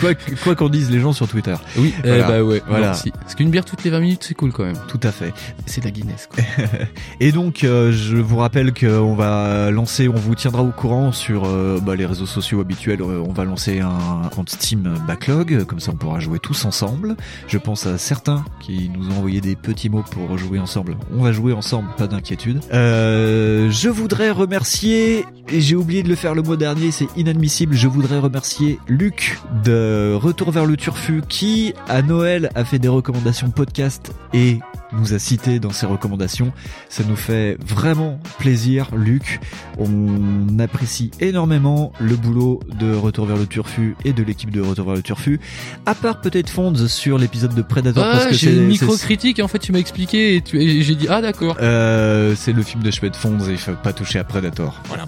quoi 0.42 0.54
qu'on 0.54 0.68
dise 0.68 0.90
les 0.90 1.00
gens 1.00 1.12
sur 1.12 1.28
Twitter. 1.28 1.54
oui, 1.76 1.94
eh 2.04 2.08
Voilà. 2.08 2.28
bah 2.28 2.42
ouais, 2.42 2.62
Voilà. 2.68 2.94
Si. 2.94 3.10
Parce 3.10 3.34
qu'une 3.34 3.50
bière 3.50 3.64
toutes 3.64 3.84
les 3.84 3.90
20 3.90 4.00
minutes, 4.00 4.24
c'est 4.26 4.34
cool 4.34 4.52
quand 4.52 4.64
même. 4.64 4.76
Tout 4.88 5.00
à 5.02 5.12
fait. 5.12 5.32
C'est 5.66 5.80
de 5.80 5.86
la 5.86 5.90
Guinness, 5.90 6.28
quoi. 6.32 6.42
Et 7.20 7.32
donc, 7.32 7.64
euh, 7.64 7.92
je 7.92 8.16
vous 8.16 8.36
rappelle 8.38 8.72
qu'on 8.74 9.14
va 9.14 9.70
lancer, 9.70 10.08
on 10.08 10.14
vous 10.14 10.34
tiendra 10.34 10.62
au 10.62 10.70
courant 10.70 11.12
sur 11.12 11.44
euh, 11.44 11.78
bah, 11.82 11.96
les 11.96 12.06
réseaux 12.06 12.26
sociaux 12.26 12.60
habituels. 12.60 13.00
Euh, 13.02 13.22
On 13.26 13.32
va 13.32 13.44
lancer 13.44 13.80
un 13.80 14.28
compte 14.34 14.50
Steam 14.50 14.94
Backlog, 15.06 15.64
comme 15.64 15.80
ça 15.80 15.92
on 15.92 15.96
pourra 15.96 16.18
jouer 16.20 16.38
tous 16.38 16.64
ensemble. 16.64 17.16
Je 17.48 17.58
pense 17.58 17.86
à 17.86 17.98
certains 17.98 18.44
qui 18.60 18.90
nous 18.94 19.08
ont 19.10 19.18
envoyé 19.18 19.40
des 19.40 19.56
petits 19.56 19.88
mots 19.88 20.04
pour 20.10 20.36
jouer 20.38 20.58
ensemble. 20.58 20.91
On 21.16 21.22
va 21.22 21.32
jouer 21.32 21.52
ensemble, 21.52 21.88
pas 21.96 22.06
d'inquiétude. 22.06 22.60
Euh, 22.72 23.70
je 23.70 23.88
voudrais 23.88 24.30
remercier, 24.30 25.24
et 25.48 25.60
j'ai 25.60 25.76
oublié 25.76 26.02
de 26.02 26.08
le 26.08 26.14
faire 26.14 26.34
le 26.34 26.42
mois 26.42 26.56
dernier, 26.56 26.90
c'est 26.90 27.08
inadmissible, 27.16 27.74
je 27.74 27.88
voudrais 27.88 28.18
remercier 28.18 28.78
Luc 28.86 29.38
de 29.64 30.14
Retour 30.14 30.50
vers 30.50 30.66
le 30.66 30.76
Turfu 30.76 31.22
qui, 31.28 31.74
à 31.88 32.02
Noël, 32.02 32.50
a 32.54 32.64
fait 32.64 32.78
des 32.78 32.88
recommandations 32.88 33.50
podcast 33.50 34.12
et 34.32 34.58
nous 34.98 35.14
a 35.14 35.18
cité 35.18 35.58
dans 35.58 35.70
ses 35.70 35.86
recommandations. 35.86 36.52
Ça 36.88 37.02
nous 37.08 37.16
fait 37.16 37.56
vraiment 37.66 38.18
plaisir, 38.38 38.88
Luc. 38.94 39.40
On 39.78 40.58
apprécie 40.58 41.10
énormément 41.20 41.92
le 42.00 42.16
boulot 42.16 42.60
de 42.78 42.94
Retour 42.94 43.26
vers 43.26 43.36
le 43.36 43.46
Turfu 43.46 43.96
et 44.04 44.12
de 44.12 44.22
l'équipe 44.22 44.50
de 44.50 44.60
Retour 44.60 44.86
vers 44.86 44.94
le 44.96 45.02
Turfu. 45.02 45.40
À 45.86 45.94
part 45.94 46.20
peut-être 46.20 46.50
Fonds 46.50 46.74
sur 46.88 47.18
l'épisode 47.18 47.54
de 47.54 47.62
Predator 47.62 48.04
parce 48.04 48.26
que 48.26 48.34
j'ai 48.34 48.52
une 48.54 48.66
micro-critique 48.66 49.38
et 49.38 49.42
en 49.42 49.48
fait 49.48 49.58
tu 49.58 49.72
m'as 49.72 49.78
expliqué 49.78 50.36
et, 50.36 50.42
tu- 50.42 50.60
et 50.60 50.82
j'ai 50.82 50.94
dit 50.94 51.06
ah 51.08 51.20
d'accord. 51.22 51.56
euh, 51.60 52.34
c'est 52.36 52.52
le 52.52 52.62
film 52.62 52.82
de 52.82 52.90
Schmidt 52.90 53.16
Fonds 53.18 53.38
et 53.48 53.52
il 53.52 53.58
faut 53.58 53.72
pas 53.82 53.92
toucher 53.92 54.18
à 54.18 54.24
Predator. 54.24 54.80
Voilà. 54.88 55.06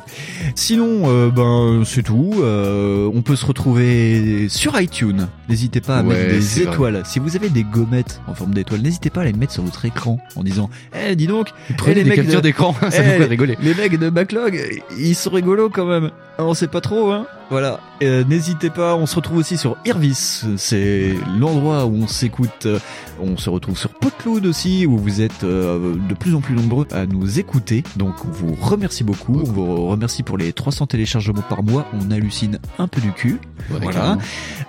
Sinon, 0.54 1.02
euh, 1.06 1.30
ben 1.30 1.82
c'est 1.84 2.02
tout. 2.02 2.34
Euh, 2.40 3.10
on 3.14 3.22
peut 3.22 3.36
se 3.36 3.44
retrouver 3.46 4.48
sur 4.48 4.80
iTunes. 4.80 5.26
N'hésitez 5.48 5.80
pas 5.80 5.98
à 5.98 6.02
Ouais, 6.02 6.14
mettre 6.14 6.30
des 6.34 6.62
vrai. 6.64 6.72
étoiles. 6.72 7.02
Si 7.04 7.18
vous 7.18 7.36
avez 7.36 7.48
des 7.50 7.64
gommettes 7.64 8.20
en 8.26 8.34
forme 8.34 8.54
d'étoiles, 8.54 8.80
n'hésitez 8.82 9.10
pas 9.10 9.22
à 9.22 9.24
les 9.24 9.32
mettre 9.32 9.52
sur 9.52 9.62
votre 9.74 9.84
écran 9.84 10.18
en 10.36 10.42
disant 10.42 10.70
Eh, 10.94 11.16
dis 11.16 11.26
donc, 11.26 11.48
Prenez 11.76 11.92
eh, 11.92 11.94
les 11.94 12.02
des 12.04 12.10
mecs 12.10 12.18
captures 12.20 12.42
d'écran, 12.42 12.74
ça 12.80 12.88
eh, 12.92 13.18
nous 13.18 13.22
fait 13.22 13.24
rigoler. 13.24 13.58
Les 13.62 13.74
mecs 13.74 13.98
de 13.98 14.08
Backlog, 14.10 14.82
ils 14.98 15.14
sont 15.14 15.30
rigolos 15.30 15.70
quand 15.70 15.86
même. 15.86 16.10
On 16.38 16.52
sait 16.54 16.66
pas 16.68 16.80
trop, 16.80 17.10
hein. 17.12 17.26
Voilà. 17.50 17.78
Euh, 18.02 18.24
N'hésitez 18.24 18.70
pas, 18.70 18.96
on 18.96 19.06
se 19.06 19.14
retrouve 19.16 19.36
aussi 19.36 19.56
sur 19.56 19.76
Irvis. 19.84 20.42
C'est 20.56 21.14
l'endroit 21.38 21.84
où 21.84 21.94
on 22.02 22.08
s'écoute. 22.08 22.66
euh, 22.66 22.78
On 23.22 23.36
se 23.36 23.50
retrouve 23.50 23.78
sur 23.78 23.90
Potlood 23.90 24.44
aussi, 24.46 24.86
où 24.86 24.96
vous 24.98 25.20
êtes 25.20 25.44
euh, 25.44 25.94
de 26.08 26.14
plus 26.14 26.34
en 26.34 26.40
plus 26.40 26.54
nombreux 26.54 26.88
à 26.90 27.06
nous 27.06 27.38
écouter. 27.38 27.84
Donc 27.96 28.14
on 28.24 28.30
vous 28.32 28.54
remercie 28.60 29.04
beaucoup. 29.04 29.40
On 29.46 29.52
vous 29.52 29.86
remercie 29.88 30.22
pour 30.24 30.36
les 30.38 30.52
300 30.52 30.86
téléchargements 30.86 31.42
par 31.48 31.62
mois. 31.62 31.86
On 31.92 32.10
hallucine 32.10 32.58
un 32.78 32.88
peu 32.88 33.00
du 33.00 33.12
cul. 33.12 33.38
Ouais, 33.70 33.78
voilà. 33.82 33.92
carrément. 33.92 34.18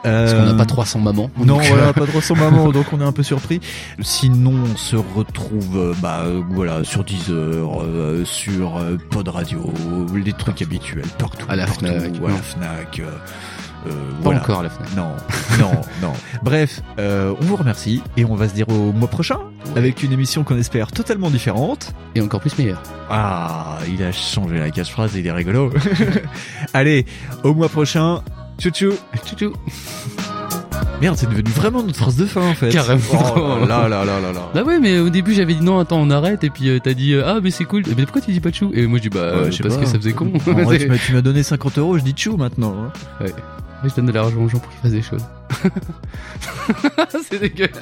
Parce 0.04 0.34
qu'on 0.34 0.40
n'a 0.44 0.52
Euh, 0.52 0.58
pas 0.58 0.66
300 0.66 1.00
mamans. 1.00 1.32
non, 1.44 1.58
voilà, 1.60 1.88
euh, 1.88 1.94
pas 1.94 2.06
300 2.06 2.36
mamans, 2.36 2.70
donc 2.74 2.86
on 2.94 3.00
est 3.02 3.06
un 3.06 3.12
peu 3.14 3.24
surpris. 3.24 3.60
Sinon, 4.02 4.54
on 4.74 4.78
se 4.78 4.98
retrouve, 4.98 5.78
euh, 5.78 5.94
bah, 6.02 6.24
euh, 6.26 6.42
voilà, 6.52 6.84
sur 6.84 7.04
Deezer, 7.04 7.82
euh, 7.82 8.24
sur 8.26 8.78
euh, 8.78 8.98
Pod 9.10 9.28
Radio, 9.30 9.72
les 10.14 10.34
trucs 10.34 10.62
habituels, 10.62 11.08
partout. 11.18 11.48
À 11.56 11.66
la 11.66 11.68
Fnac, 11.68 11.92
à 11.96 12.00
la 12.00 12.08
non. 12.10 12.38
Fnac. 12.38 13.00
euh, 13.00 13.10
Pas 13.86 13.92
voilà. 14.22 14.40
encore 14.42 14.62
la 14.64 14.70
Fnac. 14.70 14.94
Non, 14.96 15.12
non, 15.60 15.72
non. 16.02 16.14
Bref, 16.44 16.82
euh, 17.00 17.34
on 17.40 17.46
vous 17.46 17.56
remercie 17.56 18.04
et 18.18 18.26
on 18.26 18.36
va 18.36 18.50
se 18.50 18.54
dire 18.54 18.68
au 18.68 18.92
mois 18.92 19.08
prochain 19.08 19.40
avec 19.78 20.04
une 20.04 20.12
émission 20.12 20.44
qu'on 20.44 20.58
espère 20.58 20.92
totalement 20.92 21.30
différente. 21.30 21.94
Et 22.16 22.22
encore 22.22 22.42
plus 22.42 22.58
meilleure. 22.58 22.82
Ah, 23.10 23.78
il 23.88 24.04
a 24.04 24.12
changé 24.12 24.58
la 24.60 24.70
catchphrase, 24.70 25.16
il 25.16 25.26
est 25.28 25.32
rigolo. 25.32 25.72
Allez, 26.74 27.06
au 27.44 27.54
mois 27.54 27.70
prochain. 27.70 28.22
Tchou 28.60 28.70
tchou. 28.72 28.94
Tchou 29.26 29.36
tchou. 29.36 29.54
Merde, 31.02 31.18
c'est 31.18 31.30
devenu 31.30 31.50
vraiment 31.52 31.84
notre 31.84 31.98
phrase 32.00 32.16
de 32.16 32.26
fin 32.26 32.42
en 32.50 32.54
fait. 32.56 32.70
Carrément. 32.70 33.02
Oh 33.36 33.66
là 33.68 33.88
là 33.90 34.06
là 34.06 34.20
là 34.22 34.32
là. 34.32 34.50
Bah 34.54 34.64
ouais 34.64 34.80
mais 34.80 34.98
au 35.00 35.10
début 35.10 35.34
j'avais 35.34 35.54
dit 35.54 35.62
non 35.62 35.78
attends 35.80 36.00
on 36.00 36.10
arrête 36.10 36.44
et 36.44 36.50
puis 36.50 36.70
euh, 36.70 36.80
t'as 36.80 36.94
dit 36.94 37.14
euh, 37.14 37.24
ah 37.26 37.40
mais 37.44 37.52
c'est 37.52 37.66
cool 37.66 37.84
mais 37.98 38.04
pourquoi 38.04 38.22
tu 38.22 38.32
dis 38.32 38.40
pas 38.40 38.52
chou 38.52 38.72
et 38.74 38.88
moi 38.88 38.98
je 38.98 39.04
dis 39.04 39.10
bah 39.10 39.42
Ouais, 39.42 39.52
je 39.52 39.58
sais 39.58 39.64
parce 39.64 39.76
pas. 39.76 39.82
que 39.84 39.88
ça 39.88 39.98
faisait 39.98 40.14
con. 40.14 40.32
En 40.48 40.52
vrai, 40.64 40.78
tu 41.06 41.14
m'as- 41.14 41.22
donné 41.22 41.44
50 41.44 41.78
euros, 41.80 41.98
je 41.98 42.04
dis 42.04 42.14
tchou 42.14 42.38
maintenant. 42.38 42.76
hein. 42.86 43.24
Ouais. 43.24 43.34
Je 43.84 43.94
donne 43.94 44.06
de 44.08 44.12
l'argent 44.14 44.38
aux 44.40 44.48
gens 44.48 44.58
pour 44.60 44.72
qu'ils 44.72 44.80
fassent 44.80 44.92
des 44.92 45.02
choses. 45.02 45.26
c'est 47.30 47.40
dégueulasse. 47.40 47.82